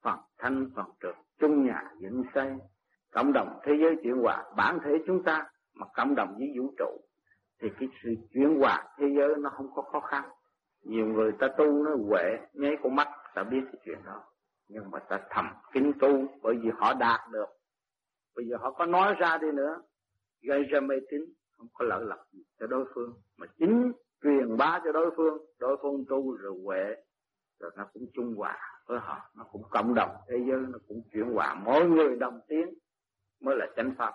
phần 0.04 0.20
thanh 0.38 0.70
phần 0.76 0.86
trực 1.02 1.16
chung 1.40 1.66
nhà 1.66 1.84
dựng 2.00 2.24
xây 2.34 2.52
cộng 3.12 3.34
đồng 3.34 3.60
thế 3.64 3.74
giới 3.82 3.96
chuyển 4.04 4.18
hòa, 4.18 4.44
bản 4.56 4.80
thể 4.86 4.92
chúng 5.08 5.24
ta 5.24 5.46
mà 5.74 5.86
cộng 5.96 6.16
đồng 6.16 6.36
với 6.38 6.54
vũ 6.58 6.74
trụ, 6.78 7.02
thì 7.62 7.70
cái 7.80 7.90
sự 8.04 8.10
chuyển 8.34 8.60
hòa 8.60 8.84
thế 8.98 9.06
giới 9.18 9.36
nó 9.40 9.50
không 9.50 9.68
có 9.76 9.82
khó 9.82 10.00
khăn. 10.00 10.24
Nhiều 10.84 11.06
người 11.06 11.32
ta 11.40 11.48
tu 11.58 11.84
nó 11.84 11.96
huệ, 12.10 12.38
nháy 12.54 12.76
con 12.84 12.96
mắt, 12.96 13.08
ta 13.36 13.44
biết 13.44 13.62
cái 13.66 13.82
chuyện 13.86 14.00
đó. 14.06 14.24
Nhưng 14.70 14.92
mà 14.92 15.00
ta 15.00 15.20
thầm 15.30 15.46
kính 15.74 15.92
tu, 16.00 16.26
bởi 16.42 16.56
vì 16.62 16.70
họ 16.78 16.94
đạt 16.94 17.20
được. 17.32 17.46
Bây 18.36 18.46
giờ 18.46 18.58
họ 18.60 18.72
có 18.72 18.86
nói 18.86 19.16
ra 19.20 19.38
đi 19.38 19.48
nữa. 19.52 19.82
Gây 20.42 20.64
ra 20.64 20.80
mê 20.80 20.96
tín, 21.12 21.22
không 21.58 21.68
có 21.74 21.86
lợi 21.86 22.06
lộc 22.06 22.20
gì 22.32 22.44
cho 22.60 22.68
đối 22.68 22.86
phương. 22.96 23.14
Mà 23.38 23.48
chính 23.60 23.92
truyền 24.24 24.58
bá 24.58 24.82
cho 24.84 24.92
đối 24.92 25.12
phương 25.18 25.38
đối 25.60 25.78
phương 25.82 26.06
tu 26.10 26.38
rồi 26.38 26.54
huệ, 26.64 26.96
rồi 27.60 27.72
nó 27.78 27.86
cũng 27.94 28.04
chung 28.14 28.36
hòa 28.38 28.58
với 28.88 29.00
họ. 29.00 29.30
Nó 29.38 29.44
cũng 29.52 29.64
cộng 29.70 29.94
đồng 29.94 30.12
thế 30.28 30.38
giới, 30.48 30.60
nó 30.70 30.80
cũng 30.88 31.02
chuyển 31.14 31.34
hòa. 31.34 31.56
Mỗi 31.66 31.86
người 31.86 32.16
đồng 32.16 32.40
tiếng 32.48 32.74
mới 33.42 33.56
là 33.58 33.68
chánh 33.76 33.96
pháp. 33.98 34.14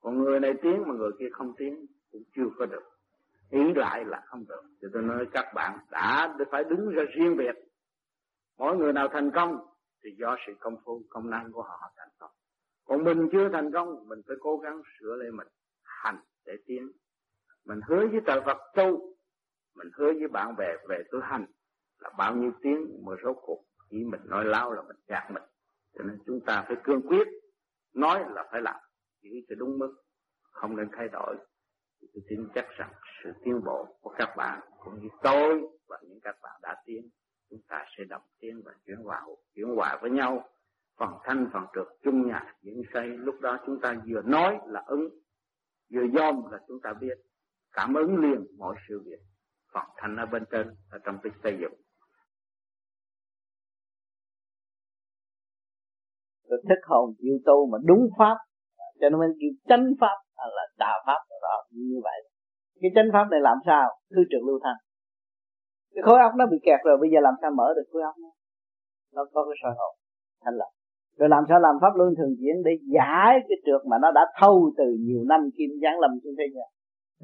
Còn 0.00 0.18
người 0.18 0.40
này 0.40 0.52
tiến 0.62 0.82
mà 0.86 0.94
người 0.94 1.10
kia 1.18 1.28
không 1.32 1.52
tiến 1.58 1.86
cũng 2.12 2.22
chưa 2.36 2.46
có 2.58 2.66
được. 2.66 2.82
Ý 3.50 3.60
lại 3.74 4.04
là 4.04 4.22
không 4.26 4.44
được. 4.48 4.62
Cho 4.82 4.88
tôi 4.92 5.02
nói 5.02 5.26
các 5.32 5.52
bạn 5.54 5.78
đã 5.90 6.36
phải 6.50 6.64
đứng 6.64 6.90
ra 6.90 7.02
riêng 7.14 7.36
biệt. 7.36 7.54
Mỗi 8.58 8.76
người 8.76 8.92
nào 8.92 9.08
thành 9.12 9.30
công 9.30 9.58
thì 10.04 10.10
do 10.18 10.36
sự 10.46 10.52
công 10.60 10.76
phu, 10.84 11.02
công 11.08 11.30
năng 11.30 11.52
của 11.52 11.62
họ 11.62 11.92
thành 11.96 12.08
công. 12.18 12.30
Còn 12.84 13.04
mình 13.04 13.28
chưa 13.32 13.48
thành 13.52 13.72
công, 13.72 14.08
mình 14.08 14.20
phải 14.26 14.36
cố 14.40 14.56
gắng 14.56 14.82
sửa 14.98 15.16
lại 15.16 15.30
mình, 15.30 15.48
hành 15.82 16.18
để 16.46 16.52
tiến. 16.66 16.90
Mình 17.64 17.80
hứa 17.88 18.06
với 18.06 18.20
trời 18.26 18.40
Phật 18.46 18.58
tu, 18.74 19.14
mình 19.74 19.88
hứa 19.94 20.12
với 20.12 20.28
bạn 20.28 20.56
bè 20.56 20.76
về 20.88 21.02
tu 21.10 21.20
hành 21.20 21.46
là 21.98 22.10
bao 22.18 22.36
nhiêu 22.36 22.52
tiếng 22.62 23.04
mà 23.06 23.12
rốt 23.22 23.36
cuộc 23.42 23.64
chỉ 23.90 24.04
mình 24.04 24.20
nói 24.24 24.44
lao 24.44 24.72
là 24.72 24.82
mình 24.82 24.96
gạt 25.06 25.30
mình. 25.30 25.42
Cho 25.98 26.04
nên 26.04 26.18
chúng 26.26 26.40
ta 26.46 26.64
phải 26.66 26.76
cương 26.84 27.02
quyết 27.08 27.28
nói 27.94 28.24
là 28.34 28.48
phải 28.52 28.60
làm. 28.62 28.80
Chỉ 29.22 29.46
cho 29.48 29.54
đúng 29.58 29.78
mức. 29.78 29.96
Không 30.42 30.76
nên 30.76 30.88
thay 30.92 31.08
đổi. 31.08 31.36
Tôi 32.00 32.22
tin 32.28 32.48
chắc 32.54 32.66
rằng 32.78 32.92
sự 33.24 33.32
tiến 33.44 33.64
bộ 33.64 33.98
của 34.00 34.14
các 34.18 34.34
bạn, 34.36 34.60
cũng 34.78 35.02
như 35.02 35.08
tôi 35.22 35.62
và 35.88 35.98
những 36.02 36.20
các 36.22 36.36
bạn 36.42 36.60
đã 36.62 36.76
tiến, 36.84 37.08
chúng 37.50 37.60
ta 37.68 37.84
sẽ 37.98 38.04
đồng 38.04 38.22
tiến 38.38 38.62
và 38.64 38.72
chuyển 38.86 38.96
hòa 38.96 39.22
chuyển 39.54 39.76
hòa 39.76 39.98
với 40.02 40.10
nhau. 40.10 40.48
Phần 40.98 41.10
thanh, 41.24 41.50
phần 41.52 41.64
trượt 41.74 41.86
chung 42.02 42.26
nhà 42.26 42.54
dựng 42.62 42.82
xây, 42.92 43.06
lúc 43.06 43.40
đó 43.40 43.58
chúng 43.66 43.80
ta 43.80 43.94
vừa 44.06 44.22
nói 44.22 44.58
là 44.66 44.84
ứng, 44.86 45.08
vừa 45.94 46.06
dòm 46.14 46.50
là 46.50 46.58
chúng 46.68 46.80
ta 46.80 46.92
biết. 47.00 47.18
Cảm 47.72 47.94
ứng 47.94 48.16
liền 48.16 48.46
mọi 48.58 48.76
sự 48.88 49.02
việc. 49.04 49.20
Phần 49.72 49.84
thanh 49.96 50.16
ở 50.16 50.26
bên 50.26 50.44
trên, 50.50 50.74
ở 50.90 50.98
trong 51.04 51.18
cái 51.22 51.32
xây 51.42 51.58
dựng. 51.60 51.72
Rồi 56.50 56.60
thức 56.68 56.80
hồn 56.90 57.06
chịu 57.20 57.36
tu 57.46 57.56
mà 57.72 57.78
đúng 57.90 58.04
pháp, 58.18 58.36
cho 59.00 59.06
nên 59.08 59.18
mình 59.20 59.34
kêu 59.40 59.52
chánh 59.68 59.86
pháp 60.00 60.16
là 60.56 60.64
tà 60.78 60.92
pháp 61.06 61.20
đó, 61.46 61.56
như 61.70 62.00
vậy. 62.02 62.18
Cái 62.80 62.90
chánh 62.94 63.08
pháp 63.12 63.26
này 63.30 63.40
làm 63.48 63.58
sao? 63.66 63.86
Thứ 64.14 64.22
trưởng 64.30 64.46
lưu 64.48 64.58
thanh. 64.64 64.78
Cái 65.94 66.02
khối 66.06 66.18
óc 66.26 66.32
nó 66.38 66.44
bị 66.52 66.58
kẹt 66.66 66.80
rồi, 66.84 66.96
bây 67.02 67.10
giờ 67.12 67.18
làm 67.20 67.34
sao 67.40 67.50
mở 67.58 67.68
được 67.76 67.86
khối 67.92 68.02
óc 68.02 68.16
nó? 68.24 68.30
Nó 69.14 69.22
có 69.34 69.40
cái 69.48 69.56
soi 69.62 69.72
hồn 69.78 69.92
thành 70.44 70.56
lập. 70.60 70.70
Rồi 71.18 71.28
làm 71.28 71.44
sao 71.48 71.60
làm 71.60 71.74
pháp 71.82 71.92
luân 71.98 72.10
thường 72.18 72.34
chuyển 72.40 72.56
để 72.66 72.72
giải 72.96 73.32
cái 73.48 73.58
trượt 73.66 73.82
mà 73.90 73.96
nó 74.02 74.10
đã 74.18 74.24
thâu 74.40 74.72
từ 74.78 74.86
nhiều 75.06 75.22
năm 75.30 75.40
kim 75.56 75.70
giáng 75.82 75.98
lâm 76.02 76.10
trên 76.22 76.34
thế 76.38 76.46
gian? 76.54 76.68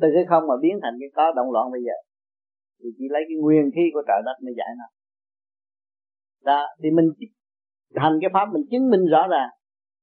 Từ 0.00 0.08
cái 0.14 0.24
không 0.30 0.44
mà 0.50 0.54
biến 0.62 0.74
thành 0.82 0.94
cái 1.00 1.10
có 1.16 1.32
động 1.36 1.52
loạn 1.54 1.66
bây 1.74 1.82
giờ. 1.86 1.96
Thì 2.80 2.88
chỉ 2.98 3.04
lấy 3.14 3.22
cái 3.28 3.36
nguyên 3.42 3.70
khí 3.74 3.84
của 3.94 4.02
trời 4.08 4.20
đất 4.24 4.36
mới 4.44 4.54
giải 4.58 4.72
nó. 4.80 4.86
Đó, 6.50 6.66
thì 6.82 6.88
mình 6.90 7.08
thành 7.96 8.18
cái 8.20 8.30
pháp 8.32 8.46
mình 8.52 8.62
chứng 8.70 8.90
minh 8.90 9.04
rõ 9.10 9.26
ràng. 9.30 9.48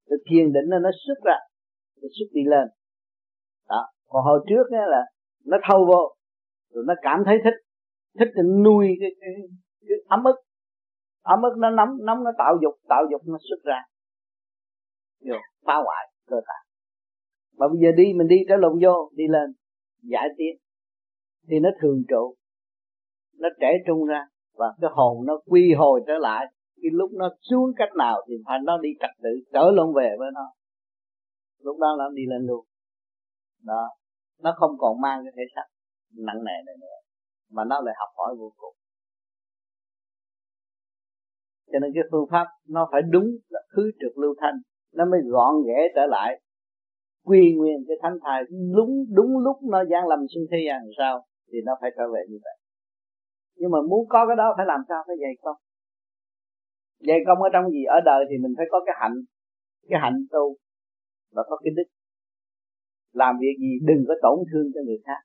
Rồi 0.06 0.18
thiền 0.30 0.52
định 0.52 0.64
nó 0.68 0.78
nó 0.78 0.90
xuất 1.06 1.18
ra 1.24 1.36
nó 2.02 2.08
xuất 2.18 2.26
đi 2.32 2.42
lên. 2.44 2.68
Đó. 3.68 3.86
Còn 4.08 4.24
hồi 4.24 4.44
trước 4.48 4.64
á 4.70 4.86
là 4.86 5.02
nó 5.44 5.58
thâu 5.68 5.84
vô 5.84 6.14
rồi 6.70 6.84
nó 6.86 6.94
cảm 7.02 7.22
thấy 7.26 7.38
thích 7.44 7.54
thích 8.18 8.28
thì 8.36 8.42
nuôi 8.64 8.88
cái, 9.00 9.10
cái, 9.20 9.30
cái 9.80 9.98
ấm 10.08 10.24
ức. 10.24 10.36
Ấm 11.22 11.42
ức 11.42 11.58
nó 11.58 11.70
nóng 11.70 11.88
nóng 12.00 12.24
nó 12.24 12.30
tạo 12.38 12.54
dục 12.62 12.74
tạo 12.88 13.02
dục 13.10 13.20
nó 13.26 13.38
xuất 13.48 13.62
ra. 13.64 13.82
Rồi 15.20 15.38
phá 15.66 15.74
hoại 15.74 16.12
cơ 16.26 16.36
thể. 16.36 16.70
Mà 17.58 17.68
bây 17.68 17.78
giờ 17.82 17.88
đi 17.96 18.12
mình 18.16 18.28
đi 18.28 18.36
trở 18.48 18.56
lộn 18.56 18.78
vô 18.82 19.10
đi 19.14 19.24
lên 19.28 19.52
giải 20.02 20.28
tiến. 20.36 20.56
Thì 21.48 21.58
nó 21.60 21.70
thường 21.80 22.02
trụ 22.08 22.34
nó 23.38 23.48
trẻ 23.60 23.72
trung 23.86 24.04
ra 24.06 24.26
và 24.54 24.66
cái 24.80 24.90
hồn 24.94 25.26
nó 25.26 25.38
quy 25.46 25.74
hồi 25.78 26.00
trở 26.06 26.14
lại 26.18 26.46
cái 26.82 26.90
lúc 26.92 27.10
nó 27.12 27.28
xuống 27.50 27.72
cách 27.76 27.88
nào 27.98 28.22
thì 28.28 28.34
phải 28.46 28.58
nó 28.64 28.78
đi 28.78 28.88
trật 29.00 29.10
tự, 29.22 29.30
trở 29.52 29.70
lộn 29.74 29.94
về 29.96 30.16
với 30.18 30.28
nó. 30.34 30.52
Lúc 31.58 31.78
đó 31.78 31.96
nó 31.98 32.08
đi 32.08 32.22
lên 32.26 32.46
luôn. 32.46 32.66
Đó. 33.62 33.88
Nó 34.42 34.54
không 34.56 34.70
còn 34.78 35.00
mang 35.00 35.20
cái 35.24 35.32
thể 35.36 35.42
xác 35.54 35.66
nặng 36.16 36.44
nề 36.44 36.56
này 36.66 36.74
nữa, 36.80 36.96
mà 37.50 37.64
nó 37.64 37.80
lại 37.80 37.94
học 37.98 38.08
hỏi 38.16 38.34
vô 38.38 38.52
cùng. 38.56 38.74
Cho 41.72 41.78
nên 41.78 41.90
cái 41.94 42.02
phương 42.10 42.26
pháp 42.30 42.46
nó 42.68 42.88
phải 42.92 43.02
đúng 43.10 43.26
là 43.48 43.60
khứ 43.68 43.90
trực 44.00 44.18
lưu 44.18 44.34
thanh, 44.40 44.54
nó 44.94 45.04
mới 45.04 45.20
gọn 45.24 45.54
ghẽ 45.66 45.88
trở 45.94 46.06
lại. 46.06 46.40
Quy 47.24 47.54
nguyên 47.56 47.84
cái 47.88 47.96
thánh 48.02 48.18
thai, 48.24 48.42
đúng 48.76 49.04
đúng 49.14 49.38
lúc 49.38 49.56
nó 49.62 49.84
gian 49.90 50.06
lầm 50.06 50.18
sinh 50.34 50.46
thế 50.50 50.58
gian 50.66 50.80
làm 50.82 50.92
sao 50.98 51.26
thì 51.52 51.58
nó 51.64 51.72
phải 51.80 51.90
trở 51.96 52.04
về 52.14 52.20
như 52.28 52.38
vậy. 52.44 52.56
Nhưng 53.56 53.70
mà 53.70 53.78
muốn 53.90 54.08
có 54.08 54.26
cái 54.26 54.36
đó 54.36 54.54
phải 54.56 54.66
làm 54.66 54.80
sao? 54.88 55.02
Phải 55.06 55.16
dạy 55.20 55.32
không 55.42 55.56
vậy 57.06 57.18
công 57.26 57.42
ở 57.42 57.48
trong 57.52 57.70
gì, 57.70 57.84
ở 57.84 57.98
đời 58.04 58.24
thì 58.30 58.36
mình 58.42 58.54
phải 58.56 58.66
có 58.70 58.78
cái 58.86 58.94
hạnh 59.00 59.16
cái 59.88 60.00
hạnh 60.02 60.18
tu 60.30 60.56
và 61.34 61.42
có 61.48 61.56
cái 61.64 61.72
đức. 61.76 61.88
Làm 63.12 63.34
việc 63.40 63.56
gì 63.60 63.72
đừng 63.88 64.04
có 64.08 64.14
tổn 64.22 64.38
thương 64.52 64.66
cho 64.74 64.80
người 64.86 65.00
khác, 65.06 65.20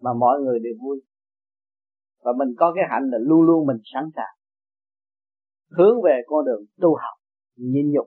mà 0.00 0.10
mọi 0.14 0.40
người 0.40 0.58
đều 0.58 0.74
vui. 0.82 1.02
Và 2.24 2.32
mình 2.38 2.48
có 2.58 2.72
cái 2.74 2.84
hạnh 2.90 3.02
là 3.12 3.18
luôn 3.20 3.42
luôn 3.42 3.66
mình 3.66 3.76
sẵn 3.84 4.04
sàng, 4.16 4.34
hướng 5.70 6.02
về 6.02 6.22
con 6.26 6.44
đường 6.44 6.64
tu 6.80 6.94
học, 6.94 7.16
nhịn 7.56 7.90
nhục. 7.92 8.06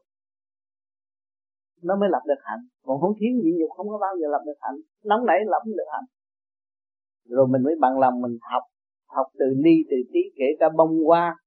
Nó 1.84 1.96
mới 2.00 2.10
lập 2.12 2.22
được 2.28 2.42
hạnh. 2.44 2.60
Còn 2.84 3.02
không 3.02 3.14
thiếu 3.20 3.30
nhịn 3.44 3.58
nhục, 3.58 3.72
không 3.78 3.90
có 3.90 3.98
bao 4.02 4.14
giờ 4.22 4.28
lập 4.32 4.42
được 4.46 4.58
hạnh. 4.62 4.76
Nóng 5.04 5.26
nảy 5.26 5.40
lập 5.46 5.62
được 5.66 5.90
hạnh. 5.94 6.06
Rồi 7.26 7.48
mình 7.48 7.64
mới 7.64 7.76
bằng 7.82 8.00
lòng 8.00 8.22
mình 8.22 8.38
học 8.42 8.64
học 9.08 9.28
từ 9.40 9.46
ni, 9.64 9.76
từ 9.90 9.98
tí, 10.14 10.20
kể 10.36 10.46
cả 10.60 10.70
bông 10.78 11.04
hoa 11.06 11.38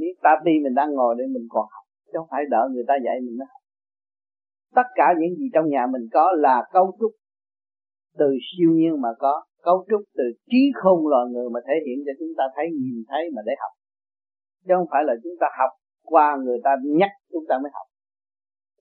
biết 0.00 0.14
ta 0.22 0.32
ti 0.44 0.50
mình 0.64 0.74
đang 0.74 0.90
ngồi 0.94 1.14
để 1.18 1.24
mình 1.34 1.46
còn 1.48 1.66
học, 1.74 1.84
chứ 2.06 2.12
không 2.18 2.30
phải 2.30 2.42
đợi 2.50 2.66
người 2.72 2.84
ta 2.88 2.94
dạy 3.04 3.16
mình 3.26 3.36
đó. 3.38 3.46
tất 4.74 4.88
cả 4.94 5.06
những 5.20 5.34
gì 5.38 5.46
trong 5.54 5.66
nhà 5.68 5.86
mình 5.92 6.08
có 6.12 6.32
là 6.36 6.56
cấu 6.72 6.96
trúc 7.00 7.12
từ 8.18 8.28
siêu 8.46 8.70
nhiên 8.78 9.00
mà 9.00 9.08
có, 9.18 9.44
cấu 9.62 9.78
trúc 9.90 10.02
từ 10.18 10.24
trí 10.50 10.62
khôn 10.74 10.98
loài 11.10 11.24
người 11.32 11.48
mà 11.54 11.60
thể 11.66 11.74
hiện 11.86 11.98
cho 12.06 12.12
chúng 12.18 12.32
ta 12.38 12.44
thấy, 12.54 12.66
nhìn 12.82 12.98
thấy 13.08 13.22
mà 13.34 13.42
để 13.46 13.52
học. 13.62 13.72
Chứ 14.66 14.72
không 14.76 14.90
phải 14.92 15.02
là 15.08 15.14
chúng 15.22 15.36
ta 15.40 15.46
học 15.58 15.72
qua 16.12 16.36
người 16.44 16.58
ta 16.64 16.70
nhắc 17.00 17.12
chúng 17.32 17.44
ta 17.48 17.54
mới 17.62 17.70
học. 17.76 17.86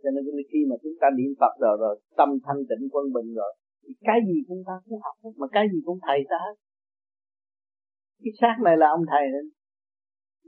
Cho 0.04 0.10
nên 0.14 0.24
khi 0.52 0.60
mà 0.70 0.76
chúng 0.84 0.98
ta 1.02 1.08
niệm 1.18 1.32
Phật 1.40 1.54
rồi 1.60 1.76
rồi 1.80 1.94
tâm 2.18 2.30
thanh 2.46 2.62
tịnh 2.70 2.90
quân 2.94 3.06
bình 3.16 3.30
rồi, 3.40 3.52
thì 3.84 3.94
cái 4.08 4.20
gì 4.28 4.38
chúng 4.48 4.62
ta 4.68 4.74
cũng 4.86 5.00
học 5.06 5.16
mà 5.42 5.48
cái 5.52 5.66
gì 5.72 5.80
cũng 5.86 6.00
thầy 6.08 6.20
ta 6.30 6.38
hết. 6.46 6.56
Cái 8.24 8.34
xác 8.42 8.56
này 8.66 8.76
là 8.78 8.88
ông 8.90 9.06
thầy 9.12 9.24
nên 9.34 9.46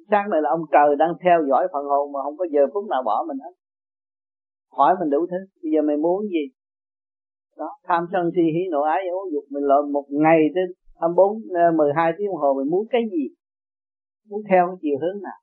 sáng 0.10 0.30
này 0.30 0.42
là 0.42 0.50
ông 0.50 0.64
trời 0.72 0.96
đang 1.02 1.14
theo 1.24 1.38
dõi 1.50 1.68
phần 1.74 1.86
hồn 1.86 2.12
mà 2.14 2.20
không 2.24 2.38
có 2.38 2.46
giờ 2.54 2.62
phút 2.74 2.86
nào 2.90 3.04
bỏ 3.06 3.26
mình 3.28 3.40
hết. 3.46 3.54
Hỏi 4.78 4.96
mình 5.00 5.10
đủ 5.10 5.26
thứ, 5.32 5.38
bây 5.64 5.72
giờ 5.74 5.82
mày 5.88 5.98
muốn 5.98 6.22
gì? 6.34 6.44
Đó, 7.58 7.70
tham 7.88 8.06
sân 8.12 8.24
si 8.36 8.42
hí 8.56 8.64
nộ 8.72 8.82
ái 8.82 9.02
ố 9.12 9.20
dục 9.34 9.44
mình 9.50 9.64
lộn 9.64 9.92
một 9.92 10.06
ngày 10.10 10.40
tới 10.56 10.64
24 11.00 11.78
12 11.78 12.12
ờ, 12.12 12.16
tiếng 12.18 12.28
đồng 12.28 12.42
hồ 12.42 12.54
mình 12.58 12.70
muốn 12.72 12.84
cái 12.90 13.02
gì? 13.12 13.24
Muốn 14.30 14.42
theo 14.50 14.68
cái 14.68 14.78
chiều 14.82 14.98
hướng 15.02 15.22
nào? 15.24 15.40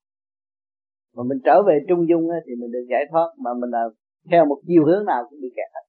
Mà 1.17 1.23
mình 1.29 1.39
trở 1.45 1.63
về 1.67 1.75
trung 1.89 2.09
dung 2.09 2.25
thì 2.47 2.53
mình 2.61 2.71
được 2.71 2.87
giải 2.91 3.05
thoát, 3.11 3.29
mà 3.45 3.51
mình 3.61 3.71
là 3.71 3.85
theo 4.31 4.45
một 4.45 4.61
chiều 4.67 4.85
hướng 4.87 5.05
nào 5.05 5.21
cũng 5.31 5.41
bị 5.43 5.49
kẹt 5.57 5.71
hết. 5.75 5.85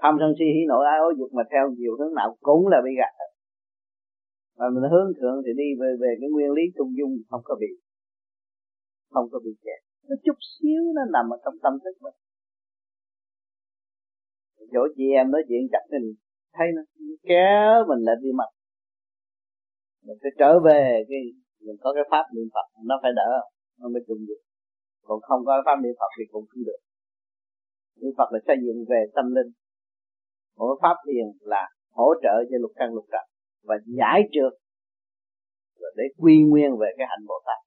Tham 0.00 0.16
sân 0.20 0.32
si 0.38 0.44
hí 0.54 0.62
nộ 0.68 0.78
ái 0.92 0.98
ố 0.98 1.08
dục 1.18 1.30
mà 1.32 1.42
theo 1.52 1.64
chiều 1.78 1.92
hướng 1.98 2.14
nào 2.14 2.36
cũng 2.40 2.68
là 2.72 2.78
bị 2.84 2.90
gạt 3.00 3.12
hết 3.20 3.29
mà 4.60 4.66
mình 4.74 4.90
hướng 4.92 5.10
thượng 5.18 5.38
thì 5.44 5.52
đi 5.62 5.68
về 5.80 5.90
về 6.02 6.10
cái 6.20 6.28
nguyên 6.30 6.50
lý 6.56 6.64
trung 6.76 6.90
dung 6.98 7.14
không 7.30 7.42
có 7.48 7.54
bị, 7.62 7.72
không 9.14 9.26
có 9.32 9.38
bị 9.44 9.52
kẹt. 9.64 9.80
Nó 10.08 10.14
chút 10.24 10.38
xíu 10.54 10.82
nó 10.96 11.02
nằm 11.14 11.24
ở 11.34 11.36
trong 11.44 11.56
tâm 11.64 11.74
thức 11.84 11.94
mình. 12.04 12.16
Chỗ 14.72 14.82
chị 14.96 15.06
em 15.20 15.26
nói 15.30 15.42
chuyện 15.48 15.62
chặt 15.72 15.84
mình 15.92 16.06
thấy 16.56 16.66
nó 16.76 16.82
kéo 17.30 17.74
mình 17.90 18.00
lại 18.06 18.16
đi 18.22 18.30
mặt. 18.40 18.50
Mình 20.06 20.18
phải 20.22 20.32
trở 20.40 20.50
về 20.68 20.82
cái, 21.08 21.20
mình 21.66 21.76
có 21.82 21.88
cái 21.96 22.04
pháp 22.10 22.24
niệm 22.34 22.48
phật, 22.54 22.66
nó 22.88 22.94
phải 23.02 23.12
đỡ, 23.20 23.32
nó 23.80 23.86
mới 23.92 24.02
trung 24.08 24.22
được. 24.28 24.42
Còn 25.06 25.18
không 25.28 25.40
có 25.46 25.52
pháp 25.66 25.76
niệm 25.82 25.94
phật 26.00 26.10
thì 26.18 26.24
cũng 26.32 26.44
không 26.50 26.64
được. 26.68 26.80
Niệm 28.00 28.12
phật 28.18 28.28
là 28.32 28.38
xây 28.46 28.56
dựng 28.64 28.78
về 28.90 29.00
tâm 29.16 29.26
linh. 29.36 29.50
Mỗi 30.58 30.78
pháp 30.82 30.96
thiền 31.06 31.26
là 31.52 31.62
hỗ 31.98 32.08
trợ 32.22 32.34
cho 32.50 32.56
lục 32.62 32.72
căn 32.74 32.94
lục 32.94 33.06
trần 33.12 33.26
và 33.62 33.74
giải 33.86 34.22
trượt 34.32 34.52
để 35.96 36.04
quy 36.16 36.42
nguyên 36.48 36.70
về 36.80 36.88
cái 36.98 37.06
hành 37.10 37.26
bồ 37.28 37.34
tát. 37.46 37.58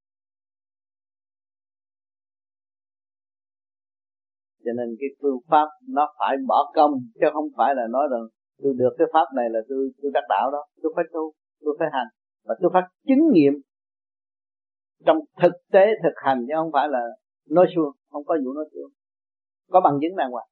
Cho 4.65 4.71
nên 4.77 4.95
cái 4.99 5.09
phương 5.21 5.39
pháp 5.49 5.67
nó 5.89 6.13
phải 6.19 6.35
bỏ 6.47 6.71
công, 6.75 6.91
chứ 7.19 7.27
không 7.33 7.47
phải 7.57 7.75
là 7.75 7.83
nói 7.89 8.07
rằng 8.11 8.21
tôi 8.63 8.73
được 8.77 8.95
cái 8.97 9.07
pháp 9.13 9.25
này 9.35 9.45
là 9.49 9.59
tôi 9.69 9.91
tôi 10.01 10.11
đắc 10.13 10.23
đạo 10.29 10.51
đó. 10.51 10.61
Tôi 10.81 10.93
phải 10.95 11.05
tu, 11.13 11.33
tôi 11.65 11.75
phải 11.79 11.87
hành 11.91 12.07
và 12.45 12.55
tôi 12.61 12.69
phải 12.73 12.83
chứng 13.07 13.23
nghiệm 13.31 13.53
trong 15.05 15.17
thực 15.41 15.51
tế 15.71 15.85
thực 16.03 16.13
hành, 16.15 16.45
chứ 16.47 16.53
không 16.55 16.71
phải 16.73 16.87
là 16.89 16.99
nói 17.49 17.65
suông, 17.75 17.91
không 18.11 18.23
có 18.25 18.37
vụ 18.45 18.53
nói 18.53 18.65
suông. 18.73 18.91
Có 19.71 19.81
bằng 19.81 19.99
chứng 20.01 20.15
đàng 20.15 20.31
hoàng. 20.31 20.47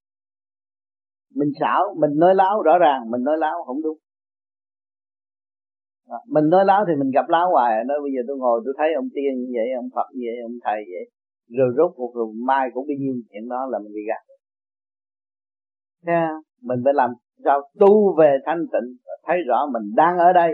Mình 1.36 1.50
xảo, 1.60 1.96
mình 2.00 2.12
nói 2.16 2.36
láo 2.36 2.62
rõ 2.62 2.78
ràng, 2.78 3.12
mình 3.12 3.24
nói 3.24 3.38
láo 3.38 3.64
không 3.66 3.82
đúng 3.82 3.98
mình 6.28 6.46
nói 6.50 6.64
láo 6.66 6.82
thì 6.88 6.94
mình 7.02 7.12
gặp 7.18 7.30
láo 7.30 7.52
hoài 7.52 7.84
nói 7.90 7.98
bây 8.04 8.12
giờ 8.16 8.22
tôi 8.28 8.38
ngồi 8.38 8.62
tôi 8.66 8.74
thấy 8.78 8.90
ông 9.02 9.10
tiên 9.16 9.32
như 9.40 9.52
vậy 9.58 9.68
ông 9.82 9.90
phật 9.96 10.08
như 10.14 10.24
vậy 10.28 10.38
ông 10.50 10.58
thầy 10.66 10.80
vậy 10.92 11.06
rồi 11.58 11.70
rốt 11.78 11.92
cuộc 11.96 12.12
rồi 12.16 12.28
mai 12.48 12.70
cũng 12.74 12.88
bị 12.88 12.96
nhiêu 13.00 13.14
chuyện 13.30 13.50
đó 13.50 13.62
là 13.72 13.80
mình 13.80 13.94
bị 13.94 14.04
gạt. 14.10 14.24
Thấy 16.06 16.16
Mình 16.62 16.80
phải 16.84 16.94
làm 16.94 17.10
sao 17.46 17.62
tu 17.80 18.16
về 18.20 18.38
thanh 18.46 18.62
tịnh 18.74 18.88
thấy 19.26 19.38
rõ 19.48 19.60
mình 19.74 19.96
đang 19.96 20.18
ở 20.18 20.34
đây. 20.34 20.52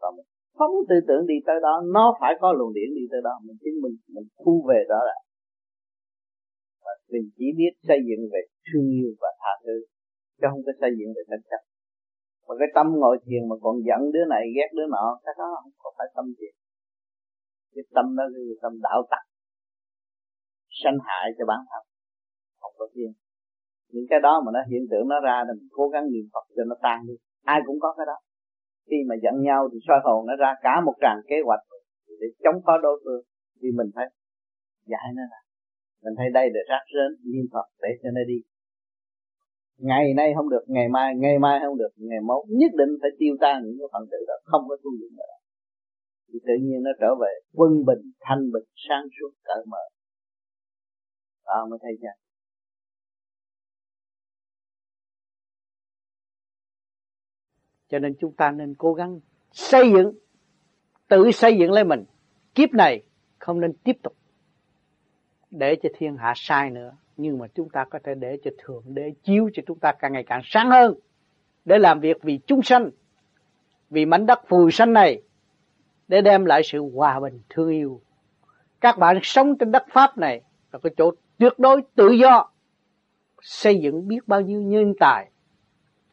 Và 0.00 0.08
mình 0.16 0.26
không 0.58 0.74
tư 0.88 0.96
tưởng 1.08 1.26
đi 1.26 1.34
tới 1.46 1.56
đó 1.62 1.82
nó 1.94 2.16
phải 2.20 2.32
có 2.40 2.52
luồng 2.52 2.72
điển 2.74 2.88
đi 2.98 3.04
tới 3.10 3.20
đó 3.24 3.34
mình 3.46 3.56
chính 3.64 3.76
mình 3.82 3.94
mình 4.14 4.26
thu 4.44 4.64
về 4.68 4.80
đó 4.88 5.00
là 5.08 5.16
và 6.84 6.92
mình 7.12 7.26
chỉ 7.36 7.46
biết 7.58 7.72
xây 7.88 7.98
dựng 8.08 8.22
về 8.32 8.40
thương 8.66 8.88
yêu 8.98 9.10
và 9.20 9.28
tha 9.40 9.52
thứ 9.64 9.76
chứ 10.40 10.46
không 10.50 10.62
có 10.66 10.72
xây 10.80 10.90
dựng 10.98 11.10
về 11.16 11.22
tranh 11.30 11.44
chấp 11.50 11.62
mà 12.46 12.52
cái 12.60 12.68
tâm 12.76 12.86
ngồi 13.00 13.16
thiền 13.24 13.42
mà 13.50 13.56
còn 13.64 13.74
giận 13.88 14.00
đứa 14.14 14.24
này, 14.34 14.42
ghét 14.56 14.70
đứa 14.76 14.86
nọ, 14.94 15.06
cái 15.24 15.34
đó 15.38 15.46
không 15.62 15.72
có 15.82 15.88
phải 15.96 16.06
tâm 16.16 16.26
thiền. 16.38 16.54
Cái 17.74 17.84
tâm 17.94 18.06
đó 18.18 18.24
là 18.32 18.38
tâm 18.62 18.72
đạo 18.86 19.00
tặc 19.12 19.24
sanh 20.80 20.98
hại 21.06 21.26
cho 21.38 21.44
bản 21.50 21.60
thân, 21.70 21.82
không 22.60 22.74
có 22.78 22.86
thiền. 22.94 23.10
Những 23.92 24.06
cái 24.10 24.20
đó 24.26 24.32
mà 24.44 24.50
nó 24.56 24.60
hiện 24.70 24.84
tượng 24.90 25.08
nó 25.08 25.20
ra 25.20 25.36
thì 25.46 25.52
mình 25.60 25.68
cố 25.78 25.84
gắng 25.88 26.04
niệm 26.12 26.26
phật 26.32 26.44
cho 26.56 26.64
nó 26.70 26.76
tan 26.82 26.98
đi. 27.08 27.14
Ai 27.54 27.60
cũng 27.66 27.78
có 27.80 27.94
cái 27.96 28.06
đó. 28.06 28.16
Khi 28.88 28.96
mà 29.08 29.14
giận 29.22 29.36
nhau 29.48 29.68
thì 29.72 29.78
soi 29.86 30.00
hồn 30.04 30.26
nó 30.26 30.34
ra 30.36 30.50
cả 30.62 30.74
một 30.86 30.94
tràng 31.00 31.20
kế 31.28 31.36
hoạch 31.46 31.60
để 32.20 32.26
chống 32.44 32.58
phá 32.66 32.72
đối 32.82 32.96
phương. 33.04 33.22
Thì 33.60 33.68
mình 33.78 33.90
phải 33.94 34.06
giải 34.92 35.08
nó 35.16 35.22
ra. 35.32 35.40
Mình 36.04 36.14
thấy 36.18 36.28
đây 36.38 36.46
để 36.54 36.60
rác 36.70 36.84
rến, 36.94 37.10
niệm 37.32 37.46
phật 37.52 37.66
để 37.82 37.88
cho 38.02 38.08
nó 38.16 38.20
đi 38.26 38.38
ngày 39.78 40.14
nay 40.16 40.32
không 40.36 40.48
được 40.48 40.64
ngày 40.66 40.88
mai 40.88 41.14
ngày 41.16 41.38
mai 41.38 41.60
không 41.66 41.78
được 41.78 41.90
ngày 41.96 42.20
mốt. 42.20 42.44
Nhất 42.48 42.70
định 42.78 42.88
phải 43.00 43.10
tiêu 43.18 43.36
tan 43.40 43.62
những 43.64 43.76
cái 43.78 43.88
phần 43.92 44.08
tử 44.10 44.18
đó 44.28 44.34
không 44.44 44.68
có 44.68 44.76
tu 44.84 44.90
luyện 44.98 45.16
nữa. 45.16 45.34
Thì 46.32 46.38
tự 46.46 46.52
nhiên 46.60 46.82
nó 46.82 46.90
trở 47.00 47.14
về 47.20 47.32
quân 47.52 47.84
bình 47.86 48.12
thanh 48.20 48.52
bình 48.52 48.64
sáng 48.88 49.04
suốt 49.20 49.30
cởi 49.44 49.64
mở. 49.66 49.78
À, 51.44 51.58
mới 51.70 51.78
thấy 51.82 51.92
chưa? 52.00 52.24
Cho 57.88 57.98
nên 57.98 58.14
chúng 58.20 58.32
ta 58.36 58.50
nên 58.50 58.74
cố 58.78 58.94
gắng 58.94 59.20
xây 59.52 59.92
dựng 59.92 60.12
tự 61.08 61.30
xây 61.30 61.58
dựng 61.58 61.72
lấy 61.72 61.84
mình. 61.84 62.04
Kiếp 62.54 62.70
này 62.72 63.02
không 63.38 63.60
nên 63.60 63.72
tiếp 63.84 63.96
tục 64.02 64.12
để 65.58 65.76
cho 65.82 65.88
thiên 65.98 66.16
hạ 66.16 66.32
sai 66.36 66.70
nữa. 66.70 66.92
Nhưng 67.16 67.38
mà 67.38 67.46
chúng 67.54 67.68
ta 67.68 67.84
có 67.84 67.98
thể 68.04 68.14
để 68.14 68.38
cho 68.44 68.50
thượng 68.58 68.82
để 68.86 69.12
chiếu 69.22 69.50
cho 69.54 69.62
chúng 69.66 69.78
ta 69.78 69.92
càng 69.92 70.12
ngày 70.12 70.24
càng 70.26 70.40
sáng 70.44 70.70
hơn. 70.70 70.94
Để 71.64 71.78
làm 71.78 72.00
việc 72.00 72.16
vì 72.22 72.38
chúng 72.46 72.62
sanh, 72.62 72.90
vì 73.90 74.06
mảnh 74.06 74.26
đất 74.26 74.40
phù 74.48 74.70
sanh 74.70 74.92
này, 74.92 75.22
để 76.08 76.20
đem 76.20 76.44
lại 76.44 76.62
sự 76.64 76.90
hòa 76.94 77.20
bình 77.20 77.40
thương 77.48 77.70
yêu. 77.70 78.00
Các 78.80 78.98
bạn 78.98 79.18
sống 79.22 79.58
trên 79.58 79.72
đất 79.72 79.84
pháp 79.90 80.18
này 80.18 80.42
là 80.72 80.78
cái 80.78 80.94
chỗ 80.96 81.10
tuyệt 81.38 81.52
đối 81.58 81.82
tự 81.94 82.10
do, 82.10 82.50
xây 83.42 83.80
dựng 83.80 84.08
biết 84.08 84.28
bao 84.28 84.40
nhiêu 84.40 84.62
nhân 84.62 84.94
tài 85.00 85.30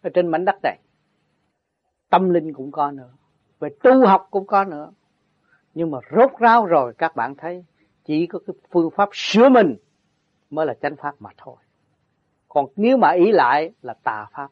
ở 0.02 0.10
trên 0.14 0.28
mảnh 0.28 0.46
đất 0.46 0.56
này. 0.64 0.78
Tâm 2.10 2.30
linh 2.30 2.54
cũng 2.54 2.72
có 2.72 2.92
nữa, 2.92 3.10
về 3.60 3.70
tu 3.84 4.06
học 4.06 4.28
cũng 4.32 4.48
có 4.48 4.64
nữa. 4.64 4.92
Nhưng 5.74 5.92
mà 5.92 6.00
rốt 6.16 6.32
ráo 6.40 6.66
rồi, 6.66 6.94
các 6.98 7.16
bạn 7.16 7.36
thấy 7.36 7.66
chỉ 8.04 8.28
có 8.28 8.40
cái 8.48 8.56
phương 8.72 8.90
pháp 8.96 9.10
sửa 9.14 9.50
mình 9.50 9.76
mới 10.50 10.66
là 10.66 10.74
chánh 10.82 10.96
pháp 10.96 11.16
mà 11.20 11.30
thôi. 11.38 11.56
Còn 12.48 12.66
nếu 12.76 12.98
mà 12.98 13.12
ý 13.12 13.32
lại 13.32 13.72
là 13.82 13.94
tà 13.94 14.28
pháp. 14.34 14.50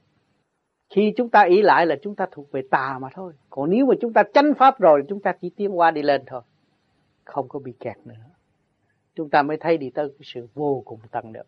Khi 0.90 1.14
chúng 1.18 1.30
ta 1.30 1.42
ý 1.42 1.62
lại 1.62 1.86
là 1.86 1.96
chúng 2.02 2.16
ta 2.16 2.28
thuộc 2.32 2.52
về 2.52 2.62
tà 2.72 3.00
mà 3.02 3.10
thôi. 3.14 3.34
Còn 3.50 3.70
nếu 3.70 3.86
mà 3.86 3.96
chúng 4.02 4.14
ta 4.14 4.24
chánh 4.34 4.54
pháp 4.58 4.80
rồi, 4.80 5.04
chúng 5.10 5.22
ta 5.22 5.34
chỉ 5.42 5.50
tiến 5.50 5.78
qua 5.78 5.92
đi 5.92 6.02
lên 6.02 6.24
thôi. 6.28 6.42
Không 7.24 7.48
có 7.48 7.60
bị 7.60 7.74
kẹt 7.80 7.98
nữa. 8.06 8.16
Chúng 9.16 9.30
ta 9.30 9.44
mới 9.44 9.58
thấy 9.58 9.78
đi 9.78 9.90
tới 9.90 10.10
cái 10.10 10.22
sự 10.24 10.48
vô 10.54 10.82
cùng 10.86 11.00
tăng 11.12 11.34
được. 11.34 11.48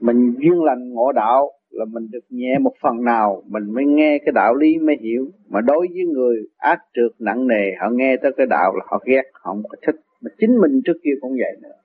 Mình 0.00 0.34
duyên 0.38 0.62
lành 0.64 0.92
ngộ 0.92 1.12
đạo 1.12 1.50
là 1.72 1.84
mình 1.84 2.08
được 2.10 2.24
nhẹ 2.30 2.58
một 2.58 2.72
phần 2.82 3.04
nào, 3.04 3.42
mình 3.48 3.74
mới 3.74 3.84
nghe 3.84 4.18
cái 4.18 4.32
đạo 4.32 4.54
lý 4.54 4.78
mới 4.78 4.96
hiểu. 5.00 5.30
Mà 5.48 5.60
đối 5.60 5.86
với 5.94 6.04
người 6.04 6.36
ác 6.56 6.78
trượt 6.94 7.10
nặng 7.18 7.46
nề, 7.46 7.72
họ 7.80 7.90
nghe 7.90 8.16
tới 8.16 8.32
cái 8.36 8.46
đạo 8.46 8.74
là 8.76 8.84
họ 8.88 9.02
ghét, 9.06 9.22
họ 9.32 9.52
không 9.52 9.62
có 9.68 9.76
thích. 9.86 9.96
Mà 10.20 10.30
chính 10.38 10.58
mình 10.60 10.80
trước 10.84 10.96
kia 11.04 11.14
cũng 11.20 11.32
vậy 11.32 11.56
nữa. 11.62 11.76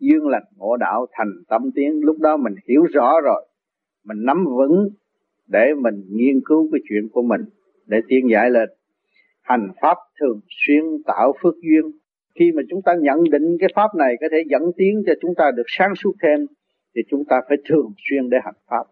Dương 0.00 0.28
lành 0.28 0.44
ngộ 0.56 0.76
đạo 0.76 1.06
thành 1.12 1.32
tâm 1.48 1.70
tiến, 1.74 2.00
lúc 2.00 2.16
đó 2.20 2.36
mình 2.36 2.54
hiểu 2.68 2.82
rõ 2.92 3.20
rồi. 3.24 3.46
Mình 4.04 4.18
nắm 4.24 4.44
vững 4.44 4.88
để 5.46 5.74
mình 5.74 6.04
nghiên 6.10 6.40
cứu 6.44 6.68
cái 6.72 6.80
chuyện 6.88 7.08
của 7.12 7.22
mình, 7.22 7.40
để 7.86 8.00
tiến 8.08 8.30
giải 8.30 8.50
lên. 8.50 8.68
Hành 9.42 9.68
pháp 9.82 9.96
thường 10.20 10.40
xuyên 10.48 10.84
tạo 11.06 11.32
phước 11.42 11.54
duyên. 11.54 11.92
Khi 12.38 12.52
mà 12.52 12.62
chúng 12.70 12.82
ta 12.82 12.92
nhận 13.00 13.24
định 13.30 13.56
cái 13.60 13.68
pháp 13.74 13.94
này 13.98 14.14
có 14.20 14.26
thể 14.32 14.42
dẫn 14.50 14.62
tiến 14.76 15.02
cho 15.06 15.12
chúng 15.20 15.34
ta 15.36 15.50
được 15.56 15.66
sáng 15.66 15.94
suốt 15.94 16.12
thêm, 16.22 16.46
thì 16.96 17.02
chúng 17.10 17.24
ta 17.24 17.40
phải 17.48 17.56
thường 17.68 17.92
xuyên 18.08 18.30
để 18.30 18.38
hành 18.44 18.54
pháp 18.70 18.84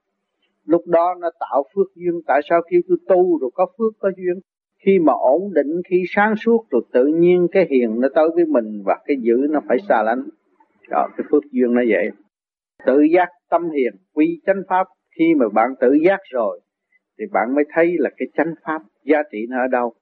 lúc 0.66 0.82
đó 0.86 1.14
nó 1.20 1.30
tạo 1.40 1.64
phước 1.74 1.86
duyên. 1.94 2.20
Tại 2.26 2.40
sao 2.50 2.60
kêu 2.70 2.80
tôi 2.88 2.98
tu 3.08 3.38
rồi 3.38 3.50
có 3.54 3.66
phước 3.78 3.92
có 3.98 4.10
duyên? 4.16 4.40
Khi 4.86 4.98
mà 4.98 5.12
ổn 5.12 5.42
định, 5.54 5.82
khi 5.90 6.02
sáng 6.14 6.36
suốt 6.36 6.66
rồi 6.70 6.82
tự 6.92 7.06
nhiên 7.06 7.46
cái 7.52 7.66
hiền 7.70 8.00
nó 8.00 8.08
tới 8.14 8.28
với 8.34 8.44
mình 8.44 8.82
và 8.84 8.98
cái 9.04 9.16
dữ 9.20 9.46
nó 9.50 9.60
phải 9.68 9.78
xa 9.88 10.02
lánh. 10.02 10.22
Đó, 10.90 11.08
cái 11.16 11.26
phước 11.30 11.42
duyên 11.52 11.74
nó 11.74 11.82
vậy. 11.88 12.10
Tự 12.86 13.02
giác 13.14 13.28
tâm 13.50 13.70
hiền, 13.70 13.92
quy 14.14 14.40
chánh 14.46 14.62
pháp. 14.68 14.86
Khi 15.18 15.34
mà 15.34 15.46
bạn 15.54 15.70
tự 15.80 15.92
giác 16.06 16.20
rồi, 16.30 16.60
thì 17.18 17.24
bạn 17.32 17.54
mới 17.54 17.64
thấy 17.74 17.94
là 17.98 18.10
cái 18.16 18.28
chánh 18.36 18.54
pháp 18.64 18.82
giá 19.04 19.18
trị 19.32 19.38
nó 19.48 19.56
ở 19.56 19.68
đâu. 19.70 19.94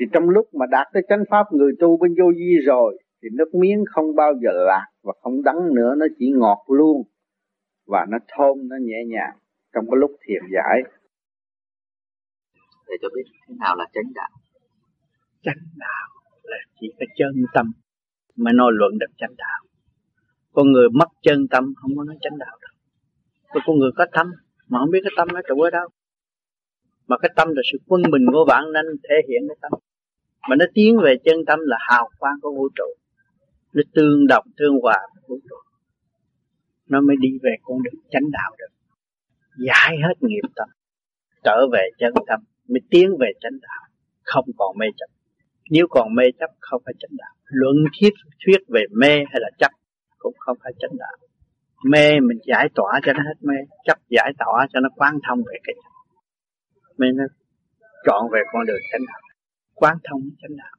Thì 0.00 0.06
trong 0.12 0.28
lúc 0.28 0.46
mà 0.54 0.66
đạt 0.66 0.86
tới 0.92 1.02
chánh 1.08 1.24
pháp, 1.30 1.46
người 1.52 1.72
tu 1.78 1.96
bên 1.96 2.14
vô 2.18 2.32
vi 2.36 2.56
rồi, 2.66 2.98
thì 3.22 3.28
nước 3.32 3.54
miếng 3.54 3.84
không 3.94 4.14
bao 4.16 4.32
giờ 4.42 4.50
lạc 4.66 4.86
và 5.02 5.12
không 5.22 5.42
đắng 5.42 5.74
nữa, 5.74 5.94
nó 5.98 6.06
chỉ 6.18 6.32
ngọt 6.36 6.64
luôn 6.68 7.02
và 7.86 8.06
nó 8.10 8.18
thơm, 8.28 8.68
nó 8.68 8.76
nhẹ 8.80 9.04
nhàng 9.06 9.36
trong 9.72 9.84
cái 9.90 9.96
lúc 10.00 10.10
thiền 10.26 10.42
giải. 10.54 10.78
Để 12.86 12.94
cho 13.02 13.08
biết 13.14 13.22
thế 13.48 13.54
nào 13.58 13.76
là 13.76 13.84
chánh 13.94 14.12
đạo. 14.14 14.30
Chánh 15.42 15.62
đạo 15.76 16.08
là 16.42 16.56
chỉ 16.80 16.86
có 16.98 17.06
chân 17.18 17.44
tâm 17.54 17.72
mà 18.36 18.52
nói 18.52 18.70
luận 18.74 18.98
được 18.98 19.12
chánh 19.16 19.34
đạo. 19.36 19.60
Con 20.52 20.72
người 20.72 20.88
mất 20.94 21.08
chân 21.22 21.48
tâm 21.50 21.74
không 21.76 21.96
có 21.96 22.04
nói 22.04 22.16
chánh 22.20 22.38
đạo 22.38 22.58
đâu. 22.62 22.74
Còn 23.48 23.62
con 23.66 23.78
người 23.78 23.90
có 23.96 24.06
tâm 24.12 24.26
mà 24.68 24.78
không 24.78 24.90
biết 24.90 25.00
cái 25.04 25.12
tâm 25.16 25.28
nó 25.34 25.40
trụ 25.48 25.60
ở 25.60 25.70
đâu. 25.70 25.88
Mà 27.06 27.16
cái 27.22 27.30
tâm 27.36 27.48
là 27.48 27.62
sự 27.72 27.78
quân 27.86 28.02
bình 28.12 28.26
của 28.32 28.44
vạn 28.48 28.64
nên 28.72 28.86
thể 29.08 29.16
hiện 29.28 29.42
cái 29.48 29.56
tâm. 29.62 29.72
Mà 30.48 30.56
nó 30.56 30.64
tiến 30.74 30.96
về 31.04 31.16
chân 31.24 31.36
tâm 31.46 31.58
là 31.62 31.76
hào 31.80 32.10
quang 32.18 32.34
của 32.42 32.50
vũ 32.50 32.68
trụ. 32.76 32.88
Nó 33.72 33.82
tương 33.94 34.26
đồng 34.26 34.44
tương 34.56 34.74
hòa 34.82 34.98
với 35.14 35.22
vũ 35.28 35.38
trụ. 35.48 35.56
Nó 36.88 37.00
mới 37.00 37.16
đi 37.20 37.28
về 37.42 37.50
con 37.62 37.82
đường 37.82 38.00
chánh 38.10 38.30
đạo 38.32 38.50
được 38.58 38.77
giải 39.66 39.96
hết 40.04 40.16
nghiệp 40.20 40.48
tâm 40.56 40.68
trở 41.44 41.56
về 41.72 41.84
chân 41.98 42.12
tâm, 42.26 42.40
mới 42.68 42.80
tiến 42.90 43.08
về 43.20 43.28
chánh 43.40 43.58
đạo. 43.62 43.82
Không 44.24 44.44
còn 44.58 44.78
mê 44.78 44.86
chấp. 44.96 45.06
Nếu 45.70 45.86
còn 45.90 46.14
mê 46.14 46.24
chấp, 46.38 46.50
không 46.60 46.82
phải 46.84 46.94
chánh 46.98 47.16
đạo. 47.18 47.34
Luận 47.44 47.76
thuyết 48.00 48.12
thuyết 48.44 48.60
về 48.68 48.82
mê 48.90 49.14
hay 49.16 49.40
là 49.40 49.50
chấp, 49.58 49.72
cũng 50.18 50.34
không 50.38 50.56
phải 50.62 50.72
chánh 50.78 50.96
đạo. 50.98 51.16
Mê 51.84 52.20
mình 52.20 52.38
giải 52.46 52.68
tỏa 52.74 53.00
cho 53.02 53.12
nó 53.12 53.20
hết 53.22 53.38
mê, 53.40 53.54
chấp 53.84 53.98
giải 54.08 54.32
tỏa 54.38 54.66
cho 54.72 54.80
nó 54.80 54.88
quán 54.96 55.18
thông 55.28 55.38
về 55.38 55.58
cái 55.64 55.74
chấp 55.74 55.98
mới 56.98 57.12
nó 57.14 57.24
chọn 58.06 58.28
về 58.32 58.40
con 58.52 58.66
đường 58.66 58.82
chánh 58.92 59.00
đạo. 59.06 59.20
Quán 59.74 59.96
thông 60.04 60.20
chánh 60.42 60.56
đạo. 60.56 60.74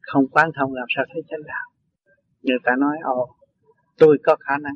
Không 0.00 0.28
quán 0.28 0.50
thông 0.56 0.74
làm 0.74 0.86
sao 0.96 1.04
thấy 1.12 1.22
chánh 1.28 1.42
đạo? 1.46 1.66
Người 2.42 2.58
ta 2.64 2.72
nói, 2.78 2.96
ồ, 3.02 3.28
tôi 3.98 4.18
có 4.22 4.36
khả 4.40 4.58
năng. 4.58 4.74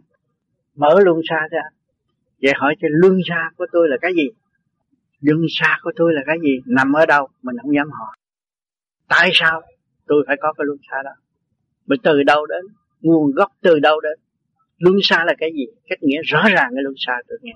Mở 0.74 1.00
luôn 1.04 1.20
xa 1.28 1.48
ra 1.50 1.62
vậy 2.42 2.52
hỏi 2.56 2.74
cho 2.80 2.88
luân 2.90 3.18
xa 3.28 3.50
của 3.56 3.66
tôi 3.72 3.88
là 3.88 3.96
cái 4.00 4.12
gì? 4.14 4.28
Luân 5.20 5.40
xa 5.48 5.78
của 5.82 5.92
tôi 5.96 6.12
là 6.14 6.22
cái 6.26 6.36
gì? 6.42 6.60
Nằm 6.66 6.92
ở 6.92 7.06
đâu? 7.06 7.28
Mình 7.42 7.56
không 7.62 7.74
dám 7.74 7.90
hỏi. 7.90 8.16
Tại 9.08 9.30
sao 9.32 9.62
tôi 10.06 10.24
phải 10.26 10.36
có 10.40 10.52
cái 10.52 10.64
luân 10.64 10.78
xa 10.90 11.02
đó? 11.04 11.10
Mà 11.86 11.96
từ 12.02 12.22
đâu 12.22 12.46
đến? 12.46 12.64
Nguồn 13.00 13.30
gốc 13.30 13.52
từ 13.62 13.78
đâu 13.78 14.00
đến? 14.00 14.18
Luân 14.78 14.96
xa 15.02 15.24
là 15.24 15.34
cái 15.38 15.50
gì? 15.52 15.66
Cách 15.88 15.98
nghĩa 16.02 16.20
rõ 16.24 16.44
ràng 16.54 16.70
cái 16.74 16.82
luân 16.82 16.94
xa 16.98 17.12
tôi 17.28 17.38
nghe. 17.42 17.52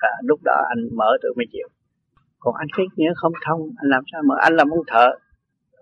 À, 0.00 0.10
lúc 0.22 0.40
đó 0.44 0.62
anh 0.68 0.88
mở 0.96 1.16
tôi 1.22 1.34
mới 1.36 1.46
chịu. 1.52 1.68
Còn 2.38 2.54
anh 2.54 2.68
cách 2.76 2.86
nghĩa 2.96 3.12
không 3.16 3.32
thông 3.46 3.60
anh 3.60 3.88
làm 3.90 4.02
sao 4.12 4.22
mở 4.22 4.34
anh 4.40 4.56
làm 4.56 4.70
ông 4.70 4.84
thợ? 4.86 5.10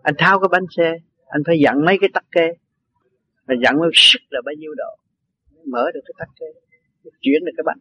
Anh 0.03 0.15
tháo 0.19 0.41
cái 0.41 0.49
bánh 0.53 0.67
xe 0.77 0.93
anh 1.27 1.43
phải 1.47 1.61
dặn 1.61 1.85
mấy 1.85 1.99
cái 2.01 2.11
tắc 2.15 2.25
kê. 2.33 2.53
Mà 3.47 3.55
dặn 3.63 3.81
với 3.81 3.91
sức 3.95 4.21
là 4.31 4.41
bao 4.45 4.55
nhiêu 4.59 4.75
độ? 4.75 4.97
Mở 5.67 5.91
được 5.95 6.01
cái 6.05 6.15
tắc 6.19 6.29
kê 6.41 6.47
chuyển 7.21 7.45
được 7.45 7.53
cái 7.57 7.65
bánh 7.67 7.79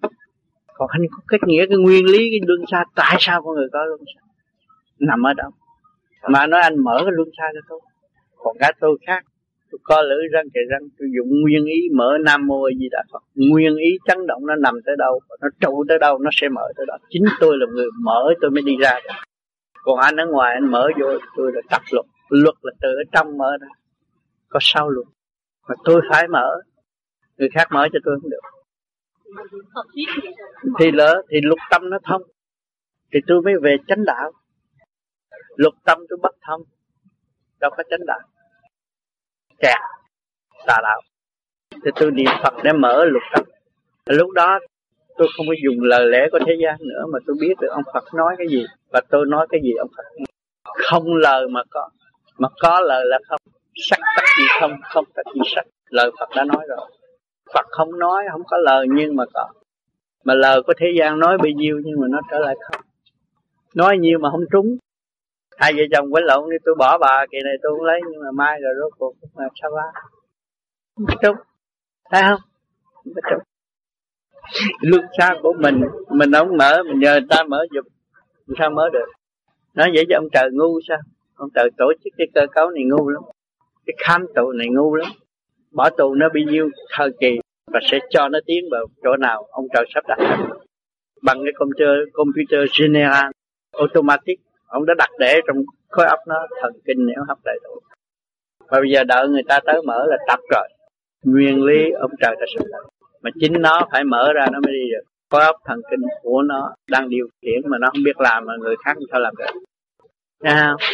còn 0.81 0.89
anh 0.91 1.01
có 1.11 1.17
cách 1.27 1.41
nghĩa, 1.47 1.65
cái 1.65 1.77
nguyên 1.77 2.05
lý, 2.05 2.17
cái 2.31 2.39
luân 2.47 2.59
xa, 2.71 2.83
tại 2.95 3.15
sao 3.19 3.41
con 3.41 3.55
người 3.55 3.67
có 3.73 3.85
luân 3.85 3.99
xa? 4.15 4.21
Nằm 4.99 5.25
ở 5.25 5.33
đâu 5.33 5.51
mà 6.29 6.47
nói 6.47 6.61
anh 6.61 6.83
mở 6.83 6.97
cái 7.05 7.11
luân 7.11 7.29
xa 7.37 7.43
cho 7.53 7.59
tôi. 7.69 7.79
Còn 8.35 8.57
cái 8.59 8.73
tôi 8.79 8.97
khác. 9.07 9.23
Tôi 9.71 9.79
co 9.83 10.01
lưỡi 10.01 10.27
răng 10.31 10.45
kề 10.53 10.59
răng, 10.69 10.81
tôi 10.99 11.07
dùng 11.17 11.41
nguyên 11.41 11.65
ý 11.65 11.89
mở 11.95 12.17
nam 12.25 12.47
mô 12.47 12.67
gì 12.79 12.89
đã 12.91 13.03
phật. 13.13 13.23
Nguyên 13.35 13.75
ý 13.75 13.97
chấn 14.07 14.27
động 14.27 14.45
nó 14.45 14.55
nằm 14.55 14.75
tới 14.85 14.95
đâu, 14.97 15.19
nó 15.41 15.47
trụ 15.59 15.83
tới 15.89 15.99
đâu, 15.99 16.17
nó 16.17 16.29
sẽ 16.33 16.49
mở 16.49 16.73
tới 16.77 16.85
đó. 16.85 16.97
Chính 17.09 17.23
tôi 17.39 17.57
là 17.57 17.65
người 17.73 17.87
mở, 18.01 18.33
tôi 18.41 18.51
mới 18.51 18.61
đi 18.61 18.73
ra 18.81 18.99
được. 19.03 19.13
Còn 19.83 19.99
anh 19.99 20.15
ở 20.15 20.25
ngoài, 20.25 20.53
anh 20.53 20.71
mở 20.71 20.89
vô, 20.99 21.07
tôi 21.37 21.51
là 21.53 21.61
tập 21.69 21.81
luật. 21.91 22.05
Luật 22.29 22.55
là 22.61 22.71
từ 22.81 22.89
ở 22.89 23.03
trong 23.11 23.37
mở 23.37 23.57
ra. 23.61 23.67
Có 24.49 24.59
sau 24.61 24.89
luật. 24.89 25.07
Mà 25.69 25.75
tôi 25.83 26.01
phải 26.09 26.27
mở. 26.27 26.61
Người 27.37 27.49
khác 27.53 27.67
mở 27.71 27.87
cho 27.93 27.99
tôi 28.03 28.15
không 28.21 28.29
được 28.29 28.60
thì 30.79 30.91
lỡ, 30.91 31.21
thì 31.29 31.37
lục 31.43 31.59
tâm 31.71 31.89
nó 31.89 31.97
thông. 32.03 32.21
Thì 33.13 33.19
tôi 33.27 33.41
mới 33.41 33.53
về 33.61 33.75
chánh 33.87 34.05
đạo. 34.05 34.31
Lục 35.55 35.73
tâm 35.85 35.97
tôi 36.09 36.19
bất 36.21 36.35
thông. 36.47 36.61
Đâu 37.59 37.71
có 37.77 37.83
chánh 37.89 38.05
đạo. 38.07 38.19
Kẹt. 39.59 39.77
Tà 40.67 40.77
đạo. 40.83 41.01
Thì 41.71 41.91
tôi 41.95 42.11
niệm 42.11 42.31
phật 42.43 42.53
để 42.63 42.71
mở 42.73 43.05
lục 43.05 43.23
tâm. 43.33 43.45
Lúc 44.05 44.31
đó, 44.31 44.59
tôi 45.17 45.27
không 45.37 45.45
có 45.47 45.53
dùng 45.63 45.81
lời 45.81 46.05
lẽ 46.05 46.27
của 46.31 46.39
thế 46.45 46.53
gian 46.63 46.75
nữa 46.79 47.05
mà 47.13 47.19
tôi 47.27 47.35
biết 47.41 47.53
được 47.61 47.67
ông 47.71 47.83
phật 47.93 48.13
nói 48.13 48.35
cái 48.37 48.47
gì 48.47 48.65
và 48.89 49.01
tôi 49.09 49.25
nói 49.27 49.47
cái 49.49 49.61
gì 49.63 49.71
ông 49.79 49.89
phật. 49.97 50.03
Không 50.63 51.15
lời 51.15 51.47
mà 51.47 51.61
có. 51.69 51.89
Mà 52.37 52.47
có 52.59 52.79
lời 52.79 53.05
là 53.05 53.19
không. 53.29 53.41
Sắc 53.75 53.99
tắc 54.15 54.25
gì 54.37 54.45
không 54.59 54.71
không 54.83 55.05
tắc 55.15 55.25
gì 55.35 55.41
sắc. 55.55 55.65
Lời 55.89 56.11
phật 56.19 56.29
đã 56.35 56.43
nói 56.43 56.65
rồi 56.69 56.91
phật 57.53 57.65
không 57.69 57.99
nói, 57.99 58.23
không 58.31 58.41
có 58.47 58.57
lời, 58.57 58.85
nhưng 58.89 59.15
mà 59.15 59.23
có. 59.33 59.47
Mà 60.23 60.33
lời 60.33 60.61
của 60.67 60.73
thế 60.77 60.87
gian 60.99 61.19
nói 61.19 61.37
bao 61.37 61.51
nhiêu, 61.55 61.81
nhưng 61.83 61.99
mà 61.99 62.07
nó 62.09 62.19
trở 62.31 62.39
lại 62.39 62.55
không. 62.61 62.81
Nói 63.75 63.97
nhiều 63.97 64.19
mà 64.19 64.29
không 64.31 64.45
trúng. 64.51 64.77
Hai 65.57 65.73
vợ 65.73 65.83
chồng 65.91 66.13
quấn 66.13 66.23
lộn 66.23 66.49
đi, 66.49 66.57
tôi 66.65 66.75
bỏ 66.75 66.97
bà, 66.97 67.25
kỳ 67.31 67.37
này 67.43 67.53
tôi 67.63 67.71
không 67.77 67.85
lấy, 67.85 68.01
nhưng 68.11 68.21
mà 68.23 68.31
mai 68.31 68.59
rồi 68.63 68.73
rốt 68.81 68.93
cuộc 68.97 69.13
mà 69.35 69.45
sao 69.61 69.71
ba. 69.75 69.99
Không 70.95 71.17
trúng. 71.21 71.35
Thấy 72.11 72.21
không? 72.29 72.41
Không 72.93 73.13
trúng. 73.29 73.43
Lương 74.81 75.05
xa 75.17 75.35
của 75.41 75.53
mình 75.59 75.81
mình 76.09 76.31
không 76.33 76.57
mở, 76.57 76.83
mình 76.87 76.99
nhờ 76.99 77.11
người 77.11 77.27
ta 77.29 77.43
mở 77.43 77.65
giùm 77.71 77.83
sao 78.59 78.69
mở 78.69 78.89
được? 78.93 79.05
Nói 79.73 79.91
vậy 79.95 80.05
cho 80.09 80.17
ông 80.17 80.27
trời 80.33 80.49
ngu 80.51 80.79
sao? 80.87 80.97
Ông 81.35 81.49
trời 81.55 81.69
tổ 81.77 81.85
chức 82.03 82.13
cái 82.17 82.27
cơ 82.33 82.41
cấu 82.51 82.69
này 82.69 82.83
ngu 82.83 83.09
lắm. 83.09 83.23
Cái 83.85 83.93
khám 83.97 84.25
tù 84.35 84.51
này 84.51 84.67
ngu 84.69 84.95
lắm. 84.95 85.11
Bỏ 85.71 85.89
tù 85.89 86.13
nó 86.13 86.29
bị 86.33 86.45
nhiêu 86.45 86.69
thời 86.89 87.09
kỳ 87.19 87.39
và 87.73 87.79
sẽ 87.91 87.99
cho 88.09 88.29
nó 88.29 88.39
tiến 88.45 88.63
vào 88.71 88.85
chỗ 89.03 89.17
nào 89.17 89.47
ông 89.51 89.65
trời 89.73 89.85
sắp 89.93 90.03
đặt. 90.07 90.17
Bằng 91.21 91.37
cái 91.43 91.53
computer 91.55 91.89
computer 92.13 92.79
general, 92.79 93.31
automatic, 93.77 94.39
ông 94.67 94.85
đã 94.85 94.93
đặt 94.97 95.09
để 95.19 95.39
trong 95.47 95.57
khối 95.89 96.05
óc 96.05 96.19
nó 96.27 96.47
thần 96.61 96.73
kinh 96.85 97.05
nếu 97.05 97.23
hấp 97.27 97.37
đầy 97.45 97.59
đủ. 97.63 97.79
Và 98.67 98.79
bây 98.79 98.89
giờ 98.91 99.03
đợi 99.03 99.27
người 99.27 99.43
ta 99.47 99.59
tới 99.65 99.81
mở 99.85 100.05
là 100.07 100.17
tập 100.27 100.39
rồi. 100.49 100.69
Nguyên 101.23 101.63
lý 101.63 101.91
ông 101.99 102.11
trời 102.21 102.35
đã 102.39 102.45
sắp 102.55 102.65
đặt. 102.71 103.09
Mà 103.21 103.29
chính 103.39 103.53
nó 103.59 103.87
phải 103.91 104.03
mở 104.03 104.33
ra 104.33 104.45
nó 104.51 104.59
mới 104.59 104.73
đi 104.73 104.91
được. 104.91 105.03
Khối 105.29 105.43
óc 105.43 105.55
thần 105.65 105.81
kinh 105.91 105.99
của 106.21 106.41
nó 106.41 106.73
đang 106.89 107.09
điều 107.09 107.27
khiển 107.41 107.69
mà 107.69 107.77
nó 107.77 107.87
không 107.87 108.03
biết 108.05 108.19
làm 108.19 108.45
mà 108.45 108.53
người 108.59 108.75
khác 108.85 108.97
sao 109.11 109.19
làm 109.19 109.33
được. 109.37 109.59
Nha? 110.43 110.71
không? 110.71 110.89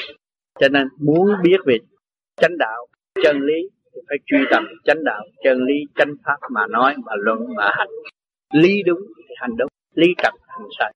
cho 0.59 0.69
nên 0.69 0.87
muốn 0.99 1.29
biết 1.43 1.57
về 1.65 1.77
chánh 2.41 2.57
đạo, 2.57 2.87
chân 3.23 3.41
lý 3.41 3.69
thì 3.97 4.01
phải 4.09 4.17
truy 4.25 4.37
tầm 4.51 4.63
chánh 4.85 5.03
đạo 5.03 5.23
chân 5.43 5.57
lý 5.65 5.75
chánh 5.95 6.13
pháp 6.25 6.37
mà 6.51 6.67
nói 6.67 6.95
mà 7.05 7.13
luận 7.15 7.39
mà 7.55 7.71
hành. 7.77 7.89
Lý 8.53 8.83
đúng 8.83 8.99
thì 9.17 9.35
hành 9.37 9.51
đúng, 9.57 9.67
lý 9.93 10.07
trật 10.17 10.33
hành 10.47 10.67
sai. 10.79 10.93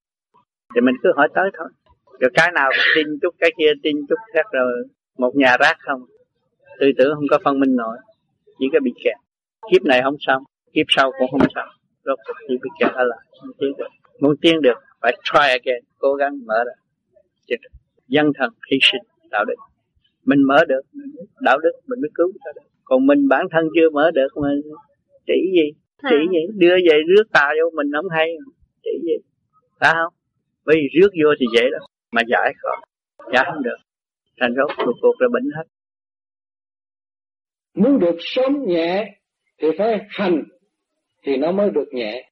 Thì 0.75 0.81
mình 0.81 0.95
cứ 1.03 1.09
hỏi 1.15 1.27
tới 1.33 1.49
thôi. 1.57 1.67
Rồi 2.19 2.31
cái 2.33 2.51
nào 2.51 2.69
tin 2.95 3.07
chút, 3.21 3.35
cái 3.39 3.51
kia 3.57 3.71
tin 3.83 3.95
chút 4.09 4.15
khác 4.33 4.45
rồi 4.51 4.87
một 5.17 5.35
nhà 5.35 5.57
rác 5.59 5.77
không. 5.79 6.01
Tư 6.79 6.87
tưởng 6.97 7.15
không 7.15 7.27
có 7.29 7.37
phân 7.43 7.59
minh 7.59 7.75
nổi, 7.75 7.97
chỉ 8.59 8.65
có 8.73 8.79
bị 8.83 8.91
kẹt. 9.03 9.17
Kiếp 9.71 9.83
này 9.83 10.01
không 10.03 10.15
xong, 10.19 10.43
kiếp 10.73 10.85
sau 10.89 11.11
cũng 11.19 11.31
không 11.31 11.49
xong. 11.55 11.67
Rốt 12.05 12.19
cuộc 12.27 12.33
chỉ 12.47 12.53
bị 12.63 12.69
kẹt 12.79 12.91
ở 12.93 13.03
lại, 13.03 13.19
không 13.41 13.51
tiến 13.59 13.71
được. 13.77 13.87
Muốn 14.19 14.35
tiến 14.41 14.61
được, 14.61 14.79
phải 15.01 15.17
try 15.23 15.39
again, 15.39 15.83
cố 15.97 16.13
gắng 16.13 16.33
mở 16.45 16.63
ra. 16.67 16.73
Dân 18.07 18.31
thần 18.35 18.49
hy 18.71 18.77
sinh, 18.81 19.01
đạo 19.29 19.45
đức. 19.45 19.55
Mình 20.25 20.39
mở 20.47 20.65
được, 20.67 20.81
đạo 21.39 21.57
đức 21.57 21.71
mình 21.87 22.01
mới 22.01 22.09
cứu 22.15 22.31
ta 22.45 22.51
được 22.55 22.70
còn 22.91 23.05
mình 23.05 23.27
bản 23.27 23.45
thân 23.51 23.65
chưa 23.75 23.89
mở 23.89 24.11
được 24.11 24.27
mà 24.41 24.49
chỉ 25.27 25.51
gì? 25.55 25.71
Chỉ 26.09 26.15
gì? 26.31 26.39
Đưa 26.57 26.75
về 26.89 26.97
rước 27.07 27.23
tà 27.33 27.49
vô 27.57 27.69
mình 27.75 27.87
không 27.95 28.09
hay. 28.09 28.27
Chỉ 28.83 28.89
gì? 29.03 29.13
Phải 29.79 29.93
không? 29.93 30.13
Bởi 30.65 30.75
vì 30.75 30.99
rước 30.99 31.09
vô 31.23 31.29
thì 31.39 31.45
dễ 31.55 31.61
lắm 31.71 31.81
mà 32.11 32.21
giải 32.27 32.53
khó 32.61 32.81
giải 33.33 33.45
không 33.53 33.63
được. 33.63 33.75
Thành 34.39 34.53
rốt 34.55 34.77
cuộc 34.77 34.93
cuộc 35.01 35.21
là 35.21 35.27
bệnh 35.33 35.49
hết. 35.55 35.63
Muốn 37.75 37.99
được 37.99 38.15
sớm 38.19 38.65
nhẹ 38.65 39.17
thì 39.61 39.67
phải 39.77 39.99
hành 40.09 40.43
thì 41.23 41.37
nó 41.37 41.51
mới 41.51 41.69
được 41.69 41.87
nhẹ. 41.91 42.31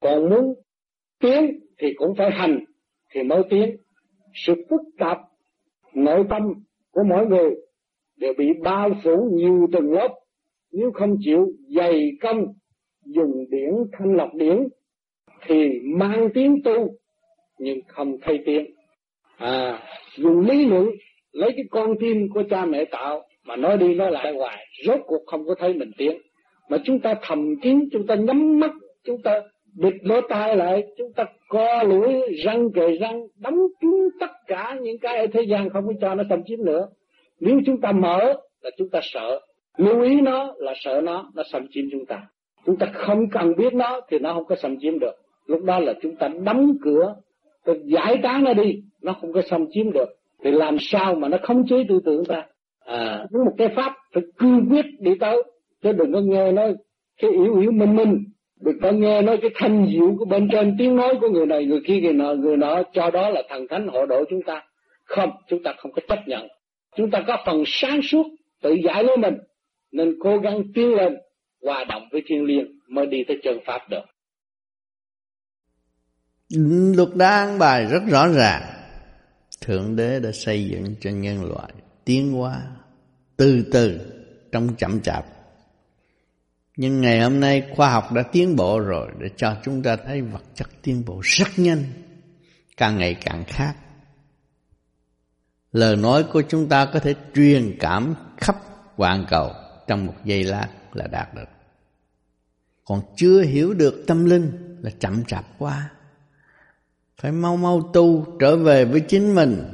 Còn 0.00 0.30
muốn 0.30 0.54
tiến 1.20 1.60
thì 1.78 1.88
cũng 1.96 2.14
phải 2.18 2.30
hành 2.30 2.64
thì 3.10 3.22
mới 3.22 3.42
tiến. 3.50 3.76
Sự 4.34 4.54
phức 4.70 4.80
tạp 4.98 5.18
nội 5.94 6.24
tâm 6.30 6.42
của 6.90 7.02
mỗi 7.02 7.26
người 7.26 7.50
đều 8.16 8.32
bị 8.38 8.52
bao 8.62 8.90
phủ 9.04 9.30
nhiều 9.32 9.66
tầng 9.72 9.92
lớp. 9.92 10.08
Nếu 10.72 10.90
không 10.94 11.16
chịu 11.20 11.52
dày 11.76 12.10
công, 12.20 12.46
dùng 13.04 13.44
điển 13.50 13.70
thanh 13.92 14.16
lọc 14.16 14.34
điển, 14.34 14.68
thì 15.46 15.80
mang 15.84 16.28
tiếng 16.34 16.62
tu, 16.64 16.88
nhưng 17.58 17.80
không 17.88 18.16
thay 18.22 18.38
tiếng. 18.46 18.66
À 19.36 19.82
dùng 20.16 20.40
lý 20.40 20.64
luận, 20.64 20.90
lấy 21.32 21.52
cái 21.56 21.64
con 21.70 21.94
tim 22.00 22.28
của 22.34 22.42
cha 22.50 22.64
mẹ 22.64 22.84
tạo, 22.84 23.22
mà 23.44 23.56
nói 23.56 23.78
đi 23.78 23.94
nói 23.94 24.10
lại 24.12 24.34
hoài, 24.34 24.66
rốt 24.86 25.00
cuộc 25.06 25.22
không 25.26 25.46
có 25.46 25.54
thấy 25.58 25.74
mình 25.74 25.90
tiếng. 25.98 26.18
mà 26.68 26.78
chúng 26.84 27.00
ta 27.00 27.14
thầm 27.22 27.54
kín, 27.62 27.88
chúng 27.92 28.06
ta 28.06 28.14
nhắm 28.14 28.60
mắt, 28.60 28.70
chúng 29.04 29.22
ta 29.22 29.40
bịt 29.74 29.94
lỗ 30.02 30.20
tai 30.28 30.56
lại, 30.56 30.84
chúng 30.98 31.12
ta 31.12 31.24
co 31.48 31.82
lưỡi, 31.82 32.20
răng 32.44 32.72
kề 32.74 32.96
răng, 33.00 33.26
đóng 33.40 33.58
kín 33.80 33.90
tất 34.20 34.30
cả 34.46 34.76
những 34.82 34.98
cái 34.98 35.16
ở 35.16 35.26
thế 35.32 35.42
gian 35.42 35.70
không 35.70 35.86
có 35.86 35.92
cho 36.00 36.14
nó 36.14 36.24
xâm 36.28 36.42
chiếm 36.46 36.64
nữa 36.64 36.88
nếu 37.40 37.60
chúng 37.66 37.80
ta 37.80 37.92
mở 37.92 38.32
là 38.62 38.70
chúng 38.78 38.88
ta 38.88 39.00
sợ. 39.02 39.40
Lưu 39.76 40.02
ý 40.02 40.20
nó 40.20 40.54
là 40.56 40.74
sợ 40.76 41.00
nó 41.04 41.30
nó 41.34 41.42
xâm 41.52 41.66
chiếm 41.70 41.84
chúng 41.92 42.06
ta. 42.06 42.22
Chúng 42.66 42.76
ta 42.76 42.86
không 42.94 43.30
cần 43.30 43.56
biết 43.56 43.74
nó 43.74 44.00
thì 44.08 44.18
nó 44.18 44.34
không 44.34 44.44
có 44.44 44.56
xâm 44.56 44.76
chiếm 44.80 44.98
được. 44.98 45.14
Lúc 45.46 45.64
đó 45.64 45.78
là 45.78 45.94
chúng 46.02 46.16
ta 46.16 46.28
đóng 46.28 46.76
cửa 46.82 47.14
tôi 47.64 47.80
giải 47.84 48.16
tán 48.22 48.44
nó 48.44 48.54
đi, 48.54 48.82
nó 49.02 49.12
không 49.20 49.32
có 49.32 49.42
xâm 49.42 49.66
chiếm 49.70 49.92
được. 49.92 50.08
Thì 50.44 50.50
làm 50.50 50.76
sao 50.80 51.14
mà 51.14 51.28
nó 51.28 51.38
khống 51.42 51.66
chế 51.68 51.76
tư 51.88 52.00
tưởng 52.04 52.24
ta? 52.24 52.46
À 52.84 53.26
với 53.30 53.44
một 53.44 53.52
cái 53.58 53.68
pháp 53.76 53.96
phải 54.12 54.22
cương 54.38 54.66
quyết 54.70 54.84
đi 54.98 55.14
tới. 55.20 55.42
Chứ 55.82 55.92
đừng 55.92 56.12
có 56.12 56.20
nghe 56.20 56.52
nói 56.52 56.74
cái 57.22 57.30
yếu 57.30 57.60
yếu 57.60 57.70
minh 57.70 57.96
minh. 57.96 58.24
Đừng 58.60 58.80
có 58.82 58.92
nghe 58.92 59.22
nói 59.22 59.36
cái 59.36 59.50
thanh 59.54 59.86
diệu 59.92 60.16
của 60.18 60.24
bên 60.24 60.48
trên 60.52 60.76
tiếng 60.78 60.96
nói 60.96 61.14
của 61.20 61.28
người 61.28 61.46
này, 61.46 61.64
người 61.64 61.80
kia, 61.86 62.00
người 62.00 62.12
nọ 62.12 62.34
người 62.34 62.56
nọ. 62.56 62.82
Cho 62.92 63.10
đó 63.10 63.30
là 63.30 63.42
thần 63.48 63.68
thánh 63.68 63.88
hộ 63.88 64.06
độ 64.06 64.24
chúng 64.30 64.42
ta. 64.42 64.62
Không, 65.04 65.30
chúng 65.48 65.62
ta 65.62 65.74
không 65.78 65.92
có 65.92 66.02
chấp 66.08 66.18
nhận 66.26 66.48
chúng 66.96 67.10
ta 67.10 67.18
có 67.26 67.42
phần 67.46 67.62
sáng 67.66 68.00
suốt, 68.02 68.26
tự 68.62 68.74
giải 68.84 69.04
lấy 69.04 69.16
mình. 69.16 69.34
Nên 69.92 70.14
cố 70.20 70.38
gắng 70.38 70.62
tiến 70.74 70.94
lên, 70.94 71.14
hòa 71.62 71.84
đồng 71.84 72.08
với 72.12 72.22
thiên 72.26 72.44
liêng 72.44 72.66
mới 72.88 73.06
đi 73.06 73.24
tới 73.28 73.40
chân 73.42 73.58
pháp 73.66 73.80
được. 73.90 74.02
Luật 76.96 77.08
đang 77.14 77.58
bài 77.58 77.86
rất 77.86 78.02
rõ 78.10 78.28
ràng. 78.28 78.62
Thượng 79.60 79.96
đế 79.96 80.20
đã 80.20 80.32
xây 80.32 80.64
dựng 80.64 80.94
cho 81.00 81.10
nhân 81.10 81.44
loại 81.44 81.72
tiến 82.04 82.32
hóa 82.32 82.62
từ 83.36 83.64
từ 83.72 84.00
trong 84.52 84.68
chậm 84.78 85.00
chạp. 85.00 85.24
Nhưng 86.76 87.00
ngày 87.00 87.20
hôm 87.20 87.40
nay 87.40 87.62
khoa 87.76 87.90
học 87.90 88.12
đã 88.12 88.22
tiến 88.22 88.56
bộ 88.56 88.78
rồi 88.78 89.08
để 89.18 89.28
cho 89.36 89.56
chúng 89.64 89.82
ta 89.82 89.96
thấy 89.96 90.20
vật 90.22 90.42
chất 90.54 90.68
tiến 90.82 91.02
bộ 91.06 91.20
rất 91.22 91.48
nhanh, 91.56 91.84
càng 92.76 92.98
ngày 92.98 93.16
càng 93.24 93.44
khác 93.46 93.74
lời 95.76 95.96
nói 95.96 96.24
của 96.32 96.42
chúng 96.48 96.68
ta 96.68 96.86
có 96.92 97.00
thể 97.00 97.14
truyền 97.34 97.76
cảm 97.80 98.14
khắp 98.36 98.56
hoàn 98.94 99.26
cầu 99.28 99.52
trong 99.86 100.06
một 100.06 100.14
giây 100.24 100.44
lát 100.44 100.68
là 100.92 101.06
đạt 101.06 101.34
được. 101.34 101.48
Còn 102.84 103.00
chưa 103.16 103.42
hiểu 103.42 103.74
được 103.74 104.04
tâm 104.06 104.24
linh 104.24 104.76
là 104.82 104.90
chậm 104.98 105.24
chạp 105.24 105.44
quá. 105.58 105.90
Phải 107.16 107.32
mau 107.32 107.56
mau 107.56 107.90
tu 107.92 108.36
trở 108.40 108.56
về 108.56 108.84
với 108.84 109.00
chính 109.00 109.34
mình. 109.34 109.64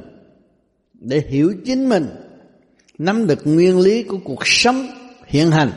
Để 0.93 1.25
hiểu 1.29 1.53
chính 1.65 1.89
mình, 1.89 2.07
nắm 2.97 3.27
được 3.27 3.39
nguyên 3.43 3.79
lý 3.79 4.03
của 4.03 4.17
cuộc 4.25 4.47
sống 4.47 4.87
hiện 5.25 5.51
hành, 5.51 5.71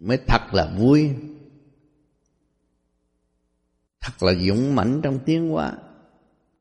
mới 0.00 0.18
thật 0.26 0.54
là 0.54 0.72
vui. 0.78 1.10
Thật 4.00 4.22
là 4.22 4.32
dũng 4.34 4.74
mãnh 4.74 5.00
trong 5.02 5.18
tiến 5.18 5.48
hóa 5.48 5.72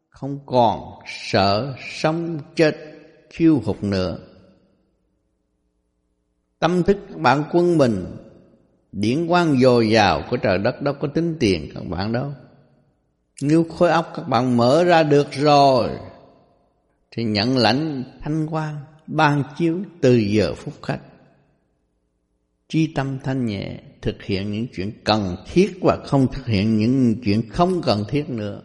không 0.09 0.39
còn 0.45 0.99
sợ 1.07 1.75
sống 1.91 2.39
chết 2.55 2.77
khiêu 3.29 3.61
hụt 3.65 3.83
nữa. 3.83 4.17
Tâm 6.59 6.83
thức 6.83 6.97
các 7.09 7.17
bạn 7.17 7.43
quân 7.51 7.77
mình, 7.77 8.05
điển 8.91 9.27
quang 9.27 9.59
dồi 9.59 9.89
dào 9.89 10.23
của 10.29 10.37
trời 10.37 10.57
đất 10.57 10.81
đâu 10.81 10.93
có 10.99 11.07
tính 11.07 11.37
tiền 11.39 11.69
các 11.73 11.83
bạn 11.89 12.11
đâu. 12.11 12.33
Nếu 13.41 13.63
khối 13.63 13.89
óc 13.89 14.11
các 14.15 14.27
bạn 14.27 14.57
mở 14.57 14.83
ra 14.83 15.03
được 15.03 15.27
rồi, 15.31 15.89
thì 17.11 17.23
nhận 17.23 17.57
lãnh 17.57 18.03
thanh 18.21 18.47
quan 18.51 18.75
ban 19.07 19.43
chiếu 19.57 19.77
từ 20.01 20.15
giờ 20.15 20.53
phút 20.53 20.73
khách 20.81 21.01
chi 22.69 22.91
tâm 22.95 23.19
thanh 23.23 23.45
nhẹ 23.45 23.79
thực 24.01 24.23
hiện 24.23 24.51
những 24.51 24.67
chuyện 24.75 24.91
cần 25.03 25.35
thiết 25.51 25.77
và 25.81 25.97
không 26.05 26.27
thực 26.33 26.45
hiện 26.45 26.77
những 26.77 27.15
chuyện 27.23 27.49
không 27.49 27.81
cần 27.81 28.03
thiết 28.09 28.29
nữa 28.29 28.61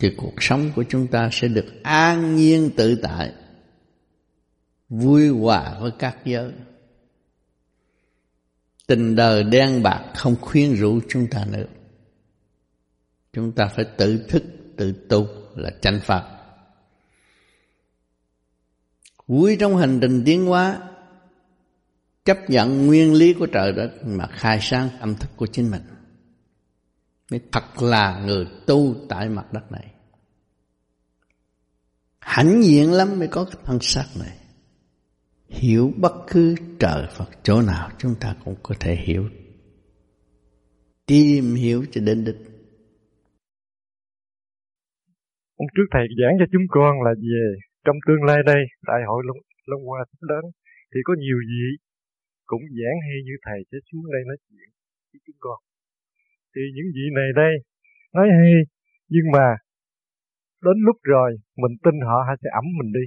thì 0.00 0.14
cuộc 0.16 0.42
sống 0.42 0.70
của 0.76 0.84
chúng 0.88 1.06
ta 1.06 1.28
sẽ 1.32 1.48
được 1.48 1.82
an 1.82 2.36
nhiên 2.36 2.70
tự 2.76 2.96
tại, 3.02 3.32
vui 4.88 5.28
hòa 5.28 5.78
với 5.80 5.90
các 5.98 6.16
giới. 6.24 6.52
Tình 8.86 9.16
đời 9.16 9.42
đen 9.42 9.82
bạc 9.82 10.04
không 10.14 10.36
khuyên 10.40 10.74
rũ 10.74 11.00
chúng 11.08 11.26
ta 11.30 11.44
nữa. 11.44 11.66
Chúng 13.32 13.52
ta 13.52 13.66
phải 13.66 13.84
tự 13.96 14.26
thức, 14.28 14.42
tự 14.76 14.92
tu 15.08 15.26
là 15.56 15.70
chánh 15.80 16.00
pháp. 16.00 16.24
Vui 19.26 19.56
trong 19.60 19.76
hành 19.76 19.98
trình 20.00 20.22
tiến 20.26 20.46
hóa, 20.46 20.78
chấp 22.24 22.38
nhận 22.50 22.86
nguyên 22.86 23.14
lý 23.14 23.34
của 23.34 23.46
trời 23.46 23.72
đất 23.72 23.90
mà 24.04 24.26
khai 24.26 24.58
sáng 24.62 24.88
tâm 25.00 25.14
thức 25.14 25.30
của 25.36 25.46
chính 25.46 25.70
mình 25.70 25.82
mới 27.32 27.40
thật 27.52 27.82
là 27.82 28.22
người 28.26 28.46
tu 28.66 28.94
tại 29.08 29.28
mặt 29.28 29.46
đất 29.52 29.72
này. 29.72 29.86
Hãnh 32.20 32.62
diện 32.62 32.92
lắm 32.92 33.08
mới 33.18 33.28
có 33.28 33.44
cái 33.44 33.62
thân 33.64 33.78
xác 33.80 34.06
này. 34.20 34.36
Hiểu 35.48 35.92
bất 35.96 36.14
cứ 36.30 36.54
trời 36.78 37.06
Phật 37.16 37.30
chỗ 37.42 37.62
nào 37.62 37.90
chúng 37.98 38.14
ta 38.20 38.36
cũng 38.44 38.56
có 38.62 38.74
thể 38.80 38.94
hiểu. 38.94 39.24
Tìm 41.06 41.44
hiểu 41.54 41.84
cho 41.92 42.00
đến 42.06 42.24
đích. 42.24 42.40
Hôm 45.58 45.68
trước 45.74 45.86
thầy 45.92 46.06
giảng 46.18 46.34
cho 46.38 46.46
chúng 46.52 46.66
con 46.68 47.02
là 47.02 47.12
về 47.14 47.44
trong 47.84 47.96
tương 48.06 48.22
lai 48.28 48.38
đây 48.46 48.62
đại 48.86 49.00
hội 49.08 49.22
Long, 49.26 49.40
Long 49.66 49.84
Hoa 49.88 50.04
sắp 50.10 50.20
đến 50.28 50.44
thì 50.90 51.00
có 51.04 51.14
nhiều 51.18 51.38
vị 51.50 51.64
cũng 52.50 52.62
giảng 52.78 52.98
hay 53.06 53.16
như 53.26 53.34
thầy 53.46 53.60
sẽ 53.70 53.78
xuống 53.92 54.04
đây 54.14 54.22
nói 54.28 54.36
chuyện 54.48 54.68
với 55.12 55.20
chúng 55.26 55.36
con. 55.40 55.58
Thì 56.54 56.62
những 56.74 56.88
vị 56.96 57.04
này 57.18 57.28
đây 57.42 57.52
nói 58.14 58.26
hay 58.38 58.52
nhưng 59.14 59.26
mà 59.36 59.48
đến 60.64 60.76
lúc 60.86 60.96
rồi 61.14 61.30
mình 61.62 61.74
tin 61.84 61.96
họ 62.08 62.18
hay 62.26 62.36
sẽ 62.42 62.48
ẩm 62.60 62.66
mình 62.78 62.90
đi. 62.98 63.04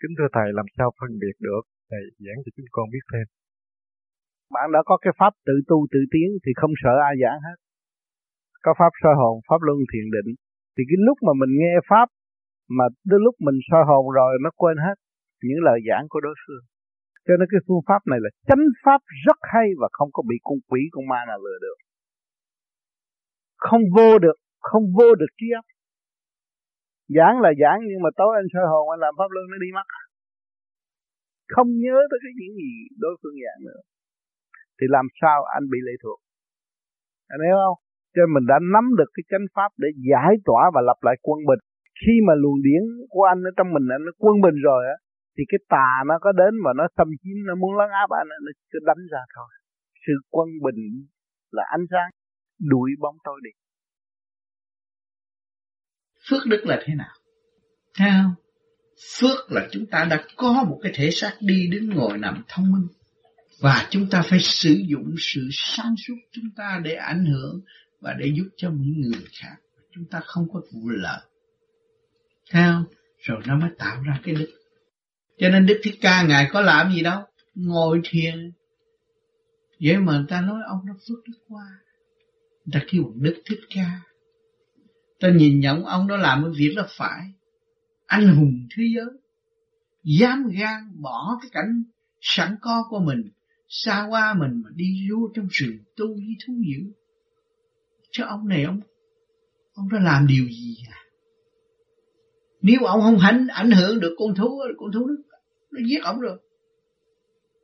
Kính 0.00 0.14
thưa 0.18 0.30
thầy 0.36 0.48
làm 0.58 0.66
sao 0.76 0.88
phân 0.98 1.10
biệt 1.22 1.36
được 1.46 1.62
thầy 1.90 2.02
giảng 2.24 2.38
cho 2.44 2.50
chúng 2.56 2.70
con 2.76 2.86
biết 2.94 3.04
thêm. 3.12 3.26
Bạn 4.54 4.66
đã 4.74 4.80
có 4.88 4.94
cái 5.04 5.12
pháp 5.18 5.32
tự 5.46 5.54
tu 5.68 5.78
tự 5.92 6.00
tiến 6.12 6.28
thì 6.42 6.50
không 6.60 6.72
sợ 6.82 6.94
ai 7.08 7.14
giảng 7.22 7.40
hết. 7.46 7.58
Có 8.64 8.72
pháp 8.78 8.92
soi 9.02 9.14
hồn, 9.20 9.34
pháp 9.48 9.60
luân 9.66 9.78
thiền 9.90 10.06
định 10.16 10.30
thì 10.74 10.82
cái 10.90 10.98
lúc 11.06 11.18
mà 11.26 11.32
mình 11.40 11.52
nghe 11.60 11.74
pháp 11.90 12.08
mà 12.78 12.84
đến 13.10 13.20
lúc 13.26 13.34
mình 13.46 13.58
soi 13.68 13.82
hồn 13.88 14.04
rồi 14.18 14.32
nó 14.44 14.50
quên 14.60 14.76
hết 14.86 14.96
những 15.46 15.62
lời 15.66 15.78
giảng 15.88 16.04
của 16.08 16.20
đối 16.26 16.34
phương 16.42 16.64
cho 17.26 17.34
nên 17.38 17.48
cái 17.52 17.60
phương 17.66 17.82
pháp 17.88 18.00
này 18.10 18.18
là 18.24 18.30
chánh 18.48 18.64
pháp 18.84 19.00
rất 19.26 19.38
hay 19.52 19.68
và 19.80 19.88
không 19.96 20.10
có 20.12 20.22
bị 20.30 20.36
con 20.46 20.58
quỷ 20.68 20.80
con 20.94 21.04
ma 21.12 21.20
nào 21.28 21.38
lừa 21.44 21.58
được 21.66 21.78
không 23.66 23.82
vô 23.96 24.10
được, 24.24 24.36
không 24.68 24.84
vô 24.96 25.08
được 25.20 25.32
trí 25.38 25.48
óc. 25.60 25.66
Giảng 27.16 27.36
là 27.44 27.50
giảng, 27.62 27.80
nhưng 27.88 28.02
mà 28.04 28.10
tối 28.20 28.32
anh 28.40 28.48
soi 28.52 28.66
hồn, 28.72 28.84
anh 28.94 29.00
làm 29.04 29.14
pháp 29.18 29.30
luân, 29.34 29.44
nó 29.52 29.58
đi 29.64 29.70
mất. 29.78 29.88
Không 31.54 31.68
nhớ 31.82 31.96
tới 32.10 32.18
cái 32.22 32.32
những 32.38 32.54
gì 32.60 32.70
đối 33.04 33.14
phương 33.20 33.36
giảng 33.44 33.60
nữa. 33.68 33.80
Thì 34.76 34.86
làm 34.96 35.06
sao 35.20 35.38
anh 35.56 35.64
bị 35.72 35.78
lệ 35.86 35.94
thuộc? 36.02 36.18
Anh 37.34 37.40
hiểu 37.46 37.58
không? 37.64 37.78
Cho 38.12 38.20
nên 38.22 38.30
mình 38.36 38.46
đã 38.52 38.58
nắm 38.74 38.86
được 38.98 39.10
cái 39.14 39.24
chánh 39.30 39.46
pháp 39.54 39.70
để 39.82 39.88
giải 40.10 40.32
tỏa 40.48 40.62
và 40.74 40.80
lập 40.88 40.98
lại 41.06 41.16
quân 41.26 41.38
bình. 41.48 41.62
Khi 42.00 42.14
mà 42.26 42.34
luồng 42.42 42.60
điển 42.66 42.82
của 43.12 43.24
anh 43.32 43.40
ở 43.50 43.52
trong 43.56 43.68
mình 43.74 43.86
anh 43.96 44.02
nó 44.06 44.12
quân 44.22 44.34
bình 44.44 44.58
rồi 44.68 44.82
á, 44.94 44.96
thì 45.34 45.42
cái 45.50 45.60
tà 45.74 45.90
nó 46.08 46.14
có 46.24 46.30
đến 46.40 46.54
và 46.64 46.72
nó 46.78 46.84
xâm 46.96 47.08
chiếm, 47.22 47.36
nó 47.48 47.54
muốn 47.62 47.72
lấn 47.78 47.90
áp 48.02 48.10
anh, 48.20 48.28
nó 48.46 48.52
cứ 48.70 48.78
đánh 48.88 49.02
ra 49.12 49.22
thôi. 49.36 49.50
Sự 50.04 50.14
quân 50.34 50.48
bình 50.64 50.80
là 51.56 51.64
ánh 51.76 51.86
sáng 51.92 52.10
đuổi 52.60 52.90
bóng 53.00 53.16
tối 53.24 53.40
đi. 53.44 53.50
Phước 56.28 56.46
đức 56.46 56.62
là 56.64 56.82
thế 56.84 56.94
nào? 56.94 57.14
Thấy 57.94 58.10
không? 58.10 58.34
Phước 59.18 59.52
là 59.52 59.68
chúng 59.72 59.86
ta 59.86 60.06
đã 60.10 60.24
có 60.36 60.64
một 60.68 60.78
cái 60.82 60.92
thể 60.94 61.10
xác 61.10 61.36
đi 61.40 61.68
đứng 61.70 61.88
ngồi 61.88 62.18
nằm 62.18 62.44
thông 62.48 62.72
minh. 62.72 62.86
Và 63.60 63.86
chúng 63.90 64.06
ta 64.10 64.22
phải 64.22 64.40
sử 64.40 64.82
dụng 64.88 65.14
sự 65.18 65.48
sáng 65.52 65.94
suốt 66.06 66.14
chúng 66.32 66.50
ta 66.56 66.80
để 66.84 66.94
ảnh 66.94 67.24
hưởng 67.24 67.60
và 68.00 68.14
để 68.18 68.32
giúp 68.36 68.48
cho 68.56 68.70
những 68.70 69.00
người 69.00 69.24
khác. 69.40 69.56
Chúng 69.94 70.04
ta 70.10 70.20
không 70.24 70.48
có 70.52 70.60
vụ 70.72 70.88
lợi. 70.88 71.20
Theo 72.50 72.84
rồi 73.18 73.42
nó 73.46 73.58
mới 73.58 73.70
tạo 73.78 74.02
ra 74.02 74.20
cái 74.24 74.34
đức. 74.34 74.52
Cho 75.38 75.48
nên 75.48 75.66
đức 75.66 75.80
thích 75.82 75.94
ca 76.00 76.22
ngài 76.22 76.48
có 76.52 76.60
làm 76.60 76.92
gì 76.92 77.02
đâu? 77.02 77.22
Ngồi 77.54 78.00
thiền. 78.04 78.52
Vậy 79.80 79.96
mà 79.96 80.12
người 80.12 80.26
ta 80.28 80.40
nói 80.40 80.60
ông 80.68 80.78
nó 80.86 80.94
phước 81.08 81.18
đức 81.26 81.38
qua 81.48 81.66
người 82.64 82.80
ta 82.80 82.86
kêu 82.90 83.12
đức 83.16 83.42
thích 83.46 83.60
ca. 83.74 84.00
Ta 85.20 85.28
nhìn 85.30 85.60
nhận 85.60 85.84
ông 85.84 86.08
đó 86.08 86.16
làm 86.16 86.42
cái 86.44 86.52
việc 86.56 86.72
là 86.76 86.86
phải. 86.96 87.20
Anh 88.06 88.28
hùng 88.28 88.66
thế 88.76 88.84
giới. 88.96 89.06
Dám 90.04 90.48
gan 90.58 91.02
bỏ 91.02 91.38
cái 91.42 91.50
cảnh 91.52 91.82
sẵn 92.20 92.56
có 92.60 92.86
của 92.88 93.00
mình 93.00 93.30
xa 93.68 94.06
qua 94.10 94.34
mình 94.34 94.62
mà 94.64 94.70
đi 94.74 95.08
vô 95.10 95.28
trong 95.34 95.46
rừng 95.50 95.78
tu 95.96 96.06
với 96.06 96.36
thú 96.46 96.54
dữ. 96.66 96.92
Chứ 98.12 98.22
ông 98.26 98.48
này 98.48 98.64
ông 98.64 98.80
ông 99.74 99.88
đã 99.92 99.98
làm 100.00 100.26
điều 100.26 100.44
gì 100.48 100.76
à? 100.90 100.98
Nếu 102.62 102.84
ông 102.84 103.00
không 103.00 103.18
ảnh 103.18 103.46
ảnh 103.46 103.70
hưởng 103.70 104.00
được 104.00 104.16
con 104.18 104.34
thú 104.34 104.60
con 104.78 104.92
thú 104.92 105.06
nó, 105.06 105.14
nó 105.70 105.80
giết 105.86 106.02
ông 106.02 106.20
rồi. 106.20 106.38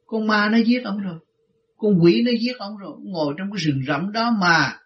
Con 0.06 0.26
ma 0.26 0.48
nó 0.48 0.58
giết 0.58 0.80
ông 0.84 0.98
rồi. 0.98 1.18
Con 1.76 1.98
quỷ 2.02 2.22
nó 2.26 2.30
giết 2.40 2.58
ông 2.58 2.76
rồi. 2.76 2.96
Ngồi 3.02 3.34
trong 3.38 3.50
cái 3.50 3.58
rừng 3.58 3.82
rậm 3.86 4.12
đó 4.12 4.36
mà 4.40 4.78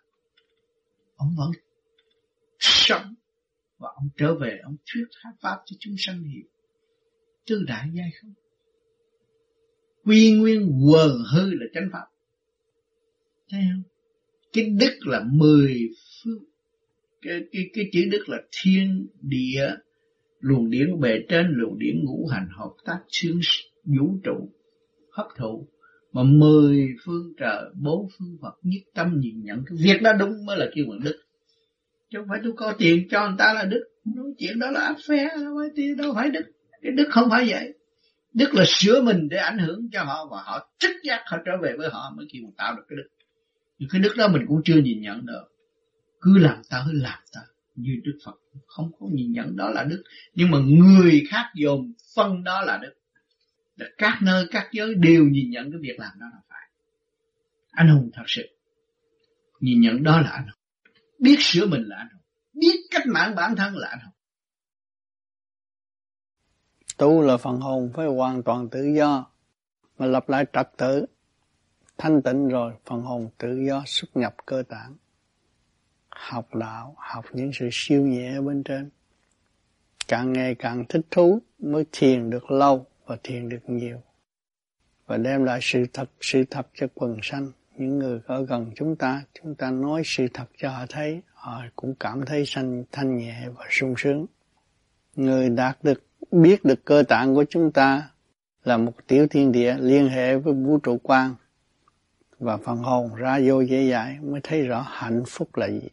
ông 1.20 1.34
vẫn 1.36 1.50
sống 2.58 3.14
và 3.78 3.88
ông 3.94 4.08
trở 4.16 4.34
về 4.34 4.58
ông 4.62 4.76
thuyết 4.92 5.04
pháp 5.42 5.58
cho 5.66 5.76
chúng 5.80 5.94
sanh 5.98 6.22
hiểu 6.22 6.48
tư 7.46 7.64
đại 7.66 7.88
giai 7.94 8.10
không? 8.20 8.32
Quy 10.04 10.32
nguyên 10.32 10.80
quần 10.84 11.12
hư 11.34 11.50
là 11.50 11.66
chánh 11.74 11.88
pháp. 11.92 12.06
Thấy 13.50 13.60
không? 13.72 13.82
Cái 14.52 14.64
đức 14.80 14.98
là 15.00 15.24
mười 15.32 15.88
phương. 16.24 16.44
Cái, 17.22 17.40
cái, 17.52 17.62
cái 17.74 17.84
chữ 17.92 18.00
đức 18.10 18.28
là 18.28 18.38
thiên 18.62 19.06
địa 19.20 19.70
luồng 20.40 20.70
điển 20.70 21.00
bề 21.00 21.18
trên 21.28 21.46
luồng 21.50 21.78
điển 21.78 22.04
ngũ 22.04 22.26
hành 22.26 22.48
hợp 22.58 22.72
tác 22.84 22.98
xương 23.08 23.40
vũ 23.84 24.18
trụ 24.24 24.48
hấp 25.12 25.26
thụ 25.36 25.68
mà 26.12 26.22
mười 26.22 26.88
phương 27.04 27.32
trời, 27.38 27.64
bốn 27.80 28.08
phương 28.18 28.36
Phật 28.42 28.54
nhất 28.62 28.80
tâm 28.94 29.20
nhìn 29.20 29.42
nhận 29.44 29.64
cái 29.66 29.78
việc 29.82 30.02
đó 30.02 30.12
đúng 30.12 30.46
mới 30.46 30.58
là 30.58 30.66
kêu 30.74 30.84
bằng 30.88 31.00
đức. 31.04 31.22
Chứ 32.10 32.18
không 32.18 32.28
phải 32.28 32.38
tôi 32.42 32.52
có 32.56 32.74
tiền 32.78 33.08
cho 33.10 33.28
người 33.28 33.36
ta 33.38 33.52
là 33.52 33.64
đức. 33.64 33.84
Nói 34.04 34.26
chuyện 34.38 34.58
đó 34.58 34.70
là 34.70 34.80
áp 34.80 34.96
phe, 35.08 35.28
đâu 35.42 35.56
phải 35.60 35.68
tiền, 35.76 35.96
đâu 35.96 36.14
phải 36.14 36.30
đức. 36.30 36.44
Cái 36.82 36.92
đức 36.92 37.08
không 37.10 37.30
phải 37.30 37.46
vậy. 37.48 37.74
Đức 38.34 38.54
là 38.54 38.64
sửa 38.66 39.02
mình 39.02 39.28
để 39.28 39.36
ảnh 39.36 39.58
hưởng 39.58 39.88
cho 39.92 40.04
họ 40.04 40.26
và 40.30 40.42
họ 40.44 40.70
trích 40.78 40.96
giác 41.02 41.22
họ 41.26 41.38
trở 41.46 41.52
về 41.62 41.74
với 41.78 41.88
họ 41.92 42.12
mới 42.16 42.26
kêu 42.32 42.42
tạo 42.56 42.76
được 42.76 42.82
cái 42.88 42.96
đức. 42.96 43.08
Nhưng 43.78 43.88
cái 43.92 44.00
đức 44.00 44.14
đó 44.16 44.28
mình 44.28 44.42
cũng 44.48 44.60
chưa 44.64 44.76
nhìn 44.76 45.00
nhận 45.00 45.26
được. 45.26 45.44
Cứ 46.20 46.38
làm 46.38 46.62
ta 46.70 46.82
cứ 46.86 46.92
làm 46.92 47.18
ta 47.32 47.40
như 47.74 47.92
đức 48.04 48.18
phật. 48.24 48.34
Không 48.66 48.90
có 48.98 49.06
nhìn 49.12 49.32
nhận 49.32 49.56
đó 49.56 49.70
là 49.70 49.84
đức. 49.84 50.02
Nhưng 50.34 50.50
mà 50.50 50.58
người 50.58 51.22
khác 51.30 51.44
dồn 51.54 51.92
phân 52.16 52.44
đó 52.44 52.62
là 52.62 52.78
đức 52.82 52.92
là 53.80 53.86
các 53.98 54.18
nơi, 54.22 54.46
các 54.50 54.68
giới 54.72 54.94
đều 54.94 55.24
nhìn 55.24 55.50
nhận 55.50 55.70
cái 55.70 55.80
việc 55.82 55.98
làm 55.98 56.12
đó 56.20 56.26
là 56.32 56.40
phải. 56.48 56.70
Anh 57.70 57.88
hùng 57.88 58.10
thật 58.14 58.24
sự. 58.26 58.42
Nhìn 59.60 59.80
nhận 59.80 60.02
đó 60.02 60.20
là 60.20 60.30
anh 60.30 60.44
hùng. 60.44 60.60
Biết 61.18 61.36
sửa 61.38 61.66
mình 61.66 61.82
là 61.82 61.96
anh 61.96 62.08
hùng. 62.12 62.22
Biết 62.52 62.76
cách 62.90 63.06
mạng 63.06 63.34
bản 63.34 63.56
thân 63.56 63.76
là 63.76 63.88
anh 63.88 64.00
hùng. 64.04 64.14
Tu 66.96 67.22
là 67.22 67.36
phần 67.36 67.60
hồn 67.60 67.92
phải 67.94 68.06
hoàn 68.06 68.42
toàn 68.42 68.68
tự 68.68 68.84
do, 68.96 69.26
mà 69.98 70.06
lập 70.06 70.28
lại 70.28 70.44
trật 70.52 70.70
tự. 70.76 71.06
Thanh 71.98 72.22
tịnh 72.22 72.48
rồi, 72.48 72.72
phần 72.84 73.00
hồn 73.00 73.28
tự 73.38 73.60
do 73.68 73.82
xuất 73.86 74.16
nhập 74.16 74.34
cơ 74.46 74.62
tạng. 74.68 74.96
Học 76.10 76.54
đạo, 76.54 76.94
học 76.98 77.24
những 77.32 77.50
sự 77.54 77.68
siêu 77.72 78.02
nhẹ 78.02 78.40
bên 78.40 78.62
trên. 78.62 78.90
Càng 80.08 80.32
ngày 80.32 80.54
càng 80.54 80.84
thích 80.88 81.06
thú 81.10 81.42
mới 81.58 81.84
thiền 81.92 82.30
được 82.30 82.50
lâu 82.50 82.89
và 83.10 83.16
thiền 83.22 83.48
được 83.48 83.60
nhiều 83.66 83.98
và 85.06 85.16
đem 85.16 85.44
lại 85.44 85.58
sự 85.62 85.84
thật 85.92 86.10
sự 86.20 86.44
thật 86.50 86.66
cho 86.74 86.86
quần 86.94 87.18
sanh 87.22 87.52
những 87.76 87.98
người 87.98 88.20
ở 88.26 88.44
gần 88.44 88.70
chúng 88.76 88.96
ta 88.96 89.22
chúng 89.42 89.54
ta 89.54 89.70
nói 89.70 90.02
sự 90.04 90.26
thật 90.34 90.44
cho 90.58 90.70
họ 90.70 90.86
thấy 90.88 91.20
họ 91.34 91.62
cũng 91.76 91.94
cảm 92.00 92.24
thấy 92.26 92.46
sanh 92.46 92.84
thanh 92.92 93.16
nhẹ 93.18 93.48
và 93.56 93.64
sung 93.70 93.94
sướng 93.96 94.26
người 95.16 95.48
đạt 95.48 95.78
được 95.82 96.02
biết 96.30 96.64
được 96.64 96.84
cơ 96.84 97.02
tạng 97.08 97.34
của 97.34 97.44
chúng 97.50 97.72
ta 97.72 98.10
là 98.64 98.76
một 98.76 98.92
tiểu 99.06 99.26
thiên 99.30 99.52
địa 99.52 99.76
liên 99.80 100.08
hệ 100.08 100.36
với 100.36 100.54
vũ 100.54 100.78
trụ 100.78 100.98
quan 101.02 101.34
và 102.38 102.56
phần 102.56 102.76
hồn 102.76 103.14
ra 103.14 103.40
vô 103.44 103.60
dễ 103.60 103.90
dãi 103.90 104.18
mới 104.22 104.40
thấy 104.42 104.62
rõ 104.62 104.86
hạnh 104.88 105.22
phúc 105.26 105.56
là 105.56 105.68
gì. 105.68 105.88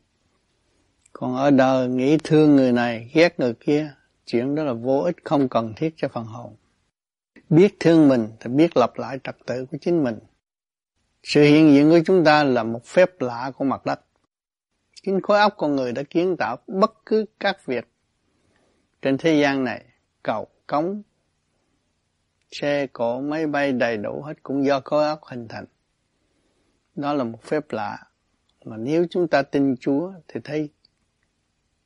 Còn 1.13 1.35
ở 1.35 1.51
đời 1.51 1.87
nghĩ 1.87 2.17
thương 2.23 2.55
người 2.55 2.71
này, 2.71 3.11
ghét 3.13 3.39
người 3.39 3.53
kia, 3.53 3.91
chuyện 4.25 4.55
đó 4.55 4.63
là 4.63 4.73
vô 4.73 4.99
ích 4.99 5.15
không 5.23 5.49
cần 5.49 5.73
thiết 5.75 5.93
cho 5.97 6.07
phần 6.07 6.25
hồn. 6.25 6.55
Biết 7.49 7.75
thương 7.79 8.07
mình 8.07 8.27
thì 8.39 8.49
biết 8.49 8.77
lập 8.77 8.93
lại 8.95 9.19
trật 9.23 9.35
tự 9.45 9.65
của 9.65 9.77
chính 9.81 10.03
mình. 10.03 10.19
Sự 11.23 11.43
hiện 11.43 11.73
diện 11.73 11.89
của 11.89 11.99
chúng 12.05 12.23
ta 12.23 12.43
là 12.43 12.63
một 12.63 12.85
phép 12.85 13.21
lạ 13.21 13.51
của 13.57 13.65
mặt 13.65 13.85
đất. 13.85 13.99
Chính 15.03 15.21
khối 15.21 15.39
óc 15.39 15.53
con 15.57 15.75
người 15.75 15.91
đã 15.91 16.03
kiến 16.03 16.35
tạo 16.37 16.57
bất 16.67 16.91
cứ 17.05 17.25
các 17.39 17.65
việc 17.65 17.87
trên 19.01 19.17
thế 19.17 19.41
gian 19.41 19.63
này, 19.63 19.85
cầu, 20.23 20.47
cống, 20.67 21.01
xe 22.51 22.87
cộ, 22.87 23.19
máy 23.21 23.47
bay 23.47 23.71
đầy 23.71 23.97
đủ 23.97 24.21
hết 24.21 24.43
cũng 24.43 24.65
do 24.65 24.81
khối 24.85 25.07
óc 25.07 25.19
hình 25.23 25.47
thành. 25.47 25.65
Đó 26.95 27.13
là 27.13 27.23
một 27.23 27.43
phép 27.43 27.71
lạ. 27.71 27.97
Mà 28.65 28.77
nếu 28.77 29.05
chúng 29.09 29.27
ta 29.27 29.41
tin 29.41 29.75
Chúa 29.79 30.11
thì 30.27 30.39
thấy 30.43 30.69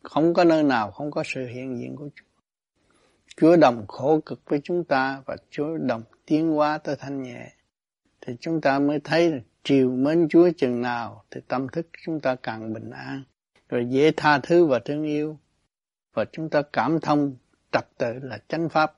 không 0.04 0.34
có 0.34 0.44
nơi 0.44 0.64
nào 0.64 0.92
không 0.92 1.12
có 1.12 1.24
sự 1.26 1.48
hiện 1.48 1.78
diện 1.78 1.96
của 1.96 2.10
Chúa. 2.16 2.31
Chúa 3.42 3.56
đồng 3.56 3.88
khổ 3.88 4.20
cực 4.26 4.40
với 4.46 4.62
chúng 4.64 4.84
ta 4.84 5.22
và 5.26 5.38
Chúa 5.50 5.78
đồng 5.78 6.04
tiến 6.26 6.52
hóa 6.52 6.78
tới 6.78 6.96
thanh 6.96 7.24
nhẹ. 7.24 7.52
Thì 8.22 8.34
chúng 8.40 8.62
ta 8.62 8.80
mới 8.80 9.00
thấy 9.04 9.32
là 9.32 9.38
triều 9.64 9.90
mến 9.92 10.28
Chúa 10.30 10.50
chừng 10.58 10.82
nào 10.82 11.24
thì 11.32 11.42
tâm 11.48 11.68
thức 11.70 11.88
chúng 12.06 12.20
ta 12.20 12.36
càng 12.36 12.74
bình 12.74 12.90
an. 12.90 13.24
Rồi 13.70 13.86
dễ 13.90 14.12
tha 14.18 14.40
thứ 14.40 14.66
và 14.66 14.80
thương 14.80 15.04
yêu. 15.04 15.38
Và 16.14 16.26
chúng 16.32 16.50
ta 16.50 16.62
cảm 16.74 17.00
thông 17.00 17.36
trật 17.72 17.86
tự 17.98 18.14
là 18.22 18.40
chánh 18.48 18.70
pháp. 18.70 18.98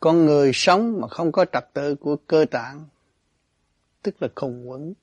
Con 0.00 0.26
người 0.26 0.50
sống 0.54 1.00
mà 1.00 1.08
không 1.08 1.32
có 1.32 1.44
trật 1.52 1.74
tự 1.74 1.94
của 1.94 2.16
cơ 2.16 2.44
tạng 2.50 2.84
tức 4.02 4.22
là 4.22 4.28
khùng 4.34 4.70
quẩn. 4.70 4.94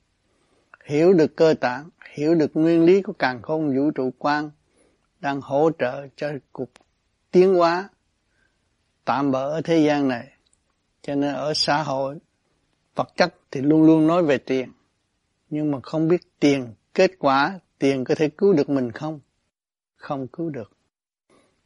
Hiểu 0.86 1.14
được 1.14 1.36
cơ 1.36 1.54
tạng, 1.60 1.90
hiểu 2.14 2.36
được 2.36 2.52
nguyên 2.54 2.86
lý 2.86 3.02
của 3.02 3.14
càng 3.14 3.42
khôn 3.42 3.78
vũ 3.78 3.92
trụ 3.92 4.12
quan 4.18 4.52
đang 5.20 5.42
hỗ 5.42 5.72
trợ 5.80 6.08
cho 6.16 6.32
cuộc 6.52 6.70
tiến 7.32 7.54
hóa 7.54 7.90
tạm 9.10 9.32
bỡ 9.32 9.50
ở 9.50 9.62
thế 9.62 9.80
gian 9.86 10.08
này. 10.08 10.28
Cho 11.02 11.16
nên 11.16 11.36
ở 11.36 11.54
xã 11.54 11.84
hội 11.84 12.18
vật 12.96 13.08
chất 13.16 13.36
thì 13.52 13.62
luôn 13.62 13.84
luôn 13.84 14.08
nói 14.08 14.24
về 14.24 14.38
tiền. 14.38 14.72
Nhưng 15.50 15.72
mà 15.72 15.80
không 15.84 16.08
biết 16.08 16.40
tiền, 16.40 16.74
kết 16.94 17.12
quả 17.20 17.60
tiền 17.80 18.04
có 18.04 18.16
thể 18.16 18.30
cứu 18.30 18.54
được 18.54 18.70
mình 18.70 18.92
không? 18.92 19.20
Không 19.96 20.28
cứu 20.28 20.50
được. 20.50 20.78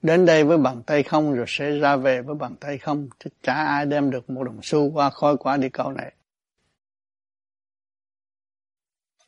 Đến 0.01 0.25
đây 0.25 0.43
với 0.43 0.57
bàn 0.57 0.83
tay 0.83 1.03
không 1.03 1.33
rồi 1.33 1.45
sẽ 1.47 1.79
ra 1.79 1.95
về 1.95 2.21
với 2.21 2.35
bàn 2.35 2.55
tay 2.59 2.77
không. 2.77 3.09
Chứ 3.19 3.29
chả 3.41 3.53
ai 3.53 3.85
đem 3.85 4.11
được 4.11 4.29
một 4.29 4.43
đồng 4.43 4.59
xu 4.63 4.91
qua 4.91 5.09
khói 5.09 5.37
quả 5.37 5.57
đi 5.57 5.69
câu 5.69 5.91
này. 5.91 6.13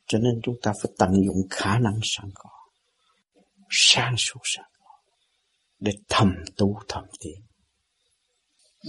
Cho 0.06 0.18
nên 0.18 0.40
chúng 0.42 0.56
ta 0.62 0.72
phải 0.82 0.92
tận 0.98 1.10
dụng 1.26 1.48
khả 1.50 1.78
năng 1.78 1.98
sẵn 2.02 2.30
có, 2.34 2.50
sáng 3.70 4.14
suốt 4.18 4.40
sẵn 4.44 4.66
có, 4.78 4.90
để 5.80 5.92
thầm 6.08 6.34
tu 6.56 6.80
thầm 6.88 7.04
tiến. 7.20 7.45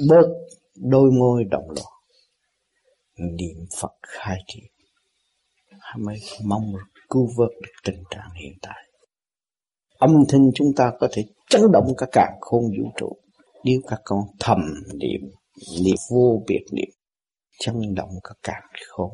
Bớt 0.05 0.27
đôi 0.75 1.11
môi 1.11 1.43
động 1.43 1.69
loạn, 1.69 1.93
niệm 3.17 3.65
Phật 3.81 3.91
khai 4.07 4.37
triển, 4.47 4.71
mới 5.97 6.19
mong 6.43 6.73
cứu 7.09 7.29
vớt 7.37 7.49
được 7.63 7.71
tình 7.83 8.03
trạng 8.09 8.29
hiện 8.41 8.53
tại. 8.61 8.91
Âm 9.97 10.23
thanh 10.29 10.51
chúng 10.55 10.67
ta 10.75 10.91
có 10.99 11.07
thể 11.11 11.25
chấn 11.49 11.61
động 11.71 11.93
cả 11.97 12.05
cả 12.11 12.27
khôn 12.41 12.63
vũ 12.63 12.91
trụ 12.97 13.17
nếu 13.63 13.79
các 13.87 13.99
con 14.03 14.19
thầm 14.39 14.59
niệm 14.93 15.21
niệm 15.83 15.95
vô 16.11 16.43
biệt 16.47 16.65
niệm 16.71 16.89
chấn 17.59 17.75
động 17.95 18.09
cả 18.23 18.35
cả 18.43 18.61
khôn 18.87 19.11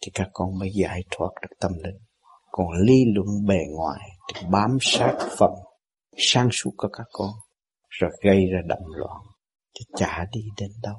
thì 0.00 0.10
các 0.14 0.28
con 0.32 0.58
mới 0.58 0.70
giải 0.74 1.04
thoát 1.10 1.30
được 1.42 1.56
tâm 1.60 1.72
linh. 1.84 1.98
Còn 2.52 2.66
ly 2.86 3.04
luận 3.14 3.46
bề 3.46 3.58
ngoài 3.70 4.08
thì 4.34 4.46
bám 4.50 4.78
sát 4.80 5.18
phần 5.38 5.52
sang 6.16 6.48
suốt 6.52 6.70
của 6.76 6.88
các 6.88 7.06
con 7.12 7.30
rồi 7.88 8.10
gây 8.22 8.46
ra 8.46 8.58
động 8.68 8.86
loạn 8.96 9.20
thì 9.80 9.84
chả 9.96 10.24
đi 10.32 10.40
đến 10.60 10.70
đâu. 10.82 10.96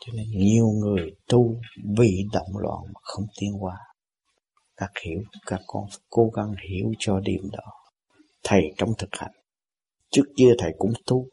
Cho 0.00 0.12
nên 0.16 0.26
nhiều 0.30 0.66
người 0.66 1.10
tu 1.28 1.60
bị 1.98 2.24
động 2.32 2.56
loạn 2.58 2.80
mà 2.86 3.00
không 3.02 3.24
tiến 3.40 3.52
hóa. 3.52 3.76
Các 4.76 4.90
hiểu, 5.04 5.20
các 5.46 5.60
con 5.66 5.84
cố 6.10 6.30
gắng 6.36 6.54
hiểu 6.70 6.92
cho 6.98 7.20
điểm 7.20 7.50
đó. 7.52 7.72
Thầy 8.44 8.62
trong 8.76 8.90
thực 8.98 9.10
hành, 9.12 9.32
trước 10.10 10.24
kia 10.36 10.50
thầy 10.58 10.72
cũng 10.78 10.92
tu, 11.06 11.26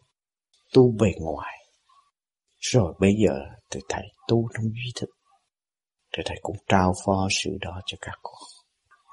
tu 0.74 0.92
bề 1.00 1.12
ngoài. 1.20 1.58
Rồi 2.60 2.94
bây 3.00 3.16
giờ 3.26 3.40
thì 3.72 3.80
thầy 3.90 4.04
tu 4.28 4.48
trong 4.56 4.64
duy 4.64 4.92
thức 4.96 5.10
thì 6.18 6.24
thầy 6.26 6.38
cũng 6.42 6.56
trao 6.68 6.94
phó 7.06 7.28
sự 7.44 7.58
đó 7.62 7.82
cho 7.86 7.98
các 8.02 8.20
con 8.24 8.36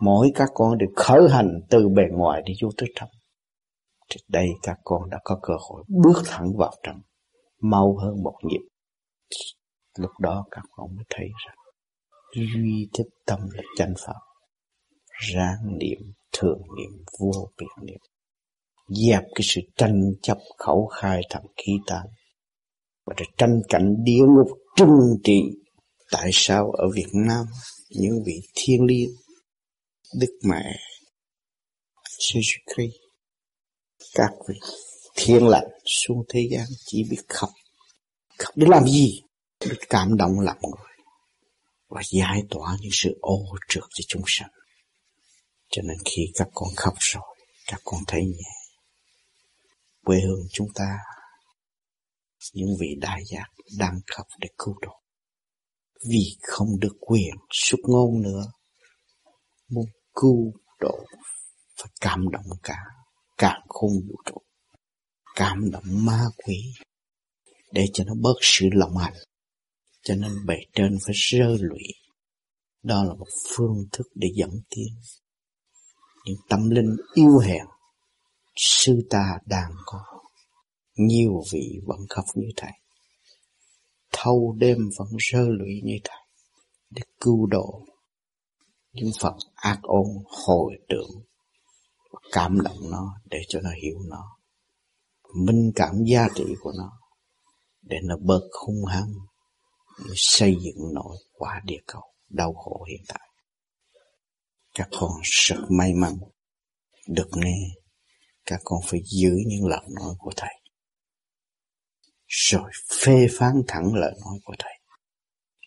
mỗi 0.02 0.32
các 0.34 0.48
con 0.54 0.78
được 0.78 0.92
khởi 0.96 1.28
hành 1.30 1.60
từ 1.70 1.88
bề 1.88 2.02
ngoài 2.12 2.42
đi 2.44 2.54
vô 2.62 2.68
tới 2.76 2.88
trong 2.94 3.08
thì 4.10 4.16
đây 4.28 4.48
các 4.62 4.78
con 4.84 5.10
đã 5.10 5.18
có 5.24 5.38
cơ 5.42 5.54
hội 5.68 5.84
bước 5.88 6.22
thẳng 6.26 6.52
vào 6.58 6.72
trong 6.82 7.00
mau 7.62 7.96
hơn 7.96 8.22
một 8.22 8.34
nhịp. 8.42 8.60
Lúc 9.98 10.10
đó 10.20 10.44
các 10.50 10.62
con 10.70 10.96
mới 10.96 11.04
thấy 11.10 11.26
rằng 11.46 11.56
duy 12.34 12.88
thức 12.94 13.06
tâm 13.26 13.38
là 13.52 13.62
chân 13.76 13.94
pháp, 14.06 14.20
ráng 15.34 15.78
niệm, 15.80 16.12
thường 16.32 16.62
niệm, 16.76 17.04
vô 17.20 17.50
biệt 17.58 17.82
niệm, 17.82 18.00
dẹp 18.88 19.22
cái 19.34 19.42
sự 19.42 19.60
tranh 19.76 20.00
chấp, 20.22 20.38
khẩu 20.58 20.86
khai 20.86 21.20
thầm 21.30 21.42
khí 21.56 21.72
tán, 21.86 22.06
và 23.06 23.14
để 23.16 23.24
tranh 23.38 23.60
cảnh 23.68 23.94
địa 24.04 24.24
ngục 24.28 24.58
trừng 24.76 25.16
trị. 25.24 25.40
Tại 26.10 26.30
sao 26.32 26.70
ở 26.70 26.84
Việt 26.94 27.08
Nam 27.12 27.46
những 27.90 28.14
vị 28.26 28.40
thiên 28.54 28.84
liêng, 28.86 29.10
Đức 30.20 30.38
Mẹ 30.48 30.62
Jesus 32.18 32.58
Christ, 32.74 32.94
các 34.14 34.30
vị 34.48 34.54
thiên 35.14 35.46
lạnh 35.46 35.68
xuống 35.84 36.24
thế 36.28 36.48
gian, 36.50 36.66
chỉ 36.84 37.04
biết 37.10 37.22
khóc. 37.28 37.50
Khóc 38.38 38.56
để 38.56 38.66
làm 38.70 38.86
gì? 38.86 39.22
Để 39.60 39.76
cảm 39.88 40.16
động 40.16 40.40
lòng 40.40 40.58
người 40.62 40.92
và 41.88 42.02
giải 42.12 42.42
tỏa 42.50 42.76
những 42.80 42.92
sự 42.92 43.18
ô 43.20 43.38
trượt 43.68 43.84
cho 43.90 44.04
chúng 44.08 44.22
sanh. 44.26 44.50
Cho 45.70 45.82
nên 45.82 45.96
khi 46.04 46.22
các 46.34 46.48
con 46.54 46.68
khóc 46.76 46.94
rồi, 46.98 47.22
các 47.66 47.80
con 47.84 48.00
thấy 48.06 48.24
nhẹ. 48.24 48.52
Quê 50.04 50.20
hương 50.20 50.46
chúng 50.52 50.68
ta, 50.74 50.98
những 52.52 52.76
vị 52.80 52.86
đại 53.00 53.22
giác 53.24 53.46
đang 53.78 54.00
khóc 54.06 54.26
để 54.40 54.48
cứu 54.58 54.74
độ. 54.82 54.92
Vì 56.08 56.36
không 56.42 56.80
được 56.80 56.96
quyền 57.00 57.34
xuất 57.52 57.78
ngôn 57.82 58.22
nữa, 58.22 58.42
muốn 59.68 59.86
cứu 60.14 60.52
độ 60.80 61.04
phải 61.78 61.90
cảm 62.00 62.24
động 62.32 62.58
cả, 62.62 62.78
càng 63.38 63.60
khôn 63.68 63.90
vũ 64.08 64.14
trụ 64.26 64.42
cảm 65.34 65.70
động 65.70 65.84
ma 65.86 66.24
quỷ 66.44 66.72
để 67.72 67.86
cho 67.92 68.04
nó 68.04 68.14
bớt 68.14 68.34
sự 68.40 68.66
lòng 68.72 68.96
hành. 68.96 69.14
Cho 70.02 70.14
nên 70.14 70.46
bề 70.46 70.56
trên 70.74 70.98
phải 71.06 71.14
rơ 71.30 71.56
lụy. 71.60 71.82
Đó 72.82 73.04
là 73.04 73.14
một 73.14 73.26
phương 73.56 73.84
thức 73.92 74.06
để 74.14 74.28
dẫn 74.34 74.50
tiến. 74.70 74.94
Những 76.24 76.38
tâm 76.48 76.70
linh 76.70 76.96
yêu 77.14 77.38
hèn, 77.38 77.66
sư 78.56 79.06
ta 79.10 79.38
đang 79.46 79.72
có. 79.86 80.04
Nhiều 80.96 81.42
vị 81.52 81.80
vẫn 81.86 81.98
khóc 82.08 82.24
như 82.34 82.46
thầy. 82.56 82.72
Thâu 84.12 84.56
đêm 84.58 84.78
vẫn 84.98 85.08
rơ 85.32 85.48
lụy 85.48 85.80
như 85.84 85.94
thầy 86.04 86.22
để 86.90 87.02
cứu 87.20 87.46
độ 87.46 87.82
những 88.92 89.10
phật 89.20 89.34
ác 89.54 89.78
ôn 89.82 90.06
hồi 90.24 90.72
tưởng 90.88 91.10
cảm 92.32 92.60
động 92.60 92.90
nó 92.90 93.14
để 93.30 93.38
cho 93.48 93.60
nó 93.60 93.70
hiểu 93.82 93.98
nó 94.08 94.36
minh 95.34 95.72
cảm 95.74 95.94
giá 96.06 96.28
trị 96.34 96.44
của 96.60 96.72
nó, 96.78 96.92
để 97.82 97.96
nó 98.04 98.16
bớt 98.20 98.48
hung 98.66 98.84
hăng 98.84 99.12
xây 100.14 100.56
dựng 100.64 100.94
nổi 100.94 101.16
quả 101.32 101.60
địa 101.64 101.80
cầu, 101.86 102.02
đau 102.28 102.52
khổ 102.52 102.84
hiện 102.90 103.00
tại. 103.08 103.28
Các 104.74 104.88
con 104.90 105.10
rất 105.22 105.58
may 105.68 105.94
mắn 105.94 106.12
được 107.08 107.28
nghe, 107.34 107.58
các 108.46 108.60
con 108.64 108.80
phải 108.86 109.00
giữ 109.04 109.30
những 109.46 109.66
lời 109.66 109.84
nói 109.90 110.14
của 110.18 110.32
thầy, 110.36 110.54
rồi 112.26 112.70
phê 113.00 113.26
phán 113.38 113.62
thẳng 113.68 113.94
lời 113.94 114.12
nói 114.24 114.38
của 114.44 114.54
thầy 114.58 114.72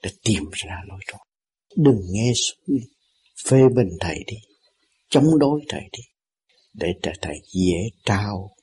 để 0.04 0.12
tìm 0.24 0.44
ra 0.52 0.76
lối 0.88 1.00
thoát. 1.08 1.20
Đừng 1.76 2.00
nghe 2.12 2.32
suy 2.36 2.76
phê 3.50 3.70
bình 3.76 3.90
thầy 4.00 4.24
đi, 4.28 4.38
chống 5.10 5.40
đối 5.40 5.62
thầy 5.70 5.82
đi, 5.92 6.04
để 6.74 6.88
cho 7.02 7.12
thầy 7.22 7.36
dễ 7.54 7.90
trao 8.06 8.55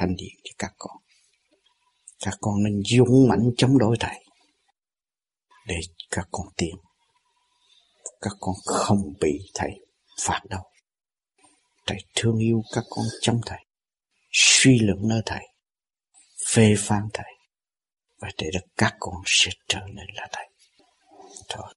thanh 0.00 0.16
điện 0.16 0.34
cho 0.44 0.52
các 0.58 0.72
con. 0.78 0.96
Các 2.24 2.34
con 2.40 2.54
nên 2.64 2.82
dũng 2.84 3.28
mãnh 3.28 3.50
chống 3.56 3.78
đối 3.78 3.96
thầy 4.00 4.24
để 5.66 5.80
các 6.10 6.28
con 6.30 6.46
tiến 6.56 6.74
các 8.20 8.32
con 8.40 8.54
không 8.64 8.98
bị 9.20 9.38
thầy 9.54 9.70
phạt 10.26 10.40
đâu. 10.50 10.62
Thầy 11.86 11.98
thương 12.16 12.38
yêu 12.38 12.62
các 12.74 12.84
con 12.90 13.04
trong 13.20 13.40
thầy, 13.46 13.66
suy 14.32 14.78
luận 14.78 14.98
nơi 15.08 15.22
thầy, 15.26 15.46
phê 16.54 16.74
phán 16.78 17.02
thầy. 17.14 17.32
Và 18.20 18.28
để 18.38 18.50
được 18.52 18.66
các 18.76 18.96
con 19.00 19.14
sẽ 19.26 19.50
trở 19.68 19.80
nên 19.86 20.06
là 20.14 20.28
thầy. 20.32 20.48
Thôi. 21.48 21.74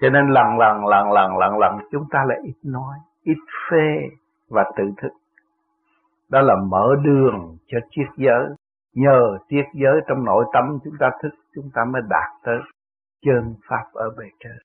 Cho 0.00 0.08
nên 0.10 0.22
lần 0.30 0.46
lần 0.58 0.86
lần 0.90 1.12
lần 1.12 1.38
lần 1.40 1.58
lần 1.60 1.72
chúng 1.92 2.04
ta 2.12 2.18
lại 2.28 2.38
ít 2.44 2.58
nói, 2.62 2.98
ít 3.22 3.38
phê 3.70 4.16
và 4.54 4.64
tự 4.76 4.84
thức. 5.02 5.12
Đó 6.28 6.40
là 6.40 6.54
mở 6.70 6.94
đường 7.04 7.56
cho 7.66 7.78
triết 7.90 8.06
giới. 8.16 8.46
Nhờ 8.94 9.38
triết 9.48 9.64
giới 9.74 10.00
trong 10.08 10.24
nội 10.24 10.44
tâm 10.52 10.78
chúng 10.84 10.94
ta 11.00 11.10
thức, 11.22 11.30
chúng 11.54 11.70
ta 11.74 11.84
mới 11.92 12.02
đạt 12.08 12.30
tới 12.42 12.58
chân 13.24 13.54
pháp 13.68 13.84
ở 13.92 14.10
bề 14.18 14.24
trên. 14.40 14.56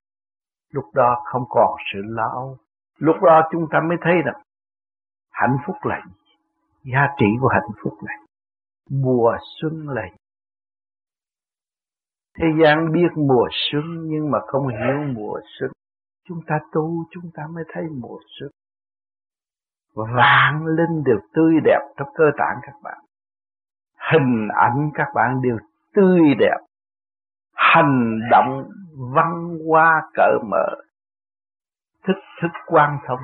Lúc 0.73 0.85
đó 0.93 1.21
không 1.25 1.43
còn 1.49 1.75
sự 1.93 1.99
lo 2.05 2.29
âu. 2.33 2.57
Lúc 2.97 3.15
đó 3.21 3.41
chúng 3.51 3.65
ta 3.71 3.79
mới 3.79 3.97
thấy 4.01 4.13
rằng 4.25 4.41
hạnh 5.31 5.57
phúc 5.65 5.75
là 5.83 6.01
gì? 6.07 6.13
Giá 6.91 7.07
trị 7.17 7.25
của 7.41 7.47
hạnh 7.47 7.71
phúc 7.83 7.93
này 8.03 8.17
mùa 8.89 9.37
xuân 9.61 9.89
là 9.89 10.01
Thế 12.37 12.47
gian 12.61 12.91
biết 12.91 13.09
mùa 13.15 13.47
xuân 13.51 13.83
nhưng 14.05 14.31
mà 14.31 14.39
không 14.47 14.67
hiểu 14.67 15.13
mùa 15.13 15.39
xuân. 15.59 15.71
Chúng 16.27 16.39
ta 16.47 16.59
tu, 16.71 17.05
chúng 17.11 17.31
ta 17.33 17.43
mới 17.53 17.63
thấy 17.73 17.83
mùa 18.01 18.19
xuân. 18.39 18.49
Vạn 19.95 20.65
linh 20.65 21.03
đều 21.05 21.17
tươi 21.33 21.53
đẹp 21.63 21.79
trong 21.97 22.07
cơ 22.15 22.31
tạng 22.37 22.57
các 22.61 22.75
bạn. 22.83 22.97
Hình 24.11 24.47
ảnh 24.55 24.89
các 24.93 25.07
bạn 25.15 25.41
đều 25.41 25.57
tươi 25.93 26.35
đẹp. 26.39 26.57
Hành 27.53 28.19
động 28.31 28.69
văn 29.13 29.57
hoa 29.67 30.01
cỡ 30.13 30.37
mở. 30.49 30.67
Thức 32.03 32.15
thức 32.41 32.51
quan 32.65 32.97
thông. 33.07 33.19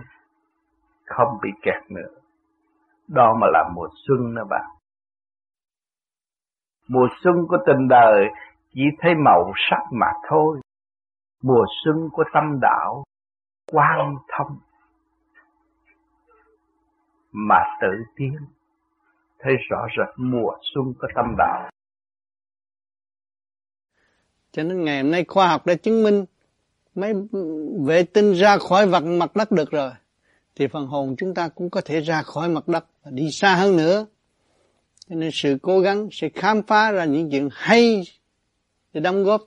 Không 1.05 1.37
bị 1.41 1.49
kẹt 1.61 1.91
nữa. 1.91 2.09
Đó 3.07 3.37
mà 3.41 3.47
là 3.53 3.69
mùa 3.75 3.87
xuân 4.07 4.35
đó 4.35 4.43
bạn. 4.49 4.65
Mùa 6.87 7.07
xuân 7.23 7.35
của 7.49 7.57
tình 7.65 7.87
đời 7.87 8.29
chỉ 8.73 8.81
thấy 8.99 9.15
màu 9.15 9.51
sắc 9.55 9.81
mà 9.91 10.07
thôi. 10.27 10.59
Mùa 11.43 11.65
xuân 11.83 12.09
của 12.11 12.23
tâm 12.33 12.59
đạo 12.61 13.03
quan 13.71 14.15
thông 14.37 14.57
mà 17.38 17.64
tự 17.81 17.88
tiến 18.15 18.38
thấy 19.39 19.53
rõ 19.69 19.88
rệt 19.97 20.14
mùa 20.17 20.51
xuân 20.73 20.93
của 21.01 21.07
tâm 21.15 21.35
đạo. 21.38 21.69
Cho 24.51 24.64
nên 24.64 24.83
ngày 24.83 25.01
hôm 25.01 25.11
nay 25.11 25.25
khoa 25.27 25.47
học 25.47 25.65
đã 25.65 25.75
chứng 25.75 26.03
minh 26.03 26.25
mấy 26.95 27.14
vệ 27.85 28.03
tinh 28.03 28.33
ra 28.33 28.57
khỏi 28.57 28.88
vật 28.88 29.03
mặt 29.03 29.35
đất 29.35 29.51
được 29.51 29.72
rồi 29.72 29.91
thì 30.55 30.67
phần 30.67 30.88
hồn 30.88 31.15
chúng 31.17 31.33
ta 31.33 31.47
cũng 31.47 31.69
có 31.69 31.81
thể 31.81 31.99
ra 31.99 32.22
khỏi 32.22 32.49
mặt 32.49 32.67
đất 32.67 32.85
và 33.03 33.11
đi 33.11 33.31
xa 33.31 33.55
hơn 33.55 33.77
nữa. 33.77 34.05
Cho 35.09 35.15
nên 35.15 35.30
sự 35.33 35.57
cố 35.61 35.80
gắng 35.80 36.07
sẽ 36.11 36.30
khám 36.30 36.64
phá 36.64 36.91
ra 36.91 37.05
những 37.05 37.30
chuyện 37.31 37.49
hay 37.51 38.03
để 38.93 39.01
đóng 39.01 39.23
góp 39.23 39.41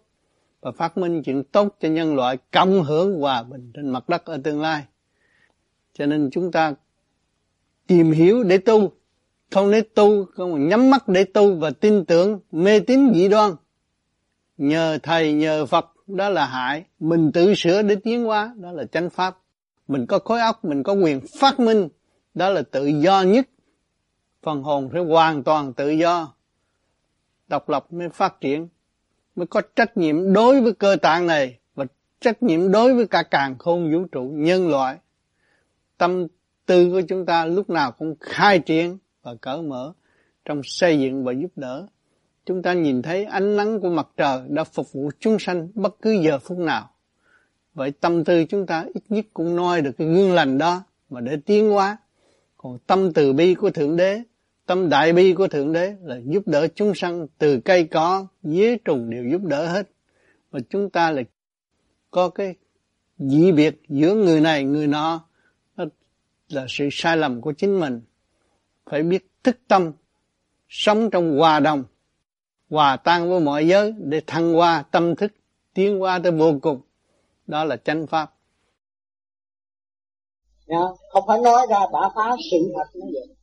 và 0.61 0.73
phát 0.73 0.99
minh 0.99 1.23
chuyện 1.23 1.45
tốt 1.45 1.77
cho 1.81 1.89
nhân 1.89 2.17
loại 2.17 2.39
cộng 2.53 2.83
hưởng 2.83 3.21
hòa 3.21 3.43
bình 3.43 3.71
trên 3.75 3.89
mặt 3.89 4.09
đất 4.09 4.25
ở 4.25 4.41
tương 4.45 4.61
lai. 4.61 4.85
Cho 5.93 6.07
nên 6.07 6.29
chúng 6.33 6.53
ta 6.53 6.75
tìm 7.89 8.11
hiểu 8.11 8.43
để 8.43 8.59
tu, 8.59 8.93
không 9.51 9.71
để 9.71 9.81
tu, 9.81 10.25
không 10.25 10.69
nhắm 10.69 10.91
mắt 10.91 11.09
để 11.09 11.25
tu 11.25 11.55
và 11.55 11.71
tin 11.71 12.05
tưởng 12.05 12.41
mê 12.53 12.81
tín 12.81 13.15
dị 13.15 13.29
đoan. 13.29 13.53
Nhờ 14.59 14.99
thầy, 15.03 15.33
nhờ 15.33 15.67
Phật 15.67 15.87
đó 16.07 16.29
là 16.29 16.47
hại, 16.47 16.85
mình 17.01 17.31
tự 17.33 17.55
sửa 17.55 17.83
để 17.83 17.97
tiến 18.05 18.25
hóa, 18.25 18.55
đó 18.57 18.73
là 18.73 18.85
chánh 18.85 19.11
pháp. 19.11 19.39
Mình 19.89 20.07
có 20.07 20.19
khối 20.19 20.41
óc, 20.41 20.65
mình 20.65 20.83
có 20.83 20.93
quyền 20.93 21.21
phát 21.41 21.61
minh, 21.61 21.89
đó 22.35 22.51
là 22.51 22.63
tự 22.63 22.87
do 22.87 23.23
nhất. 23.23 23.49
Phần 24.43 24.63
hồn 24.63 24.89
phải 24.93 25.01
hoàn 25.05 25.43
toàn 25.43 25.73
tự 25.73 25.91
do, 25.91 26.35
độc 27.49 27.69
lập 27.69 27.93
mới 27.93 28.09
phát 28.09 28.41
triển 28.41 28.69
mới 29.37 29.47
có 29.47 29.63
trách 29.77 29.97
nhiệm 29.97 30.33
đối 30.33 30.61
với 30.61 30.73
cơ 30.73 30.97
tạng 31.03 31.27
này 31.27 31.59
và 31.75 31.85
trách 32.21 32.43
nhiệm 32.43 32.73
đối 32.73 32.95
với 32.95 33.07
cả 33.07 33.23
càng 33.23 33.59
khôn 33.59 33.93
vũ 33.93 34.05
trụ 34.13 34.23
nhân 34.23 34.69
loại. 34.69 34.97
Tâm 35.99 36.27
tư 36.69 36.91
của 36.91 37.01
chúng 37.09 37.27
ta 37.27 37.45
lúc 37.45 37.71
nào 37.71 37.93
cũng 37.93 38.15
khai 38.21 38.59
triển 38.59 38.99
và 39.23 39.35
cởi 39.41 39.63
mở 39.63 39.93
trong 40.45 40.61
xây 40.65 41.01
dựng 41.01 41.25
và 41.25 41.33
giúp 41.33 41.51
đỡ. 41.57 41.87
Chúng 42.47 42.63
ta 42.63 42.73
nhìn 42.73 43.03
thấy 43.03 43.25
ánh 43.25 43.57
nắng 43.57 43.81
của 43.81 43.91
mặt 43.91 44.09
trời 44.17 44.41
đã 44.49 44.65
phục 44.65 44.93
vụ 44.93 45.11
chúng 45.21 45.39
sanh 45.39 45.69
bất 45.75 45.97
cứ 46.03 46.13
giờ 46.13 46.39
phút 46.39 46.59
nào. 46.59 46.91
Vậy 47.75 47.91
tâm 47.91 48.25
tư 48.25 48.45
chúng 48.45 48.67
ta 48.67 48.85
ít 48.95 49.03
nhất 49.09 49.27
cũng 49.35 49.57
noi 49.57 49.81
được 49.81 49.93
cái 49.99 50.09
gương 50.09 50.33
lành 50.33 50.59
đó 50.59 50.83
mà 51.11 51.21
để 51.21 51.37
tiến 51.47 51.71
hóa. 51.71 51.97
Còn 52.57 52.79
tâm 52.87 53.13
từ 53.13 53.33
bi 53.33 53.55
của 53.55 53.71
Thượng 53.71 53.97
Đế 53.97 54.23
Tâm 54.69 54.89
đại 54.89 55.13
bi 55.13 55.33
của 55.33 55.49
Thượng 55.49 55.73
Đế 55.73 55.95
là 56.03 56.21
giúp 56.25 56.43
đỡ 56.49 56.69
chúng 56.75 56.95
sanh 56.95 57.27
từ 57.39 57.61
cây 57.61 57.85
cỏ, 57.85 58.27
dế 58.43 58.77
trùng 58.85 59.11
đều 59.11 59.25
giúp 59.33 59.43
đỡ 59.43 59.67
hết. 59.67 59.91
Và 60.51 60.61
chúng 60.71 60.91
ta 60.91 61.11
là 61.11 61.23
có 62.11 62.29
cái 62.29 62.55
dị 63.19 63.53
biệt 63.53 63.81
giữa 63.89 64.15
người 64.15 64.41
này 64.41 64.65
người 64.65 64.87
nọ 64.87 65.28
là 66.49 66.67
sự 66.69 66.89
sai 66.93 67.17
lầm 67.17 67.41
của 67.41 67.53
chính 67.53 67.81
mình. 67.81 68.01
Phải 68.91 69.03
biết 69.03 69.31
thức 69.45 69.57
tâm, 69.69 69.93
sống 70.69 71.11
trong 71.11 71.39
hòa 71.39 71.61
đồng, 71.61 71.85
hòa 72.71 72.97
tan 72.97 73.31
với 73.31 73.41
mọi 73.41 73.69
giới 73.69 73.95
để 73.99 74.21
thăng 74.27 74.53
hoa 74.53 74.85
tâm 74.91 75.17
thức, 75.17 75.33
tiến 75.75 76.03
qua 76.03 76.19
tới 76.23 76.33
vô 76.33 76.53
cùng. 76.63 76.81
Đó 77.47 77.65
là 77.65 77.77
chánh 77.77 78.07
pháp. 78.07 78.35
Không 81.13 81.25
phải 81.27 81.39
nói 81.39 81.67
ra 81.71 81.81
đã 81.93 82.11
phá 82.17 82.37
sự 82.51 82.73
thật 82.77 82.91
như 82.95 83.07
vậy 83.13 83.39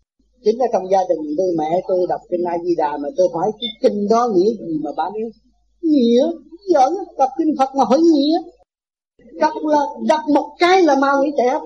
chính 0.46 0.60
ở 0.60 0.68
trong 0.74 0.92
gia 0.92 1.00
đình 1.10 1.36
tôi 1.38 1.48
mẹ 1.58 1.82
tôi 1.88 2.00
đọc 2.10 2.22
kinh 2.30 2.44
A 2.44 2.58
Di 2.64 2.76
Đà 2.78 2.98
mà 2.98 3.10
tôi 3.18 3.28
hỏi 3.34 3.52
cái 3.60 3.70
kinh 3.82 4.08
đó 4.10 4.30
nghĩa 4.34 4.50
gì 4.50 4.80
mà 4.84 4.92
bà 4.98 5.04
nói 5.04 5.32
nghĩa 5.82 6.24
giỡn 6.74 6.94
đọc 7.18 7.30
kinh 7.38 7.56
Phật 7.60 7.70
mà 7.78 7.84
hỏi 7.90 8.00
nghĩa 8.00 8.38
đọc 9.40 9.54
là 9.64 9.80
đọc 10.08 10.22
một 10.34 10.56
cái 10.60 10.82
là 10.82 10.96
mau 10.96 11.24
nghĩ 11.24 11.32
đẹp 11.38 11.60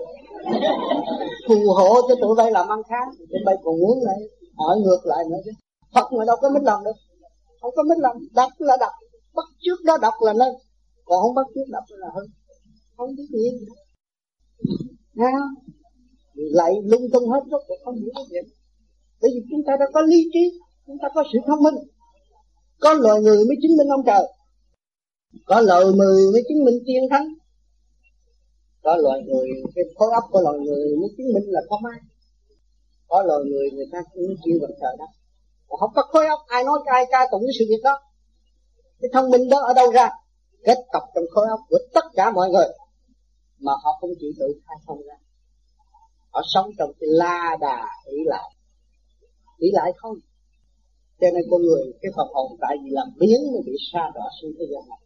phù 1.48 1.56
hộ 1.78 2.02
cho 2.08 2.16
tụi 2.22 2.36
bay 2.36 2.52
làm 2.52 2.68
ăn 2.68 2.82
khác, 2.90 3.06
tụi 3.18 3.40
bay 3.46 3.56
còn 3.64 3.80
muốn 3.80 3.98
lại 4.02 4.18
hỏi 4.58 4.78
ngược 4.80 5.02
lại 5.04 5.24
nữa 5.30 5.38
chứ. 5.46 5.52
Phật 5.94 6.08
mà 6.18 6.26
đâu 6.26 6.36
có 6.42 6.50
mất 6.50 6.64
lòng 6.64 6.84
đâu. 6.84 6.94
Không 7.62 7.74
có 7.76 7.84
mất 7.84 7.98
lòng 7.98 8.18
đọc 8.34 8.52
là 8.58 8.78
đọc. 8.80 8.94
Bắt 9.36 9.46
trước 9.60 9.84
đó 9.86 9.98
đọc 10.02 10.14
là 10.22 10.34
nên. 10.34 10.54
Còn 11.06 11.22
không 11.22 11.36
bắt 11.36 11.48
trước 11.56 11.68
đọc 11.72 11.84
là 11.88 12.08
hơn. 12.16 12.26
Không 12.98 13.10
biết 13.18 13.28
gì. 13.32 13.50
Nghe 15.14 15.28
không? 15.40 15.74
Lại 16.34 16.74
lung 16.84 17.06
tung 17.14 17.30
hết 17.30 17.40
rốt 17.52 17.62
cuộc 17.68 17.76
không 17.86 17.96
hiểu 17.96 18.12
cái 18.16 18.24
gì 18.30 18.50
bởi 19.22 19.32
vì 19.34 19.42
chúng 19.50 19.62
ta 19.68 19.74
đã 19.80 19.86
có 19.94 20.02
lý 20.02 20.30
trí 20.34 20.60
chúng 20.88 20.98
ta 21.02 21.08
có 21.16 21.24
sự 21.34 21.40
thông 21.48 21.64
minh. 21.64 21.76
Có 22.80 22.94
loài 22.94 23.22
người 23.22 23.38
mới 23.48 23.58
chứng 23.62 23.78
minh 23.78 23.88
ông 23.88 24.04
trời. 24.06 24.24
Có 25.46 25.62
loài 25.62 25.86
người 25.86 26.32
mới 26.34 26.44
chứng 26.50 26.66
minh 26.66 26.80
tiên 26.86 27.04
thánh 27.10 27.28
có 28.84 28.98
loài 28.98 29.20
người, 29.28 29.48
cái 29.76 29.86
khối 29.96 30.10
óc 30.14 30.24
của 30.32 30.42
loài 30.42 30.58
người 30.60 30.96
muốn 31.00 31.10
chứng 31.18 31.34
minh 31.34 31.46
là 31.48 31.62
có 31.70 31.80
máy 31.84 32.00
có 33.10 33.24
loài 33.24 33.42
người 33.46 33.72
người 33.72 33.86
ta 33.92 34.00
cũng 34.14 34.36
chịu 34.44 34.58
bằng 34.62 34.72
trời 34.82 34.96
đó. 35.00 35.08
Không 35.80 35.92
có 35.96 36.02
khối 36.02 36.26
óc, 36.28 36.40
ai 36.48 36.64
nói 36.64 36.80
ai 36.86 37.06
ca 37.12 37.28
tụng 37.32 37.42
cái 37.46 37.54
sự 37.60 37.66
việc 37.70 37.82
đó. 37.84 38.02
Cái 39.02 39.10
thông 39.14 39.30
minh 39.30 39.50
đó 39.50 39.58
ở 39.60 39.74
đâu 39.74 39.92
ra? 39.92 40.10
Kết 40.64 40.78
tập 40.94 41.04
trong 41.16 41.24
khối 41.32 41.48
óc 41.50 41.60
của 41.70 41.78
tất 41.94 42.06
cả 42.14 42.32
mọi 42.32 42.50
người. 42.50 42.68
Mà 43.60 43.72
họ 43.84 43.98
không 44.02 44.10
chịu 44.20 44.32
tự 44.40 44.46
khai 44.68 44.78
thông 44.88 45.02
ra. 45.08 45.16
Họ 46.30 46.42
sống 46.54 46.72
trong 46.78 46.92
cái 47.00 47.08
la 47.12 47.58
đà 47.62 47.86
ý 48.06 48.18
lại. 48.26 48.50
Ý 49.58 49.68
lại 49.74 49.92
không. 49.98 50.16
Cho 51.22 51.28
nên 51.34 51.44
con 51.52 51.62
người, 51.62 51.94
cái 52.02 52.12
phần 52.16 52.28
hồn 52.34 52.58
tại 52.62 52.78
vì 52.84 52.90
làm 52.92 53.08
biến 53.20 53.40
mới 53.52 53.62
bị 53.66 53.74
xa 53.94 54.12
đọa 54.16 54.26
xuống 54.42 54.52
thế 54.60 54.66
gian 54.72 54.84
này 54.90 55.00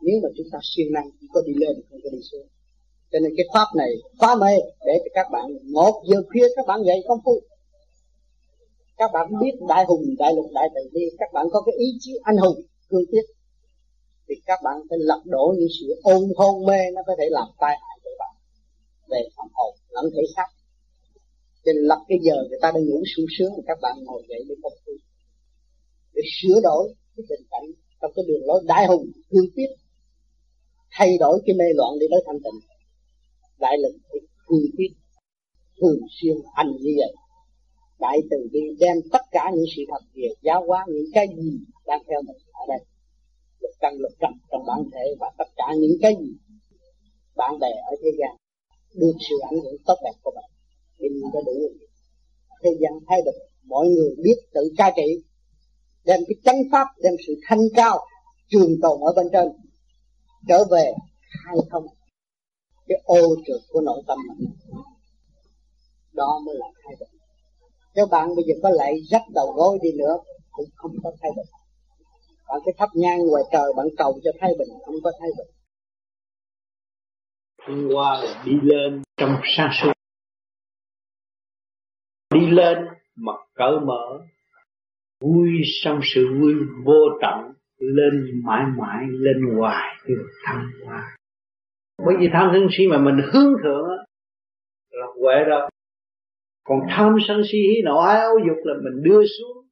nếu 0.00 0.16
mà 0.22 0.28
chúng 0.36 0.46
ta 0.52 0.58
siêng 0.62 0.92
năng, 0.92 1.10
chỉ 1.20 1.26
có 1.32 1.40
đi 1.46 1.52
lên 1.56 1.74
không 1.90 2.00
có 2.04 2.10
đi 2.12 2.22
xuống. 2.30 2.46
Cho 3.12 3.18
nên 3.18 3.32
cái 3.36 3.46
pháp 3.54 3.68
này 3.76 3.90
quá 4.18 4.34
mê 4.40 4.54
để 4.86 4.94
cho 5.04 5.10
các 5.14 5.26
bạn 5.32 5.46
một 5.72 6.02
giờ 6.08 6.22
khuya 6.28 6.46
các 6.56 6.66
bạn 6.66 6.80
dậy 6.86 7.04
công 7.08 7.20
phu 7.24 7.40
các 8.98 9.10
bạn 9.12 9.26
biết 9.40 9.54
đại 9.68 9.84
hùng, 9.88 10.02
đại 10.18 10.34
lục, 10.34 10.46
đại 10.54 10.68
từ 10.74 10.80
bi 10.92 11.00
các 11.18 11.30
bạn 11.32 11.46
có 11.52 11.62
cái 11.66 11.74
ý 11.78 11.86
chí 12.00 12.12
anh 12.22 12.36
hùng 12.36 12.60
cương 12.88 13.06
quyết 13.06 13.26
thì 14.28 14.34
các 14.46 14.58
bạn 14.64 14.76
phải 14.88 14.98
lật 15.00 15.22
đổ 15.24 15.54
những 15.58 15.68
sự 15.80 15.86
ôn 16.02 16.22
hôn 16.36 16.66
mê 16.66 16.90
nó 16.94 17.00
có 17.06 17.14
thể 17.18 17.24
làm 17.30 17.48
tai 17.60 17.76
hại 17.82 17.98
cho 18.04 18.10
bạn. 18.18 18.34
Về 19.10 19.28
phòng 19.36 19.48
hồn, 19.52 19.74
lẫn 19.90 20.04
thể 20.14 20.22
xác. 20.36 20.46
Cho 21.64 21.72
nên 21.72 21.76
lật 21.76 22.00
cái 22.08 22.18
giờ 22.22 22.34
người 22.48 22.58
ta 22.62 22.70
đang 22.74 22.84
ngủ 22.86 23.02
sung 23.16 23.26
sướng 23.38 23.52
mà 23.56 23.62
các 23.66 23.78
bạn 23.82 23.96
ngồi 24.04 24.22
dậy 24.28 24.44
để 24.48 24.54
công 24.62 24.72
phu 24.86 24.92
để 26.14 26.22
sửa 26.42 26.60
đổi 26.62 26.94
cái 27.16 27.24
tình 27.28 27.46
cảnh 27.50 27.66
trong 28.00 28.12
cái 28.16 28.24
đường 28.28 28.46
lối 28.46 28.62
đại 28.66 28.86
hùng 28.86 29.06
cương 29.30 29.50
quyết 29.54 29.70
thay 30.90 31.18
đổi 31.18 31.42
cái 31.46 31.54
mê 31.60 31.64
loạn 31.74 31.92
đi 32.00 32.06
tới 32.10 32.22
thanh 32.26 32.40
tịnh. 32.44 32.60
Đại 33.58 33.76
lực 33.82 33.94
thì 34.12 34.18
cương 34.46 34.70
quyết 34.76 34.92
thường 35.80 36.00
xuyên 36.16 36.36
hành 36.56 36.70
như 36.80 36.92
vậy. 37.00 37.12
Đại 37.98 38.18
từ 38.30 38.48
bi 38.52 38.60
đem 38.80 38.96
tất 39.12 39.24
cả 39.30 39.50
những 39.54 39.64
sự 39.76 39.82
thật 39.90 40.02
về 40.14 40.28
giáo 40.42 40.66
hóa, 40.66 40.84
những 40.88 41.10
cái 41.14 41.26
gì 41.36 41.50
đang 41.86 42.02
theo 42.08 42.22
mình 42.22 42.36
ở 42.52 42.64
đây. 42.68 42.80
Lục 43.60 43.72
căn, 43.80 43.94
lục 43.98 44.12
trần 44.20 44.32
trong 44.50 44.66
bản 44.66 44.78
thể 44.92 45.14
và 45.20 45.30
tất 45.38 45.48
cả 45.56 45.66
những 45.80 45.96
cái 46.02 46.12
gì 46.20 46.32
bạn 47.36 47.58
bè 47.60 47.68
ở 47.90 47.96
thế 48.02 48.10
gian 48.18 48.36
được 48.94 49.16
sự 49.28 49.36
ảnh 49.50 49.60
hưởng 49.64 49.76
tốt 49.86 49.98
đẹp 50.04 50.16
của 50.22 50.32
bạn. 50.34 50.50
Thì 50.98 51.08
mình 51.08 51.30
đã 51.34 51.40
đủ 51.46 51.52
thế 52.62 52.70
gian 52.80 52.92
thay 53.08 53.20
đổi 53.24 53.34
mọi 53.64 53.86
người 53.88 54.14
biết 54.24 54.36
tự 54.54 54.72
cai 54.76 54.92
trị 54.96 55.22
đem 56.08 56.20
cái 56.28 56.34
chánh 56.44 56.62
pháp, 56.72 56.86
đem 57.02 57.12
sự 57.26 57.34
thanh 57.46 57.60
cao 57.74 57.98
trường 58.48 58.80
tồn 58.82 59.00
ở 59.00 59.12
bên 59.16 59.26
trên 59.32 59.48
trở 60.48 60.64
về 60.70 60.92
khai 61.44 61.56
thông 61.70 61.86
cái 62.88 62.98
ô 63.04 63.20
trượt 63.46 63.60
của 63.68 63.80
nội 63.80 64.02
tâm 64.06 64.18
mình. 64.28 64.50
Đó 66.12 66.40
mới 66.46 66.54
là 66.58 66.66
thay 66.84 66.96
đổi 67.00 67.08
nếu 67.94 68.06
bạn 68.06 68.28
bây 68.36 68.44
giờ 68.46 68.54
có 68.62 68.70
lại 68.70 68.94
rách 69.10 69.24
đầu 69.34 69.52
gối 69.56 69.78
đi 69.82 69.92
nữa 69.98 70.18
cũng 70.50 70.68
không 70.76 70.92
có 71.02 71.12
thay 71.22 71.30
đổi 71.36 71.44
bạn 72.48 72.60
cái 72.64 72.74
thắp 72.78 72.88
nhang 72.94 73.18
ngoài 73.18 73.42
trời 73.52 73.72
bạn 73.76 73.86
cầu 73.96 74.20
cho 74.24 74.30
thay 74.40 74.50
bình 74.58 74.68
không 74.86 74.94
có 75.04 75.12
thay 75.20 75.28
bình. 75.38 75.46
Hôm 77.66 77.88
qua 77.94 78.22
là 78.22 78.42
đi 78.46 78.52
lên 78.62 79.02
trong 79.16 79.36
sáng 79.56 79.70
suốt 79.82 79.92
đi 82.34 82.50
lên 82.50 82.78
mặt 83.16 83.36
cởi 83.54 83.72
mở. 83.86 84.20
Vui 85.20 85.48
trong 85.84 86.00
sự 86.14 86.26
vui 86.40 86.54
vô 86.84 87.18
tận 87.22 87.54
lên 87.78 88.42
mãi 88.44 88.64
mãi, 88.78 89.06
lên 89.10 89.56
hoài 89.56 89.96
được 90.06 90.28
thăng 90.44 90.66
hoa. 90.84 91.16
Bởi 92.06 92.16
vì 92.18 92.28
tham 92.32 92.50
sân 92.52 92.68
si 92.70 92.88
mà 92.88 92.98
mình 92.98 93.16
hướng 93.32 93.52
thượng 93.62 93.88
là 94.90 95.06
huệ 95.20 95.44
rồi. 95.44 95.70
Còn 96.64 96.78
tham 96.88 97.16
sân 97.28 97.42
si 97.52 97.58
hí 97.58 97.82
nộ 97.84 97.98
ái 97.98 98.20
ấu 98.20 98.38
dục 98.38 98.56
là 98.64 98.74
mình 98.84 99.02
đưa 99.02 99.22
xuống, 99.26 99.66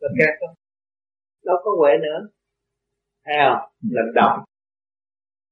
là 0.00 0.08
kẹt 0.18 0.34
không 0.40 0.54
đâu 1.44 1.56
có 1.64 1.70
huệ 1.78 1.92
nữa. 2.02 2.28
Thấy 3.24 3.36
không? 3.44 3.68
Là 3.90 4.02
động 4.14 4.40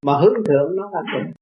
mà 0.02 0.12
hướng 0.18 0.34
thượng 0.34 0.76
nó 0.76 0.90
là 0.92 1.00
cùng. 1.12 1.32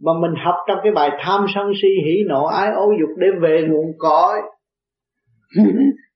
mà 0.00 0.12
mình 0.20 0.34
học 0.44 0.54
trong 0.68 0.78
cái 0.82 0.92
bài 0.92 1.10
tham 1.20 1.46
sân 1.54 1.72
si 1.82 1.88
hỉ 2.04 2.24
nộ 2.26 2.44
ái 2.44 2.72
ấu 2.72 2.92
dục 3.00 3.10
để 3.16 3.26
về 3.40 3.66
nguồn 3.68 3.92
cõi 3.98 4.40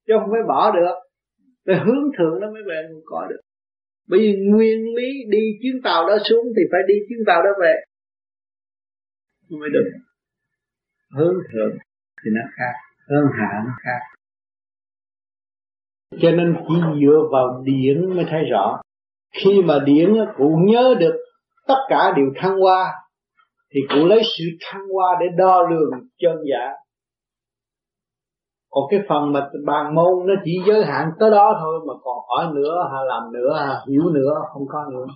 chứ 0.06 0.14
không 0.20 0.30
phải 0.30 0.40
bỏ 0.48 0.70
được 0.70 0.94
phải 1.66 1.76
hướng 1.78 2.04
thượng 2.18 2.40
nó 2.40 2.50
mới 2.52 2.62
về 2.68 2.88
nguồn 2.90 3.02
cõi 3.06 3.26
được. 3.30 3.40
Bởi 4.08 4.20
vì 4.20 4.36
nguyên 4.50 4.94
lý 4.96 5.24
đi 5.28 5.58
chuyến 5.62 5.82
tàu 5.82 6.08
đó 6.08 6.16
xuống 6.24 6.44
thì 6.56 6.62
phải 6.72 6.80
đi 6.88 6.94
chuyến 7.08 7.18
tàu 7.26 7.42
đó 7.42 7.50
về. 7.60 7.74
Mới 9.48 9.70
được. 9.72 9.90
Hướng 11.16 11.34
thượng 11.52 11.78
thì 12.24 12.30
nó 12.34 12.40
khác. 12.56 12.72
Hướng 13.08 13.26
hạ 13.38 13.62
nó 13.66 13.72
khác. 13.82 14.00
Cho 16.22 16.30
nên 16.30 16.56
chỉ 16.68 16.74
dựa 17.00 17.28
vào 17.32 17.62
điển 17.64 18.16
mới 18.16 18.24
thấy 18.30 18.40
rõ. 18.50 18.80
Khi 19.32 19.62
mà 19.64 19.78
điển 19.84 20.14
cụ 20.36 20.58
nhớ 20.66 20.94
được 21.00 21.16
tất 21.66 21.78
cả 21.88 22.12
đều 22.16 22.26
thăng 22.36 22.58
hoa, 22.60 22.92
thì 23.74 23.80
cụ 23.88 24.06
lấy 24.06 24.22
sự 24.38 24.44
thăng 24.60 24.82
hoa 24.92 25.16
để 25.20 25.26
đo 25.36 25.68
lường 25.70 25.90
chân 26.18 26.36
giả 26.50 26.72
còn 28.70 28.84
cái 28.90 29.00
phần 29.08 29.32
mà 29.32 29.50
bàn 29.66 29.94
môn 29.94 30.26
nó 30.26 30.34
chỉ 30.44 30.52
giới 30.66 30.84
hạn 30.84 31.10
tới 31.20 31.30
đó 31.30 31.58
thôi, 31.60 31.80
mà 31.86 31.94
còn 32.02 32.18
hỏi 32.28 32.54
nữa 32.54 32.88
hay 32.92 33.04
làm 33.06 33.32
nữa 33.32 33.56
hay 33.58 33.76
hiểu 33.88 34.10
nữa, 34.10 34.34
không 34.52 34.66
có 34.68 34.84
nữa. 34.92 35.06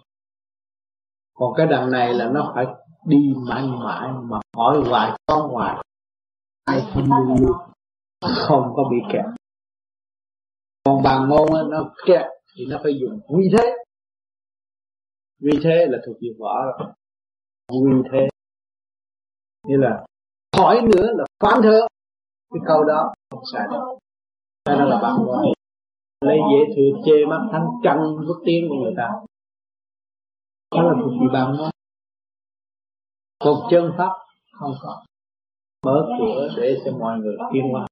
Còn 1.34 1.54
cái 1.56 1.66
đằng 1.66 1.90
này 1.90 2.14
là 2.14 2.30
nó 2.30 2.52
phải 2.54 2.66
đi 3.06 3.34
mãi 3.48 3.62
mãi 3.84 4.08
mà 4.22 4.38
hỏi 4.56 4.82
hoài, 4.88 5.18
có 5.26 5.48
hoài. 5.52 5.84
Ai 6.64 6.82
không 6.94 7.04
đi 7.04 7.44
không 8.20 8.72
có 8.76 8.84
bị 8.90 8.96
kẹt. 9.12 9.24
Còn 10.84 11.02
bàn 11.02 11.28
môn 11.28 11.70
nó 11.70 11.90
kẹt 12.06 12.26
thì 12.56 12.66
nó 12.68 12.78
phải 12.82 12.92
dùng 13.00 13.20
quy 13.28 13.44
thế. 13.58 13.76
Quy 15.42 15.60
thế 15.62 15.86
là 15.88 15.98
thuộc 16.06 16.16
về 16.20 16.28
võ. 16.38 16.54
Rồi 16.78 17.80
quy 17.82 18.08
thế. 18.12 18.28
Như 19.66 19.76
là 19.76 20.04
hỏi 20.56 20.80
nữa 20.82 21.06
là 21.16 21.24
phán 21.42 21.62
thơ 21.62 21.80
cái 22.50 22.60
câu 22.66 22.84
đó 22.84 23.12
không 23.30 23.42
sai 23.52 23.66
đâu. 23.70 23.98
Đây 24.64 24.78
đó 24.78 24.84
là 24.84 25.00
bạn 25.02 25.16
môn 25.26 25.54
lấy 26.20 26.38
dễ 26.50 26.74
thừa 26.76 27.02
chê 27.06 27.26
mắt 27.28 27.40
thanh 27.52 27.66
trăng 27.84 28.16
bước 28.28 28.42
tiếng 28.44 28.68
của 28.68 28.76
người 28.82 28.94
ta. 28.96 29.08
Đó 30.74 30.82
là 30.82 30.94
thuộc 31.02 31.12
về 31.20 31.26
bạn 31.32 31.56
môn 31.56 31.70
còn 33.38 33.54
chân 33.70 33.92
pháp 33.98 34.12
không 34.52 34.74
có. 34.82 35.04
Mở 35.86 36.06
cửa 36.18 36.48
để 36.56 36.76
cho 36.84 36.92
mọi 36.98 37.18
người 37.18 37.36
tiến 37.52 37.62
qua 37.72 37.86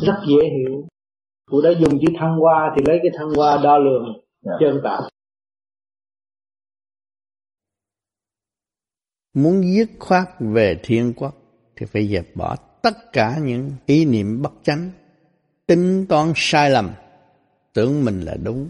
rất 0.00 0.14
dễ 0.28 0.48
hiểu. 0.56 0.88
Cụ 1.50 1.60
đã 1.64 1.70
dùng 1.70 1.98
chữ 2.00 2.06
thăng 2.18 2.36
hoa 2.38 2.74
thì 2.76 2.82
lấy 2.86 2.98
cái 3.02 3.12
thăng 3.18 3.30
hoa 3.30 3.60
đo 3.62 3.78
lường 3.78 4.04
yeah. 4.04 4.16
Dạ. 4.42 4.52
chân 4.60 4.80
tạng. 4.84 5.02
Muốn 9.34 9.62
dứt 9.62 9.88
khoát 10.00 10.28
về 10.40 10.80
thiên 10.82 11.12
quốc 11.16 11.34
thì 11.76 11.86
phải 11.86 12.08
dẹp 12.08 12.36
bỏ 12.36 12.56
tất 12.82 13.12
cả 13.12 13.38
những 13.38 13.70
ý 13.86 14.04
niệm 14.04 14.42
bất 14.42 14.52
chánh, 14.62 14.90
tính 15.66 16.06
toán 16.06 16.32
sai 16.36 16.70
lầm, 16.70 16.90
tưởng 17.72 18.04
mình 18.04 18.20
là 18.20 18.36
đúng. 18.42 18.68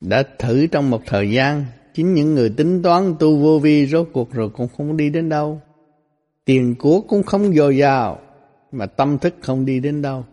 Đã 0.00 0.22
thử 0.38 0.66
trong 0.66 0.90
một 0.90 1.02
thời 1.06 1.30
gian, 1.30 1.64
chính 1.94 2.14
những 2.14 2.34
người 2.34 2.50
tính 2.56 2.82
toán 2.82 3.14
tu 3.18 3.36
vô 3.36 3.58
vi 3.58 3.86
rốt 3.86 4.08
cuộc 4.12 4.32
rồi 4.32 4.50
cũng 4.50 4.68
không 4.76 4.96
đi 4.96 5.10
đến 5.10 5.28
đâu. 5.28 5.60
Tiền 6.44 6.74
của 6.78 7.00
cũng 7.00 7.22
không 7.22 7.54
dồi 7.54 7.76
dào, 7.76 8.20
mà 8.72 8.86
tâm 8.86 9.18
thức 9.18 9.34
không 9.40 9.64
đi 9.64 9.80
đến 9.80 10.02
đâu. 10.02 10.24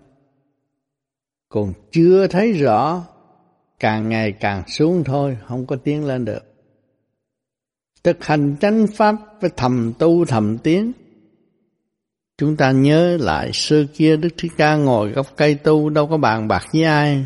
Còn 1.50 1.74
chưa 1.92 2.28
thấy 2.28 2.52
rõ, 2.52 3.04
càng 3.80 4.10
ngày 4.10 4.32
càng 4.32 4.64
xuống 4.68 5.04
thôi, 5.04 5.38
không 5.48 5.66
có 5.66 5.76
tiến 5.76 6.06
lên 6.06 6.26
được. 6.26 6.51
Thực 8.04 8.26
hành 8.26 8.56
chánh 8.62 8.88
pháp 8.88 9.16
với 9.42 9.50
thầm 9.58 9.94
tu 10.00 10.26
thầm 10.26 10.58
tiến. 10.58 10.92
Chúng 12.38 12.58
ta 12.58 12.72
nhớ 12.72 13.18
lại 13.18 13.52
xưa 13.54 13.86
kia 13.94 14.18
Đức 14.18 14.30
Thích 14.38 14.52
Ca 14.58 14.76
ngồi 14.76 15.12
gốc 15.12 15.28
cây 15.38 15.56
tu, 15.56 15.90
đâu 15.90 16.08
có 16.08 16.18
bàn 16.18 16.48
bạc 16.48 16.66
với 16.74 16.84
ai. 16.84 17.26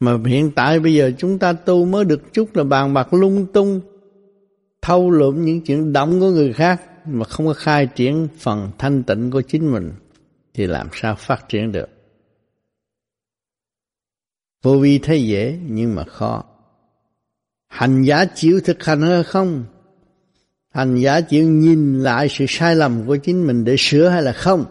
Mà 0.00 0.18
hiện 0.26 0.50
tại 0.50 0.80
bây 0.80 0.94
giờ 0.94 1.12
chúng 1.18 1.38
ta 1.38 1.52
tu 1.52 1.84
mới 1.84 2.04
được 2.04 2.32
chút 2.32 2.56
là 2.56 2.64
bàn 2.64 2.94
bạc 2.94 3.14
lung 3.14 3.46
tung. 3.52 3.80
Thâu 4.82 5.10
lượm 5.10 5.44
những 5.44 5.60
chuyện 5.60 5.92
động 5.92 6.20
của 6.20 6.30
người 6.30 6.52
khác 6.52 6.82
mà 7.06 7.24
không 7.24 7.46
có 7.46 7.52
khai 7.52 7.86
triển 7.86 8.28
phần 8.38 8.70
thanh 8.78 9.02
tịnh 9.02 9.30
của 9.30 9.42
chính 9.42 9.72
mình, 9.72 9.92
thì 10.54 10.66
làm 10.66 10.88
sao 10.92 11.14
phát 11.18 11.48
triển 11.48 11.72
được. 11.72 11.88
Vô 14.62 14.78
vi 14.78 14.98
thấy 14.98 15.26
dễ 15.26 15.58
nhưng 15.68 15.94
mà 15.94 16.04
khó. 16.04 16.44
Hành 17.68 18.02
giả 18.02 18.24
chịu 18.34 18.60
thực 18.64 18.84
hành 18.84 19.02
hay 19.02 19.22
không? 19.22 19.64
Hành 20.76 20.96
giả 20.96 21.20
chịu 21.20 21.48
nhìn 21.48 22.02
lại 22.02 22.28
sự 22.30 22.44
sai 22.48 22.76
lầm 22.76 23.06
của 23.06 23.16
chính 23.16 23.46
mình 23.46 23.64
để 23.64 23.74
sửa 23.78 24.08
hay 24.08 24.22
là 24.22 24.32
không? 24.32 24.64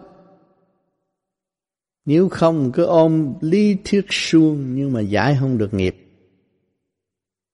Nếu 2.06 2.30
không 2.30 2.72
cứ 2.72 2.86
ôm 2.86 3.34
lý 3.42 3.78
thuyết 3.86 4.06
suông 4.10 4.76
nhưng 4.76 4.94
mà 4.94 5.02
giải 5.02 5.38
không 5.40 5.58
được 5.58 5.74
nghiệp. 5.74 5.96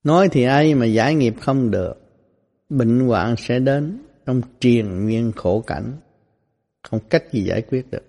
Nói 0.04 0.28
thì 0.28 0.42
ai 0.42 0.74
mà 0.74 0.86
giải 0.86 1.14
nghiệp 1.14 1.34
không 1.40 1.70
được. 1.70 1.94
Bệnh 2.68 3.00
hoạn 3.00 3.34
sẽ 3.38 3.58
đến 3.58 3.98
trong 4.26 4.42
triền 4.60 5.06
miên 5.06 5.32
khổ 5.36 5.60
cảnh. 5.60 5.92
Không 6.82 7.00
cách 7.10 7.32
gì 7.32 7.44
giải 7.44 7.62
quyết 7.62 7.90
được. 7.90 8.04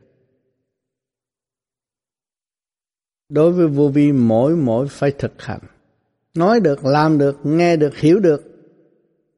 Đối 3.30 3.52
với 3.52 3.68
vô 3.68 3.90
vi 3.90 4.12
mỗi 4.12 4.56
mỗi 4.56 4.88
phải 4.88 5.12
thực 5.12 5.42
hành. 5.42 5.62
Nói 6.34 6.60
được, 6.60 6.86
làm 6.86 7.18
được, 7.18 7.40
nghe 7.44 7.76
được, 7.76 7.98
hiểu 7.98 8.20
được. 8.20 8.53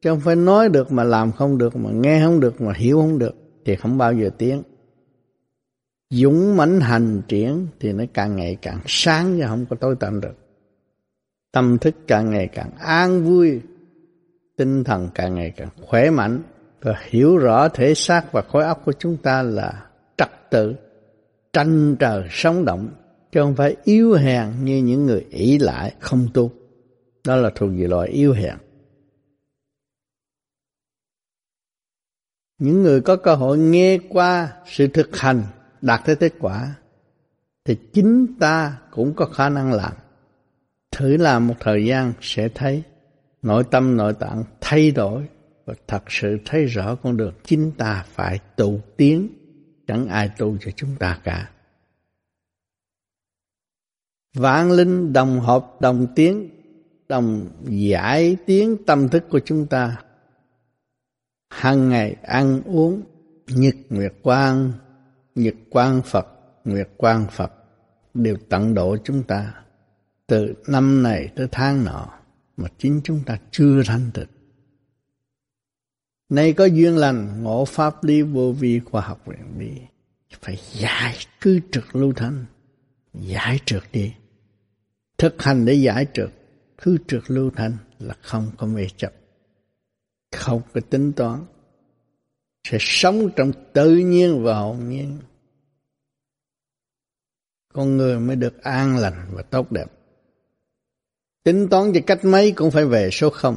Chứ 0.06 0.12
không 0.12 0.20
phải 0.20 0.36
nói 0.36 0.70
được 0.70 0.92
mà 0.92 1.04
làm 1.04 1.32
không 1.32 1.58
được, 1.58 1.76
mà 1.76 1.90
nghe 1.92 2.22
không 2.26 2.40
được, 2.40 2.62
mà 2.62 2.74
hiểu 2.76 2.98
không 3.02 3.20
được. 3.20 3.36
Thì 3.66 3.76
không 3.76 3.98
bao 3.98 4.14
giờ 4.14 4.30
tiến. 4.38 4.64
Dũng 6.10 6.58
mãnh 6.58 6.80
hành 6.80 7.22
triển 7.28 7.68
thì 7.80 7.94
nó 7.94 8.04
càng 8.14 8.36
ngày 8.36 8.58
càng 8.62 8.80
sáng 8.86 9.40
và 9.40 9.48
không 9.48 9.66
có 9.70 9.76
tối 9.76 9.96
tăm 10.00 10.22
được. 10.22 10.34
Tâm 11.52 11.78
thức 11.78 11.96
càng 12.08 12.30
ngày 12.30 12.48
càng 12.48 12.72
an 12.80 13.24
vui, 13.24 13.62
tinh 14.58 14.84
thần 14.84 15.10
càng 15.16 15.36
ngày 15.36 15.54
càng 15.58 15.70
khỏe 15.82 16.10
mạnh 16.10 16.42
và 16.82 16.96
hiểu 17.10 17.38
rõ 17.38 17.70
thể 17.70 17.94
xác 17.94 18.32
và 18.32 18.42
khối 18.42 18.64
óc 18.64 18.82
của 18.86 18.94
chúng 19.00 19.18
ta 19.18 19.42
là 19.42 19.86
trật 20.18 20.30
tự, 20.50 20.76
tranh 21.54 21.96
trời 22.00 22.28
sống 22.30 22.66
động, 22.66 22.90
chứ 23.32 23.42
không 23.42 23.56
phải 23.56 23.76
yếu 23.84 24.14
hèn 24.14 24.48
như 24.64 24.78
những 24.78 25.06
người 25.06 25.26
ỷ 25.30 25.58
lại 25.58 25.94
không 26.00 26.28
tu. 26.34 26.52
Đó 27.28 27.36
là 27.36 27.52
thuộc 27.56 27.70
về 27.78 27.88
loại 27.88 28.10
yếu 28.10 28.34
hèn. 28.34 28.56
Những 32.58 32.84
người 32.84 33.02
có 33.02 33.16
cơ 33.16 33.36
hội 33.36 33.58
nghe 33.58 34.00
qua 34.10 34.54
sự 34.66 34.88
thực 34.88 35.18
hành 35.18 35.44
đạt 35.82 36.02
tới 36.06 36.16
kết 36.16 36.34
quả 36.40 36.76
thì 37.66 37.78
chính 37.94 38.28
ta 38.40 38.78
cũng 38.92 39.14
có 39.16 39.26
khả 39.26 39.50
năng 39.50 39.74
làm. 39.74 39.94
Thử 40.92 41.18
làm 41.18 41.48
một 41.48 41.56
thời 41.60 41.86
gian 41.86 42.14
sẽ 42.22 42.50
thấy 42.50 42.84
nội 43.42 43.64
tâm 43.72 43.98
nội 43.98 44.14
tạng 44.14 44.44
thay 44.62 44.92
đổi 44.92 45.28
và 45.66 45.74
thật 45.88 46.04
sự 46.08 46.38
thấy 46.46 46.66
rõ 46.66 46.96
con 46.96 47.18
đường 47.18 47.34
chính 47.44 47.72
ta 47.78 48.06
phải 48.08 48.40
tu 48.56 48.80
tiến, 48.98 49.28
chẳng 49.88 50.08
ai 50.08 50.30
tu 50.38 50.58
cho 50.62 50.72
chúng 50.76 50.96
ta 51.00 51.20
cả. 51.24 51.50
Vạn 54.36 54.72
linh 54.72 55.14
đồng 55.14 55.40
hợp 55.40 55.82
đồng 55.82 56.08
tiến, 56.16 56.50
đồng 57.08 57.50
giải 57.64 58.38
tiến 58.46 58.78
tâm 58.86 59.10
thức 59.10 59.24
của 59.30 59.40
chúng 59.46 59.68
ta 59.68 60.02
hàng 61.56 61.90
ngày 61.90 62.16
ăn 62.22 62.62
uống, 62.66 63.02
nhật 63.48 63.76
nguyệt 63.90 64.14
quang, 64.22 64.72
nhật 65.36 65.56
quang 65.70 66.02
Phật, 66.02 66.28
nguyệt 66.66 66.90
quang 66.98 67.28
Phật 67.32 67.52
đều 68.14 68.38
tận 68.50 68.74
độ 68.74 68.98
chúng 69.04 69.24
ta 69.24 69.54
từ 70.28 70.54
năm 70.68 71.04
này 71.04 71.32
tới 71.36 71.48
tháng 71.52 71.86
nọ 71.86 72.10
mà 72.58 72.68
chính 72.78 73.02
chúng 73.04 73.22
ta 73.26 73.38
chưa 73.52 73.84
thanh 73.86 74.12
tịnh. 74.14 74.28
Nay 76.30 76.54
có 76.54 76.66
duyên 76.66 76.98
lành 76.98 77.44
ngộ 77.44 77.66
pháp 77.66 78.04
lý 78.04 78.22
vô 78.22 78.52
vi 78.52 78.80
khoa 78.80 79.02
học 79.02 79.22
viện 79.26 79.60
đi. 79.60 79.82
Phải 80.42 80.60
giải 80.74 81.16
cứ 81.42 81.60
trực 81.72 81.96
lưu 81.96 82.14
thanh. 82.14 82.46
Giải 83.14 83.60
trượt 83.66 83.84
đi. 83.92 84.14
Thực 85.18 85.42
hành 85.42 85.66
để 85.66 85.74
giải 85.74 86.06
trượt. 86.14 86.30
Cứ 86.82 86.98
trượt 87.08 87.24
lưu 87.28 87.52
thanh 87.56 87.78
là 88.00 88.16
không 88.22 88.52
có 88.58 88.68
mê 88.68 88.88
chấp. 88.98 89.14
Không 90.36 90.62
có 90.74 90.82
tính 90.90 91.14
toán. 91.14 91.46
Sẽ 92.64 92.78
sống 92.80 93.30
trong 93.36 93.52
tự 93.74 93.96
nhiên 93.96 94.44
và 94.44 94.60
hồn 94.60 94.90
nhiên. 94.90 95.20
Con 97.74 97.98
người 97.98 98.20
mới 98.20 98.36
được 98.36 98.64
an 98.64 98.98
lành 98.98 99.28
và 99.32 99.42
tốt 99.42 99.72
đẹp. 99.72 99.92
Tính 101.44 101.68
toán 101.70 101.94
cho 101.94 102.00
cách 102.08 102.26
mấy 102.26 102.52
cũng 102.52 102.72
phải 102.72 102.86
về 102.86 103.10
số 103.12 103.30
không. 103.30 103.56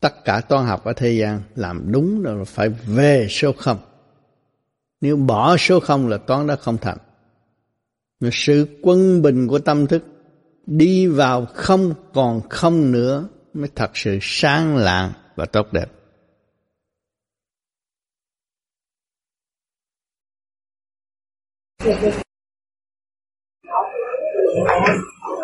Tất 0.00 0.24
cả 0.24 0.40
toán 0.40 0.66
học 0.66 0.84
ở 0.84 0.92
thế 0.92 1.12
gian 1.12 1.42
làm 1.54 1.92
đúng 1.92 2.22
rồi 2.22 2.44
phải 2.44 2.68
về 2.68 3.26
số 3.30 3.52
không. 3.52 3.78
Nếu 5.00 5.16
bỏ 5.16 5.56
số 5.56 5.80
không 5.80 6.08
là 6.08 6.16
toán 6.16 6.46
đó 6.46 6.56
không 6.60 6.78
thành. 6.78 6.98
Sự 8.32 8.78
quân 8.82 9.22
bình 9.22 9.48
của 9.48 9.58
tâm 9.58 9.86
thức 9.86 10.02
đi 10.66 11.06
vào 11.06 11.46
không 11.46 11.94
còn 12.12 12.48
không 12.48 12.92
nữa 12.92 13.28
mới 13.52 13.68
thật 13.74 13.90
sự 13.94 14.18
sáng 14.20 14.76
lạng 14.76 15.12
và 15.36 15.46
tốt 15.46 15.66
đẹp. 15.72 15.86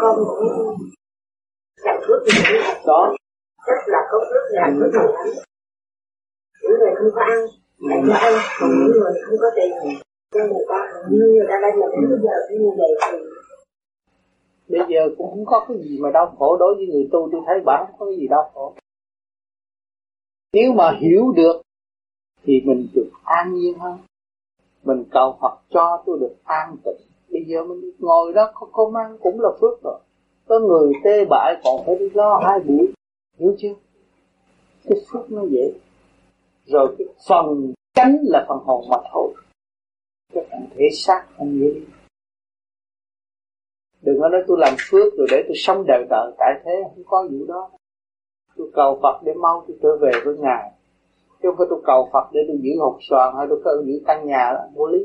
con 0.00 0.16
cũng 0.16 0.78
làm 1.84 1.96
thuốc 2.06 2.26
gì 2.26 2.58
đó, 2.86 3.16
rất 3.66 3.80
là 3.86 3.98
có 4.10 4.18
phước 4.30 4.44
làm 4.50 4.78
phước 4.80 4.92
nhiều 4.92 5.12
lắm 5.12 5.46
những 6.62 6.78
người 6.78 6.92
không 6.98 7.10
có 7.14 7.20
ăn, 7.20 7.38
lại 7.78 8.00
cho 8.06 8.14
ăn, 8.14 8.34
còn 8.60 8.70
những 8.70 8.90
người 8.90 9.12
không 9.24 9.38
có 9.40 9.48
tiền, 9.56 9.70
cho 10.34 10.40
người 10.40 10.64
ta 10.68 10.78
như 11.10 11.26
người 11.34 11.46
ta 11.48 11.56
bây 11.62 11.72
giờ 11.78 11.86
đến 11.92 12.10
bây 12.10 12.18
giờ 12.24 12.34
cũng 12.48 12.58
như 12.62 12.70
vậy 12.78 12.90
thì 13.02 13.35
bây 14.68 14.80
giờ 14.88 15.14
cũng 15.18 15.30
không 15.30 15.44
có 15.46 15.64
cái 15.68 15.78
gì 15.82 15.98
mà 16.00 16.10
đau 16.10 16.34
khổ. 16.38 16.56
Đối 16.56 16.74
với 16.74 16.86
người 16.86 17.08
tu 17.12 17.28
tôi 17.32 17.40
thấy 17.46 17.60
bản 17.66 17.84
không 17.86 17.98
có 17.98 18.06
cái 18.06 18.16
gì 18.16 18.28
đau 18.28 18.50
khổ. 18.54 18.74
Nếu 20.52 20.72
mà 20.72 20.98
hiểu 21.00 21.32
được 21.36 21.62
thì 22.42 22.60
mình 22.64 22.86
được 22.94 23.10
an 23.24 23.54
nhiên 23.54 23.78
hơn. 23.78 23.98
Mình 24.84 25.04
cầu 25.10 25.38
Phật 25.40 25.58
cho 25.70 26.02
tôi 26.06 26.18
được 26.20 26.34
an 26.44 26.76
tịnh. 26.84 27.06
Bây 27.30 27.44
giờ 27.44 27.64
mình 27.64 27.90
ngồi 27.98 28.32
đó 28.32 28.50
không, 28.54 28.72
không 28.72 28.94
ăn 28.94 29.16
cũng 29.20 29.40
là 29.40 29.48
phước 29.60 29.82
rồi. 29.82 30.00
Có 30.48 30.58
người 30.58 30.92
tê 31.04 31.24
bại 31.24 31.54
còn 31.64 31.86
phải 31.86 31.96
đi 31.98 32.10
lo 32.14 32.40
hai 32.44 32.60
buổi. 32.60 32.92
Hiểu 33.38 33.54
chưa? 33.58 33.74
Cái 34.84 34.98
phước 35.12 35.32
nó 35.32 35.42
dễ. 35.50 35.72
Rồi 36.66 36.94
cái 36.98 37.06
phần 37.28 37.72
cánh 37.94 38.16
là 38.22 38.44
phần 38.48 38.58
hồn 38.64 38.84
mà 38.90 38.96
thôi. 39.12 39.34
Cái 40.34 40.44
phần 40.50 40.60
thể 40.76 40.84
xác 40.92 41.26
không 41.36 41.60
dễ. 41.60 41.70
đi 41.74 41.95
đừng 44.06 44.20
có 44.20 44.28
nói 44.28 44.42
tôi 44.46 44.56
làm 44.60 44.74
phước 44.90 45.14
rồi 45.16 45.26
để 45.30 45.42
tôi 45.48 45.56
sống 45.56 45.84
đời 45.86 46.04
đời 46.10 46.32
tại 46.38 46.60
thế 46.64 46.82
không 46.84 47.04
có 47.06 47.28
vụ 47.30 47.46
đó. 47.48 47.70
Tôi 48.56 48.70
cầu 48.74 48.98
Phật 49.02 49.22
để 49.24 49.34
mau 49.34 49.64
tôi 49.68 49.76
trở 49.82 49.96
về 49.96 50.10
với 50.24 50.36
ngài. 50.38 50.70
Chứ 51.42 51.48
không 51.48 51.56
phải 51.58 51.66
tôi 51.70 51.80
cầu 51.86 52.08
Phật 52.12 52.28
để 52.32 52.40
tôi 52.48 52.58
giữ 52.60 52.70
hộp 52.78 52.96
xoàn 53.00 53.34
hay 53.36 53.46
tôi 53.48 53.60
cầu 53.64 53.82
giữ 53.84 54.00
căn 54.06 54.26
nhà 54.26 54.50
đó 54.54 54.60
vô 54.74 54.86
lý. 54.86 54.98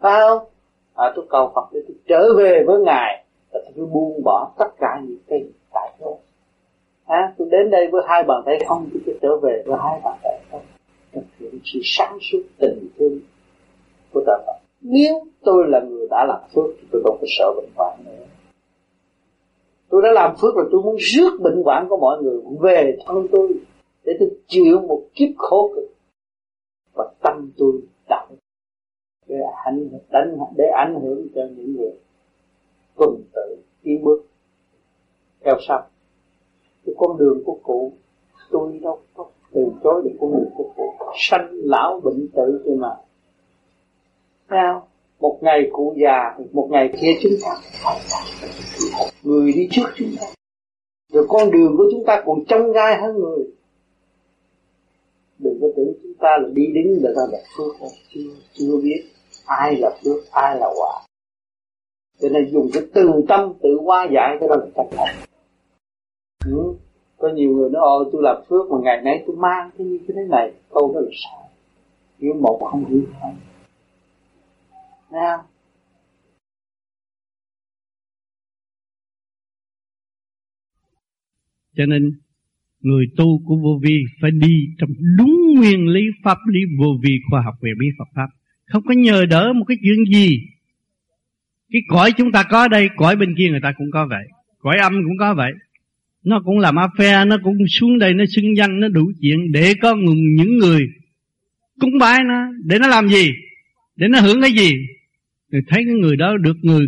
Phải 0.00 0.20
không? 0.20 0.48
À, 0.94 1.12
tôi 1.16 1.26
cầu 1.30 1.52
Phật 1.54 1.68
để 1.72 1.80
tôi 1.88 1.96
trở 2.08 2.34
về 2.38 2.64
với 2.66 2.80
ngài 2.80 3.24
và 3.52 3.60
tôi 3.76 3.86
buông 3.86 4.22
bỏ 4.24 4.52
tất 4.58 4.68
cả 4.78 5.00
những 5.04 5.18
cái 5.28 5.44
tại 5.72 5.92
thế 5.98 6.06
à, 7.06 7.34
tôi 7.38 7.48
đến 7.50 7.70
đây 7.70 7.88
với 7.92 8.02
hai 8.08 8.22
bàn 8.22 8.42
tay 8.46 8.58
không 8.68 8.88
tôi 8.92 9.02
sẽ 9.06 9.12
trở 9.22 9.36
về 9.36 9.62
với 9.66 9.78
hai 9.82 10.00
bàn 10.04 10.18
tay 10.22 10.40
không. 10.50 10.62
Thực 11.12 11.24
hiện 11.38 11.58
sự 11.64 11.80
sáng 11.84 12.18
suốt 12.20 12.42
tình 12.58 12.88
thương 12.98 13.18
của 14.12 14.22
ta 14.26 14.32
Phật 14.46 14.55
nếu 14.88 15.26
tôi 15.44 15.68
là 15.68 15.80
người 15.80 16.06
đã 16.10 16.24
làm 16.28 16.40
phước 16.54 16.64
thì 16.80 16.86
tôi 16.92 17.02
không 17.04 17.18
có 17.20 17.26
sợ 17.38 17.52
bệnh 17.56 17.70
hoạn 17.76 17.98
nữa. 18.04 18.26
Tôi 19.88 20.02
đã 20.02 20.12
làm 20.12 20.34
phước 20.40 20.54
rồi 20.54 20.68
tôi 20.72 20.82
muốn 20.82 20.96
rước 20.98 21.40
bệnh 21.40 21.62
hoạn 21.64 21.86
của 21.88 21.96
mọi 21.96 22.22
người 22.22 22.40
về 22.60 22.96
thân 23.06 23.26
tôi 23.32 23.54
để 24.04 24.12
tôi 24.20 24.28
chịu 24.46 24.80
một 24.80 25.02
kiếp 25.14 25.28
khổ 25.36 25.72
cực. 25.74 25.84
Và 26.94 27.10
tâm 27.22 27.50
tôi 27.56 27.72
động 28.08 28.28
để 29.26 29.36
ảnh 29.64 29.88
đánh 30.10 30.36
để 30.56 30.64
ảnh 30.76 31.00
hưởng 31.02 31.26
cho 31.34 31.42
những 31.56 31.76
người 31.76 31.92
tuần 32.96 33.22
tự 33.34 33.56
tiến 33.82 34.04
bước 34.04 34.26
theo 35.44 35.54
sau. 35.68 35.86
Cái 36.86 36.94
con 36.98 37.18
đường 37.18 37.42
của 37.44 37.58
cụ, 37.62 37.92
tôi 38.50 38.78
đâu 38.82 39.00
có 39.14 39.26
từ 39.52 39.66
chối 39.84 40.02
được 40.04 40.16
con 40.20 40.32
đường 40.32 40.50
của 40.54 40.70
cụ. 40.76 40.92
Sanh 41.16 41.48
lão 41.52 42.00
bệnh 42.04 42.28
tử 42.34 42.62
kia 42.64 42.74
mà 42.78 42.96
sao? 44.50 44.88
Một 45.20 45.38
ngày 45.42 45.70
cụ 45.72 45.94
già, 45.96 46.38
một 46.52 46.68
ngày 46.70 46.90
kia 47.02 47.12
chúng 47.22 47.32
ta. 47.44 47.60
Người 49.22 49.52
đi 49.52 49.68
trước 49.70 49.86
chúng 49.96 50.10
ta. 50.20 50.26
Rồi 51.12 51.26
con 51.28 51.50
đường 51.50 51.76
của 51.76 51.84
chúng 51.92 52.04
ta 52.06 52.22
còn 52.26 52.44
trong 52.48 52.72
gai 52.72 53.00
hơn 53.00 53.18
người. 53.18 53.44
Đừng 55.38 55.58
có 55.60 55.66
tưởng 55.76 55.92
chúng 56.02 56.14
ta 56.14 56.28
là 56.42 56.48
đi 56.52 56.66
đến 56.74 56.86
là 57.02 57.10
ta 57.16 57.22
là 57.32 57.38
phước 57.56 57.88
chưa 58.14 58.30
chưa 58.52 58.76
biết 58.82 59.02
ai 59.46 59.76
là 59.76 59.90
phước, 60.04 60.30
ai 60.30 60.58
là 60.58 60.66
quả. 60.76 61.02
Cho 62.20 62.28
nên 62.28 62.50
dùng 62.52 62.70
cái 62.72 62.82
từ 62.94 63.10
tâm 63.28 63.52
tự 63.62 63.78
qua 63.84 64.08
giải 64.14 64.36
cái 64.40 64.48
đó 64.48 64.56
là 64.56 64.66
cách 64.74 64.86
này 64.96 65.14
ừ. 66.46 66.74
có 67.18 67.28
nhiều 67.28 67.50
người 67.50 67.70
nói, 67.70 67.82
ôi, 67.84 68.04
tôi 68.12 68.22
làm 68.22 68.36
phước 68.48 68.70
mà 68.70 68.78
ngày 68.82 69.00
nay 69.02 69.24
tôi 69.26 69.36
mang 69.36 69.70
cái 69.78 69.86
như 69.86 69.98
thế 70.08 70.14
này. 70.30 70.52
Câu 70.70 70.92
đó 70.94 71.00
là 71.00 71.10
sai. 71.24 71.48
Hiểu 72.18 72.34
một 72.34 72.60
không 72.70 72.84
hiểu 72.84 73.02
hai 73.20 73.34
Thấy 75.16 75.24
Cho 81.76 81.86
nên, 81.86 82.12
người 82.80 83.06
tu 83.16 83.42
của 83.46 83.56
vô 83.56 83.80
vi 83.82 84.04
phải 84.20 84.30
đi 84.30 84.54
trong 84.78 84.90
đúng 85.18 85.54
nguyên 85.56 85.88
lý 85.88 86.00
pháp 86.24 86.38
lý 86.46 86.60
vô 86.78 86.86
vi 87.02 87.18
khoa 87.30 87.42
học 87.42 87.54
về 87.60 87.70
bí 87.78 87.86
Phật 87.98 88.08
pháp. 88.14 88.26
Không 88.66 88.82
có 88.86 88.94
nhờ 88.94 89.24
đỡ 89.30 89.52
một 89.52 89.64
cái 89.64 89.76
chuyện 89.82 90.04
gì. 90.14 90.40
Cái 91.70 91.82
cõi 91.88 92.12
chúng 92.16 92.32
ta 92.32 92.44
có 92.50 92.68
đây, 92.68 92.88
cõi 92.96 93.16
bên 93.16 93.34
kia 93.38 93.48
người 93.50 93.60
ta 93.62 93.72
cũng 93.76 93.90
có 93.92 94.06
vậy. 94.10 94.24
Cõi 94.58 94.78
âm 94.78 94.92
cũng 94.92 95.18
có 95.18 95.34
vậy. 95.34 95.52
Nó 96.24 96.42
cũng 96.44 96.58
làm 96.58 96.74
phe 96.98 97.24
nó 97.24 97.36
cũng 97.44 97.54
xuống 97.68 97.98
đây, 97.98 98.14
nó 98.14 98.24
xưng 98.28 98.56
danh, 98.56 98.80
nó 98.80 98.88
đủ 98.88 99.12
chuyện 99.20 99.52
để 99.52 99.74
có 99.82 99.96
những 100.36 100.58
người 100.58 100.88
cúng 101.80 101.98
bái 102.00 102.18
nó. 102.24 102.46
Để 102.64 102.78
nó 102.78 102.88
làm 102.88 103.08
gì? 103.08 103.30
Để 103.96 104.08
nó 104.08 104.20
hưởng 104.20 104.40
cái 104.40 104.52
gì? 104.52 104.72
Rồi 105.56 105.62
thấy 105.68 105.84
cái 105.86 105.94
người 105.94 106.16
đó 106.16 106.36
được 106.36 106.56
người 106.62 106.86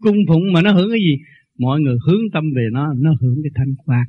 cung 0.00 0.16
phụng 0.28 0.52
mà 0.52 0.62
nó 0.62 0.72
hưởng 0.72 0.90
cái 0.90 1.00
gì? 1.00 1.16
Mọi 1.58 1.80
người 1.80 1.96
hướng 2.06 2.22
tâm 2.32 2.44
về 2.56 2.68
nó 2.72 2.92
nó 2.94 3.10
hưởng 3.20 3.38
cái 3.42 3.50
thanh 3.54 3.74
quan 3.84 4.04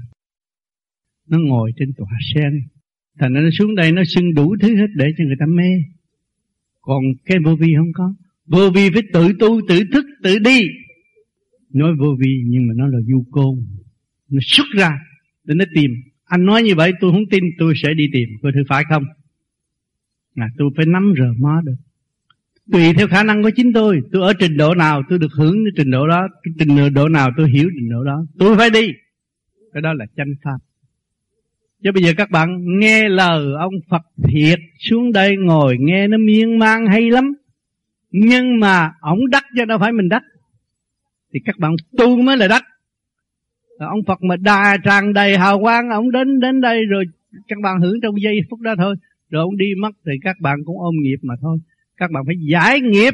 nó 1.28 1.38
ngồi 1.40 1.72
trên 1.78 1.94
tòa 1.98 2.10
sen. 2.34 2.62
Thành 3.20 3.34
nó 3.34 3.42
xuống 3.60 3.76
đây, 3.76 3.92
nó 3.92 4.04
xưng 4.06 4.34
đủ 4.34 4.56
thứ 4.62 4.76
hết 4.76 4.88
để 4.96 5.06
cho 5.18 5.24
người 5.24 5.36
ta 5.40 5.46
mê. 5.46 5.84
Còn 6.82 7.04
cái 7.26 7.38
vô 7.46 7.56
vi 7.56 7.74
không 7.78 7.94
có. 7.94 8.14
Vô 8.46 8.70
vi 8.70 8.90
phải 8.94 9.02
tự 9.14 9.28
tu, 9.40 9.62
tự 9.68 9.80
thức, 9.94 10.06
tự 10.24 10.40
đi. 10.40 10.62
Nói 11.74 11.96
vô 12.00 12.16
vi 12.20 12.44
nhưng 12.46 12.68
mà 12.68 12.74
nó 12.78 12.88
là 12.88 13.00
du 13.08 13.26
côn. 13.32 13.56
Nó 14.30 14.40
xuất 14.42 14.68
ra 14.78 15.00
để 15.44 15.56
nó 15.56 15.66
tìm. 15.76 15.92
Anh 16.26 16.46
nói 16.46 16.64
như 16.64 16.76
vậy, 16.76 16.92
tôi 17.00 17.12
không 17.12 17.30
tin, 17.32 17.44
tôi 17.58 17.74
sẽ 17.84 17.94
đi 17.94 18.04
tìm. 18.14 18.30
Có 18.42 18.52
thử 18.56 18.64
phải 18.70 18.84
không? 18.90 19.04
Là 20.36 20.48
tôi 20.58 20.70
phải 20.76 20.86
nắm 20.86 21.14
rờ 21.18 21.34
mó 21.40 21.62
được 21.62 21.76
tùy 22.72 22.94
theo 22.94 23.08
khả 23.08 23.24
năng 23.24 23.44
của 23.44 23.50
chính 23.56 23.74
tôi. 23.74 24.02
Tôi 24.12 24.22
ở 24.22 24.34
trình 24.40 24.58
độ 24.58 24.76
nào, 24.76 25.04
tôi 25.10 25.20
được 25.20 25.32
hưởng 25.38 25.54
cái 25.54 25.72
trình 25.78 25.92
độ 25.92 26.08
đó 26.08 26.28
trình 26.60 26.94
độ 26.94 27.10
nào 27.10 27.30
tôi 27.38 27.50
hiểu 27.50 27.70
trình 27.76 27.90
độ 27.90 28.04
đó, 28.04 28.26
tôi 28.40 28.58
phải 28.58 28.70
đi. 28.70 28.88
Cái 29.74 29.82
đó 29.82 29.94
là 29.94 30.06
chánh 30.18 30.34
pháp. 30.44 30.58
Chứ 31.84 31.92
bây 31.92 32.04
giờ 32.04 32.14
các 32.18 32.32
bạn 32.32 32.64
nghe 32.80 33.10
lời 33.10 33.46
ông 33.60 33.74
Phật 33.90 34.02
thiệt 34.24 34.60
xuống 34.80 35.12
đây 35.12 35.36
ngồi 35.38 35.78
nghe 35.80 36.08
nó 36.08 36.18
miên 36.18 36.60
man 36.60 36.86
hay 36.86 37.12
lắm. 37.12 37.34
Nhưng 38.12 38.60
mà 38.60 38.92
ông 39.02 39.20
đắc 39.32 39.44
cho 39.58 39.66
đâu 39.66 39.78
phải 39.80 39.92
mình 39.92 40.10
đắc. 40.10 40.24
Thì 41.34 41.40
các 41.46 41.58
bạn 41.60 41.72
tu 41.98 42.22
mới 42.22 42.38
là 42.38 42.48
đắc. 42.48 42.64
Ông 43.80 44.00
Phật 44.08 44.24
mà 44.24 44.36
đà 44.36 44.78
tràn 44.84 45.14
đầy 45.14 45.38
hào 45.38 45.60
quang, 45.60 45.90
ông 45.90 46.12
đến 46.12 46.40
đến 46.40 46.62
đây 46.62 46.86
rồi 46.86 47.06
các 47.48 47.60
bạn 47.64 47.80
hưởng 47.82 48.02
trong 48.02 48.22
giây 48.22 48.40
phút 48.50 48.60
đó 48.62 48.76
thôi. 48.78 48.96
Rồi 49.30 49.42
ông 49.42 49.58
đi 49.58 49.66
mất 49.82 49.92
thì 50.06 50.12
các 50.22 50.36
bạn 50.42 50.60
cũng 50.66 50.80
ôm 50.80 50.96
nghiệp 51.02 51.18
mà 51.22 51.34
thôi 51.42 51.58
các 51.98 52.12
bạn 52.12 52.24
phải 52.26 52.36
giải 52.40 52.82
nghiệp. 52.82 53.14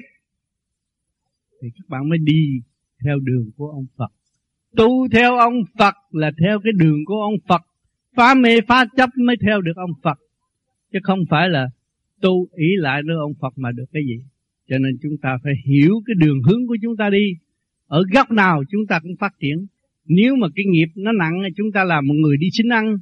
Thì 1.61 1.69
các 1.77 1.89
bạn 1.89 2.09
mới 2.09 2.17
đi 2.17 2.61
theo 3.03 3.19
đường 3.19 3.51
của 3.57 3.67
ông 3.67 3.85
Phật. 3.97 4.11
Tu 4.75 5.07
theo 5.11 5.37
ông 5.37 5.53
Phật 5.77 5.95
là 6.11 6.31
theo 6.39 6.59
cái 6.63 6.73
đường 6.77 7.05
của 7.05 7.21
ông 7.21 7.35
Phật. 7.47 7.61
Phá 8.15 8.33
mê, 8.33 8.61
phá 8.67 8.85
chấp 8.97 9.09
mới 9.17 9.35
theo 9.41 9.61
được 9.61 9.75
ông 9.75 9.91
Phật. 10.03 10.17
Chứ 10.91 10.99
không 11.03 11.19
phải 11.29 11.49
là 11.49 11.69
tu 12.21 12.47
ý 12.55 12.67
lại 12.77 13.01
nơi 13.05 13.17
ông 13.17 13.33
Phật 13.41 13.53
mà 13.55 13.71
được 13.71 13.85
cái 13.93 14.03
gì. 14.05 14.23
Cho 14.69 14.77
nên 14.77 14.97
chúng 15.01 15.17
ta 15.21 15.37
phải 15.43 15.53
hiểu 15.65 16.01
cái 16.05 16.13
đường 16.17 16.41
hướng 16.43 16.67
của 16.67 16.77
chúng 16.81 16.97
ta 16.97 17.09
đi. 17.09 17.33
Ở 17.87 18.03
góc 18.13 18.31
nào 18.31 18.63
chúng 18.69 18.81
ta 18.89 18.99
cũng 18.99 19.15
phát 19.19 19.33
triển. 19.39 19.65
Nếu 20.05 20.35
mà 20.35 20.47
cái 20.55 20.65
nghiệp 20.65 20.87
nó 20.95 21.11
nặng, 21.11 21.41
chúng 21.55 21.71
ta 21.71 21.83
là 21.83 22.01
một 22.01 22.13
người 22.13 22.37
đi 22.37 22.47
xin 22.51 22.69
ăn. 22.69 22.97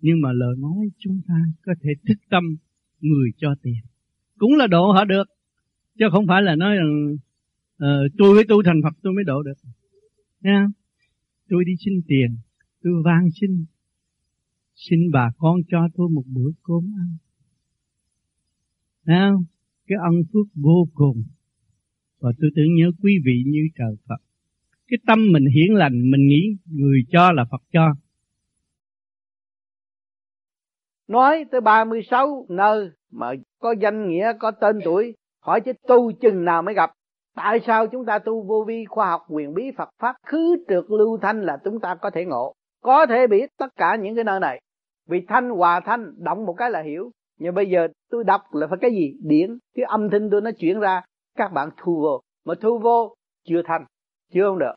Nhưng 0.00 0.20
mà 0.20 0.32
lời 0.32 0.56
nói 0.58 0.88
chúng 0.98 1.20
ta 1.28 1.34
có 1.62 1.74
thể 1.82 1.90
thức 2.08 2.18
tâm, 2.30 2.56
người 3.00 3.30
cho 3.36 3.54
tiền 3.62 3.80
cũng 4.38 4.56
là 4.56 4.66
độ 4.66 4.92
họ 4.92 5.04
được 5.04 5.24
chứ 5.98 6.04
không 6.12 6.26
phải 6.26 6.42
là 6.42 6.56
nói 6.56 6.76
rằng 6.76 7.16
uh, 7.76 8.12
tôi 8.18 8.34
với 8.34 8.44
tu 8.48 8.62
thành 8.62 8.80
Phật 8.82 8.98
tôi 9.02 9.12
mới 9.12 9.24
độ 9.24 9.42
được. 9.42 9.54
Nha. 10.40 10.66
Tôi 11.48 11.64
đi 11.64 11.72
xin 11.84 12.00
tiền 12.08 12.36
tôi 12.82 12.92
van 13.04 13.28
xin 13.40 13.64
xin 14.74 15.10
bà 15.12 15.30
con 15.38 15.60
cho 15.70 15.88
tôi 15.94 16.08
một 16.08 16.22
bữa 16.26 16.50
cơm 16.62 16.92
ăn. 16.98 17.16
Nha? 19.06 19.32
Cái 19.86 19.98
ân 20.02 20.22
phước 20.32 20.46
vô 20.54 20.88
cùng. 20.94 21.24
Và 22.20 22.30
tôi 22.40 22.50
tưởng 22.56 22.74
nhớ 22.74 22.90
quý 23.02 23.18
vị 23.24 23.42
như 23.46 23.60
trời 23.78 23.96
Phật. 24.08 24.22
Cái 24.88 24.98
tâm 25.06 25.32
mình 25.32 25.44
hiển 25.46 25.74
lành 25.74 26.10
Mình 26.10 26.26
nghĩ 26.26 26.56
người 26.66 27.00
cho 27.10 27.32
là 27.32 27.44
Phật 27.50 27.62
cho. 27.72 27.94
Nói 31.08 31.44
tới 31.50 31.60
36 31.60 32.46
nơi 32.48 32.90
mà 33.14 33.32
có 33.60 33.74
danh 33.80 34.08
nghĩa, 34.08 34.32
Có 34.40 34.50
tên 34.50 34.78
tuổi, 34.84 35.14
Hỏi 35.44 35.60
chứ 35.60 35.72
tu 35.88 36.12
chừng 36.12 36.44
nào 36.44 36.62
mới 36.62 36.74
gặp. 36.74 36.90
Tại 37.36 37.60
sao 37.66 37.86
chúng 37.86 38.04
ta 38.04 38.18
tu 38.18 38.42
vô 38.42 38.64
vi 38.66 38.84
khoa 38.84 39.10
học 39.10 39.26
quyền 39.28 39.54
bí 39.54 39.70
Phật 39.76 39.88
Pháp 39.98 40.16
Khứ 40.26 40.56
trượt 40.68 40.84
lưu 40.88 41.18
thanh 41.22 41.42
là 41.42 41.58
chúng 41.64 41.80
ta 41.80 41.94
có 41.94 42.10
thể 42.10 42.24
ngộ? 42.24 42.54
Có 42.82 43.06
thể 43.06 43.26
biết 43.26 43.50
tất 43.58 43.76
cả 43.76 43.96
những 43.96 44.14
cái 44.14 44.24
nơi 44.24 44.40
này. 44.40 44.60
Vì 45.08 45.20
thanh 45.28 45.50
hòa 45.50 45.80
thanh, 45.80 46.12
động 46.16 46.46
một 46.46 46.54
cái 46.58 46.70
là 46.70 46.82
hiểu. 46.82 47.10
Nhưng 47.38 47.54
bây 47.54 47.70
giờ 47.70 47.88
tôi 48.10 48.24
đọc 48.24 48.40
là 48.52 48.66
phải 48.66 48.78
cái 48.80 48.90
gì? 48.90 49.16
Điển. 49.22 49.58
Cái 49.74 49.84
âm 49.84 50.10
thanh 50.10 50.30
tôi 50.30 50.40
nó 50.40 50.50
chuyển 50.58 50.80
ra, 50.80 51.02
các 51.36 51.52
bạn 51.52 51.68
thu 51.76 52.00
vô. 52.00 52.20
Mà 52.44 52.54
thu 52.60 52.78
vô, 52.78 53.14
chưa 53.48 53.62
thanh. 53.64 53.84
Chưa 54.32 54.48
không 54.48 54.58
được. 54.58 54.74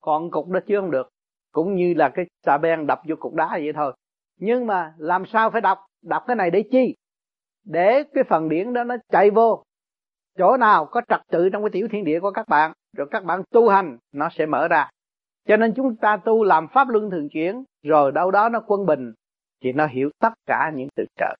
Còn 0.00 0.30
cục 0.30 0.48
đó 0.48 0.60
chưa 0.66 0.80
không 0.80 0.90
được. 0.90 1.08
Cũng 1.52 1.74
như 1.74 1.94
là 1.94 2.08
cái 2.08 2.26
xà 2.46 2.58
beng 2.58 2.86
đập 2.86 3.00
vô 3.08 3.16
cục 3.20 3.34
đá 3.34 3.48
vậy 3.52 3.72
thôi. 3.74 3.92
Nhưng 4.38 4.66
mà 4.66 4.94
làm 4.96 5.26
sao 5.26 5.50
phải 5.50 5.60
đọc? 5.60 5.78
Đọc 6.02 6.22
cái 6.26 6.36
này 6.36 6.50
để 6.50 6.64
chi? 6.70 6.94
Để 7.64 8.02
cái 8.14 8.24
phần 8.24 8.48
điển 8.48 8.72
đó 8.72 8.84
nó 8.84 8.96
chạy 9.08 9.30
vô. 9.30 9.64
Chỗ 10.38 10.56
nào 10.56 10.86
có 10.86 11.02
trật 11.08 11.20
tự 11.30 11.48
trong 11.48 11.62
cái 11.62 11.70
tiểu 11.70 11.88
thiên 11.90 12.04
địa 12.04 12.20
của 12.20 12.30
các 12.30 12.48
bạn, 12.48 12.72
rồi 12.96 13.06
các 13.10 13.24
bạn 13.24 13.42
tu 13.50 13.68
hành, 13.68 13.98
nó 14.12 14.28
sẽ 14.32 14.46
mở 14.46 14.68
ra. 14.68 14.90
Cho 15.48 15.56
nên 15.56 15.74
chúng 15.76 15.96
ta 15.96 16.16
tu 16.16 16.44
làm 16.44 16.68
pháp 16.68 16.88
luân 16.88 17.10
thường 17.10 17.28
chuyển, 17.28 17.64
rồi 17.82 18.12
đâu 18.12 18.30
đó 18.30 18.48
nó 18.48 18.60
quân 18.66 18.86
bình, 18.86 19.12
thì 19.62 19.72
nó 19.72 19.86
hiểu 19.86 20.10
tất 20.18 20.32
cả 20.46 20.72
những 20.74 20.88
từ 20.96 21.04
trợ. 21.16 21.34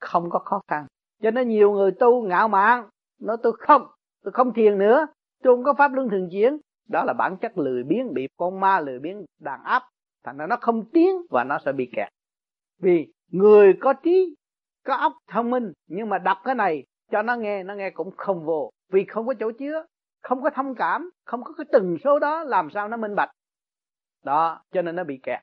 Không 0.00 0.30
có 0.30 0.38
khó 0.38 0.60
khăn. 0.68 0.86
Cho 1.22 1.30
nên 1.30 1.48
nhiều 1.48 1.72
người 1.72 1.90
tu 1.90 2.26
ngạo 2.26 2.48
mạn, 2.48 2.88
nói 3.20 3.36
tôi 3.42 3.52
không 3.58 3.86
tôi 4.24 4.32
không 4.32 4.52
thiền 4.52 4.78
nữa, 4.78 5.06
tôi 5.42 5.56
không 5.56 5.64
có 5.64 5.74
pháp 5.74 5.92
luân 5.92 6.08
thường 6.08 6.28
chuyển. 6.32 6.58
Đó 6.88 7.04
là 7.04 7.12
bản 7.12 7.36
chất 7.36 7.58
lười 7.58 7.82
biếng, 7.82 8.14
bị 8.14 8.28
con 8.36 8.60
ma 8.60 8.80
lười 8.80 8.98
biếng 8.98 9.24
đàn 9.40 9.62
áp. 9.64 9.82
Thành 10.24 10.36
ra 10.36 10.46
nó 10.46 10.56
không 10.60 10.84
tiến 10.90 11.10
và 11.30 11.44
nó 11.44 11.58
sẽ 11.64 11.72
bị 11.72 11.90
kẹt. 11.96 12.08
Vì 12.78 13.12
người 13.30 13.78
có 13.80 13.92
trí 13.92 14.34
có 14.84 14.94
óc 14.94 15.12
thông 15.28 15.50
minh, 15.50 15.72
nhưng 15.86 16.08
mà 16.08 16.18
đọc 16.18 16.38
cái 16.44 16.54
này, 16.54 16.84
cho 17.10 17.22
nó 17.22 17.36
nghe 17.36 17.62
nó 17.62 17.74
nghe 17.74 17.90
cũng 17.90 18.10
không 18.16 18.44
vô. 18.44 18.70
Vì 18.92 19.04
không 19.04 19.26
có 19.26 19.34
chỗ 19.40 19.50
chứa, 19.58 19.86
không 20.22 20.42
có 20.42 20.50
thông 20.50 20.74
cảm, 20.74 21.10
không 21.24 21.44
có 21.44 21.52
cái 21.58 21.64
từng 21.72 21.96
số 22.04 22.18
đó, 22.18 22.42
làm 22.44 22.70
sao 22.70 22.88
nó 22.88 22.96
minh 22.96 23.14
bạch? 23.14 23.30
Đó, 24.24 24.62
cho 24.72 24.82
nên 24.82 24.96
nó 24.96 25.04
bị 25.04 25.20
kẹt. 25.22 25.40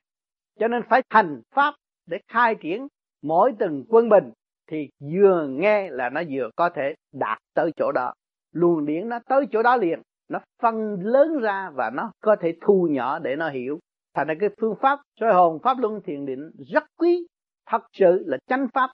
Cho 0.58 0.68
nên 0.68 0.82
phải 0.88 1.02
thành 1.10 1.42
pháp 1.54 1.74
để 2.06 2.18
khai 2.28 2.54
triển 2.54 2.88
mỗi 3.22 3.52
từng 3.58 3.84
quân 3.88 4.08
bình, 4.08 4.32
thì 4.66 4.88
vừa 5.12 5.46
nghe 5.46 5.90
là 5.90 6.10
nó 6.10 6.22
vừa 6.30 6.50
có 6.56 6.70
thể 6.70 6.94
đạt 7.12 7.38
tới 7.54 7.70
chỗ 7.76 7.92
đó. 7.92 8.14
Luồng 8.52 8.86
điển 8.86 9.08
nó 9.08 9.18
tới 9.28 9.46
chỗ 9.52 9.62
đó 9.62 9.76
liền, 9.76 10.02
nó 10.28 10.38
phân 10.62 10.96
lớn 11.02 11.38
ra 11.38 11.70
và 11.74 11.90
nó 11.90 12.12
có 12.20 12.36
thể 12.40 12.56
thu 12.60 12.88
nhỏ 12.90 13.18
để 13.18 13.36
nó 13.36 13.48
hiểu. 13.48 13.78
Thành 14.14 14.28
ra 14.28 14.34
cái 14.40 14.48
phương 14.60 14.74
pháp 14.80 14.98
soi 15.20 15.32
hồn, 15.32 15.58
pháp 15.62 15.78
luân 15.78 16.00
thiền 16.04 16.26
định 16.26 16.50
rất 16.72 16.84
quý. 16.98 17.26
Thật 17.66 17.82
sự 17.92 18.24
là 18.26 18.38
chánh 18.46 18.66
pháp 18.74 18.90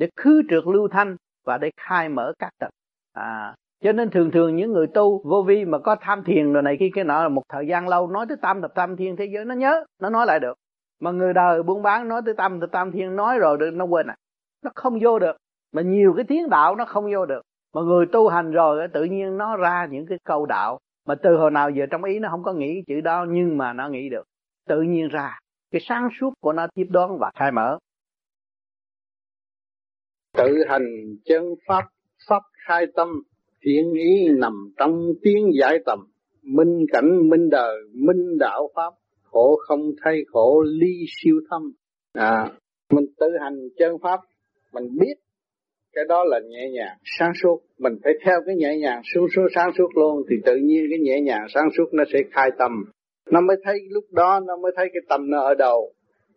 để 0.00 0.08
khứ 0.16 0.42
trượt 0.50 0.64
lưu 0.66 0.88
thanh 0.88 1.16
và 1.44 1.58
để 1.58 1.70
khai 1.76 2.08
mở 2.08 2.32
các 2.38 2.50
tật 2.58 2.70
à 3.12 3.54
cho 3.82 3.92
nên 3.92 4.10
thường 4.10 4.30
thường 4.30 4.56
những 4.56 4.72
người 4.72 4.86
tu 4.86 5.22
vô 5.24 5.42
vi 5.42 5.64
mà 5.64 5.78
có 5.78 5.96
tham 6.00 6.24
thiền 6.24 6.52
rồi 6.52 6.62
này 6.62 6.76
khi 6.80 6.90
cái 6.94 7.04
nọ 7.04 7.22
là 7.22 7.28
một 7.28 7.42
thời 7.48 7.66
gian 7.66 7.88
lâu, 7.88 8.06
nói 8.06 8.26
tới 8.28 8.36
tam 8.42 8.62
thập 8.62 8.74
tam 8.74 8.96
thiên 8.96 9.16
thế 9.16 9.24
giới, 9.24 9.44
nó 9.44 9.54
nhớ, 9.54 9.84
nó 10.00 10.10
nói 10.10 10.26
lại 10.26 10.40
được. 10.40 10.54
Mà 11.00 11.10
người 11.10 11.32
đời 11.32 11.62
buôn 11.62 11.82
bán 11.82 12.08
nói 12.08 12.22
tới 12.24 12.34
tâm 12.34 12.60
tập 12.60 12.68
tam 12.72 12.92
thiên, 12.92 13.16
nói 13.16 13.38
rồi 13.38 13.58
nó 13.72 13.84
quên 13.84 14.06
à. 14.06 14.16
Nó 14.64 14.70
không 14.74 14.98
vô 15.02 15.18
được. 15.18 15.36
Mà 15.72 15.82
nhiều 15.82 16.12
cái 16.16 16.24
tiếng 16.28 16.50
đạo 16.50 16.76
nó 16.76 16.84
không 16.84 17.12
vô 17.12 17.26
được. 17.26 17.42
Mà 17.74 17.80
người 17.82 18.06
tu 18.06 18.28
hành 18.28 18.52
rồi 18.52 18.88
tự 18.88 19.04
nhiên 19.04 19.38
nó 19.38 19.56
ra 19.56 19.86
những 19.90 20.06
cái 20.06 20.18
câu 20.24 20.46
đạo 20.46 20.78
mà 21.06 21.14
từ 21.14 21.36
hồi 21.36 21.50
nào 21.50 21.70
giờ 21.70 21.86
trong 21.90 22.04
ý 22.04 22.18
nó 22.18 22.28
không 22.28 22.42
có 22.42 22.52
nghĩ 22.52 22.82
chữ 22.86 23.00
đó, 23.00 23.26
nhưng 23.28 23.58
mà 23.58 23.72
nó 23.72 23.88
nghĩ 23.88 24.08
được. 24.08 24.24
Tự 24.68 24.82
nhiên 24.82 25.08
ra, 25.08 25.38
cái 25.70 25.80
sáng 25.80 26.08
suốt 26.20 26.32
của 26.40 26.52
nó 26.52 26.66
tiếp 26.74 26.86
đón 26.90 27.18
và 27.18 27.30
khai 27.34 27.52
mở 27.52 27.78
tự 30.36 30.64
hành 30.68 31.16
chân 31.24 31.44
pháp 31.68 31.82
pháp 32.28 32.42
khai 32.66 32.86
tâm, 32.94 33.08
thiện 33.64 33.92
ý 33.92 34.28
nằm 34.38 34.52
trong 34.76 35.12
tiếng 35.22 35.50
giải 35.60 35.78
tầm. 35.86 35.98
Minh 36.42 36.86
cảnh, 36.92 37.28
minh 37.28 37.48
đời, 37.50 37.76
minh 37.94 38.38
đạo 38.38 38.68
pháp, 38.74 38.92
khổ 39.24 39.56
không 39.68 39.80
thay 40.04 40.20
khổ, 40.32 40.62
ly 40.66 41.04
siêu 41.08 41.34
thâm. 41.50 41.72
À 42.12 42.52
mình 42.92 43.04
tự 43.18 43.26
hành 43.40 43.58
chân 43.78 43.96
pháp, 44.02 44.20
mình 44.72 44.84
biết 45.00 45.14
cái 45.92 46.04
đó 46.08 46.24
là 46.24 46.40
nhẹ 46.48 46.70
nhàng, 46.70 46.96
sáng 47.18 47.32
suốt. 47.42 47.60
Mình 47.78 47.92
phải 48.04 48.12
theo 48.24 48.40
cái 48.46 48.54
nhẹ 48.56 48.76
nhàng 48.76 49.02
xuống 49.14 49.26
xuống 49.36 49.44
sáng 49.54 49.70
suốt 49.78 49.88
luôn, 49.96 50.22
thì 50.30 50.36
tự 50.44 50.56
nhiên 50.56 50.84
cái 50.90 50.98
nhẹ 50.98 51.20
nhàng 51.20 51.46
sáng 51.54 51.68
suốt 51.76 51.84
nó 51.92 52.04
sẽ 52.12 52.18
khai 52.32 52.50
tâm. 52.58 52.72
Nó 53.30 53.40
mới 53.40 53.56
thấy 53.64 53.78
lúc 53.90 54.04
đó, 54.10 54.40
nó 54.46 54.56
mới 54.56 54.72
thấy 54.76 54.88
cái 54.92 55.00
tâm 55.08 55.30
nó 55.30 55.40
ở 55.40 55.54
đầu 55.54 55.92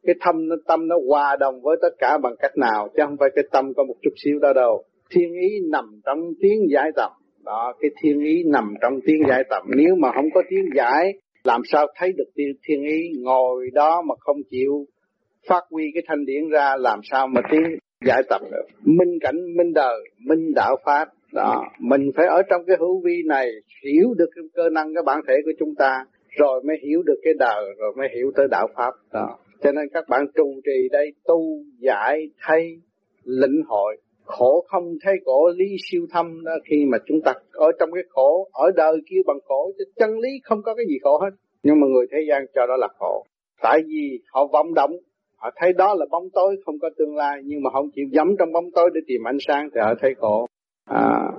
cái 0.06 0.16
thâm 0.22 0.48
nó 0.48 0.56
tâm 0.68 0.88
nó 0.88 0.96
hòa 1.10 1.36
đồng 1.40 1.62
với 1.62 1.78
tất 1.82 1.96
cả 2.00 2.18
bằng 2.24 2.36
cách 2.40 2.58
nào 2.58 2.90
chứ 2.96 3.04
không 3.06 3.18
phải 3.20 3.30
cái 3.36 3.44
tâm 3.52 3.74
có 3.74 3.84
một 3.84 3.96
chút 4.02 4.14
xíu 4.24 4.40
đó 4.40 4.54
đâu. 4.54 4.84
Thiên 5.12 5.34
ý 5.34 5.50
nằm 5.72 5.86
trong 6.06 6.20
tiếng 6.42 6.70
giải 6.74 6.92
tập 6.96 7.12
đó 7.46 7.74
cái 7.80 7.92
thiên 8.02 8.20
ý 8.20 8.44
nằm 8.46 8.74
trong 8.82 9.00
tiếng 9.06 9.22
giải 9.30 9.44
tập 9.50 9.64
nếu 9.78 9.96
mà 9.96 10.12
không 10.16 10.30
có 10.34 10.42
tiếng 10.50 10.66
giải 10.76 11.14
làm 11.44 11.62
sao 11.72 11.88
thấy 11.96 12.14
được 12.18 12.30
thiên, 12.38 12.48
thiên 12.68 12.84
ý 12.84 13.10
ngồi 13.20 13.70
đó 13.74 14.02
mà 14.02 14.16
không 14.20 14.38
chịu 14.50 14.86
phát 15.48 15.64
huy 15.70 15.84
cái 15.94 16.04
thanh 16.08 16.26
điển 16.26 16.50
ra 16.50 16.76
làm 16.80 17.00
sao 17.04 17.28
mà 17.28 17.42
tiếng 17.52 17.64
giải 18.06 18.22
tập 18.30 18.42
được? 18.52 18.66
Minh 18.84 19.18
cảnh 19.22 19.56
minh 19.58 19.74
đời 19.74 20.00
minh 20.20 20.54
đạo 20.56 20.76
pháp. 20.86 21.08
Đó 21.34 21.66
mình 21.80 22.12
phải 22.16 22.26
ở 22.26 22.42
trong 22.50 22.62
cái 22.68 22.78
hữu 22.80 23.02
vi 23.06 23.24
này 23.26 23.48
hiểu 23.86 24.14
được 24.18 24.30
cái 24.36 24.44
cơ 24.54 24.70
năng 24.70 24.94
cái 24.94 25.04
bản 25.06 25.20
thể 25.28 25.34
của 25.46 25.52
chúng 25.60 25.76
ta 25.76 26.06
rồi 26.30 26.62
mới 26.64 26.78
hiểu 26.84 27.04
được 27.06 27.20
cái 27.24 27.34
đời 27.40 27.64
rồi 27.78 27.94
mới 27.98 28.08
hiểu 28.16 28.32
tới 28.36 28.48
đạo 28.52 28.68
pháp. 28.76 28.92
Đó 29.14 29.38
cho 29.64 29.72
nên 29.72 29.86
các 29.94 30.06
bạn 30.10 30.26
trụ 30.36 30.54
trì 30.66 30.90
đây 30.92 31.14
tu 31.26 31.40
giải 31.80 32.30
thay 32.40 32.82
lĩnh 33.24 33.62
hội. 33.68 33.98
Khổ 34.24 34.66
không 34.68 34.84
thấy 35.04 35.14
khổ 35.26 35.52
lý 35.56 35.66
siêu 35.92 36.06
thâm 36.12 36.44
đó 36.46 36.52
khi 36.70 36.86
mà 36.86 36.98
chúng 37.06 37.22
ta 37.26 37.34
ở 37.52 37.72
trong 37.80 37.90
cái 37.94 38.04
khổ 38.10 38.50
ở 38.54 38.72
đời 38.76 38.98
kia 39.10 39.22
bằng 39.28 39.40
khổ 39.46 39.72
chứ 39.78 39.84
chân 39.96 40.20
lý 40.20 40.30
không 40.44 40.62
có 40.64 40.76
cái 40.76 40.86
gì 40.90 40.98
khổ 41.04 41.18
hết. 41.22 41.30
Nhưng 41.64 41.80
mà 41.80 41.88
người 41.88 42.06
thế 42.12 42.18
gian 42.30 42.46
cho 42.56 42.66
đó 42.68 42.78
là 42.78 42.88
khổ. 43.00 43.26
Tại 43.62 43.80
vì 43.88 44.20
họ 44.34 44.48
vọng 44.54 44.74
động 44.74 44.92
họ 45.38 45.50
thấy 45.56 45.74
đó 45.74 45.96
là 45.96 46.06
bóng 46.12 46.30
tối 46.34 46.56
không 46.66 46.76
có 46.82 46.90
tương 46.98 47.16
lai. 47.16 47.42
Nhưng 47.46 47.64
mà 47.64 47.70
không 47.74 47.90
chịu 47.96 48.06
dẫm 48.12 48.28
trong 48.40 48.52
bóng 48.52 48.72
tối 48.76 48.90
để 48.94 49.02
tìm 49.08 49.28
ánh 49.28 49.38
sáng 49.48 49.70
thì 49.74 49.82
họ 49.84 49.94
thấy 50.02 50.14
khổ. 50.18 50.48
À, 50.86 51.32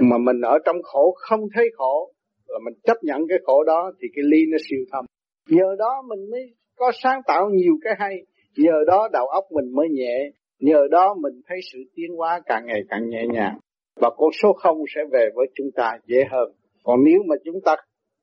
mà 0.00 0.18
mình 0.18 0.40
ở 0.40 0.58
trong 0.64 0.76
khổ 0.82 1.14
không 1.16 1.40
thấy 1.54 1.68
khổ 1.76 2.12
là 2.48 2.58
mình 2.64 2.74
chấp 2.82 2.96
nhận 3.02 3.28
cái 3.28 3.38
khổ 3.44 3.64
đó 3.64 3.92
thì 4.00 4.08
cái 4.14 4.22
ly 4.24 4.38
nó 4.52 4.58
siêu 4.70 4.80
thâm. 4.92 5.04
Nhờ 5.48 5.76
đó 5.78 6.02
mình 6.08 6.30
mới 6.30 6.54
có 6.80 6.92
sáng 7.02 7.20
tạo 7.26 7.50
nhiều 7.52 7.74
cái 7.84 7.94
hay, 7.98 8.14
nhờ 8.56 8.84
đó 8.86 9.08
đầu 9.12 9.26
óc 9.26 9.44
mình 9.50 9.74
mới 9.74 9.88
nhẹ, 9.90 10.30
nhờ 10.60 10.80
đó 10.90 11.14
mình 11.22 11.40
thấy 11.48 11.58
sự 11.72 11.78
tiến 11.94 12.16
hóa 12.16 12.40
càng 12.46 12.66
ngày 12.66 12.80
càng 12.88 13.08
nhẹ 13.08 13.22
nhàng. 13.32 13.58
Và 14.00 14.10
con 14.16 14.30
số 14.42 14.52
không 14.52 14.78
sẽ 14.94 15.00
về 15.12 15.28
với 15.34 15.46
chúng 15.54 15.70
ta 15.76 15.92
dễ 16.06 16.24
hơn. 16.30 16.52
Còn 16.84 16.98
nếu 17.04 17.20
mà 17.28 17.34
chúng 17.44 17.60
ta 17.64 17.76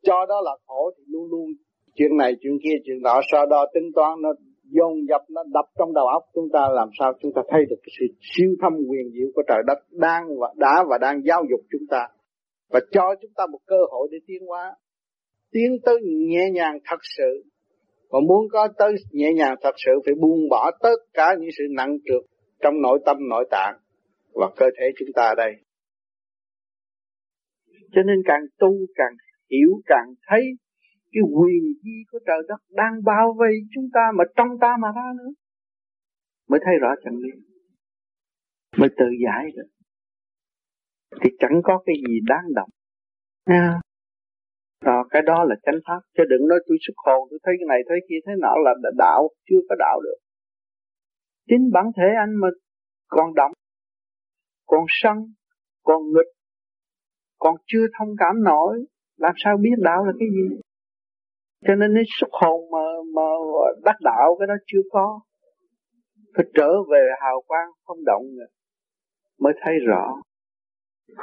cho 0.05 0.25
đó 0.29 0.41
là 0.45 0.51
khổ 0.67 0.91
thì 0.97 1.03
luôn 1.07 1.29
luôn 1.31 1.45
chuyện 1.95 2.17
này, 2.17 2.33
chuyện 2.41 2.57
kia, 2.63 2.75
chuyện 2.85 3.01
đó 3.03 3.21
so 3.31 3.45
đo 3.45 3.65
tính 3.73 3.91
toán, 3.95 4.21
nó 4.21 4.29
dồn 4.63 4.93
dập, 5.09 5.21
nó 5.29 5.43
đập 5.53 5.65
trong 5.79 5.93
đầu 5.93 6.07
óc 6.07 6.23
chúng 6.33 6.49
ta, 6.53 6.69
làm 6.73 6.89
sao 6.99 7.13
chúng 7.21 7.31
ta 7.35 7.41
thấy 7.49 7.61
được 7.69 7.79
cái 7.83 7.93
sự 7.99 8.05
siêu 8.21 8.49
thâm 8.61 8.73
quyền 8.89 9.11
diệu 9.13 9.27
của 9.35 9.41
trời 9.47 9.61
đất 9.67 9.77
đang 9.91 10.23
và 10.39 10.47
đã 10.55 10.83
và 10.89 10.97
đang 10.97 11.21
giáo 11.23 11.43
dục 11.49 11.59
chúng 11.71 11.87
ta. 11.89 12.07
Và 12.69 12.79
cho 12.91 13.15
chúng 13.21 13.31
ta 13.37 13.43
một 13.51 13.59
cơ 13.65 13.77
hội 13.91 14.07
để 14.11 14.17
tiến 14.27 14.41
hóa. 14.47 14.75
Tiến 15.51 15.77
tới 15.85 15.95
nhẹ 16.03 16.49
nhàng 16.53 16.79
thật 16.85 16.99
sự 17.17 17.43
và 18.09 18.19
muốn 18.27 18.47
có 18.51 18.67
tới 18.77 18.95
nhẹ 19.11 19.33
nhàng 19.33 19.55
thật 19.61 19.75
sự 19.85 19.91
phải 20.05 20.13
buông 20.21 20.49
bỏ 20.49 20.71
tất 20.81 20.95
cả 21.13 21.35
những 21.39 21.49
sự 21.57 21.63
nặng 21.75 21.97
trược 22.05 22.23
trong 22.61 22.81
nội 22.81 22.99
tâm 23.05 23.17
nội 23.29 23.47
tạng 23.51 23.75
và 24.33 24.47
cơ 24.55 24.65
thể 24.79 24.85
chúng 24.99 25.09
ta 25.15 25.33
đây. 25.37 25.51
Cho 27.91 28.01
nên 28.03 28.17
càng 28.25 28.41
tu 28.59 28.69
càng 28.95 29.13
hiểu 29.51 29.69
càng 29.85 30.13
thấy 30.27 30.41
cái 31.11 31.21
quyền 31.33 31.63
di 31.83 31.97
của 32.11 32.19
trời 32.27 32.37
đất 32.47 32.61
đang 32.69 32.93
bao 33.05 33.35
vây 33.37 33.53
chúng 33.75 33.89
ta 33.93 34.01
mà 34.17 34.23
trong 34.35 34.47
ta 34.61 34.77
mà 34.81 34.87
ra 34.95 35.13
nữa 35.17 35.31
mới 36.49 36.59
thấy 36.65 36.73
rõ 36.81 36.89
chân 37.03 37.13
lý 37.13 37.29
mới 38.77 38.89
tự 38.97 39.05
giải 39.25 39.45
được. 39.55 39.67
Thì 41.21 41.29
chẳng 41.39 41.61
có 41.63 41.83
cái 41.85 41.95
gì 42.07 42.19
đáng 42.27 42.53
động. 42.55 42.69
À, 43.45 43.81
đó, 44.85 45.05
cái 45.09 45.21
đó 45.21 45.43
là 45.43 45.55
chánh 45.63 45.79
pháp 45.87 45.99
chứ 46.17 46.23
đừng 46.29 46.47
nói 46.47 46.59
tôi 46.67 46.77
xuất 46.87 46.93
hồn 47.05 47.27
tôi 47.29 47.39
thấy 47.43 47.53
cái 47.59 47.65
này 47.67 47.79
thấy 47.89 47.97
kia 48.09 48.19
thế 48.25 48.33
nọ 48.39 48.53
là 48.65 48.73
đạo 48.97 49.29
chưa 49.49 49.61
có 49.69 49.75
đạo 49.79 49.99
được. 50.03 50.17
Chính 51.49 51.71
bản 51.73 51.85
thể 51.97 52.07
anh 52.17 52.35
mà 52.41 52.47
còn 53.07 53.33
động 53.35 53.51
còn 54.67 54.85
sân 54.87 55.17
còn 55.83 56.01
nghịch 56.13 56.31
còn 57.39 57.55
chưa 57.65 57.85
thông 57.99 58.09
cảm 58.19 58.43
nổi 58.43 58.85
làm 59.17 59.33
sao 59.37 59.57
biết 59.57 59.75
đạo 59.77 60.05
là 60.05 60.11
cái 60.19 60.27
gì? 60.31 60.61
Cho 61.67 61.75
nên 61.75 61.91
cái 61.95 62.03
xuất 62.19 62.29
hồn 62.31 62.71
mà 62.71 62.83
mà 63.15 63.27
đắc 63.85 63.95
đạo 64.01 64.35
cái 64.39 64.47
đó 64.47 64.53
chưa 64.67 64.81
có. 64.91 65.19
Phải 66.35 66.45
trở 66.53 66.69
về 66.91 67.07
hào 67.21 67.41
quang 67.47 67.69
không 67.85 67.97
động 68.05 68.23
nữa 68.37 68.45
mới 69.39 69.53
thấy 69.61 69.73
rõ 69.87 70.21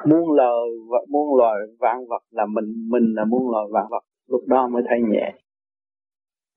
muôn 0.08 0.32
lời 0.32 0.68
và 0.90 0.98
muôn 1.08 1.38
loài 1.38 1.56
vạn 1.80 1.98
vật 2.08 2.22
là 2.30 2.46
mình 2.46 2.88
mình 2.90 3.14
là 3.16 3.24
muôn 3.24 3.50
loài 3.50 3.66
vạn 3.72 3.86
vật, 3.90 4.04
lúc 4.28 4.40
đó 4.46 4.68
mới 4.68 4.82
thấy 4.88 4.98
nhẹ. 5.10 5.32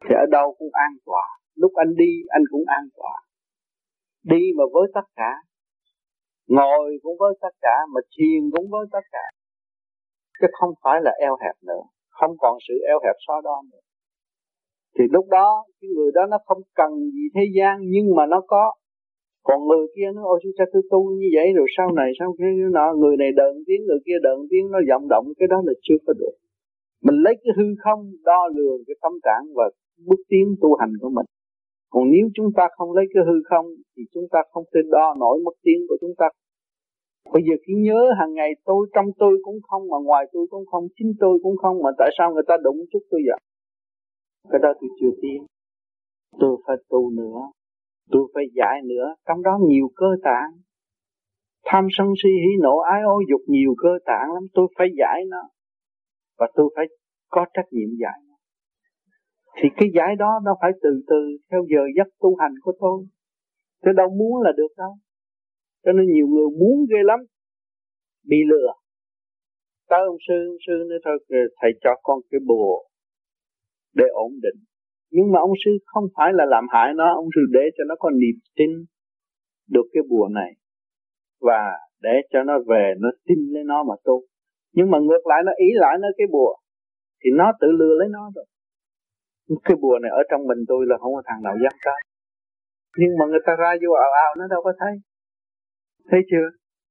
Thì 0.04 0.16
ở 0.16 0.26
đâu 0.32 0.56
cũng 0.60 0.70
an 0.72 0.92
toàn 1.06 1.30
lúc 1.56 1.72
anh 1.76 1.96
đi, 1.96 2.12
anh 2.30 2.44
cũng 2.52 2.64
an 2.68 2.84
toàn 2.98 3.18
đi 4.24 4.44
mà 4.58 4.64
với 4.74 4.88
tất 4.94 5.08
cả. 5.16 5.32
Ngồi 6.48 6.98
cũng 7.04 7.16
với 7.20 7.34
tất 7.42 7.54
cả, 7.62 7.76
mà 7.94 8.02
thiền 8.18 8.42
cũng 8.52 8.66
với 8.72 8.86
tất 8.92 9.06
cả. 9.12 9.26
Chứ 10.40 10.48
không 10.60 10.74
phải 10.84 11.02
là 11.04 11.12
eo 11.20 11.38
hẹp 11.44 11.56
nữa. 11.62 11.84
Không 12.10 12.32
còn 12.40 12.58
sự 12.68 12.74
eo 12.88 13.00
hẹp 13.06 13.16
so 13.28 13.42
đo 13.42 13.62
nữa. 13.72 13.80
Thì 15.00 15.04
lúc 15.12 15.26
đó, 15.30 15.66
cái 15.82 15.90
người 15.96 16.12
đó 16.14 16.22
nó 16.30 16.38
không 16.46 16.62
cần 16.76 16.92
gì 17.14 17.26
thế 17.36 17.42
gian, 17.58 17.78
nhưng 17.82 18.16
mà 18.16 18.26
nó 18.26 18.42
có 18.48 18.74
còn 19.48 19.60
người 19.68 19.88
kia 19.96 20.10
nó 20.16 20.22
ôi 20.34 20.40
sao 20.58 20.68
tôi 20.74 20.84
tu 20.92 21.00
như 21.20 21.30
vậy 21.36 21.48
rồi 21.58 21.68
sau 21.78 21.88
này 22.00 22.10
sau 22.20 22.30
khi 22.38 22.46
nọ? 22.76 22.88
Người 23.02 23.16
này 23.22 23.32
đợn 23.40 23.54
tiếng 23.68 23.82
người 23.88 24.02
kia 24.06 24.20
đợn 24.28 24.40
tiếng 24.50 24.66
nó 24.74 24.80
vọng 24.90 25.06
động 25.14 25.26
cái 25.40 25.48
đó 25.54 25.58
là 25.68 25.74
chưa 25.86 26.00
có 26.06 26.14
được. 26.22 26.36
Mình 27.06 27.18
lấy 27.26 27.34
cái 27.44 27.52
hư 27.58 27.68
không 27.84 28.02
đo 28.30 28.42
lường 28.56 28.80
cái 28.88 28.96
tâm 29.04 29.14
trạng 29.26 29.44
và 29.58 29.66
bước 30.08 30.22
tiến 30.30 30.46
tu 30.62 30.70
hành 30.80 30.94
của 31.02 31.10
mình. 31.10 31.28
Còn 31.94 32.04
nếu 32.14 32.26
chúng 32.36 32.50
ta 32.58 32.64
không 32.78 32.92
lấy 32.98 33.06
cái 33.14 33.24
hư 33.28 33.38
không 33.50 33.66
thì 33.94 34.04
chúng 34.14 34.28
ta 34.32 34.40
không 34.52 34.64
thể 34.74 34.82
đo 34.92 35.16
nổi 35.20 35.40
mức 35.46 35.56
tiến 35.64 35.80
của 35.90 35.98
chúng 36.02 36.16
ta. 36.18 36.28
Bây 37.34 37.44
giờ 37.48 37.56
khi 37.64 37.74
nhớ 37.88 38.02
hàng 38.20 38.34
ngày 38.34 38.52
tôi 38.66 38.88
trong 38.96 39.06
tôi 39.20 39.34
cũng 39.42 39.60
không 39.68 39.84
mà 39.92 39.98
ngoài 40.04 40.26
tôi 40.34 40.48
cũng 40.50 40.66
không, 40.66 40.88
chính 40.96 41.12
tôi 41.20 41.40
cũng 41.44 41.58
không 41.58 41.76
mà 41.84 41.90
tại 41.98 42.10
sao 42.18 42.34
người 42.34 42.44
ta 42.48 42.56
đụng 42.64 42.78
chút 42.92 43.04
tôi 43.12 43.22
vậy? 43.28 43.40
Cái 44.52 44.60
đó 44.64 44.74
tôi 44.80 44.90
chưa 45.00 45.14
tiến. 45.22 45.46
Tôi 46.40 46.58
phải 46.68 46.78
tu 46.90 47.10
nữa, 47.10 47.40
tôi 48.12 48.32
phải 48.34 48.44
giải 48.56 48.82
nữa, 48.84 49.16
trong 49.28 49.44
đó 49.44 49.60
nhiều 49.68 49.88
cơ 49.96 50.08
tạng. 50.24 50.52
Tham 51.66 51.88
sân 51.98 52.08
si 52.24 52.30
hỉ 52.30 52.52
nộ 52.62 52.78
ái 52.78 53.02
ô 53.02 53.20
dục 53.30 53.42
nhiều 53.48 53.76
cơ 53.78 53.90
tạng 54.06 54.34
lắm, 54.34 54.44
tôi 54.54 54.68
phải 54.78 54.88
giải 54.98 55.22
nó. 55.30 55.44
Và 56.40 56.48
tôi 56.56 56.74
phải 56.76 56.86
có 57.30 57.46
trách 57.54 57.66
nhiệm 57.72 57.90
giải 58.02 58.20
nó. 58.28 58.36
Thì 59.56 59.70
cái 59.78 59.90
giải 59.94 60.16
đó 60.16 60.40
nó 60.46 60.56
phải 60.62 60.72
từ 60.84 60.90
từ 61.08 61.38
theo 61.52 61.62
giờ 61.70 61.82
giấc 61.98 62.08
tu 62.20 62.36
hành 62.36 62.54
của 62.62 62.74
tôi. 62.80 63.06
Tôi 63.82 63.94
đâu 63.94 64.10
muốn 64.10 64.42
là 64.42 64.52
được 64.58 64.72
đâu 64.78 64.94
cho 65.88 65.94
nên 65.94 66.06
nhiều 66.14 66.28
người 66.28 66.50
muốn 66.60 66.86
ghê 66.90 67.02
lắm 67.04 67.20
bị 68.30 68.38
lừa 68.52 68.72
tới 69.90 70.00
ông 70.12 70.18
sư 70.28 70.34
ông 70.54 70.62
sư 70.68 70.74
nói 70.90 71.00
thôi 71.06 71.18
thầy 71.62 71.72
cho 71.84 71.90
con 72.04 72.20
cái 72.32 72.40
bùa 72.48 72.84
để 73.94 74.06
ổn 74.14 74.32
định 74.42 74.64
nhưng 75.12 75.32
mà 75.32 75.40
ông 75.40 75.52
sư 75.66 75.72
không 75.86 76.04
phải 76.16 76.30
là 76.34 76.46
làm 76.46 76.66
hại 76.74 76.94
nó, 76.96 77.14
ông 77.16 77.30
sư 77.36 77.42
để 77.52 77.64
cho 77.78 77.84
nó 77.88 77.96
có 78.00 78.10
niềm 78.10 78.38
tin 78.58 78.70
được 79.70 79.88
cái 79.94 80.04
bùa 80.10 80.28
này. 80.32 80.52
Và 81.42 81.62
để 82.02 82.16
cho 82.32 82.44
nó 82.44 82.54
về, 82.68 82.94
nó 83.00 83.10
tin 83.28 83.38
lấy 83.54 83.64
nó 83.64 83.84
mà 83.84 83.96
tu. 84.04 84.22
Nhưng 84.74 84.92
mà 84.92 84.98
ngược 85.00 85.24
lại, 85.30 85.42
nó 85.46 85.52
ý 85.58 85.68
lại 85.74 85.98
nó 86.02 86.08
cái 86.18 86.28
bùa, 86.32 86.56
thì 87.24 87.30
nó 87.38 87.52
tự 87.60 87.68
lừa 87.80 87.94
lấy 88.00 88.08
nó 88.12 88.32
rồi. 88.36 88.46
Cái 89.64 89.78
bùa 89.82 90.00
này 90.02 90.12
ở 90.12 90.22
trong 90.30 90.48
mình 90.48 90.58
tôi 90.68 90.86
là 90.90 90.98
không 90.98 91.14
có 91.14 91.22
thằng 91.26 91.44
nào 91.44 91.54
dám 91.64 91.74
cái 91.82 92.02
nhưng 93.00 93.12
mà 93.20 93.26
người 93.30 93.44
ta 93.48 93.54
ra 93.62 93.72
vô 93.82 93.92
ảo 94.06 94.12
ào, 94.26 94.32
nó 94.40 94.46
đâu 94.54 94.62
có 94.64 94.72
thấy. 94.80 94.94
Thấy 96.10 96.22
chưa? 96.32 96.48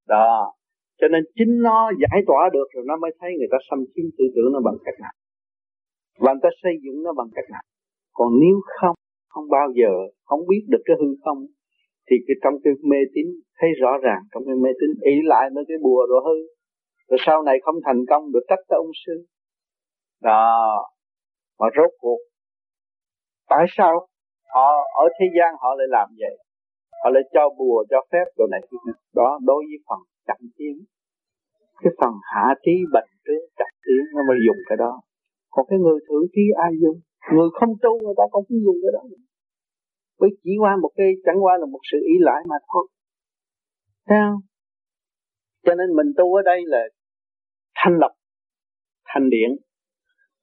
Đó. 0.08 0.52
Cho 1.00 1.08
nên 1.08 1.22
chính 1.36 1.52
nó 1.66 1.78
giải 2.02 2.20
tỏa 2.26 2.42
được 2.52 2.68
rồi 2.74 2.84
nó 2.86 2.96
mới 2.96 3.10
thấy 3.20 3.30
người 3.38 3.50
ta 3.52 3.58
xâm 3.70 3.78
chiếm 3.92 4.06
tư 4.16 4.24
tưởng 4.34 4.50
nó 4.54 4.60
bằng 4.68 4.78
cách 4.84 4.98
nào. 5.04 5.14
Và 6.22 6.30
người 6.32 6.44
ta 6.46 6.48
xây 6.62 6.74
dựng 6.84 7.02
nó 7.04 7.12
bằng 7.18 7.30
cách 7.34 7.48
nào 7.54 7.64
còn 8.16 8.28
nếu 8.42 8.56
không 8.80 8.96
không 9.32 9.48
bao 9.56 9.68
giờ, 9.80 9.92
không 10.24 10.40
biết 10.50 10.62
được 10.72 10.82
cái 10.84 10.96
hư 11.00 11.10
không, 11.24 11.40
thì 12.06 12.16
cái 12.26 12.36
trong 12.42 12.54
cái 12.64 12.72
mê 12.90 13.00
tín 13.14 13.26
thấy 13.58 13.70
rõ 13.80 13.92
ràng, 14.02 14.22
trong 14.32 14.42
cái 14.46 14.56
mê 14.62 14.70
tín 14.80 14.90
ý 15.00 15.14
lại 15.24 15.44
mấy 15.54 15.64
cái 15.68 15.78
bùa 15.82 16.06
rồi 16.10 16.20
hư. 16.26 16.38
Rồi 17.08 17.18
sau 17.26 17.42
này 17.42 17.56
không 17.62 17.74
thành 17.86 18.00
công 18.10 18.32
được 18.32 18.44
trách 18.48 18.62
tới 18.68 18.76
ông 18.76 18.92
sư. 19.06 19.16
Đó. 20.22 20.52
Mà 21.58 21.66
rốt 21.76 21.90
cuộc, 21.98 22.18
tại 23.48 23.64
sao 23.76 24.06
họ, 24.54 24.68
ở 25.02 25.04
thế 25.20 25.26
gian 25.38 25.54
họ 25.60 25.74
lại 25.78 25.86
làm 25.90 26.08
vậy? 26.18 26.36
Họ 27.04 27.10
lại 27.10 27.22
cho 27.34 27.48
bùa, 27.58 27.84
cho 27.90 28.00
phép 28.12 28.24
đồ 28.36 28.46
này. 28.50 28.60
Đó, 29.14 29.38
đối 29.42 29.64
với 29.68 29.78
phần 29.88 29.98
chậm 30.26 30.50
tiến 30.58 30.76
cái 31.82 31.92
phần 32.00 32.12
hạ 32.32 32.46
trí 32.64 32.74
bệnh 32.92 33.10
trướng 33.24 33.44
chậm 33.58 33.72
tiến 33.84 34.02
nó 34.14 34.22
mới 34.28 34.36
dùng 34.46 34.60
cái 34.68 34.76
đó. 34.84 34.92
Còn 35.50 35.66
cái 35.68 35.78
người 35.78 35.98
thượng 36.08 36.26
trí 36.34 36.44
ai 36.64 36.72
dùng? 36.82 36.98
Người 37.34 37.48
không 37.58 37.72
tu 37.82 37.92
người 38.02 38.14
ta 38.16 38.24
cũng 38.30 38.44
không 38.48 38.60
dùng 38.64 38.76
cái 38.82 38.92
đó. 38.96 39.02
Bởi 40.20 40.30
chỉ 40.42 40.50
qua 40.60 40.76
một 40.82 40.92
cái, 40.96 41.06
chẳng 41.24 41.44
qua 41.44 41.58
là 41.60 41.66
một 41.66 41.80
sự 41.92 41.98
ý 42.12 42.14
lại 42.20 42.42
mà 42.48 42.56
thôi. 42.72 42.86
Sao 44.08 44.40
cho 45.66 45.74
nên 45.74 45.96
mình 45.96 46.12
tu 46.16 46.34
ở 46.34 46.42
đây 46.42 46.60
là 46.66 46.82
thanh 47.74 47.94
lập 47.98 48.12
thành 49.04 49.30
điện 49.30 49.50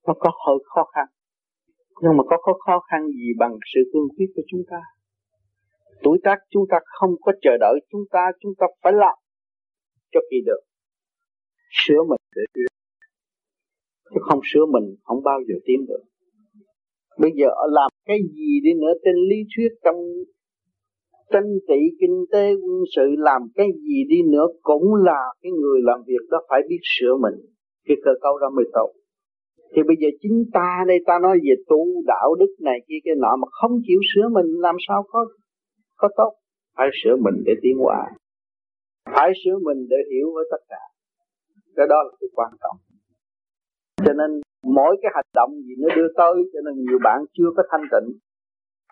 nó 0.08 0.14
có 0.20 0.32
hơi 0.48 0.58
khó 0.66 0.84
khăn. 0.95 1.06
Nhưng 2.02 2.18
mà 2.18 2.24
có 2.30 2.38
có 2.42 2.53
khó 2.66 2.80
khăn 2.92 3.08
gì 3.08 3.28
bằng 3.40 3.58
sự 3.74 3.80
cương 3.94 4.08
quyết 4.18 4.26
của 4.36 4.42
chúng 4.48 4.62
ta? 4.72 4.82
Tuổi 6.03 6.18
tác 6.24 6.38
chúng 6.50 6.64
ta 6.72 6.78
không 7.00 7.12
có 7.22 7.32
chờ 7.42 7.52
đợi 7.60 7.80
chúng 7.92 8.03
ta 8.12 8.32
chúng 8.40 8.53
ta 8.58 8.68
phải 8.84 8.94
làm 8.94 9.18
cho 10.12 10.20
kỳ 10.32 10.38
được. 10.45 10.62
Sửa 11.72 12.03
mình 12.10 12.22
để 12.36 12.42
chứ 12.56 14.20
không 14.22 14.40
sửa 14.53 14.66
mình, 14.66 14.95
không 15.03 15.24
bao 15.24 15.40
giờ 15.48 15.56
tiến 15.66 15.86
được 15.88 16.03
bây 17.19 17.32
giờ 17.35 17.48
làm 17.72 17.90
cái 18.06 18.19
gì 18.35 18.59
đi 18.64 18.74
nữa? 18.74 18.93
Trên 19.06 19.16
lý 19.30 19.35
thuyết 19.56 19.72
trong 19.83 19.95
tranh 21.32 21.51
trị 21.67 21.80
kinh 22.00 22.25
tế 22.32 22.53
quân 22.53 22.83
sự 22.95 23.06
làm 23.17 23.42
cái 23.56 23.67
gì 23.88 24.03
đi 24.09 24.22
nữa 24.32 24.48
cũng 24.61 24.95
là 24.95 25.22
cái 25.42 25.51
người 25.51 25.80
làm 25.83 26.00
việc 26.08 26.24
đó 26.30 26.38
phải 26.50 26.61
biết 26.69 26.80
sửa 26.83 27.16
mình. 27.22 27.35
Cái 27.85 27.98
cơ 28.06 28.11
cấu 28.22 28.38
đó 28.40 28.50
mới 28.56 28.66
tốt. 28.74 28.92
Thì 29.75 29.82
bây 29.88 29.95
giờ 30.00 30.08
chính 30.22 30.43
ta 30.53 30.83
đây, 30.88 31.00
ta 31.06 31.19
nói 31.22 31.38
về 31.43 31.56
tu 31.69 31.85
đạo 32.08 32.35
đức 32.40 32.56
này 32.59 32.80
kia, 32.88 32.95
cái 33.03 33.16
nọ 33.17 33.35
mà 33.42 33.48
không 33.51 33.72
chịu 33.88 34.00
sửa 34.16 34.30
mình, 34.30 34.45
làm 34.59 34.75
sao 34.88 35.03
có 35.08 35.25
có 35.98 36.09
tốt? 36.17 36.32
Phải 36.77 36.88
sửa 37.03 37.16
mình 37.16 37.43
để 37.45 37.53
tiến 37.61 37.77
hóa. 37.77 38.11
Phải 39.06 39.32
sửa 39.45 39.58
mình 39.61 39.88
để 39.90 39.98
hiểu 40.11 40.27
với 40.33 40.45
tất 40.51 40.64
cả. 40.69 40.82
Cái 41.75 41.88
đó 41.90 41.95
là 42.03 42.11
cái 42.22 42.27
quan 42.33 42.51
trọng. 42.61 42.77
Cho 44.06 44.14
nên 44.14 44.42
mỗi 44.64 44.98
cái 45.01 45.11
hành 45.16 45.30
động 45.33 45.51
gì 45.66 45.74
nó 45.82 45.95
đưa 45.95 46.08
tới, 46.17 46.35
cho 46.53 46.59
nên 46.66 46.74
nhiều 46.85 47.00
bạn 47.03 47.19
chưa 47.33 47.50
có 47.58 47.64
thanh 47.72 47.85
tịnh, 47.92 48.17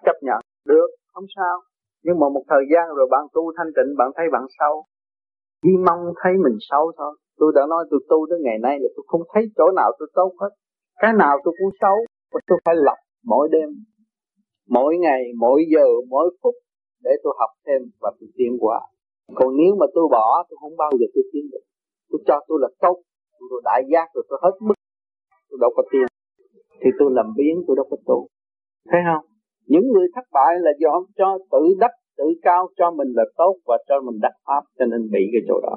chấp 0.06 0.18
nhận 0.22 0.40
được, 0.66 0.90
không 1.14 1.26
sao. 1.36 1.56
Nhưng 2.04 2.20
mà 2.20 2.30
một 2.30 2.44
thời 2.50 2.64
gian 2.72 2.96
rồi 2.96 3.08
bạn 3.12 3.24
tu 3.34 3.54
thanh 3.58 3.72
tịnh, 3.76 3.98
bạn 3.98 4.10
thấy 4.16 4.26
bạn 4.32 4.46
sâu 4.60 4.86
chỉ 5.64 5.70
mong 5.88 6.14
thấy 6.24 6.34
mình 6.44 6.58
xấu 6.70 6.92
thôi. 6.98 7.18
Tôi 7.38 7.52
đã 7.56 7.62
nói 7.70 7.86
tôi 7.90 8.00
tu 8.10 8.28
tới 8.30 8.40
ngày 8.42 8.58
nay 8.62 8.78
là 8.82 8.90
tôi 8.96 9.04
không 9.08 9.22
thấy 9.34 9.44
chỗ 9.58 9.72
nào 9.76 9.92
tôi 10.00 10.08
tốt 10.14 10.32
hết. 10.42 10.50
Cái 11.02 11.14
nào 11.14 11.38
tôi 11.44 11.54
cũng 11.60 11.72
xấu 11.82 11.98
và 12.34 12.40
tôi 12.48 12.60
phải 12.66 12.76
lập 12.78 12.98
mỗi 13.26 13.50
đêm, 13.52 13.70
mỗi 14.70 14.98
ngày, 14.98 15.24
mỗi 15.40 15.64
giờ, 15.74 15.86
mỗi 16.10 16.36
phút 16.44 16.56
để 17.04 17.12
tôi 17.24 17.34
học 17.40 17.50
thêm 17.68 17.82
và 18.02 18.12
tôi 18.20 18.30
tiến 18.38 18.58
qua 18.60 18.80
còn 19.36 19.50
nếu 19.58 19.72
mà 19.80 19.86
tôi 19.96 20.06
bỏ, 20.12 20.44
tôi 20.50 20.58
không 20.62 20.78
bao 20.78 20.92
giờ 21.00 21.06
tôi 21.14 21.24
tiến 21.32 21.44
được. 21.52 21.64
Tôi 22.10 22.20
cho 22.28 22.40
tôi 22.48 22.58
là 22.62 22.70
tốt. 22.80 22.98
Tôi 23.50 23.62
đại 23.64 23.82
giác 23.92 24.08
rồi 24.14 24.24
tôi 24.30 24.40
hết 24.44 24.56
mức 24.68 24.80
tôi 25.52 25.58
đâu 25.62 25.72
có 25.76 25.84
tiền 25.92 26.08
thì 26.82 26.90
tôi 27.00 27.10
làm 27.18 27.28
biến, 27.38 27.56
tôi 27.68 27.76
đâu 27.80 27.88
có 27.92 27.98
tu 28.06 28.28
thấy 28.92 29.02
không? 29.08 29.26
Những 29.72 29.88
người 29.94 30.08
thất 30.16 30.26
bại 30.32 30.54
là 30.66 30.72
do 30.80 30.94
cho 31.18 31.38
tự 31.52 31.64
đắc, 31.80 31.92
tự 32.18 32.28
cao, 32.42 32.70
cho 32.78 32.92
mình 32.92 33.08
là 33.16 33.26
tốt 33.38 33.56
và 33.66 33.78
cho 33.88 33.96
mình 34.06 34.20
đắc 34.22 34.36
pháp 34.48 34.64
cho 34.78 34.86
nên 34.86 35.02
bị 35.14 35.24
cái 35.34 35.42
chỗ 35.48 35.60
đó. 35.68 35.76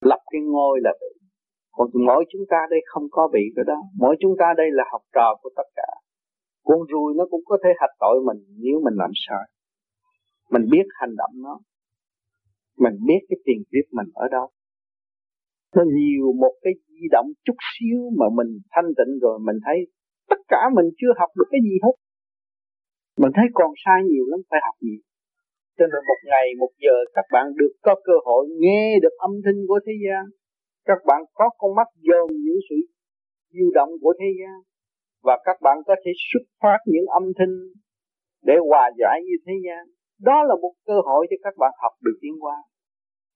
Lập 0.00 0.20
cái 0.32 0.40
ngôi 0.40 0.78
là 0.82 0.92
bị 1.00 1.20
còn 1.80 1.88
mỗi 2.06 2.24
chúng 2.32 2.42
ta 2.50 2.56
đây 2.70 2.80
không 2.86 3.06
có 3.10 3.28
bị 3.32 3.40
cái 3.56 3.64
đó. 3.66 3.78
Mỗi 3.98 4.16
chúng 4.20 4.34
ta 4.38 4.46
đây 4.56 4.66
là 4.70 4.84
học 4.92 5.02
trò 5.14 5.36
của 5.42 5.50
tất 5.56 5.68
cả. 5.76 5.90
Con 6.64 6.78
ruồi 6.92 7.14
nó 7.16 7.24
cũng 7.30 7.40
có 7.44 7.58
thể 7.64 7.70
hạch 7.80 7.96
tội 8.00 8.20
mình 8.26 8.44
nếu 8.58 8.80
mình 8.84 8.94
làm 8.96 9.10
sai. 9.28 9.44
Mình 10.50 10.62
biết 10.70 10.86
hành 11.00 11.16
động 11.16 11.30
nó. 11.34 11.60
Mình 12.78 12.94
biết 13.06 13.20
cái 13.28 13.36
tiền 13.44 13.62
kiếp 13.72 13.92
mình 13.92 14.06
ở 14.14 14.28
đâu 14.30 14.48
nó 15.76 15.82
nhiều 15.98 16.26
một 16.42 16.54
cái 16.62 16.72
di 16.94 17.06
động 17.14 17.28
chút 17.44 17.58
xíu 17.70 17.98
mà 18.18 18.26
mình 18.38 18.50
thanh 18.72 18.90
tịnh 18.98 19.12
rồi, 19.22 19.36
mình 19.46 19.58
thấy 19.66 19.78
tất 20.30 20.40
cả 20.52 20.62
mình 20.76 20.88
chưa 20.98 21.12
học 21.20 21.30
được 21.38 21.48
cái 21.52 21.60
gì 21.68 21.74
hết. 21.84 21.94
Mình 23.22 23.32
thấy 23.36 23.46
còn 23.58 23.70
sai 23.84 23.98
nhiều 24.10 24.24
lắm, 24.30 24.40
phải 24.50 24.60
học 24.66 24.76
nhiều. 24.86 25.00
Cho 25.78 25.84
nên 25.92 26.00
một 26.10 26.20
ngày, 26.30 26.46
một 26.62 26.72
giờ 26.84 26.96
các 27.16 27.26
bạn 27.34 27.46
được 27.60 27.72
có 27.86 27.94
cơ 28.04 28.16
hội 28.26 28.42
nghe 28.62 28.84
được 29.02 29.14
âm 29.28 29.32
thanh 29.44 29.60
của 29.68 29.80
thế 29.86 29.94
gian. 30.04 30.22
Các 30.88 31.00
bạn 31.08 31.20
có 31.38 31.46
con 31.58 31.70
mắt 31.78 31.88
dòm 32.08 32.28
những 32.44 32.60
sự 32.68 32.76
di 33.54 33.66
động 33.74 33.90
của 34.02 34.14
thế 34.20 34.30
gian. 34.40 34.56
Và 35.26 35.34
các 35.44 35.56
bạn 35.64 35.76
có 35.86 35.94
thể 36.02 36.12
xuất 36.28 36.44
phát 36.62 36.78
những 36.86 37.06
âm 37.20 37.24
thanh 37.38 37.54
để 38.48 38.54
hòa 38.68 38.90
giải 39.00 39.20
như 39.26 39.36
thế 39.46 39.52
gian. 39.66 39.82
Đó 40.28 40.44
là 40.48 40.54
một 40.62 40.74
cơ 40.86 40.96
hội 41.08 41.26
cho 41.30 41.36
các 41.44 41.54
bạn 41.58 41.72
học 41.82 41.92
được 42.04 42.16
tiến 42.22 42.34
hóa 42.40 42.56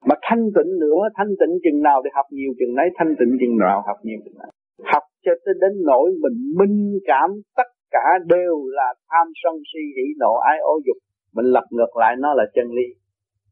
mà 0.09 0.15
thanh 0.23 0.45
tịnh 0.57 0.71
nữa, 0.85 1.03
thanh 1.17 1.33
tịnh 1.41 1.55
chừng 1.65 1.83
nào 1.83 2.03
để 2.05 2.11
học 2.15 2.27
nhiều 2.31 2.53
chừng 2.59 2.75
nấy, 2.79 2.89
thanh 2.97 3.13
tịnh 3.19 3.33
chừng 3.41 3.59
nào 3.65 3.83
học 3.87 3.97
nhiều 4.03 4.19
chừng 4.25 4.39
nấy. 4.39 4.51
Học 4.93 5.03
cho 5.25 5.33
tới 5.45 5.55
đến 5.63 5.73
nỗi 5.91 6.07
mình 6.23 6.37
minh 6.59 6.99
cảm 7.11 7.31
tất 7.57 7.69
cả 7.91 8.07
đều 8.35 8.55
là 8.79 8.89
tham 9.11 9.27
sân 9.43 9.55
si 9.71 9.83
hỉ 9.97 10.07
nộ, 10.19 10.33
ái 10.51 10.59
ô 10.73 10.75
dục. 10.87 10.97
Mình 11.35 11.47
lật 11.47 11.67
ngược 11.71 11.93
lại 12.01 12.15
nó 12.19 12.35
là 12.35 12.45
chân 12.55 12.67
lý, 12.77 12.87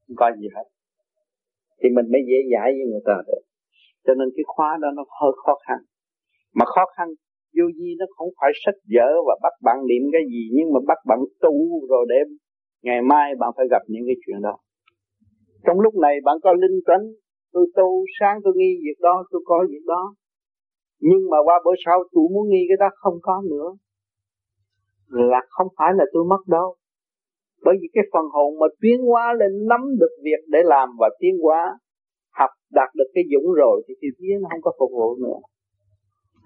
không 0.06 0.16
có 0.16 0.31
gì 0.40 0.48
hết. 0.56 0.66
Thì 1.82 1.89
mình 1.97 2.06
mới 2.12 2.22
dễ 2.28 2.39
dãi 2.52 2.68
với 2.76 2.86
người 2.90 3.05
ta 3.08 3.14
được. 3.26 3.42
Cho 4.05 4.14
nên 4.14 4.28
cái 4.36 4.44
khóa 4.47 4.78
đó 4.82 4.89
nó 4.97 5.05
hơi 5.20 5.32
khó 5.44 5.55
khăn. 5.66 5.78
Mà 6.55 6.64
khó 6.64 6.84
khăn, 6.97 7.08
vô 7.56 7.64
vi 7.78 7.90
nó 7.98 8.06
không 8.16 8.28
phải 8.40 8.50
sách 8.64 8.78
vở 8.94 9.08
và 9.26 9.34
bắt 9.42 9.55
bạn 9.66 9.76
niệm 9.89 10.02
cái 10.12 10.22
gì, 10.32 10.42
nhưng 10.56 10.72
mà 10.72 10.81
bắt 10.86 10.98
bạn 11.08 11.18
tu 11.40 11.55
rồi 11.90 12.06
để 12.08 12.16
ngày 12.82 13.02
mai 13.02 13.34
bạn 13.40 13.50
phải 13.56 13.66
gặp 13.70 13.82
những 13.89 14.05
cái 14.06 14.16
chuyện 14.26 14.42
đó 14.42 14.55
trong 15.65 15.81
lúc 15.81 15.94
này 15.94 16.15
bạn 16.24 16.36
có 16.42 16.52
linh 16.52 16.81
tấn, 16.86 17.00
tôi 17.52 17.66
tu 17.76 18.05
sáng 18.20 18.41
tôi 18.44 18.52
nghi 18.57 18.73
việc 18.84 18.99
đó, 19.00 19.24
tôi 19.31 19.42
có 19.44 19.65
việc 19.70 19.84
đó. 19.86 20.15
Nhưng 21.00 21.31
mà 21.31 21.39
qua 21.44 21.60
bữa 21.65 21.76
sau 21.84 21.99
tôi 22.12 22.24
muốn 22.34 22.49
nghi 22.49 22.62
cái 22.68 22.76
đó 22.81 22.89
không 22.94 23.18
có 23.23 23.42
nữa. 23.50 23.68
Là 25.08 25.41
không 25.49 25.68
phải 25.78 25.92
là 25.97 26.05
tôi 26.12 26.24
mất 26.24 26.42
đâu. 26.47 26.76
Bởi 27.65 27.74
vì 27.81 27.89
cái 27.92 28.05
phần 28.12 28.26
hồn 28.32 28.58
mà 28.60 28.66
tiến 28.81 28.99
hóa 29.00 29.34
lên 29.41 29.66
nắm 29.68 29.81
được 30.00 30.15
việc 30.24 30.42
để 30.49 30.58
làm 30.65 30.89
và 31.00 31.08
tiến 31.20 31.34
hóa, 31.42 31.78
học 32.39 32.50
đạt 32.70 32.89
được 32.94 33.10
cái 33.15 33.24
dũng 33.32 33.52
rồi 33.52 33.82
thì 33.89 33.94
cái 34.00 34.10
vía 34.18 34.34
nó 34.42 34.49
không 34.50 34.62
có 34.62 34.73
phục 34.78 34.91
vụ 34.92 35.16
nữa. 35.16 35.39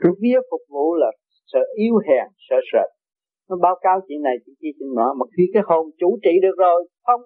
Cái 0.01 0.13
vía 0.21 0.39
phục 0.51 0.61
vụ 0.69 0.95
là 0.95 1.11
sợ 1.47 1.61
yếu 1.77 1.95
hèn, 2.09 2.27
sợ 2.49 2.57
sệt. 2.73 2.89
Nó 3.49 3.57
báo 3.63 3.77
cáo 3.81 4.01
chuyện 4.09 4.23
này, 4.23 4.37
chuyện 4.47 4.57
kia, 4.61 4.73
chuyện 4.79 4.95
nọ. 4.95 5.15
Mà 5.19 5.27
khi 5.37 5.45
cái 5.55 5.63
hồn 5.67 5.91
chủ 5.99 6.19
trị 6.23 6.31
được 6.43 6.57
rồi, 6.59 6.89
không 7.07 7.21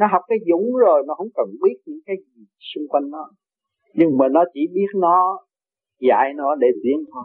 nó 0.00 0.06
học 0.12 0.22
cái 0.28 0.38
dũng 0.48 0.68
rồi, 0.84 1.02
nó 1.06 1.14
không 1.14 1.32
cần 1.34 1.46
biết 1.62 1.76
những 1.86 2.00
cái 2.06 2.16
gì 2.16 2.42
xung 2.70 2.88
quanh 2.88 3.10
nó. 3.10 3.30
Nhưng 3.94 4.18
mà 4.18 4.28
nó 4.28 4.44
chỉ 4.54 4.60
biết 4.74 4.90
nó, 4.94 5.18
dạy 6.00 6.32
nó 6.36 6.54
để 6.54 6.68
tiến 6.82 6.98
thôi. 7.12 7.24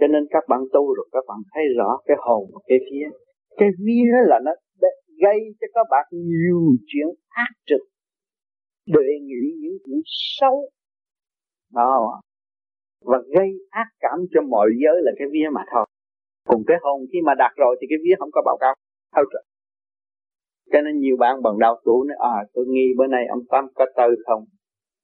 Cho 0.00 0.06
nên 0.06 0.22
các 0.30 0.44
bạn 0.48 0.60
tu 0.72 0.94
rồi, 0.94 1.08
các 1.12 1.24
bạn 1.28 1.38
thấy 1.54 1.62
rõ 1.78 1.98
cái 2.04 2.16
hồn 2.20 2.50
và 2.54 2.60
cái 2.66 2.78
phía. 2.90 3.06
Cái 3.56 3.68
vía 3.78 4.12
là 4.30 4.40
nó 4.44 4.52
gây 5.22 5.38
cho 5.60 5.66
các 5.74 5.86
bạn 5.90 6.06
nhiều 6.12 6.60
chuyện 6.86 7.08
ác 7.28 7.52
trực. 7.66 7.80
Đề 8.86 9.08
nghị 9.22 9.44
những 9.60 9.78
chuyện 9.86 10.00
xấu. 10.40 10.70
Đó. 11.74 12.20
Và 13.04 13.18
gây 13.36 13.48
ác 13.70 13.88
cảm 14.00 14.18
cho 14.30 14.40
mọi 14.42 14.68
giới 14.82 15.02
là 15.02 15.12
cái 15.18 15.28
vía 15.32 15.48
mà 15.52 15.64
thôi. 15.72 15.86
Còn 16.48 16.62
cái 16.66 16.76
hồn 16.82 17.00
khi 17.12 17.18
mà 17.24 17.32
đạt 17.38 17.52
rồi 17.56 17.76
thì 17.80 17.86
cái 17.90 17.98
vía 18.04 18.14
không 18.18 18.30
có 18.32 18.42
báo 18.46 18.56
cáo. 18.60 18.74
Thôi 19.16 19.24
cho 20.72 20.80
nên 20.80 20.98
nhiều 20.98 21.16
bạn 21.16 21.42
bằng 21.42 21.58
đau 21.58 21.80
tuổi 21.84 22.06
nói 22.08 22.16
à 22.20 22.36
tôi 22.54 22.64
nghi 22.68 22.86
bữa 22.98 23.06
nay 23.06 23.24
ông 23.30 23.42
Tâm 23.50 23.64
có 23.74 23.86
tư 23.96 24.22
không? 24.26 24.44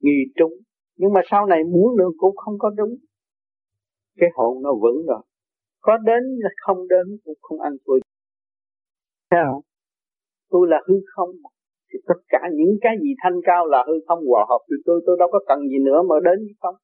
Nghi 0.01 0.19
trúng. 0.37 0.53
Nhưng 0.97 1.13
mà 1.13 1.21
sau 1.31 1.47
này 1.47 1.65
muốn 1.65 1.97
nữa 1.97 2.09
cũng 2.19 2.37
không 2.37 2.55
có 2.59 2.71
đúng. 2.77 2.95
Cái 4.17 4.31
hồn 4.35 4.63
nó 4.63 4.71
vững 4.83 5.07
rồi. 5.07 5.23
Có 5.81 5.97
đến 5.97 6.23
là 6.39 6.51
không 6.57 6.89
đến 6.89 7.07
cũng 7.25 7.39
không 7.43 7.61
ăn 7.61 7.73
thua. 7.87 7.99
Thấy 9.31 9.41
không? 9.53 9.63
Tôi 10.51 10.69
là 10.71 10.81
hư 10.89 10.95
không. 11.07 11.31
Thì 11.93 11.99
tất 12.09 12.21
cả 12.29 12.41
những 12.53 12.77
cái 12.81 12.97
gì 13.03 13.15
thanh 13.23 13.41
cao 13.45 13.67
là 13.67 13.85
hư 13.87 13.95
không, 14.09 14.27
hòa 14.27 14.47
hợp 14.49 14.59
thì 14.71 14.77
tôi 14.87 15.03
tôi 15.07 15.17
đâu 15.19 15.29
có 15.33 15.41
cần 15.49 15.59
gì 15.69 15.79
nữa 15.85 16.03
mà 16.09 16.17
đến 16.25 16.39
không 16.61 16.75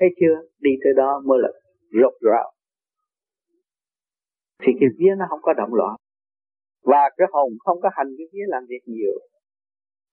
thấy 0.00 0.08
chưa? 0.20 0.48
Đi 0.60 0.70
tới 0.84 0.92
đó 0.96 1.22
mới 1.24 1.38
là 1.42 1.48
rốt 1.92 2.12
ráo 2.20 2.54
thì 4.62 4.72
cái 4.80 4.88
vía 4.98 5.14
nó 5.18 5.24
không 5.28 5.42
có 5.42 5.52
động 5.52 5.74
loạn 5.74 5.96
và 6.84 7.10
cái 7.16 7.28
hồn 7.32 7.50
không 7.64 7.80
có 7.80 7.88
hành 7.92 8.08
cái 8.18 8.26
vía 8.32 8.44
làm 8.46 8.62
việc 8.68 8.82
nhiều 8.86 9.18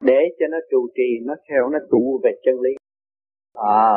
để 0.01 0.19
cho 0.39 0.45
nó 0.51 0.57
trụ 0.71 0.87
trì 0.95 1.25
nó 1.25 1.33
theo 1.49 1.69
nó 1.69 1.79
tụ 1.91 2.19
về 2.23 2.31
chân 2.43 2.61
lý. 2.61 2.71
À, 3.53 3.93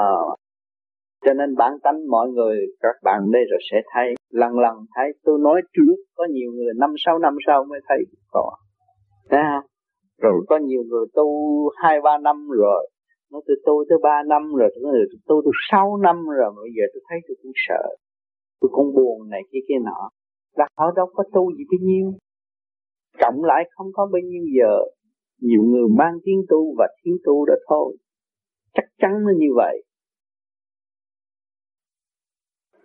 cho 1.25 1.33
nên 1.35 1.57
bản 1.57 1.73
tánh 1.83 2.09
mọi 2.11 2.28
người 2.28 2.57
các 2.81 2.97
bạn 3.03 3.20
đây 3.33 3.43
rồi 3.51 3.61
sẽ 3.70 3.77
thấy 3.93 4.15
lần 4.31 4.59
lần 4.59 4.77
thấy 4.94 5.12
tôi 5.25 5.39
nói 5.43 5.62
trước 5.73 5.97
có 6.17 6.25
nhiều 6.31 6.53
người 6.53 6.73
năm 6.77 6.91
sáu 7.05 7.19
năm 7.19 7.36
sau 7.47 7.65
mới 7.65 7.81
thấy. 7.89 7.99
Có. 8.31 8.57
Thấy 9.31 9.41
không? 9.51 9.67
Rồi 10.23 10.44
có 10.49 10.57
nhiều 10.57 10.83
người 10.83 11.07
tu 11.15 11.28
hai 11.83 12.01
ba 12.01 12.19
năm 12.19 12.49
rồi 12.51 12.91
nó 13.33 13.41
tôi 13.47 13.57
tu 13.67 13.85
tới 13.89 13.99
ba 14.03 14.23
năm 14.27 14.55
rồi 14.55 14.70
tôi 14.75 14.93
người 14.93 15.07
tu 15.27 15.43
tôi 15.44 15.53
sáu 15.70 15.97
năm 15.97 16.17
rồi 16.39 16.53
bây 16.57 16.70
giờ 16.77 16.85
tôi 16.94 17.03
thấy 17.09 17.19
tôi 17.28 17.36
cũng 17.43 17.53
sợ. 17.69 17.83
Tôi 18.61 18.70
cũng 18.73 18.94
buồn 18.94 19.31
này 19.31 19.41
kia 19.53 19.59
kia 19.69 19.81
nọ. 19.85 20.11
Là 20.57 20.67
họ 20.78 20.91
đâu 20.97 21.07
có 21.15 21.25
tu 21.33 21.53
gì 21.57 21.65
bao 21.70 21.78
nhiêu 21.81 22.12
cộng 23.18 23.44
lại 23.44 23.70
không 23.70 23.86
có 23.93 24.09
bao 24.12 24.20
nhiêu 24.20 24.43
giờ, 24.59 24.78
nhiều 25.41 25.62
người 25.62 25.89
mang 25.99 26.15
tiếng 26.25 26.43
tu 26.49 26.75
và 26.78 26.89
tiếng 27.02 27.17
tu 27.25 27.44
đó 27.47 27.55
thôi. 27.68 27.97
Chắc 28.75 28.84
chắn 28.99 29.10
nó 29.25 29.33
như 29.39 29.49
vậy. 29.57 29.84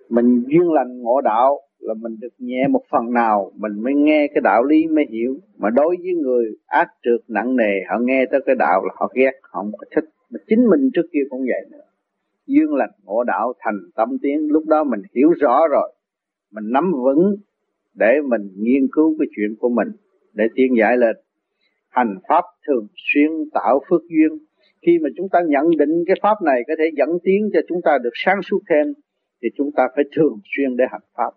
Mình 0.09 0.43
duyên 0.47 0.71
lành 0.71 1.01
ngộ 1.01 1.21
đạo 1.21 1.59
là 1.79 1.93
mình 1.93 2.15
được 2.19 2.33
nhẹ 2.37 2.67
một 2.69 2.81
phần 2.91 3.13
nào, 3.13 3.51
mình 3.55 3.83
mới 3.83 3.93
nghe 3.95 4.27
cái 4.33 4.41
đạo 4.43 4.63
lý 4.63 4.87
mới 4.87 5.05
hiểu. 5.09 5.35
Mà 5.57 5.69
đối 5.69 5.95
với 6.03 6.13
người 6.23 6.45
ác 6.65 6.87
trượt 7.03 7.21
nặng 7.27 7.55
nề, 7.55 7.73
họ 7.89 7.95
nghe 8.01 8.25
tới 8.31 8.39
cái 8.45 8.55
đạo 8.55 8.85
là 8.85 8.93
họ 8.95 9.11
ghét, 9.15 9.31
họ 9.41 9.61
không 9.61 9.71
có 9.77 9.85
thích. 9.95 10.05
Mà 10.29 10.39
chính 10.47 10.59
mình 10.69 10.89
trước 10.93 11.05
kia 11.13 11.19
cũng 11.29 11.39
vậy 11.39 11.69
nữa. 11.71 11.85
Duyên 12.47 12.73
lành 12.73 12.91
ngộ 13.03 13.23
đạo 13.23 13.53
thành 13.59 13.79
tâm 13.95 14.09
tiến, 14.21 14.47
lúc 14.49 14.63
đó 14.67 14.83
mình 14.83 15.01
hiểu 15.15 15.29
rõ 15.41 15.67
rồi. 15.71 15.93
Mình 16.51 16.63
nắm 16.73 16.91
vững 17.03 17.35
để 17.93 18.21
mình 18.29 18.41
nghiên 18.57 18.87
cứu 18.91 19.15
cái 19.19 19.27
chuyện 19.35 19.55
của 19.59 19.69
mình 19.69 19.87
để 20.39 20.45
tiến 20.55 20.77
giải 20.79 20.97
lên 20.97 21.15
hành 21.89 22.15
pháp 22.29 22.43
thường 22.67 22.87
xuyên 22.95 23.29
tạo 23.53 23.81
phước 23.89 24.01
duyên. 24.09 24.39
Khi 24.81 24.99
mà 25.01 25.09
chúng 25.17 25.29
ta 25.29 25.39
nhận 25.47 25.65
định 25.77 26.03
cái 26.07 26.15
pháp 26.21 26.35
này 26.45 26.61
có 26.67 26.73
thể 26.79 26.85
dẫn 26.97 27.09
tiến 27.23 27.49
cho 27.53 27.59
chúng 27.67 27.81
ta 27.81 27.97
được 28.03 28.13
sáng 28.13 28.41
suốt 28.41 28.59
thêm, 28.69 28.93
thì 29.41 29.49
chúng 29.57 29.71
ta 29.71 29.83
phải 29.95 30.03
thường 30.15 30.39
xuyên 30.55 30.77
để 30.77 30.85
hành 30.91 31.07
pháp. 31.17 31.31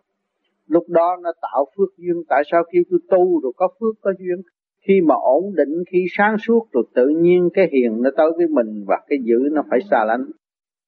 Lúc 0.66 0.84
đó 0.88 1.16
nó 1.22 1.32
tạo 1.42 1.66
phước 1.76 1.88
duyên. 1.98 2.22
Tại 2.28 2.42
sao 2.50 2.62
kêu 2.72 2.82
tôi 2.90 3.00
tu 3.10 3.40
rồi 3.40 3.52
có 3.56 3.68
phước, 3.80 3.94
có 4.00 4.12
duyên? 4.18 4.42
Khi 4.86 5.00
mà 5.00 5.14
ổn 5.14 5.54
định, 5.56 5.84
khi 5.90 6.04
sáng 6.16 6.36
suốt, 6.38 6.68
rồi 6.72 6.84
tự 6.94 7.08
nhiên 7.08 7.48
cái 7.54 7.68
hiền 7.72 8.02
nó 8.02 8.10
tới 8.16 8.30
với 8.36 8.46
mình 8.46 8.84
và 8.86 9.00
cái 9.08 9.18
dữ 9.24 9.38
nó 9.52 9.62
phải 9.70 9.80
xa 9.90 10.04
lánh. 10.04 10.24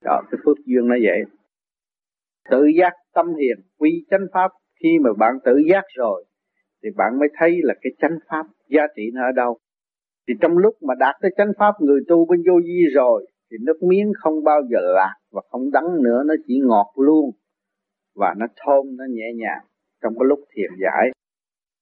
Đó, 0.05 0.23
cái 0.31 0.39
phước 0.45 0.57
duyên 0.67 0.89
nó 0.89 0.97
vậy. 1.03 1.23
Tự 2.51 2.67
giác 2.79 2.93
tâm 3.15 3.27
hiền, 3.27 3.57
quy 3.79 4.05
chánh 4.11 4.27
pháp. 4.33 4.51
Khi 4.83 4.99
mà 5.01 5.11
bạn 5.19 5.35
tự 5.45 5.63
giác 5.71 5.85
rồi 5.95 6.25
thì 6.85 6.91
bạn 6.97 7.19
mới 7.19 7.29
thấy 7.39 7.61
là 7.63 7.75
cái 7.83 7.93
chánh 7.99 8.19
pháp 8.29 8.47
giá 8.69 8.83
trị 8.97 9.03
nó 9.15 9.23
ở 9.23 9.33
đâu. 9.33 9.59
Thì 10.29 10.35
trong 10.41 10.59
lúc 10.59 10.75
mà 10.83 10.95
đạt 10.99 11.15
tới 11.23 11.31
chánh 11.37 11.53
pháp, 11.59 11.73
người 11.81 12.01
tu 12.09 12.27
bên 12.27 12.43
vô 12.47 12.61
vi 12.65 12.85
rồi, 12.95 13.27
thì 13.51 13.57
nước 13.61 13.83
miếng 13.83 14.13
không 14.19 14.45
bao 14.45 14.61
giờ 14.71 14.79
lạc 14.81 15.15
và 15.33 15.43
không 15.51 15.71
đắng 15.73 16.03
nữa, 16.03 16.23
nó 16.27 16.35
chỉ 16.47 16.61
ngọt 16.65 16.93
luôn 16.97 17.31
và 18.15 18.35
nó 18.39 18.47
thơm, 18.57 18.97
nó 18.97 19.05
nhẹ 19.11 19.33
nhàng. 19.37 19.65
Trong 20.03 20.15
cái 20.19 20.27
lúc 20.29 20.41
thiền 20.55 20.71
giải 20.83 21.11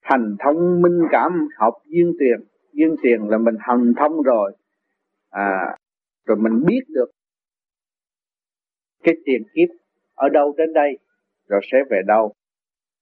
thành 0.04 0.36
thông 0.38 0.82
minh 0.82 1.00
cảm, 1.10 1.48
học 1.56 1.74
duyên 1.86 2.12
tiền. 2.20 2.48
Duyên 2.72 2.96
tiền 3.02 3.28
là 3.28 3.38
mình 3.38 3.54
hành 3.58 3.92
thông 3.98 4.22
rồi 4.22 4.52
à 5.30 5.76
rồi 6.26 6.36
mình 6.40 6.64
biết 6.66 6.80
được 6.88 7.10
cái 9.02 9.14
tiền 9.24 9.42
kiếp 9.54 9.68
ở 10.14 10.28
đâu 10.28 10.54
đến 10.58 10.72
đây, 10.72 10.98
rồi 11.48 11.60
sẽ 11.72 11.78
về 11.90 12.00
đâu 12.06 12.32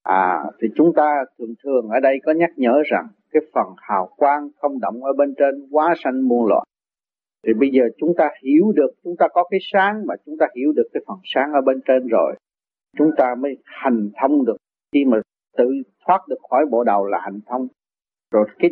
à 0.02 0.44
thì 0.60 0.68
chúng 0.76 0.92
ta 0.96 1.24
thường 1.38 1.54
thường 1.64 1.88
ở 1.88 2.00
đây 2.00 2.18
có 2.24 2.32
nhắc 2.32 2.50
nhở 2.56 2.82
rằng 2.90 3.06
cái 3.30 3.42
phần 3.54 3.66
hào 3.76 4.08
quang 4.16 4.48
không 4.56 4.80
động 4.80 5.04
ở 5.04 5.12
bên 5.12 5.34
trên 5.38 5.68
quá 5.70 5.94
sanh 6.04 6.28
muôn 6.28 6.46
loại. 6.46 6.66
Thì 7.46 7.52
bây 7.60 7.70
giờ 7.70 7.82
chúng 7.98 8.14
ta 8.16 8.28
hiểu 8.42 8.72
được, 8.72 8.90
chúng 9.04 9.16
ta 9.18 9.26
có 9.32 9.44
cái 9.50 9.60
sáng 9.72 10.06
mà 10.06 10.14
chúng 10.26 10.36
ta 10.40 10.46
hiểu 10.56 10.72
được 10.76 10.88
cái 10.92 11.02
phần 11.06 11.18
sáng 11.24 11.52
ở 11.52 11.60
bên 11.60 11.80
trên 11.86 12.06
rồi. 12.06 12.34
Chúng 12.98 13.10
ta 13.16 13.34
mới 13.38 13.56
hành 13.64 14.10
thông 14.20 14.44
được. 14.44 14.56
Khi 14.92 15.04
mà 15.04 15.20
tự 15.56 15.70
thoát 16.06 16.20
được 16.28 16.38
khỏi 16.50 16.66
bộ 16.70 16.84
đầu 16.84 17.06
là 17.06 17.18
hành 17.22 17.40
thông. 17.46 17.68
Rồi 18.32 18.46
cái 18.58 18.70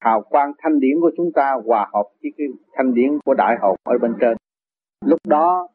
hào 0.00 0.22
quang 0.22 0.52
thanh 0.58 0.80
điển 0.80 1.00
của 1.00 1.10
chúng 1.16 1.32
ta 1.32 1.54
hòa 1.64 1.88
hợp 1.92 2.04
với 2.22 2.32
cái 2.38 2.46
thanh 2.72 2.94
điển 2.94 3.18
của 3.24 3.34
đại 3.34 3.56
hồn 3.60 3.76
ở 3.84 3.98
bên 3.98 4.12
trên. 4.20 4.36
Lúc 5.04 5.18
đó 5.28 5.68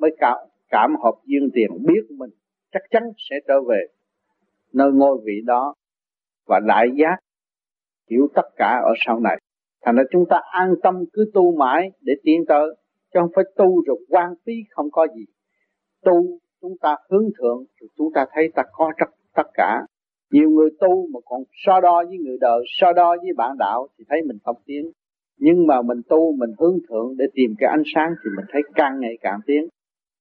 mới 0.00 0.16
cảm 0.18 0.36
cảm 0.68 0.96
hợp 1.02 1.14
duyên 1.24 1.50
tiền 1.54 1.70
biết 1.86 2.02
mình 2.18 2.30
chắc 2.72 2.82
chắn 2.90 3.02
sẽ 3.30 3.36
trở 3.48 3.60
về 3.68 3.86
nơi 4.74 4.92
ngôi 4.92 5.18
vị 5.24 5.40
đó 5.46 5.74
và 6.46 6.60
đại 6.66 6.88
giác 6.94 7.16
hiểu 8.10 8.28
tất 8.34 8.48
cả 8.56 8.80
ở 8.84 8.92
sau 9.06 9.20
này. 9.20 9.38
Thành 9.84 9.96
ra 9.96 10.02
chúng 10.10 10.24
ta 10.30 10.40
an 10.50 10.74
tâm 10.82 10.94
cứ 11.12 11.30
tu 11.34 11.56
mãi 11.56 11.90
để 12.00 12.12
tiến 12.22 12.44
tới 12.48 12.66
chứ 13.14 13.20
không 13.20 13.30
phải 13.34 13.44
tu 13.56 13.82
rồi 13.86 13.96
quan 14.08 14.34
phí 14.46 14.52
không 14.70 14.90
có 14.90 15.06
gì. 15.16 15.24
Tu 16.04 16.38
chúng 16.60 16.72
ta 16.80 16.96
hướng 17.10 17.28
thượng 17.38 17.64
rồi 17.80 17.88
chúng 17.98 18.12
ta 18.14 18.26
thấy 18.32 18.48
ta 18.54 18.62
có 18.72 18.92
tất, 19.00 19.10
tất 19.34 19.50
cả. 19.54 19.82
Nhiều 20.30 20.50
người 20.50 20.70
tu 20.80 21.08
mà 21.14 21.20
còn 21.24 21.42
so 21.52 21.80
đo 21.80 22.04
với 22.08 22.18
người 22.18 22.36
đời 22.40 22.64
so 22.80 22.92
đo 22.92 23.16
với 23.22 23.32
bạn 23.36 23.56
đạo 23.58 23.88
thì 23.98 24.04
thấy 24.08 24.22
mình 24.26 24.36
không 24.44 24.56
tiến. 24.66 24.90
Nhưng 25.38 25.66
mà 25.66 25.82
mình 25.82 26.00
tu 26.08 26.36
mình 26.36 26.50
hướng 26.58 26.78
thượng 26.88 27.16
để 27.16 27.24
tìm 27.34 27.54
cái 27.58 27.70
ánh 27.70 27.82
sáng 27.94 28.14
thì 28.24 28.30
mình 28.36 28.46
thấy 28.52 28.62
càng 28.74 29.00
ngày 29.00 29.18
càng 29.20 29.40
tiến 29.46 29.68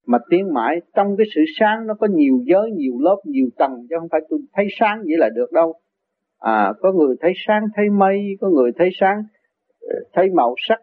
mà 0.07 0.17
tiến 0.30 0.53
mãi 0.53 0.81
trong 0.95 1.17
cái 1.17 1.25
sự 1.35 1.41
sáng 1.59 1.88
nó 1.88 1.93
có 1.93 2.07
nhiều 2.11 2.39
giới 2.45 2.71
nhiều 2.71 2.93
lớp 2.99 3.17
nhiều 3.25 3.47
tầng 3.57 3.71
chứ 3.89 3.95
không 3.99 4.09
phải 4.11 4.21
tôi 4.30 4.39
thấy 4.53 4.65
sáng 4.80 4.99
vậy 4.99 5.17
là 5.17 5.30
được 5.35 5.51
đâu. 5.51 5.73
À 6.39 6.73
có 6.80 6.91
người 6.91 7.15
thấy 7.21 7.31
sáng 7.47 7.63
thấy 7.75 7.89
mây 7.89 8.17
có 8.41 8.49
người 8.49 8.71
thấy 8.77 8.89
sáng 8.99 9.23
ờ, 9.81 9.95
thấy 10.13 10.30
màu 10.30 10.55
sắc. 10.69 10.80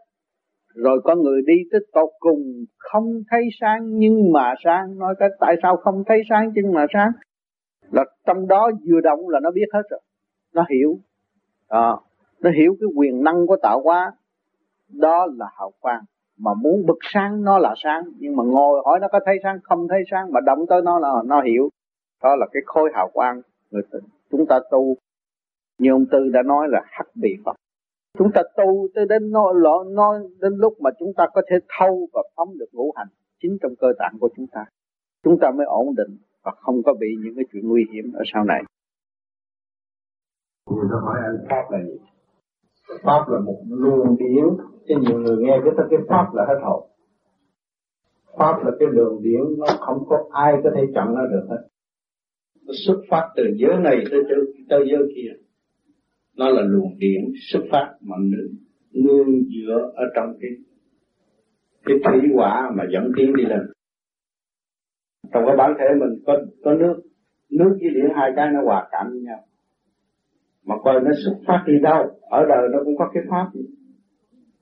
Rồi 0.74 1.00
có 1.04 1.14
người 1.14 1.42
đi 1.46 1.54
tới 1.70 1.80
tột 1.92 2.10
cùng 2.18 2.64
không 2.78 3.04
thấy 3.30 3.42
sáng 3.60 3.80
nhưng 3.98 4.32
mà 4.32 4.54
sáng. 4.64 4.98
Nói 4.98 5.14
cái 5.18 5.28
tại 5.40 5.56
sao 5.62 5.76
không 5.76 6.02
thấy 6.06 6.22
sáng 6.30 6.50
nhưng 6.54 6.72
mà 6.72 6.86
sáng? 6.92 7.10
Là 7.90 8.04
trong 8.26 8.48
đó 8.48 8.70
vừa 8.90 9.00
động 9.00 9.28
là 9.28 9.40
nó 9.40 9.50
biết 9.50 9.66
hết 9.72 9.82
rồi. 9.90 10.00
Nó 10.54 10.64
hiểu. 10.70 10.98
À, 11.68 11.90
nó 12.40 12.50
hiểu 12.50 12.76
cái 12.80 12.88
quyền 12.96 13.22
năng 13.24 13.46
của 13.46 13.56
tạo 13.62 13.80
hóa. 13.84 14.12
Đó 14.88 15.26
là 15.38 15.46
hào 15.58 15.72
quang 15.80 16.00
mà 16.38 16.54
muốn 16.54 16.86
bực 16.86 16.98
sáng 17.00 17.44
nó 17.44 17.58
là 17.58 17.74
sáng 17.84 18.02
nhưng 18.18 18.36
mà 18.36 18.44
ngồi 18.44 18.82
hỏi 18.84 18.98
nó 19.00 19.08
có 19.12 19.20
thấy 19.24 19.38
sáng 19.42 19.58
không 19.62 19.88
thấy 19.88 20.02
sáng 20.10 20.32
mà 20.32 20.40
động 20.40 20.66
tới 20.68 20.82
nó 20.82 20.98
là 20.98 21.08
nó 21.24 21.42
hiểu. 21.42 21.68
Đó 22.22 22.36
là 22.36 22.46
cái 22.52 22.62
khối 22.66 22.90
hào 22.94 23.10
quang 23.12 23.40
người 23.70 23.82
chúng 24.30 24.46
ta 24.46 24.60
tu. 24.70 24.96
Như 25.78 25.92
ông 25.92 26.06
tư 26.10 26.28
đã 26.32 26.42
nói 26.42 26.68
là 26.70 26.82
hắc 26.86 27.06
bị 27.14 27.36
phật. 27.44 27.56
Chúng 28.18 28.32
ta 28.32 28.42
tu 28.56 28.88
tới 28.94 29.06
đến 29.08 29.30
nó, 29.30 29.52
nó, 29.52 29.84
nó 29.84 30.18
đến 30.40 30.52
lúc 30.56 30.72
mà 30.80 30.90
chúng 30.98 31.12
ta 31.16 31.26
có 31.32 31.42
thể 31.50 31.56
thâu 31.78 32.08
và 32.12 32.22
phóng 32.36 32.58
được 32.58 32.68
ngũ 32.72 32.92
hành 32.96 33.08
chính 33.42 33.58
trong 33.62 33.72
cơ 33.80 33.88
tạng 33.98 34.16
của 34.20 34.28
chúng 34.36 34.46
ta. 34.52 34.64
Chúng 35.24 35.38
ta 35.40 35.50
mới 35.50 35.66
ổn 35.66 35.94
định 35.96 36.16
và 36.44 36.52
không 36.56 36.82
có 36.82 36.94
bị 36.94 37.08
những 37.24 37.34
cái 37.36 37.44
chuyện 37.52 37.68
nguy 37.68 37.86
hiểm 37.92 38.12
ở 38.12 38.22
sau 38.34 38.44
này. 38.44 38.62
Người 40.70 40.88
ta 40.90 40.96
hỏi 41.02 41.18
anh 41.24 41.46
pháp 41.50 41.70
là 41.70 41.78
gì? 41.84 41.98
Pháp 43.02 43.24
là 43.28 43.38
một 43.40 43.62
luồng 43.68 44.16
điển 44.16 44.44
cho 44.88 44.94
nhiều 45.00 45.20
người 45.20 45.36
nghe 45.38 45.58
cái 45.64 45.86
cái 45.90 45.98
pháp 46.08 46.26
là 46.34 46.44
hết 46.48 46.60
hồn. 46.62 46.90
Pháp 48.38 48.64
là 48.64 48.70
cái 48.78 48.88
đường 48.92 49.22
điển 49.22 49.40
nó 49.58 49.66
không 49.80 50.04
có 50.08 50.28
ai 50.32 50.54
có 50.64 50.70
thể 50.76 50.82
chặn 50.94 51.14
nó 51.14 51.26
được 51.26 51.46
hết. 51.50 51.68
Nó 52.66 52.72
xuất 52.86 53.00
phát 53.10 53.28
từ 53.36 53.44
giới 53.56 53.76
này 53.80 53.96
tới 54.10 54.20
tới 54.68 54.80
giới 54.90 55.12
kia. 55.16 55.32
Nó 56.36 56.48
là 56.48 56.62
luồng 56.62 56.98
điển 56.98 57.24
xuất 57.52 57.60
phát 57.72 57.94
mà 58.00 58.16
nương 58.92 59.28
dựa 59.28 59.92
ở 59.94 60.04
trong 60.14 60.34
cái 60.40 60.50
cái 61.84 61.96
thủy 62.04 62.30
quả 62.34 62.70
mà 62.76 62.84
dẫn 62.92 63.12
tiến 63.16 63.36
đi 63.36 63.44
lên 63.44 63.60
trong 65.32 65.42
cái 65.46 65.56
bản 65.56 65.74
thể 65.78 65.86
mình 66.00 66.22
có 66.26 66.38
có 66.64 66.74
nước 66.74 67.00
nước 67.50 67.78
với 67.80 67.90
điện 67.94 68.04
hai 68.14 68.32
cái 68.36 68.48
nó 68.52 68.62
hòa 68.64 68.88
cảm 68.92 69.10
với 69.10 69.20
nhau 69.20 69.38
mà 70.64 70.74
coi 70.84 71.00
nó 71.00 71.10
xuất 71.24 71.34
phát 71.46 71.64
đi 71.66 71.72
đâu, 71.82 72.20
ở 72.20 72.44
đời 72.48 72.68
nó 72.72 72.78
cũng 72.84 72.96
có 72.98 73.10
cái 73.14 73.22
pháp 73.30 73.50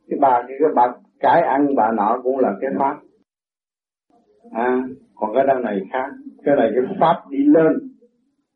cái 0.08 0.18
bà 0.20 0.44
cái, 0.48 0.56
cái 0.60 0.70
bà 0.74 0.94
cái 1.20 1.42
ăn 1.42 1.74
bà 1.76 1.92
nọ 1.92 2.20
cũng 2.22 2.38
là 2.38 2.54
cái 2.60 2.70
pháp. 2.78 2.96
À 4.52 4.82
còn 5.14 5.30
cái 5.34 5.44
đằng 5.46 5.62
này 5.62 5.80
khác. 5.92 6.06
Cái 6.44 6.56
này 6.56 6.70
cái 6.74 6.96
pháp 7.00 7.22
đi 7.30 7.38
lên 7.38 7.72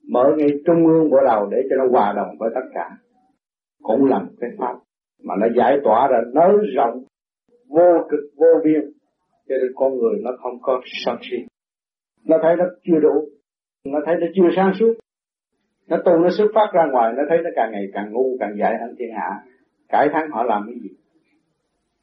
mở 0.09 0.35
ngay 0.37 0.49
trung 0.67 0.87
ương 0.87 1.11
bộ 1.11 1.17
đầu 1.27 1.49
để 1.51 1.59
cho 1.71 1.77
nó 1.77 1.85
hòa 1.91 2.13
đồng 2.17 2.39
với 2.39 2.51
tất 2.55 2.69
cả. 2.75 2.91
Cũng 3.83 4.05
là 4.05 4.19
một 4.19 4.33
cái 4.41 4.51
pháp. 4.59 4.75
Mà 5.25 5.35
nó 5.41 5.47
giải 5.57 5.79
tỏa 5.85 6.09
ra 6.09 6.19
nới 6.35 6.57
rộng 6.77 7.05
vô 7.69 8.07
cực 8.11 8.21
vô 8.37 8.47
biên. 8.65 8.93
Cho 9.49 9.55
nên 9.57 9.73
con 9.75 9.99
người 9.99 10.21
nó 10.23 10.31
không 10.43 10.59
có 10.63 10.81
sân 11.05 11.17
si. 11.31 11.37
Nó 12.27 12.39
thấy 12.43 12.57
nó 12.57 12.65
chưa 12.83 12.99
đủ. 13.03 13.29
Nó 13.85 13.99
thấy 14.07 14.17
nó 14.21 14.27
chưa 14.35 14.49
sáng 14.57 14.73
suốt. 14.79 14.95
Nó 15.89 15.97
tu 16.05 16.19
nó 16.19 16.29
xuất 16.31 16.47
phát 16.55 16.71
ra 16.73 16.87
ngoài 16.93 17.13
nó 17.17 17.23
thấy 17.29 17.39
nó 17.45 17.51
càng 17.57 17.71
ngày 17.73 17.85
càng 17.95 18.13
ngu 18.13 18.37
càng 18.41 18.57
dại 18.59 18.79
hơn 18.81 18.95
thiên 18.99 19.09
hạ. 19.15 19.41
Cải 19.89 20.09
thắng 20.13 20.31
họ 20.31 20.43
làm 20.43 20.63
cái 20.67 20.75
gì? 20.83 20.89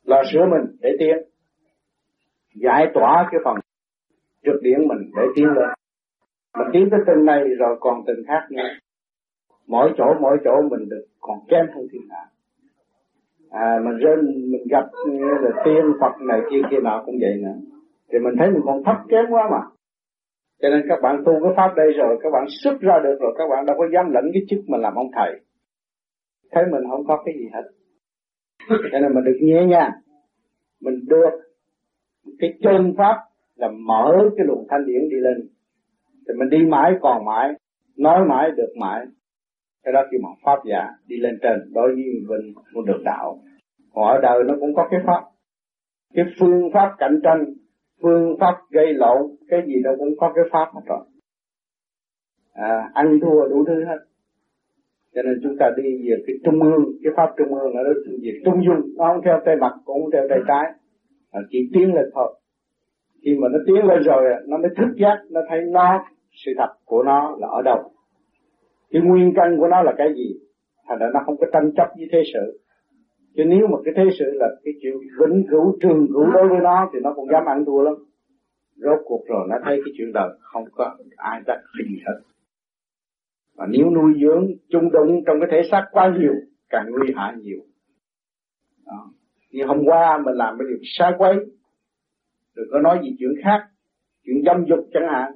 Lo 0.07 0.23
sửa 0.31 0.45
mình 0.45 0.75
để 0.81 0.89
tiến. 0.99 1.17
Giải 2.55 2.87
tỏa 2.93 3.27
cái 3.31 3.41
phần 3.45 3.55
trực 4.45 4.61
điển 4.61 4.87
mình 4.87 5.11
để 5.15 5.23
tiến 5.35 5.45
lên. 5.45 5.69
Mình 6.57 6.67
tiến 6.73 6.87
tới 6.91 6.99
từng 7.07 7.25
này 7.25 7.43
rồi 7.59 7.77
còn 7.79 8.03
từng 8.07 8.23
khác 8.27 8.47
nữa. 8.51 8.69
Mỗi 9.67 9.93
chỗ 9.97 10.05
mỗi 10.21 10.37
chỗ 10.43 10.61
mình 10.71 10.89
được 10.89 11.05
còn 11.19 11.37
kém 11.49 11.65
hơn 11.75 11.87
thiên 11.91 12.01
hạ. 12.09 12.25
À 13.51 13.79
mình 13.85 13.97
rơi 13.97 14.15
mình 14.23 14.67
gặp 14.69 14.85
là 15.41 15.51
tiên 15.65 15.83
phật 16.01 16.21
này 16.21 16.39
kia 16.51 16.61
kia 16.71 16.79
nào 16.83 17.03
cũng 17.05 17.15
vậy 17.21 17.35
nữa. 17.43 17.55
Thì 18.11 18.19
mình 18.19 18.33
thấy 18.39 18.51
mình 18.51 18.61
còn 18.65 18.83
thấp 18.83 18.95
kém 19.09 19.25
quá 19.29 19.49
mà. 19.51 19.61
Cho 20.61 20.69
nên 20.69 20.85
các 20.89 20.99
bạn 21.01 21.23
tu 21.25 21.33
cái 21.43 21.53
pháp 21.57 21.75
đây 21.75 21.91
rồi, 21.97 22.19
các 22.23 22.29
bạn 22.33 22.45
xuất 22.63 22.79
ra 22.81 22.99
được 23.03 23.17
rồi, 23.19 23.35
các 23.37 23.43
bạn 23.49 23.65
đâu 23.65 23.75
có 23.79 23.87
dám 23.93 24.11
lẫn 24.11 24.25
cái 24.33 24.41
chức 24.49 24.59
mình 24.67 24.81
làm 24.81 24.95
ông 24.95 25.11
thầy. 25.15 25.39
Thấy 26.51 26.63
mình 26.71 26.81
không 26.89 27.05
có 27.07 27.23
cái 27.25 27.35
gì 27.37 27.49
hết 27.53 27.63
cho 28.69 28.99
nên 28.99 29.13
mình 29.13 29.23
được 29.23 29.37
nhớ 29.41 29.65
nha 29.67 29.91
mình 30.81 30.99
được 31.07 31.29
cái 32.39 32.53
chân 32.61 32.93
pháp 32.97 33.15
là 33.55 33.69
mở 33.87 34.29
cái 34.37 34.45
luồng 34.45 34.65
thanh 34.69 34.85
điển 34.85 35.09
đi 35.09 35.17
lên. 35.19 35.47
Thì 36.27 36.33
mình 36.33 36.49
đi 36.49 36.57
mãi 36.65 36.93
còn 37.01 37.25
mãi 37.25 37.53
nói 37.97 38.25
mãi 38.25 38.51
được 38.57 38.73
mãi. 38.79 39.05
Cái 39.83 39.93
đó 39.93 40.03
kêu 40.11 40.19
bằng 40.23 40.35
pháp 40.43 40.59
giả 40.69 40.87
đi 41.07 41.17
lên 41.17 41.39
trên. 41.41 41.73
Đối 41.73 41.95
với 41.95 42.03
mình 42.27 42.53
muốn 42.73 42.85
được 42.85 43.01
đạo. 43.03 43.39
Còn 43.93 44.07
ở 44.07 44.19
đời 44.21 44.43
nó 44.47 44.53
cũng 44.59 44.75
có 44.75 44.87
cái 44.91 44.99
pháp. 45.05 45.23
Cái 46.13 46.25
phương 46.39 46.69
pháp 46.73 46.95
cạnh 46.97 47.19
tranh 47.23 47.45
phương 48.01 48.37
pháp 48.39 48.55
gây 48.71 48.93
lộn 48.93 49.21
cái 49.49 49.61
gì 49.67 49.81
đâu 49.83 49.95
cũng 49.97 50.17
có 50.17 50.31
cái 50.35 50.43
pháp 50.51 50.67
hết 50.73 50.81
rồi 50.85 51.05
à, 52.53 52.89
ăn 52.93 53.19
thua 53.21 53.47
đủ 53.47 53.65
thứ 53.67 53.85
hết 53.85 53.97
cho 55.17 55.23
nên 55.23 55.39
chúng 55.43 55.57
ta 55.57 55.71
đi 55.77 56.09
về 56.09 56.23
cái 56.27 56.35
trung 56.43 56.61
ương, 56.61 56.83
cái 57.03 57.13
pháp 57.17 57.29
trung 57.37 57.55
ương 57.59 57.75
là 57.75 57.81
nó 57.83 57.89
về 58.23 58.31
trung 58.45 58.65
dung, 58.65 58.81
nó 58.97 59.05
không 59.13 59.21
theo 59.25 59.41
tay 59.45 59.55
mặt, 59.55 59.73
cũng 59.85 60.01
không 60.01 60.11
theo 60.11 60.27
tay 60.29 60.39
trái. 60.47 60.65
Mà 61.33 61.39
chỉ 61.49 61.69
tiến 61.73 61.93
lên 61.95 62.05
thôi. 62.13 62.39
Khi 63.23 63.35
mà 63.41 63.47
nó 63.51 63.59
tiến 63.67 63.85
lên 63.85 64.03
rồi, 64.03 64.23
nó 64.47 64.57
mới 64.57 64.69
thức 64.77 64.95
giác, 64.95 65.17
nó 65.29 65.41
thấy 65.49 65.59
nó, 65.71 66.05
sự 66.45 66.51
thật 66.57 66.73
của 66.85 67.03
nó 67.03 67.35
là 67.39 67.47
ở 67.47 67.61
đâu. 67.61 67.91
Cái 68.91 69.01
nguyên 69.01 69.33
căn 69.35 69.57
của 69.57 69.67
nó 69.67 69.81
là 69.81 69.93
cái 69.97 70.13
gì? 70.15 70.39
Thành 70.87 70.99
ra 70.99 71.07
nó 71.13 71.19
không 71.25 71.37
có 71.37 71.47
tranh 71.53 71.71
chấp 71.77 71.87
với 71.97 72.07
thế 72.11 72.23
sự. 72.33 72.59
Chứ 73.35 73.43
nếu 73.45 73.67
mà 73.67 73.77
cái 73.85 73.93
thế 73.97 74.03
sự 74.19 74.25
là 74.33 74.49
cái 74.63 74.73
chuyện 74.81 74.93
vĩnh 75.19 75.43
cửu, 75.49 75.77
trường 75.81 76.07
cửu 76.13 76.25
đối 76.33 76.47
với 76.47 76.59
nó, 76.59 76.89
thì 76.93 76.99
nó 77.03 77.13
cũng 77.13 77.29
dám 77.31 77.45
ăn 77.45 77.65
thua 77.65 77.81
lắm. 77.81 77.93
Rốt 78.75 78.99
cuộc 79.05 79.23
rồi 79.27 79.47
nó 79.49 79.55
thấy 79.65 79.81
cái 79.85 79.93
chuyện 79.97 80.11
đời 80.13 80.29
không 80.39 80.65
có 80.71 80.95
ai 81.15 81.41
đắc 81.47 81.59
gì 81.89 82.01
hết 82.05 82.19
và 83.57 83.65
nếu 83.69 83.89
nuôi 83.89 84.13
dưỡng 84.21 84.47
chung 84.69 84.91
đụng 84.91 85.23
trong 85.25 85.37
cái 85.39 85.49
thể 85.51 85.69
xác 85.71 85.87
quá 85.91 86.15
nhiều, 86.19 86.33
càng 86.69 86.85
nguy 86.89 87.13
hại 87.15 87.33
nhiều. 87.37 87.59
Đó. 88.85 89.11
như 89.51 89.65
hôm 89.65 89.77
qua 89.85 90.21
mình 90.25 90.35
làm 90.35 90.57
cái 90.59 90.67
điều 90.69 90.77
sai 90.83 91.11
quấy 91.17 91.35
đừng 92.57 92.67
có 92.71 92.79
nói 92.79 92.99
gì 93.03 93.15
chuyện 93.19 93.31
khác, 93.43 93.67
chuyện 94.25 94.37
dâm 94.45 94.65
dục 94.65 94.79
chẳng 94.93 95.07
hạn. 95.11 95.31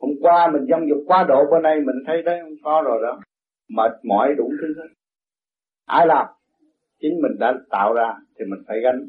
Hôm 0.00 0.10
qua 0.20 0.50
mình 0.52 0.66
dâm 0.70 0.88
dục 0.88 0.98
quá 1.06 1.24
độ, 1.28 1.44
bữa 1.50 1.58
nay 1.58 1.80
mình 1.80 1.96
thấy 2.06 2.22
đấy, 2.22 2.40
không 2.42 2.56
có 2.62 2.82
rồi 2.84 2.98
đó. 3.02 3.20
Mệt 3.68 3.92
mỏi 4.04 4.34
đủ 4.38 4.52
thứ 4.60 4.74
hết. 4.76 4.88
Ai 5.86 6.06
làm? 6.06 6.26
Chính 7.00 7.12
mình 7.22 7.38
đã 7.38 7.54
tạo 7.70 7.94
ra 7.94 8.14
thì 8.38 8.44
mình 8.44 8.60
phải 8.66 8.80
gánh. 8.80 9.08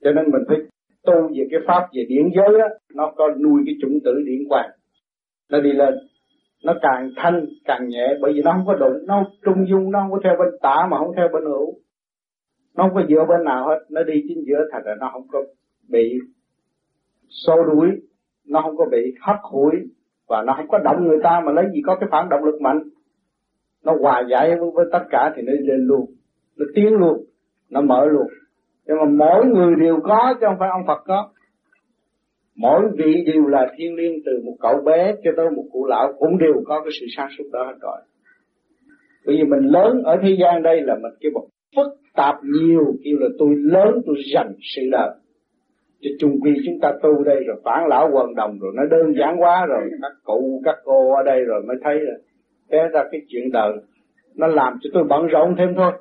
Cho 0.00 0.12
nên 0.12 0.24
mình 0.30 0.42
phải 0.48 0.58
tu 1.02 1.28
về 1.28 1.46
cái 1.50 1.60
pháp 1.66 1.88
về 1.92 2.04
điển 2.08 2.28
giới 2.36 2.60
á, 2.60 2.68
nó 2.94 3.12
có 3.16 3.28
nuôi 3.42 3.62
cái 3.66 3.74
chủng 3.80 3.98
tử 4.04 4.22
điển 4.26 4.48
quan 4.48 4.70
nó 5.50 5.60
đi 5.60 5.72
lên 5.72 5.94
nó 6.64 6.74
càng 6.82 7.10
thanh 7.16 7.46
càng 7.64 7.88
nhẹ 7.88 8.16
bởi 8.20 8.32
vì 8.32 8.42
nó 8.42 8.52
không 8.52 8.66
có 8.66 8.74
đụng 8.74 9.06
nó 9.06 9.24
trung 9.44 9.68
dung 9.68 9.90
nó 9.90 10.00
không 10.00 10.10
có 10.12 10.18
theo 10.24 10.36
bên 10.38 10.48
tả 10.62 10.86
mà 10.90 10.98
không 10.98 11.12
theo 11.16 11.28
bên 11.32 11.44
hữu. 11.44 11.74
Nó 12.76 12.84
không 12.84 12.94
có 12.94 13.02
dựa 13.08 13.24
bên 13.28 13.44
nào 13.44 13.68
hết 13.68 13.78
nó 13.88 14.02
đi 14.02 14.14
chính 14.28 14.44
giữa 14.46 14.68
thành 14.72 14.82
ra 14.84 14.94
nó 15.00 15.10
không 15.12 15.28
có 15.28 15.42
bị 15.88 16.18
xô 17.28 17.64
đuổi 17.64 17.88
nó 18.48 18.60
không 18.62 18.76
có 18.76 18.86
bị 18.90 19.14
hấp 19.20 19.36
hủi 19.42 19.72
và 20.28 20.42
nó 20.42 20.54
không 20.56 20.68
có 20.68 20.78
động 20.78 21.04
người 21.06 21.18
ta 21.22 21.40
mà 21.44 21.52
lấy 21.52 21.64
gì 21.72 21.80
có 21.86 21.96
cái 22.00 22.08
phản 22.12 22.28
động 22.28 22.44
lực 22.44 22.60
mạnh. 22.60 22.82
Nó 23.84 23.96
hòa 24.00 24.22
giải 24.30 24.56
với, 24.58 24.70
với 24.74 24.86
tất 24.92 25.02
cả 25.10 25.32
thì 25.36 25.42
nó 25.42 25.52
lên 25.52 25.86
luôn 25.86 26.06
nó 26.56 26.66
tiến 26.74 26.92
luôn 26.94 27.24
nó 27.70 27.80
mở 27.80 28.06
luôn. 28.06 28.26
Nhưng 28.86 28.96
mà 28.96 29.04
mỗi 29.04 29.46
người 29.46 29.74
đều 29.80 30.00
có 30.04 30.34
chứ 30.40 30.46
không 30.46 30.56
phải 30.58 30.68
ông 30.68 30.86
Phật 30.86 31.02
có 31.06 31.30
mỗi 32.56 32.82
vị 32.96 33.24
đều 33.26 33.46
là 33.46 33.72
thiên 33.76 33.94
liêng 33.94 34.22
từ 34.26 34.32
một 34.44 34.54
cậu 34.60 34.80
bé 34.84 35.14
cho 35.24 35.30
tới 35.36 35.50
một 35.50 35.64
cụ 35.72 35.86
lão 35.86 36.12
cũng 36.18 36.38
đều 36.38 36.62
có 36.64 36.80
cái 36.80 36.90
sự 37.00 37.06
sáng 37.16 37.28
suốt 37.38 37.44
đó 37.52 37.64
hết 37.64 37.74
rồi. 37.80 37.96
Bởi 39.26 39.36
vì 39.36 39.44
mình 39.44 39.64
lớn 39.64 40.02
ở 40.04 40.16
thế 40.22 40.36
gian 40.40 40.62
đây 40.62 40.80
là 40.80 40.94
mình 40.94 41.12
cái 41.20 41.30
một 41.32 41.46
phức 41.76 41.86
tạp 42.16 42.34
nhiều, 42.44 42.94
kêu 43.04 43.18
là 43.18 43.28
tôi 43.38 43.48
lớn, 43.56 44.02
tôi 44.06 44.16
dành 44.34 44.52
sự 44.76 44.82
đời. 44.90 45.10
Chứ 46.00 46.10
chung 46.18 46.40
quy 46.42 46.52
chúng 46.66 46.80
ta 46.82 46.92
tu 47.02 47.24
đây 47.24 47.44
rồi, 47.46 47.56
phản 47.64 47.88
lão 47.88 48.10
quần 48.12 48.34
đồng 48.34 48.58
rồi, 48.58 48.72
nó 48.74 48.82
đơn 48.90 49.14
giản 49.18 49.36
quá 49.38 49.66
rồi, 49.66 49.90
các 50.02 50.12
cụ, 50.24 50.62
các 50.64 50.76
cô 50.84 51.14
ở 51.14 51.22
đây 51.22 51.40
rồi 51.44 51.62
mới 51.66 51.76
thấy 51.84 52.00
là 52.00 52.14
té 52.70 52.88
ra 52.92 53.04
cái 53.12 53.20
chuyện 53.28 53.52
đời. 53.52 53.72
Nó 54.36 54.46
làm 54.46 54.78
cho 54.82 54.90
tôi 54.94 55.04
bận 55.04 55.26
rộn 55.26 55.54
thêm 55.58 55.74
thôi. 55.76 55.92